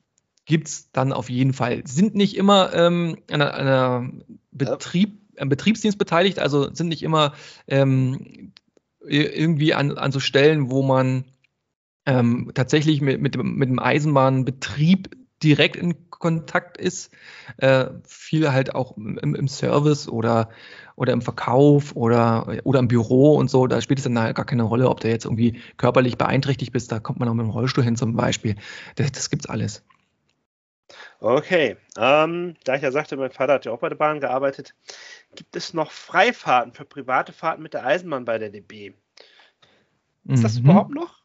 gibt 0.45 0.67
es 0.67 0.91
dann 0.91 1.13
auf 1.13 1.29
jeden 1.29 1.53
Fall. 1.53 1.83
Sind 1.85 2.13
nicht 2.13 2.35
immer 2.35 2.73
ähm, 2.73 3.17
an 3.31 3.41
einer 3.41 4.09
Betrieb, 4.51 5.19
am 5.37 5.49
Betriebsdienst 5.49 5.97
beteiligt, 5.97 6.39
also 6.39 6.73
sind 6.73 6.87
nicht 6.87 7.03
immer 7.03 7.33
ähm, 7.67 8.53
irgendwie 9.05 9.73
an, 9.73 9.97
an 9.97 10.11
so 10.11 10.19
Stellen, 10.19 10.69
wo 10.69 10.83
man 10.83 11.25
ähm, 12.05 12.51
tatsächlich 12.53 13.01
mit, 13.01 13.21
mit, 13.21 13.37
mit 13.37 13.69
dem 13.69 13.79
Eisenbahnbetrieb 13.79 15.09
direkt 15.43 15.75
in 15.75 16.09
Kontakt 16.09 16.77
ist. 16.77 17.11
Äh, 17.57 17.87
viel 18.05 18.51
halt 18.51 18.73
auch 18.73 18.97
im, 18.97 19.35
im, 19.35 19.47
Service 19.47 20.07
oder, 20.07 20.49
oder 20.95 21.13
im 21.13 21.21
Verkauf 21.21 21.95
oder, 21.95 22.59
oder 22.63 22.79
im 22.79 22.87
Büro 22.87 23.35
und 23.35 23.49
so. 23.49 23.67
Da 23.67 23.81
spielt 23.81 23.99
es 23.99 24.03
dann 24.03 24.19
halt 24.19 24.35
gar 24.35 24.45
keine 24.45 24.63
Rolle, 24.63 24.89
ob 24.89 24.99
du 24.99 25.09
jetzt 25.09 25.25
irgendwie 25.25 25.61
körperlich 25.77 26.17
beeinträchtigt 26.17 26.71
bist. 26.71 26.91
Da 26.91 26.99
kommt 26.99 27.19
man 27.19 27.29
auch 27.29 27.33
mit 27.33 27.45
dem 27.45 27.51
Rollstuhl 27.51 27.83
hin 27.83 27.95
zum 27.95 28.15
Beispiel. 28.15 28.55
Das, 28.95 29.11
das 29.11 29.29
gibt's 29.29 29.47
alles. 29.47 29.83
Okay, 31.19 31.77
ähm, 31.97 32.55
da 32.63 32.75
ich 32.75 32.81
ja 32.81 32.91
sagte, 32.91 33.17
mein 33.17 33.31
Vater 33.31 33.53
hat 33.53 33.65
ja 33.65 33.71
auch 33.71 33.79
bei 33.79 33.89
der 33.89 33.95
Bahn 33.95 34.19
gearbeitet, 34.19 34.75
gibt 35.35 35.55
es 35.55 35.73
noch 35.73 35.91
Freifahrten 35.91 36.73
für 36.73 36.85
private 36.85 37.33
Fahrten 37.33 37.63
mit 37.63 37.73
der 37.73 37.85
Eisenbahn 37.85 38.23
bei 38.23 38.37
der 38.37 38.49
DB? 38.49 38.93
Ist 40.25 40.39
mhm. 40.39 40.43
das 40.43 40.57
überhaupt 40.57 40.91
noch? 40.91 41.21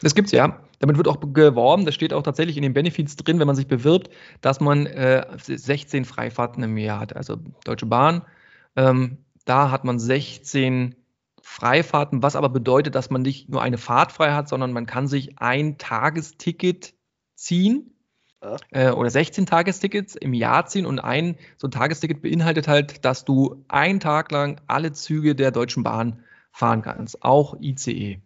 Das 0.00 0.14
gibt's 0.14 0.32
ja. 0.32 0.60
Damit 0.82 0.96
wird 0.96 1.06
auch 1.06 1.20
geworben, 1.20 1.86
das 1.86 1.94
steht 1.94 2.12
auch 2.12 2.24
tatsächlich 2.24 2.56
in 2.56 2.64
den 2.64 2.74
Benefits 2.74 3.14
drin, 3.14 3.38
wenn 3.38 3.46
man 3.46 3.54
sich 3.54 3.68
bewirbt, 3.68 4.10
dass 4.40 4.58
man 4.58 4.86
äh, 4.86 5.24
16 5.38 6.04
Freifahrten 6.04 6.60
im 6.64 6.76
Jahr 6.76 6.98
hat. 6.98 7.14
Also 7.14 7.38
Deutsche 7.62 7.86
Bahn, 7.86 8.22
ähm, 8.74 9.18
da 9.44 9.70
hat 9.70 9.84
man 9.84 10.00
16 10.00 10.96
Freifahrten, 11.40 12.24
was 12.24 12.34
aber 12.34 12.48
bedeutet, 12.48 12.96
dass 12.96 13.10
man 13.10 13.22
nicht 13.22 13.48
nur 13.48 13.62
eine 13.62 13.78
Fahrt 13.78 14.10
frei 14.10 14.32
hat, 14.32 14.48
sondern 14.48 14.72
man 14.72 14.86
kann 14.86 15.06
sich 15.06 15.38
ein 15.38 15.78
Tagesticket 15.78 16.94
ziehen 17.36 17.94
ja. 18.42 18.56
äh, 18.70 18.90
oder 18.90 19.08
16 19.08 19.46
Tagestickets 19.46 20.16
im 20.16 20.34
Jahr 20.34 20.66
ziehen 20.66 20.84
und 20.84 20.98
ein 20.98 21.36
so 21.58 21.68
ein 21.68 21.70
Tagesticket 21.70 22.22
beinhaltet 22.22 22.66
halt, 22.66 23.04
dass 23.04 23.24
du 23.24 23.64
einen 23.68 24.00
Tag 24.00 24.32
lang 24.32 24.60
alle 24.66 24.90
Züge 24.90 25.36
der 25.36 25.52
Deutschen 25.52 25.84
Bahn 25.84 26.24
fahren 26.50 26.82
kannst, 26.82 27.22
auch 27.22 27.54
ICE. 27.60 28.20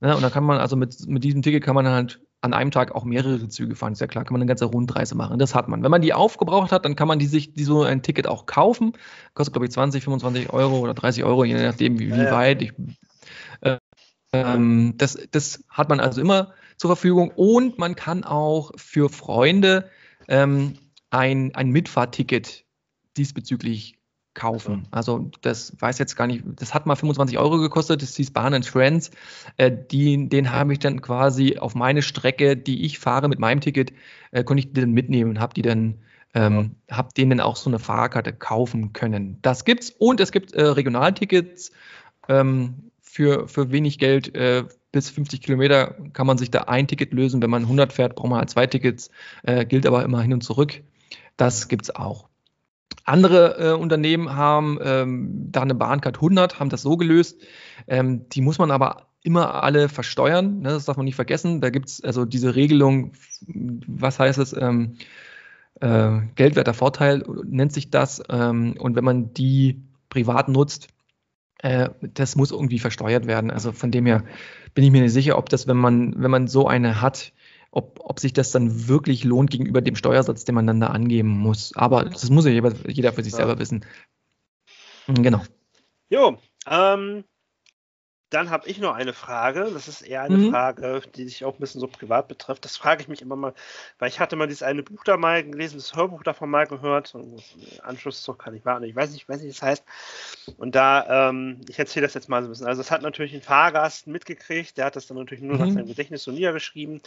Ja, 0.00 0.14
und 0.14 0.22
dann 0.22 0.32
kann 0.32 0.44
man 0.44 0.58
also 0.58 0.76
mit, 0.76 1.06
mit 1.06 1.24
diesem 1.24 1.42
Ticket 1.42 1.64
kann 1.64 1.74
man 1.74 1.86
halt 1.88 2.20
an 2.42 2.52
einem 2.52 2.70
Tag 2.70 2.94
auch 2.94 3.04
mehrere 3.04 3.48
Züge 3.48 3.74
fahren. 3.74 3.94
Ist 3.94 4.00
ja 4.00 4.06
klar, 4.06 4.24
kann 4.24 4.34
man 4.34 4.42
eine 4.42 4.48
ganze 4.48 4.66
Rundreise 4.66 5.14
machen. 5.14 5.38
Das 5.38 5.54
hat 5.54 5.68
man. 5.68 5.82
Wenn 5.82 5.90
man 5.90 6.02
die 6.02 6.12
aufgebraucht 6.12 6.70
hat, 6.70 6.84
dann 6.84 6.96
kann 6.96 7.08
man 7.08 7.18
die 7.18 7.26
sich 7.26 7.54
die 7.54 7.64
so 7.64 7.82
ein 7.82 8.02
Ticket 8.02 8.26
auch 8.26 8.46
kaufen. 8.46 8.92
Kostet, 9.34 9.54
glaube 9.54 9.66
ich, 9.66 9.72
20, 9.72 10.04
25 10.04 10.52
Euro 10.52 10.78
oder 10.78 10.94
30 10.94 11.24
Euro, 11.24 11.44
je 11.44 11.54
nachdem, 11.54 11.98
wie, 11.98 12.12
wie 12.12 12.18
ja, 12.18 12.30
weit. 12.30 12.62
Ich, 12.62 12.72
äh, 13.62 13.78
ähm, 14.32 14.94
das, 14.96 15.18
das 15.30 15.64
hat 15.68 15.88
man 15.88 16.00
also 16.00 16.20
immer 16.20 16.52
zur 16.76 16.88
Verfügung. 16.88 17.30
Und 17.34 17.78
man 17.78 17.96
kann 17.96 18.22
auch 18.22 18.72
für 18.76 19.08
Freunde 19.08 19.90
ähm, 20.28 20.74
ein, 21.10 21.54
ein 21.54 21.70
Mitfahrticket 21.70 22.64
diesbezüglich 23.16 23.98
kaufen. 24.36 24.86
Also 24.92 25.30
das 25.40 25.74
weiß 25.80 25.98
jetzt 25.98 26.14
gar 26.14 26.28
nicht, 26.28 26.44
das 26.56 26.74
hat 26.74 26.86
mal 26.86 26.94
25 26.94 27.38
Euro 27.38 27.58
gekostet, 27.58 28.02
das 28.02 28.14
hieß 28.14 28.30
Bahn 28.30 28.54
and 28.54 28.64
Friends. 28.64 29.10
Äh, 29.56 29.72
die, 29.90 30.28
den 30.28 30.52
habe 30.52 30.72
ich 30.72 30.78
dann 30.78 31.02
quasi 31.02 31.58
auf 31.58 31.74
meine 31.74 32.02
Strecke, 32.02 32.56
die 32.56 32.84
ich 32.84 33.00
fahre 33.00 33.28
mit 33.28 33.40
meinem 33.40 33.60
Ticket, 33.60 33.92
äh, 34.30 34.44
konnte 34.44 34.60
ich 34.60 34.72
den 34.72 34.92
mitnehmen 34.92 35.30
und 35.30 35.40
habe 35.40 35.54
die 35.54 35.62
dann 35.62 35.96
ähm, 36.34 36.76
ja. 36.88 36.98
habe 36.98 37.08
denen 37.16 37.40
auch 37.40 37.56
so 37.56 37.70
eine 37.70 37.78
Fahrkarte 37.78 38.32
kaufen 38.32 38.92
können. 38.92 39.38
Das 39.42 39.64
gibt's 39.64 39.90
und 39.90 40.20
es 40.20 40.30
gibt 40.30 40.52
äh, 40.52 40.62
Regionaltickets 40.62 41.72
ähm, 42.28 42.90
für, 43.00 43.48
für 43.48 43.72
wenig 43.72 43.98
Geld 43.98 44.34
äh, 44.36 44.64
bis 44.92 45.10
50 45.10 45.40
Kilometer 45.40 45.94
kann 46.12 46.26
man 46.26 46.38
sich 46.38 46.50
da 46.50 46.62
ein 46.62 46.86
Ticket 46.86 47.12
lösen. 47.12 47.42
Wenn 47.42 47.50
man 47.50 47.62
100 47.62 47.92
fährt, 47.92 48.14
braucht 48.14 48.28
man 48.28 48.38
halt 48.38 48.50
zwei 48.50 48.66
Tickets, 48.66 49.10
äh, 49.42 49.64
gilt 49.64 49.86
aber 49.86 50.04
immer 50.04 50.22
hin 50.22 50.32
und 50.32 50.42
zurück. 50.42 50.82
Das 51.36 51.68
gibt 51.68 51.84
es 51.84 51.94
auch. 51.94 52.28
Andere 53.04 53.58
äh, 53.58 53.72
Unternehmen 53.72 54.34
haben 54.34 54.78
ähm, 54.82 55.48
da 55.50 55.62
eine 55.62 55.74
Bahncard 55.74 56.16
100, 56.16 56.58
haben 56.58 56.70
das 56.70 56.82
so 56.82 56.96
gelöst. 56.96 57.40
Ähm, 57.86 58.28
die 58.30 58.40
muss 58.40 58.58
man 58.58 58.70
aber 58.70 59.06
immer 59.22 59.62
alle 59.62 59.88
versteuern. 59.88 60.60
Ne? 60.60 60.70
Das 60.70 60.84
darf 60.84 60.96
man 60.96 61.04
nicht 61.04 61.14
vergessen. 61.14 61.60
Da 61.60 61.70
gibt 61.70 61.88
es 61.88 62.02
also 62.02 62.24
diese 62.24 62.54
Regelung, 62.54 63.12
was 63.46 64.18
heißt 64.18 64.38
es? 64.38 64.52
Ähm, 64.52 64.96
äh, 65.80 66.20
geldwerter 66.34 66.74
Vorteil 66.74 67.24
nennt 67.44 67.72
sich 67.72 67.90
das. 67.90 68.22
Ähm, 68.28 68.74
und 68.78 68.96
wenn 68.96 69.04
man 69.04 69.34
die 69.34 69.82
privat 70.08 70.48
nutzt, 70.48 70.88
äh, 71.58 71.90
das 72.00 72.36
muss 72.36 72.50
irgendwie 72.50 72.78
versteuert 72.78 73.26
werden. 73.26 73.50
Also 73.50 73.72
von 73.72 73.90
dem 73.90 74.06
her 74.06 74.24
bin 74.74 74.84
ich 74.84 74.90
mir 74.90 75.02
nicht 75.02 75.12
sicher, 75.12 75.38
ob 75.38 75.48
das, 75.48 75.66
wenn 75.66 75.76
man, 75.76 76.14
wenn 76.22 76.30
man 76.30 76.48
so 76.48 76.68
eine 76.68 77.00
hat, 77.00 77.32
ob, 77.70 78.00
ob 78.02 78.20
sich 78.20 78.32
das 78.32 78.50
dann 78.52 78.88
wirklich 78.88 79.24
lohnt 79.24 79.50
gegenüber 79.50 79.80
dem 79.80 79.96
Steuersatz, 79.96 80.44
den 80.44 80.54
man 80.54 80.66
dann 80.66 80.80
da 80.80 80.88
angeben 80.88 81.28
muss. 81.28 81.74
Aber 81.76 82.04
das 82.04 82.30
muss 82.30 82.46
ja 82.46 82.52
jeder, 82.52 82.72
für 83.12 83.22
sich 83.22 83.32
ja. 83.32 83.36
selber 83.36 83.58
wissen. 83.58 83.84
Genau. 85.08 85.42
Jo, 86.08 86.38
ähm, 86.68 87.24
dann 88.30 88.50
habe 88.50 88.68
ich 88.68 88.78
noch 88.80 88.94
eine 88.94 89.12
Frage. 89.12 89.70
Das 89.72 89.86
ist 89.86 90.02
eher 90.02 90.22
eine 90.22 90.36
mhm. 90.36 90.50
Frage, 90.50 91.00
die 91.14 91.24
sich 91.24 91.44
auch 91.44 91.54
ein 91.54 91.60
bisschen 91.60 91.80
so 91.80 91.86
privat 91.86 92.26
betrifft. 92.26 92.64
Das 92.64 92.76
frage 92.76 93.00
ich 93.02 93.08
mich 93.08 93.22
immer 93.22 93.36
mal, 93.36 93.54
weil 94.00 94.08
ich 94.08 94.18
hatte 94.18 94.34
mal 94.34 94.48
dieses 94.48 94.64
eine 94.64 94.82
Buch 94.82 95.04
da 95.04 95.16
mal 95.16 95.44
gelesen, 95.44 95.76
das 95.76 95.94
Hörbuch 95.94 96.24
davon 96.24 96.50
mal 96.50 96.66
gehört. 96.66 97.16
Anschlusszug 97.82 98.38
kann 98.38 98.54
ich 98.54 98.64
warten. 98.64 98.84
Ich 98.84 98.96
weiß 98.96 99.12
nicht, 99.12 99.28
weiß 99.28 99.36
nicht, 99.36 99.46
wie 99.46 99.50
es 99.50 99.62
heißt. 99.62 99.84
Und 100.56 100.74
da, 100.74 101.28
ähm, 101.28 101.60
ich 101.68 101.78
erzähle 101.78 102.06
das 102.06 102.14
jetzt 102.14 102.28
mal 102.28 102.42
so 102.42 102.48
ein 102.48 102.50
bisschen. 102.50 102.66
Also, 102.66 102.80
es 102.80 102.90
hat 102.90 103.02
natürlich 103.02 103.32
ein 103.32 103.42
Fahrgast 103.42 104.08
mitgekriegt. 104.08 104.76
Der 104.76 104.86
hat 104.86 104.96
das 104.96 105.06
dann 105.06 105.18
natürlich 105.18 105.44
nur 105.44 105.54
mhm. 105.54 105.60
nach 105.60 105.72
seinem 105.72 105.86
Gedächtnis 105.86 106.24
so 106.24 106.32
niedergeschrieben. 106.32 107.00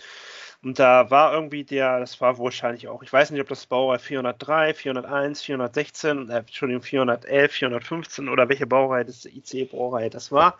Und 0.62 0.78
da 0.78 1.10
war 1.10 1.34
irgendwie 1.34 1.64
der, 1.64 2.00
das 2.00 2.20
war 2.20 2.38
wahrscheinlich 2.38 2.90
auch, 2.90 3.02
ich 3.02 3.14
weiß 3.14 3.32
nicht, 3.32 3.40
ob 3.40 3.48
das 3.48 3.66
Baureihe 3.66 4.00
403, 4.00 4.74
401, 4.74 5.42
416, 5.42 6.30
äh, 6.30 6.38
Entschuldigung, 6.40 6.84
411, 6.84 7.52
415 7.52 8.28
oder 8.28 8.50
welche 8.50 8.68
Baureihe 8.68 9.06
das 9.06 9.26
IC-Baureihe 9.26 10.10
das 10.10 10.34
war. 10.34 10.58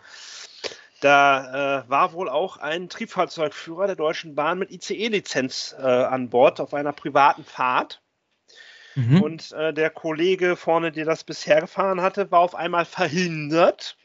Da 1.00 1.82
äh, 1.82 1.90
war 1.90 2.12
wohl 2.14 2.30
auch 2.30 2.56
ein 2.56 2.88
Triebfahrzeugführer 2.88 3.86
der 3.86 3.96
Deutschen 3.96 4.34
Bahn 4.34 4.58
mit 4.58 4.70
ICE-Lizenz 4.70 5.74
äh, 5.78 5.82
an 5.82 6.30
Bord 6.30 6.60
auf 6.60 6.72
einer 6.72 6.92
privaten 6.92 7.44
Fahrt. 7.44 8.02
Mhm. 8.94 9.22
Und 9.22 9.52
äh, 9.52 9.72
der 9.72 9.90
Kollege 9.90 10.56
vorne, 10.56 10.92
der 10.92 11.04
das 11.04 11.24
bisher 11.24 11.60
gefahren 11.60 12.00
hatte, 12.00 12.30
war 12.30 12.40
auf 12.40 12.54
einmal 12.54 12.84
verhindert. 12.84 13.96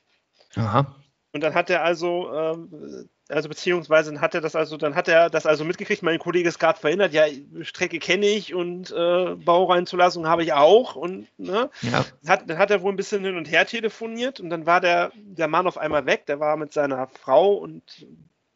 Aha. 0.55 0.95
Und 1.31 1.41
dann 1.41 1.53
hat 1.53 1.69
er 1.69 1.83
also 1.83 2.31
ähm, 2.33 3.09
also 3.29 3.49
beziehungsweise 3.49 4.19
hat 4.21 4.35
er 4.35 4.41
das 4.41 4.55
also, 4.55 4.77
dann 4.77 4.95
hat 4.95 5.07
er 5.07 5.29
das 5.29 5.45
also 5.45 5.65
mitgekriegt, 5.65 6.03
mein 6.03 6.19
Kollege 6.19 6.47
ist 6.47 6.59
gerade 6.59 6.79
verhindert, 6.79 7.13
ja, 7.13 7.25
Strecke 7.61 7.99
kenne 7.99 8.27
ich 8.27 8.53
und 8.53 8.91
äh, 8.91 9.35
Baureinzulassung 9.35 10.27
habe 10.27 10.43
ich 10.43 10.53
auch 10.53 10.95
und 10.95 11.27
ne, 11.37 11.69
ja. 11.81 12.05
hat, 12.27 12.49
dann 12.49 12.57
hat 12.57 12.71
er 12.71 12.81
wohl 12.81 12.93
ein 12.93 12.97
bisschen 12.97 13.23
hin 13.23 13.37
und 13.37 13.49
her 13.49 13.65
telefoniert 13.65 14.39
und 14.39 14.49
dann 14.49 14.65
war 14.65 14.79
der, 14.79 15.11
der 15.15 15.47
Mann 15.47 15.67
auf 15.67 15.77
einmal 15.77 16.05
weg, 16.05 16.25
der 16.27 16.39
war 16.39 16.55
mit 16.57 16.71
seiner 16.73 17.07
Frau 17.07 17.53
und 17.53 18.05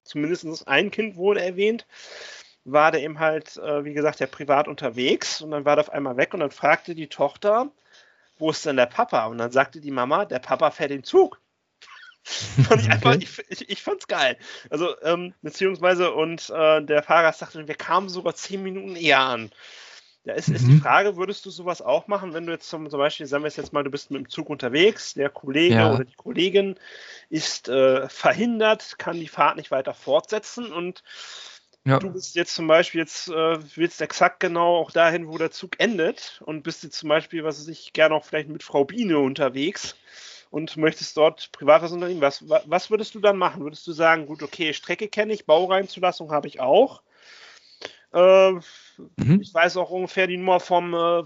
zumindest 0.04 0.68
ein 0.68 0.92
Kind 0.92 1.16
wurde 1.16 1.42
erwähnt, 1.42 1.88
war 2.64 2.92
der 2.92 3.02
eben 3.02 3.20
halt, 3.20 3.58
äh, 3.58 3.84
wie 3.86 3.94
gesagt, 3.94 4.20
der 4.20 4.28
privat 4.28 4.68
unterwegs 4.68 5.42
und 5.42 5.52
dann 5.52 5.66
war 5.66 5.76
der 5.76 5.86
auf 5.86 5.94
einmal 5.94 6.18
weg 6.18 6.34
und 6.34 6.42
dann 6.42 6.52
fragte 6.52 6.94
die 6.94 7.08
Tochter, 7.08 7.72
wo 8.38 8.52
ist 8.52 8.66
denn 8.66 8.78
der 8.78 8.86
Papa? 8.86 9.26
Und 9.26 9.38
dann 9.38 9.52
sagte 9.52 9.82
die 9.82 9.92
Mama, 9.92 10.26
der 10.26 10.40
Papa 10.40 10.72
fährt 10.72 10.92
den 10.92 11.04
Zug. 11.04 11.42
fand 12.68 12.82
ich 12.82 12.92
einfach, 12.92 13.16
ich, 13.16 13.40
ich, 13.50 13.70
ich 13.70 13.82
fand's 13.82 14.08
geil. 14.08 14.38
Also, 14.70 15.00
ähm, 15.02 15.34
beziehungsweise, 15.42 16.14
und 16.14 16.50
äh, 16.50 16.84
der 16.84 17.04
Fahrer 17.04 17.34
sagte, 17.34 17.68
wir 17.68 17.76
kamen 17.76 18.10
sogar 18.10 18.36
zehn 18.36 18.62
Minuten 18.62 18.96
eher 18.96 19.20
an. 19.20 19.52
Da 20.26 20.34
ist, 20.34 20.50
ist 20.50 20.68
die 20.68 20.74
mhm. 20.74 20.82
Frage, 20.82 21.16
würdest 21.16 21.46
du 21.46 21.50
sowas 21.50 21.82
auch 21.82 22.08
machen, 22.08 22.34
wenn 22.34 22.46
du 22.46 22.52
jetzt 22.52 22.70
zum, 22.70 22.90
zum 22.90 23.00
Beispiel, 23.00 23.26
sagen 23.26 23.44
wir 23.44 23.50
jetzt 23.50 23.74
mal, 23.74 23.84
du 23.84 23.90
bist 23.90 24.12
mit 24.12 24.20
dem 24.20 24.30
Zug 24.30 24.50
unterwegs, 24.50 25.14
der 25.14 25.30
Kollege 25.30 25.76
ja. 25.76 25.94
oder 25.94 26.04
die 26.04 26.16
Kollegin 26.16 26.76
ist 27.30 27.70
äh, 27.70 28.08
verhindert, 28.10 29.00
kann 29.00 29.20
die 29.20 29.30
Fahrt 29.30 29.56
nicht 29.56 29.72
weiter 29.72 29.94
fortsetzen 29.94 30.72
und 30.74 31.04
ja. 31.86 32.00
du 32.00 32.12
bist 32.12 32.36
jetzt 32.36 32.54
zum 32.54 32.68
Beispiel 32.68 33.00
jetzt, 33.00 33.30
äh, 33.30 33.58
willst 33.76 34.02
exakt 34.02 34.42
genau 34.42 34.78
auch 34.78 34.92
dahin, 34.92 35.30
wo 35.30 35.38
der 35.38 35.52
Zug 35.52 35.80
endet 35.80 36.42
und 36.46 36.64
bist 36.64 36.84
jetzt 36.84 37.00
zum 37.00 37.10
Beispiel, 37.10 37.46
was 37.46 37.60
weiß 37.60 37.70
ich, 37.70 37.94
gerne 37.94 38.14
auch 38.14 38.26
vielleicht 38.26 38.50
mit 38.50 38.62
Frau 38.62 38.84
Biene 38.84 39.20
unterwegs 39.20 39.96
und 40.50 40.78
möchtest 40.78 41.16
dort 41.18 41.52
privat 41.52 41.82
was 41.82 41.92
unternehmen, 41.92 42.22
was, 42.22 42.44
was 42.48 42.90
würdest 42.90 43.16
du 43.16 43.20
dann 43.20 43.38
machen? 43.38 43.64
Würdest 43.64 43.86
du 43.86 43.92
sagen, 43.92 44.26
gut, 44.26 44.42
okay, 44.42 44.74
Strecke 44.74 45.08
kenne 45.08 45.34
ich, 45.34 45.46
Baureinzulassung 45.46 46.32
habe 46.32 46.48
ich 46.48 46.60
auch. 46.60 47.04
Äh, 48.14 48.52
mhm. 48.54 49.42
Ich 49.42 49.54
weiß 49.54 49.78
auch 49.78 49.92
ungefähr 49.92 50.28
die 50.28 50.38
Nummer 50.38 50.60
vom, 50.60 50.94
äh, 50.94 51.24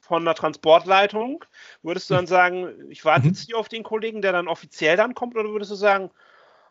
von 0.00 0.24
der 0.24 0.34
Transportleitung. 0.34 1.44
Würdest 1.82 2.10
du 2.10 2.14
dann 2.14 2.26
sagen, 2.26 2.90
ich 2.90 3.04
warte 3.04 3.22
mhm. 3.22 3.28
jetzt 3.28 3.46
hier 3.46 3.56
auf 3.56 3.68
den 3.68 3.82
Kollegen, 3.82 4.20
der 4.20 4.32
dann 4.32 4.48
offiziell 4.48 4.96
dann 4.96 5.14
kommt, 5.14 5.34
oder 5.36 5.48
würdest 5.48 5.70
du 5.70 5.76
sagen, 5.76 6.10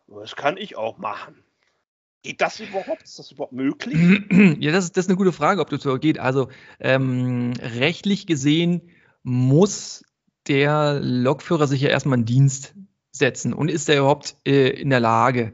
das 0.07 0.35
kann 0.35 0.57
ich 0.57 0.77
auch 0.77 0.97
machen? 0.99 1.43
Geht 2.21 2.41
das 2.41 2.59
überhaupt? 2.59 3.03
Ist 3.03 3.19
das 3.19 3.31
überhaupt 3.31 3.53
möglich? 3.53 3.95
Ja, 4.59 4.71
das 4.71 4.85
ist, 4.85 4.97
das 4.97 5.05
ist 5.05 5.09
eine 5.09 5.17
gute 5.17 5.31
Frage, 5.31 5.61
ob 5.61 5.69
das 5.69 5.83
so 5.83 5.97
geht. 5.97 6.19
Also 6.19 6.49
ähm, 6.79 7.53
rechtlich 7.59 8.25
gesehen 8.25 8.89
muss 9.23 10.03
der 10.47 10.99
Lokführer 11.01 11.67
sich 11.67 11.81
ja 11.81 11.89
erstmal 11.89 12.19
in 12.19 12.25
Dienst 12.25 12.73
setzen. 13.11 13.53
Und 13.53 13.69
ist 13.69 13.89
er 13.89 13.99
überhaupt 13.99 14.35
äh, 14.45 14.69
in 14.69 14.89
der 14.89 14.99
Lage, 14.99 15.53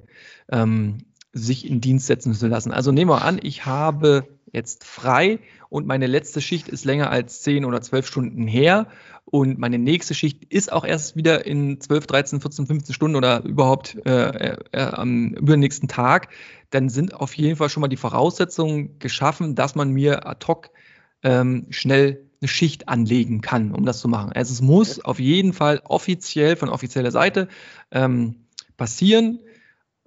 ähm, 0.49 0.99
sich 1.33 1.69
in 1.69 1.81
Dienst 1.81 2.07
setzen 2.07 2.33
zu 2.33 2.47
lassen. 2.47 2.71
Also 2.71 2.91
nehmen 2.91 3.09
wir 3.09 3.21
an, 3.23 3.39
ich 3.41 3.65
habe 3.65 4.27
jetzt 4.51 4.83
frei 4.83 5.39
und 5.69 5.87
meine 5.87 6.07
letzte 6.07 6.41
Schicht 6.41 6.67
ist 6.67 6.83
länger 6.83 7.09
als 7.09 7.41
10 7.41 7.63
oder 7.63 7.81
12 7.81 8.05
Stunden 8.05 8.47
her. 8.47 8.87
Und 9.23 9.59
meine 9.59 9.77
nächste 9.77 10.13
Schicht 10.13 10.43
ist 10.45 10.73
auch 10.73 10.83
erst 10.83 11.15
wieder 11.15 11.45
in 11.45 11.79
12, 11.79 12.07
13, 12.07 12.41
14, 12.41 12.67
15 12.67 12.93
Stunden 12.93 13.15
oder 13.15 13.43
überhaupt 13.43 13.95
äh, 14.05 14.55
äh, 14.71 14.81
am 14.81 15.29
übernächsten 15.29 15.87
Tag, 15.87 16.29
dann 16.71 16.89
sind 16.89 17.13
auf 17.13 17.33
jeden 17.35 17.55
Fall 17.55 17.69
schon 17.69 17.81
mal 17.81 17.87
die 17.87 17.97
Voraussetzungen 17.97 18.99
geschaffen, 18.99 19.55
dass 19.55 19.75
man 19.75 19.91
mir 19.91 20.27
ad 20.27 20.45
hoc 20.47 20.71
ähm, 21.23 21.67
schnell 21.69 22.30
eine 22.41 22.47
Schicht 22.47 22.89
anlegen 22.89 23.41
kann, 23.41 23.71
um 23.71 23.85
das 23.85 23.99
zu 23.99 24.07
machen. 24.07 24.31
Also 24.33 24.53
es 24.53 24.61
muss 24.61 25.03
auf 25.03 25.19
jeden 25.19 25.53
Fall 25.53 25.81
offiziell 25.83 26.55
von 26.55 26.69
offizieller 26.69 27.11
Seite 27.11 27.47
ähm, 27.91 28.47
passieren. 28.77 29.39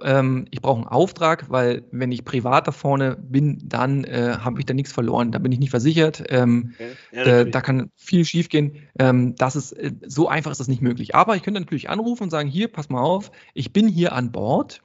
Ähm, 0.03 0.47
ich 0.51 0.61
brauche 0.61 0.79
einen 0.79 0.89
Auftrag, 0.89 1.51
weil 1.51 1.85
wenn 1.93 2.11
ich 2.11 2.25
privat 2.25 2.67
da 2.67 2.73
vorne 2.73 3.17
bin, 3.17 3.61
dann 3.65 4.03
äh, 4.03 4.39
habe 4.41 4.59
ich 4.59 4.67
da 4.67 4.75
nichts 4.75 4.93
verloren. 4.93 5.31
Da 5.31 5.39
bin 5.39 5.53
ich 5.53 5.61
nicht 5.61 5.71
versichert. 5.71 6.25
Ähm, 6.29 6.75
okay. 6.75 6.91
ja, 7.13 7.23
äh, 7.23 7.51
da 7.51 7.61
kann 7.61 7.91
viel 7.95 8.25
schiefgehen. 8.25 8.89
Ähm, 8.99 9.37
das 9.37 9.55
ist 9.55 9.73
äh, 9.73 9.93
so 10.05 10.29
einfach 10.29 10.51
ist 10.51 10.59
das 10.59 10.67
nicht 10.67 10.83
möglich. 10.83 11.15
Aber 11.15 11.37
ich 11.37 11.45
könnte 11.45 11.61
natürlich 11.61 11.89
anrufen 11.89 12.25
und 12.25 12.31
sagen: 12.31 12.49
Hier, 12.49 12.67
pass 12.67 12.89
mal 12.89 13.01
auf, 13.01 13.31
ich 13.55 13.73
bin 13.73 13.87
hier 13.87 14.13
an 14.13 14.33
Bord. 14.33 14.83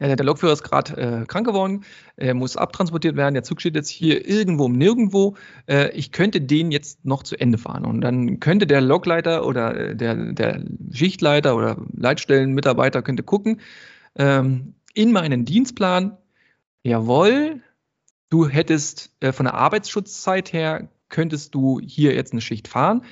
Der 0.00 0.16
Lokführer 0.24 0.54
ist 0.54 0.62
gerade 0.62 0.96
äh, 0.96 1.26
krank 1.26 1.46
geworden, 1.46 1.84
er 2.16 2.32
muss 2.32 2.56
abtransportiert 2.56 3.16
werden, 3.16 3.34
der 3.34 3.42
Zug 3.42 3.60
steht 3.60 3.74
jetzt 3.74 3.90
hier 3.90 4.26
irgendwo 4.26 4.64
um 4.64 4.72
nirgendwo. 4.72 5.36
Äh, 5.66 5.90
ich 5.90 6.10
könnte 6.10 6.40
den 6.40 6.72
jetzt 6.72 7.04
noch 7.04 7.22
zu 7.22 7.38
Ende 7.38 7.58
fahren. 7.58 7.84
Und 7.84 8.00
dann 8.00 8.40
könnte 8.40 8.66
der 8.66 8.80
Lokleiter 8.80 9.46
oder 9.46 9.76
äh, 9.76 9.96
der, 9.96 10.32
der 10.32 10.64
Schichtleiter 10.90 11.54
oder 11.54 11.76
Leitstellenmitarbeiter 11.92 13.02
könnte 13.02 13.22
gucken 13.22 13.60
ähm, 14.16 14.74
in 14.94 15.12
meinen 15.12 15.44
Dienstplan, 15.44 16.16
jawohl, 16.82 17.62
du 18.28 18.48
hättest 18.48 19.14
äh, 19.20 19.32
von 19.32 19.44
der 19.44 19.54
Arbeitsschutzzeit 19.54 20.52
her, 20.52 20.90
könntest 21.08 21.54
du 21.54 21.80
hier 21.80 22.14
jetzt 22.14 22.32
eine 22.32 22.40
Schicht 22.40 22.68
fahren. 22.68 23.04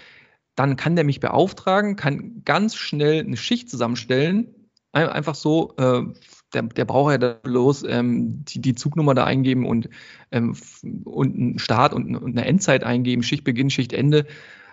Dann 0.54 0.76
kann 0.76 0.96
der 0.96 1.04
mich 1.04 1.20
beauftragen, 1.20 1.96
kann 1.96 2.42
ganz 2.44 2.74
schnell 2.74 3.20
eine 3.20 3.36
Schicht 3.36 3.70
zusammenstellen, 3.70 4.54
einfach 4.92 5.34
so 5.34 5.76
äh, 5.76 6.02
der, 6.52 6.62
der 6.62 6.84
braucht 6.84 7.12
ja 7.12 7.18
da 7.18 7.32
bloß 7.34 7.84
ähm, 7.88 8.44
die, 8.44 8.60
die 8.60 8.74
Zugnummer 8.74 9.14
da 9.14 9.24
eingeben 9.24 9.66
und, 9.66 9.88
ähm, 10.30 10.56
und 11.04 11.34
einen 11.34 11.58
Start 11.58 11.92
und, 11.92 12.16
und, 12.16 12.36
eine 12.36 12.46
Endzeit 12.46 12.84
eingeben, 12.84 13.22
Schichtbeginn, 13.22 13.70
Schichtende, 13.70 14.26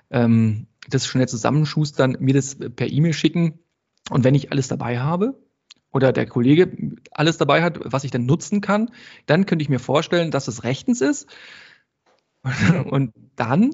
ähm, 0.10 0.68
das 0.90 1.08
schnell 1.08 1.28
zusammenschustern, 1.28 2.18
mir 2.20 2.34
das 2.34 2.56
per 2.56 2.90
E-Mail 2.90 3.14
schicken. 3.14 3.60
Und 4.10 4.24
wenn 4.24 4.36
ich 4.36 4.52
alles 4.52 4.68
dabei 4.68 5.00
habe 5.00 5.40
oder 5.92 6.14
der 6.14 6.28
Kollege 6.28 6.96
alles 7.12 7.38
dabei 7.38 7.64
hat, 7.64 7.80
was 7.84 8.04
ich 8.04 8.12
dann 8.12 8.26
nutzen 8.26 8.62
kann, 8.62 8.92
dann 9.26 9.46
könnte 9.46 9.64
ich 9.64 9.70
mir 9.70 9.80
vorstellen, 9.80 10.32
dass 10.32 10.48
es 10.48 10.64
rechtens 10.64 11.02
ist. 11.02 11.28
Und 12.86 13.14
dann 13.36 13.72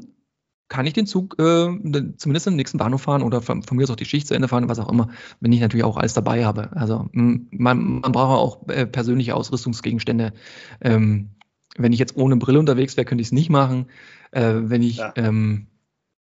kann 0.71 0.85
ich 0.85 0.93
den 0.93 1.05
Zug 1.05 1.37
äh, 1.37 1.67
zumindest 2.15 2.47
im 2.47 2.55
nächsten 2.55 2.77
Bahnhof 2.77 3.01
fahren 3.01 3.23
oder 3.23 3.41
von, 3.41 3.61
von, 3.61 3.75
mir 3.75 3.83
aus 3.83 3.89
auch 3.89 3.97
die 3.97 4.05
Schicht 4.05 4.27
zu 4.27 4.33
Ende 4.33 4.47
fahren, 4.47 4.69
was 4.69 4.79
auch 4.79 4.87
immer, 4.87 5.09
wenn 5.41 5.51
ich 5.51 5.59
natürlich 5.59 5.83
auch 5.83 5.97
alles 5.97 6.13
dabei 6.13 6.45
habe. 6.45 6.69
Also 6.71 7.09
man, 7.11 7.49
man 7.51 8.11
braucht 8.13 8.39
auch 8.39 8.69
äh, 8.69 8.85
persönliche 8.85 9.35
Ausrüstungsgegenstände. 9.35 10.31
Ähm, 10.79 11.31
wenn 11.77 11.91
ich 11.91 11.99
jetzt 11.99 12.15
ohne 12.15 12.37
Brille 12.37 12.57
unterwegs 12.57 12.95
wäre, 12.95 13.03
könnte 13.03 13.21
ich 13.21 13.27
es 13.27 13.31
nicht 13.33 13.49
machen. 13.49 13.87
Äh, 14.31 14.53
wenn 14.61 14.81
ich, 14.81 14.95
ja. 14.95 15.11
Ähm, 15.17 15.67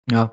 ja, 0.10 0.32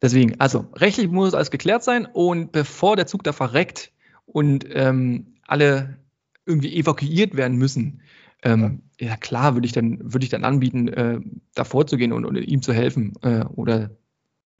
deswegen, 0.00 0.40
also 0.40 0.64
rechtlich 0.74 1.10
muss 1.10 1.34
alles 1.34 1.50
geklärt 1.50 1.84
sein 1.84 2.06
und 2.10 2.50
bevor 2.50 2.96
der 2.96 3.06
Zug 3.06 3.24
da 3.24 3.34
verreckt 3.34 3.92
und 4.24 4.64
ähm, 4.70 5.34
alle 5.46 5.98
irgendwie 6.46 6.74
evakuiert 6.74 7.36
werden 7.36 7.58
müssen, 7.58 8.00
ähm, 8.42 8.83
ja. 9.00 9.16
klar, 9.16 9.54
würde 9.54 9.66
ich 9.66 9.72
dann, 9.72 9.98
würde 10.00 10.24
ich 10.24 10.30
dann 10.30 10.44
anbieten, 10.44 10.88
äh, 10.88 11.20
da 11.54 11.64
vorzugehen 11.64 12.12
und, 12.12 12.24
und 12.24 12.36
ihm 12.36 12.62
zu 12.62 12.72
helfen 12.72 13.14
äh, 13.22 13.44
oder 13.44 13.90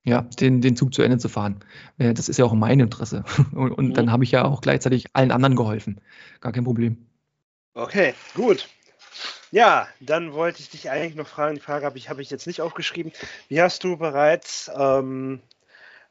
ja, 0.05 0.23
den, 0.23 0.61
den 0.61 0.77
Zug 0.77 0.93
zu 0.93 1.03
Ende 1.03 1.19
zu 1.19 1.29
fahren. 1.29 1.61
Äh, 1.99 2.15
das 2.15 2.29
ist 2.29 2.39
ja 2.39 2.45
auch 2.45 2.53
in 2.53 2.59
meinem 2.59 2.81
Interesse. 2.81 3.25
Und, 3.53 3.73
und 3.73 3.89
mhm. 3.89 3.95
dann 3.95 4.13
habe 4.13 4.25
ich 4.25 4.33
ja 4.33 4.45
auch 4.45 4.61
gleichzeitig 4.61 5.07
allen 5.15 5.31
anderen 5.31 5.57
geholfen. 5.57 6.01
Gar 6.41 6.53
kein 6.53 6.65
Problem. 6.65 7.07
Okay, 7.73 8.15
gut. 8.35 8.69
Ja, 9.51 9.89
dann 10.01 10.33
wollte 10.33 10.61
ich 10.61 10.71
dich 10.71 10.91
eigentlich 10.91 11.15
noch 11.15 11.29
fragen, 11.29 11.55
die 11.55 11.61
Frage 11.61 11.87
habe 11.87 11.97
ich, 11.97 12.11
hab 12.11 12.19
ich 12.19 12.29
jetzt 12.29 12.47
nicht 12.47 12.61
aufgeschrieben. 12.61 13.13
Wie 13.49 13.63
hast 13.63 13.85
du 13.85 13.97
bereits 13.97 14.71
ähm, 14.77 15.41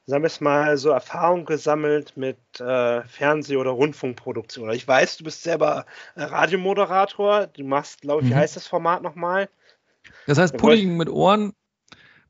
sagen 0.05 0.23
wir 0.23 0.27
es 0.27 0.41
mal, 0.41 0.77
so 0.77 0.89
Erfahrung 0.89 1.45
gesammelt 1.45 2.17
mit 2.17 2.37
äh, 2.59 3.01
Fernseh- 3.03 3.57
oder 3.57 3.71
Rundfunkproduktion? 3.71 4.69
Ich 4.71 4.87
weiß, 4.87 5.17
du 5.17 5.23
bist 5.23 5.43
selber 5.43 5.85
Radiomoderator. 6.15 7.47
Du 7.47 7.63
machst, 7.63 8.01
glaube 8.01 8.23
ich, 8.23 8.29
wie 8.29 8.33
mhm. 8.33 8.37
heißt 8.37 8.55
das 8.55 8.67
Format 8.67 9.01
nochmal? 9.01 9.49
Das 10.27 10.37
heißt, 10.37 10.57
Pudding 10.57 10.97
mit 10.97 11.09
Ohren. 11.09 11.53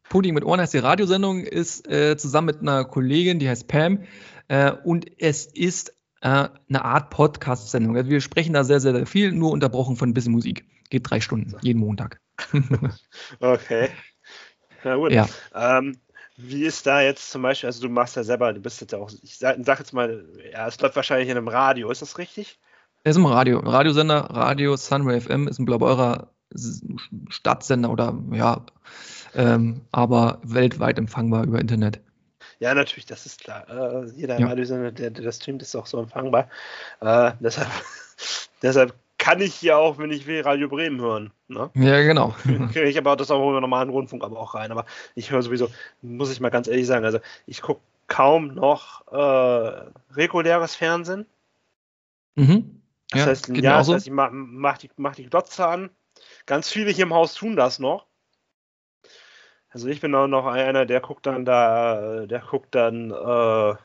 Pudding 0.09 0.33
mit 0.33 0.43
Ohren 0.43 0.59
heißt 0.59 0.73
die 0.73 0.79
Radiosendung, 0.79 1.41
ist 1.41 1.89
äh, 1.89 2.17
zusammen 2.17 2.47
mit 2.47 2.61
einer 2.61 2.85
Kollegin, 2.85 3.39
die 3.39 3.49
heißt 3.49 3.67
Pam. 3.67 4.03
Äh, 4.47 4.71
und 4.83 5.07
es 5.19 5.45
ist 5.47 5.89
äh, 6.21 6.49
eine 6.69 6.85
Art 6.85 7.09
Podcast-Sendung. 7.09 7.97
Also 7.97 8.09
wir 8.09 8.21
sprechen 8.21 8.53
da 8.53 8.63
sehr, 8.63 8.79
sehr, 8.79 8.93
sehr 8.93 9.07
viel, 9.07 9.31
nur 9.31 9.51
unterbrochen 9.51 9.95
von 9.95 10.09
ein 10.09 10.13
bisschen 10.13 10.33
Musik. 10.33 10.65
Geht 10.89 11.09
drei 11.09 11.21
Stunden, 11.21 11.55
jeden 11.61 11.79
Montag. 11.79 12.19
okay. 13.39 13.89
Na 14.83 14.95
gut. 14.95 15.11
Ja. 15.11 15.27
Ähm, 15.55 15.97
wie 16.37 16.65
ist 16.65 16.85
da 16.87 17.01
jetzt 17.01 17.29
zum 17.29 17.41
Beispiel, 17.41 17.67
also 17.67 17.81
du 17.81 17.89
machst 17.89 18.15
ja 18.15 18.23
selber, 18.23 18.53
du 18.53 18.59
bist 18.59 18.81
jetzt 18.81 18.91
ja 18.91 18.99
auch, 18.99 19.11
ich 19.21 19.37
sag, 19.37 19.57
sag 19.63 19.79
jetzt 19.79 19.93
mal, 19.93 20.25
ja, 20.51 20.67
es 20.67 20.79
läuft 20.79 20.95
wahrscheinlich 20.95 21.29
in 21.29 21.37
einem 21.37 21.47
Radio, 21.47 21.91
ist 21.91 22.01
das 22.01 22.17
richtig? 22.17 22.59
Es 23.03 23.11
ist 23.11 23.17
im 23.17 23.25
Radio, 23.25 23.59
Radiosender, 23.59 24.29
Radio 24.31 24.75
Sunray 24.75 25.21
FM 25.21 25.47
ist 25.47 25.59
ein 25.59 25.65
Blaubeurer 25.65 26.29
Stadtsender 27.29 27.89
oder 27.89 28.17
ja, 28.31 28.65
ähm, 29.35 29.81
aber 29.91 30.39
weltweit 30.43 30.97
empfangbar 30.97 31.43
über 31.45 31.59
Internet. 31.59 31.99
Ja, 32.59 32.73
natürlich, 32.73 33.05
das 33.05 33.25
ist 33.25 33.43
klar. 33.43 33.67
Äh, 33.69 34.11
jeder 34.11 34.39
ja. 34.39 34.47
Radiosender, 34.47 34.91
der, 34.91 35.09
der 35.09 35.23
das 35.23 35.37
streamt, 35.37 35.61
ist 35.61 35.75
auch 35.75 35.85
so 35.85 35.99
empfangbar. 35.99 36.49
Äh, 37.01 37.31
deshalb, 37.39 37.69
deshalb 38.61 38.93
kann 39.23 39.39
ich 39.39 39.55
hier 39.55 39.77
auch, 39.77 39.99
wenn 39.99 40.11
ich 40.11 40.27
will, 40.27 40.41
Radio 40.41 40.67
Bremen 40.67 40.99
hören. 40.99 41.31
Ne? 41.47 41.69
Ja, 41.75 42.01
genau. 42.01 42.35
Kriege 42.43 42.89
ich 42.89 42.97
aber 42.97 43.15
das 43.15 43.31
auch 43.31 43.49
über 43.49 43.61
normalen 43.61 43.87
Rundfunk 43.87 44.21
aber 44.21 44.37
auch 44.37 44.53
rein. 44.53 44.69
Aber 44.69 44.85
ich 45.15 45.31
höre 45.31 45.41
sowieso, 45.41 45.69
muss 46.01 46.29
ich 46.29 46.41
mal 46.41 46.49
ganz 46.49 46.67
ehrlich 46.67 46.87
sagen, 46.87 47.05
also 47.05 47.19
ich 47.47 47.61
gucke 47.61 47.79
kaum 48.07 48.53
noch 48.53 49.07
äh, 49.13 49.85
reguläres 50.13 50.75
Fernsehen. 50.75 51.25
Mhm. 52.35 52.81
Das 53.11 53.21
ja, 53.21 53.25
heißt, 53.27 53.47
ja, 53.47 53.77
das 53.77 53.87
heißt, 53.87 54.07
ich 54.07 54.11
mache 54.11 54.33
mach 54.33 54.77
die, 54.77 54.89
mach 54.97 55.15
die 55.15 55.29
Glotze 55.29 55.65
an. 55.65 55.89
Ganz 56.45 56.69
viele 56.69 56.91
hier 56.91 57.05
im 57.05 57.13
Haus 57.13 57.33
tun 57.33 57.55
das 57.55 57.79
noch. 57.79 58.07
Also 59.69 59.87
ich 59.87 60.01
bin 60.01 60.13
auch 60.15 60.27
noch 60.27 60.47
einer, 60.47 60.85
der 60.85 60.99
guckt 60.99 61.25
dann 61.27 61.45
da, 61.45 62.25
der 62.25 62.41
guckt 62.41 62.75
dann 62.75 63.11
äh, 63.11 63.75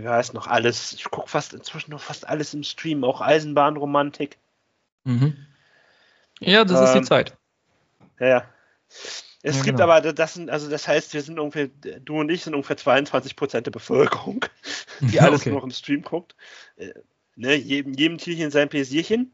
wie 0.00 0.08
heißt 0.08 0.32
noch 0.32 0.46
alles, 0.46 0.92
ich 0.92 1.04
gucke 1.04 1.28
fast 1.28 1.52
inzwischen 1.52 1.90
noch 1.90 2.00
fast 2.00 2.26
alles 2.26 2.54
im 2.54 2.62
Stream, 2.62 3.04
auch 3.04 3.20
Eisenbahnromantik. 3.20 4.38
Mhm. 5.04 5.36
Ja, 6.40 6.64
das 6.64 6.78
ähm, 6.78 6.84
ist 6.84 6.92
die 6.92 6.98
ähm, 6.98 7.04
Zeit. 7.04 7.36
Ja, 8.18 8.26
ja. 8.26 8.44
Es 9.44 9.56
ja, 9.56 9.62
gibt 9.64 9.78
genau. 9.78 9.90
aber, 9.90 10.12
das 10.12 10.34
sind, 10.34 10.50
also 10.50 10.70
das 10.70 10.86
heißt, 10.86 11.12
wir 11.14 11.22
sind 11.22 11.38
ungefähr, 11.38 11.68
du 11.68 12.20
und 12.20 12.30
ich 12.30 12.44
sind 12.44 12.54
ungefähr 12.54 12.76
22 12.76 13.36
Prozent 13.36 13.66
der 13.66 13.72
Bevölkerung, 13.72 14.46
die 15.00 15.20
alles 15.20 15.42
okay. 15.42 15.50
noch 15.50 15.64
im 15.64 15.70
Stream 15.70 16.02
guckt. 16.02 16.36
Äh, 16.76 16.92
ne, 17.36 17.54
jedem, 17.54 17.92
jedem 17.94 18.18
Tierchen 18.18 18.50
sein 18.50 18.68
Pläsierchen. 18.68 19.32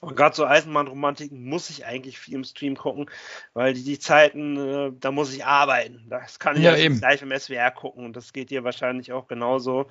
Und 0.00 0.14
gerade 0.14 0.36
so 0.36 0.46
Eisenbahnromantiken 0.46 1.44
muss 1.44 1.70
ich 1.70 1.84
eigentlich 1.84 2.20
viel 2.20 2.34
im 2.34 2.44
Stream 2.44 2.76
gucken, 2.76 3.10
weil 3.52 3.74
die, 3.74 3.82
die 3.82 3.98
Zeiten, 3.98 4.56
äh, 4.56 4.92
da 5.00 5.10
muss 5.10 5.34
ich 5.34 5.44
arbeiten. 5.44 6.06
Das 6.08 6.38
kann 6.38 6.56
ich 6.56 6.62
ja 6.62 6.76
eben. 6.76 7.00
live 7.00 7.22
im 7.22 7.36
SWR 7.36 7.72
gucken 7.72 8.04
und 8.04 8.14
das 8.14 8.32
geht 8.32 8.50
dir 8.50 8.62
wahrscheinlich 8.62 9.12
auch 9.12 9.26
genauso, 9.26 9.86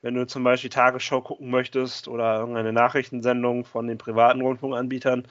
wenn 0.00 0.14
du 0.14 0.26
zum 0.26 0.42
Beispiel 0.42 0.70
Tagesschau 0.70 1.20
gucken 1.20 1.48
möchtest 1.50 2.08
oder 2.08 2.40
irgendeine 2.40 2.72
Nachrichtensendung 2.72 3.64
von 3.64 3.86
den 3.86 3.98
privaten 3.98 4.40
Rundfunkanbietern, 4.40 5.28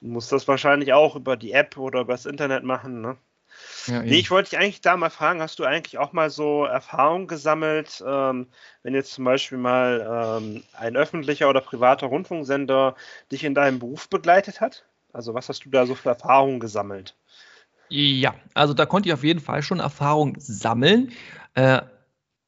musst 0.00 0.32
das 0.32 0.48
wahrscheinlich 0.48 0.94
auch 0.94 1.14
über 1.14 1.36
die 1.36 1.52
App 1.52 1.76
oder 1.76 2.00
über 2.00 2.14
das 2.14 2.24
Internet 2.24 2.64
machen. 2.64 3.02
Ne? 3.02 3.18
Ja, 3.86 4.02
nee, 4.02 4.16
ich 4.16 4.30
wollte 4.30 4.50
dich 4.50 4.58
eigentlich 4.58 4.80
da 4.80 4.96
mal 4.96 5.10
fragen, 5.10 5.40
hast 5.40 5.58
du 5.58 5.64
eigentlich 5.64 5.98
auch 5.98 6.12
mal 6.12 6.30
so 6.30 6.64
Erfahrungen 6.64 7.26
gesammelt, 7.26 8.02
ähm, 8.06 8.48
wenn 8.82 8.94
jetzt 8.94 9.12
zum 9.12 9.24
Beispiel 9.24 9.58
mal 9.58 10.40
ähm, 10.40 10.62
ein 10.72 10.96
öffentlicher 10.96 11.48
oder 11.48 11.60
privater 11.60 12.06
Rundfunksender 12.06 12.96
dich 13.30 13.44
in 13.44 13.54
deinem 13.54 13.78
Beruf 13.78 14.08
begleitet 14.08 14.60
hat? 14.60 14.84
Also 15.12 15.34
was 15.34 15.48
hast 15.48 15.64
du 15.64 15.70
da 15.70 15.86
so 15.86 15.94
für 15.94 16.08
Erfahrungen 16.08 16.60
gesammelt? 16.60 17.14
Ja, 17.88 18.34
also 18.54 18.74
da 18.74 18.86
konnte 18.86 19.08
ich 19.08 19.12
auf 19.12 19.24
jeden 19.24 19.40
Fall 19.40 19.62
schon 19.62 19.78
Erfahrung 19.78 20.34
sammeln. 20.38 21.12
Äh, 21.54 21.82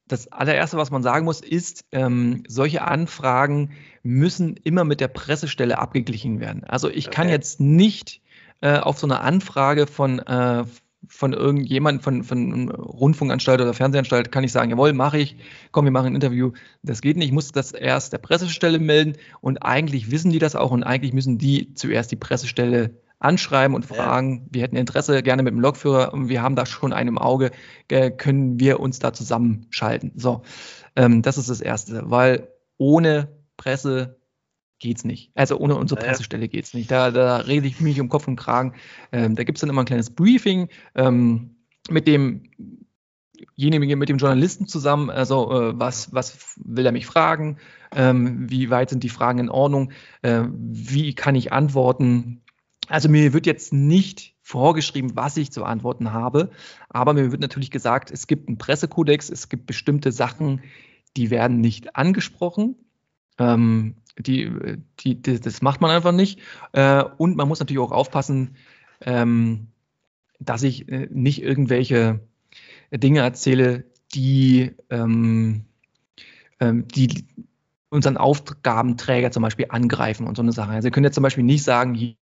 das 0.07 0.31
allererste, 0.31 0.77
was 0.77 0.89
man 0.89 1.03
sagen 1.03 1.25
muss, 1.25 1.41
ist, 1.41 1.85
ähm, 1.91 2.43
solche 2.47 2.81
Anfragen 2.81 3.71
müssen 4.03 4.55
immer 4.63 4.83
mit 4.83 5.01
der 5.01 5.09
Pressestelle 5.09 5.79
abgeglichen 5.79 6.39
werden. 6.39 6.63
Also 6.63 6.89
ich 6.89 7.07
okay. 7.07 7.15
kann 7.15 7.29
jetzt 7.29 7.59
nicht 7.59 8.21
äh, 8.61 8.77
auf 8.77 8.97
so 8.97 9.07
eine 9.07 9.19
Anfrage 9.19 9.85
von, 9.85 10.19
äh, 10.19 10.63
von 11.07 11.33
irgendjemand, 11.33 12.03
von, 12.03 12.23
von 12.23 12.69
Rundfunkanstalt 12.69 13.61
oder 13.61 13.73
Fernsehanstalt, 13.73 14.31
kann 14.31 14.43
ich 14.43 14.51
sagen, 14.51 14.69
jawohl, 14.69 14.93
mache 14.93 15.17
ich, 15.17 15.37
komm, 15.71 15.85
wir 15.85 15.91
machen 15.91 16.07
ein 16.07 16.15
Interview. 16.15 16.51
Das 16.83 17.01
geht 17.01 17.17
nicht, 17.17 17.27
ich 17.27 17.33
muss 17.33 17.51
das 17.51 17.71
erst 17.71 18.13
der 18.13 18.17
Pressestelle 18.17 18.79
melden 18.79 19.13
und 19.41 19.57
eigentlich 19.63 20.11
wissen 20.11 20.31
die 20.31 20.39
das 20.39 20.55
auch 20.55 20.71
und 20.71 20.83
eigentlich 20.83 21.13
müssen 21.13 21.37
die 21.37 21.73
zuerst 21.73 22.11
die 22.11 22.15
Pressestelle 22.17 23.01
anschreiben 23.19 23.75
und 23.75 23.85
fragen, 23.85 24.33
ja. 24.33 24.47
wir 24.51 24.61
hätten 24.63 24.75
Interesse 24.75 25.23
gerne 25.23 25.43
mit 25.43 25.51
dem 25.51 25.59
Lokführer 25.59 26.13
und 26.13 26.29
wir 26.29 26.41
haben 26.41 26.55
da 26.55 26.65
schon 26.65 26.93
einen 26.93 27.09
im 27.09 27.17
Auge, 27.17 27.51
äh, 27.89 28.11
können 28.11 28.59
wir 28.59 28.79
uns 28.79 28.99
da 28.99 29.11
zusammenschalten. 29.11 30.11
So, 30.15 30.43
ähm, 30.95 31.21
das 31.21 31.37
ist 31.37 31.49
das 31.49 31.61
Erste, 31.61 32.03
weil 32.05 32.49
ohne 32.77 33.29
Presse 33.57 34.19
geht's 34.79 35.03
nicht. 35.03 35.31
Also 35.35 35.57
ohne 35.57 35.75
unsere 35.75 35.99
Pressestelle 35.99 36.47
geht's 36.47 36.73
nicht. 36.73 36.91
Da, 36.91 37.11
da 37.11 37.37
rede 37.37 37.67
ich 37.67 37.81
mich 37.81 37.99
um 37.99 38.09
Kopf 38.09 38.27
und 38.27 38.35
Kragen. 38.35 38.73
Ähm, 39.11 39.35
da 39.35 39.43
gibt's 39.43 39.61
dann 39.61 39.69
immer 39.69 39.83
ein 39.83 39.87
kleines 39.87 40.09
Briefing 40.11 40.69
ähm, 40.95 41.55
mit 41.89 42.07
demjenigen, 42.07 43.99
mit 43.99 44.09
dem 44.09 44.17
Journalisten 44.17 44.67
zusammen. 44.67 45.09
Also 45.09 45.51
äh, 45.51 45.79
was, 45.79 46.13
was 46.13 46.55
will 46.63 46.85
er 46.85 46.91
mich 46.91 47.05
fragen? 47.05 47.57
Ähm, 47.95 48.49
wie 48.49 48.69
weit 48.69 48.89
sind 48.89 49.03
die 49.03 49.09
Fragen 49.09 49.39
in 49.39 49.49
Ordnung? 49.49 49.91
Äh, 50.21 50.43
wie 50.51 51.13
kann 51.15 51.35
ich 51.35 51.51
antworten? 51.51 52.41
Also 52.87 53.09
mir 53.09 53.33
wird 53.33 53.45
jetzt 53.45 53.73
nicht 53.73 54.35
vorgeschrieben, 54.41 55.11
was 55.15 55.35
ich 55.35 55.51
zu 55.51 55.65
antworten 55.65 56.13
habe, 56.13 56.51
aber 56.87 57.13
mir 57.13 57.31
wird 57.33 57.41
natürlich 57.41 57.69
gesagt, 57.69 58.11
es 58.11 58.27
gibt 58.27 58.47
einen 58.47 58.57
Pressekodex, 58.57 59.29
es 59.29 59.49
gibt 59.49 59.65
bestimmte 59.65 60.13
Sachen, 60.13 60.61
die 61.17 61.29
werden 61.29 61.59
nicht 61.59 61.97
angesprochen. 61.97 62.77
Ähm, 63.37 63.95
die, 64.17 64.51
die, 64.99 65.21
die, 65.21 65.39
das 65.39 65.61
macht 65.61 65.81
man 65.81 65.91
einfach 65.91 66.11
nicht. 66.11 66.39
Äh, 66.71 67.03
und 67.17 67.35
man 67.35 67.47
muss 67.47 67.59
natürlich 67.59 67.81
auch 67.81 67.91
aufpassen, 67.91 68.55
ähm, 69.01 69.67
dass 70.39 70.63
ich 70.63 70.89
äh, 70.89 71.07
nicht 71.11 71.41
irgendwelche 71.41 72.19
Dinge 72.91 73.19
erzähle, 73.19 73.85
die, 74.13 74.71
ähm, 74.89 75.65
ähm, 76.59 76.87
die 76.87 77.25
unseren 77.89 78.17
Aufgabenträger 78.17 79.31
zum 79.31 79.43
Beispiel 79.43 79.67
angreifen 79.69 80.27
und 80.27 80.35
so 80.35 80.41
eine 80.41 80.51
Sache. 80.51 80.71
Also 80.71 80.87
ihr 80.87 80.91
könnt 80.91 81.05
jetzt 81.05 81.15
zum 81.15 81.23
Beispiel 81.23 81.43
nicht 81.43 81.63
sagen, 81.63 82.15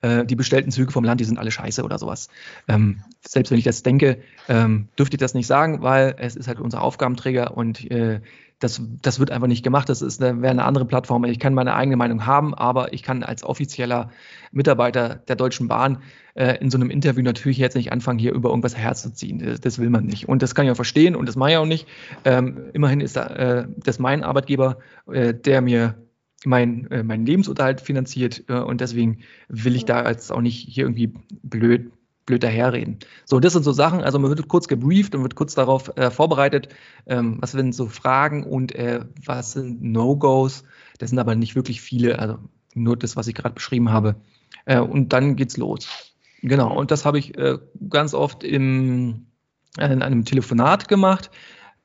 äh, 0.00 0.24
die 0.24 0.34
bestellten 0.34 0.72
Züge 0.72 0.90
vom 0.90 1.04
Land, 1.04 1.20
die 1.20 1.24
sind 1.24 1.38
alle 1.38 1.50
scheiße 1.50 1.84
oder 1.84 1.98
sowas. 1.98 2.28
Ähm, 2.66 3.02
selbst 3.20 3.50
wenn 3.50 3.58
ich 3.58 3.64
das 3.64 3.82
denke, 3.82 4.18
ähm, 4.48 4.88
dürfte 4.98 5.16
ich 5.16 5.20
das 5.20 5.34
nicht 5.34 5.46
sagen, 5.46 5.82
weil 5.82 6.16
es 6.18 6.34
ist 6.34 6.48
halt 6.48 6.60
unser 6.60 6.82
Aufgabenträger 6.82 7.56
und 7.56 7.88
äh, 7.90 8.20
das, 8.62 8.80
das 9.02 9.18
wird 9.18 9.30
einfach 9.30 9.48
nicht 9.48 9.64
gemacht. 9.64 9.88
Das 9.88 10.02
ist 10.02 10.22
eine, 10.22 10.40
wäre 10.40 10.52
eine 10.52 10.64
andere 10.64 10.84
Plattform. 10.84 11.24
Ich 11.24 11.40
kann 11.40 11.54
meine 11.54 11.74
eigene 11.74 11.96
Meinung 11.96 12.26
haben, 12.26 12.54
aber 12.54 12.92
ich 12.92 13.02
kann 13.02 13.22
als 13.22 13.42
offizieller 13.42 14.10
Mitarbeiter 14.52 15.16
der 15.16 15.36
Deutschen 15.36 15.66
Bahn 15.66 15.98
äh, 16.34 16.58
in 16.58 16.70
so 16.70 16.78
einem 16.78 16.90
Interview 16.90 17.22
natürlich 17.22 17.58
jetzt 17.58 17.74
nicht 17.74 17.90
anfangen, 17.90 18.18
hier 18.18 18.32
über 18.32 18.50
irgendwas 18.50 18.76
herzuziehen. 18.76 19.40
Das, 19.40 19.60
das 19.60 19.78
will 19.78 19.90
man 19.90 20.06
nicht. 20.06 20.28
Und 20.28 20.42
das 20.42 20.54
kann 20.54 20.64
ich 20.64 20.70
auch 20.70 20.76
verstehen 20.76 21.16
und 21.16 21.26
das 21.26 21.34
mache 21.34 21.50
ich 21.50 21.56
auch 21.56 21.66
nicht. 21.66 21.88
Ähm, 22.24 22.70
immerhin 22.72 23.00
ist 23.00 23.16
da, 23.16 23.26
äh, 23.26 23.66
das 23.76 23.98
mein 23.98 24.22
Arbeitgeber, 24.22 24.78
äh, 25.10 25.34
der 25.34 25.60
mir 25.60 25.96
mein, 26.44 26.90
äh, 26.90 27.02
meinen 27.02 27.26
Lebensunterhalt 27.26 27.80
finanziert 27.80 28.44
äh, 28.48 28.54
und 28.54 28.80
deswegen 28.80 29.20
will 29.48 29.74
ich 29.74 29.84
da 29.84 30.08
jetzt 30.08 30.30
auch 30.30 30.40
nicht 30.40 30.68
hier 30.68 30.84
irgendwie 30.84 31.12
blöd 31.42 31.90
blöd 32.26 32.42
daherreden. 32.42 32.98
So, 33.24 33.40
das 33.40 33.52
sind 33.52 33.64
so 33.64 33.72
Sachen, 33.72 34.00
also 34.00 34.18
man 34.18 34.30
wird 34.30 34.48
kurz 34.48 34.68
gebrieft 34.68 35.14
und 35.14 35.22
wird 35.22 35.34
kurz 35.34 35.54
darauf 35.54 35.96
äh, 35.96 36.10
vorbereitet, 36.10 36.68
ähm, 37.06 37.38
was 37.40 37.52
sind 37.52 37.74
so 37.74 37.88
Fragen 37.88 38.44
und 38.44 38.74
äh, 38.74 39.00
was 39.24 39.52
sind 39.52 39.82
No-Gos. 39.82 40.64
Das 40.98 41.10
sind 41.10 41.18
aber 41.18 41.34
nicht 41.34 41.56
wirklich 41.56 41.80
viele, 41.80 42.18
also 42.18 42.38
nur 42.74 42.96
das, 42.96 43.16
was 43.16 43.26
ich 43.26 43.34
gerade 43.34 43.54
beschrieben 43.54 43.90
habe. 43.90 44.16
Äh, 44.64 44.80
und 44.80 45.12
dann 45.12 45.36
geht's 45.36 45.56
los. 45.56 45.88
Genau, 46.42 46.76
und 46.76 46.90
das 46.90 47.04
habe 47.04 47.18
ich 47.18 47.36
äh, 47.38 47.58
ganz 47.88 48.14
oft 48.14 48.44
im, 48.44 49.26
in 49.78 50.02
einem 50.02 50.24
Telefonat 50.24 50.88
gemacht. 50.88 51.30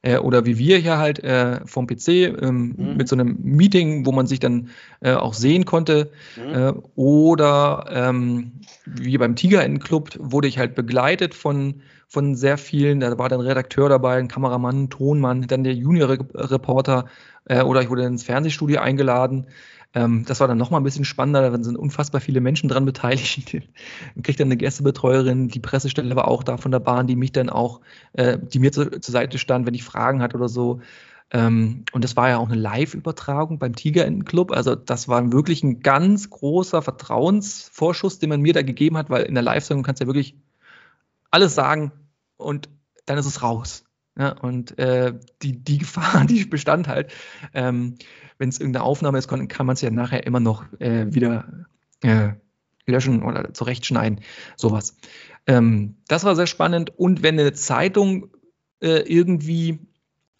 Äh, 0.01 0.17
oder 0.17 0.45
wie 0.45 0.57
wir 0.57 0.77
hier 0.77 0.97
halt 0.97 1.23
äh, 1.23 1.59
vom 1.65 1.87
PC 1.87 2.07
ähm, 2.07 2.75
mhm. 2.77 2.97
mit 2.97 3.07
so 3.07 3.15
einem 3.15 3.37
Meeting, 3.41 4.05
wo 4.05 4.11
man 4.11 4.27
sich 4.27 4.39
dann 4.39 4.69
äh, 5.01 5.13
auch 5.13 5.33
sehen 5.33 5.65
konnte. 5.65 6.11
Mhm. 6.35 6.53
Äh, 6.53 6.73
oder 6.95 7.85
ähm, 7.89 8.51
wie 8.85 9.17
beim 9.17 9.35
Tigerentenclub 9.35 10.17
wurde 10.19 10.47
ich 10.47 10.59
halt 10.59 10.75
begleitet 10.75 11.33
von, 11.33 11.81
von 12.07 12.35
sehr 12.35 12.57
vielen. 12.57 12.99
Da 12.99 13.17
war 13.17 13.29
dann 13.29 13.41
Redakteur 13.41 13.89
dabei, 13.89 14.17
ein 14.17 14.27
Kameramann, 14.27 14.83
ein 14.83 14.89
Tonmann, 14.89 15.47
dann 15.47 15.63
der 15.63 15.73
Junior-Reporter 15.73 17.05
äh, 17.45 17.61
oder 17.61 17.81
ich 17.81 17.89
wurde 17.89 18.05
ins 18.05 18.23
Fernsehstudio 18.23 18.79
eingeladen. 18.79 19.47
Ähm, 19.97 20.25
das 20.25 20.39
war 20.39 20.47
dann 20.47 20.59
nochmal 20.59 20.79
ein 20.79 20.83
bisschen 20.83 21.05
spannender, 21.05 21.49
da 21.49 21.63
sind 21.63 21.75
unfassbar 21.75 22.21
viele 22.21 22.39
Menschen 22.39 22.69
dran 22.69 22.85
beteiligt. 22.85 23.53
Man 24.15 24.21
kriegt 24.21 24.39
dann 24.39 24.47
eine 24.47 24.57
Gästebetreuerin, 24.57 25.47
die 25.47 25.59
Pressestelle 25.59 26.15
war 26.15 26.27
auch 26.27 26.43
da 26.43 26.57
von 26.57 26.71
der 26.71 26.79
Bahn, 26.79 27.07
die 27.07 27.15
mich 27.15 27.31
dann 27.31 27.49
auch, 27.49 27.81
äh, 28.13 28.37
die 28.37 28.59
mir 28.59 28.71
zu, 28.71 28.91
zur 28.99 29.11
Seite 29.11 29.39
stand, 29.39 29.65
wenn 29.65 29.73
ich 29.73 29.83
Fragen 29.83 30.21
hatte 30.21 30.37
oder 30.37 30.49
so. 30.49 30.81
Ähm, 31.31 31.83
und 31.93 32.03
das 32.03 32.15
war 32.15 32.29
ja 32.29 32.37
auch 32.37 32.47
eine 32.47 32.61
Live-Übertragung 32.61 33.57
beim 33.57 33.75
Tigerentenclub. 33.75 34.51
Also 34.51 34.75
das 34.75 35.07
war 35.07 35.31
wirklich 35.31 35.63
ein 35.63 35.79
ganz 35.79 36.29
großer 36.29 36.83
Vertrauensvorschuss, 36.83 38.19
den 38.19 38.29
man 38.29 38.41
mir 38.41 38.53
da 38.53 38.61
gegeben 38.61 38.97
hat, 38.97 39.09
weil 39.09 39.23
in 39.23 39.33
der 39.33 39.43
Live-Sendung 39.43 39.83
kannst 39.83 39.99
du 39.99 40.03
ja 40.03 40.07
wirklich 40.07 40.35
alles 41.31 41.55
sagen 41.55 41.91
und 42.37 42.69
dann 43.07 43.17
ist 43.17 43.25
es 43.25 43.41
raus. 43.41 43.83
Ja, 44.17 44.29
und 44.31 44.77
äh, 44.79 45.13
die, 45.43 45.63
die 45.63 45.77
Gefahr, 45.77 46.25
die 46.29 46.45
bestand 46.45 46.87
halt, 46.87 47.13
ähm, 47.53 47.95
wenn 48.37 48.49
es 48.49 48.59
irgendeine 48.59 48.85
Aufnahme 48.85 49.17
ist, 49.17 49.27
kann, 49.27 49.47
man 49.65 49.73
es 49.73 49.81
ja 49.81 49.91
nachher 49.91 50.25
immer 50.25 50.39
noch 50.39 50.65
äh, 50.79 51.05
wieder 51.13 51.65
äh, 52.01 52.29
löschen 52.85 53.21
oder 53.23 53.53
zurechtschneiden, 53.53 54.21
sowas. 54.55 54.95
Ähm, 55.45 55.95
das 56.07 56.23
war 56.23 56.35
sehr 56.35 56.47
spannend. 56.47 56.97
Und 56.97 57.21
wenn 57.21 57.39
eine 57.39 57.53
Zeitung 57.53 58.29
äh, 58.81 59.01
irgendwie 59.01 59.79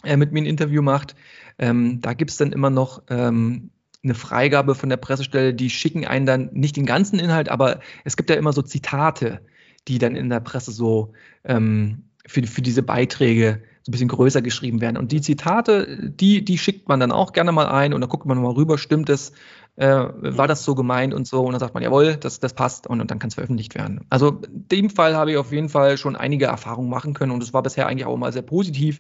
äh, 0.04 0.18
mit 0.18 0.32
mir 0.32 0.42
ein 0.42 0.46
Interview 0.46 0.82
macht, 0.82 1.16
ähm, 1.60 2.02
da 2.02 2.14
gibt 2.14 2.32
es 2.32 2.38
dann 2.38 2.54
immer 2.54 2.70
noch 2.70 3.04
ähm, 3.10 3.72
eine 4.04 4.16
Freigabe 4.16 4.76
von 4.76 4.90
der 4.90 4.98
Pressestelle, 4.98 5.54
die 5.54 5.70
schicken 5.70 6.06
einen 6.06 6.26
dann 6.26 6.50
nicht 6.54 6.78
den 6.78 6.86
ganzen 6.86 7.20
Inhalt, 7.20 7.50
aber 7.50 7.80
es 8.06 8.16
gibt 8.16 8.30
ja 8.30 8.36
immer 8.36 8.54
so 8.54 8.62
Zitate, 8.62 9.42
die 9.88 9.98
dann 9.98 10.16
in 10.16 10.30
der 10.30 10.40
Presse 10.40 10.72
so 10.72 11.14
ähm, 11.44 12.04
für, 12.28 12.44
für 12.44 12.62
diese 12.62 12.84
Beiträge 12.84 13.62
so 13.84 13.90
ein 13.90 13.94
bisschen 13.94 14.10
größer 14.10 14.42
geschrieben 14.42 14.82
werden. 14.82 14.98
Und 14.98 15.12
die 15.12 15.22
Zitate, 15.22 16.12
die, 16.12 16.44
die 16.44 16.58
schickt 16.58 16.90
man 16.90 17.00
dann 17.00 17.12
auch 17.12 17.32
gerne 17.32 17.52
mal 17.52 17.68
ein 17.68 17.94
und 17.94 18.02
dann 18.02 18.10
guckt 18.10 18.26
man 18.26 18.42
mal 18.42 18.52
rüber, 18.52 18.78
stimmt 18.78 19.10
es, 19.10 19.32
äh, 19.78 19.88
war 19.88 20.48
das 20.48 20.64
so 20.64 20.76
gemeint 20.76 21.14
und 21.14 21.28
so. 21.28 21.44
Und 21.44 21.54
dann 21.54 21.60
sagt 21.60 21.74
man, 21.74 21.84
jawohl, 21.84 22.18
das, 22.18 22.40
das 22.40 22.54
passt 22.54 22.88
und, 22.88 23.00
und 23.00 23.10
dann 23.12 23.20
kann 23.20 23.30
es 23.30 23.36
veröffentlicht 23.36 23.76
werden. 23.76 24.02
Also 24.10 24.42
in 24.42 24.68
dem 24.68 24.90
Fall 24.90 25.16
habe 25.16 25.32
ich 25.32 25.38
auf 25.38 25.52
jeden 25.52 25.70
Fall 25.70 25.98
schon 25.98 26.16
einige 26.16 26.46
Erfahrungen 26.46 26.90
machen 26.90 27.14
können 27.14 27.32
und 27.32 27.44
es 27.44 27.54
war 27.54 27.62
bisher 27.64 27.88
eigentlich 27.88 28.06
auch 28.06 28.18
mal 28.18 28.34
sehr 28.34 28.42
positiv, 28.42 29.00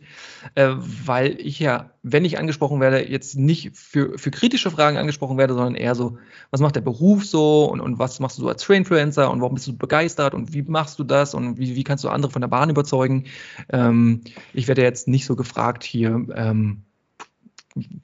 äh, 0.55 0.69
weil 0.77 1.39
ich 1.41 1.59
ja, 1.59 1.89
wenn 2.03 2.25
ich 2.25 2.37
angesprochen 2.37 2.79
werde, 2.79 3.09
jetzt 3.09 3.37
nicht 3.37 3.75
für, 3.75 4.17
für 4.17 4.31
kritische 4.31 4.69
Fragen 4.69 4.97
angesprochen 4.97 5.37
werde, 5.37 5.55
sondern 5.55 5.75
eher 5.75 5.95
so, 5.95 6.17
was 6.51 6.61
macht 6.61 6.75
der 6.75 6.81
Beruf 6.81 7.25
so 7.25 7.65
und, 7.65 7.81
und 7.81 7.97
was 7.97 8.19
machst 8.19 8.37
du 8.37 8.43
so 8.43 8.49
als 8.49 8.61
Trainfluencer 8.63 9.31
und 9.31 9.41
warum 9.41 9.55
bist 9.55 9.67
du 9.67 9.75
begeistert 9.75 10.35
und 10.35 10.53
wie 10.53 10.61
machst 10.61 10.99
du 10.99 11.03
das 11.03 11.33
und 11.33 11.57
wie, 11.57 11.75
wie 11.75 11.83
kannst 11.83 12.03
du 12.03 12.09
andere 12.09 12.31
von 12.31 12.41
der 12.41 12.49
Bahn 12.49 12.69
überzeugen. 12.69 13.25
Ähm, 13.69 14.21
ich 14.53 14.67
werde 14.67 14.83
jetzt 14.83 15.07
nicht 15.07 15.25
so 15.25 15.35
gefragt 15.35 15.83
hier, 15.83 16.27
ähm, 16.35 16.83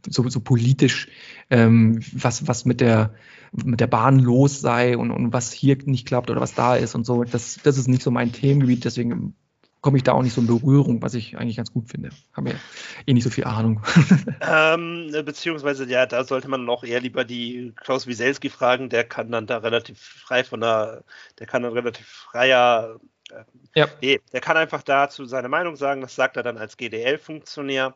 so, 0.08 0.27
so 0.30 0.40
politisch, 0.40 1.08
ähm, 1.50 2.02
was, 2.14 2.48
was 2.48 2.66
mit 2.66 2.82
der, 2.82 3.14
mit 3.52 3.80
der 3.80 3.88
Bahn 3.88 4.19
los 4.19 4.61
sei 4.61 4.98
und, 4.98 5.11
und 5.11 5.34
was 5.34 5.52
hier 5.52 5.77
nicht 5.85 6.08
klappt 6.08 6.30
oder 6.30 6.42
was 6.42 6.53
da 6.53 6.76
ist 6.76 6.95
und 6.95 7.06
so. 7.06 7.24
Das, 7.24 7.60
das 7.64 7.77
ist 7.77 7.88
nicht 7.88 8.03
so 8.03 8.11
mein 8.11 8.32
Themengebiet, 8.32 8.85
deswegen 8.85 9.35
komme 9.84 9.98
ich 9.98 10.03
da 10.03 10.14
auch 10.14 10.24
nicht 10.24 10.34
so 10.34 10.40
in 10.40 10.48
Berührung, 10.48 11.02
was 11.02 11.14
ich 11.14 11.38
eigentlich 11.38 11.58
ganz 11.58 11.74
gut 11.74 11.90
finde. 11.90 12.10
Haben 12.32 12.48
ja 12.48 12.53
eh 13.06 13.14
nicht 13.14 13.26
so 13.26 13.30
viel 13.30 13.43
Ahnung. 13.43 13.84
Ähm, 14.45 15.11
beziehungsweise, 15.26 15.85
ja, 15.85 16.06
da 16.06 16.24
sollte 16.24 16.48
man 16.48 16.68
auch 16.69 16.84
eher 16.84 17.00
lieber 17.00 17.24
die 17.26 17.74
Klaus 17.76 18.08
Wieselski 18.08 18.50
fragen, 18.50 18.90
der 18.90 19.03
kann 19.03 19.32
dann 19.32 19.48
da 19.48 19.58
relativ 19.58 20.00
frei 20.00 20.43
von 20.43 20.61
der, 20.61 21.03
der 21.40 21.48
kann 21.48 21.64
dann 21.64 21.74
relativ 21.74 22.06
freier, 22.06 23.00
äh, 23.32 23.43
ja. 23.76 23.88
nee, 24.02 24.19
der 24.32 24.42
kann 24.42 24.58
einfach 24.58 24.84
dazu 24.84 25.26
seine 25.26 25.50
Meinung 25.50 25.76
sagen, 25.76 26.02
das 26.02 26.16
sagt 26.16 26.38
er 26.38 26.43
dann 26.43 26.58
als 26.58 26.77
GDL-Funktionär. 26.77 27.95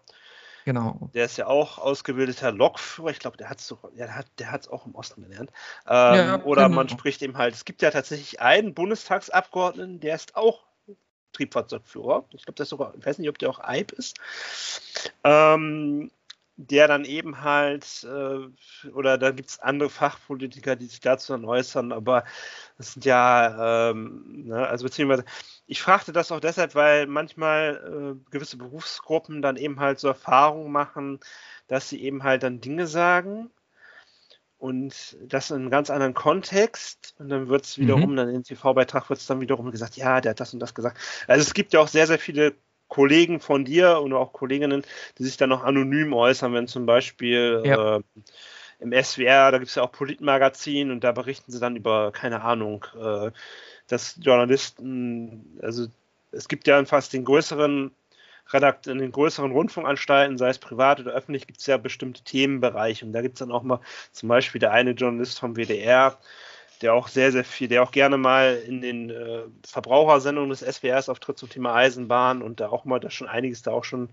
Genau. 0.67 1.09
Der 1.13 1.23
ist 1.23 1.37
ja 1.37 1.47
auch 1.47 1.77
ausgebildeter 1.77 2.51
Lokführer. 2.51 3.11
Ich 3.11 3.19
glaube, 3.19 3.37
der 3.37 3.49
hat 3.49 3.59
es 3.59 3.73
ja, 3.95 4.09
hat, 4.09 4.25
der 4.37 4.51
hat's 4.51 4.67
auch 4.67 4.85
im 4.85 4.95
Osten 4.95 5.21
gelernt. 5.21 5.49
Ähm, 5.87 6.15
ja, 6.15 6.43
oder 6.43 6.63
genau. 6.63 6.75
man 6.75 6.89
spricht 6.89 7.21
eben 7.21 7.37
halt, 7.37 7.53
es 7.53 7.63
gibt 7.63 7.81
ja 7.81 7.89
tatsächlich 7.89 8.41
einen 8.41 8.73
Bundestagsabgeordneten, 8.73 10.01
der 10.01 10.15
ist 10.15 10.35
auch 10.35 10.65
Triebfahrzeugführer. 11.31 12.25
Ich 12.33 12.43
glaube, 12.43 12.55
der 12.55 12.63
ist 12.63 12.69
sogar, 12.69 12.93
ich 12.99 13.05
weiß 13.05 13.17
nicht, 13.17 13.29
ob 13.29 13.39
der 13.39 13.49
auch 13.49 13.59
EIB 13.59 13.93
ist. 13.93 14.19
Ähm, 15.23 16.11
der 16.57 16.87
dann 16.87 17.05
eben 17.05 17.41
halt, 17.43 18.03
äh, 18.03 18.89
oder 18.89 19.17
da 19.19 19.31
gibt 19.31 19.49
es 19.49 19.59
andere 19.59 19.89
Fachpolitiker, 19.89 20.75
die 20.75 20.87
sich 20.87 20.99
dazu 20.99 21.33
dann 21.33 21.45
äußern, 21.45 21.91
aber 21.91 22.23
das 22.77 22.93
sind 22.93 23.05
ja, 23.05 23.91
ähm, 23.91 24.45
ne, 24.47 24.67
also 24.67 24.83
beziehungsweise, 24.85 25.23
ich 25.67 25.81
fragte 25.81 26.11
das 26.11 26.31
auch 26.31 26.39
deshalb, 26.39 26.73
weil 26.73 27.05
manchmal 27.05 28.17
äh, 28.17 28.31
gewisse 28.31 28.57
Berufsgruppen 28.57 29.41
dann 29.43 29.55
eben 29.55 29.79
halt 29.79 29.99
so 29.99 30.07
Erfahrungen 30.07 30.71
machen, 30.71 31.19
dass 31.67 31.89
sie 31.89 32.01
eben 32.01 32.23
halt 32.23 32.41
dann 32.43 32.59
Dinge 32.59 32.87
sagen 32.87 33.51
und 34.57 35.15
das 35.21 35.51
in 35.51 35.57
einem 35.57 35.69
ganz 35.69 35.91
anderen 35.91 36.15
Kontext 36.15 37.13
und 37.19 37.29
dann 37.29 37.49
wird 37.49 37.65
es 37.65 37.77
wiederum, 37.77 38.13
mhm. 38.13 38.15
dann 38.15 38.29
im 38.29 38.43
TV-Beitrag 38.43 39.09
wird 39.09 39.19
es 39.19 39.27
dann 39.27 39.41
wiederum 39.41 39.69
gesagt, 39.71 39.95
ja, 39.95 40.21
der 40.21 40.31
hat 40.31 40.39
das 40.39 40.53
und 40.53 40.59
das 40.59 40.73
gesagt. 40.73 40.97
Also 41.27 41.43
es 41.43 41.53
gibt 41.53 41.73
ja 41.73 41.79
auch 41.79 41.87
sehr, 41.87 42.07
sehr 42.07 42.17
viele 42.17 42.55
Kollegen 42.87 43.39
von 43.39 43.65
dir 43.65 43.99
und 43.99 44.13
auch 44.13 44.33
Kolleginnen, 44.33 44.83
die 45.17 45.23
sich 45.23 45.37
dann 45.37 45.49
noch 45.49 45.63
anonym 45.63 46.13
äußern, 46.13 46.53
wenn 46.53 46.67
zum 46.67 46.85
Beispiel 46.85 47.61
ja. 47.65 47.97
äh, 47.97 48.01
im 48.79 48.91
SWR, 48.91 49.51
da 49.51 49.57
gibt 49.57 49.69
es 49.69 49.75
ja 49.75 49.83
auch 49.83 49.91
Politmagazin 49.91 50.91
und 50.91 51.03
da 51.03 51.11
berichten 51.11 51.51
sie 51.51 51.59
dann 51.59 51.75
über, 51.75 52.11
keine 52.11 52.41
Ahnung, 52.41 52.85
äh, 52.99 53.31
dass 53.87 54.17
Journalisten, 54.21 55.59
also 55.61 55.87
es 56.31 56.47
gibt 56.47 56.67
ja 56.67 56.83
fast 56.85 57.13
den 57.13 57.25
größeren 57.25 57.91
Redakt 58.53 58.87
in 58.87 58.99
den 58.99 59.11
größeren 59.11 59.51
Rundfunkanstalten, 59.51 60.37
sei 60.37 60.49
es 60.49 60.59
privat 60.59 60.99
oder 60.99 61.11
öffentlich, 61.11 61.47
gibt 61.47 61.59
es 61.59 61.65
ja 61.65 61.77
bestimmte 61.77 62.23
Themenbereiche. 62.23 63.05
Und 63.05 63.13
da 63.13 63.21
gibt 63.21 63.35
es 63.35 63.39
dann 63.39 63.51
auch 63.51 63.63
mal 63.63 63.81
zum 64.11 64.29
Beispiel 64.29 64.59
der 64.59 64.71
eine 64.71 64.91
Journalist 64.91 65.39
vom 65.39 65.55
WDR, 65.55 66.17
der 66.81 66.93
auch 66.93 67.07
sehr, 67.07 67.31
sehr 67.31 67.43
viel, 67.43 67.67
der 67.67 67.83
auch 67.83 67.91
gerne 67.91 68.17
mal 68.17 68.55
in 68.55 68.81
den 68.81 69.09
äh, 69.09 69.43
Verbrauchersendungen 69.65 70.49
des 70.49 70.59
SWRs 70.59 71.09
auftritt 71.09 71.37
zum 71.37 71.49
Thema 71.49 71.73
Eisenbahn 71.75 72.41
und 72.41 72.59
da 72.59 72.69
auch 72.69 72.85
mal 72.85 72.99
da 72.99 73.09
schon 73.09 73.27
einiges 73.27 73.61
da 73.61 73.71
auch 73.71 73.83
schon 73.83 74.09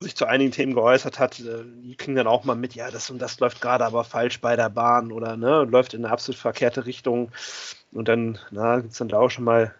sich 0.00 0.14
zu 0.14 0.26
einigen 0.26 0.52
Themen 0.52 0.74
geäußert 0.74 1.18
hat, 1.18 1.40
äh, 1.40 1.64
die 1.64 1.96
kriegen 1.96 2.14
dann 2.14 2.26
auch 2.26 2.44
mal 2.44 2.54
mit, 2.54 2.74
ja, 2.74 2.90
das 2.90 3.10
und 3.10 3.18
das 3.18 3.40
läuft 3.40 3.60
gerade 3.60 3.84
aber 3.84 4.04
falsch 4.04 4.40
bei 4.40 4.54
der 4.54 4.70
Bahn 4.70 5.10
oder 5.10 5.36
ne, 5.36 5.64
läuft 5.64 5.94
in 5.94 6.04
eine 6.04 6.12
absolut 6.12 6.38
verkehrte 6.38 6.86
Richtung. 6.86 7.32
Und 7.92 8.08
dann, 8.08 8.38
na, 8.50 8.80
gibt 8.80 8.92
es 8.92 8.98
dann 8.98 9.08
da 9.08 9.18
auch 9.18 9.30
schon 9.30 9.44
mal 9.44 9.74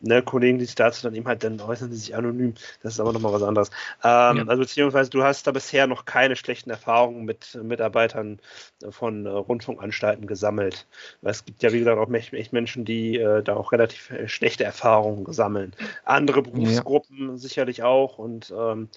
ne, 0.00 0.22
Kollegen, 0.22 0.58
die 0.58 0.64
sich 0.64 0.74
dazu 0.74 1.02
dann 1.02 1.14
eben 1.14 1.26
halt, 1.26 1.44
dann 1.44 1.60
äußern 1.60 1.90
die 1.90 1.96
sich 1.96 2.14
anonym. 2.14 2.54
Das 2.82 2.94
ist 2.94 3.00
aber 3.00 3.12
nochmal 3.12 3.34
was 3.34 3.42
anderes. 3.42 3.68
Ähm, 4.02 4.38
ja. 4.38 4.44
Also 4.46 4.62
beziehungsweise 4.62 5.10
du 5.10 5.22
hast 5.22 5.46
da 5.46 5.52
bisher 5.52 5.86
noch 5.86 6.06
keine 6.06 6.36
schlechten 6.36 6.70
Erfahrungen 6.70 7.26
mit 7.26 7.58
Mitarbeitern 7.62 8.40
von 8.88 9.26
äh, 9.26 9.28
Rundfunkanstalten 9.28 10.26
gesammelt. 10.26 10.86
Weil 11.20 11.32
es 11.32 11.44
gibt 11.44 11.62
ja, 11.62 11.72
wie 11.72 11.80
gesagt, 11.80 11.98
auch 11.98 12.10
echt 12.12 12.52
Menschen, 12.54 12.86
die 12.86 13.18
äh, 13.18 13.42
da 13.42 13.56
auch 13.56 13.72
relativ 13.72 14.10
äh, 14.10 14.26
schlechte 14.26 14.64
Erfahrungen 14.64 15.30
sammeln. 15.30 15.74
Andere 16.04 16.42
Berufsgruppen 16.42 17.30
ja. 17.30 17.36
sicherlich 17.36 17.82
auch 17.82 18.16
und 18.16 18.54
ähm, 18.56 18.88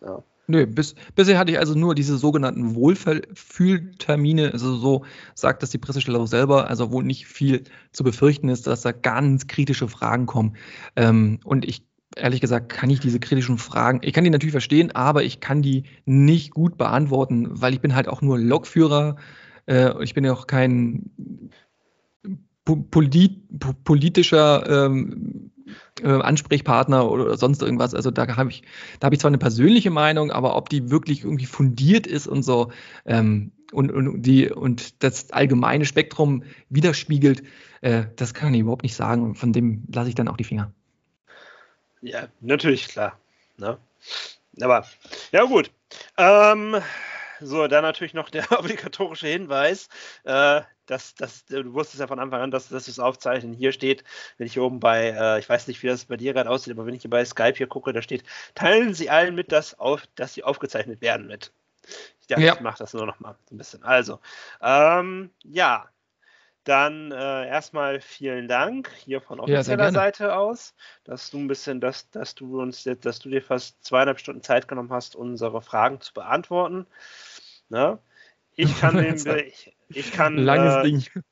ja. 0.00 0.24
Nö, 0.48 0.66
bis, 0.66 0.94
bisher 1.14 1.38
hatte 1.38 1.52
ich 1.52 1.58
also 1.58 1.74
nur 1.74 1.94
diese 1.94 2.18
sogenannten 2.18 2.74
Wohlfühltermine. 2.74 4.52
Also 4.52 4.74
so 4.76 5.04
sagt 5.34 5.62
das 5.62 5.70
die 5.70 5.78
Pressestelle 5.78 6.18
auch 6.18 6.26
selber, 6.26 6.68
also 6.68 6.90
wo 6.90 7.00
nicht 7.00 7.26
viel 7.26 7.62
zu 7.92 8.02
befürchten 8.02 8.48
ist, 8.48 8.66
dass 8.66 8.82
da 8.82 8.92
ganz 8.92 9.46
kritische 9.46 9.88
Fragen 9.88 10.26
kommen. 10.26 10.56
Ähm, 10.96 11.38
und 11.44 11.64
ich 11.64 11.86
ehrlich 12.16 12.40
gesagt 12.40 12.70
kann 12.70 12.90
ich 12.90 13.00
diese 13.00 13.20
kritischen 13.20 13.56
Fragen, 13.56 14.00
ich 14.02 14.12
kann 14.12 14.24
die 14.24 14.30
natürlich 14.30 14.52
verstehen, 14.52 14.90
aber 14.94 15.22
ich 15.22 15.40
kann 15.40 15.62
die 15.62 15.84
nicht 16.04 16.50
gut 16.50 16.76
beantworten, 16.76 17.48
weil 17.50 17.72
ich 17.72 17.80
bin 17.80 17.94
halt 17.94 18.08
auch 18.08 18.20
nur 18.20 18.38
Lokführer. 18.38 19.16
Äh, 19.66 20.02
ich 20.02 20.12
bin 20.12 20.24
ja 20.24 20.32
auch 20.32 20.46
kein 20.46 21.10
polit, 22.64 23.40
politischer 23.84 24.86
ähm, 24.86 25.52
äh, 26.02 26.08
Ansprechpartner 26.08 27.10
oder 27.10 27.36
sonst 27.36 27.62
irgendwas. 27.62 27.94
Also 27.94 28.10
da 28.10 28.36
habe 28.36 28.50
ich, 28.50 28.62
da 29.00 29.06
habe 29.06 29.14
ich 29.14 29.20
zwar 29.20 29.30
eine 29.30 29.38
persönliche 29.38 29.90
Meinung, 29.90 30.30
aber 30.30 30.56
ob 30.56 30.68
die 30.68 30.90
wirklich 30.90 31.24
irgendwie 31.24 31.46
fundiert 31.46 32.06
ist 32.06 32.26
und 32.26 32.42
so 32.42 32.72
ähm, 33.06 33.52
und, 33.72 33.90
und 33.90 34.22
die 34.22 34.50
und 34.50 35.02
das 35.02 35.30
allgemeine 35.30 35.84
Spektrum 35.84 36.44
widerspiegelt, 36.68 37.42
äh, 37.80 38.04
das 38.16 38.34
kann 38.34 38.54
ich 38.54 38.60
überhaupt 38.60 38.82
nicht 38.82 38.94
sagen. 38.94 39.34
Von 39.34 39.52
dem 39.52 39.84
lasse 39.92 40.08
ich 40.08 40.14
dann 40.14 40.28
auch 40.28 40.36
die 40.36 40.44
Finger. 40.44 40.72
Ja, 42.00 42.28
natürlich, 42.40 42.88
klar. 42.88 43.18
Ne? 43.56 43.78
Aber 44.60 44.86
ja 45.30 45.44
gut. 45.44 45.70
Ähm, 46.16 46.76
so, 47.40 47.66
dann 47.66 47.82
natürlich 47.82 48.14
noch 48.14 48.30
der 48.30 48.50
obligatorische 48.58 49.28
Hinweis, 49.28 49.88
äh, 50.24 50.62
dass, 50.86 51.14
dass 51.14 51.46
du 51.46 51.72
wusstest 51.74 52.00
ja 52.00 52.06
von 52.06 52.18
Anfang 52.18 52.40
an, 52.40 52.50
dass, 52.50 52.68
dass 52.68 52.86
das 52.86 52.98
Aufzeichnen 52.98 53.52
hier 53.52 53.72
steht. 53.72 54.04
Wenn 54.38 54.46
ich 54.46 54.54
hier 54.54 54.62
oben 54.62 54.80
bei, 54.80 55.10
äh, 55.10 55.38
ich 55.38 55.48
weiß 55.48 55.68
nicht, 55.68 55.82
wie 55.82 55.86
das 55.86 56.06
bei 56.06 56.16
dir 56.16 56.32
gerade 56.32 56.50
aussieht, 56.50 56.72
aber 56.72 56.86
wenn 56.86 56.94
ich 56.94 57.02
hier 57.02 57.10
bei 57.10 57.24
Skype 57.24 57.54
hier 57.56 57.66
gucke, 57.66 57.92
da 57.92 58.02
steht, 58.02 58.24
teilen 58.54 58.94
Sie 58.94 59.10
allen 59.10 59.34
mit, 59.34 59.52
dass, 59.52 59.78
auf, 59.78 60.06
dass 60.14 60.34
sie 60.34 60.44
aufgezeichnet 60.44 61.00
werden 61.00 61.26
mit. 61.26 61.52
Ich 62.20 62.26
dachte, 62.28 62.42
ja. 62.42 62.54
ich 62.54 62.60
mache 62.60 62.78
das 62.78 62.94
nur 62.94 63.06
noch 63.06 63.20
mal 63.20 63.36
so 63.48 63.54
ein 63.54 63.58
bisschen. 63.58 63.82
Also, 63.82 64.20
ähm, 64.60 65.30
ja, 65.42 65.88
dann 66.64 67.10
äh, 67.10 67.48
erstmal 67.48 68.00
vielen 68.00 68.46
Dank 68.46 68.90
hier 69.04 69.20
von 69.20 69.40
offizieller 69.40 69.84
ja, 69.86 69.92
Seite 69.92 70.36
aus, 70.36 70.74
dass 71.04 71.30
du 71.30 71.38
ein 71.38 71.48
bisschen, 71.48 71.80
dass, 71.80 72.08
dass 72.10 72.34
du 72.36 72.60
uns 72.60 72.84
jetzt, 72.84 73.04
dass 73.04 73.18
du 73.18 73.30
dir 73.30 73.42
fast 73.42 73.84
zweieinhalb 73.84 74.20
Stunden 74.20 74.42
Zeit 74.42 74.68
genommen 74.68 74.92
hast, 74.92 75.16
unsere 75.16 75.60
Fragen 75.60 76.00
zu 76.00 76.14
beantworten. 76.14 76.86
Ne? 77.68 77.98
Ich 78.54 78.68
kann 78.80 78.96
dem, 78.96 79.16
ich, 79.16 79.74
ich 79.94 80.12
kann 80.12 80.36
langes 80.36 80.74
äh, 80.74 80.82
Ding. 80.82 81.24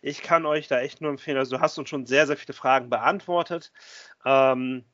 Ich 0.00 0.22
kann 0.22 0.46
euch 0.46 0.68
da 0.68 0.80
echt 0.80 1.00
nur 1.00 1.10
empfehlen. 1.10 1.38
Also 1.38 1.56
du 1.56 1.62
hast 1.62 1.78
uns 1.78 1.88
schon 1.88 2.06
sehr, 2.06 2.26
sehr 2.26 2.36
viele 2.36 2.54
Fragen 2.54 2.90
beantwortet. 2.90 3.72
Ähm, 4.24 4.84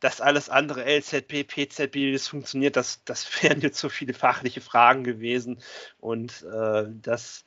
das 0.00 0.20
alles 0.20 0.50
andere, 0.50 0.84
LZP, 0.84 1.44
PZB, 1.44 1.94
wie 1.94 2.12
das 2.12 2.28
funktioniert, 2.28 2.76
das, 2.76 3.04
das 3.04 3.26
wären 3.42 3.60
jetzt 3.60 3.78
so 3.78 3.88
viele 3.88 4.14
fachliche 4.14 4.60
Fragen 4.60 5.04
gewesen. 5.04 5.60
Und 5.98 6.42
äh, 6.42 6.84
das 6.88 7.44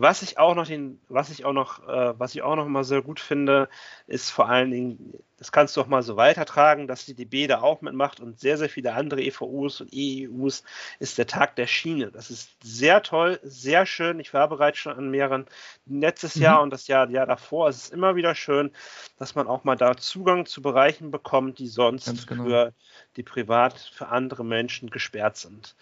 was 0.00 0.22
ich 0.22 0.38
auch 0.38 0.54
noch 0.54 0.68
den, 0.68 1.00
was 1.08 1.28
ich 1.28 1.44
auch 1.44 1.52
noch, 1.52 1.86
äh, 1.88 2.16
was 2.16 2.32
ich 2.32 2.42
auch 2.42 2.54
noch 2.54 2.68
mal 2.68 2.84
sehr 2.84 3.02
gut 3.02 3.18
finde, 3.18 3.68
ist 4.06 4.30
vor 4.30 4.48
allen 4.48 4.70
Dingen, 4.70 5.12
das 5.38 5.50
kannst 5.50 5.76
du 5.76 5.80
auch 5.80 5.88
mal 5.88 6.04
so 6.04 6.16
weitertragen, 6.16 6.86
dass 6.86 7.04
die 7.04 7.14
DB 7.14 7.48
da 7.48 7.62
auch 7.62 7.80
mitmacht 7.80 8.20
und 8.20 8.38
sehr, 8.38 8.58
sehr 8.58 8.68
viele 8.68 8.94
andere 8.94 9.20
EVUs 9.22 9.80
und 9.80 9.92
EEUs 9.92 10.62
ist 11.00 11.18
der 11.18 11.26
Tag 11.26 11.56
der 11.56 11.66
Schiene. 11.66 12.12
Das 12.12 12.30
ist 12.30 12.50
sehr 12.62 13.02
toll, 13.02 13.40
sehr 13.42 13.86
schön. 13.86 14.20
Ich 14.20 14.32
war 14.32 14.48
bereits 14.48 14.78
schon 14.78 14.96
an 14.96 15.10
mehreren 15.10 15.46
letztes 15.86 16.36
mhm. 16.36 16.42
Jahr 16.42 16.62
und 16.62 16.70
das 16.70 16.86
Jahr, 16.86 17.10
Jahr 17.10 17.26
davor. 17.26 17.68
Es 17.68 17.78
ist 17.78 17.92
immer 17.92 18.14
wieder 18.14 18.36
schön, 18.36 18.70
dass 19.18 19.34
man 19.34 19.48
auch 19.48 19.64
mal 19.64 19.76
da 19.76 19.96
Zugang 19.96 20.46
zu 20.46 20.62
Bereichen 20.62 21.10
bekommt, 21.10 21.58
die 21.58 21.66
sonst 21.66 22.28
genau. 22.28 22.44
für 22.44 22.74
die 23.16 23.24
privat 23.24 23.76
für 23.76 24.06
andere 24.06 24.44
Menschen 24.44 24.90
gesperrt 24.90 25.38
sind. 25.38 25.74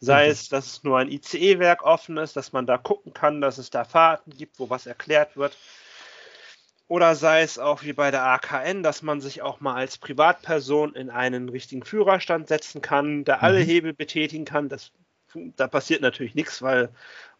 Sei 0.00 0.26
mhm. 0.26 0.32
es, 0.32 0.48
dass 0.48 0.66
es 0.66 0.84
nur 0.84 0.98
ein 0.98 1.10
ICE-Werk 1.10 1.82
offen 1.82 2.16
ist, 2.18 2.36
dass 2.36 2.52
man 2.52 2.66
da 2.66 2.78
gucken 2.78 3.12
kann, 3.12 3.40
dass 3.40 3.58
es 3.58 3.70
da 3.70 3.84
Fahrten 3.84 4.30
gibt, 4.30 4.58
wo 4.58 4.70
was 4.70 4.86
erklärt 4.86 5.36
wird. 5.36 5.56
Oder 6.86 7.14
sei 7.14 7.42
es 7.42 7.58
auch 7.58 7.82
wie 7.82 7.92
bei 7.92 8.10
der 8.10 8.24
AKN, 8.24 8.82
dass 8.82 9.02
man 9.02 9.20
sich 9.20 9.42
auch 9.42 9.60
mal 9.60 9.74
als 9.74 9.98
Privatperson 9.98 10.94
in 10.94 11.10
einen 11.10 11.50
richtigen 11.50 11.82
Führerstand 11.82 12.48
setzen 12.48 12.80
kann, 12.80 13.24
da 13.24 13.36
alle 13.36 13.60
mhm. 13.60 13.64
Hebel 13.66 13.92
betätigen 13.92 14.46
kann. 14.46 14.70
Das, 14.70 14.92
da 15.34 15.68
passiert 15.68 16.00
natürlich 16.00 16.34
nichts, 16.34 16.62
weil 16.62 16.88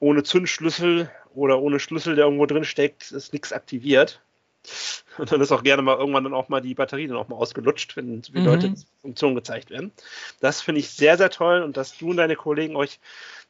ohne 0.00 0.22
Zündschlüssel 0.22 1.10
oder 1.34 1.60
ohne 1.60 1.80
Schlüssel, 1.80 2.14
der 2.14 2.26
irgendwo 2.26 2.44
drin 2.44 2.64
steckt, 2.64 3.10
ist 3.10 3.32
nichts 3.32 3.52
aktiviert. 3.52 4.20
Und 5.18 5.32
dann 5.32 5.40
ist 5.40 5.52
auch 5.52 5.62
gerne 5.62 5.82
mal 5.82 5.96
irgendwann 5.96 6.24
dann 6.24 6.34
auch 6.34 6.48
mal 6.48 6.60
die 6.60 6.74
Batterie 6.74 7.08
dann 7.08 7.16
auch 7.16 7.28
mal 7.28 7.36
ausgelutscht, 7.36 7.96
wenn 7.96 8.22
viele 8.22 8.40
mhm. 8.40 8.46
Leute 8.46 8.74
Funktionen 9.02 9.34
gezeigt 9.34 9.70
werden. 9.70 9.92
Das 10.40 10.60
finde 10.60 10.80
ich 10.80 10.90
sehr, 10.90 11.16
sehr 11.16 11.30
toll 11.30 11.62
und 11.62 11.76
dass 11.76 11.96
du 11.98 12.10
und 12.10 12.16
deine 12.16 12.36
Kollegen 12.36 12.76
euch, 12.76 13.00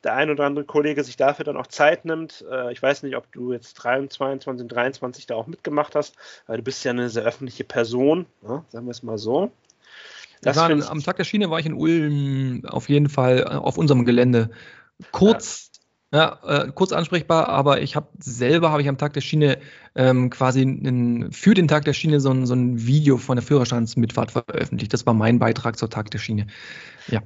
der 0.05 0.15
ein 0.15 0.31
oder 0.31 0.45
andere 0.45 0.65
Kollege 0.65 1.05
sich 1.05 1.17
dafür 1.17 1.45
dann 1.45 1.57
auch 1.57 1.67
Zeit 1.67 2.05
nimmt. 2.05 2.45
Äh, 2.51 2.73
ich 2.73 2.83
weiß 2.83 3.03
nicht, 3.03 3.17
ob 3.17 3.31
du 3.33 3.53
jetzt 3.53 3.75
23 3.75 4.49
und 4.49 4.69
23 4.69 5.27
da 5.27 5.35
auch 5.35 5.47
mitgemacht 5.47 5.95
hast, 5.95 6.17
weil 6.47 6.59
du 6.59 6.63
bist 6.63 6.85
ja 6.85 6.93
eine 6.93 7.11
sehr 7.11 7.25
öffentliche 7.25 7.65
Person, 7.65 8.27
ne? 8.43 8.65
sagen 8.69 8.87
wir 8.87 8.93
es 8.93 9.03
mal 9.03 9.19
so. 9.19 9.51
Das 10.41 10.57
war, 10.57 10.71
am 10.71 11.03
Tag 11.03 11.17
der 11.17 11.25
Schiene 11.25 11.51
war 11.51 11.59
ich 11.59 11.67
in 11.67 11.75
Ulm 11.75 12.65
auf 12.67 12.89
jeden 12.89 13.09
Fall 13.09 13.41
äh, 13.41 13.55
auf 13.57 13.77
unserem 13.77 14.05
Gelände. 14.05 14.51
Kurz 15.11 15.68
ja, 16.13 16.39
äh, 16.43 16.73
kurz 16.75 16.93
ansprechbar, 16.93 17.49
aber 17.49 17.83
ich 17.83 17.95
habe 17.95 18.09
selber 18.19 18.71
habe 18.71 18.81
ich 18.81 18.89
am 18.89 18.97
Tag 18.97 19.13
der 19.13 19.21
Schiene 19.21 19.59
ähm, 19.95 20.31
quasi 20.31 20.63
in, 20.63 21.31
für 21.33 21.53
den 21.53 21.69
Tag 21.69 21.85
der 21.85 21.93
Schiene 21.93 22.21
so 22.21 22.31
ein, 22.31 22.47
so 22.47 22.55
ein 22.55 22.87
Video 22.87 23.19
von 23.19 23.37
der 23.37 23.43
Führerstandsmitfahrt 23.43 24.31
veröffentlicht. 24.31 24.93
Das 24.95 25.05
war 25.05 25.13
mein 25.13 25.39
Beitrag 25.39 25.77
zur 25.79 25.91
Tag 25.91 26.11
der 26.11 26.19
Schiene. 26.19 26.47
Ja. 27.09 27.23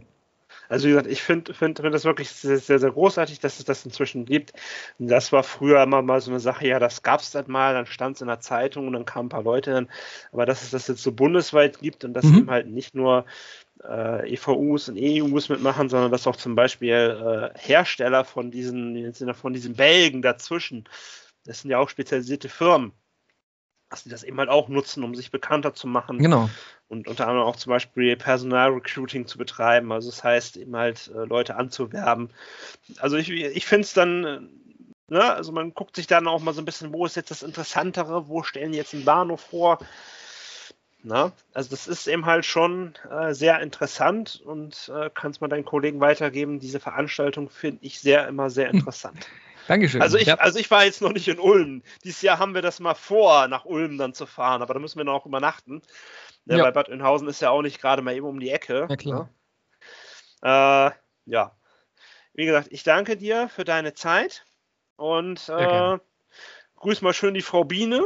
Also 0.69 0.87
wie 0.87 0.93
gesagt, 0.93 1.07
ich 1.07 1.23
finde 1.23 1.53
find, 1.53 1.79
find 1.79 1.95
das 1.95 2.07
wirklich 2.07 2.31
sehr, 2.31 2.59
sehr, 2.59 2.79
sehr 2.79 2.91
großartig, 2.91 3.41
dass 3.41 3.59
es 3.59 3.67
das 3.67 3.85
inzwischen 3.85 4.25
gibt. 4.25 4.55
Das 4.99 5.31
war 5.31 5.43
früher 5.43 5.83
immer 5.83 6.01
mal 6.01 6.21
so 6.23 6.31
eine 6.31 6.41
Sache, 6.41 6.67
ja, 6.67 6.79
das 6.79 7.03
gab 7.03 7.21
es 7.21 7.31
dann 7.31 7.45
mal, 7.51 7.75
dann 7.75 7.85
stand 7.85 8.17
es 8.17 8.23
in 8.23 8.29
der 8.29 8.41
Zeitung 8.41 8.87
und 8.87 8.95
dann 8.95 9.05
kamen 9.05 9.27
ein 9.27 9.29
paar 9.29 9.43
Leute 9.43 9.73
dann. 9.73 9.91
Aber 10.33 10.47
dass 10.47 10.63
es 10.63 10.71
das 10.71 10.89
jetzt 10.89 11.03
so 11.03 11.13
bundesweit 11.13 11.81
gibt 11.81 12.05
und 12.05 12.15
dass 12.15 12.25
mhm. 12.25 12.39
eben 12.39 12.51
halt 12.51 12.69
nicht 12.69 12.95
nur 12.95 13.27
äh, 13.89 14.35
EVUs 14.35 14.89
und 14.89 14.99
EUs 14.99 15.49
mitmachen, 15.49 15.89
sondern 15.89 16.11
dass 16.11 16.27
auch 16.27 16.37
zum 16.37 16.55
Beispiel 16.55 17.53
äh, 17.55 17.59
Hersteller 17.59 18.25
von 18.25 18.51
diesen, 18.51 19.13
von 19.35 19.53
diesen 19.53 19.75
Belgen 19.75 20.23
dazwischen, 20.23 20.89
das 21.45 21.61
sind 21.61 21.71
ja 21.71 21.79
auch 21.79 21.89
spezialisierte 21.89 22.49
Firmen, 22.49 22.93
dass 23.91 24.05
die 24.05 24.09
das 24.11 24.23
eben 24.23 24.39
halt 24.39 24.49
auch 24.49 24.69
nutzen, 24.69 25.03
um 25.05 25.15
sich 25.15 25.31
bekannter 25.31 25.75
zu 25.75 25.87
machen. 25.87 26.19
Genau. 26.19 26.49
Und 26.89 27.09
unter 27.09 27.27
anderem 27.27 27.47
auch 27.47 27.57
zum 27.57 27.71
Beispiel 27.71 28.17
Personalrecruiting 28.17 29.27
zu 29.27 29.39
betreiben. 29.39 29.93
Also 29.93 30.11
das 30.11 30.23
heißt, 30.23 30.57
eben 30.57 30.77
halt 30.77 31.11
äh, 31.15 31.25
Leute 31.25 31.57
anzuwerben. 31.57 32.31
Also 32.99 33.17
ich, 33.17 33.31
ich 33.31 33.67
finde 33.67 33.85
es 33.85 33.95
dann, 33.95 34.25
äh, 34.25 34.41
ne, 35.13 35.33
also 35.33 35.53
man 35.53 35.75
guckt 35.75 35.97
sich 35.97 36.07
dann 36.07 36.29
auch 36.29 36.41
mal 36.41 36.55
so 36.55 36.61
ein 36.61 36.67
bisschen, 36.67 36.93
wo 36.93 37.07
ist 37.07 37.17
jetzt 37.17 37.31
das 37.31 37.43
Interessantere, 37.43 38.29
wo 38.29 38.43
stellen 38.43 38.73
die 38.73 38.79
jetzt 38.79 38.95
einen 38.95 39.05
Bahnhof 39.05 39.41
vor? 39.41 39.79
Na, 41.05 41.33
also 41.53 41.71
das 41.71 41.89
ist 41.89 42.07
eben 42.07 42.27
halt 42.27 42.45
schon 42.45 42.95
äh, 43.11 43.35
sehr 43.35 43.61
interessant 43.61 44.41
und 44.45 44.91
äh, 44.95 45.11
kannst 45.13 45.41
mal 45.41 45.49
deinen 45.49 45.65
Kollegen 45.65 46.01
weitergeben. 46.01 46.61
Diese 46.61 46.79
Veranstaltung 46.79 47.51
finde 47.51 47.85
ich 47.85 47.99
sehr 48.01 48.29
immer 48.29 48.51
sehr 48.51 48.69
hm. 48.69 48.79
interessant. 48.79 49.27
Dankeschön. 49.69 50.03
Also 50.03 50.17
ich, 50.17 50.27
ja. 50.27 50.35
also 50.37 50.59
ich 50.59 50.71
war 50.71 50.85
jetzt 50.85 51.03
noch 51.03 51.13
nicht 51.13 51.29
in 51.29 51.39
Ulm. 51.39 51.83
Dieses 52.05 52.23
Jahr 52.23 52.39
haben 52.39 52.55
wir 52.55 52.63
das 52.63 52.81
mal 52.81 52.95
vor, 52.95 53.49
nach 53.49 53.65
Ulm 53.65 53.99
dann 53.99 54.15
zu 54.15 54.27
fahren, 54.27 54.63
aber 54.63 54.75
da 54.75 54.81
müssen 54.81 54.99
wir 54.99 55.05
noch 55.05 55.27
übernachten. 55.27 55.83
Ja, 56.47 56.57
ja. 56.57 56.65
Bei 56.65 56.71
Bad 56.73 56.89
Oeynhausen 56.89 57.29
ist 57.29 57.41
ja 57.41 57.51
auch 57.51 57.63
nicht 57.63 57.81
gerade 57.81 58.03
mal 58.03 58.15
eben 58.15 58.27
um 58.27 58.41
die 58.41 58.51
Ecke. 58.51 58.87
Ja, 58.89 58.97
klar. 58.97 59.31
Ja. 60.43 60.89
Äh, 60.89 60.93
ja. 61.27 61.57
Wie 62.35 62.47
gesagt, 62.47 62.69
ich 62.71 62.83
danke 62.83 63.17
dir 63.17 63.49
für 63.49 63.65
deine 63.65 63.95
Zeit 63.95 64.45
und 64.97 65.49
äh, 65.49 65.99
grüß 66.77 67.03
mal 67.03 67.13
schön 67.13 67.35
die 67.35 67.43
Frau 67.43 67.65
Biene. 67.65 68.05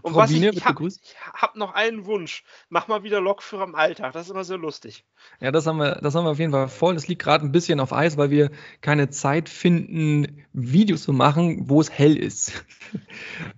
Und 0.00 0.12
Frau 0.12 0.20
was 0.20 0.32
Biene, 0.32 0.50
ich, 0.50 0.56
ich 0.56 0.64
habe 0.64 0.88
hab 1.34 1.56
noch 1.56 1.74
einen 1.74 2.06
Wunsch. 2.06 2.44
Mach 2.68 2.88
mal 2.88 3.02
wieder 3.02 3.20
Lokführer 3.20 3.64
im 3.64 3.74
Alltag. 3.74 4.12
Das 4.12 4.26
ist 4.26 4.30
immer 4.30 4.44
sehr 4.44 4.58
lustig. 4.58 5.04
Ja, 5.40 5.52
das 5.52 5.66
haben 5.66 5.78
wir, 5.78 5.96
das 5.96 6.14
haben 6.14 6.24
wir 6.24 6.30
auf 6.30 6.38
jeden 6.38 6.52
Fall 6.52 6.68
voll. 6.68 6.94
Das 6.94 7.08
liegt 7.08 7.22
gerade 7.22 7.44
ein 7.44 7.52
bisschen 7.52 7.80
auf 7.80 7.92
Eis, 7.92 8.16
weil 8.16 8.30
wir 8.30 8.50
keine 8.80 9.10
Zeit 9.10 9.48
finden, 9.48 10.44
Videos 10.52 11.02
zu 11.02 11.12
machen, 11.12 11.68
wo 11.68 11.80
es 11.80 11.90
hell 11.90 12.16
ist. 12.16 12.52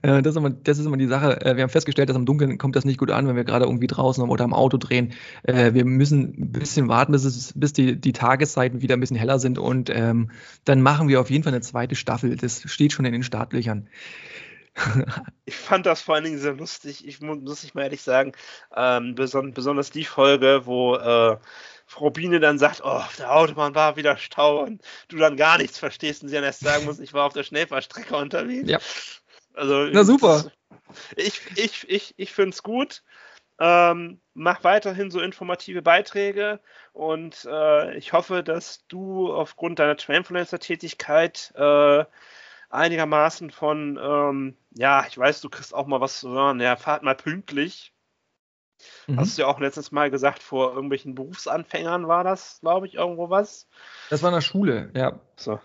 Äh, 0.02 0.22
das, 0.22 0.34
ist 0.34 0.36
immer, 0.36 0.50
das 0.50 0.78
ist 0.78 0.86
immer 0.86 0.96
die 0.96 1.08
Sache. 1.08 1.40
Äh, 1.40 1.56
wir 1.56 1.64
haben 1.64 1.70
festgestellt, 1.70 2.08
dass 2.08 2.16
im 2.16 2.24
Dunkeln 2.24 2.56
kommt 2.56 2.76
das 2.76 2.84
nicht 2.84 2.98
gut 2.98 3.10
an, 3.10 3.26
wenn 3.26 3.34
wir 3.34 3.42
gerade 3.42 3.64
irgendwie 3.64 3.88
draußen 3.88 4.22
oder 4.22 4.44
am 4.44 4.54
Auto 4.54 4.76
drehen. 4.76 5.12
Äh, 5.42 5.74
wir 5.74 5.84
müssen 5.84 6.34
ein 6.38 6.52
bisschen 6.52 6.86
warten, 6.86 7.10
bis, 7.10 7.24
es, 7.24 7.52
bis 7.54 7.72
die, 7.72 8.00
die 8.00 8.12
Tageszeiten 8.12 8.80
wieder 8.80 8.94
ein 8.96 9.00
bisschen 9.00 9.16
heller 9.16 9.40
sind 9.40 9.58
und 9.58 9.90
ähm, 9.90 10.30
dann 10.64 10.82
machen 10.82 11.08
wir 11.08 11.20
auf 11.20 11.30
jeden 11.30 11.42
Fall 11.42 11.52
eine 11.52 11.62
zweite 11.62 11.96
Staffel. 11.96 12.36
Das 12.36 12.62
steht 12.66 12.92
schon 12.92 13.06
in 13.06 13.12
den 13.12 13.24
Startlöchern. 13.24 13.88
ich 15.44 15.54
fand 15.54 15.86
das 15.86 16.02
vor 16.02 16.14
allen 16.14 16.24
Dingen 16.24 16.38
sehr 16.38 16.54
lustig. 16.54 17.06
Ich 17.06 17.20
muss, 17.20 17.64
ich 17.64 17.74
mal 17.74 17.82
ehrlich 17.82 18.02
sagen, 18.02 18.32
ähm, 18.74 19.14
beson 19.14 19.54
besonders 19.54 19.90
die 19.90 20.04
Folge, 20.04 20.62
wo 20.64 20.96
äh, 20.96 21.36
Frau 21.86 22.10
Biene 22.10 22.40
dann 22.40 22.58
sagt, 22.58 22.80
oh, 22.82 22.88
auf 22.88 23.16
der 23.16 23.34
Autobahn 23.34 23.74
war 23.74 23.96
wieder 23.96 24.16
Stau 24.16 24.62
und 24.62 24.82
du 25.08 25.16
dann 25.16 25.36
gar 25.36 25.58
nichts 25.58 25.78
verstehst 25.78 26.22
und 26.22 26.28
sie 26.28 26.34
dann 26.34 26.44
erst 26.44 26.60
sagen 26.60 26.86
muss, 26.86 26.98
ich 26.98 27.12
war 27.12 27.24
auf 27.24 27.34
der 27.34 27.44
Schnellfahrstrecke 27.44 28.16
unterwegs. 28.16 28.68
Ja. 28.68 28.78
Also, 29.54 29.88
Na 29.92 30.02
super. 30.02 30.50
ich 31.16 31.40
ich, 31.56 31.88
ich, 31.88 32.14
ich 32.16 32.32
finde 32.32 32.50
es 32.50 32.62
gut. 32.62 33.02
Ähm, 33.60 34.20
mach 34.32 34.64
weiterhin 34.64 35.12
so 35.12 35.20
informative 35.20 35.80
Beiträge 35.80 36.58
und 36.92 37.46
äh, 37.48 37.96
ich 37.96 38.12
hoffe, 38.12 38.42
dass 38.42 38.84
du 38.88 39.32
aufgrund 39.32 39.78
deiner 39.78 39.96
Trainfluencer-Tätigkeit 39.96 41.52
äh, 41.54 42.04
einigermaßen 42.74 43.50
von, 43.50 43.98
ähm, 44.02 44.56
ja, 44.72 45.06
ich 45.06 45.16
weiß, 45.16 45.40
du 45.40 45.48
kriegst 45.48 45.74
auch 45.74 45.86
mal 45.86 46.00
was 46.00 46.20
zu 46.20 46.30
hören, 46.30 46.60
ja, 46.60 46.76
fahrt 46.76 47.02
mal 47.02 47.14
pünktlich. 47.14 47.92
Mhm. 49.06 49.18
Hast 49.18 49.38
du 49.38 49.42
ja 49.42 49.48
auch 49.48 49.60
letztes 49.60 49.92
Mal 49.92 50.10
gesagt, 50.10 50.42
vor 50.42 50.74
irgendwelchen 50.74 51.14
Berufsanfängern 51.14 52.08
war 52.08 52.24
das, 52.24 52.58
glaube 52.60 52.86
ich, 52.86 52.94
irgendwo 52.94 53.30
was. 53.30 53.68
Das 54.10 54.22
war 54.22 54.30
in 54.30 54.34
der 54.34 54.40
Schule, 54.40 54.90
ja. 54.94 55.20
So. 55.36 55.60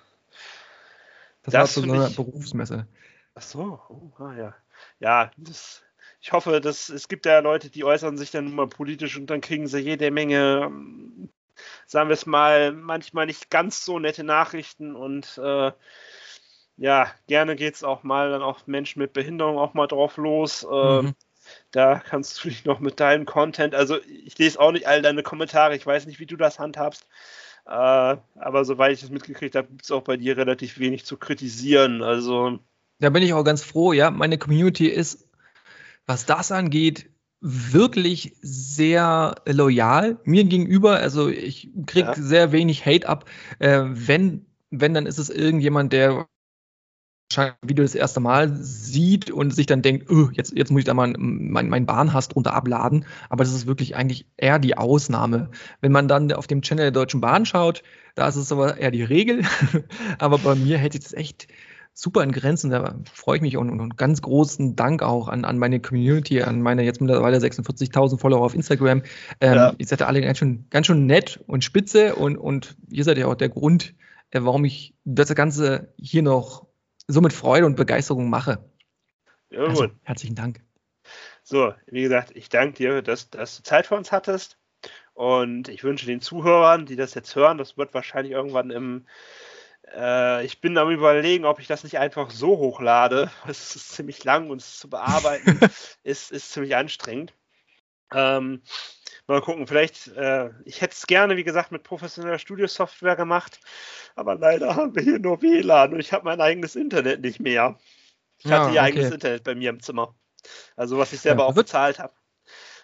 Das, 1.44 1.54
das 1.54 1.54
war 1.54 1.68
zu 1.68 1.82
so 1.82 1.94
einer 1.94 2.08
ich... 2.08 2.16
Berufsmesse. 2.16 2.88
Ach 3.36 3.42
so, 3.42 3.80
oh, 3.90 4.12
ah, 4.22 4.34
ja. 4.34 4.56
Ja, 5.00 5.32
das, 5.38 5.84
ich 6.22 6.32
hoffe, 6.32 6.62
dass 6.62 6.90
es 6.90 7.08
gibt 7.08 7.26
ja 7.26 7.40
Leute, 7.40 7.70
die 7.70 7.84
äußern 7.84 8.18
sich 8.18 8.32
dann 8.32 8.48
immer 8.48 8.68
politisch 8.68 9.18
und 9.18 9.28
dann 9.28 9.42
kriegen 9.42 9.68
sie 9.68 9.80
jede 9.80 10.12
Menge, 10.12 10.64
ähm, 10.66 11.30
sagen 11.86 12.10
wir 12.10 12.14
es 12.14 12.26
mal, 12.26 12.72
manchmal 12.72 13.26
nicht 13.26 13.50
ganz 13.50 13.84
so 13.84 14.00
nette 14.00 14.24
Nachrichten 14.24 14.96
und 14.96 15.38
äh, 15.38 15.72
ja, 16.80 17.08
gerne 17.28 17.56
geht 17.56 17.76
es 17.76 17.84
auch 17.84 18.04
mal 18.04 18.32
dann 18.32 18.42
auf 18.42 18.66
Menschen 18.66 19.00
mit 19.00 19.14
Behinderung 19.14 19.58
auch 19.58 19.74
mal 19.74 19.88
drauf 19.88 20.18
los. 20.18 20.66
Ähm, 20.72 21.06
mhm. 21.06 21.14
Da 21.72 22.00
kannst 22.00 22.44
du 22.44 22.50
dich 22.50 22.64
noch 22.64 22.80
mit 22.80 23.00
deinem 23.00 23.26
Content, 23.26 23.76
also 23.76 23.98
ich 24.26 24.38
lese 24.38 24.60
auch 24.60 24.72
nicht 24.72 24.88
all 24.88 25.02
deine 25.02 25.24
Kommentare, 25.24 25.76
ich 25.76 25.86
weiß 25.86 26.06
nicht, 26.06 26.20
wie 26.20 26.26
du 26.26 26.38
das 26.38 26.60
handhabst. 26.60 27.08
Äh, 27.66 27.70
aber 27.72 28.66
soweit 28.66 28.94
ich 28.94 29.04
es 29.04 29.10
mitgekriegt 29.10 29.56
habe, 29.56 29.68
gibt 29.68 29.84
es 29.84 29.92
auch 29.92 30.04
bei 30.04 30.16
dir 30.16 30.38
relativ 30.38 30.80
wenig 30.80 31.06
zu 31.06 31.18
kritisieren. 31.18 32.02
Also. 32.02 32.60
Da 33.00 33.10
bin 33.10 33.24
ich 33.24 33.34
auch 33.34 33.44
ganz 33.44 33.64
froh, 33.64 33.94
ja. 33.94 34.10
Meine 34.10 34.38
Community 34.38 34.88
ist, 34.88 35.28
was 36.06 36.26
das 36.26 36.52
angeht, 36.52 37.10
wirklich 37.42 38.36
sehr 38.42 39.36
loyal 39.46 40.20
mir 40.24 40.46
gegenüber. 40.46 40.98
Also 40.98 41.30
ich 41.30 41.70
kriege 41.86 42.08
ja. 42.08 42.16
sehr 42.16 42.52
wenig 42.52 42.86
Hate 42.86 43.08
ab. 43.08 43.26
Äh, 43.60 43.82
wenn, 43.86 44.46
wenn, 44.72 44.94
dann 44.94 45.06
ist 45.06 45.18
es 45.18 45.30
irgendjemand, 45.30 45.94
der 45.94 46.28
Video 47.62 47.84
das 47.84 47.96
erste 47.96 48.20
Mal 48.20 48.56
sieht 48.56 49.30
und 49.30 49.54
sich 49.54 49.68
dann 49.68 49.84
denkt, 49.84 50.10
oh, 50.10 50.30
jetzt, 50.34 50.52
jetzt 50.56 50.72
muss 50.72 50.80
ich 50.80 50.86
da 50.86 50.96
mal 50.96 51.14
meinen 51.18 51.70
mein 51.70 51.86
Bahnhass 51.86 52.28
drunter 52.28 52.54
abladen. 52.54 53.06
Aber 53.30 53.44
das 53.44 53.54
ist 53.54 53.68
wirklich 53.68 53.96
eigentlich 53.96 54.26
eher 54.36 54.58
die 54.58 54.78
Ausnahme. 54.78 55.52
Wenn 55.80 55.92
man 55.92 56.08
dann 56.08 56.32
auf 56.32 56.48
dem 56.48 56.62
Channel 56.62 56.86
der 56.86 56.92
Deutschen 56.92 57.22
Bahn 57.22 57.46
schaut, 57.46 57.84
da 58.16 58.28
ist 58.28 58.36
es 58.36 58.52
aber 58.52 58.78
eher 58.78 58.92
die 58.92 59.04
Regel. 59.04 59.44
aber 60.18 60.40
bei 60.40 60.56
mir 60.56 60.80
hätte 60.80 60.98
ich 60.98 61.04
das 61.04 61.14
echt 61.14 61.48
super 61.94 62.24
in 62.24 62.32
Grenzen. 62.32 62.72
Da 62.72 62.96
freue 63.14 63.36
ich 63.36 63.42
mich 63.44 63.58
und, 63.58 63.70
und, 63.70 63.80
und, 63.80 63.98
ganz 63.98 64.22
großen 64.22 64.76
Dank 64.76 65.04
auch 65.04 65.28
an, 65.28 65.46
an 65.46 65.60
meine 65.60 65.80
Community, 65.80 66.42
an 66.42 66.62
meine 66.62 66.84
jetzt 66.84 67.00
mittlerweile 67.00 67.38
46.000 67.38 68.18
Follower 68.18 68.42
auf 68.42 68.56
Instagram. 68.56 69.04
Ähm, 69.40 69.56
ja. 69.56 69.74
Ihr 69.78 69.86
seid 69.86 70.00
ja 70.00 70.08
alle 70.08 70.22
ganz 70.22 70.40
schön, 70.40 70.66
ganz 70.72 70.88
schön 70.88 71.06
nett 71.06 71.40
und 71.46 71.64
spitze 71.64 72.16
und, 72.16 72.38
und 72.38 72.76
ihr 72.90 73.04
seid 73.04 73.20
ja 73.20 73.28
auch 73.28 73.36
der 73.36 73.50
Grund, 73.50 73.94
äh, 74.32 74.40
warum 74.42 74.66
ich 74.66 74.96
das 75.06 75.34
Ganze 75.36 75.94
hier 75.98 76.24
noch 76.24 76.69
so 77.10 77.22
mit 77.22 77.34
Freude 77.34 77.66
und 77.66 77.76
Begeisterung 77.76 78.30
mache. 78.30 78.64
Ja, 79.50 79.62
also, 79.62 79.88
herzlichen 80.04 80.36
Dank. 80.36 80.62
So, 81.44 81.74
wie 81.88 82.04
gesagt, 82.04 82.32
ich 82.36 82.50
danke 82.50 82.74
dir, 82.74 83.02
dass, 83.02 83.32
dass 83.32 83.58
du 83.58 83.64
Zeit 83.64 83.88
für 83.88 83.96
uns 83.96 84.12
hattest. 84.12 84.58
Und 85.14 85.68
ich 85.68 85.84
wünsche 85.84 86.06
den 86.06 86.22
Zuhörern, 86.22 86.86
die 86.86 86.96
das 86.96 87.16
jetzt 87.16 87.36
hören, 87.36 87.58
das 87.58 87.78
wird 87.78 87.94
wahrscheinlich 87.94 88.32
irgendwann 88.32 88.70
im. 88.70 89.08
Äh, 89.94 90.46
ich 90.46 90.62
bin 90.62 90.78
am 90.78 90.92
Überlegen, 90.92 91.46
ob 91.46 91.60
ich 91.60 91.68
das 91.68 91.84
nicht 91.84 91.98
einfach 91.98 92.30
so 92.30 92.58
hochlade. 92.58 93.32
Es 93.48 93.76
ist 93.76 93.92
ziemlich 93.92 94.24
lang 94.24 94.50
und 94.52 94.62
es 94.62 94.80
zu 94.80 94.90
bearbeiten 94.90 95.60
ist, 96.04 96.32
ist 96.32 96.52
ziemlich 96.52 96.76
anstrengend. 96.76 97.34
Ähm, 98.14 98.62
mal 99.30 99.42
gucken, 99.42 99.68
vielleicht, 99.68 100.08
äh, 100.10 100.50
ich 100.66 100.82
hätte 100.82 100.94
es 100.94 101.08
gerne, 101.08 101.38
wie 101.38 101.44
gesagt, 101.44 101.72
mit 101.72 101.84
professioneller 101.84 102.40
Studiosoftware 102.40 103.16
gemacht, 103.16 103.60
aber 104.16 104.36
leider 104.36 104.76
haben 104.76 104.96
wir 104.96 105.04
hier 105.04 105.20
nur 105.20 105.42
WLAN 105.42 105.94
und 105.94 106.00
ich 106.00 106.12
habe 106.12 106.26
mein 106.26 106.42
eigenes 106.42 106.76
Internet 106.76 107.22
nicht 107.22 107.40
mehr. 107.40 107.78
Ich 108.40 108.46
ja, 108.46 108.60
hatte 108.60 108.72
hier 108.72 108.82
okay. 108.82 108.88
eigenes 108.88 109.12
Internet 109.12 109.44
bei 109.44 109.56
mir 109.56 109.70
im 109.70 109.82
Zimmer. 109.82 110.16
Also 110.76 110.98
was 110.98 111.14
ich 111.14 111.20
selber 111.20 111.44
ja, 111.44 111.50
auch 111.50 111.54
bezahlt 111.54 112.00
habe. 112.00 112.14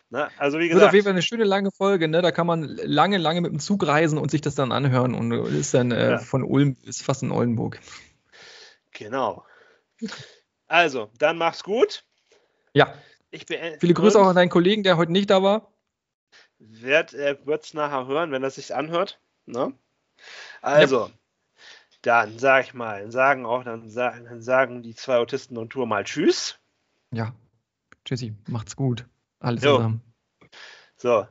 Ne? 0.09 0.29
Also 0.37 0.59
wie 0.59 0.67
gesagt. 0.67 0.81
Wird 0.81 0.89
auf 0.89 0.93
jeden 0.93 1.03
Fall 1.05 1.13
eine 1.13 1.21
schöne 1.21 1.45
lange 1.45 1.71
Folge, 1.71 2.07
ne? 2.07 2.21
Da 2.21 2.31
kann 2.31 2.45
man 2.45 2.63
lange, 2.63 3.17
lange 3.17 3.41
mit 3.41 3.51
dem 3.51 3.59
Zug 3.59 3.87
reisen 3.87 4.17
und 4.19 4.29
sich 4.29 4.41
das 4.41 4.53
dann 4.53 4.71
anhören 4.71 5.15
und 5.15 5.31
ist 5.31 5.73
dann 5.73 5.91
äh, 5.91 6.11
ja. 6.11 6.17
von 6.19 6.43
Ulm 6.43 6.77
ist 6.83 7.01
fast 7.01 7.23
in 7.23 7.31
Oldenburg. 7.31 7.79
Genau. 8.91 9.43
Also, 10.67 11.09
dann 11.17 11.37
mach's 11.37 11.63
gut. 11.63 12.03
Ja. 12.73 12.93
Viele 13.79 13.93
Grüße 13.93 14.19
auch 14.19 14.27
an 14.27 14.35
deinen 14.35 14.49
Kollegen, 14.49 14.83
der 14.83 14.97
heute 14.97 15.11
nicht 15.11 15.29
da 15.29 15.41
war. 15.41 15.74
Wird, 16.67 17.13
er 17.13 17.45
wird 17.45 17.63
es 17.63 17.73
nachher 17.73 18.07
hören, 18.07 18.31
wenn 18.31 18.43
er 18.43 18.51
sich 18.51 18.73
anhört. 18.73 19.19
Ne? 19.45 19.73
Also, 20.61 21.07
ja. 21.07 21.11
dann 22.01 22.39
sage 22.39 22.65
ich 22.65 22.73
mal, 22.73 23.11
sagen 23.11 23.45
auch, 23.45 23.63
dann 23.63 23.89
sagen, 23.89 24.25
dann 24.25 24.41
sagen 24.41 24.83
die 24.83 24.95
zwei 24.95 25.17
Autisten 25.17 25.57
und 25.57 25.69
Tour 25.69 25.85
mal 25.87 26.03
Tschüss. 26.03 26.59
Ja. 27.11 27.33
Tschüssi, 28.03 28.35
macht's 28.47 28.75
gut. 28.75 29.05
Alles 29.39 29.61
so. 29.61 29.77
zusammen. 29.77 30.01
So, 30.97 31.27